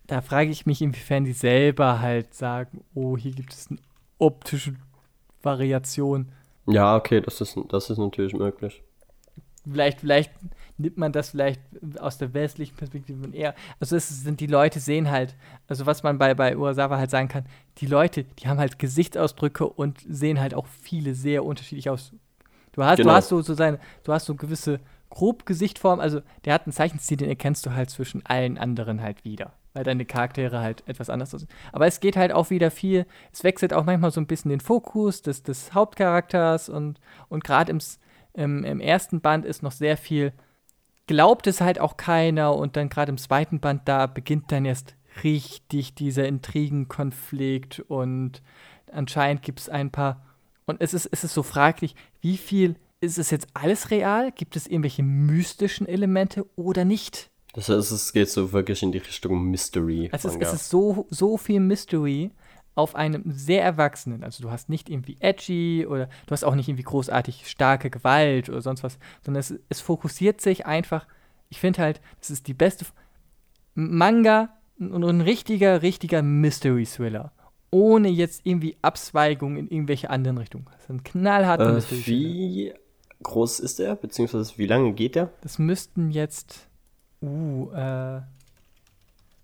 da 0.08 0.22
frage 0.22 0.52
ich 0.52 0.66
mich, 0.66 0.82
inwiefern 0.82 1.24
die 1.26 1.34
selber 1.34 2.00
halt 2.00 2.34
sagen, 2.34 2.84
oh, 2.94 3.18
hier 3.18 3.32
gibt 3.32 3.54
es 3.54 3.68
eine 3.70 3.80
optische 4.20 4.76
Variation. 5.42 6.32
Ja, 6.68 6.96
okay, 6.96 7.22
das 7.22 7.42
ist, 7.42 7.58
das 7.70 7.90
ist 7.90 7.98
natürlich 7.98 8.34
möglich. 8.34 8.84
vielleicht, 9.64 10.02
vielleicht 10.02 10.32
nimmt 10.84 10.98
man 10.98 11.12
das 11.12 11.32
vielleicht 11.32 11.60
aus 12.00 12.20
der 12.20 12.34
westlichen 12.36 12.76
Perspektive 12.76 13.36
eher. 13.36 13.56
Also 13.80 13.96
es 13.96 14.08
sind 14.10 14.40
die 14.40 14.48
Leute 14.48 14.80
sehen 14.80 15.10
halt, 15.10 15.36
also 15.68 15.88
was 15.88 16.04
man 16.04 16.20
bei, 16.20 16.36
bei 16.36 16.56
Urasawa 16.56 16.98
halt 16.98 17.10
sagen 17.10 17.28
kann, 17.28 17.46
die 17.80 17.88
Leute, 17.88 18.24
die 18.24 18.48
haben 18.48 18.60
halt 18.60 18.78
Gesichtsausdrücke 18.78 19.66
und 19.68 20.00
sehen 20.08 20.40
halt 20.40 20.54
auch 20.54 20.68
viele 20.68 21.16
sehr 21.16 21.44
unterschiedlich 21.44 21.90
aus. 21.90 22.14
Du 22.74 22.84
hast, 22.84 22.98
Genau. 22.98 23.10
du 23.10 23.16
hast 23.16 23.30
so, 23.30 23.42
so 23.42 23.56
seine, 23.56 23.80
du 24.04 24.14
hast 24.14 24.26
so 24.26 24.36
gewisse 24.36 24.80
grob 25.10 25.46
Gesichtform, 25.46 26.00
also 26.00 26.22
der 26.46 26.54
hat 26.54 26.66
einen 26.66 26.74
Zeichenstil, 26.74 27.18
den 27.18 27.30
erkennst 27.30 27.66
du 27.66 27.74
halt 27.74 27.90
zwischen 27.90 28.26
allen 28.26 28.58
anderen 28.58 29.02
halt 29.02 29.24
wieder. 29.24 29.54
Weil 29.76 29.84
deine 29.84 30.06
Charaktere 30.06 30.60
halt 30.60 30.84
etwas 30.88 31.10
anders 31.10 31.34
aussehen. 31.34 31.50
Aber 31.72 31.88
es 31.88 32.00
geht 32.00 32.16
halt 32.16 32.32
auch 32.32 32.50
wieder 32.52 32.70
viel, 32.72 33.06
es 33.32 33.44
wechselt 33.44 33.74
auch 33.74 33.86
manchmal 33.86 34.12
so 34.12 34.22
ein 34.22 34.28
bisschen 34.28 34.50
den 34.50 34.60
Fokus 34.60 35.22
des, 35.24 35.42
des 35.44 35.74
Hauptcharakters 35.74 36.70
und, 36.70 37.00
und 37.30 37.44
gerade 37.44 37.72
im, 37.72 37.80
im, 38.34 38.64
im 38.64 38.80
ersten 38.80 39.22
Band 39.22 39.46
ist 39.46 39.64
noch 39.64 39.72
sehr 39.72 39.98
viel, 39.98 40.32
glaubt 41.08 41.48
es 41.48 41.62
halt 41.62 41.80
auch 41.80 41.98
keiner 41.98 42.56
und 42.56 42.76
dann 42.78 42.90
gerade 42.90 43.12
im 43.12 43.18
zweiten 43.18 43.60
Band, 43.60 43.82
da 43.86 44.08
beginnt 44.08 44.52
dann 44.52 44.66
erst 44.66 44.96
richtig 45.24 45.96
dieser 45.96 46.28
Intrigenkonflikt 46.28 47.80
und 47.82 48.42
anscheinend 48.92 49.42
gibt 49.42 49.60
es 49.60 49.70
ein 49.70 49.92
paar, 49.92 50.26
und 50.66 50.82
es 50.82 50.94
ist, 50.94 51.08
es 51.12 51.24
ist 51.24 51.34
so 51.34 51.44
fraglich, 51.44 51.96
wie 52.22 52.38
viel, 52.38 52.76
ist 53.02 53.20
es 53.20 53.32
jetzt 53.32 53.48
alles 53.54 53.92
real? 53.92 54.32
Gibt 54.32 54.56
es 54.56 54.66
irgendwelche 54.66 55.04
mystischen 55.04 55.88
Elemente 55.88 56.46
oder 56.56 56.86
nicht? 56.86 57.30
Das 57.54 57.70
heißt, 57.70 57.92
es 57.92 58.14
geht 58.14 58.30
so 58.30 58.54
wirklich 58.54 58.82
in 58.82 58.94
die 58.94 59.00
Richtung 59.00 59.44
Mystery. 59.44 60.10
Also 60.12 60.30
es, 60.30 60.38
es 60.38 60.54
ist 60.54 60.70
so, 60.70 61.06
so 61.10 61.38
viel 61.38 61.60
Mystery 61.60 62.32
auf 62.76 62.95
einem 62.95 63.24
sehr 63.28 63.64
Erwachsenen. 63.64 64.24
Also 64.24 64.41
du 64.44 64.52
hast 64.52 64.70
nicht 64.70 64.90
irgendwie 64.90 65.18
edgy 65.20 65.86
oder 65.88 66.08
du 66.26 66.32
hast 66.32 66.44
auch 66.44 66.56
nicht 66.56 66.68
irgendwie 66.68 66.84
großartig 66.84 67.48
starke 67.48 67.90
Gewalt 67.90 68.50
oder 68.50 68.62
sonst 68.62 68.84
was, 68.84 68.98
sondern 69.24 69.41
es, 69.41 69.54
es 69.70 69.82
fokussiert 69.82 70.41
sich 70.41 70.66
einfach, 70.66 71.06
ich 71.50 71.60
finde 71.60 71.82
halt, 71.82 72.02
das 72.20 72.32
ist 72.32 72.48
die 72.48 72.54
beste 72.56 72.86
F- 72.86 72.94
Manga 73.76 74.50
und 74.80 75.04
ein 75.04 75.22
richtiger, 75.22 75.82
richtiger 75.82 76.24
Mystery-Thriller. 76.24 77.32
Ohne 77.70 78.10
jetzt 78.10 78.41
irgendwie 78.44 78.76
Abzweigung 78.82 79.58
in 79.58 79.68
irgendwelche 79.68 80.10
anderen 80.10 80.38
Richtungen. 80.38 80.66
Das 80.72 80.82
ist 80.84 80.90
ein 80.90 81.04
knallharter 81.04 81.70
äh, 81.70 81.74
Mystery-Thriller. 81.74 82.30
wie 82.34 82.74
groß 83.22 83.60
ist 83.60 83.80
der? 83.80 83.95
Beziehungsweise 83.95 84.58
wie 84.58 84.68
lange 84.68 84.94
geht 84.94 85.16
der? 85.16 85.32
Das 85.41 85.60
müssten 85.60 86.12
jetzt, 86.12 86.68
uh, 87.22 87.72
äh, 87.72 88.18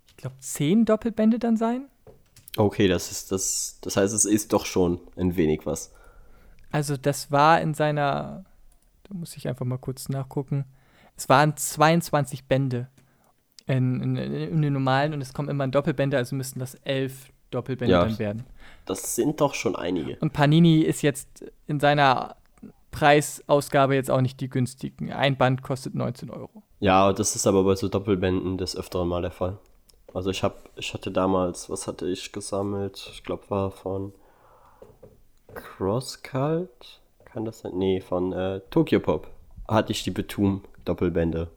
ich 0.07 0.17
glaube, 0.17 0.35
zehn 0.39 0.85
Doppelbände 0.85 1.39
dann 1.39 1.57
sein. 1.57 1.85
Okay, 2.57 2.87
das 2.87 3.11
ist 3.11 3.31
das. 3.31 3.77
Das 3.81 3.95
heißt, 3.97 4.13
es 4.13 4.25
ist 4.25 4.53
doch 4.53 4.65
schon 4.65 4.99
ein 5.15 5.35
wenig 5.37 5.65
was. 5.65 5.93
Also 6.71 6.97
das 6.97 7.31
war 7.31 7.61
in 7.61 7.73
seiner, 7.73 8.43
da 9.03 9.13
muss 9.13 9.35
ich 9.37 9.47
einfach 9.47 9.65
mal 9.65 9.77
kurz 9.77 10.09
nachgucken. 10.09 10.65
Es 11.15 11.29
waren 11.29 11.55
22 11.57 12.45
Bände 12.47 12.87
in, 13.65 14.01
in, 14.01 14.15
in 14.15 14.61
den 14.61 14.73
normalen 14.73 15.13
und 15.13 15.21
es 15.21 15.33
kommen 15.33 15.49
immer 15.49 15.67
Doppelbände, 15.67 16.17
also 16.17 16.35
müssten 16.35 16.59
das 16.59 16.75
elf 16.75 17.31
Doppelbände 17.51 17.91
Ja. 17.91 18.05
dann 18.05 18.19
werden. 18.19 18.43
Das 18.85 19.15
sind 19.15 19.41
doch 19.41 19.53
schon 19.53 19.75
einige. 19.75 20.17
Und 20.19 20.33
Panini 20.33 20.81
ist 20.81 21.01
jetzt 21.01 21.45
in 21.67 21.79
seiner 21.79 22.35
Preisausgabe 22.91 23.95
jetzt 23.95 24.09
auch 24.11 24.21
nicht 24.21 24.39
die 24.39 24.49
günstigen. 24.49 25.11
Ein 25.11 25.37
Band 25.37 25.61
kostet 25.61 25.95
19 25.95 26.29
Euro. 26.29 26.63
Ja, 26.79 27.11
das 27.13 27.35
ist 27.35 27.45
aber 27.47 27.63
bei 27.63 27.75
so 27.75 27.87
Doppelbänden 27.87 28.57
des 28.57 28.75
Öfteren 28.75 29.07
mal 29.07 29.21
der 29.21 29.31
Fall. 29.31 29.57
Also 30.13 30.29
ich 30.29 30.43
hab, 30.43 30.69
ich 30.75 30.93
hatte 30.93 31.11
damals, 31.11 31.69
was 31.69 31.87
hatte 31.87 32.07
ich 32.07 32.31
gesammelt? 32.31 33.09
Ich 33.13 33.23
glaube, 33.23 33.43
war 33.49 33.71
von 33.71 34.13
Crosscult. 35.53 36.99
Kann 37.25 37.45
das 37.45 37.59
sein? 37.59 37.73
Nee, 37.75 38.01
von 38.01 38.33
äh, 38.33 38.61
Tokyo 38.71 38.99
Pop. 38.99 39.27
Hatte 39.67 39.91
ich 39.91 40.03
die 40.03 40.11
Betum 40.11 40.63
Doppelbände. 40.85 41.49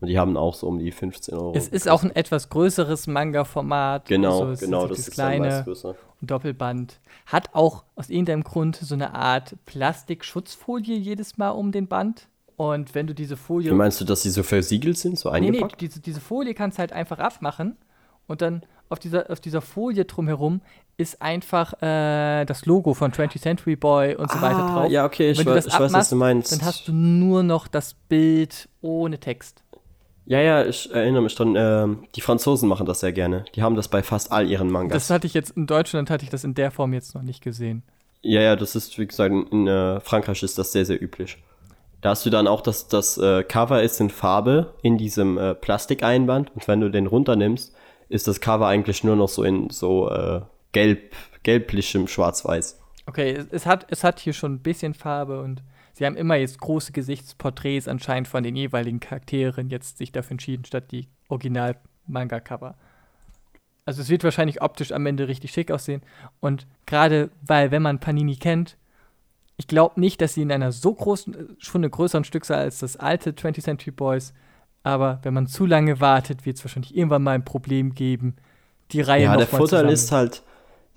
Und 0.00 0.08
die 0.08 0.18
haben 0.18 0.38
auch 0.38 0.54
so 0.54 0.66
um 0.66 0.78
die 0.78 0.92
15 0.92 1.34
Euro. 1.34 1.52
Es 1.54 1.68
ist 1.68 1.86
auch 1.88 2.02
ein 2.02 2.14
etwas 2.16 2.48
größeres 2.48 3.06
Manga-Format. 3.06 4.06
Genau, 4.06 4.44
also 4.44 4.64
genau, 4.64 4.86
das 4.86 5.00
ist 5.00 5.10
kleine. 5.10 5.62
größer. 5.64 5.94
Doppelband. 6.22 7.00
Hat 7.26 7.50
auch 7.54 7.84
aus 7.96 8.08
irgendeinem 8.08 8.42
Grund 8.42 8.76
so 8.76 8.94
eine 8.94 9.14
Art 9.14 9.56
Plastikschutzfolie 9.66 10.96
jedes 10.96 11.36
Mal 11.36 11.50
um 11.50 11.70
den 11.70 11.86
Band. 11.86 12.28
Und 12.56 12.94
wenn 12.94 13.06
du 13.06 13.14
diese 13.14 13.36
Folie. 13.36 13.72
Meinst 13.72 14.00
du, 14.00 14.06
dass 14.06 14.22
die 14.22 14.30
so 14.30 14.42
versiegelt 14.42 14.96
sind, 14.96 15.18
so 15.18 15.30
Nee, 15.30 15.40
nee, 15.40 15.46
eingepackt? 15.48 15.80
diese, 15.80 16.00
diese 16.00 16.20
Folie 16.20 16.54
kannst 16.54 16.78
du 16.78 16.80
halt 16.80 16.92
einfach 16.92 17.18
abmachen 17.18 17.76
und 18.30 18.42
dann 18.42 18.62
auf 18.88 18.98
dieser, 18.98 19.30
auf 19.30 19.40
dieser 19.40 19.60
Folie 19.60 20.04
drumherum 20.04 20.60
ist 20.96 21.20
einfach 21.20 21.74
äh, 21.82 22.44
das 22.44 22.66
Logo 22.66 22.94
von 22.94 23.12
20th 23.12 23.40
Century 23.40 23.76
Boy 23.76 24.14
und 24.14 24.30
so 24.30 24.40
weiter 24.40 24.58
drauf. 24.58 24.84
Ah, 24.84 24.86
ja, 24.86 25.04
okay, 25.04 25.30
ich, 25.30 25.38
Wenn 25.38 25.46
du 25.46 25.54
das 25.54 25.66
ich 25.66 25.72
weiß, 25.72 25.80
was 25.80 25.92
abmachst, 25.92 26.12
du 26.12 26.16
meinst. 26.16 26.52
Dann 26.52 26.62
hast 26.62 26.86
du 26.86 26.92
nur 26.92 27.42
noch 27.42 27.66
das 27.66 27.94
Bild 27.94 28.68
ohne 28.82 29.18
Text. 29.18 29.62
ja, 30.26 30.40
ja, 30.40 30.64
ich 30.64 30.92
erinnere 30.92 31.22
mich 31.22 31.34
dran. 31.34 31.54
Ähm, 31.56 32.04
die 32.14 32.20
Franzosen 32.20 32.68
machen 32.68 32.86
das 32.86 33.00
sehr 33.00 33.12
gerne. 33.12 33.44
Die 33.54 33.62
haben 33.62 33.74
das 33.74 33.88
bei 33.88 34.02
fast 34.02 34.30
all 34.30 34.48
ihren 34.48 34.70
Mangas. 34.70 34.92
Das 34.92 35.10
hatte 35.10 35.26
ich 35.26 35.34
jetzt 35.34 35.56
in 35.56 35.66
Deutschland 35.66 36.10
hatte 36.10 36.24
ich 36.24 36.30
das 36.30 36.44
in 36.44 36.54
der 36.54 36.70
Form 36.70 36.92
jetzt 36.92 37.14
noch 37.14 37.22
nicht 37.22 37.42
gesehen. 37.42 37.82
Ja, 38.22 38.42
ja, 38.42 38.54
das 38.54 38.76
ist, 38.76 38.98
wie 38.98 39.06
gesagt, 39.06 39.34
in, 39.50 39.66
äh, 39.66 40.00
Frankreich 40.00 40.42
ist 40.42 40.58
das 40.58 40.72
sehr, 40.72 40.84
sehr 40.84 41.02
üblich. 41.02 41.38
Da 42.00 42.10
hast 42.10 42.24
du 42.24 42.30
dann 42.30 42.46
auch, 42.46 42.60
dass 42.60 42.88
das 42.88 43.18
äh, 43.18 43.42
Cover 43.42 43.82
ist 43.82 44.00
in 44.00 44.10
Farbe 44.10 44.74
in 44.82 44.98
diesem 44.98 45.38
äh, 45.38 45.54
Plastikeinband 45.54 46.54
und 46.54 46.68
wenn 46.68 46.80
du 46.80 46.90
den 46.90 47.06
runternimmst, 47.06 47.74
ist 48.10 48.28
das 48.28 48.40
Cover 48.40 48.66
eigentlich 48.66 49.02
nur 49.02 49.16
noch 49.16 49.28
so 49.28 49.42
in 49.42 49.70
so 49.70 50.10
äh, 50.10 50.42
gelb, 50.72 51.14
gelblichem 51.42 52.06
Schwarz-Weiß. 52.08 52.78
Okay, 53.06 53.32
es, 53.32 53.46
es, 53.50 53.66
hat, 53.66 53.86
es 53.90 54.04
hat 54.04 54.20
hier 54.20 54.32
schon 54.32 54.54
ein 54.54 54.62
bisschen 54.62 54.94
Farbe 54.94 55.40
und 55.40 55.62
sie 55.94 56.04
haben 56.04 56.16
immer 56.16 56.34
jetzt 56.34 56.60
große 56.60 56.92
Gesichtsporträts 56.92 57.88
anscheinend 57.88 58.28
von 58.28 58.42
den 58.42 58.56
jeweiligen 58.56 59.00
Charakteren 59.00 59.70
jetzt 59.70 59.98
sich 59.98 60.12
dafür 60.12 60.32
entschieden, 60.32 60.64
statt 60.64 60.90
die 60.90 61.08
Original-Manga-Cover. 61.28 62.76
Also 63.86 64.02
es 64.02 64.10
wird 64.10 64.24
wahrscheinlich 64.24 64.60
optisch 64.60 64.92
am 64.92 65.06
Ende 65.06 65.28
richtig 65.28 65.52
schick 65.52 65.70
aussehen. 65.70 66.02
Und 66.40 66.66
gerade 66.86 67.30
weil, 67.42 67.70
wenn 67.70 67.82
man 67.82 68.00
Panini 68.00 68.36
kennt, 68.36 68.76
ich 69.56 69.68
glaube 69.68 70.00
nicht, 70.00 70.20
dass 70.20 70.34
sie 70.34 70.42
in 70.42 70.52
einer 70.52 70.72
so 70.72 70.92
großen, 70.94 71.34
äh, 71.34 71.44
schon 71.58 71.80
eine 71.80 71.90
größeren 71.90 72.24
Stückzahl 72.24 72.58
als 72.58 72.80
das 72.80 72.96
alte 72.96 73.32
20th 73.32 73.62
Century 73.62 73.90
Boys, 73.92 74.32
aber 74.82 75.20
wenn 75.22 75.34
man 75.34 75.46
zu 75.46 75.66
lange 75.66 76.00
wartet, 76.00 76.46
wird 76.46 76.56
es 76.56 76.64
wahrscheinlich 76.64 76.96
irgendwann 76.96 77.22
mal 77.22 77.32
ein 77.32 77.44
Problem 77.44 77.94
geben, 77.94 78.36
die 78.92 79.00
Reihe 79.00 79.24
Ja, 79.24 79.32
noch 79.32 79.38
der 79.38 79.46
Vorteil 79.46 79.88
ist 79.88 80.12
halt, 80.12 80.42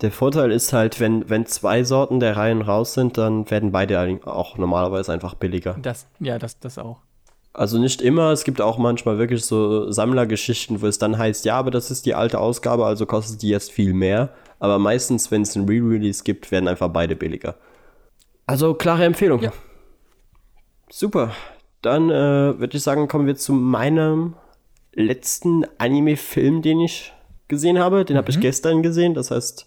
der 0.00 0.10
Vorteil 0.10 0.50
ist 0.50 0.72
halt, 0.72 1.00
wenn, 1.00 1.28
wenn 1.28 1.46
zwei 1.46 1.84
Sorten 1.84 2.20
der 2.20 2.36
Reihen 2.36 2.62
raus 2.62 2.94
sind, 2.94 3.18
dann 3.18 3.50
werden 3.50 3.72
beide 3.72 4.20
auch 4.24 4.58
normalerweise 4.58 5.12
einfach 5.12 5.34
billiger. 5.34 5.76
Das, 5.80 6.06
ja, 6.18 6.38
das, 6.38 6.58
das 6.58 6.78
auch. 6.78 6.98
Also 7.52 7.78
nicht 7.78 8.02
immer, 8.02 8.32
es 8.32 8.42
gibt 8.42 8.60
auch 8.60 8.78
manchmal 8.78 9.18
wirklich 9.18 9.44
so 9.44 9.90
Sammlergeschichten, 9.90 10.82
wo 10.82 10.88
es 10.88 10.98
dann 10.98 11.16
heißt, 11.16 11.44
ja, 11.44 11.56
aber 11.56 11.70
das 11.70 11.92
ist 11.92 12.04
die 12.04 12.14
alte 12.14 12.40
Ausgabe, 12.40 12.84
also 12.84 13.06
kostet 13.06 13.42
die 13.42 13.48
jetzt 13.48 13.70
viel 13.70 13.94
mehr. 13.94 14.30
Aber 14.58 14.80
meistens, 14.80 15.30
wenn 15.30 15.42
es 15.42 15.56
einen 15.56 15.68
Re-Release 15.68 16.24
gibt, 16.24 16.50
werden 16.50 16.66
einfach 16.66 16.88
beide 16.88 17.14
billiger. 17.14 17.54
Also 18.46 18.74
klare 18.74 19.04
Empfehlung. 19.04 19.40
Ja. 19.40 19.52
Super. 20.90 21.30
Dann 21.84 22.08
äh, 22.10 22.58
würde 22.58 22.76
ich 22.76 22.82
sagen, 22.82 23.08
kommen 23.08 23.26
wir 23.26 23.36
zu 23.36 23.52
meinem 23.52 24.34
letzten 24.94 25.66
Anime-Film, 25.78 26.62
den 26.62 26.80
ich 26.80 27.12
gesehen 27.48 27.78
habe. 27.78 28.04
Den 28.04 28.16
habe 28.16 28.30
ich 28.30 28.40
gestern 28.40 28.82
gesehen. 28.82 29.12
Das 29.14 29.30
heißt, 29.30 29.66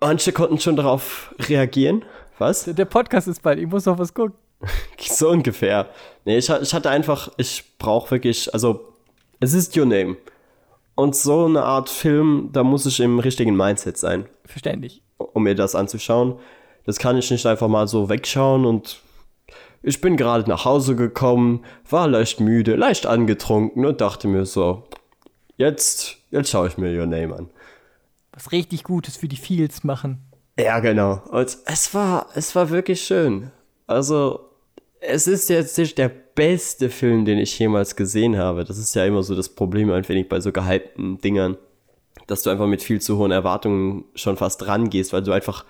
manche 0.00 0.32
konnten 0.32 0.60
schon 0.60 0.76
darauf 0.76 1.34
reagieren. 1.48 2.04
Was? 2.38 2.64
Der- 2.64 2.74
Der 2.74 2.84
Podcast 2.84 3.26
ist 3.26 3.42
bald, 3.42 3.58
ich 3.58 3.66
muss 3.66 3.84
noch 3.86 3.98
was 3.98 4.14
gucken. 4.14 4.34
So 5.00 5.30
ungefähr. 5.30 5.88
Nee, 6.24 6.38
ich, 6.38 6.48
ich 6.50 6.74
hatte 6.74 6.90
einfach, 6.90 7.30
ich 7.36 7.64
brauche 7.78 8.10
wirklich, 8.12 8.52
also, 8.52 8.92
es 9.40 9.54
ist 9.54 9.76
Your 9.76 9.86
Name. 9.86 10.16
Und 10.94 11.14
so 11.16 11.46
eine 11.46 11.62
Art 11.64 11.88
Film, 11.88 12.50
da 12.52 12.62
muss 12.64 12.84
ich 12.86 12.98
im 13.00 13.18
richtigen 13.20 13.56
Mindset 13.56 13.96
sein, 13.96 14.26
Verständlich. 14.44 15.02
um 15.16 15.44
mir 15.44 15.54
das 15.54 15.74
anzuschauen. 15.76 16.38
Das 16.84 16.98
kann 16.98 17.16
ich 17.16 17.30
nicht 17.30 17.46
einfach 17.46 17.68
mal 17.68 17.86
so 17.88 18.08
wegschauen 18.08 18.64
und 18.66 19.00
ich 19.82 20.00
bin 20.00 20.16
gerade 20.16 20.48
nach 20.48 20.64
Hause 20.64 20.96
gekommen, 20.96 21.64
war 21.88 22.08
leicht 22.08 22.40
müde, 22.40 22.76
leicht 22.76 23.06
angetrunken 23.06 23.84
und 23.86 24.00
dachte 24.00 24.28
mir 24.28 24.44
so, 24.44 24.84
jetzt, 25.56 26.16
jetzt 26.30 26.50
schaue 26.50 26.68
ich 26.68 26.78
mir 26.78 26.98
Your 26.98 27.06
Name 27.06 27.34
an. 27.36 27.50
Was 28.32 28.52
richtig 28.52 28.84
Gutes 28.84 29.16
für 29.16 29.28
die 29.28 29.36
Fields 29.36 29.84
machen. 29.84 30.24
Ja, 30.58 30.80
genau. 30.80 31.22
Und 31.30 31.56
es 31.66 31.94
war, 31.94 32.26
es 32.34 32.54
war 32.54 32.70
wirklich 32.70 33.02
schön. 33.02 33.50
Also, 33.86 34.40
es 35.00 35.26
ist 35.26 35.48
jetzt 35.48 35.78
nicht 35.78 35.96
der 35.98 36.08
beste 36.08 36.90
Film, 36.90 37.24
den 37.24 37.38
ich 37.38 37.58
jemals 37.58 37.96
gesehen 37.96 38.36
habe. 38.36 38.64
Das 38.64 38.78
ist 38.78 38.94
ja 38.94 39.04
immer 39.04 39.22
so 39.22 39.34
das 39.34 39.48
Problem 39.48 39.90
ein 39.90 40.08
wenig 40.08 40.28
bei 40.28 40.40
so 40.40 40.52
gehypten 40.52 41.18
Dingern, 41.18 41.56
dass 42.26 42.42
du 42.42 42.50
einfach 42.50 42.66
mit 42.66 42.82
viel 42.82 43.00
zu 43.00 43.18
hohen 43.18 43.30
Erwartungen 43.30 44.04
schon 44.14 44.36
fast 44.36 44.66
rangehst, 44.66 45.12
weil 45.12 45.22
du 45.22 45.32
einfach, 45.32 45.64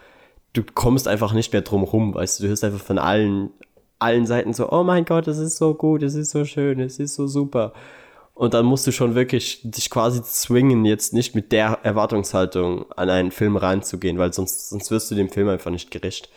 du 0.53 0.63
kommst 0.63 1.09
einfach 1.09 1.33
nicht 1.33 1.53
mehr 1.53 1.63
drum 1.63 1.85
rum, 1.85 2.15
weißt 2.15 2.39
du, 2.39 2.45
du 2.45 2.49
hörst 2.49 2.65
einfach 2.65 2.85
von 2.85 2.99
allen, 2.99 3.51
allen 3.99 4.27
Seiten 4.27 4.53
so, 4.53 4.71
oh 4.71 4.83
mein 4.83 5.05
Gott, 5.05 5.27
es 5.29 5.39
ist 5.39 5.57
so 5.57 5.75
gut, 5.75 6.03
es 6.03 6.15
ist 6.15 6.31
so 6.31 6.45
schön, 6.45 6.81
es 6.81 6.99
ist 6.99 7.15
so 7.15 7.27
super. 7.27 7.73
Und 8.35 8.55
dann 8.55 8.67
musst 8.67 8.87
du 8.87 8.93
schon 8.93 9.17
wirklich 9.17 9.61
dich 9.65 9.91
quasi 9.91 10.23
zwingen, 10.23 10.85
jetzt 10.85 11.13
nicht 11.13 11.35
mit 11.35 11.51
der 11.51 11.81
Erwartungshaltung 11.83 12.87
an 12.93 13.11
einen 13.11 13.33
Film 13.33 13.57
reinzugehen, 13.57 14.19
weil 14.19 14.33
sonst, 14.33 14.71
sonst 14.71 14.93
wirst 14.93 15.11
du 15.11 15.17
dem 15.17 15.29
Film 15.29 15.49
einfach 15.49 15.73
nicht 15.73 15.91
gerecht. 15.91 16.31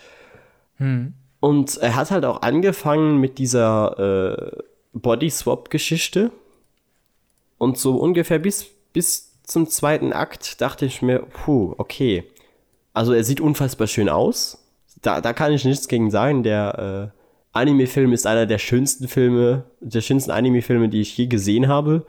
Und 1.39 1.77
er 1.77 1.95
hat 1.95 2.09
halt 2.09 2.25
auch 2.25 2.41
angefangen 2.41 3.17
mit 3.17 3.37
dieser 3.37 3.99
äh, 3.99 4.63
Body-Swap-Geschichte. 4.93 6.31
Und 7.59 7.77
so 7.77 7.97
ungefähr 7.97 8.39
bis, 8.39 8.65
bis 8.93 9.39
zum 9.43 9.67
zweiten 9.69 10.13
Akt 10.13 10.59
dachte 10.61 10.85
ich 10.85 11.03
mir, 11.03 11.19
puh, 11.19 11.75
okay. 11.77 12.23
Also 12.93 13.13
er 13.13 13.23
sieht 13.23 13.41
unfassbar 13.41 13.85
schön 13.85 14.09
aus. 14.09 14.65
Da, 15.03 15.21
da 15.21 15.33
kann 15.33 15.53
ich 15.53 15.65
nichts 15.65 15.87
gegen 15.87 16.09
sagen. 16.09 16.41
Der 16.41 17.11
äh, 17.13 17.20
Anime-Film 17.53 18.13
ist 18.13 18.25
einer 18.25 18.45
der 18.45 18.57
schönsten 18.57 19.07
Filme, 19.07 19.65
der 19.79 20.01
schönsten 20.01 20.31
Anime-Filme, 20.31 20.89
die 20.89 21.01
ich 21.01 21.17
je 21.17 21.27
gesehen 21.27 21.67
habe. 21.67 22.05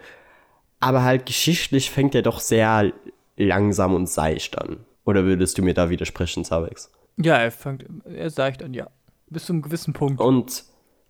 Aber 0.80 1.02
halt 1.02 1.26
geschichtlich 1.26 1.90
fängt 1.90 2.14
er 2.14 2.22
doch 2.22 2.40
sehr 2.40 2.92
langsam 3.36 3.94
und 3.94 4.08
seicht 4.08 4.58
an. 4.58 4.78
Oder 5.04 5.24
würdest 5.24 5.58
du 5.58 5.62
mir 5.62 5.74
da 5.74 5.90
widersprechen, 5.90 6.44
Zabex? 6.44 6.90
Ja, 7.16 7.36
er 7.36 7.50
fängt, 7.50 7.84
er 8.04 8.30
sagt 8.30 8.62
dann 8.62 8.74
ja. 8.74 8.88
Bis 9.28 9.46
zu 9.46 9.52
einem 9.52 9.62
gewissen 9.62 9.92
Punkt. 9.94 10.20
Und 10.20 10.64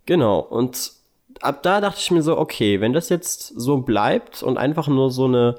genau, 0.07 0.41
und 0.41 0.93
ab 1.41 1.63
da 1.63 1.81
dachte 1.81 2.01
ich 2.01 2.11
mir 2.11 2.23
so, 2.23 2.39
okay, 2.39 2.81
wenn 2.81 2.93
das 2.93 3.09
jetzt 3.09 3.49
so 3.49 3.79
bleibt 3.79 4.43
und 4.43 4.57
einfach 4.57 4.89
nur 4.89 5.11
so 5.11 5.27
eine 5.27 5.57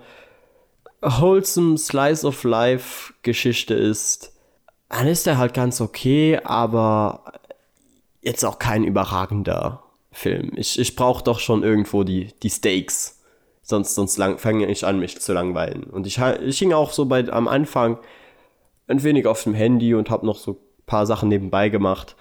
wholesome 1.01 1.77
Slice 1.77 2.25
of 2.25 2.43
Life 2.43 3.13
Geschichte 3.21 3.73
ist, 3.73 4.33
dann 4.89 5.07
ist 5.07 5.25
der 5.25 5.37
halt 5.37 5.53
ganz 5.53 5.81
okay, 5.81 6.39
aber 6.43 7.23
jetzt 8.23 8.43
auch 8.43 8.57
kein 8.57 8.83
überragender 8.83 9.83
Film. 10.11 10.51
Ich, 10.55 10.79
ich 10.79 10.95
brauche 10.95 11.23
doch 11.23 11.39
schon 11.39 11.63
irgendwo 11.63 12.03
die, 12.03 12.33
die 12.41 12.49
Stakes. 12.49 13.19
Sonst, 13.61 13.95
sonst 13.95 14.21
fange 14.37 14.67
ich 14.67 14.85
an, 14.85 14.99
mich 14.99 15.19
zu 15.21 15.33
langweilen. 15.33 15.83
Und 15.83 16.05
ich, 16.07 16.19
ich 16.19 16.59
hing 16.59 16.73
auch 16.73 16.91
so 16.91 17.05
bei, 17.05 17.31
am 17.31 17.47
Anfang 17.47 17.97
ein 18.87 19.03
wenig 19.03 19.25
auf 19.25 19.43
dem 19.43 19.53
Handy 19.53 19.93
und 19.93 20.09
habe 20.09 20.25
noch 20.25 20.37
so 20.37 20.51
ein 20.51 20.85
paar 20.85 21.05
Sachen 21.05 21.29
nebenbei 21.29 21.69
gemacht. 21.69 22.15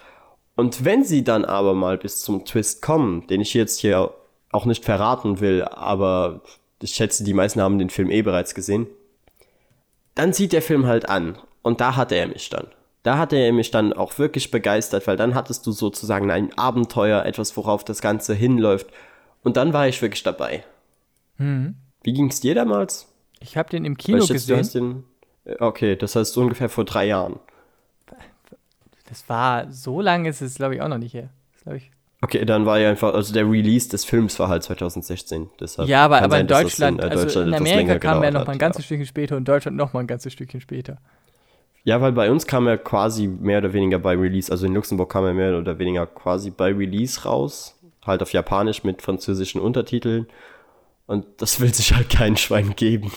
Und 0.54 0.84
wenn 0.84 1.04
sie 1.04 1.24
dann 1.24 1.44
aber 1.44 1.74
mal 1.74 1.98
bis 1.98 2.20
zum 2.20 2.44
Twist 2.44 2.82
kommen, 2.82 3.26
den 3.26 3.40
ich 3.40 3.54
jetzt 3.54 3.80
hier 3.80 4.14
auch 4.52 4.66
nicht 4.66 4.84
verraten 4.84 5.40
will, 5.40 5.64
aber 5.64 6.42
ich 6.80 6.94
schätze, 6.94 7.24
die 7.24 7.34
meisten 7.34 7.60
haben 7.60 7.78
den 7.78 7.90
Film 7.90 8.10
eh 8.10 8.22
bereits 8.22 8.54
gesehen, 8.54 8.86
dann 10.14 10.32
zieht 10.32 10.52
der 10.52 10.62
Film 10.62 10.86
halt 10.86 11.08
an. 11.08 11.38
Und 11.62 11.80
da 11.80 11.96
hatte 11.96 12.14
er 12.14 12.28
mich 12.28 12.50
dann. 12.50 12.66
Da 13.02 13.18
hatte 13.18 13.36
er 13.36 13.52
mich 13.52 13.70
dann 13.70 13.92
auch 13.92 14.18
wirklich 14.18 14.50
begeistert, 14.50 15.06
weil 15.06 15.16
dann 15.16 15.34
hattest 15.34 15.66
du 15.66 15.72
sozusagen 15.72 16.30
ein 16.30 16.56
Abenteuer, 16.56 17.24
etwas, 17.24 17.56
worauf 17.56 17.84
das 17.84 18.00
Ganze 18.00 18.34
hinläuft. 18.34 18.86
Und 19.42 19.56
dann 19.56 19.72
war 19.72 19.88
ich 19.88 20.00
wirklich 20.02 20.22
dabei. 20.22 20.64
Wie 21.38 22.12
ging 22.12 22.28
es 22.28 22.40
dir 22.40 22.54
damals? 22.54 23.08
Ich 23.40 23.56
habe 23.56 23.70
den 23.70 23.84
im 23.84 23.96
Kino 23.96 24.18
ich 24.18 24.26
schätze, 24.26 24.46
du 24.46 24.56
hast 24.56 24.72
gesehen. 24.72 25.04
den. 25.44 25.60
Okay, 25.60 25.96
das 25.96 26.14
heißt 26.14 26.32
so 26.32 26.40
ungefähr 26.42 26.68
vor 26.68 26.84
drei 26.84 27.06
Jahren. 27.06 27.40
Das 29.08 29.28
war 29.28 29.70
so 29.70 30.00
lange 30.00 30.28
ist 30.28 30.40
es, 30.40 30.54
glaube 30.54 30.76
ich, 30.76 30.80
auch 30.80 30.88
noch 30.88 30.98
nicht 30.98 31.12
her. 31.12 31.30
Das 31.64 31.74
ich. 31.74 31.90
Okay, 32.22 32.44
dann 32.44 32.66
war 32.66 32.78
ja 32.78 32.88
einfach, 32.88 33.12
also 33.14 33.34
der 33.34 33.50
Release 33.50 33.88
des 33.88 34.04
Films 34.04 34.38
war 34.38 34.48
halt 34.48 34.62
2016. 34.62 35.50
Deshalb 35.58 35.88
Ja, 35.88 36.04
aber, 36.04 36.22
aber 36.22 36.30
sein, 36.30 36.40
in 36.42 36.46
das 36.46 36.62
Deutschland, 36.62 37.00
äh, 37.00 37.08
also 37.08 37.40
in 37.40 37.52
Amerika 37.52 37.98
kam 37.98 38.22
er 38.22 38.28
gedauert 38.28 38.34
noch 38.34 38.46
mal 38.46 38.52
ein 38.52 38.58
ganzes 38.58 38.84
Stückchen 38.84 39.06
später 39.06 39.34
und 39.34 39.40
in 39.40 39.44
Deutschland 39.44 39.76
noch 39.76 39.92
mal 39.92 40.00
ein 40.00 40.06
ganzes 40.06 40.32
Stückchen 40.32 40.60
später. 40.60 40.98
Ja, 41.84 42.00
weil 42.00 42.12
bei 42.12 42.30
uns 42.30 42.46
kam 42.46 42.66
er 42.66 42.78
quasi 42.78 43.26
mehr 43.26 43.58
oder 43.58 43.72
weniger 43.72 43.98
bei 43.98 44.14
Release, 44.14 44.50
also 44.50 44.66
in 44.66 44.74
Luxemburg 44.74 45.10
kam 45.10 45.24
er 45.24 45.34
mehr 45.34 45.58
oder 45.58 45.78
weniger 45.78 46.06
quasi 46.06 46.50
bei 46.50 46.72
Release 46.72 47.24
raus. 47.24 47.78
Halt 48.06 48.22
auf 48.22 48.32
Japanisch 48.32 48.84
mit 48.84 49.02
französischen 49.02 49.60
Untertiteln. 49.60 50.26
Und 51.06 51.26
das 51.38 51.60
will 51.60 51.72
sich 51.74 51.94
halt 51.94 52.10
kein 52.10 52.36
Schwein 52.36 52.74
geben. 52.76 53.12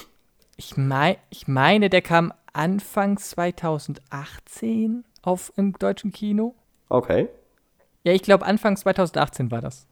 Ich, 0.57 0.77
mei 0.77 1.17
ich 1.29 1.47
meine, 1.47 1.89
der 1.89 2.01
kam 2.01 2.33
Anfang 2.53 3.17
2018 3.17 5.03
auf 5.21 5.51
im 5.55 5.73
deutschen 5.73 6.11
Kino. 6.11 6.55
Okay. 6.89 7.29
Ja, 8.03 8.13
ich 8.13 8.21
glaube 8.21 8.45
Anfang 8.45 8.77
2018 8.77 9.51
war 9.51 9.61
das. 9.61 9.87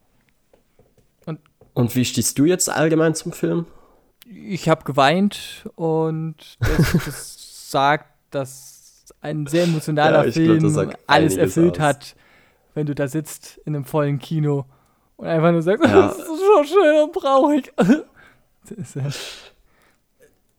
Und 1.73 1.95
wie 1.95 2.05
stehst 2.05 2.37
du 2.37 2.45
jetzt 2.45 2.69
allgemein 2.69 3.15
zum 3.15 3.31
Film? 3.31 3.65
Ich 4.25 4.69
habe 4.69 4.83
geweint 4.83 5.67
und 5.75 6.35
das, 6.59 6.93
das 7.05 7.69
sagt, 7.71 8.12
dass 8.35 9.05
ein 9.21 9.47
sehr 9.47 9.63
emotionaler 9.63 10.25
Ja, 10.25 10.31
glaub, 10.31 10.33
Film 10.33 10.69
sagt 10.69 10.97
alles 11.07 11.35
erfüllt 11.37 11.79
aus. 11.79 11.85
hat, 11.85 12.15
wenn 12.73 12.85
du 12.85 12.95
da 12.95 13.07
sitzt 13.07 13.59
in 13.65 13.75
einem 13.75 13.85
vollen 13.85 14.19
Kino 14.19 14.65
und 15.17 15.27
einfach 15.27 15.51
nur 15.51 15.61
sagst, 15.61 15.85
Ja. 15.85 16.07
das 16.07 16.17
ist 16.19 16.27
so 16.27 16.63
schön 16.63 17.03
und 17.03 17.13
traurig. 17.13 17.71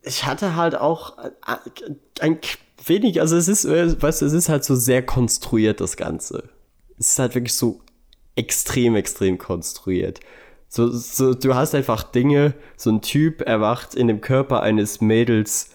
Ich 0.03 0.27
hatte 0.27 0.55
halt 0.57 0.75
auch 0.77 1.17
äh, 1.19 1.31
ein 2.21 2.39
wenig, 2.85 3.21
also 3.21 3.37
es 3.37 3.49
ist, 3.49 3.65
äh, 3.65 4.01
weißt 4.01 4.21
du, 4.23 4.27
es 4.27 4.35
ist 4.35 4.49
halt 4.51 4.65
so 4.65 4.75
sehr 4.75 5.05
konstruiert, 5.05 5.81
das 5.81 5.97
Ganze. 5.97 6.51
Es 6.99 7.13
ist 7.13 7.19
halt 7.19 7.35
wirklich 7.35 7.55
so 7.55 7.81
extrem, 8.37 8.97
extrem 8.97 9.39
konstruiert. 9.39 10.21
So, 10.69 10.89
so, 10.91 11.35
du 11.35 11.55
hast 11.55 11.75
einfach 11.75 12.03
Dinge, 12.03 12.55
so 12.77 12.91
ein 12.91 13.01
Typ 13.01 13.41
erwacht 13.43 13.95
in 13.95 14.09
dem 14.09 14.21
Körper 14.21 14.61
eines 14.61 15.01
Mädels 15.01 15.71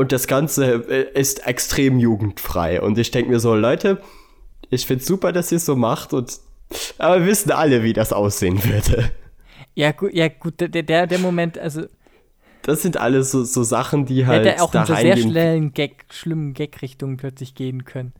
und 0.00 0.12
das 0.12 0.26
Ganze 0.26 0.76
äh, 0.88 1.12
ist 1.12 1.46
extrem 1.46 1.98
jugendfrei. 1.98 2.80
Und 2.80 2.96
ich 2.96 3.10
denke 3.10 3.30
mir 3.30 3.38
so, 3.38 3.54
Leute, 3.54 4.00
ich 4.70 4.86
find's 4.86 5.04
super, 5.04 5.30
dass 5.30 5.52
ihr 5.52 5.56
es 5.56 5.66
so 5.66 5.76
macht 5.76 6.14
und 6.14 6.40
aber 6.96 7.20
wir 7.20 7.26
wissen 7.26 7.50
alle, 7.50 7.82
wie 7.82 7.92
das 7.92 8.10
aussehen 8.14 8.64
würde. 8.64 9.10
Ja, 9.74 9.92
gut, 9.92 10.14
ja, 10.14 10.28
gut, 10.28 10.58
der, 10.58 10.68
der, 10.68 11.06
der 11.06 11.18
Moment, 11.18 11.58
also 11.58 11.82
Das 12.62 12.80
sind 12.80 12.96
alles 12.96 13.30
so, 13.30 13.44
so 13.44 13.62
Sachen, 13.62 14.06
die 14.06 14.26
halt 14.26 14.46
hätte 14.46 14.62
auch 14.62 14.70
da 14.70 14.80
in 14.80 14.86
so 14.86 14.94
sehr 14.94 15.16
schnellen 15.18 15.74
Gag, 15.74 16.06
schlimmen 16.08 16.54
Gag-Richtungen 16.54 17.18
plötzlich 17.18 17.54
gehen 17.54 17.84
können. 17.84 18.14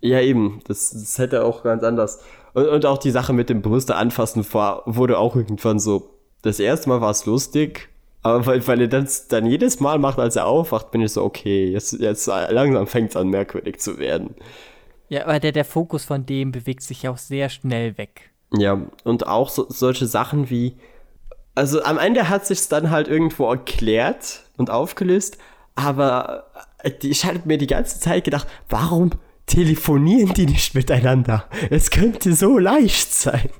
Ja, 0.00 0.20
eben. 0.20 0.60
Das, 0.66 0.92
das 0.92 1.18
hätte 1.18 1.44
auch 1.44 1.62
ganz 1.62 1.82
anders. 1.82 2.22
Und, 2.54 2.68
und 2.68 2.86
auch 2.86 2.98
die 2.98 3.10
Sache 3.10 3.34
mit 3.34 3.50
dem 3.50 3.60
Brüste 3.60 3.96
anfassen 3.96 4.46
war, 4.54 4.82
wurde 4.86 5.18
auch 5.18 5.36
irgendwann 5.36 5.78
so. 5.78 6.14
Das 6.40 6.58
erste 6.58 6.88
Mal 6.88 7.02
war 7.02 7.10
es 7.10 7.26
lustig, 7.26 7.90
aber 8.26 8.46
weil, 8.46 8.66
weil 8.66 8.80
er 8.80 8.88
das 8.88 9.28
dann 9.28 9.46
jedes 9.46 9.78
Mal 9.78 9.98
macht, 9.98 10.18
als 10.18 10.34
er 10.34 10.46
aufwacht, 10.46 10.90
bin 10.90 11.00
ich 11.00 11.12
so, 11.12 11.22
okay, 11.22 11.70
jetzt, 11.70 11.92
jetzt 11.92 12.26
langsam 12.26 12.86
fängt 12.88 13.10
es 13.10 13.16
an, 13.16 13.28
merkwürdig 13.28 13.78
zu 13.78 13.98
werden. 13.98 14.34
Ja, 15.08 15.24
aber 15.24 15.38
der, 15.38 15.52
der 15.52 15.64
Fokus 15.64 16.04
von 16.04 16.26
dem 16.26 16.50
bewegt 16.50 16.82
sich 16.82 17.04
ja 17.04 17.12
auch 17.12 17.18
sehr 17.18 17.48
schnell 17.48 17.96
weg. 17.98 18.30
Ja, 18.52 18.80
und 19.04 19.28
auch 19.28 19.48
so, 19.48 19.66
solche 19.68 20.06
Sachen 20.06 20.50
wie. 20.50 20.76
Also 21.54 21.84
am 21.84 21.98
Ende 21.98 22.28
hat 22.28 22.46
sich's 22.46 22.68
dann 22.68 22.90
halt 22.90 23.06
irgendwo 23.06 23.48
erklärt 23.48 24.42
und 24.56 24.70
aufgelöst, 24.70 25.38
aber 25.76 26.46
äh, 26.82 26.90
ich 27.02 27.24
hatte 27.24 27.42
mir 27.44 27.58
die 27.58 27.68
ganze 27.68 28.00
Zeit 28.00 28.24
gedacht, 28.24 28.48
warum 28.68 29.10
telefonieren 29.46 30.34
die 30.34 30.46
nicht 30.46 30.74
miteinander? 30.74 31.44
Es 31.70 31.90
könnte 31.90 32.34
so 32.34 32.58
leicht 32.58 33.14
sein. 33.14 33.50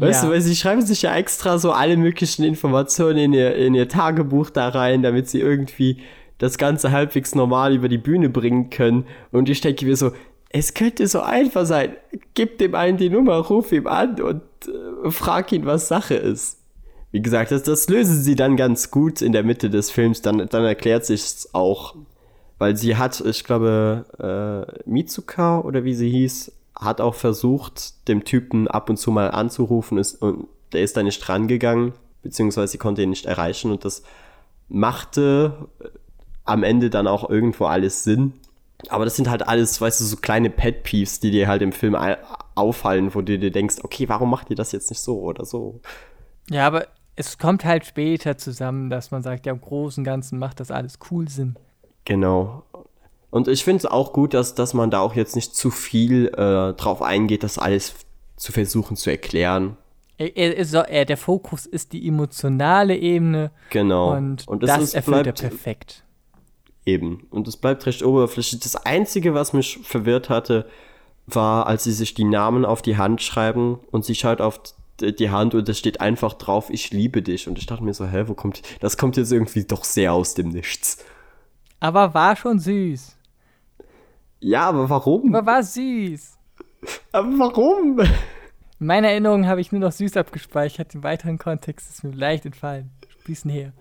Weißt 0.00 0.22
Ja. 0.22 0.28
du, 0.28 0.34
weil 0.34 0.40
sie 0.40 0.56
schreiben 0.56 0.82
sich 0.82 1.02
ja 1.02 1.14
extra 1.14 1.58
so 1.58 1.72
alle 1.72 1.96
möglichen 1.96 2.42
Informationen 2.42 3.18
in 3.18 3.32
ihr, 3.34 3.54
in 3.56 3.74
ihr 3.74 3.88
Tagebuch 3.88 4.50
da 4.50 4.68
rein, 4.68 5.02
damit 5.02 5.28
sie 5.28 5.40
irgendwie 5.40 5.98
das 6.38 6.56
Ganze 6.56 6.90
halbwegs 6.90 7.34
normal 7.34 7.74
über 7.74 7.88
die 7.88 7.98
Bühne 7.98 8.30
bringen 8.30 8.70
können. 8.70 9.04
Und 9.30 9.48
ich 9.50 9.60
denke 9.60 9.84
mir 9.84 9.96
so, 9.96 10.12
es 10.48 10.72
könnte 10.74 11.06
so 11.06 11.20
einfach 11.20 11.66
sein. 11.66 11.94
Gib 12.34 12.58
dem 12.58 12.74
einen 12.74 12.96
die 12.96 13.10
Nummer, 13.10 13.36
ruf 13.36 13.72
ihm 13.72 13.86
an 13.86 14.20
und 14.20 14.40
äh, 14.66 15.10
frag 15.10 15.52
ihn, 15.52 15.66
was 15.66 15.88
Sache 15.88 16.14
ist. 16.14 16.58
Wie 17.12 17.20
gesagt, 17.20 17.50
das, 17.50 17.64
das 17.64 17.88
lösen 17.88 18.22
sie 18.22 18.36
dann 18.36 18.56
ganz 18.56 18.90
gut 18.90 19.20
in 19.20 19.32
der 19.32 19.42
Mitte 19.42 19.68
des 19.68 19.90
Films. 19.90 20.22
Dann, 20.22 20.46
dann 20.48 20.64
erklärt 20.64 21.04
sich's 21.04 21.50
auch. 21.52 21.94
Weil 22.58 22.76
sie 22.76 22.96
hat, 22.96 23.20
ich 23.20 23.44
glaube, 23.44 24.04
äh, 24.18 24.88
Mitsuka 24.88 25.60
oder 25.60 25.84
wie 25.84 25.94
sie 25.94 26.10
hieß, 26.10 26.52
hat 26.80 27.00
auch 27.00 27.14
versucht, 27.14 28.08
dem 28.08 28.24
Typen 28.24 28.68
ab 28.68 28.88
und 28.90 28.96
zu 28.96 29.10
mal 29.10 29.30
anzurufen 29.30 29.98
ist, 29.98 30.20
und 30.22 30.48
der 30.72 30.82
ist 30.82 30.96
da 30.96 31.02
nicht 31.02 31.28
rangegangen, 31.28 31.92
beziehungsweise 32.22 32.72
sie 32.72 32.78
konnte 32.78 33.02
ihn 33.02 33.10
nicht 33.10 33.26
erreichen 33.26 33.70
und 33.70 33.84
das 33.84 34.02
machte 34.68 35.68
äh, 35.80 35.88
am 36.44 36.62
Ende 36.62 36.90
dann 36.90 37.06
auch 37.06 37.28
irgendwo 37.28 37.66
alles 37.66 38.04
Sinn. 38.04 38.34
Aber 38.88 39.04
das 39.04 39.14
sind 39.14 39.28
halt 39.28 39.46
alles, 39.46 39.78
weißt 39.80 40.00
du, 40.00 40.04
so 40.04 40.16
kleine 40.16 40.48
Pet 40.48 40.84
Peeves, 40.84 41.20
die 41.20 41.30
dir 41.30 41.48
halt 41.48 41.60
im 41.60 41.72
Film 41.72 41.94
au- 41.94 42.16
auffallen, 42.54 43.14
wo 43.14 43.20
du 43.20 43.38
dir 43.38 43.50
denkst, 43.50 43.76
okay, 43.82 44.08
warum 44.08 44.30
macht 44.30 44.48
ihr 44.48 44.56
das 44.56 44.72
jetzt 44.72 44.90
nicht 44.90 45.00
so 45.00 45.20
oder 45.20 45.44
so? 45.44 45.80
Ja, 46.48 46.66
aber 46.66 46.86
es 47.14 47.36
kommt 47.36 47.64
halt 47.66 47.84
später 47.84 48.38
zusammen, 48.38 48.88
dass 48.88 49.10
man 49.10 49.22
sagt, 49.22 49.44
ja, 49.44 49.52
im 49.52 49.60
Großen 49.60 50.00
und 50.00 50.04
Ganzen 50.06 50.38
macht 50.38 50.60
das 50.60 50.70
alles 50.70 50.98
cool 51.10 51.28
Sinn. 51.28 51.56
Genau. 52.06 52.62
Und 53.30 53.46
ich 53.48 53.62
finde 53.64 53.78
es 53.78 53.86
auch 53.86 54.12
gut, 54.12 54.34
dass, 54.34 54.54
dass 54.54 54.74
man 54.74 54.90
da 54.90 55.00
auch 55.00 55.14
jetzt 55.14 55.36
nicht 55.36 55.54
zu 55.54 55.70
viel 55.70 56.26
äh, 56.28 56.72
drauf 56.74 57.00
eingeht, 57.02 57.42
das 57.44 57.58
alles 57.58 57.94
zu 58.36 58.52
versuchen 58.52 58.96
zu 58.96 59.10
erklären. 59.10 59.76
Er, 60.18 60.36
er, 60.36 60.88
er, 60.90 61.04
der 61.04 61.16
Fokus 61.16 61.64
ist 61.66 61.92
die 61.92 62.06
emotionale 62.06 62.96
Ebene 62.96 63.50
Genau. 63.70 64.14
und, 64.16 64.46
Und 64.48 64.62
das 64.64 64.82
ist- 64.82 64.94
erfüllt 64.94 65.18
er 65.18 65.22
bleibt 65.32 65.40
perfekt. 65.40 66.04
eben. 66.84 67.26
Und 67.30 67.46
es 67.48 67.56
bleibt 67.56 67.86
recht 67.86 68.02
oberflächlich. 68.02 68.60
Das 68.60 68.76
Einzige, 68.76 69.32
was 69.34 69.52
mich 69.52 69.78
verwirrt 69.82 70.28
hatte, 70.28 70.66
war, 71.26 71.66
als 71.66 71.84
sie 71.84 71.92
sich 71.92 72.14
die 72.14 72.24
Namen 72.24 72.64
auf 72.64 72.82
die 72.82 72.96
Hand 72.96 73.22
schreiben 73.22 73.78
und 73.92 74.04
sie 74.04 74.14
schaut 74.14 74.40
auf 74.40 74.60
die 75.00 75.30
Hand 75.30 75.54
und 75.54 75.66
es 75.68 75.78
steht 75.78 76.00
einfach 76.00 76.34
drauf, 76.34 76.68
ich 76.70 76.90
liebe 76.90 77.22
dich. 77.22 77.48
Und 77.48 77.56
ich 77.58 77.66
dachte 77.66 77.84
mir 77.84 77.94
so, 77.94 78.06
hä, 78.06 78.24
wo 78.26 78.34
kommt, 78.34 78.60
das 78.80 78.96
kommt 78.98 79.16
jetzt 79.16 79.30
irgendwie 79.32 79.64
doch 79.64 79.84
sehr 79.84 80.12
aus 80.12 80.34
dem 80.34 80.48
Nichts. 80.48 80.98
Aber 81.78 82.12
war 82.12 82.36
schon 82.36 82.58
süß. 82.58 83.16
Ja, 84.40 84.68
aber 84.68 84.88
warum? 84.88 85.34
Aber 85.34 85.46
war 85.46 85.62
süß. 85.62 86.38
Aber 87.12 87.28
warum? 87.38 88.00
In 88.00 88.86
meiner 88.86 89.08
Erinnerung 89.08 89.46
habe 89.46 89.60
ich 89.60 89.72
nur 89.72 89.80
noch 89.80 89.92
süß 89.92 90.16
abgespeichert. 90.16 90.94
Im 90.94 91.02
weiteren 91.02 91.38
Kontext 91.38 91.90
ist 91.90 92.02
mir 92.02 92.12
leicht 92.12 92.46
entfallen. 92.46 92.90
Spießen 93.20 93.50
her. 93.50 93.72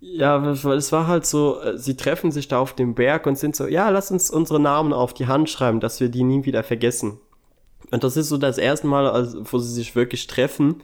Ja, 0.00 0.42
weil 0.64 0.76
es 0.76 0.92
war 0.92 1.06
halt 1.06 1.24
so, 1.24 1.60
äh, 1.62 1.78
sie 1.78 1.96
treffen 1.96 2.30
sich 2.30 2.48
da 2.48 2.58
auf 2.58 2.74
dem 2.74 2.94
Berg 2.94 3.26
und 3.26 3.38
sind 3.38 3.56
so, 3.56 3.66
ja, 3.66 3.88
lass 3.88 4.10
uns 4.10 4.30
unsere 4.30 4.60
Namen 4.60 4.92
auf 4.92 5.14
die 5.14 5.28
Hand 5.28 5.48
schreiben, 5.48 5.80
dass 5.80 6.00
wir 6.00 6.10
die 6.10 6.24
nie 6.24 6.44
wieder 6.44 6.62
vergessen. 6.62 7.20
Und 7.90 8.04
das 8.04 8.16
ist 8.16 8.28
so 8.28 8.36
das 8.36 8.58
erste 8.58 8.86
Mal, 8.86 9.08
also, 9.08 9.40
wo 9.50 9.58
sie 9.58 9.72
sich 9.72 9.96
wirklich 9.96 10.26
treffen. 10.26 10.82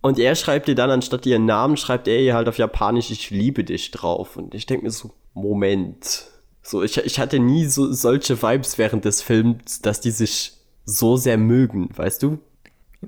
Und 0.00 0.18
er 0.18 0.34
schreibt 0.36 0.68
ihr 0.68 0.74
dann, 0.74 0.90
anstatt 0.90 1.26
ihren 1.26 1.46
Namen, 1.46 1.76
schreibt 1.76 2.06
er 2.06 2.20
ihr 2.20 2.34
halt 2.34 2.48
auf 2.48 2.58
Japanisch, 2.58 3.10
ich 3.10 3.30
liebe 3.30 3.64
dich 3.64 3.90
drauf. 3.90 4.36
Und 4.36 4.54
ich 4.54 4.66
denke 4.66 4.84
mir 4.84 4.90
so, 4.90 5.10
Moment. 5.34 6.26
So, 6.62 6.82
ich, 6.82 6.96
ich 6.98 7.18
hatte 7.18 7.38
nie 7.38 7.66
so 7.66 7.92
solche 7.92 8.40
Vibes 8.40 8.78
während 8.78 9.04
des 9.04 9.20
Films, 9.20 9.82
dass 9.82 10.00
die 10.00 10.12
sich 10.12 10.54
so 10.84 11.16
sehr 11.16 11.36
mögen, 11.36 11.88
weißt 11.94 12.22
du? 12.22 12.38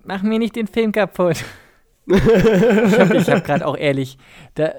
Mach 0.04 0.22
mir 0.22 0.38
nicht 0.38 0.56
den 0.56 0.66
Film 0.66 0.92
kaputt. 0.92 1.44
ich 2.06 2.20
habe 2.20 3.20
hab 3.20 3.44
gerade 3.44 3.66
auch 3.66 3.76
ehrlich, 3.76 4.18
da, 4.56 4.72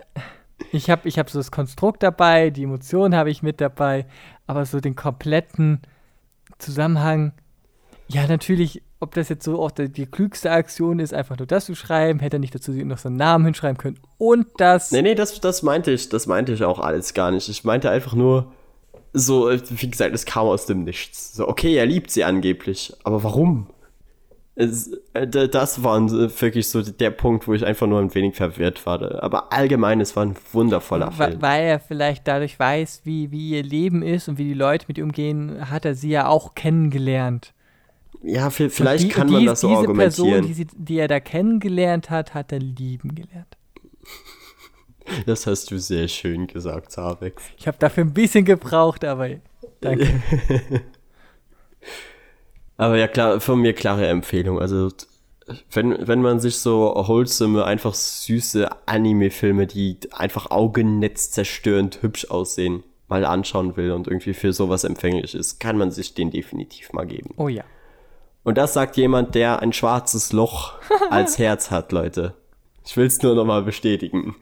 ich 0.71 0.89
habe 0.89 1.07
ich 1.07 1.17
hab 1.17 1.29
so 1.29 1.39
das 1.39 1.51
Konstrukt 1.51 2.03
dabei, 2.03 2.49
die 2.49 2.63
Emotionen 2.63 3.15
habe 3.15 3.29
ich 3.31 3.41
mit 3.41 3.61
dabei, 3.61 4.05
aber 4.45 4.65
so 4.65 4.79
den 4.79 4.95
kompletten 4.95 5.81
Zusammenhang, 6.57 7.33
ja, 8.07 8.27
natürlich, 8.27 8.83
ob 8.99 9.15
das 9.15 9.29
jetzt 9.29 9.43
so 9.43 9.59
auch 9.61 9.71
die, 9.71 9.89
die 9.89 10.05
klügste 10.05 10.51
Aktion 10.51 10.99
ist, 10.99 11.13
einfach 11.13 11.37
nur 11.37 11.47
das 11.47 11.65
zu 11.65 11.75
schreiben, 11.75 12.19
hätte 12.19 12.37
er 12.37 12.39
nicht 12.39 12.53
dazu 12.53 12.71
noch 12.71 12.99
so 12.99 13.07
einen 13.07 13.17
Namen 13.17 13.45
hinschreiben 13.45 13.77
können 13.77 13.99
und 14.17 14.47
das. 14.57 14.91
Nee, 14.91 15.01
nee, 15.01 15.15
das, 15.15 15.39
das 15.41 15.63
meinte 15.63 15.91
ich, 15.91 16.09
das 16.09 16.27
meinte 16.27 16.53
ich 16.53 16.63
auch 16.63 16.79
alles 16.79 17.13
gar 17.13 17.31
nicht. 17.31 17.49
Ich 17.49 17.63
meinte 17.63 17.89
einfach 17.89 18.13
nur, 18.13 18.53
so, 19.17 19.49
wie 19.51 19.89
gesagt, 19.89 20.13
es 20.13 20.25
kam 20.25 20.45
aus 20.47 20.65
dem 20.65 20.83
Nichts. 20.83 21.33
So, 21.35 21.47
okay, 21.47 21.75
er 21.75 21.85
liebt 21.85 22.11
sie 22.11 22.23
angeblich, 22.23 22.93
aber 23.03 23.23
warum? 23.23 23.67
Es, 24.57 24.91
äh, 25.13 25.27
das 25.27 25.83
war 25.83 25.97
äh, 25.99 26.41
wirklich 26.41 26.69
so 26.69 26.81
der 26.81 27.11
Punkt, 27.11 27.45
wo 27.47 27.53
ich 27.53 27.65
einfach 27.65 27.87
nur 27.87 27.99
ein 27.99 28.13
wenig 28.15 28.35
verwirrt 28.35 28.85
war. 28.85 29.21
Aber 29.21 29.51
allgemein, 29.51 29.99
es 29.99 30.15
war 30.15 30.25
ein 30.25 30.35
wundervoller 30.53 31.11
Film. 31.11 31.41
Weil 31.41 31.63
er 31.65 31.79
vielleicht 31.81 32.25
dadurch 32.27 32.57
weiß, 32.57 33.01
wie, 33.03 33.31
wie 33.31 33.49
ihr 33.49 33.63
Leben 33.63 34.01
ist 34.01 34.29
und 34.29 34.37
wie 34.37 34.45
die 34.45 34.53
Leute 34.53 34.85
mit 34.87 34.97
ihr 34.97 35.03
umgehen, 35.03 35.69
hat 35.69 35.83
er 35.83 35.93
sie 35.95 36.09
ja 36.11 36.27
auch 36.27 36.55
kennengelernt. 36.55 37.53
Ja, 38.23 38.47
vi- 38.47 38.69
vielleicht 38.69 39.03
die- 39.03 39.09
kann 39.09 39.29
man 39.29 39.41
die- 39.41 39.45
das 39.47 39.59
so 39.59 39.67
diese 39.67 39.79
argumentieren. 39.81 40.29
Person, 40.31 40.47
die, 40.47 40.53
sie, 40.53 40.67
die 40.73 40.97
er 40.99 41.09
da 41.09 41.19
kennengelernt 41.19 42.09
hat, 42.09 42.33
hat 42.33 42.53
er 42.53 42.59
lieben 42.59 43.13
gelernt. 43.13 43.57
Das 45.25 45.45
hast 45.45 45.71
du 45.71 45.79
sehr 45.79 46.07
schön 46.07 46.47
gesagt, 46.47 46.91
Zabex. 46.91 47.43
Ich 47.57 47.67
habe 47.67 47.77
dafür 47.79 48.03
ein 48.03 48.13
bisschen 48.13 48.45
gebraucht, 48.45 49.05
aber 49.05 49.29
danke. 49.81 50.21
Aber 52.77 52.97
ja, 52.97 53.07
klar, 53.07 53.39
von 53.39 53.59
mir 53.61 53.73
klare 53.73 54.07
Empfehlung. 54.07 54.59
Also, 54.59 54.89
wenn, 55.71 56.07
wenn 56.07 56.21
man 56.21 56.39
sich 56.39 56.57
so 56.57 56.93
wholesome, 56.95 57.63
einfach 57.63 57.93
süße 57.93 58.67
Anime-Filme, 58.85 59.67
die 59.67 59.97
einfach 60.11 60.51
augenetzzerstörend 60.51 62.01
hübsch 62.01 62.29
aussehen, 62.29 62.83
mal 63.07 63.23
anschauen 63.25 63.77
will 63.77 63.91
und 63.91 64.07
irgendwie 64.07 64.33
für 64.33 64.51
sowas 64.51 64.83
empfänglich 64.83 65.35
ist, 65.35 65.59
kann 65.59 65.77
man 65.77 65.91
sich 65.91 66.15
den 66.15 66.31
definitiv 66.31 66.91
mal 66.91 67.05
geben. 67.05 67.33
Oh 67.37 67.47
ja. 67.47 67.63
Und 68.43 68.57
das 68.57 68.73
sagt 68.73 68.97
jemand, 68.97 69.35
der 69.35 69.61
ein 69.61 69.73
schwarzes 69.73 70.33
Loch 70.33 70.73
als 71.09 71.37
Herz 71.37 71.71
hat, 71.71 71.91
Leute. 71.91 72.33
Ich 72.83 72.97
will 72.97 73.05
es 73.05 73.21
nur 73.21 73.35
nochmal 73.35 73.63
bestätigen. 73.63 74.35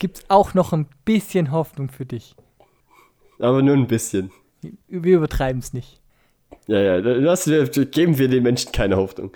Es 0.00 0.08
gibt 0.08 0.24
auch 0.30 0.54
noch 0.54 0.72
ein 0.72 0.86
bisschen 1.04 1.50
Hoffnung 1.52 1.90
für 1.90 2.06
dich. 2.06 2.34
Aber 3.38 3.60
nur 3.60 3.76
ein 3.76 3.86
bisschen. 3.86 4.30
Wir 4.88 5.18
übertreiben 5.18 5.58
es 5.60 5.74
nicht. 5.74 6.00
Ja, 6.66 6.80
ja, 6.80 7.00
das, 7.02 7.44
geben 7.44 8.16
wir 8.16 8.28
den 8.28 8.42
Menschen 8.42 8.72
keine 8.72 8.96
Hoffnung. 8.96 9.30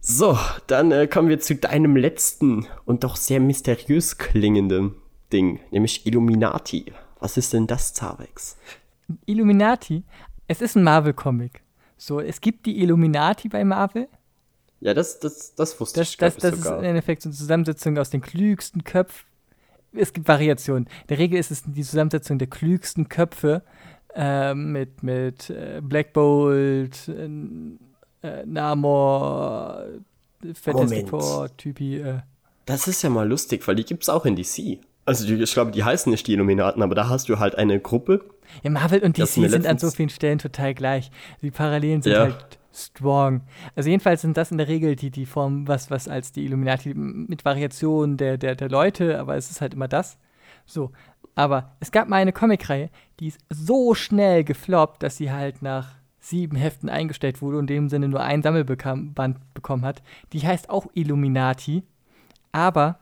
So, 0.00 0.36
dann 0.66 0.90
äh, 0.90 1.06
kommen 1.06 1.28
wir 1.28 1.38
zu 1.38 1.54
deinem 1.54 1.94
letzten 1.94 2.66
und 2.86 3.04
doch 3.04 3.14
sehr 3.14 3.38
mysteriös 3.38 4.18
klingenden 4.18 4.96
Ding, 5.32 5.60
nämlich 5.70 6.04
Illuminati. 6.04 6.92
Was 7.20 7.36
ist 7.36 7.52
denn 7.52 7.68
das, 7.68 7.94
Zavex? 7.94 8.56
Illuminati, 9.26 10.02
es 10.48 10.60
ist 10.60 10.74
ein 10.74 10.82
Marvel-Comic. 10.82 11.62
So, 11.96 12.18
es 12.18 12.40
gibt 12.40 12.66
die 12.66 12.82
Illuminati 12.82 13.48
bei 13.48 13.62
Marvel. 13.64 14.08
Ja, 14.80 14.92
das, 14.92 15.20
das, 15.20 15.54
das 15.54 15.80
wusste 15.80 16.00
Das, 16.00 16.10
ich 16.10 16.16
das, 16.16 16.34
das 16.34 16.52
ich 16.52 16.58
ist 16.58 16.64
sogar. 16.64 16.80
im 16.80 16.84
Endeffekt 16.84 17.22
so 17.22 17.28
eine 17.28 17.36
Zusammensetzung 17.36 17.96
aus 17.96 18.10
den 18.10 18.22
klügsten 18.22 18.82
Köpfen. 18.82 19.24
Es 19.96 20.12
gibt 20.12 20.28
Variationen. 20.28 20.84
In 20.84 21.06
der 21.08 21.18
Regel 21.18 21.38
ist 21.38 21.50
es 21.50 21.62
die 21.64 21.82
Zusammensetzung 21.82 22.38
der 22.38 22.48
klügsten 22.48 23.08
Köpfe 23.08 23.62
äh, 24.14 24.54
mit, 24.54 25.02
mit 25.02 25.50
äh, 25.50 25.80
Black 25.82 26.12
Bolt, 26.12 27.08
äh, 27.08 27.24
äh, 28.26 28.46
Namor, 28.46 29.84
Fantastic. 30.54 31.08
Four, 31.08 31.48
Typi. 31.56 31.98
Äh. 31.98 32.20
Das 32.66 32.88
ist 32.88 33.02
ja 33.02 33.10
mal 33.10 33.28
lustig, 33.28 33.66
weil 33.66 33.74
die 33.76 33.84
gibt's 33.84 34.08
auch 34.08 34.26
in 34.26 34.36
DC. 34.36 34.78
Also 35.04 35.26
die, 35.26 35.34
ich 35.42 35.52
glaube, 35.52 35.70
die 35.70 35.84
heißen 35.84 36.10
nicht 36.10 36.26
die 36.26 36.32
Illuminaten, 36.32 36.82
aber 36.82 36.94
da 36.94 37.08
hast 37.08 37.28
du 37.28 37.38
halt 37.38 37.54
eine 37.54 37.78
Gruppe. 37.80 38.24
Ja, 38.62 38.70
Marvel 38.70 39.00
und 39.02 39.18
DC 39.18 39.26
sind 39.26 39.66
an 39.66 39.78
so 39.78 39.90
vielen 39.90 40.08
Stellen 40.08 40.38
total 40.38 40.74
gleich. 40.74 41.10
Die 41.42 41.50
Parallelen 41.50 42.02
sind 42.02 42.12
Ja. 42.12 42.20
halt 42.20 42.58
strong. 42.76 43.42
Also 43.74 43.90
jedenfalls 43.90 44.22
sind 44.22 44.36
das 44.36 44.50
in 44.50 44.58
der 44.58 44.68
Regel 44.68 44.96
die, 44.96 45.10
die 45.10 45.26
Form, 45.26 45.66
was, 45.66 45.90
was 45.90 46.08
als 46.08 46.32
die 46.32 46.44
Illuminati 46.44 46.94
mit 46.94 47.44
Variationen 47.44 48.16
der, 48.16 48.38
der, 48.38 48.54
der 48.54 48.68
Leute, 48.68 49.18
aber 49.18 49.36
es 49.36 49.50
ist 49.50 49.60
halt 49.60 49.74
immer 49.74 49.88
das. 49.88 50.18
So, 50.66 50.92
aber 51.34 51.76
es 51.80 51.92
gab 51.92 52.08
mal 52.08 52.16
eine 52.16 52.32
Comicreihe, 52.32 52.90
die 53.20 53.28
ist 53.28 53.40
so 53.50 53.94
schnell 53.94 54.44
gefloppt, 54.44 55.02
dass 55.02 55.16
sie 55.16 55.30
halt 55.30 55.62
nach 55.62 55.94
sieben 56.18 56.56
Heften 56.56 56.88
eingestellt 56.88 57.40
wurde 57.40 57.58
und 57.58 57.70
in 57.70 57.76
dem 57.76 57.88
Sinne 57.88 58.08
nur 58.08 58.20
ein 58.20 58.42
Sammelband 58.42 59.54
bekommen 59.54 59.84
hat. 59.84 60.02
Die 60.32 60.40
heißt 60.40 60.70
auch 60.70 60.88
Illuminati, 60.94 61.84
aber 62.52 62.98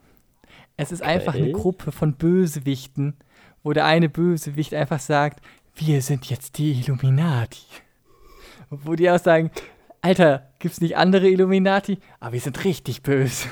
es 0.76 0.92
ist 0.92 1.02
einfach 1.02 1.34
eine 1.34 1.44
Okay. 1.44 1.52
Gruppe 1.52 1.92
von 1.92 2.14
Bösewichten, 2.14 3.14
wo 3.62 3.72
der 3.72 3.86
eine 3.86 4.08
Bösewicht 4.08 4.74
einfach 4.74 5.00
sagt, 5.00 5.40
wir 5.74 6.02
sind 6.02 6.26
jetzt 6.26 6.58
die 6.58 6.72
Illuminati. 6.72 7.62
Wo 8.84 8.94
die 8.94 9.10
auch 9.10 9.18
sagen, 9.18 9.50
Alter, 10.00 10.42
gibt's 10.58 10.80
nicht 10.80 10.96
andere 10.96 11.28
Illuminati? 11.28 11.98
Aber 12.20 12.32
wir 12.32 12.40
sind 12.40 12.64
richtig 12.64 13.02
böse. 13.02 13.48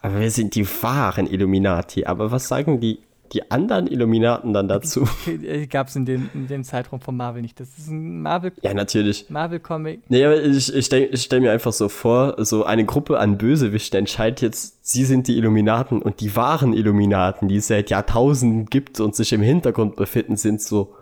Aber 0.00 0.18
wir 0.20 0.30
sind 0.30 0.54
die 0.54 0.66
wahren 0.82 1.26
Illuminati. 1.26 2.04
Aber 2.04 2.32
was 2.32 2.48
sagen 2.48 2.80
die, 2.80 2.98
die 3.32 3.50
anderen 3.50 3.86
Illuminaten 3.86 4.52
dann 4.52 4.66
dazu? 4.66 5.08
Gab's 5.70 5.94
in 5.94 6.04
dem, 6.04 6.28
in 6.34 6.48
dem 6.48 6.64
Zeitraum 6.64 7.00
von 7.00 7.16
Marvel 7.16 7.42
nicht. 7.42 7.60
Das 7.60 7.78
ist 7.78 7.88
ein 7.88 8.20
Marvel, 8.20 8.52
Ja, 8.62 8.74
natürlich. 8.74 9.30
Marvel-Comic. 9.30 10.00
Nee, 10.08 10.24
aber 10.24 10.42
ich, 10.42 10.74
ich 10.74 10.84
stelle 10.84 11.16
stell 11.16 11.40
mir 11.40 11.52
einfach 11.52 11.72
so 11.72 11.88
vor, 11.88 12.44
so 12.44 12.64
eine 12.64 12.84
Gruppe 12.84 13.20
an 13.20 13.38
Bösewichten 13.38 14.00
entscheidet 14.00 14.42
jetzt, 14.42 14.84
sie 14.84 15.04
sind 15.04 15.28
die 15.28 15.38
Illuminaten 15.38 16.02
und 16.02 16.20
die 16.20 16.34
wahren 16.34 16.72
Illuminaten, 16.72 17.48
die 17.48 17.56
es 17.56 17.68
seit 17.68 17.88
Jahrtausenden 17.88 18.66
gibt 18.66 18.98
und 19.00 19.14
sich 19.14 19.32
im 19.32 19.42
Hintergrund 19.42 19.96
befinden, 19.96 20.36
sind 20.36 20.60
so, 20.60 20.94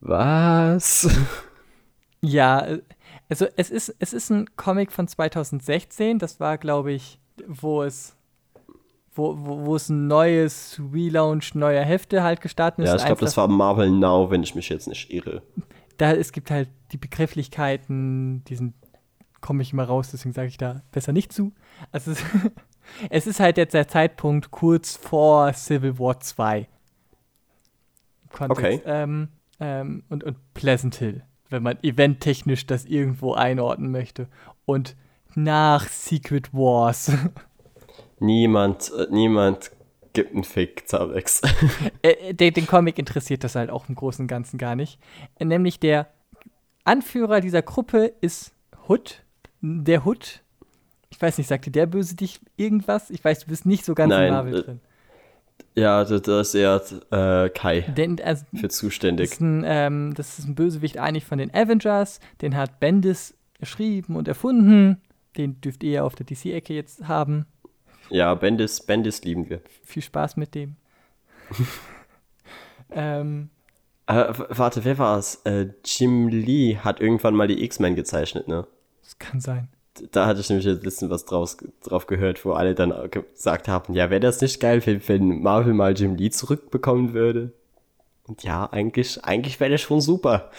was? 0.00 1.08
Ja, 2.24 2.66
äh, 2.66 2.82
also 3.28 3.46
es 3.56 3.70
ist, 3.70 3.94
es 3.98 4.12
ist 4.12 4.30
ein 4.30 4.56
Comic 4.56 4.92
von 4.92 5.08
2016. 5.08 6.18
Das 6.18 6.40
war, 6.40 6.58
glaube 6.58 6.92
ich, 6.92 7.18
wo 7.46 7.82
es, 7.82 8.16
wo, 9.14 9.36
wo, 9.38 9.66
wo 9.66 9.76
es 9.76 9.88
ein 9.88 10.06
neues 10.06 10.80
Relaunch 10.92 11.54
neuer 11.54 11.84
Hefte 11.84 12.22
halt 12.22 12.40
gestartet 12.40 12.84
ist. 12.84 12.90
Ja, 12.90 12.96
ich 12.96 13.04
glaube, 13.04 13.20
das 13.20 13.36
war 13.36 13.48
Marvel 13.48 13.90
Now, 13.90 14.30
wenn 14.30 14.42
ich 14.42 14.54
mich 14.54 14.68
jetzt 14.68 14.86
nicht 14.86 15.12
irre. 15.12 15.42
da 15.98 16.12
es 16.12 16.32
gibt 16.32 16.50
halt 16.50 16.68
die 16.92 16.98
Begrifflichkeiten, 16.98 18.44
die 18.44 18.56
sind, 18.56 18.74
komme 19.40 19.62
ich 19.62 19.72
immer 19.72 19.84
raus, 19.84 20.10
deswegen 20.12 20.32
sage 20.32 20.48
ich 20.48 20.58
da 20.58 20.82
besser 20.92 21.12
nicht 21.12 21.32
zu. 21.32 21.52
Also 21.90 22.12
es, 22.12 22.22
es 23.10 23.26
ist 23.26 23.40
halt 23.40 23.56
jetzt 23.56 23.74
der 23.74 23.88
Zeitpunkt 23.88 24.50
kurz 24.50 24.96
vor 24.96 25.52
Civil 25.54 25.98
War 25.98 26.20
2. 26.20 26.68
Kontext. 28.30 28.82
Ähm, 28.86 29.28
ähm, 29.60 30.04
und, 30.08 30.24
und 30.24 30.36
Pleasant 30.54 30.96
Hill, 30.96 31.22
wenn 31.52 31.62
man 31.62 31.78
eventtechnisch 31.82 32.66
das 32.66 32.84
irgendwo 32.84 33.34
einordnen 33.34 33.90
möchte. 33.90 34.28
Und 34.64 34.96
nach 35.34 35.88
Secret 35.88 36.52
Wars. 36.52 37.12
Niemand, 38.18 38.92
äh, 38.96 39.06
niemand 39.10 39.72
gibt 40.12 40.32
einen 40.32 40.44
Fick, 40.44 40.86
Zabex. 40.86 41.42
äh, 42.02 42.32
den, 42.34 42.54
den 42.54 42.66
Comic 42.66 42.98
interessiert 42.98 43.42
das 43.42 43.56
halt 43.56 43.70
auch 43.70 43.88
im 43.88 43.94
Großen 43.94 44.24
und 44.24 44.28
Ganzen 44.28 44.58
gar 44.58 44.76
nicht. 44.76 44.98
Äh, 45.38 45.44
nämlich 45.44 45.80
der 45.80 46.08
Anführer 46.84 47.40
dieser 47.40 47.62
Gruppe 47.62 48.12
ist 48.20 48.52
Hood. 48.88 49.24
Der 49.60 50.04
Hood. 50.04 50.42
Ich 51.10 51.20
weiß 51.20 51.38
nicht, 51.38 51.48
sagte 51.48 51.70
der 51.70 51.86
Böse 51.86 52.14
dich 52.14 52.40
irgendwas? 52.56 53.10
Ich 53.10 53.24
weiß, 53.24 53.40
du 53.40 53.46
bist 53.46 53.66
nicht 53.66 53.84
so 53.84 53.94
ganz 53.94 54.10
Nein, 54.10 54.28
in 54.28 54.34
Marvel 54.34 54.54
äh, 54.54 54.62
drin. 54.62 54.80
Ja, 55.74 56.04
da 56.04 56.18
da 56.18 56.40
ist 56.40 56.54
eher 56.54 56.80
äh, 57.10 57.48
Kai 57.50 57.80
Den, 57.82 58.20
also, 58.22 58.44
für 58.54 58.68
das, 58.68 58.76
zuständig. 58.76 59.32
ist 59.32 59.40
ein, 59.40 59.62
ähm, 59.66 60.14
das 60.14 60.38
ist 60.38 60.46
ein 60.46 60.54
Bösewicht 60.54 60.98
eigentlich 60.98 61.24
von 61.24 61.38
den 61.38 61.52
Avengers. 61.54 62.20
Den 62.40 62.56
hat 62.56 62.80
Bendis 62.80 63.34
geschrieben 63.58 64.16
und 64.16 64.28
erfunden. 64.28 65.00
Den 65.36 65.60
dürft 65.60 65.82
ihr 65.82 66.04
auf 66.04 66.14
der 66.14 66.26
DC-Ecke 66.26 66.74
jetzt 66.74 67.08
haben. 67.08 67.46
Ja, 68.10 68.34
Bendis, 68.34 68.80
Bendis 68.84 69.22
lieben 69.24 69.48
wir. 69.48 69.62
Viel 69.84 70.02
Spaß 70.02 70.36
mit 70.36 70.54
dem. 70.54 70.76
ähm, 72.90 73.48
Äh, 74.06 74.32
warte, 74.48 74.84
wer 74.84 74.98
war 74.98 75.18
es? 75.18 75.36
Äh, 75.44 75.68
Jim 75.84 76.28
Lee 76.28 76.76
hat 76.76 77.00
irgendwann 77.00 77.34
mal 77.34 77.46
die 77.48 77.62
X-Men 77.64 77.94
gezeichnet, 77.94 78.48
ne? 78.48 78.66
das 79.02 79.18
kann 79.18 79.40
sein. 79.40 79.68
Da 80.10 80.26
hatte 80.26 80.40
ich 80.40 80.48
nämlich 80.48 80.64
jetzt 80.64 80.84
letztens 80.84 81.10
was 81.10 81.24
draus, 81.26 81.58
drauf 81.82 82.06
gehört, 82.06 82.44
wo 82.44 82.52
alle 82.52 82.74
dann 82.74 82.94
gesagt 83.10 83.68
haben, 83.68 83.92
ja, 83.92 84.08
wäre 84.08 84.20
das 84.20 84.40
nicht 84.40 84.58
geil, 84.58 84.80
wenn, 84.86 85.06
wenn 85.06 85.42
Marvel 85.42 85.74
mal 85.74 85.92
Jim 85.92 86.16
Lee 86.16 86.30
zurückbekommen 86.30 87.12
würde? 87.12 87.52
Und 88.26 88.42
ja, 88.42 88.68
eigentlich, 88.72 89.22
eigentlich 89.24 89.60
wäre 89.60 89.72
das 89.72 89.82
schon 89.82 90.00
super. 90.00 90.50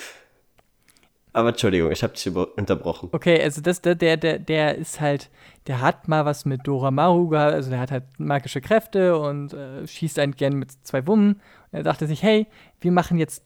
Aber 1.33 1.49
Entschuldigung, 1.49 1.91
ich 1.91 2.03
habe 2.03 2.13
dich 2.13 2.27
unterbrochen. 2.27 3.09
Okay, 3.11 3.41
also 3.41 3.59
das, 3.59 3.81
der, 3.81 3.95
der, 3.95 4.17
der, 4.17 4.37
der 4.37 4.77
ist 4.77 5.01
halt, 5.01 5.31
der 5.65 5.81
hat 5.81 6.07
mal 6.07 6.25
was 6.25 6.45
mit 6.45 6.61
Dora 6.67 6.91
Maru 6.91 7.29
gehabt, 7.29 7.53
also 7.53 7.71
der 7.71 7.79
hat 7.79 7.89
halt 7.89 8.03
magische 8.19 8.61
Kräfte 8.61 9.17
und 9.17 9.51
äh, 9.51 9.87
schießt 9.87 10.19
einen 10.19 10.35
gern 10.35 10.53
mit 10.53 10.71
zwei 10.83 11.07
Wummen. 11.07 11.41
Und 11.71 11.79
er 11.79 11.83
dachte 11.83 12.05
sich, 12.05 12.21
hey, 12.21 12.45
wir 12.81 12.91
machen 12.91 13.17
jetzt 13.17 13.43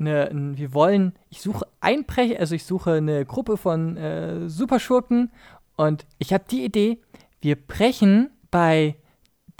eine, 0.00 0.30
ein, 0.30 0.56
wir 0.56 0.74
wollen, 0.74 1.12
ich 1.28 1.40
suche 1.40 1.66
Einbrecher, 1.80 2.40
also 2.40 2.54
ich 2.54 2.64
suche 2.64 2.92
eine 2.92 3.24
Gruppe 3.24 3.56
von 3.56 3.96
äh, 3.96 4.48
Superschurken 4.48 5.30
und 5.76 6.06
ich 6.18 6.32
habe 6.32 6.44
die 6.50 6.64
Idee, 6.64 7.00
wir 7.40 7.56
brechen 7.56 8.30
bei 8.50 8.96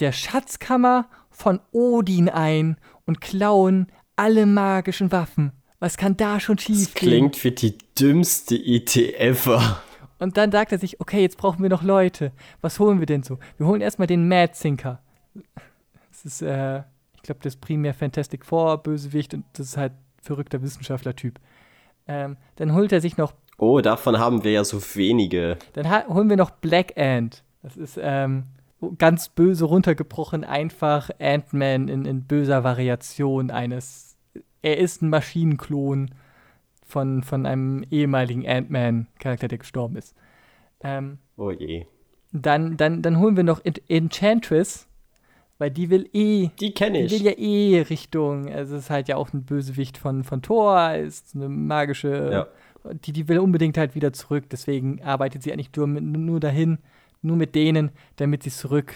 der 0.00 0.12
Schatzkammer 0.12 1.08
von 1.30 1.60
Odin 1.72 2.28
ein 2.28 2.76
und 3.06 3.20
klauen 3.20 3.86
alle 4.16 4.46
magischen 4.46 5.12
Waffen. 5.12 5.52
Was 5.78 5.96
kann 5.96 6.16
da 6.16 6.40
schon 6.40 6.58
schief 6.58 6.92
Das 6.92 6.94
klingt 6.94 7.42
wie 7.42 7.52
die 7.52 7.78
dümmste 7.98 8.54
Idee 8.54 9.14
ever. 9.14 9.82
und 10.18 10.36
dann 10.36 10.52
sagt 10.52 10.72
er 10.72 10.78
sich, 10.78 11.00
okay, 11.00 11.22
jetzt 11.22 11.38
brauchen 11.38 11.62
wir 11.62 11.70
noch 11.70 11.82
Leute. 11.82 12.32
Was 12.60 12.78
holen 12.78 12.98
wir 12.98 13.06
denn 13.06 13.22
so? 13.22 13.38
Wir 13.56 13.66
holen 13.66 13.80
erstmal 13.80 14.06
den 14.06 14.28
Mad 14.28 14.52
Thinker. 14.60 15.02
Das 16.10 16.24
ist, 16.24 16.42
äh, 16.42 16.80
ich 17.14 17.22
glaube, 17.22 17.40
das 17.42 17.54
ist 17.54 17.60
primär 17.60 17.94
Fantastic 17.94 18.44
Four, 18.44 18.82
Bösewicht 18.82 19.32
und 19.32 19.44
das 19.54 19.68
ist 19.68 19.76
halt 19.78 19.92
verrückter 20.20 20.62
Wissenschaftler-Typ. 20.62 21.38
Ähm, 22.06 22.36
dann 22.56 22.74
holt 22.74 22.92
er 22.92 23.00
sich 23.00 23.16
noch, 23.16 23.34
Oh, 23.58 23.80
davon 23.80 24.18
haben 24.18 24.42
wir 24.42 24.52
ja 24.52 24.64
so 24.64 24.80
wenige. 24.96 25.58
dann 25.74 26.08
holen 26.08 26.30
wir 26.30 26.36
noch 26.36 26.50
Black 26.50 26.96
Ant. 26.96 27.44
Das 27.62 27.76
ist, 27.76 27.98
ähm, 28.02 28.44
ganz 28.96 29.28
böse 29.28 29.66
runtergebrochen, 29.66 30.44
einfach 30.44 31.10
Ant-Man 31.20 31.88
in, 31.88 32.06
in 32.06 32.22
böser 32.24 32.64
Variation 32.64 33.50
eines. 33.50 34.16
Er 34.62 34.78
ist 34.78 35.02
ein 35.02 35.10
Maschinenklon 35.10 36.10
von, 36.86 37.22
von 37.22 37.44
einem 37.44 37.84
ehemaligen 37.90 38.46
Ant-Man-Charakter, 38.48 39.48
der 39.48 39.58
gestorben 39.58 39.96
ist. 39.96 40.14
Ähm, 40.82 41.18
Oh 41.36 41.50
je. 41.50 41.84
Dann, 42.32 42.76
dann, 42.78 43.02
dann 43.02 43.18
holen 43.18 43.36
wir 43.36 43.44
noch 43.44 43.62
En- 43.64 43.74
Enchantress, 43.88 44.88
weil 45.60 45.70
die 45.70 45.90
will 45.90 46.08
eh, 46.14 46.48
Die 46.58 46.72
kenne 46.72 47.04
die 47.04 47.10
will 47.10 47.18
ich. 47.18 47.22
ja 47.22 47.38
eh 47.38 47.82
Richtung, 47.82 48.50
also 48.50 48.76
es 48.76 48.84
ist 48.84 48.90
halt 48.90 49.08
ja 49.08 49.16
auch 49.16 49.30
ein 49.34 49.44
Bösewicht 49.44 49.98
von, 49.98 50.24
von 50.24 50.40
Thor, 50.40 50.94
ist 50.94 51.34
eine 51.34 51.50
magische, 51.50 52.48
die, 53.04 53.12
die 53.12 53.28
will 53.28 53.40
unbedingt 53.40 53.76
halt 53.76 53.94
wieder 53.94 54.14
zurück, 54.14 54.44
deswegen 54.50 55.02
arbeitet 55.02 55.42
sie 55.42 55.52
eigentlich 55.52 55.70
nur, 55.76 55.86
mit, 55.86 56.02
nur 56.02 56.40
dahin, 56.40 56.78
nur 57.20 57.36
mit 57.36 57.54
denen, 57.54 57.90
damit 58.16 58.42
sie 58.42 58.50
zurück 58.50 58.94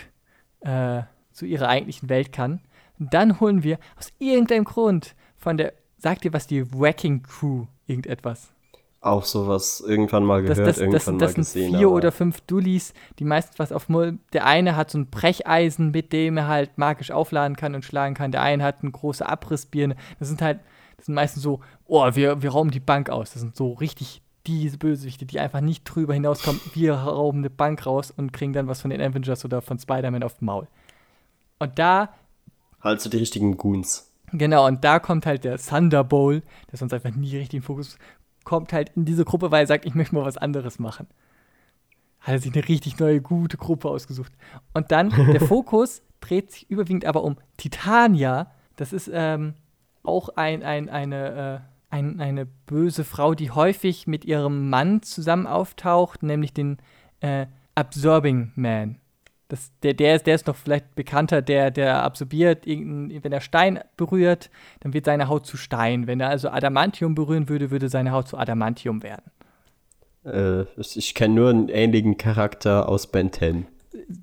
äh, 0.61 1.03
zu 1.33 1.45
ihrer 1.45 1.69
eigentlichen 1.69 2.09
Welt 2.09 2.33
kann. 2.33 2.61
Und 2.99 3.13
dann 3.13 3.41
holen 3.41 3.63
wir 3.63 3.79
aus 3.99 4.11
irgendeinem 4.19 4.65
Grund 4.65 5.15
von 5.37 5.59
der, 5.59 5.75
sagt 5.99 6.25
ihr 6.25 6.33
was, 6.33 6.47
die 6.47 6.73
Wrecking 6.73 7.23
Crew, 7.25 7.67
irgendetwas. 7.87 8.54
Auch 9.05 9.27
sowas 9.27 9.85
irgendwann 9.87 10.25
mal 10.25 10.43
Das, 10.43 10.57
gehört, 10.57 10.69
das, 10.69 10.77
das, 10.77 10.81
irgendwann 10.81 11.01
sind, 11.01 11.15
mal 11.17 11.21
das 11.21 11.33
sind 11.33 11.45
gesehen. 11.45 11.77
vier 11.77 11.91
oder 11.91 12.11
fünf 12.11 12.41
Dullis, 12.41 12.95
die 13.19 13.25
meistens 13.25 13.59
was 13.59 13.71
auf 13.71 13.91
Mul 13.91 14.19
Der 14.33 14.47
eine 14.47 14.77
hat 14.77 14.91
so 14.91 14.97
ein 14.97 15.11
Brecheisen, 15.11 15.91
mit 15.91 16.15
dem 16.15 16.39
er 16.39 16.49
halt 16.49 16.79
magisch 16.79 17.11
aufladen 17.11 17.55
kann 17.55 17.75
und 17.75 17.85
schlagen 17.85 18.15
kann. 18.15 18.33
Der 18.33 18.41
eine 18.41 18.65
hat 18.65 18.77
eine 18.81 18.93
große 18.93 19.29
Abrissbirne. 19.29 19.97
Das 20.19 20.29
sind 20.29 20.41
halt, 20.41 20.61
das 20.97 21.05
sind 21.05 21.15
meistens 21.15 21.43
so, 21.43 21.61
oh, 21.85 22.09
wir, 22.15 22.41
wir 22.41 22.51
rauben 22.51 22.71
die 22.71 22.81
Bank 22.81 23.11
aus. 23.11 23.33
Das 23.33 23.43
sind 23.43 23.55
so 23.55 23.75
richtig 23.75 24.23
diese 24.47 24.79
Bösewichte, 24.79 25.27
die 25.27 25.39
einfach 25.39 25.61
nicht 25.61 25.85
drüber 25.85 26.15
hinauskommen. 26.15 26.63
Wir 26.73 26.95
rauben 26.95 27.41
eine 27.41 27.51
Bank 27.51 27.85
raus 27.85 28.11
und 28.11 28.33
kriegen 28.33 28.55
dann 28.55 28.69
was 28.69 28.81
von 28.81 28.89
den 28.91 29.03
Avengers 29.03 29.45
oder 29.45 29.61
von 29.61 29.79
Spider-Man 29.79 30.23
auf 30.23 30.39
dem 30.39 30.47
Maul. 30.47 30.67
Und 31.59 31.79
da 31.79 32.09
Halt 32.81 33.03
so 33.03 33.11
die 33.11 33.19
richtigen 33.19 33.59
Goons. 33.59 34.11
Genau, 34.33 34.67
und 34.67 34.83
da 34.83 34.99
kommt 34.99 35.27
halt 35.27 35.45
der 35.45 35.59
Thunderbolt, 35.59 36.43
der 36.71 36.79
sonst 36.79 36.93
einfach 36.93 37.15
nie 37.15 37.37
richtig 37.37 37.55
in 37.55 37.61
den 37.61 37.67
Fokus 37.67 37.99
kommt 38.45 38.73
halt 38.73 38.91
in 38.95 39.05
diese 39.05 39.25
Gruppe, 39.25 39.51
weil 39.51 39.65
er 39.65 39.67
sagt, 39.67 39.85
ich 39.85 39.95
möchte 39.95 40.15
mal 40.15 40.25
was 40.25 40.37
anderes 40.37 40.79
machen. 40.79 41.07
Hat 42.21 42.35
er 42.35 42.39
sich 42.39 42.55
eine 42.55 42.67
richtig 42.69 42.99
neue, 42.99 43.21
gute 43.21 43.57
Gruppe 43.57 43.89
ausgesucht. 43.89 44.33
Und 44.73 44.93
dann, 44.93 45.11
der 45.11 45.41
Fokus 45.47 46.03
dreht 46.21 46.53
sich 46.53 46.71
überwiegend 46.71 47.05
aber 47.05 47.23
um 47.23 47.37
Titania. 47.57 48.51
Das 48.77 48.93
ist 48.93 49.11
ähm, 49.13 49.55
auch 50.03 50.31
ein, 50.37 50.63
ein, 50.63 50.89
eine, 50.89 51.63
äh, 51.91 51.95
ein, 51.95 52.21
eine 52.21 52.47
böse 52.47 53.05
Frau, 53.05 53.35
die 53.35 53.51
häufig 53.51 54.07
mit 54.07 54.25
ihrem 54.25 54.71
Mann 54.71 55.03
zusammen 55.03 55.47
auftaucht, 55.47 56.23
nämlich 56.23 56.53
den 56.53 56.79
äh, 57.21 57.47
Absorbing 57.75 58.53
Man. 58.55 58.99
Das, 59.49 59.71
der, 59.83 59.93
der, 59.93 60.17
ist, 60.17 60.27
der 60.27 60.35
ist 60.37 60.47
noch 60.47 60.57
vielleicht 60.57 60.95
bekannter, 60.95 61.43
der, 61.43 61.71
der 61.71 62.03
absorbiert, 62.03 62.67
wenn 62.67 63.33
er 63.33 63.41
Stein 63.41 63.81
berührt, 63.97 64.51
dann 64.81 64.95
wird 64.95 65.05
seine 65.05 65.29
Haut 65.29 65.47
zu 65.47 65.57
Stein. 65.57 66.07
Wenn 66.07 66.21
er 66.21 66.31
also 66.31 66.49
Adamantium 66.49 67.15
berühren 67.15 67.49
würde, 67.49 67.71
würde 67.71 67.91
seine 67.91 68.13
Haut 68.13 68.27
zu 68.27 68.39
Adamantium 68.39 69.03
werden. 69.03 69.31
Äh, 70.25 70.63
ich 70.79 71.15
kenne 71.15 71.35
nur 71.35 71.51
einen 71.51 71.69
ähnlichen 71.69 72.17
Charakter 72.17 72.89
aus 72.89 73.07
Ben 73.07 73.33
10. 73.33 73.67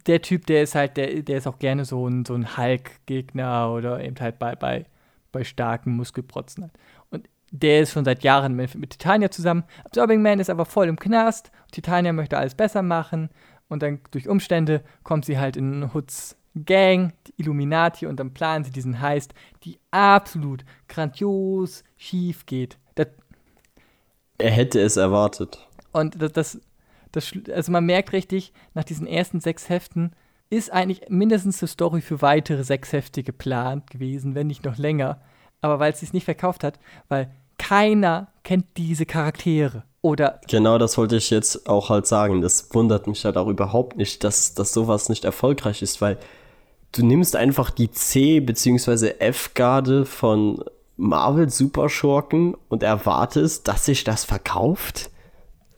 Der 0.08 0.22
Typ, 0.22 0.48
der 0.48 0.64
ist 0.64 0.74
halt, 0.74 0.98
der, 0.98 1.22
der 1.22 1.38
ist 1.38 1.48
auch 1.48 1.60
gerne 1.60 1.86
so 1.86 2.08
ein, 2.08 2.26
so 2.26 2.34
ein 2.34 2.58
Hulk-Gegner 2.58 3.72
oder 3.72 4.04
eben 4.04 4.20
halt 4.20 4.40
bei, 4.40 4.56
bei, 4.56 4.86
bei 5.32 5.44
starken 5.44 5.96
Muskelprotzen. 5.96 6.64
Halt. 6.64 6.74
Und 7.12 7.30
der 7.52 7.82
ist 7.82 7.92
schon 7.92 8.06
seit 8.06 8.24
Jahren 8.24 8.56
mit, 8.56 8.74
mit 8.76 8.90
Titania 8.92 9.30
zusammen. 9.30 9.64
Absorbing 9.86 10.22
Man 10.22 10.40
ist 10.40 10.50
aber 10.50 10.66
voll 10.66 10.88
im 10.88 10.98
Knast. 10.98 11.52
Titania 11.72 12.12
möchte 12.12 12.38
alles 12.38 12.56
besser 12.56 12.82
machen 12.82 13.30
und 13.72 13.82
dann 13.82 14.02
durch 14.12 14.28
Umstände 14.28 14.84
kommt 15.04 15.24
sie 15.24 15.40
halt 15.40 15.56
in 15.56 15.94
Hoods 15.94 16.38
Gang, 16.66 17.14
die 17.26 17.34
Illuminati, 17.38 18.06
und 18.06 18.20
dann 18.20 18.34
planen 18.34 18.66
sie 18.66 18.72
diesen 18.72 19.00
Heist, 19.00 19.34
die 19.64 19.80
absolut 19.92 20.66
grandios 20.90 21.86
schief 21.96 22.46
geht. 22.46 22.78
Das 22.96 23.08
er 24.38 24.52
hätte 24.52 24.82
es 24.82 24.98
erwartet. 24.98 25.66
Und 25.94 26.22
das, 26.22 26.34
das, 26.34 26.62
das, 27.14 27.32
also 27.54 27.72
man 27.72 27.86
merkt 27.86 28.12
richtig, 28.12 28.52
nach 28.74 28.84
diesen 28.84 29.08
ersten 29.08 29.40
sechs 29.40 29.70
Heften 29.70 30.12
ist 30.50 30.74
eigentlich 30.74 31.08
mindestens 31.08 31.62
eine 31.62 31.70
Story 31.70 32.02
für 32.02 32.22
weitere 32.22 32.66
sechs 32.66 32.92
Hefte 32.92 33.24
geplant 33.24 33.90
gewesen, 33.90 34.36
wenn 34.36 34.48
nicht 34.48 34.66
noch 34.66 34.78
länger. 34.78 35.22
Aber 35.62 35.80
weil 35.80 35.94
es 35.94 36.02
sich 36.02 36.12
nicht 36.12 36.26
verkauft 36.26 36.66
hat, 36.66 36.78
weil 37.08 37.32
keiner 37.62 38.28
kennt 38.44 38.66
diese 38.78 39.06
Charaktere. 39.06 39.84
Oder 40.02 40.42
genau 40.50 40.80
das 40.80 40.98
wollte 40.98 41.16
ich 41.16 41.30
jetzt 41.30 41.70
auch 41.70 41.90
halt 41.90 42.08
sagen. 42.08 42.42
Das 42.42 42.74
wundert 42.74 43.06
mich 43.06 43.24
halt 43.24 43.38
auch 43.38 43.48
überhaupt 43.48 43.98
nicht, 43.98 44.24
dass, 44.24 44.56
dass 44.56 44.74
sowas 44.74 45.10
nicht 45.10 45.26
erfolgreich 45.26 45.84
ist, 45.84 46.02
weil 46.02 46.18
du 46.92 47.06
nimmst 47.06 47.36
einfach 47.36 47.70
die 47.70 47.92
C- 47.92 48.40
bzw. 48.40 49.14
F-Garde 49.20 50.06
von 50.06 50.64
Marvel 50.98 51.50
Superschurken 51.50 52.56
und 52.68 52.82
erwartest, 52.82 53.68
dass 53.68 53.86
sich 53.86 54.04
das 54.04 54.26
verkauft. 54.26 55.12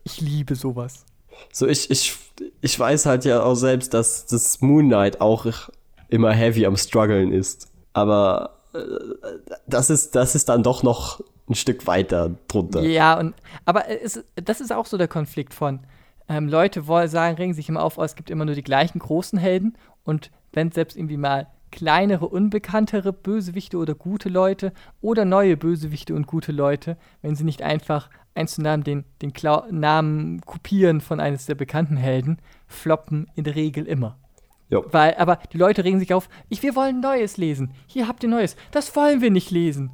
Ich 0.05 0.21
liebe 0.21 0.55
sowas. 0.55 1.05
So, 1.51 1.67
ich, 1.67 1.91
ich, 1.91 2.15
ich 2.61 2.79
weiß 2.79 3.05
halt 3.05 3.25
ja 3.25 3.43
auch 3.43 3.55
selbst, 3.55 3.93
dass 3.93 4.25
das 4.25 4.61
Moon 4.61 4.87
Knight 4.87 5.19
auch 5.19 5.45
immer 6.07 6.31
heavy 6.31 6.65
am 6.65 6.77
struggeln 6.77 7.33
ist. 7.33 7.67
Aber 7.91 8.59
äh, 8.73 8.79
das 9.67 9.89
ist, 9.89 10.15
das 10.15 10.35
ist 10.35 10.47
dann 10.47 10.63
doch 10.63 10.81
noch 10.81 11.21
ein 11.49 11.55
Stück 11.55 11.87
weiter 11.87 12.35
drunter. 12.47 12.81
Ja, 12.83 13.19
und 13.19 13.35
aber 13.65 13.89
es, 13.89 14.23
das 14.35 14.61
ist 14.61 14.71
auch 14.71 14.85
so 14.85 14.97
der 14.97 15.07
Konflikt 15.07 15.53
von 15.53 15.79
ähm, 16.29 16.47
Leute 16.47 16.87
wollen 16.87 17.09
sagen, 17.09 17.35
regen 17.35 17.53
sich 17.53 17.69
immer 17.69 17.83
auf, 17.83 17.97
oh, 17.97 18.03
es 18.03 18.15
gibt 18.15 18.29
immer 18.29 18.45
nur 18.45 18.55
die 18.55 18.63
gleichen 18.63 18.99
großen 18.99 19.37
Helden 19.37 19.77
und 20.03 20.31
wenn 20.53 20.71
selbst 20.71 20.97
irgendwie 20.97 21.17
mal 21.17 21.47
kleinere, 21.71 22.27
unbekanntere 22.27 23.11
Bösewichte 23.11 23.77
oder 23.77 23.95
gute 23.95 24.29
Leute 24.29 24.73
oder 25.01 25.25
neue 25.25 25.57
Bösewichte 25.57 26.13
und 26.13 26.27
gute 26.27 26.51
Leute, 26.51 26.97
wenn 27.23 27.35
sie 27.35 27.43
nicht 27.43 27.63
einfach 27.63 28.09
eins 28.35 28.53
zu 28.53 28.61
Namen 28.61 28.83
den, 28.83 29.05
den 29.21 29.33
Klau 29.33 29.63
Namen 29.71 30.41
kopieren 30.41 31.01
von 31.01 31.19
eines 31.19 31.47
der 31.47 31.55
bekannten 31.55 31.97
Helden, 31.97 32.37
floppen 32.67 33.27
in 33.35 33.43
der 33.43 33.55
Regel 33.55 33.85
immer. 33.85 34.17
Jo. 34.69 34.85
Weil, 34.91 35.15
aber 35.15 35.39
die 35.51 35.57
Leute 35.57 35.83
regen 35.83 35.99
sich 35.99 36.13
auf, 36.13 36.29
ich, 36.49 36.63
wir 36.63 36.75
wollen 36.75 36.99
Neues 36.99 37.37
lesen. 37.37 37.73
Hier 37.87 38.07
habt 38.07 38.23
ihr 38.23 38.29
Neues. 38.29 38.55
Das 38.71 38.95
wollen 38.95 39.21
wir 39.21 39.31
nicht 39.31 39.51
lesen. 39.51 39.91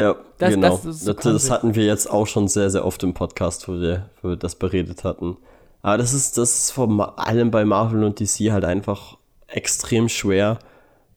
Ja, 0.00 0.16
das, 0.38 0.54
genau. 0.54 0.80
Das, 0.84 1.00
so 1.00 1.12
das, 1.12 1.50
hatten 1.50 1.74
wir 1.74 1.84
jetzt 1.84 2.10
auch 2.10 2.26
schon 2.26 2.48
sehr, 2.48 2.70
sehr 2.70 2.84
oft 2.84 3.02
im 3.02 3.14
Podcast, 3.14 3.68
wo 3.68 3.80
wir, 3.80 4.10
wo 4.20 4.30
wir 4.30 4.36
das 4.36 4.54
beredet 4.56 5.04
hatten. 5.04 5.36
Aber 5.82 5.98
das 5.98 6.12
ist, 6.12 6.36
das 6.36 6.58
ist 6.58 6.70
vor 6.72 7.18
allem 7.18 7.50
bei 7.50 7.64
Marvel 7.64 8.04
und 8.04 8.20
DC 8.20 8.50
halt 8.50 8.64
einfach 8.64 9.16
extrem 9.46 10.08
schwer, 10.08 10.58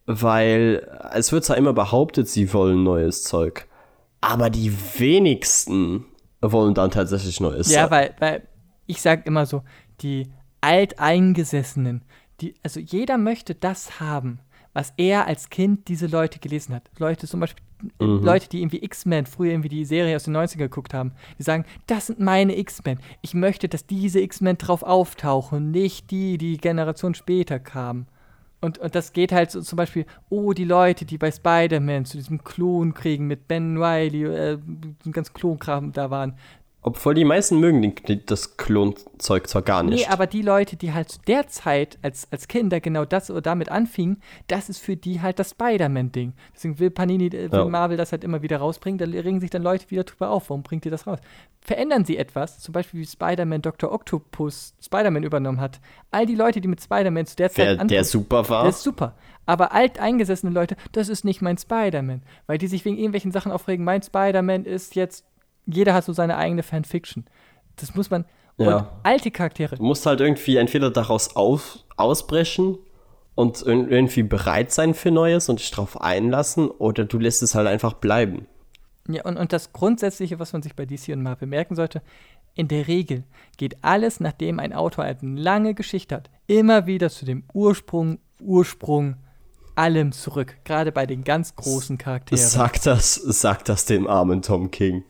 weil 0.05 0.87
es 1.13 1.31
wird 1.31 1.43
zwar 1.43 1.57
immer 1.57 1.73
behauptet, 1.73 2.29
sie 2.29 2.53
wollen 2.53 2.83
neues 2.83 3.23
Zeug, 3.23 3.67
aber 4.21 4.49
die 4.49 4.71
wenigsten 4.97 6.05
wollen 6.41 6.73
dann 6.73 6.91
tatsächlich 6.91 7.39
neues 7.39 7.71
Ja, 7.71 7.91
weil, 7.91 8.15
weil 8.19 8.47
ich 8.85 9.01
sage 9.01 9.23
immer 9.25 9.45
so, 9.45 9.63
die 10.01 10.31
Alteingesessenen, 10.61 12.03
die, 12.41 12.55
also 12.63 12.79
jeder 12.79 13.17
möchte 13.17 13.55
das 13.55 13.99
haben, 13.99 14.39
was 14.73 14.93
er 14.97 15.27
als 15.27 15.49
Kind 15.49 15.87
diese 15.87 16.07
Leute 16.07 16.39
gelesen 16.39 16.75
hat. 16.75 16.89
Leute 16.97 17.27
zum 17.27 17.39
Beispiel, 17.39 17.63
mhm. 17.99 18.23
Leute, 18.23 18.49
die 18.49 18.61
irgendwie 18.61 18.83
X-Men, 18.83 19.25
früher 19.25 19.51
irgendwie 19.51 19.69
die 19.69 19.85
Serie 19.85 20.15
aus 20.15 20.23
den 20.23 20.35
90ern 20.35 20.57
geguckt 20.57 20.93
haben, 20.93 21.13
die 21.37 21.43
sagen, 21.43 21.65
das 21.87 22.07
sind 22.07 22.19
meine 22.19 22.57
X-Men. 22.57 22.99
Ich 23.21 23.33
möchte, 23.33 23.67
dass 23.67 23.85
diese 23.85 24.19
X-Men 24.19 24.57
drauf 24.57 24.83
auftauchen, 24.83 25.71
nicht 25.71 26.11
die, 26.11 26.37
die 26.37 26.57
Generation 26.57 27.15
später 27.15 27.59
kamen. 27.59 28.07
Und, 28.61 28.77
und 28.77 28.93
das 28.93 29.13
geht 29.13 29.31
halt 29.31 29.51
so 29.51 29.61
zum 29.61 29.77
Beispiel, 29.77 30.05
oh, 30.29 30.51
die 30.51 30.65
Leute, 30.65 31.05
die 31.05 31.17
bei 31.17 31.31
Spider-Man 31.31 32.03
zu 32.05 32.17
diesem 32.17 32.43
Klon 32.43 32.93
kriegen 32.93 33.25
mit 33.25 33.47
Ben 33.47 33.81
Riley, 33.81 34.23
äh, 34.25 34.57
den 34.57 35.11
ganzen 35.13 35.33
Klonkram 35.33 35.93
da 35.93 36.09
waren, 36.09 36.35
obwohl 36.89 37.13
die 37.13 37.23
meisten 37.23 37.59
mögen 37.59 37.81
den, 37.81 38.25
das 38.25 38.57
Klonzeug 38.57 39.47
zwar 39.47 39.61
gar 39.61 39.83
nicht. 39.83 40.07
Nee, 40.07 40.11
aber 40.11 40.25
die 40.25 40.41
Leute, 40.41 40.75
die 40.75 40.91
halt 40.91 41.09
zu 41.09 41.19
der 41.27 41.47
Zeit 41.47 41.99
als, 42.01 42.27
als 42.31 42.47
Kinder 42.47 42.79
genau 42.79 43.05
das 43.05 43.29
oder 43.29 43.41
damit 43.41 43.69
anfingen, 43.69 44.21
das 44.47 44.69
ist 44.69 44.79
für 44.79 44.95
die 44.95 45.21
halt 45.21 45.37
das 45.37 45.51
Spider-Man-Ding. 45.51 46.33
Deswegen 46.55 46.79
will 46.79 46.89
Panini, 46.89 47.27
äh, 47.27 47.51
will 47.51 47.59
ja. 47.59 47.65
Marvel 47.65 47.95
das 47.95 48.11
halt 48.11 48.23
immer 48.23 48.41
wieder 48.41 48.57
rausbringen, 48.57 48.97
da 48.97 49.05
regen 49.05 49.39
sich 49.39 49.51
dann 49.51 49.61
Leute 49.61 49.91
wieder 49.91 50.03
drüber 50.03 50.31
auf. 50.31 50.49
Warum 50.49 50.63
bringt 50.63 50.83
ihr 50.85 50.91
das 50.91 51.05
raus? 51.05 51.19
Verändern 51.61 52.05
sie 52.05 52.17
etwas, 52.17 52.59
zum 52.59 52.71
Beispiel 52.71 53.01
wie 53.01 53.05
Spider-Man 53.05 53.61
Dr. 53.61 53.91
Octopus 53.91 54.73
Spider-Man 54.81 55.23
übernommen 55.23 55.61
hat. 55.61 55.79
All 56.09 56.25
die 56.25 56.35
Leute, 56.35 56.59
die 56.59 56.67
mit 56.67 56.81
Spider-Man 56.81 57.27
zu 57.27 57.35
der 57.35 57.51
Zeit 57.51 57.79
der, 57.79 57.85
der 57.85 58.03
super 58.03 58.49
war. 58.49 58.63
Der 58.63 58.71
ist 58.71 58.81
super. 58.81 59.13
Aber 59.45 59.73
alteingesessene 59.73 60.51
Leute, 60.51 60.75
das 60.91 61.09
ist 61.09 61.23
nicht 61.25 61.41
mein 61.41 61.57
Spider-Man. 61.57 62.23
Weil 62.47 62.57
die 62.57 62.67
sich 62.67 62.85
wegen 62.85 62.97
irgendwelchen 62.97 63.31
Sachen 63.31 63.51
aufregen, 63.51 63.85
mein 63.85 64.01
Spider-Man 64.01 64.65
ist 64.65 64.95
jetzt 64.95 65.25
jeder 65.73 65.93
hat 65.93 66.05
so 66.05 66.13
seine 66.13 66.37
eigene 66.37 66.63
Fanfiction. 66.63 67.25
Das 67.75 67.95
muss 67.95 68.09
man. 68.09 68.25
Ja. 68.57 68.77
Und 68.77 68.87
alte 69.03 69.31
Charaktere. 69.31 69.77
Du 69.77 69.83
musst 69.83 70.05
halt 70.05 70.19
irgendwie 70.19 70.57
entweder 70.57 70.91
daraus 70.91 71.35
auf, 71.35 71.79
ausbrechen 71.95 72.77
und 73.35 73.61
irgendwie 73.65 74.23
bereit 74.23 74.71
sein 74.71 74.93
für 74.93 75.11
Neues 75.11 75.47
und 75.47 75.59
dich 75.59 75.71
darauf 75.71 76.01
einlassen, 76.01 76.69
oder 76.69 77.05
du 77.05 77.19
lässt 77.19 77.41
es 77.41 77.55
halt 77.55 77.67
einfach 77.67 77.93
bleiben. 77.93 78.47
Ja, 79.07 79.23
und, 79.23 79.37
und 79.37 79.53
das 79.53 79.71
Grundsätzliche, 79.71 80.39
was 80.39 80.51
man 80.51 80.61
sich 80.61 80.75
bei 80.75 80.85
DC 80.85 81.09
und 81.09 81.23
Marvel 81.23 81.47
merken 81.47 81.75
sollte, 81.75 82.01
in 82.53 82.67
der 82.67 82.87
Regel 82.87 83.23
geht 83.57 83.77
alles, 83.81 84.19
nachdem 84.19 84.59
ein 84.59 84.73
Autor 84.73 85.05
eine 85.05 85.17
lange 85.21 85.73
Geschichte 85.73 86.15
hat, 86.15 86.29
immer 86.47 86.85
wieder 86.85 87.09
zu 87.09 87.23
dem 87.25 87.43
Ursprung, 87.53 88.19
Ursprung 88.41 89.15
allem 89.75 90.11
zurück. 90.11 90.57
Gerade 90.65 90.91
bei 90.91 91.05
den 91.05 91.23
ganz 91.23 91.55
großen 91.55 91.97
Charakteren. 91.97 92.43
Sag 92.43 92.81
das, 92.83 93.15
sag 93.15 93.63
das 93.63 93.85
dem 93.85 94.07
armen 94.07 94.41
Tom 94.41 94.69
King. 94.71 95.05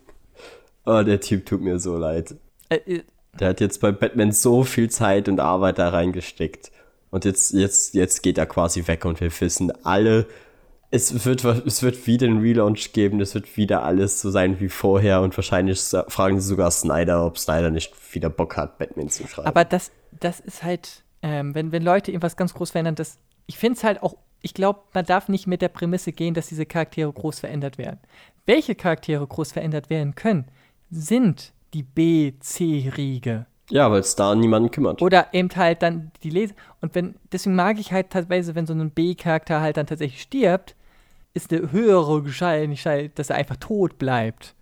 Oh, 0.89 1.03
der 1.03 1.19
Typ 1.19 1.45
tut 1.45 1.61
mir 1.61 1.77
so 1.77 1.97
leid. 1.97 2.35
Äh, 2.69 2.77
äh, 2.87 3.03
der 3.39 3.49
hat 3.49 3.61
jetzt 3.61 3.79
bei 3.79 3.91
Batman 3.91 4.31
so 4.31 4.63
viel 4.63 4.89
Zeit 4.89 5.29
und 5.29 5.39
Arbeit 5.39 5.77
da 5.77 5.89
reingesteckt. 5.89 6.71
Und 7.11 7.25
jetzt, 7.25 7.53
jetzt, 7.53 7.93
jetzt 7.93 8.23
geht 8.23 8.39
er 8.39 8.47
quasi 8.47 8.87
weg 8.87 9.05
und 9.05 9.21
wir 9.21 9.31
wissen 9.39 9.71
alle, 9.85 10.25
es 10.89 11.25
wird, 11.25 11.45
es 11.45 11.83
wird 11.83 12.07
wieder 12.07 12.25
einen 12.25 12.41
Relaunch 12.41 12.91
geben, 12.93 13.21
es 13.21 13.35
wird 13.35 13.55
wieder 13.55 13.83
alles 13.83 14.19
so 14.19 14.31
sein 14.31 14.59
wie 14.59 14.69
vorher 14.69 15.21
und 15.21 15.37
wahrscheinlich 15.37 15.79
fragen 16.07 16.41
sie 16.41 16.47
sogar 16.47 16.71
Snyder, 16.71 17.23
ob 17.23 17.37
Snyder 17.37 17.69
nicht 17.69 17.93
wieder 18.13 18.29
Bock 18.29 18.57
hat, 18.57 18.79
Batman 18.79 19.09
zu 19.09 19.27
schreiben. 19.27 19.47
Aber 19.47 19.65
das, 19.65 19.91
das 20.19 20.39
ist 20.39 20.63
halt, 20.63 21.03
ähm, 21.21 21.53
wenn, 21.53 21.71
wenn 21.71 21.83
Leute 21.83 22.09
irgendwas 22.09 22.35
ganz 22.35 22.55
groß 22.55 22.71
verändern, 22.71 22.95
das, 22.95 23.19
ich 23.45 23.59
finde 23.59 23.77
es 23.77 23.83
halt 23.83 24.01
auch, 24.01 24.15
ich 24.41 24.55
glaube, 24.55 24.79
man 24.93 25.05
darf 25.05 25.29
nicht 25.29 25.45
mit 25.45 25.61
der 25.61 25.69
Prämisse 25.69 26.11
gehen, 26.11 26.33
dass 26.33 26.47
diese 26.47 26.65
Charaktere 26.65 27.13
groß 27.13 27.41
verändert 27.41 27.77
werden. 27.77 27.99
Welche 28.47 28.73
Charaktere 28.73 29.27
groß 29.27 29.51
verändert 29.51 29.91
werden 29.91 30.15
können, 30.15 30.45
sind 30.89 31.53
die 31.73 31.83
B-C-Riege. 31.83 33.45
Ja, 33.69 33.91
weil 33.91 33.99
es 33.99 34.15
da 34.15 34.33
niemanden 34.33 34.71
kümmert. 34.71 35.01
Oder 35.01 35.33
eben 35.33 35.49
halt 35.55 35.83
dann 35.83 36.11
die 36.23 36.31
Leser. 36.31 36.55
Und 36.81 36.95
wenn, 36.95 37.15
deswegen 37.31 37.55
mag 37.55 37.79
ich 37.79 37.91
halt 37.91 38.09
teilweise, 38.09 38.55
wenn 38.55 38.65
so 38.65 38.73
ein 38.73 38.89
B-Charakter 38.89 39.61
halt 39.61 39.77
dann 39.77 39.85
tatsächlich 39.85 40.21
stirbt, 40.21 40.75
ist 41.33 41.51
der 41.51 41.71
höhere 41.71 42.25
Wahrscheinlichkeit, 42.25 43.17
dass 43.19 43.29
er 43.29 43.35
einfach 43.35 43.57
tot 43.57 43.99
bleibt. 43.99 44.55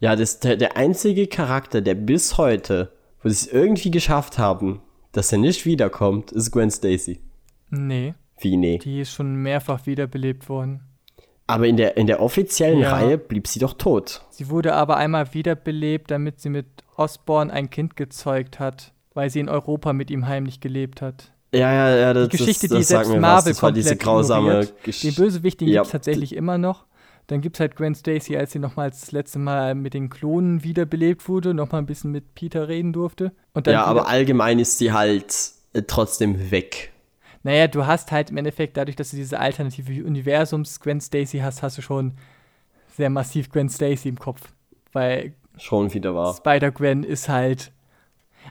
Ja, 0.00 0.16
das, 0.16 0.40
der, 0.40 0.56
der 0.56 0.76
einzige 0.76 1.26
Charakter, 1.26 1.80
der 1.80 1.94
bis 1.94 2.36
heute, 2.36 2.92
wo 3.22 3.28
sie 3.28 3.46
es 3.46 3.52
irgendwie 3.52 3.90
geschafft 3.90 4.38
haben, 4.38 4.82
dass 5.12 5.32
er 5.32 5.38
nicht 5.38 5.64
wiederkommt, 5.64 6.32
ist 6.32 6.50
Gwen 6.50 6.70
Stacy. 6.70 7.20
Nee. 7.70 8.14
Wie 8.38 8.56
nee? 8.56 8.78
Die 8.78 9.00
ist 9.00 9.12
schon 9.12 9.36
mehrfach 9.36 9.86
wiederbelebt 9.86 10.48
worden. 10.48 10.80
Aber 11.50 11.66
in 11.66 11.76
der, 11.76 11.96
in 11.96 12.06
der 12.06 12.20
offiziellen 12.20 12.80
Ja. 12.80 12.92
Reihe 12.92 13.18
blieb 13.18 13.46
sie 13.46 13.58
doch 13.58 13.74
tot. 13.74 14.22
Sie 14.30 14.48
wurde 14.48 14.74
aber 14.74 14.96
einmal 14.96 15.34
wiederbelebt, 15.34 16.10
damit 16.10 16.40
sie 16.40 16.50
mit 16.50 16.66
Osborn 16.96 17.50
ein 17.50 17.70
Kind 17.70 17.96
gezeugt 17.96 18.58
hat, 18.58 18.92
weil 19.14 19.30
sie 19.30 19.40
in 19.40 19.48
Europa 19.48 19.92
mit 19.92 20.10
ihm 20.10 20.26
heimlich 20.26 20.60
gelebt 20.60 21.02
hat. 21.02 21.32
Ja, 21.52 21.72
ja, 21.72 21.96
ja, 21.96 22.14
das, 22.14 22.28
Die 22.28 22.36
Geschichte, 22.36 22.68
das, 22.68 22.78
das 22.78 22.78
die 22.78 22.84
selbst 22.84 23.08
Marvel 23.10 23.22
was. 23.22 23.44
Das 23.44 23.62
war 23.62 23.72
diese 23.72 23.96
grausame 23.96 24.48
ignoriert. 24.48 24.70
Den 24.70 24.84
Geschichte. 24.84 25.22
Bösewicht, 25.22 25.60
den 25.60 25.68
Ja, 25.68 25.80
gibt 25.80 25.86
es 25.86 25.92
tatsächlich 25.92 26.36
immer 26.36 26.58
noch. 26.58 26.86
Dann 27.26 27.40
gibt 27.40 27.56
es 27.56 27.60
halt 27.60 27.76
Gwen 27.76 27.94
Stacy, 27.94 28.36
als 28.36 28.52
sie 28.52 28.58
nochmals 28.58 29.00
das 29.00 29.12
letzte 29.12 29.38
Mal 29.38 29.74
mit 29.74 29.94
den 29.94 30.10
Klonen 30.10 30.64
wiederbelebt 30.64 31.28
wurde, 31.28 31.54
nochmal 31.54 31.80
ein 31.80 31.86
bisschen 31.86 32.10
mit 32.10 32.34
Peter 32.34 32.68
reden 32.68 32.92
durfte. 32.92 33.32
Ja, 33.66 33.84
aber 33.84 34.08
allgemein 34.08 34.58
ist 34.58 34.78
sie 34.78 34.92
halt 34.92 35.32
äh, 35.72 35.82
trotzdem 35.82 36.50
weg. 36.50 36.92
Naja, 37.42 37.68
du 37.68 37.86
hast 37.86 38.12
halt 38.12 38.30
im 38.30 38.36
Endeffekt, 38.36 38.76
dadurch, 38.76 38.96
dass 38.96 39.10
du 39.10 39.16
diese 39.16 39.38
alternative 39.38 40.04
Universums 40.04 40.80
Gwen 40.80 41.00
Stacy 41.00 41.38
hast, 41.38 41.62
hast 41.62 41.78
du 41.78 41.82
schon 41.82 42.14
sehr 42.96 43.10
massiv 43.10 43.50
Gwen 43.50 43.68
Stacy 43.68 44.08
im 44.08 44.18
Kopf. 44.18 44.52
Weil 44.92 45.34
Schon 45.56 45.92
wieder 45.92 46.14
war. 46.14 46.34
Spider-Gwen 46.34 47.02
ist 47.02 47.28
halt. 47.28 47.72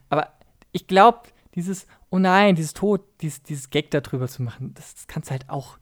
Aber 0.10 0.30
ich 0.72 0.88
glaube, 0.88 1.22
dieses, 1.56 1.88
oh 2.10 2.20
nein, 2.20 2.56
dieses 2.56 2.74
Tod, 2.74 3.02
dieses, 3.22 3.44
dieses 3.44 3.70
Gag 3.70 3.92
darüber 3.92 4.28
zu 4.28 4.44
machen, 4.44 4.74
das, 4.76 4.96
das 4.96 5.08
kannst 5.08 5.30
du 5.30 5.32
halt 5.32 5.50
auch. 5.50 5.78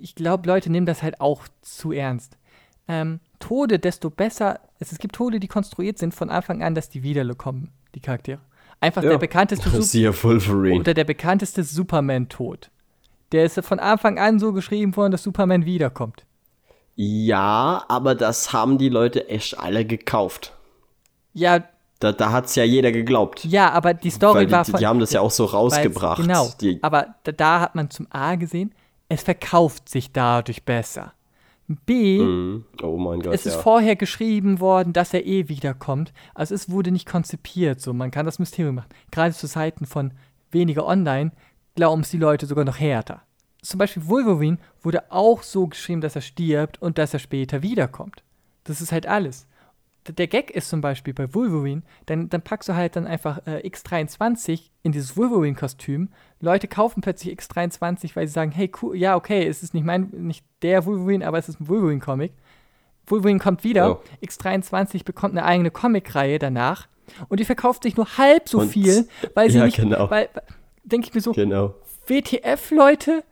Ich 0.00 0.14
glaube, 0.14 0.46
Leute 0.46 0.70
nehmen 0.70 0.86
das 0.86 1.02
halt 1.02 1.20
auch 1.20 1.46
zu 1.62 1.92
ernst. 1.92 2.36
Ähm, 2.88 3.20
Tode, 3.38 3.78
desto 3.78 4.10
besser. 4.10 4.60
Es, 4.78 4.92
es 4.92 4.98
gibt 4.98 5.14
Tode, 5.14 5.40
die 5.40 5.48
konstruiert 5.48 5.98
sind 5.98 6.14
von 6.14 6.30
Anfang 6.30 6.62
an, 6.62 6.74
dass 6.74 6.88
die 6.88 7.02
wiederkommen, 7.02 7.70
die 7.94 8.00
Charaktere. 8.00 8.40
Einfach 8.80 9.02
der 9.02 9.18
bekannteste 9.18 9.68
Sup- 9.68 9.82
Siehe 9.82 10.22
Wolverine. 10.22 10.80
oder 10.80 10.94
der 10.94 11.04
bekannteste 11.04 11.62
Superman-Tod. 11.64 12.70
Der 13.32 13.44
ist 13.44 13.60
von 13.64 13.78
Anfang 13.78 14.18
an 14.18 14.38
so 14.38 14.52
geschrieben 14.52 14.96
worden, 14.96 15.12
dass 15.12 15.22
Superman 15.22 15.64
wiederkommt. 15.64 16.24
Ja, 16.96 17.84
aber 17.88 18.14
das 18.14 18.52
haben 18.52 18.78
die 18.78 18.88
Leute 18.88 19.28
echt 19.28 19.58
alle 19.58 19.84
gekauft. 19.84 20.54
Ja, 21.32 21.62
Da, 22.00 22.12
da 22.12 22.32
hat 22.32 22.46
es 22.46 22.54
ja 22.56 22.64
jeder 22.64 22.90
geglaubt. 22.92 23.44
ja, 23.44 23.70
aber 23.70 23.94
die 23.94 24.10
Story 24.10 24.46
die, 24.46 24.52
war 24.52 24.64
von, 24.64 24.80
die 24.80 24.86
haben 24.86 24.98
das 25.00 25.12
ja 25.12 25.20
auch 25.20 25.30
so 25.30 25.44
rausgebracht. 25.44 26.20
Genau. 26.22 26.48
Die, 26.60 26.82
aber 26.82 27.14
da, 27.24 27.32
da 27.32 27.60
hat 27.60 27.74
man 27.74 27.90
zum 27.90 28.06
A 28.10 28.34
gesehen, 28.36 28.74
es 29.08 29.22
verkauft 29.22 29.88
sich 29.88 30.12
dadurch 30.12 30.64
besser. 30.64 31.12
B, 31.86 32.18
Mhm. 32.18 32.64
oh 32.82 32.96
mein 32.96 33.20
Gott, 33.20 33.34
es 33.34 33.46
ist 33.46 33.54
ja. 33.56 33.60
vorher 33.60 33.96
geschrieben 33.96 34.60
worden, 34.60 34.92
dass 34.92 35.14
er 35.14 35.26
eh 35.26 35.48
wiederkommt. 35.48 36.12
Also 36.34 36.54
es 36.54 36.70
wurde 36.70 36.90
nicht 36.90 37.06
konzipiert, 37.06 37.80
so 37.80 37.92
man 37.92 38.10
kann 38.10 38.26
das 38.26 38.38
Mysterium 38.38 38.76
machen. 38.76 38.88
Gerade 39.10 39.34
zu 39.34 39.46
Zeiten 39.48 39.86
von 39.86 40.12
weniger 40.50 40.86
online 40.86 41.32
glauben 41.76 42.02
es 42.02 42.10
die 42.10 42.18
Leute 42.18 42.46
sogar 42.46 42.64
noch 42.64 42.78
härter. 42.80 43.22
Zum 43.62 43.78
Beispiel 43.78 44.08
Wolverine 44.08 44.58
wurde 44.82 45.10
auch 45.12 45.42
so 45.42 45.66
geschrieben, 45.66 46.00
dass 46.00 46.16
er 46.16 46.22
stirbt 46.22 46.80
und 46.80 46.98
dass 46.98 47.12
er 47.12 47.20
später 47.20 47.62
wiederkommt. 47.62 48.22
Das 48.64 48.80
ist 48.80 48.90
halt 48.92 49.06
alles. 49.06 49.46
Der 50.08 50.26
Gag 50.26 50.50
ist 50.50 50.70
zum 50.70 50.80
Beispiel 50.80 51.12
bei 51.12 51.32
Wolverine, 51.34 51.82
dann, 52.06 52.28
dann 52.30 52.40
packst 52.42 52.68
du 52.70 52.74
halt 52.74 52.96
dann 52.96 53.06
einfach 53.06 53.46
äh, 53.46 53.58
X23 53.68 54.70
in 54.82 54.92
dieses 54.92 55.16
Wolverine-Kostüm. 55.16 56.08
Leute 56.40 56.68
kaufen 56.68 57.02
plötzlich 57.02 57.38
X23, 57.38 58.16
weil 58.16 58.26
sie 58.26 58.32
sagen, 58.32 58.50
hey, 58.50 58.70
cool, 58.80 58.96
ja, 58.96 59.14
okay, 59.16 59.46
es 59.46 59.62
ist 59.62 59.74
nicht 59.74 59.84
mein, 59.84 60.08
nicht 60.12 60.44
der 60.62 60.86
Wolverine, 60.86 61.26
aber 61.26 61.36
es 61.38 61.48
ist 61.50 61.60
ein 61.60 61.68
Wolverine-Comic. 61.68 62.32
Wolverine 63.06 63.38
kommt 63.40 63.62
wieder, 63.62 63.86
Ja. 64.22 64.26
X23 64.26 65.04
bekommt 65.04 65.36
eine 65.36 65.44
eigene 65.44 65.70
Comicreihe 65.70 66.38
danach 66.38 66.86
und 67.28 67.40
die 67.40 67.44
verkauft 67.44 67.82
sich 67.82 67.96
nur 67.96 68.16
halb 68.18 68.48
so 68.48 68.60
Und- 68.60 68.68
viel, 68.68 69.06
weil 69.34 69.50
sie 69.50 69.58
Ja, 69.58 69.66
nicht, 69.66 69.76
genau. 69.76 70.08
weil, 70.10 70.28
denke 70.84 71.08
ich 71.08 71.14
mir 71.14 71.20
so, 71.20 71.32
Genau. 71.32 71.74
WTF, 72.06 72.70
Leute? 72.70 73.22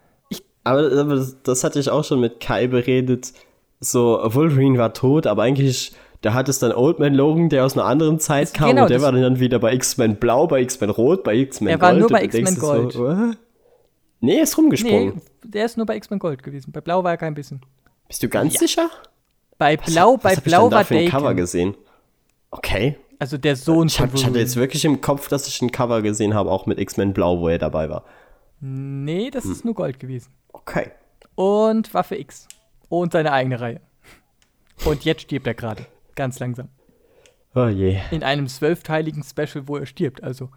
Aber, 0.64 0.80
aber 0.92 1.14
das, 1.16 1.42
das 1.42 1.64
hatte 1.64 1.80
ich 1.80 1.88
auch 1.88 2.05
schon 2.05 2.20
mit 2.20 2.40
Kai 2.40 2.66
beredet. 2.66 3.32
So, 3.80 4.20
Wolverine 4.22 4.76
war 4.78 4.92
tot, 4.92 5.26
aber 5.26 5.44
eigentlich, 5.44 5.92
da 6.22 6.34
hat 6.34 6.48
es 6.48 6.58
dann 6.58 6.72
Old 6.72 6.98
Man 6.98 7.14
Logan, 7.14 7.48
der 7.48 7.64
aus 7.64 7.74
einer 7.76 7.84
anderen 7.86 8.18
Zeit 8.18 8.52
kam 8.55 8.70
genau, 8.70 8.82
und 8.82 8.90
der 8.90 9.02
war 9.02 9.12
dann 9.12 9.38
wieder 9.40 9.58
bei 9.58 9.72
X-Men 9.74 10.16
Blau, 10.16 10.47
bei 10.47 10.60
X-Men 10.62 10.90
Rot, 10.90 11.22
bei 11.24 11.34
X-Men 11.36 11.68
Er 11.70 11.78
Gold. 11.78 11.92
war 11.92 11.98
nur 11.98 12.08
bei 12.08 12.24
X-Men 12.24 12.55
Gold. 12.58 12.92
So, 12.92 13.05
"What?" 13.05 13.36
nee, 14.20 14.36
er 14.36 14.42
ist 14.42 14.56
nee, 14.56 14.62
rumgesprungen. 14.62 15.22
der 15.44 15.64
ist 15.64 15.76
nur 15.76 15.86
bei 15.86 15.97
X-Men 15.97 16.18
Gold 16.18 16.42
gewesen. 16.42 16.72
Bei 16.72 16.80
Blau 16.80 17.05
war 17.05 17.12
er 17.12 17.16
kein 17.18 17.34
bisschen. 17.34 17.60
Bist 18.08 18.22
du 18.22 18.28
ganz 18.28 18.55
sicher? 18.55 18.88
Bei 19.58 19.76
Blau, 19.76 20.14
Was 20.14 20.22
bei 20.22 20.32
ich 20.34 20.42
Blau 20.42 20.68
da 20.68 20.76
war 20.76 20.90
ein 20.90 21.08
Cover 21.08 21.22
Dakin. 21.24 21.36
gesehen? 21.36 21.74
Okay. 22.50 22.97
Also 23.20 23.36
der 23.36 23.56
Sohn 23.56 23.88
Ich, 23.88 24.00
hab, 24.00 24.14
ich 24.14 24.24
hatte 24.24 24.38
jetzt 24.38 24.56
wirklich 24.56 24.84
im 24.84 25.00
Kopf, 25.00 25.28
dass 25.28 25.47
ich 25.48 25.60
ein 25.60 25.72
Cover 25.72 26.02
gesehen 26.02 26.34
habe, 26.34 26.50
auch 26.50 26.66
mit 26.66 26.78
X-Men 26.78 27.12
Blau, 27.12 27.40
wo 27.40 27.48
er 27.48 27.58
dabei 27.58 27.90
war. 27.90 28.05
Nee, 28.60 29.26
Hm. 29.26 29.30
das 29.32 29.44
ist 29.44 29.64
nur 29.64 29.74
Gold 29.74 29.98
gewesen. 30.00 30.30
Okay. 30.52 30.90
Und 31.34 31.92
Waffe 31.94 32.16
X. 32.16 32.47
Und 32.88 33.12
seine 33.12 33.32
eigene 33.32 33.60
Reihe. 33.60 33.80
Und 34.84 35.05
jetzt 35.05 35.22
stirbt 35.22 35.47
er 35.47 35.55
gerade. 35.55 35.84
Ganz 36.18 36.38
langsam. 36.40 36.68
Oh 37.55 37.68
je. 37.68 37.98
In 38.10 38.22
einem 38.24 38.47
zwölfteiligen 38.48 39.22
Special, 39.22 39.66
wo 39.68 39.76
er 39.76 39.86
stirbt. 39.86 40.22
Also. 40.22 40.50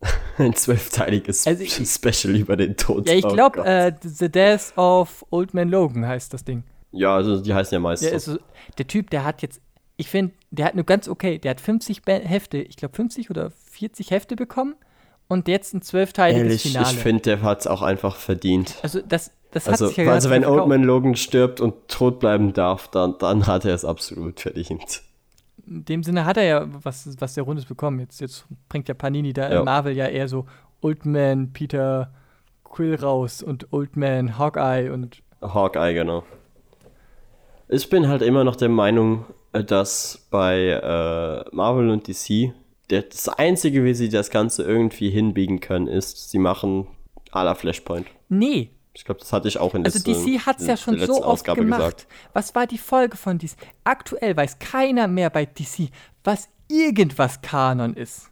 Ein 0.38 0.54
zwölfteiliges 0.54 1.46
Also 1.46 1.62
ich- 1.64 1.74
Special 1.74 2.36
über 2.36 2.56
den 2.56 2.76
Tod. 2.76 3.08
Ja, 3.08 3.14
ich 3.14 3.24
Oh 3.24 3.28
glaube, 3.34 3.56
Gott. 3.56 3.66
äh, 3.66 3.92
The 4.00 4.30
Death 4.30 4.72
of 4.76 5.24
Old 5.30 5.54
Man 5.54 5.68
Logan 5.68 6.06
heißt 6.06 6.32
das 6.32 6.44
Ding. 6.44 6.62
Ja, 6.92 7.14
also 7.16 7.40
die 7.40 7.52
heißen 7.52 7.74
ja 7.74 7.80
meistens. 7.80 8.10
Der, 8.10 8.20
so, 8.20 8.38
der 8.78 8.86
Typ, 8.86 9.10
der 9.10 9.24
hat 9.24 9.42
jetzt, 9.42 9.60
ich 9.96 10.08
finde, 10.08 10.34
der 10.50 10.66
hat 10.66 10.74
nur 10.76 10.84
ganz 10.84 11.08
okay, 11.08 11.38
der 11.38 11.50
hat 11.50 11.60
50 11.60 12.02
Ba- 12.02 12.12
Hefte, 12.20 12.58
ich 12.58 12.76
glaube 12.76 12.94
50 12.94 13.28
oder 13.30 13.50
40 13.50 14.10
Hefte 14.12 14.36
bekommen 14.36 14.74
und 15.26 15.48
jetzt 15.48 15.74
ein 15.74 15.82
zwölfteiliges 15.82 16.42
Ehrlich, 16.44 16.62
Finale. 16.62 16.90
ich 16.92 16.96
finde, 16.98 17.22
der 17.24 17.42
hat 17.42 17.60
es 17.60 17.66
auch 17.66 17.82
einfach 17.82 18.16
verdient. 18.16 18.76
also 18.82 19.02
das, 19.02 19.32
das 19.50 19.64
hat 19.66 19.72
Also, 19.72 19.88
sich 19.88 19.96
ja 19.96 20.10
also 20.12 20.30
wenn 20.30 20.42
verkauft. 20.42 20.60
Old 20.62 20.68
Man 20.68 20.82
Logan 20.84 21.16
stirbt 21.16 21.60
und 21.60 21.74
tot 21.88 22.18
bleiben 22.20 22.52
darf, 22.52 22.88
dann, 22.88 23.16
dann 23.18 23.46
hat 23.46 23.64
er 23.64 23.74
es 23.74 23.84
absolut 23.84 24.40
verdient. 24.40 25.02
In 25.66 25.84
dem 25.84 26.02
Sinne 26.02 26.24
hat 26.24 26.36
er 26.36 26.44
ja 26.44 26.66
was, 26.82 27.08
was 27.20 27.34
der 27.34 27.44
Rundes 27.44 27.64
bekommen. 27.66 28.00
Jetzt, 28.00 28.20
jetzt 28.20 28.46
bringt 28.68 28.88
der 28.88 28.94
Panini 28.94 29.32
da 29.32 29.50
Ja. 29.52 29.58
in 29.60 29.64
Marvel 29.64 29.94
ja 29.96 30.06
eher 30.06 30.28
so 30.28 30.46
Old 30.80 31.04
Man 31.06 31.52
Peter 31.52 32.12
Quill 32.64 32.94
raus 32.96 33.42
und 33.42 33.72
Old 33.72 33.96
Man 33.96 34.38
Hawkeye 34.38 34.90
und 34.92 35.22
Hawkeye, 35.42 35.94
genau. 35.94 36.24
Ich 37.68 37.88
bin 37.90 38.08
halt 38.08 38.22
immer 38.22 38.44
noch 38.44 38.56
der 38.56 38.68
Meinung, 38.70 39.24
äh, 39.52 39.62
dass 39.62 40.26
bei 40.30 40.68
äh, 40.70 41.44
Marvel 41.54 41.90
und 41.90 42.08
DC 42.08 42.52
der, 42.90 43.02
das 43.02 43.28
Einzige, 43.28 43.84
wie 43.84 43.92
sie 43.94 44.08
das 44.08 44.30
Ganze 44.30 44.62
irgendwie 44.62 45.10
hinbiegen 45.10 45.60
können, 45.60 45.86
ist, 45.86 46.30
sie 46.30 46.38
machen 46.38 46.86
à 47.32 47.44
la 47.44 47.54
Flashpoint. 47.54 48.06
nee, 48.30 48.70
Ich 48.98 49.04
glaube, 49.04 49.20
das 49.20 49.32
hatte 49.32 49.46
ich 49.46 49.58
auch 49.58 49.74
in 49.76 49.84
Also 49.84 49.98
letzten- 49.98 50.26
DC 50.26 50.40
hat 50.40 50.58
es 50.60 50.66
ja 50.66 50.76
schon 50.76 50.98
der 50.98 51.06
so 51.06 51.18
oft 51.18 51.24
Ausgabe 51.24 51.60
gemacht. 51.60 51.78
gesagt. 51.78 52.06
Was 52.32 52.54
war 52.56 52.66
die 52.66 52.78
Folge 52.78 53.16
von 53.16 53.38
DC? 53.38 53.52
Aktuell 53.84 54.36
weiß 54.36 54.58
keiner 54.58 55.06
mehr 55.06 55.30
bei 55.30 55.46
DC, 55.46 55.90
was 56.24 56.48
irgendwas 56.66 57.40
Kanon 57.40 57.94
ist. 57.94 58.28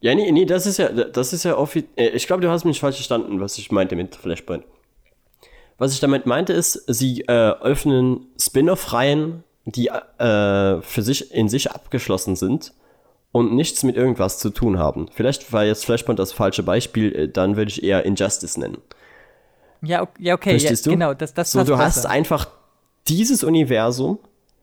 Ja, 0.00 0.16
nee, 0.16 0.32
nee, 0.32 0.44
das 0.44 0.66
ist 0.66 0.78
ja, 0.78 0.88
das 0.88 1.32
ist 1.32 1.44
ja 1.44 1.56
offiziell. 1.56 2.16
Ich 2.16 2.26
glaube, 2.26 2.42
du 2.42 2.50
hast 2.50 2.64
mich 2.64 2.80
falsch 2.80 2.96
verstanden, 2.96 3.40
was 3.40 3.58
ich 3.58 3.70
meinte 3.70 3.94
mit 3.94 4.16
Flashpoint. 4.16 4.64
Was 5.78 5.94
ich 5.94 6.00
damit 6.00 6.26
meinte, 6.26 6.52
ist, 6.52 6.82
sie 6.88 7.20
äh, 7.22 7.52
öffnen 7.60 8.26
Spin-off-Reihen, 8.40 9.44
die 9.66 9.86
äh, 9.86 10.82
für 10.82 11.02
sich 11.02 11.32
in 11.32 11.48
sich 11.48 11.70
abgeschlossen 11.70 12.34
sind 12.34 12.72
und 13.30 13.54
nichts 13.54 13.84
mit 13.84 13.96
irgendwas 13.96 14.40
zu 14.40 14.50
tun 14.50 14.80
haben. 14.80 15.06
Vielleicht 15.14 15.52
war 15.52 15.64
jetzt 15.64 15.84
Flashpoint 15.84 16.18
das 16.18 16.32
falsche 16.32 16.64
Beispiel, 16.64 17.14
äh, 17.14 17.28
dann 17.28 17.56
würde 17.56 17.70
ich 17.70 17.84
eher 17.84 18.04
Injustice 18.04 18.56
nennen. 18.58 18.78
Ja, 19.82 20.08
ja 20.18 20.34
okay, 20.34 20.50
ja, 20.52 20.58
Verstehst 20.58 20.86
du? 20.86 20.90
genau, 20.90 21.14
das, 21.14 21.34
das 21.34 21.52
So, 21.52 21.64
du 21.64 21.78
hast 21.78 21.96
besser. 21.96 22.10
einfach 22.10 22.48
dieses 23.08 23.44
Universum, 23.44 24.18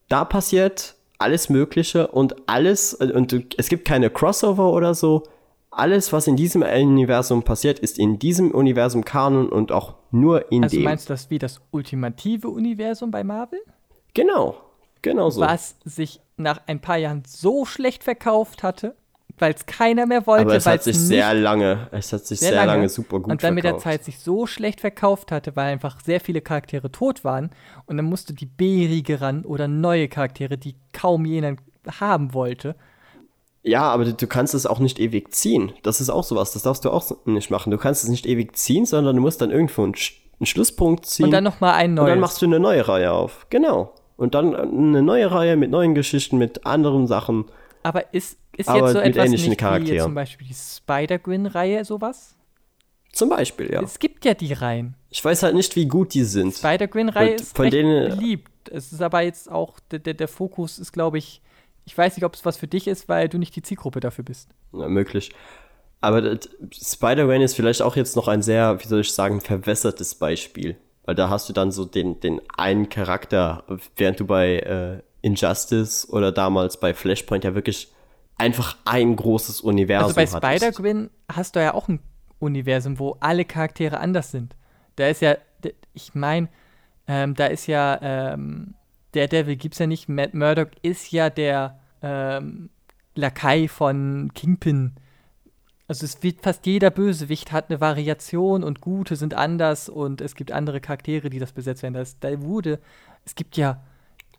da 0.10 0.26
passiert 0.26 0.95
alles 1.18 1.50
Mögliche 1.50 2.08
und 2.08 2.35
alles, 2.48 2.94
und 2.94 3.56
es 3.58 3.69
gibt 3.69 3.85
keine 3.88 4.10
Crossover 4.10 4.72
oder 4.72 4.94
so. 4.94 5.24
Alles, 5.72 6.14
was 6.14 6.27
in 6.27 6.35
diesem 6.35 6.61
Universum 6.61 7.44
passiert, 7.44 7.80
ist 7.80 7.98
in 8.00 8.18
diesem 8.19 8.52
Universum 8.52 9.03
Kanon 9.03 9.50
und 9.50 9.72
auch 9.72 9.95
nur 10.11 10.52
in 10.52 10.64
Also 10.64 10.77
dem. 10.77 10.84
meinst 10.85 11.10
du 11.10 11.14
das 11.14 11.30
wie 11.30 11.40
das 11.40 11.60
ultimative 11.72 12.48
Universum 12.50 13.11
bei 13.11 13.24
Marvel? 13.24 13.60
genau, 14.14 14.56
genau 15.02 15.30
so. 15.30 15.42
Was 15.42 15.76
sich 15.84 16.22
nach 16.38 16.61
ein 16.68 16.80
paar 16.80 16.98
Jahren 16.98 17.24
so 17.27 17.66
schlecht 17.66 18.03
verkauft 18.03 18.64
hatte, 18.64 18.95
weil 19.38 19.53
es 19.53 19.65
keiner 19.65 20.05
mehr 20.05 20.25
wollte, 20.27 20.45
Aber 20.45 20.55
es 20.55 20.65
hat 20.65 20.83
sich 20.83 20.97
sehr 20.97 21.33
lange, 21.33 21.88
es 21.91 22.14
hat 22.14 22.25
sich 22.25 22.39
sehr, 22.39 22.65
lange. 22.65 22.88
super 22.89 23.19
gut 23.19 23.31
und 23.31 23.43
dann 23.43 23.53
mit 23.53 23.64
der 23.64 23.72
verkauft. 23.72 23.83
Zeit 23.83 24.03
sich 24.05 24.19
so 24.19 24.45
schlecht 24.47 24.81
verkauft 24.81 25.31
hatte, 25.31 25.55
weil 25.55 25.73
einfach 25.73 25.99
sehr 26.01 26.19
viele 26.22 26.41
Charaktere 26.41 26.91
tot 26.91 27.23
waren 27.23 27.49
und 27.85 27.97
dann 27.97 28.05
musste 28.05 28.33
die 28.33 28.45
B-Riege 28.45 29.22
ran 29.22 29.43
oder 29.43 29.67
neue 29.67 30.07
Charaktere, 30.07 30.57
die 30.57 30.75
kaum 30.93 31.25
jemand 31.25 31.59
haben 31.99 32.33
wollte. 32.33 32.75
Ja, 33.64 33.81
aber 33.83 34.05
du, 34.05 34.14
du 34.14 34.27
kannst 34.27 34.53
es 34.53 34.65
auch 34.67 34.80
nicht 34.80 34.99
ewig 34.99 35.33
ziehen. 35.33 35.73
Das 35.81 35.99
ist 35.99 36.09
auch 36.11 36.23
sowas, 36.23 36.51
das 36.53 36.61
darfst 36.64 36.85
du 36.85 36.91
auch 36.91 37.11
nicht 37.25 37.49
machen. 37.49 37.72
Du 37.72 37.77
kannst 37.77 38.03
es 38.03 38.09
nicht 38.09 38.25
ewig 38.27 38.55
ziehen, 38.55 38.85
sondern 38.85 39.15
du 39.15 39.22
musst 39.23 39.41
dann 39.41 39.49
irgendwo 39.49 39.81
einen, 39.83 39.95
einen 40.39 40.45
Schlusspunkt 40.45 41.07
ziehen. 41.07 41.25
Und 41.25 41.31
dann 41.31 41.43
nochmal 41.43 41.73
ein 41.73 41.89
Und 41.91 41.95
neues. 41.95 42.09
dann 42.09 42.19
machst 42.19 42.41
du 42.41 42.45
eine 42.45 42.59
neue 42.59 42.88
Reihe 42.88 43.11
auf. 43.11 43.47
Genau. 43.49 43.91
Und 44.17 44.35
dann 44.35 44.55
eine 44.55 45.01
neue 45.01 45.31
Reihe 45.31 45.57
mit 45.57 45.72
neuen 45.72 45.95
Geschichten, 45.95 46.38
mit 46.38 46.65
anderen 46.65 47.07
Sachen. 47.07 47.45
Aber 47.81 48.14
ist, 48.14 48.38
ist 48.58 48.69
Aber 48.69 48.80
jetzt 48.88 48.93
so 48.93 48.98
mit 49.00 49.08
etwas 49.08 49.25
ähnlichen 49.25 49.50
nicht 49.50 49.59
wie 49.59 49.64
Charakteren. 49.64 50.00
zum 50.03 50.14
Beispiel 50.16 50.48
die 50.48 50.53
Spider-Gwen-Reihe 50.53 51.85
sowas? 51.85 52.35
Zum 53.14 53.30
Beispiel, 53.30 53.72
ja. 53.72 53.82
Es 53.82 54.00
gibt 54.00 54.25
ja 54.25 54.34
die 54.34 54.51
Reihen. 54.53 54.95
Ich 55.09 55.24
weiß 55.24 55.43
halt 55.43 55.56
nicht, 55.56 55.75
wie 55.75 55.88
gut 55.88 56.14
die 56.14 56.24
sind. 56.24 56.53
Spider-Gwen-Reihe 56.53 57.35
ist 57.35 57.56
von 57.56 57.64
recht 57.64 57.74
denen- 57.74 58.09
beliebt. 58.17 58.51
Es 58.72 58.92
ist 58.92 59.01
aber 59.01 59.22
jetzt 59.22 59.50
auch, 59.50 59.80
der, 59.92 60.00
der, 60.00 60.16
der 60.16 60.27
Fokus 60.27 60.80
ist, 60.80 60.92
glaube 60.92 61.17
ich, 61.19 61.42
ich 61.85 61.95
weiß 61.98 62.17
nicht, 62.17 62.25
ob 62.25 62.34
es 62.34 62.43
was 62.45 62.58
für 62.58 62.67
dich 62.67 62.88
ist, 62.88 63.08
weil 63.08 63.30
du 63.30 63.38
nicht 63.38 63.56
die 63.56 63.61
Zielgruppe 63.61 64.00
dafür 64.00 64.24
bist. 64.25 64.50
Ja, 64.74 64.88
möglich. 64.90 65.32
Aber 66.01 66.38
Spider-Man 66.74 67.42
ist 67.42 67.56
vielleicht 67.56 67.82
auch 67.82 67.95
jetzt 67.95 68.16
noch 68.16 68.27
ein 68.27 68.42
sehr, 68.42 68.80
wie 68.84 68.88
soll 68.88 69.01
ich 69.01 69.11
sagen, 69.14 69.40
verwässertes 69.42 70.16
Beispiel. 70.16 70.77
Weil 71.03 71.16
da 71.16 71.30
hast 71.30 71.48
du 71.48 71.53
dann 71.53 71.72
so 71.72 71.85
den, 71.85 72.19
den 72.19 72.42
einen 72.58 72.90
Charakter, 72.90 73.64
während 73.95 74.19
du 74.19 74.25
bei 74.25 74.58
äh, 74.59 75.01
Injustice 75.22 76.08
oder 76.09 76.32
damals 76.32 76.80
bei 76.80 76.93
Flashpoint 76.95 77.43
ja 77.43 77.53
wirklich 77.56 77.92
einfach 78.38 78.77
ein 78.85 79.15
großes 79.15 79.61
Universum 79.61 80.17
Also 80.17 80.39
bei. 80.39 80.57
Spider-Gwen 80.57 81.09
hast 81.31 81.55
du 81.55 81.61
ja 81.61 81.73
auch 81.73 81.88
ein 81.88 81.99
Universum, 82.39 82.99
wo 82.99 83.17
alle 83.19 83.45
Charaktere 83.45 83.99
anders 83.99 84.31
sind. 84.31 84.55
Da 84.95 85.07
ist 85.07 85.22
ja, 85.22 85.35
ich 85.93 86.15
meine, 86.15 86.49
ähm, 87.07 87.35
da 87.35 87.47
ist 87.47 87.67
ja, 87.67 87.99
ähm, 88.01 88.75
Daredevil 89.14 89.55
gibt's 89.55 89.80
ja 89.80 89.88
nicht, 89.88 90.09
Matt 90.09 90.33
Murdock 90.33 90.69
ist 90.81 91.11
ja 91.11 91.30
der 91.30 91.80
ähm, 92.01 92.69
Lakai 93.15 93.67
von 93.67 94.31
Kingpin. 94.33 94.93
Also 95.88 96.05
es 96.05 96.22
wird 96.23 96.41
fast 96.41 96.65
jeder 96.65 96.89
Bösewicht 96.89 97.51
hat 97.51 97.69
eine 97.69 97.80
Variation 97.80 98.64
und 98.64 98.81
Gute 98.81 99.15
sind 99.15 99.35
anders 99.35 99.88
und 99.88 100.19
es 100.19 100.35
gibt 100.35 100.51
andere 100.51 100.81
Charaktere, 100.81 101.30
die 101.30 101.39
das 101.39 101.51
besetzt 101.51 101.83
werden. 101.83 101.93
Das, 101.93 102.19
da 102.19 102.41
wurde, 102.41 102.80
es 103.23 103.35
gibt 103.35 103.55
ja 103.55 103.83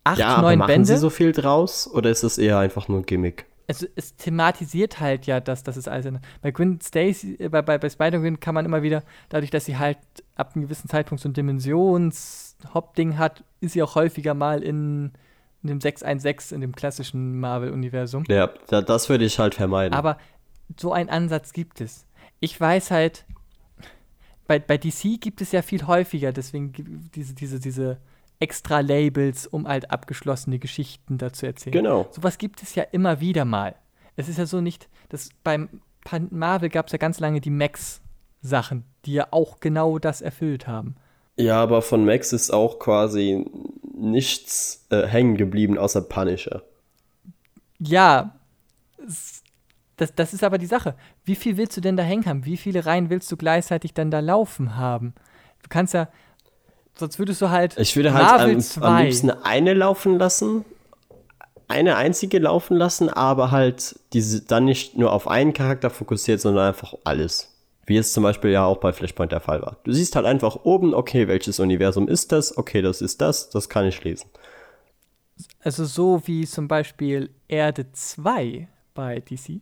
acht, 0.04 0.18
ja, 0.18 0.28
aber 0.34 0.42
neun 0.42 0.58
machen 0.58 0.68
Bände 0.68 0.86
sie 0.86 0.96
so 0.96 1.08
viel 1.08 1.32
draus 1.32 1.88
oder 1.88 2.10
ist 2.10 2.24
das 2.24 2.38
eher 2.38 2.58
einfach 2.58 2.88
nur 2.88 2.98
ein 2.98 3.06
Gimmick? 3.06 3.46
Es, 3.66 3.82
es 3.96 4.16
thematisiert 4.16 5.00
halt 5.00 5.26
ja, 5.26 5.40
dass 5.40 5.62
das 5.62 5.76
ist 5.76 5.88
alles. 5.88 6.06
Bei 6.40 6.50
Gwen 6.50 6.80
Stacy, 6.80 7.36
äh, 7.38 7.48
bei, 7.48 7.62
bei, 7.62 7.78
bei 7.78 7.90
Spider-Gwen 7.90 8.40
kann 8.40 8.54
man 8.54 8.64
immer 8.64 8.82
wieder, 8.82 9.02
dadurch, 9.28 9.50
dass 9.50 9.64
sie 9.64 9.76
halt 9.76 9.98
ab 10.36 10.52
einem 10.54 10.64
gewissen 10.64 10.88
Zeitpunkt 10.88 11.22
so 11.22 11.28
ein 11.28 11.32
Dimensions-Hop-Ding 11.32 13.18
hat, 13.18 13.44
ist 13.60 13.72
sie 13.72 13.82
auch 13.82 13.94
häufiger 13.94 14.34
mal 14.34 14.62
in, 14.62 15.12
in 15.62 15.68
dem 15.68 15.80
616, 15.80 16.54
in 16.54 16.60
dem 16.60 16.74
klassischen 16.74 17.40
Marvel-Universum. 17.40 18.24
Ja, 18.28 18.50
da, 18.68 18.82
das 18.82 19.08
würde 19.08 19.24
ich 19.24 19.38
halt 19.38 19.56
vermeiden. 19.56 19.94
Aber 19.94 20.18
so 20.78 20.92
einen 20.92 21.08
Ansatz 21.08 21.52
gibt 21.52 21.80
es. 21.80 22.06
Ich 22.38 22.60
weiß 22.60 22.90
halt, 22.90 23.24
bei, 24.46 24.60
bei 24.60 24.78
DC 24.78 25.20
gibt 25.20 25.40
es 25.40 25.50
ja 25.50 25.62
viel 25.62 25.86
häufiger, 25.86 26.32
deswegen 26.32 26.72
gibt 26.72 27.16
diese, 27.16 27.34
diese, 27.34 27.58
diese 27.58 27.98
extra 28.38 28.80
Labels, 28.80 29.46
um 29.46 29.66
halt 29.66 29.90
abgeschlossene 29.90 30.58
Geschichten 30.58 31.18
dazu 31.18 31.46
erzählen. 31.46 31.72
Genau. 31.72 32.06
Sowas 32.10 32.38
gibt 32.38 32.62
es 32.62 32.74
ja 32.74 32.82
immer 32.82 33.20
wieder 33.20 33.44
mal. 33.44 33.74
Es 34.16 34.28
ist 34.28 34.38
ja 34.38 34.46
so 34.46 34.60
nicht, 34.60 34.88
das 35.08 35.30
beim 35.42 35.68
Marvel 36.30 36.68
gab 36.68 36.86
es 36.86 36.92
ja 36.92 36.98
ganz 36.98 37.20
lange 37.20 37.40
die 37.40 37.50
Max-Sachen, 37.50 38.84
die 39.04 39.14
ja 39.14 39.28
auch 39.30 39.60
genau 39.60 39.98
das 39.98 40.20
erfüllt 40.20 40.66
haben. 40.66 40.96
Ja, 41.36 41.62
aber 41.62 41.82
von 41.82 42.04
Max 42.04 42.32
ist 42.32 42.50
auch 42.50 42.78
quasi 42.78 43.44
nichts 43.94 44.86
äh, 44.90 45.06
hängen 45.06 45.36
geblieben 45.36 45.76
außer 45.76 46.00
Punisher. 46.02 46.62
Ja, 47.78 48.36
das, 49.96 50.14
das 50.14 50.32
ist 50.32 50.44
aber 50.44 50.58
die 50.58 50.66
Sache. 50.66 50.94
Wie 51.24 51.34
viel 51.34 51.56
willst 51.56 51.76
du 51.76 51.80
denn 51.80 51.96
da 51.96 52.02
hängen 52.02 52.26
haben? 52.26 52.44
Wie 52.44 52.56
viele 52.56 52.86
Reihen 52.86 53.10
willst 53.10 53.30
du 53.30 53.36
gleichzeitig 53.36 53.94
dann 53.94 54.10
da 54.10 54.20
laufen 54.20 54.76
haben? 54.76 55.14
Du 55.62 55.68
kannst 55.68 55.94
ja, 55.94 56.08
sonst 56.98 57.18
würdest 57.18 57.40
du 57.42 57.50
halt 57.50 57.78
Ich 57.78 57.96
würde 57.96 58.12
halt 58.12 58.40
am, 58.40 58.60
2. 58.60 58.80
am 58.86 59.04
liebsten 59.04 59.30
eine 59.30 59.74
laufen 59.74 60.18
lassen, 60.18 60.64
eine 61.68 61.96
einzige 61.96 62.38
laufen 62.38 62.76
lassen, 62.76 63.08
aber 63.08 63.50
halt 63.50 63.98
diese 64.12 64.42
dann 64.42 64.64
nicht 64.64 64.96
nur 64.96 65.12
auf 65.12 65.28
einen 65.28 65.52
Charakter 65.52 65.90
fokussiert, 65.90 66.40
sondern 66.40 66.68
einfach 66.68 66.94
alles. 67.04 67.52
Wie 67.86 67.96
es 67.96 68.12
zum 68.12 68.24
Beispiel 68.24 68.50
ja 68.50 68.64
auch 68.64 68.78
bei 68.78 68.92
Flashpoint 68.92 69.30
der 69.30 69.40
Fall 69.40 69.62
war. 69.62 69.76
Du 69.84 69.92
siehst 69.92 70.16
halt 70.16 70.26
einfach 70.26 70.64
oben, 70.64 70.92
okay, 70.92 71.28
welches 71.28 71.60
Universum 71.60 72.08
ist 72.08 72.32
das? 72.32 72.56
Okay, 72.56 72.82
das 72.82 73.00
ist 73.00 73.20
das, 73.20 73.48
das 73.50 73.68
kann 73.68 73.86
ich 73.86 74.02
lesen. 74.02 74.28
Also 75.60 75.84
so 75.84 76.22
wie 76.26 76.46
zum 76.46 76.66
Beispiel 76.66 77.30
Erde 77.46 77.92
2 77.92 78.68
bei 78.94 79.20
DC. 79.20 79.60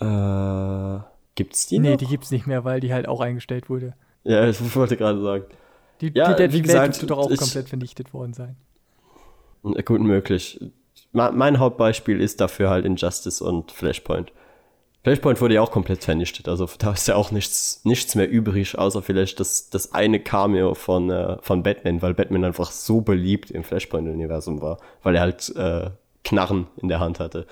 Äh, 0.00 1.04
gibt's 1.34 1.66
die 1.66 1.78
nee, 1.78 1.90
noch? 1.90 1.96
die 1.98 2.06
gibt's 2.06 2.30
nicht 2.30 2.46
mehr, 2.46 2.64
weil 2.64 2.80
die 2.80 2.92
halt 2.92 3.08
auch 3.08 3.20
eingestellt 3.20 3.68
wurde. 3.68 3.94
ja, 4.24 4.48
ich 4.48 4.74
wollte 4.74 4.96
gerade 4.96 5.20
sagen. 5.22 5.44
Die, 6.00 6.12
Ja, 6.14 6.32
die 6.32 6.42
Dead 6.42 6.52
wie 6.52 6.62
gesagt, 6.62 6.88
müsste 6.88 7.06
doch 7.06 7.18
auch 7.18 7.30
ich- 7.30 7.38
komplett 7.38 7.68
vernichtet 7.68 8.12
worden 8.12 8.32
sein. 8.34 8.56
Gut 9.84 10.00
möglich. 10.00 10.60
Mein 11.12 11.58
Hauptbeispiel 11.58 12.20
ist 12.20 12.40
dafür 12.40 12.70
halt 12.70 12.84
Injustice 12.84 13.40
und 13.40 13.70
Flashpoint. 13.72 14.32
Flashpoint 15.04 15.40
wurde 15.40 15.54
ja 15.54 15.60
auch 15.62 15.70
komplett 15.70 16.02
vernichtet, 16.02 16.48
also 16.48 16.66
da 16.78 16.92
ist 16.92 17.06
ja 17.08 17.14
auch 17.16 17.30
nichts, 17.30 17.82
nichts 17.84 18.14
mehr 18.14 18.28
übrig, 18.28 18.78
außer 18.78 19.02
vielleicht 19.02 19.38
das, 19.38 19.68
das 19.68 19.92
eine 19.92 20.18
Cameo 20.18 20.72
von, 20.74 21.10
äh, 21.10 21.36
von 21.42 21.62
Batman, 21.62 22.00
weil 22.00 22.14
Batman 22.14 22.42
einfach 22.44 22.70
so 22.70 23.02
beliebt 23.02 23.50
im 23.50 23.64
Flashpoint-Universum 23.64 24.62
war, 24.62 24.78
weil 25.02 25.14
er 25.16 25.20
halt 25.20 25.54
äh, 25.56 25.90
Knarren 26.24 26.68
in 26.78 26.88
der 26.88 27.00
Hand 27.00 27.20
hatte. 27.20 27.46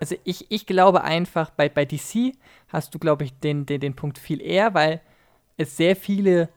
Also 0.00 0.16
ich, 0.24 0.46
ich 0.50 0.66
glaube 0.66 1.04
einfach, 1.04 1.50
bei, 1.50 1.68
bei 1.68 1.84
DC 1.84 2.32
hast 2.68 2.92
du, 2.92 2.98
glaube 2.98 3.22
ich, 3.24 3.38
den, 3.38 3.66
den, 3.66 3.80
den 3.80 3.94
Punkt 3.94 4.18
viel 4.18 4.42
eher, 4.42 4.74
weil 4.74 5.00
es 5.56 5.76
sehr 5.76 5.94
viele, 5.94 6.48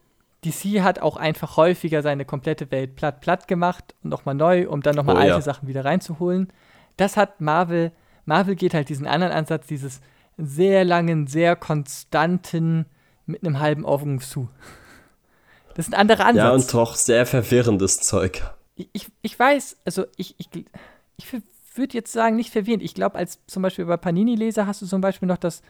DC 0.45 0.81
hat 0.81 0.99
auch 0.99 1.17
einfach 1.17 1.57
häufiger 1.57 2.01
seine 2.01 2.25
komplette 2.25 2.71
Welt 2.71 2.95
platt 2.95 3.21
platt 3.21 3.47
gemacht 3.47 3.95
und 4.03 4.09
nochmal 4.09 4.35
neu, 4.35 4.69
um 4.69 4.81
dann 4.81 4.95
nochmal 4.95 5.15
Oh, 5.15 5.19
alte 5.19 5.31
ja. 5.31 5.41
Sachen 5.41 5.67
wieder 5.67 5.83
reinzuholen. 5.85 6.51
Das 6.97 7.17
hat 7.17 7.41
Marvel, 7.41 7.91
Marvel 8.25 8.55
geht 8.55 8.73
halt 8.73 8.89
diesen 8.89 9.07
anderen 9.07 9.33
Ansatz, 9.33 9.67
dieses 9.67 10.01
sehr 10.37 10.85
langen, 10.85 11.27
sehr 11.27 11.55
konstanten, 11.55 12.85
mit 13.25 13.43
einem 13.43 13.59
halben 13.59 13.85
Augen 13.85 14.19
zu. 14.21 14.49
Das 15.75 15.87
ist 15.87 15.93
ein 15.93 15.99
anderer 15.99 16.25
Ansatz. 16.25 16.43
Ja, 16.43 16.51
und 16.51 16.73
doch 16.73 16.95
sehr 16.95 17.25
verwirrendes 17.25 17.99
Zeug. 17.99 18.41
ich, 18.75 18.89
ich, 18.93 19.07
ich 19.21 19.37
weiß, 19.37 19.77
also 19.85 20.05
ich, 20.17 20.35
ich, 20.37 20.49
ich 21.17 21.25
würde 21.75 21.93
jetzt 21.93 22.11
sagen, 22.11 22.35
nicht 22.35 22.51
verwirrend. 22.51 22.83
Ich 22.83 22.93
glaube, 22.93 23.17
als 23.17 23.39
zum 23.47 23.63
Beispiel 23.63 23.85
bei 23.85 23.97
Panini-Leser 23.97 24.67
hast 24.67 24.81
du 24.81 24.85
zum 24.85 25.01
Beispiel 25.01 25.27
noch 25.27 25.37
das, 25.37 25.61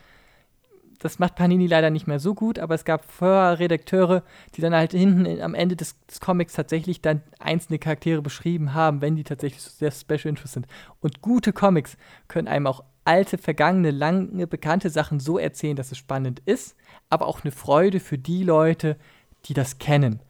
das 1.00 1.18
macht 1.18 1.36
Panini 1.36 1.66
leider 1.66 1.90
nicht 1.90 2.08
mehr 2.08 2.20
so 2.20 2.36
gut, 2.36 2.60
aber 2.60 2.76
es 2.76 2.84
gab 2.84 3.10
vorher 3.10 3.60
Redakteure, 3.60 4.22
die 4.56 4.62
dann 4.62 4.76
halt 4.76 4.92
hinten 4.92 5.26
in, 5.26 5.42
am 5.42 5.56
Ende 5.56 5.76
des, 5.76 5.96
des 6.06 6.20
Comics 6.20 6.54
tatsächlich 6.54 7.02
dann 7.02 7.24
einzelne 7.40 7.80
Charaktere 7.80 8.22
beschrieben 8.22 8.74
haben, 8.74 9.02
wenn 9.02 9.16
die 9.16 9.24
tatsächlich 9.24 9.62
so 9.62 9.72
sehr 9.72 9.92
Special 9.92 10.28
Interest 10.28 10.54
sind. 10.54 10.68
Und 11.00 11.22
gute 11.22 11.54
Comics 11.54 11.98
können 12.28 12.50
einem 12.50 12.68
auch 12.68 12.84
alte, 13.06 13.38
vergangene, 13.38 13.92
lange 13.92 14.46
bekannte 14.46 14.90
Sachen 14.90 15.20
so 15.20 15.40
erzählen, 15.40 15.76
dass 15.76 15.92
es 15.92 15.98
spannend 15.98 16.42
ist, 16.46 16.76
aber 17.10 17.28
auch 17.28 17.44
eine 17.44 17.52
Freude 17.52 18.00
für 18.00 18.18
die 18.18 18.44
Leute, 18.44 18.98
die 19.46 19.54
das 19.54 19.80
kennen. 19.80 20.22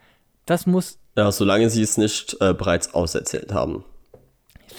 Das 0.46 0.68
muss 0.68 1.00
Ja, 1.18 1.32
solange 1.32 1.70
sie 1.70 1.82
es 1.82 1.98
nicht 1.98 2.38
äh, 2.40 2.54
bereits 2.54 2.94
auserzählt 2.94 3.52
haben. 3.52 3.84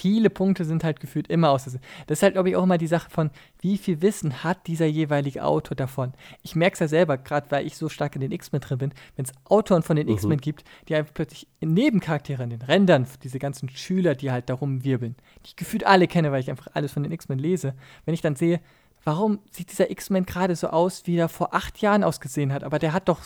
Viele 0.00 0.30
Punkte 0.30 0.64
sind 0.64 0.82
halt 0.82 0.98
gefühlt 0.98 1.28
immer 1.28 1.50
aus. 1.50 1.64
Das 1.64 1.74
ist 2.08 2.22
halt, 2.22 2.32
glaube 2.32 2.48
ich, 2.48 2.56
auch 2.56 2.62
immer 2.62 2.78
die 2.78 2.86
Sache 2.86 3.10
von, 3.10 3.30
wie 3.60 3.76
viel 3.76 4.00
Wissen 4.00 4.42
hat 4.42 4.66
dieser 4.66 4.86
jeweilige 4.86 5.44
Autor 5.44 5.76
davon. 5.76 6.14
Ich 6.42 6.56
merke 6.56 6.74
es 6.74 6.80
ja 6.80 6.88
selber, 6.88 7.18
gerade 7.18 7.50
weil 7.50 7.66
ich 7.66 7.76
so 7.76 7.90
stark 7.90 8.14
in 8.14 8.22
den 8.22 8.32
X-Men 8.32 8.62
drin 8.62 8.78
bin, 8.78 8.92
wenn 9.16 9.26
es 9.26 9.32
Autoren 9.44 9.82
von 9.82 9.96
den 9.96 10.08
X-Men 10.08 10.40
gibt, 10.40 10.64
die 10.88 10.94
einfach 10.94 11.12
plötzlich 11.12 11.48
Nebencharaktere 11.60 12.42
an 12.42 12.48
den 12.48 12.62
Rändern, 12.62 13.06
diese 13.22 13.38
ganzen 13.38 13.68
Schüler, 13.68 14.14
die 14.14 14.30
halt 14.30 14.48
darum 14.48 14.84
wirbeln, 14.84 15.16
die 15.44 15.48
ich 15.48 15.56
gefühlt 15.56 15.84
alle 15.84 16.08
kenne, 16.08 16.32
weil 16.32 16.40
ich 16.40 16.48
einfach 16.48 16.68
alles 16.72 16.92
von 16.92 17.02
den 17.02 17.12
X-Men 17.12 17.38
lese, 17.38 17.74
wenn 18.06 18.14
ich 18.14 18.22
dann 18.22 18.36
sehe, 18.36 18.60
warum 19.04 19.40
sieht 19.50 19.70
dieser 19.70 19.90
X-Men 19.90 20.24
gerade 20.24 20.56
so 20.56 20.68
aus, 20.68 21.06
wie 21.06 21.16
er 21.16 21.28
vor 21.28 21.54
acht 21.54 21.78
Jahren 21.82 22.04
ausgesehen 22.04 22.54
hat, 22.54 22.64
aber 22.64 22.78
der 22.78 22.94
hat 22.94 23.10
doch, 23.10 23.20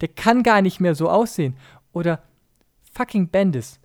der 0.00 0.08
kann 0.08 0.42
gar 0.42 0.62
nicht 0.62 0.80
mehr 0.80 0.94
so 0.94 1.10
aussehen. 1.10 1.56
Oder 1.92 2.22
fucking 2.92 3.28
Bendis, 3.28 3.78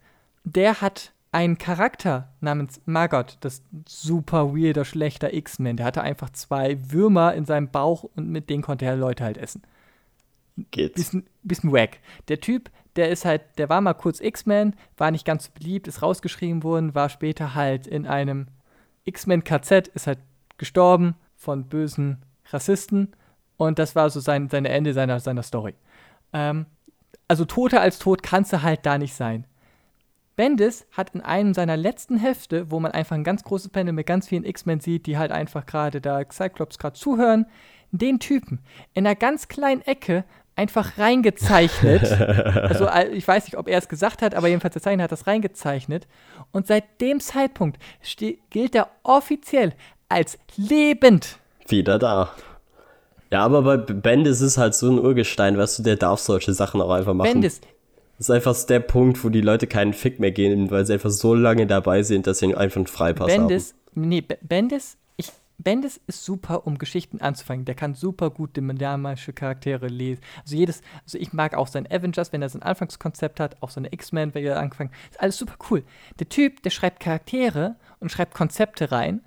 der 0.45 0.80
hat 0.80 1.11
einen 1.32 1.58
Charakter 1.58 2.33
namens 2.41 2.82
Margot, 2.85 3.38
das 3.41 3.61
super 3.88 4.56
weirder, 4.56 4.85
schlechter 4.85 5.33
X-Men. 5.33 5.77
Der 5.77 5.85
hatte 5.85 6.01
einfach 6.01 6.32
zwei 6.32 6.77
Würmer 6.91 7.33
in 7.35 7.45
seinem 7.45 7.69
Bauch 7.69 8.03
und 8.03 8.30
mit 8.30 8.49
denen 8.49 8.64
konnte 8.64 8.85
er 8.85 8.95
Leute 8.95 9.24
halt 9.24 9.38
essen. 9.38 9.61
Geht's. 10.72 10.95
Bisschen, 10.95 11.27
bisschen 11.43 11.72
wack. 11.72 11.99
Der 12.27 12.40
Typ, 12.40 12.72
der 12.95 13.09
ist 13.09 13.25
halt, 13.25 13.41
der 13.58 13.69
war 13.69 13.80
mal 13.80 13.93
kurz 13.93 14.19
X-Men, 14.19 14.75
war 14.98 15.11
nicht 15.11 15.25
ganz 15.25 15.45
so 15.45 15.51
beliebt, 15.53 15.88
ist 15.88 16.01
rausgeschrieben 16.01 16.64
worden, 16.64 16.95
war 16.95 17.09
später 17.09 17.53
halt 17.56 17.88
in 17.88 18.08
einem 18.08 18.48
X-Men-KZ, 19.06 19.88
ist 19.90 20.08
halt 20.08 20.19
gestorben 20.58 21.16
von 21.35 21.66
bösen 21.66 22.25
Rassisten 22.51 23.16
und 23.58 23.80
das 23.80 23.95
war 23.95 24.09
so 24.09 24.19
sein, 24.19 24.49
sein 24.49 24.66
Ende 24.66 24.93
seiner, 24.93 25.19
seiner 25.19 25.43
Story. 25.43 25.75
Ähm, 26.33 26.66
also 27.27 27.45
toter 27.45 27.82
als 27.82 27.99
tot 27.99 28.24
kannst 28.24 28.51
du 28.51 28.61
halt 28.64 28.85
da 28.85 28.98
nicht 28.98 29.14
sein. 29.14 29.45
Bendis 30.40 30.85
hat 30.93 31.14
in 31.16 31.19
einem 31.19 31.53
seiner 31.53 31.76
letzten 31.76 32.16
Hefte, 32.16 32.72
wo 32.72 32.80
man 32.80 32.93
einfach 32.93 33.14
ein 33.14 33.26
ganz 33.26 33.43
großes 33.43 33.72
Panel 33.72 33.92
mit 33.92 34.08
ganz 34.08 34.30
vielen 34.30 34.45
X-Men 34.45 34.80
sieht, 34.80 35.06
die 35.06 35.18
halt 35.18 35.34
einfach 35.34 35.66
gerade 35.66 36.00
da 36.00 36.22
Cyclops 36.32 36.80
gerade 36.80 36.98
zuhören, 36.98 37.45
den 37.92 38.22
Typen 38.22 38.59
in 38.93 39.06
einer 39.06 39.18
ganz 39.18 39.50
kleinen 39.50 39.82
Ecke 39.82 40.24
einfach 40.56 40.98
reingezeichnet. 40.98 42.03
also 42.14 42.85
äh, 42.85 43.09
ich 43.09 43.27
weiß 43.27 43.48
nicht, 43.48 43.58
ob 43.58 43.68
er 43.68 43.80
es 43.80 43.90
gesagt 43.90 44.22
hat, 44.22 44.34
aber 44.34 44.48
jedenfalls 44.48 44.72
der 44.72 44.82
Zeichner 44.82 45.03
hat 45.03 45.11
das 45.11 45.27
reingezeichnet. 45.27 46.08
Und 46.53 46.68
seit 46.68 47.01
dem 47.01 47.19
Zeitpunkt 47.19 47.77
gilt 48.50 48.76
er 48.76 48.88
offiziell 49.03 49.74
als 50.08 50.40
lebend. 50.56 51.38
Wieder 51.68 52.00
da. 52.00 52.32
Ja, 53.30 53.43
aber 53.43 53.61
bei 53.61 53.76
Bendis 53.76 54.40
ist 54.40 54.58
halt 54.58 54.74
so 54.74 54.90
ein 54.90 55.00
Urgestein, 55.00 55.58
weißt 55.58 55.80
du, 55.80 55.84
der 55.84 55.98
darf 55.98 56.22
solche 56.22 56.53
Sachen 56.53 56.82
auch 56.82 56.92
einfach 56.92 57.14
machen. 57.14 57.30
Bendis, 57.30 57.59
Das 58.19 58.27
ist 58.27 58.35
einfach 58.35 58.56
der 58.65 58.81
Punkt, 58.81 59.23
wo 59.23 59.30
die 59.30 59.41
Leute 59.41 59.65
keinen 59.65 59.93
Fick 59.93 60.19
mehr 60.19 60.31
geben, 60.31 60.69
weil 60.69 60.85
sie 60.85 60.93
einfach 60.93 61.09
so 61.09 61.33
lange 61.33 61.65
dabei 61.65 62.03
sind, 62.03 62.27
dass 62.27 62.39
sie 62.39 62.53
einfach 62.53 62.75
einen 62.75 62.88
Freipass 62.88 63.27
Bendis, 63.27 63.75
nee, 63.95 64.19
B- 64.22 64.35
Bendis, 64.41 64.98
ich, 65.15 65.31
Bendis 65.57 66.01
ist 66.06 66.25
super, 66.25 66.67
um 66.67 66.77
Geschichten 66.77 67.22
anzufangen. 67.22 67.64
Der 67.64 67.75
kann 67.75 67.93
super 67.95 68.30
gut 68.30 68.57
dynamische 68.57 69.31
Charaktere 69.31 69.88
lesen. 69.88 70.22
Also 70.43 70.57
jedes, 70.57 70.81
also 71.06 71.17
ich 71.17 71.31
mag 71.31 71.53
auch 71.53 71.67
sein 71.67 71.88
Avengers, 71.89 72.33
wenn 72.33 72.41
er 72.41 72.49
sein 72.49 72.61
Anfangskonzept 72.61 73.39
hat, 73.39 73.56
auch 73.64 73.69
seine 73.69 73.91
X-Men, 73.93 74.33
wenn 74.33 74.43
er 74.45 74.59
angefangen, 74.59 74.91
ist 75.09 75.19
alles 75.22 75.38
super 75.38 75.56
cool. 75.72 75.83
Der 76.19 76.27
Typ, 76.27 76.61
der 76.64 76.72
schreibt 76.72 76.99
Charaktere 76.99 77.77
und 78.01 78.11
schreibt 78.11 78.33
Konzepte 78.35 78.91
rein, 78.91 79.22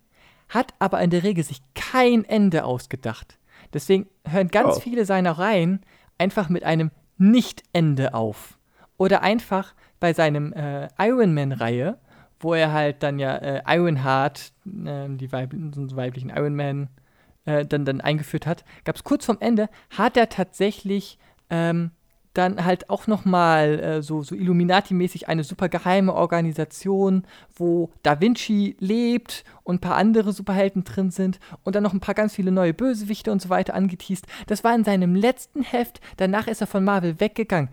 hat 0.51 0.75
aber 0.81 1.01
in 1.01 1.09
der 1.09 1.23
Regel 1.23 1.45
sich 1.45 1.63
kein 1.75 2.27
Ende 2.27 2.65
ausgedacht. 2.65 3.39
Deswegen 3.73 4.07
hören 4.29 4.49
ganz 4.49 4.77
Oh. 4.77 4.81
viele 4.81 5.07
seiner 5.07 5.33
Reihen 5.39 5.81
einfach 6.19 6.51
mit 6.51 6.63
einem 6.63 6.91
Nicht-Ende 7.17 8.13
auf. 8.13 8.59
Oder 8.97 9.23
einfach 9.23 9.75
bei 10.01 10.13
seinem 10.13 10.53
äh, 10.53 10.89
Iron 10.99 11.35
Man-Reihe, 11.35 11.99
wo 12.41 12.55
er 12.55 12.73
halt 12.73 13.03
dann 13.03 13.19
ja 13.19 13.37
äh, 13.37 13.63
Ironheart, 13.67 14.53
äh, 14.67 15.09
die 15.09 15.33
weib 15.33 15.53
weiblichen 15.55 16.31
Iron 16.31 16.55
Man, 16.55 16.89
äh, 17.45 17.65
dann, 17.65 17.85
dann 17.85 18.01
eingeführt 18.01 18.47
hat, 18.47 18.65
gab 18.85 18.97
es 18.97 19.05
kurz 19.05 19.27
vorm 19.27 19.39
Ende, 19.41 19.69
hat 19.91 20.17
er 20.17 20.29
tatsächlich 20.29 21.19
ähm, 21.51 21.93
dann 22.35 22.65
halt 22.65 22.89
auch 22.89 23.07
nochmal 23.07 23.79
äh, 23.81 24.03
so, 24.03 24.23
so 24.23 24.35
Illuminati-mäßig 24.35 25.29
eine 25.29 25.45
super 25.45 25.69
geheime 25.69 26.15
Organisation, 26.15 27.25
wo 27.55 27.91
Da 28.03 28.21
Vinci 28.21 28.77
lebt 28.79 29.45
und 29.65 29.77
ein 29.77 29.81
paar 29.81 29.97
andere 29.97 30.33
Superhelden 30.33 30.85
drin 30.85 31.11
sind 31.11 31.39
und 31.63 31.75
dann 31.77 31.83
noch 31.83 31.93
ein 31.93 32.01
paar 32.01 32.15
ganz 32.15 32.35
viele 32.35 32.51
neue 32.51 32.75
Bösewichte 32.75 33.31
und 33.31 33.43
so 33.43 33.51
weiter 33.51 33.75
angeteased. 33.75 34.27
Das 34.47 34.65
war 34.65 34.75
in 34.75 34.85
seinem 34.85 35.15
letzten 35.15 35.63
Heft, 35.63 36.01
danach 36.17 36.47
ist 36.47 36.61
er 36.61 36.67
von 36.67 36.85
Marvel 36.85 37.21
weggegangen. 37.21 37.71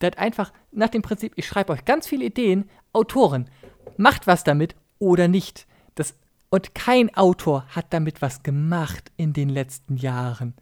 Der 0.00 0.08
hat 0.08 0.18
einfach 0.18 0.52
nach 0.72 0.88
dem 0.88 1.02
Prinzip, 1.02 1.32
ich 1.36 1.46
schreibe 1.46 1.72
euch 1.72 1.84
ganz 1.84 2.06
viele 2.06 2.24
Ideen, 2.24 2.68
Autoren, 2.92 3.50
macht 3.96 4.26
was 4.26 4.44
damit 4.44 4.74
oder 4.98 5.28
nicht. 5.28 5.66
Das, 5.94 6.14
und 6.50 6.74
kein 6.74 7.14
Autor 7.16 7.64
hat 7.68 7.86
damit 7.90 8.22
was 8.22 8.42
gemacht 8.42 9.10
in 9.16 9.32
den 9.32 9.48
letzten 9.48 9.96
Jahren. 9.96 10.54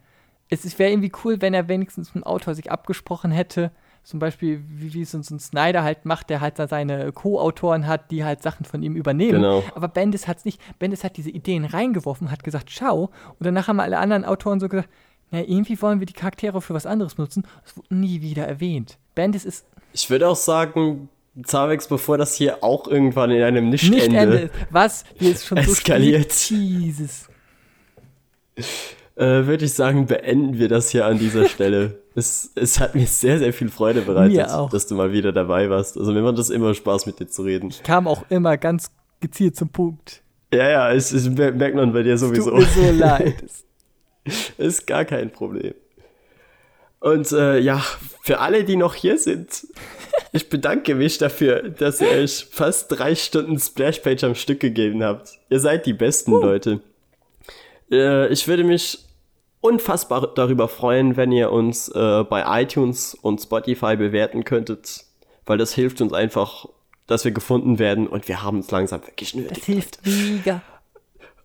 Es 0.49 0.79
wäre 0.79 0.91
irgendwie 0.91 1.11
cool, 1.23 1.41
wenn 1.41 1.53
er 1.53 1.67
wenigstens 1.67 2.15
mit 2.15 2.23
dem 2.23 2.27
Autor 2.27 2.55
sich 2.55 2.71
abgesprochen 2.71 3.31
hätte. 3.31 3.71
Zum 4.03 4.19
Beispiel, 4.19 4.63
wie, 4.69 4.93
wie 4.93 5.03
so, 5.03 5.21
so 5.21 5.35
ein 5.35 5.39
Snyder 5.39 5.83
halt 5.83 6.05
macht, 6.05 6.29
der 6.29 6.39
halt 6.39 6.57
da 6.57 6.67
seine 6.69 7.11
Co-Autoren 7.11 7.85
hat, 7.85 8.09
die 8.11 8.23
halt 8.23 8.41
Sachen 8.41 8.65
von 8.65 8.81
ihm 8.81 8.95
übernehmen. 8.95 9.41
Genau. 9.41 9.63
Aber 9.75 9.89
Bendis 9.89 10.29
hat 10.29 10.37
es 10.37 10.45
nicht. 10.45 10.61
Bendis 10.79 11.03
hat 11.03 11.17
diese 11.17 11.29
Ideen 11.29 11.65
reingeworfen, 11.65 12.31
hat 12.31 12.45
gesagt, 12.45 12.69
ciao. 12.69 13.11
Und 13.37 13.45
danach 13.45 13.67
haben 13.67 13.81
alle 13.81 13.97
anderen 13.97 14.23
Autoren 14.23 14.61
so 14.61 14.69
gesagt, 14.69 14.89
na, 15.31 15.39
irgendwie 15.39 15.81
wollen 15.81 15.99
wir 15.99 16.05
die 16.05 16.13
Charaktere 16.13 16.61
für 16.61 16.73
was 16.73 16.85
anderes 16.85 17.17
nutzen. 17.17 17.43
Das 17.63 17.75
wurde 17.75 17.93
nie 17.93 18.21
wieder 18.21 18.47
erwähnt. 18.47 18.97
Bendis 19.17 19.45
ist 19.45 19.65
Ich 19.93 20.09
würde 20.09 20.27
auch 20.29 20.35
sagen, 20.35 21.09
Zavex, 21.43 21.87
bevor 21.87 22.17
das 22.17 22.35
hier 22.35 22.63
auch 22.63 22.87
irgendwann 22.87 23.31
in 23.31 23.41
einem 23.43 23.69
Nicht-Ende 23.69 23.97
nicht 24.07 24.13
Ende. 24.15 24.49
Was? 24.69 25.03
Wie 25.19 25.31
es 25.31 25.45
schon 25.45 25.57
Eskaliert. 25.57 26.31
so 26.31 26.55
Jesus. 26.55 27.27
äh, 29.15 29.25
würde 29.45 29.65
ich 29.65 29.73
sagen, 29.73 30.05
beenden 30.05 30.57
wir 30.57 30.69
das 30.69 30.89
hier 30.89 31.05
an 31.05 31.19
dieser 31.19 31.47
Stelle. 31.49 31.99
Es, 32.15 32.51
es 32.55 32.79
hat 32.79 32.95
mir 32.95 33.05
sehr, 33.05 33.37
sehr 33.39 33.53
viel 33.53 33.69
Freude 33.69 34.01
bereitet, 34.01 34.47
dass 34.71 34.87
du 34.87 34.95
mal 34.95 35.11
wieder 35.11 35.31
dabei 35.31 35.69
warst. 35.69 35.97
Also 35.97 36.11
mir 36.11 36.21
macht 36.21 36.37
das 36.37 36.49
immer 36.49 36.73
Spaß, 36.73 37.05
mit 37.05 37.19
dir 37.19 37.27
zu 37.27 37.43
reden. 37.43 37.71
Kam 37.83 38.07
auch 38.07 38.23
immer 38.29 38.57
ganz 38.57 38.89
gezielt 39.19 39.55
zum 39.55 39.69
Punkt. 39.69 40.23
Ja, 40.53 40.69
ja, 40.69 40.91
es, 40.91 41.11
es 41.11 41.27
merkt 41.29 41.75
man 41.75 41.91
bei 41.91 42.03
dir 42.03 42.13
Tut 42.17 42.29
sowieso. 42.29 42.51
mir 42.55 42.65
so 42.65 42.91
leid. 42.91 43.43
Ist 44.57 44.87
gar 44.87 45.05
kein 45.05 45.31
Problem. 45.31 45.73
Und 46.99 47.31
äh, 47.31 47.59
ja, 47.59 47.83
für 48.21 48.39
alle, 48.39 48.63
die 48.63 48.75
noch 48.75 48.95
hier 48.95 49.17
sind, 49.17 49.67
ich 50.31 50.49
bedanke 50.49 50.95
mich 50.95 51.17
dafür, 51.17 51.69
dass 51.69 52.01
ihr 52.01 52.09
euch 52.09 52.47
fast 52.49 52.91
drei 52.91 53.15
Stunden 53.15 53.59
Splashpage 53.59 54.23
am 54.23 54.35
Stück 54.35 54.59
gegeben 54.59 55.03
habt. 55.03 55.39
Ihr 55.49 55.59
seid 55.59 55.85
die 55.85 55.93
besten 55.93 56.31
Leute. 56.31 56.81
Äh, 57.91 58.27
ich 58.29 58.47
würde 58.47 58.63
mich 58.63 58.99
unfassbar 59.61 60.33
darüber 60.33 60.67
freuen, 60.67 61.17
wenn 61.17 61.31
ihr 61.31 61.51
uns 61.51 61.89
äh, 61.89 62.23
bei 62.23 62.61
iTunes 62.61 63.13
und 63.13 63.41
Spotify 63.41 63.95
bewerten 63.95 64.43
könntet, 64.43 65.05
weil 65.45 65.57
das 65.57 65.73
hilft 65.73 66.01
uns 66.01 66.13
einfach, 66.13 66.67
dass 67.05 67.25
wir 67.25 67.31
gefunden 67.31 67.79
werden 67.79 68.07
und 68.07 68.27
wir 68.27 68.43
haben 68.43 68.59
es 68.59 68.71
langsam 68.71 69.01
wirklich 69.05 69.35
nötig. 69.35 69.57
Das 69.57 69.65
hilft 69.65 69.99
mega. 70.05 70.61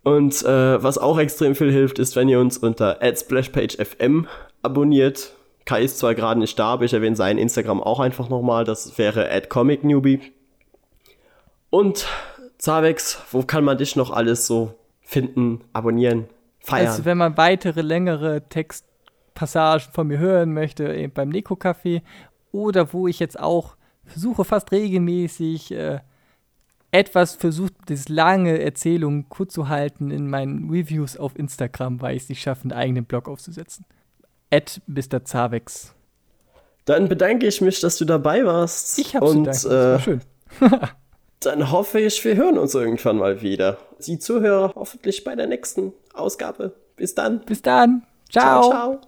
Und 0.03 0.43
äh, 0.43 0.83
was 0.83 0.99
auch 0.99 1.19
extrem 1.19 1.55
viel 1.55 1.71
hilft, 1.71 1.99
ist, 1.99 2.17
wenn 2.17 2.29
ihr 2.29 2.41
uns 2.41 2.59
unter 2.59 2.99
@splashpagefm 3.01 4.27
abonniert. 4.63 5.35
Kai 5.65 5.83
ist 5.83 5.99
zwar 5.99 6.15
gerade 6.15 6.41
nicht 6.41 6.59
da, 6.59 6.73
aber 6.73 6.85
ich 6.85 6.93
erwähne 6.93 7.17
sein 7.17 7.39
Instagram 7.39 7.83
auch 7.83 8.01
einfach 8.01 8.29
nochmal. 8.29 8.65
Das 8.65 8.99
wäre 8.99 9.29
@comicnewbie. 9.49 10.21
Und 11.71 12.07
Zavex, 12.59 13.23
wo 13.31 13.43
kann 13.43 13.65
man 13.65 13.79
dich 13.79 13.97
noch 13.97 14.11
alles 14.11 14.47
so 14.47 14.75
finden, 15.01 15.65
abonnieren, 15.73 16.29
feiern? 16.61 16.89
Also, 16.89 17.05
wenn 17.05 17.19
man 17.19 17.37
weitere 17.37 17.81
längere 17.83 18.49
Textpassagen 18.49 19.93
von 19.93 20.07
mir 20.07 20.19
hören 20.19 20.53
möchte, 20.53 20.93
eben 20.95 21.13
beim 21.13 21.31
Neko-Café 21.31 22.03
oder 22.51 22.93
wo 22.93 23.09
ich 23.09 23.19
jetzt 23.19 23.39
auch 23.39 23.77
versuche, 24.05 24.45
fast 24.45 24.73
regelmäßig 24.73 25.73
äh, 25.73 26.01
etwas 26.91 27.35
versucht, 27.35 27.73
das 27.87 28.09
lange 28.09 28.61
Erzählungen 28.61 29.29
kurz 29.29 29.55
zu 29.55 29.69
halten 29.69 30.11
in 30.11 30.29
meinen 30.29 30.71
Reviews 30.71 31.17
auf 31.17 31.37
Instagram, 31.37 32.01
weil 32.01 32.17
ich 32.17 32.25
es 32.25 32.29
nicht 32.29 32.43
schaffe, 32.43 32.63
einen 32.63 32.73
eigenen 32.73 33.07
Blog 33.07 33.29
aufzusetzen. 33.29 33.87
At 34.53 34.81
Mr. 34.87 35.25
Zavex. 35.25 35.95
Dann 36.85 37.09
bedanke 37.09 37.47
ich 37.47 37.61
mich, 37.61 37.81
dass 37.81 37.97
du 37.97 38.05
dabei 38.05 38.45
warst. 38.45 38.99
Ich 38.99 39.15
hab's 39.15 39.31
Und 39.31 39.45
danken. 39.45 39.47
Das 39.47 39.65
war 39.65 39.95
äh, 39.95 40.01
schön. 40.01 40.21
dann 41.41 41.71
hoffe 41.71 42.01
ich, 42.01 42.25
wir 42.25 42.37
hören 42.37 42.59
uns 42.59 42.75
irgendwann 42.75 43.17
mal 43.17 43.41
wieder. 43.41 43.79
Die 44.07 44.19
Zuhörer 44.19 44.73
hoffentlich 44.75 45.25
bei 45.25 45.35
der 45.35 45.47
nächsten 45.47 45.93
Ausgabe. 46.13 46.73
Bis 46.97 47.15
dann. 47.15 47.41
Bis 47.41 47.63
dann. 47.63 48.03
ciao. 48.31 48.63
ciao. 48.63 48.71
ciao. 48.71 49.01